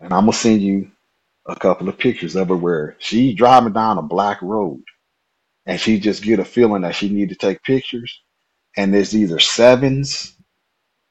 And 0.00 0.12
I'm 0.14 0.22
gonna 0.22 0.34
send 0.34 0.62
you 0.62 0.90
a 1.46 1.56
couple 1.56 1.88
of 1.88 1.98
pictures 1.98 2.36
of 2.36 2.48
her 2.48 2.56
where 2.56 2.96
she's 3.00 3.36
driving 3.36 3.72
down 3.74 3.98
a 3.98 4.02
black 4.02 4.42
road 4.42 4.82
and 5.66 5.80
she 5.80 6.00
just 6.00 6.22
get 6.22 6.38
a 6.40 6.44
feeling 6.44 6.82
that 6.82 6.94
she 6.94 7.08
need 7.08 7.30
to 7.30 7.34
take 7.36 7.62
pictures. 7.62 8.22
And 8.76 8.94
there's 8.94 9.16
either 9.16 9.40
sevens, 9.40 10.34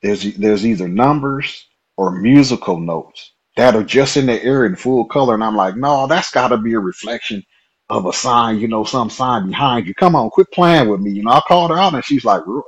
there's 0.04 0.36
there's 0.38 0.66
either 0.68 0.90
numbers 0.90 1.68
or 1.98 2.12
musical 2.12 2.80
notes 2.80 3.34
that 3.58 3.76
are 3.76 3.84
just 3.84 4.18
in 4.18 4.28
the 4.28 4.44
air 4.44 4.66
in 4.66 4.78
full 4.78 5.06
color. 5.06 5.36
And 5.36 5.44
I'm 5.44 5.58
like, 5.58 5.78
no, 5.78 6.08
that's 6.08 6.32
got 6.32 6.50
to 6.50 6.58
be 6.58 6.74
a 6.76 6.80
reflection 6.80 7.44
of 7.90 8.08
a 8.08 8.14
sign, 8.14 8.60
you 8.60 8.70
know, 8.70 8.86
some 8.86 9.10
sign 9.12 9.48
behind 9.50 9.88
you. 9.88 9.96
Come 9.96 10.16
on, 10.16 10.32
quit 10.32 10.52
playing 10.54 10.90
with 10.90 11.02
me. 11.02 11.12
You 11.12 11.24
know, 11.24 11.32
I 11.32 11.42
called 11.48 11.72
her 11.72 11.78
out 11.80 11.96
and 11.96 12.06
she's 12.06 12.26
like, 12.26 12.48
Roy, 12.48 12.62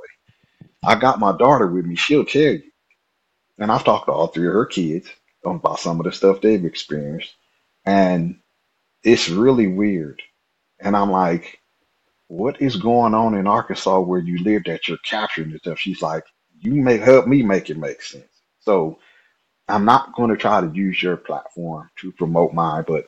I 0.84 0.96
got 0.96 1.20
my 1.20 1.36
daughter 1.36 1.66
with 1.68 1.86
me. 1.86 1.96
She'll 1.96 2.24
tell 2.24 2.42
you. 2.42 2.62
And 3.58 3.70
I've 3.72 3.84
talked 3.84 4.06
to 4.06 4.12
all 4.12 4.28
three 4.28 4.46
of 4.48 4.54
her 4.54 4.66
kids 4.66 5.08
about 5.44 5.80
some 5.80 6.00
of 6.00 6.04
the 6.06 6.12
stuff 6.12 6.40
they've 6.40 6.64
experienced. 6.64 7.34
And 7.86 8.40
it's 9.04 9.28
really 9.30 9.68
weird. 9.68 10.22
And 10.80 10.96
I'm 10.96 11.10
like, 11.10 11.60
what 12.28 12.62
is 12.62 12.76
going 12.76 13.14
on 13.14 13.34
in 13.34 13.46
Arkansas 13.46 14.00
where 14.00 14.20
you 14.20 14.42
live 14.44 14.64
that 14.66 14.88
you're 14.88 14.98
capturing 14.98 15.50
this 15.52 15.60
stuff? 15.60 15.78
She's 15.78 16.02
like, 16.02 16.24
you 16.60 16.74
may 16.74 16.98
help 16.98 17.26
me 17.26 17.42
make 17.42 17.70
it 17.70 17.78
make 17.78 18.02
sense. 18.02 18.26
So 18.60 18.98
I'm 19.68 19.84
not 19.84 20.14
going 20.14 20.30
to 20.30 20.36
try 20.36 20.60
to 20.60 20.72
use 20.74 21.02
your 21.02 21.16
platform 21.16 21.90
to 22.00 22.12
promote 22.12 22.54
mine, 22.54 22.84
but 22.86 23.06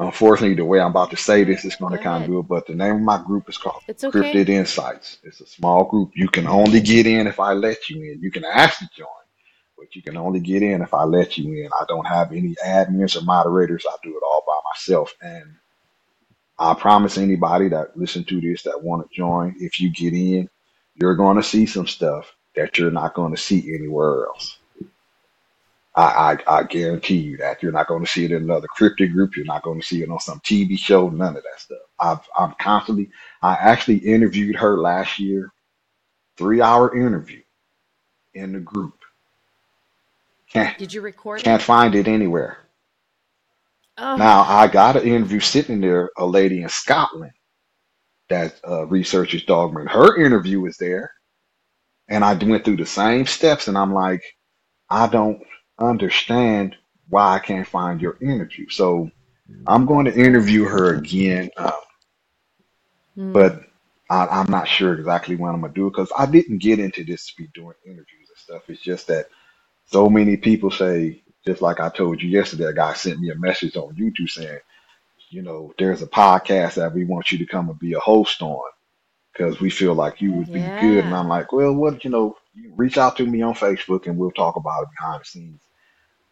unfortunately, 0.00 0.56
the 0.56 0.66
way 0.66 0.80
I'm 0.80 0.92
about 0.92 1.12
to 1.12 1.18
say 1.18 1.44
this 1.44 1.66
is 1.66 1.76
going 1.76 1.92
to 1.92 1.98
kind 1.98 2.24
of 2.24 2.30
do 2.30 2.40
it. 2.40 2.44
But 2.48 2.66
the 2.68 2.76
name 2.76 2.96
of 2.96 3.02
my 3.02 3.22
group 3.24 3.50
is 3.50 3.58
called 3.58 3.82
It's 3.88 4.04
okay. 4.04 4.32
Cryptid 4.32 4.50
Insights. 4.50 5.18
It's 5.24 5.42
a 5.42 5.46
small 5.48 5.84
group. 5.86 6.12
You 6.16 6.28
can 6.28 6.48
only 6.48 6.80
get 6.80 7.06
in 7.06 7.28
if 7.28 7.40
I 7.40 7.54
let 7.54 7.90
you 7.90 7.98
in. 7.98 8.20
You 8.22 8.32
can 8.32 8.44
ask 8.46 8.80
to 8.80 8.90
join, 8.96 9.08
but 9.78 9.96
you 9.96 10.02
can 10.02 10.18
only 10.18 10.40
get 10.40 10.62
in 10.62 10.82
if 10.82 10.94
I 10.94 11.04
let 11.04 11.38
you 11.38 11.64
in. 11.64 11.70
I 11.80 11.84
don't 11.88 12.06
have 12.08 12.32
any 12.32 12.56
admins 12.66 13.20
or 13.20 13.24
moderators. 13.24 13.86
I 13.88 13.96
do 14.04 14.10
it 14.10 14.24
all 14.24 14.44
by 14.46 14.54
myself. 14.72 15.14
And 15.22 15.56
I 16.58 16.74
promise 16.74 17.18
anybody 17.18 17.70
that 17.70 17.98
listen 17.98 18.24
to 18.26 18.40
this 18.40 18.64
that 18.64 18.82
want 18.82 19.08
to 19.10 19.16
join, 19.16 19.56
if 19.60 19.80
you 19.80 19.92
get 19.92 20.14
in, 20.14 20.50
you're 20.96 21.16
going 21.16 21.38
to 21.38 21.44
see 21.44 21.66
some 21.66 21.88
stuff 21.88 22.34
that 22.56 22.78
you're 22.78 22.92
not 22.92 23.14
going 23.14 23.34
to 23.36 23.42
see 23.42 23.74
anywhere 23.76 24.26
else. 24.26 24.59
I, 25.96 26.38
I, 26.48 26.58
I 26.60 26.64
guarantee 26.64 27.18
you 27.18 27.38
that 27.38 27.62
you're 27.62 27.72
not 27.72 27.88
going 27.88 28.04
to 28.04 28.10
see 28.10 28.24
it 28.24 28.32
in 28.32 28.44
another 28.44 28.68
cryptid 28.78 29.12
group. 29.12 29.36
You're 29.36 29.46
not 29.46 29.62
going 29.64 29.80
to 29.80 29.86
see 29.86 30.02
it 30.02 30.10
on 30.10 30.20
some 30.20 30.40
TV 30.40 30.78
show. 30.78 31.10
None 31.10 31.36
of 31.36 31.42
that 31.44 31.60
stuff. 31.60 31.78
I've, 32.00 32.20
I'm 32.38 32.54
constantly. 32.60 33.10
I 33.42 33.54
actually 33.54 33.98
interviewed 33.98 34.56
her 34.56 34.78
last 34.78 35.18
year, 35.20 35.52
three 36.38 36.62
hour 36.62 36.96
interview 36.96 37.42
in 38.34 38.52
the 38.52 38.60
group. 38.60 38.94
Can't 40.52 40.76
Did 40.76 40.92
you 40.94 41.02
record 41.02 41.44
can't 41.44 41.62
it? 41.62 41.62
find 41.62 41.94
it 41.94 42.08
anywhere. 42.08 42.58
Oh, 43.98 44.16
Now 44.16 44.42
I 44.42 44.68
got 44.68 44.96
an 44.96 45.04
interview 45.08 45.40
sitting 45.40 45.80
there. 45.80 46.10
A 46.18 46.26
lady 46.26 46.62
in 46.62 46.68
Scotland 46.70 47.32
that 48.30 48.60
uh, 48.68 48.86
researches 48.86 49.44
dogman. 49.44 49.86
Her 49.88 50.24
interview 50.24 50.66
is 50.66 50.76
there, 50.78 51.12
and 52.08 52.24
I 52.24 52.34
went 52.34 52.64
through 52.64 52.78
the 52.78 52.86
same 52.86 53.26
steps. 53.26 53.68
And 53.68 53.78
I'm 53.78 53.94
like, 53.94 54.22
I 54.90 55.08
don't 55.08 55.42
understand 55.80 56.76
why 57.08 57.34
I 57.36 57.38
can't 57.40 57.66
find 57.66 58.00
your 58.02 58.18
interview. 58.22 58.68
So 58.70 59.10
I'm 59.66 59.86
going 59.86 60.06
to 60.06 60.14
interview 60.14 60.64
her 60.64 60.94
again, 60.94 61.50
uh, 61.56 61.72
hmm. 63.16 63.32
but 63.32 63.62
I, 64.10 64.26
I'm 64.26 64.50
not 64.50 64.68
sure 64.68 64.94
exactly 64.94 65.36
when 65.36 65.54
I'm 65.54 65.62
gonna 65.62 65.72
do 65.74 65.88
it 65.88 65.90
because 65.92 66.12
I 66.16 66.26
didn't 66.26 66.58
get 66.58 66.80
into 66.80 67.04
this 67.04 67.26
to 67.28 67.36
be 67.36 67.48
doing 67.54 67.74
interviews 67.86 68.28
and 68.28 68.38
stuff. 68.38 68.62
It's 68.70 68.82
just 68.82 69.08
that 69.08 69.26
so 69.86 70.08
many 70.10 70.36
people 70.36 70.70
say, 70.70 71.22
just 71.46 71.62
like 71.62 71.80
I 71.80 71.90
told 71.90 72.22
you 72.22 72.28
yesterday, 72.30 72.66
a 72.66 72.74
guy 72.74 72.94
sent 72.94 73.20
me 73.20 73.30
a 73.30 73.36
message 73.36 73.76
on 73.76 73.96
YouTube 73.96 74.30
saying, 74.30 74.60
you 75.30 75.42
know, 75.42 75.74
there's 75.78 76.02
a 76.02 76.06
podcast 76.08 76.74
that 76.76 76.94
we 76.94 77.04
want 77.04 77.32
you 77.32 77.38
to 77.38 77.46
come 77.46 77.70
and 77.70 77.78
be 77.78 77.94
a 77.94 78.00
host 78.00 78.42
on 78.42 78.62
because 79.32 79.60
we 79.60 79.70
feel 79.70 79.94
like 79.94 80.20
you 80.20 80.34
would 80.34 80.52
be 80.52 80.72
good. 80.80 81.04
And 81.06 81.12
Yeah. 81.12 81.18
I'm 81.18 81.28
like, 81.28 81.52
well, 81.52 81.74
what, 81.74 82.04
you 82.04 82.10
know, 82.10 82.36
you 82.54 82.72
reach 82.76 82.98
out 82.98 83.16
to 83.18 83.26
me 83.26 83.42
on 83.42 83.54
Facebook 83.54 84.06
and 84.06 84.18
we'll 84.18 84.32
talk 84.32 84.56
about 84.56 84.84
it 84.84 84.88
behind 84.98 85.22
the 85.22 85.26
scenes. 85.26 85.62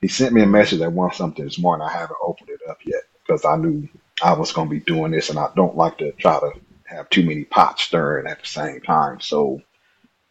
He 0.00 0.08
sent 0.08 0.32
me 0.32 0.42
a 0.42 0.46
message 0.46 0.80
at 0.80 0.92
one 0.92 1.12
something 1.12 1.44
this 1.44 1.58
morning. 1.58 1.86
I 1.86 1.92
haven't 1.92 2.18
opened 2.22 2.50
it 2.50 2.60
up 2.68 2.78
yet 2.84 3.02
because 3.26 3.44
I 3.44 3.56
knew 3.56 3.88
I 4.22 4.32
was 4.34 4.52
going 4.52 4.68
to 4.68 4.74
be 4.74 4.80
doing 4.80 5.10
this 5.10 5.30
and 5.30 5.38
I 5.38 5.48
don't 5.56 5.76
like 5.76 5.98
to 5.98 6.12
try 6.12 6.38
to 6.38 6.52
have 6.84 7.10
too 7.10 7.24
many 7.24 7.44
pots 7.44 7.82
stirring 7.82 8.26
at 8.26 8.40
the 8.40 8.46
same 8.46 8.80
time. 8.80 9.20
So, 9.20 9.60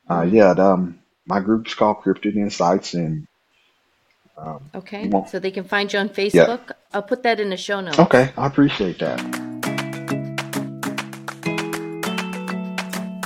uh, 0.10 0.22
yeah, 0.24 0.54
the, 0.54 0.66
um, 0.66 1.00
my 1.26 1.42
group's 1.42 1.74
called 1.74 1.98
Cryptid 1.98 2.36
Insights 2.36 2.94
and, 2.94 3.28
um, 4.38 4.70
you 4.74 4.80
Okay. 4.80 5.08
won't, 5.10 5.30
So 5.30 5.40
they 5.40 5.52
can 5.52 5.66
find 5.66 5.92
you 5.92 6.00
on 6.00 6.08
yeah. 6.08 6.14
Facebook. 6.16 6.72
I'll 6.94 7.02
put 7.04 7.24
that 7.24 7.40
in 7.42 7.50
the 7.50 7.58
show 7.58 7.82
notes. 7.82 8.00
Okay. 8.00 8.32
I 8.38 8.48
appreciate 8.48 9.00
that. 9.00 9.20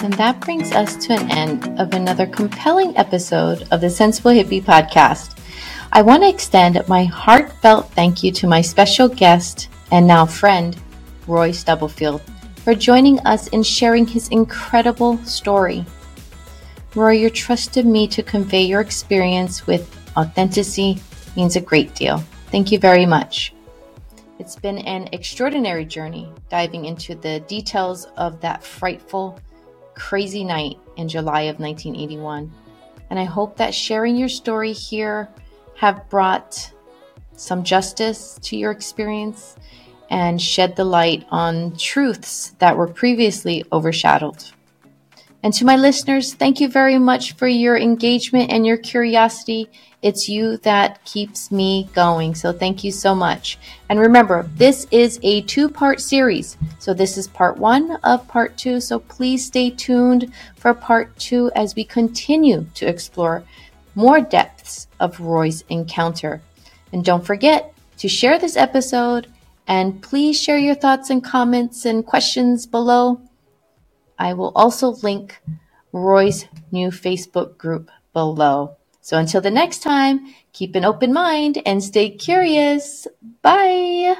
And 0.03 0.13
that 0.13 0.39
brings 0.41 0.71
us 0.71 0.95
to 1.05 1.13
an 1.13 1.29
end 1.29 1.79
of 1.79 1.93
another 1.93 2.25
compelling 2.25 2.97
episode 2.97 3.67
of 3.71 3.81
the 3.81 3.89
Sensible 3.91 4.31
Hippie 4.31 4.63
podcast. 4.63 5.37
I 5.93 6.01
want 6.03 6.23
to 6.23 6.29
extend 6.29 6.81
my 6.87 7.03
heartfelt 7.03 7.91
thank 7.91 8.23
you 8.23 8.31
to 8.31 8.47
my 8.47 8.61
special 8.61 9.09
guest 9.09 9.67
and 9.91 10.07
now 10.07 10.25
friend, 10.25 10.77
Roy 11.27 11.51
Stubblefield, 11.51 12.21
for 12.63 12.73
joining 12.73 13.19
us 13.21 13.47
in 13.47 13.61
sharing 13.61 14.07
his 14.07 14.29
incredible 14.29 15.17
story. 15.25 15.85
Roy, 16.95 17.11
your 17.11 17.29
trust 17.29 17.75
in 17.75 17.91
me 17.91 18.07
to 18.07 18.23
convey 18.23 18.61
your 18.61 18.79
experience 18.79 19.67
with 19.67 19.93
authenticity 20.15 21.01
means 21.35 21.57
a 21.57 21.61
great 21.61 21.93
deal. 21.93 22.19
Thank 22.51 22.71
you 22.71 22.79
very 22.79 23.05
much. 23.05 23.53
It's 24.39 24.55
been 24.55 24.77
an 24.77 25.09
extraordinary 25.11 25.83
journey 25.83 26.31
diving 26.47 26.85
into 26.85 27.15
the 27.15 27.41
details 27.41 28.05
of 28.15 28.39
that 28.39 28.63
frightful, 28.63 29.37
crazy 29.93 30.45
night 30.45 30.77
in 30.95 31.09
July 31.09 31.41
of 31.41 31.59
1981. 31.59 32.49
And 33.09 33.19
I 33.19 33.25
hope 33.25 33.57
that 33.57 33.75
sharing 33.75 34.15
your 34.15 34.29
story 34.29 34.71
here 34.71 35.29
have 35.75 36.09
brought 36.09 36.71
some 37.35 37.63
justice 37.63 38.39
to 38.43 38.55
your 38.55 38.71
experience 38.71 39.55
and 40.09 40.41
shed 40.41 40.75
the 40.75 40.85
light 40.85 41.25
on 41.31 41.75
truths 41.77 42.53
that 42.59 42.75
were 42.75 42.87
previously 42.87 43.63
overshadowed. 43.71 44.43
And 45.43 45.53
to 45.55 45.65
my 45.65 45.75
listeners, 45.75 46.35
thank 46.35 46.59
you 46.59 46.67
very 46.67 46.99
much 46.99 47.33
for 47.33 47.47
your 47.47 47.75
engagement 47.75 48.51
and 48.51 48.63
your 48.65 48.77
curiosity. 48.77 49.69
It's 50.03 50.29
you 50.29 50.57
that 50.57 51.03
keeps 51.03 51.51
me 51.51 51.89
going. 51.93 52.35
So 52.35 52.53
thank 52.53 52.83
you 52.83 52.91
so 52.91 53.15
much. 53.15 53.57
And 53.89 53.99
remember, 53.99 54.47
this 54.55 54.85
is 54.91 55.19
a 55.23 55.41
two 55.43 55.67
part 55.67 55.99
series. 55.99 56.57
So 56.77 56.93
this 56.93 57.17
is 57.17 57.27
part 57.27 57.57
one 57.57 57.93
of 58.03 58.27
part 58.27 58.55
two. 58.55 58.79
So 58.79 58.99
please 58.99 59.45
stay 59.45 59.71
tuned 59.71 60.31
for 60.57 60.75
part 60.75 61.17
two 61.17 61.51
as 61.55 61.73
we 61.73 61.85
continue 61.85 62.67
to 62.75 62.85
explore 62.85 63.43
more 63.95 64.21
depths 64.21 64.87
of 64.99 65.19
Roy's 65.19 65.63
encounter. 65.69 66.41
And 66.93 67.03
don't 67.03 67.25
forget 67.25 67.73
to 67.97 68.07
share 68.07 68.39
this 68.39 68.57
episode 68.57 69.27
and 69.67 70.01
please 70.01 70.41
share 70.41 70.57
your 70.57 70.75
thoughts 70.75 71.09
and 71.09 71.23
comments 71.23 71.85
and 71.85 72.05
questions 72.05 72.65
below. 72.65 73.21
I 74.17 74.33
will 74.33 74.51
also 74.55 74.89
link 75.03 75.41
Roy's 75.91 76.45
new 76.71 76.89
Facebook 76.89 77.57
group 77.57 77.89
below. 78.13 78.77
So 79.01 79.17
until 79.17 79.41
the 79.41 79.51
next 79.51 79.79
time, 79.79 80.33
keep 80.53 80.75
an 80.75 80.85
open 80.85 81.11
mind 81.11 81.61
and 81.65 81.83
stay 81.83 82.09
curious. 82.09 83.07
Bye. 83.41 84.15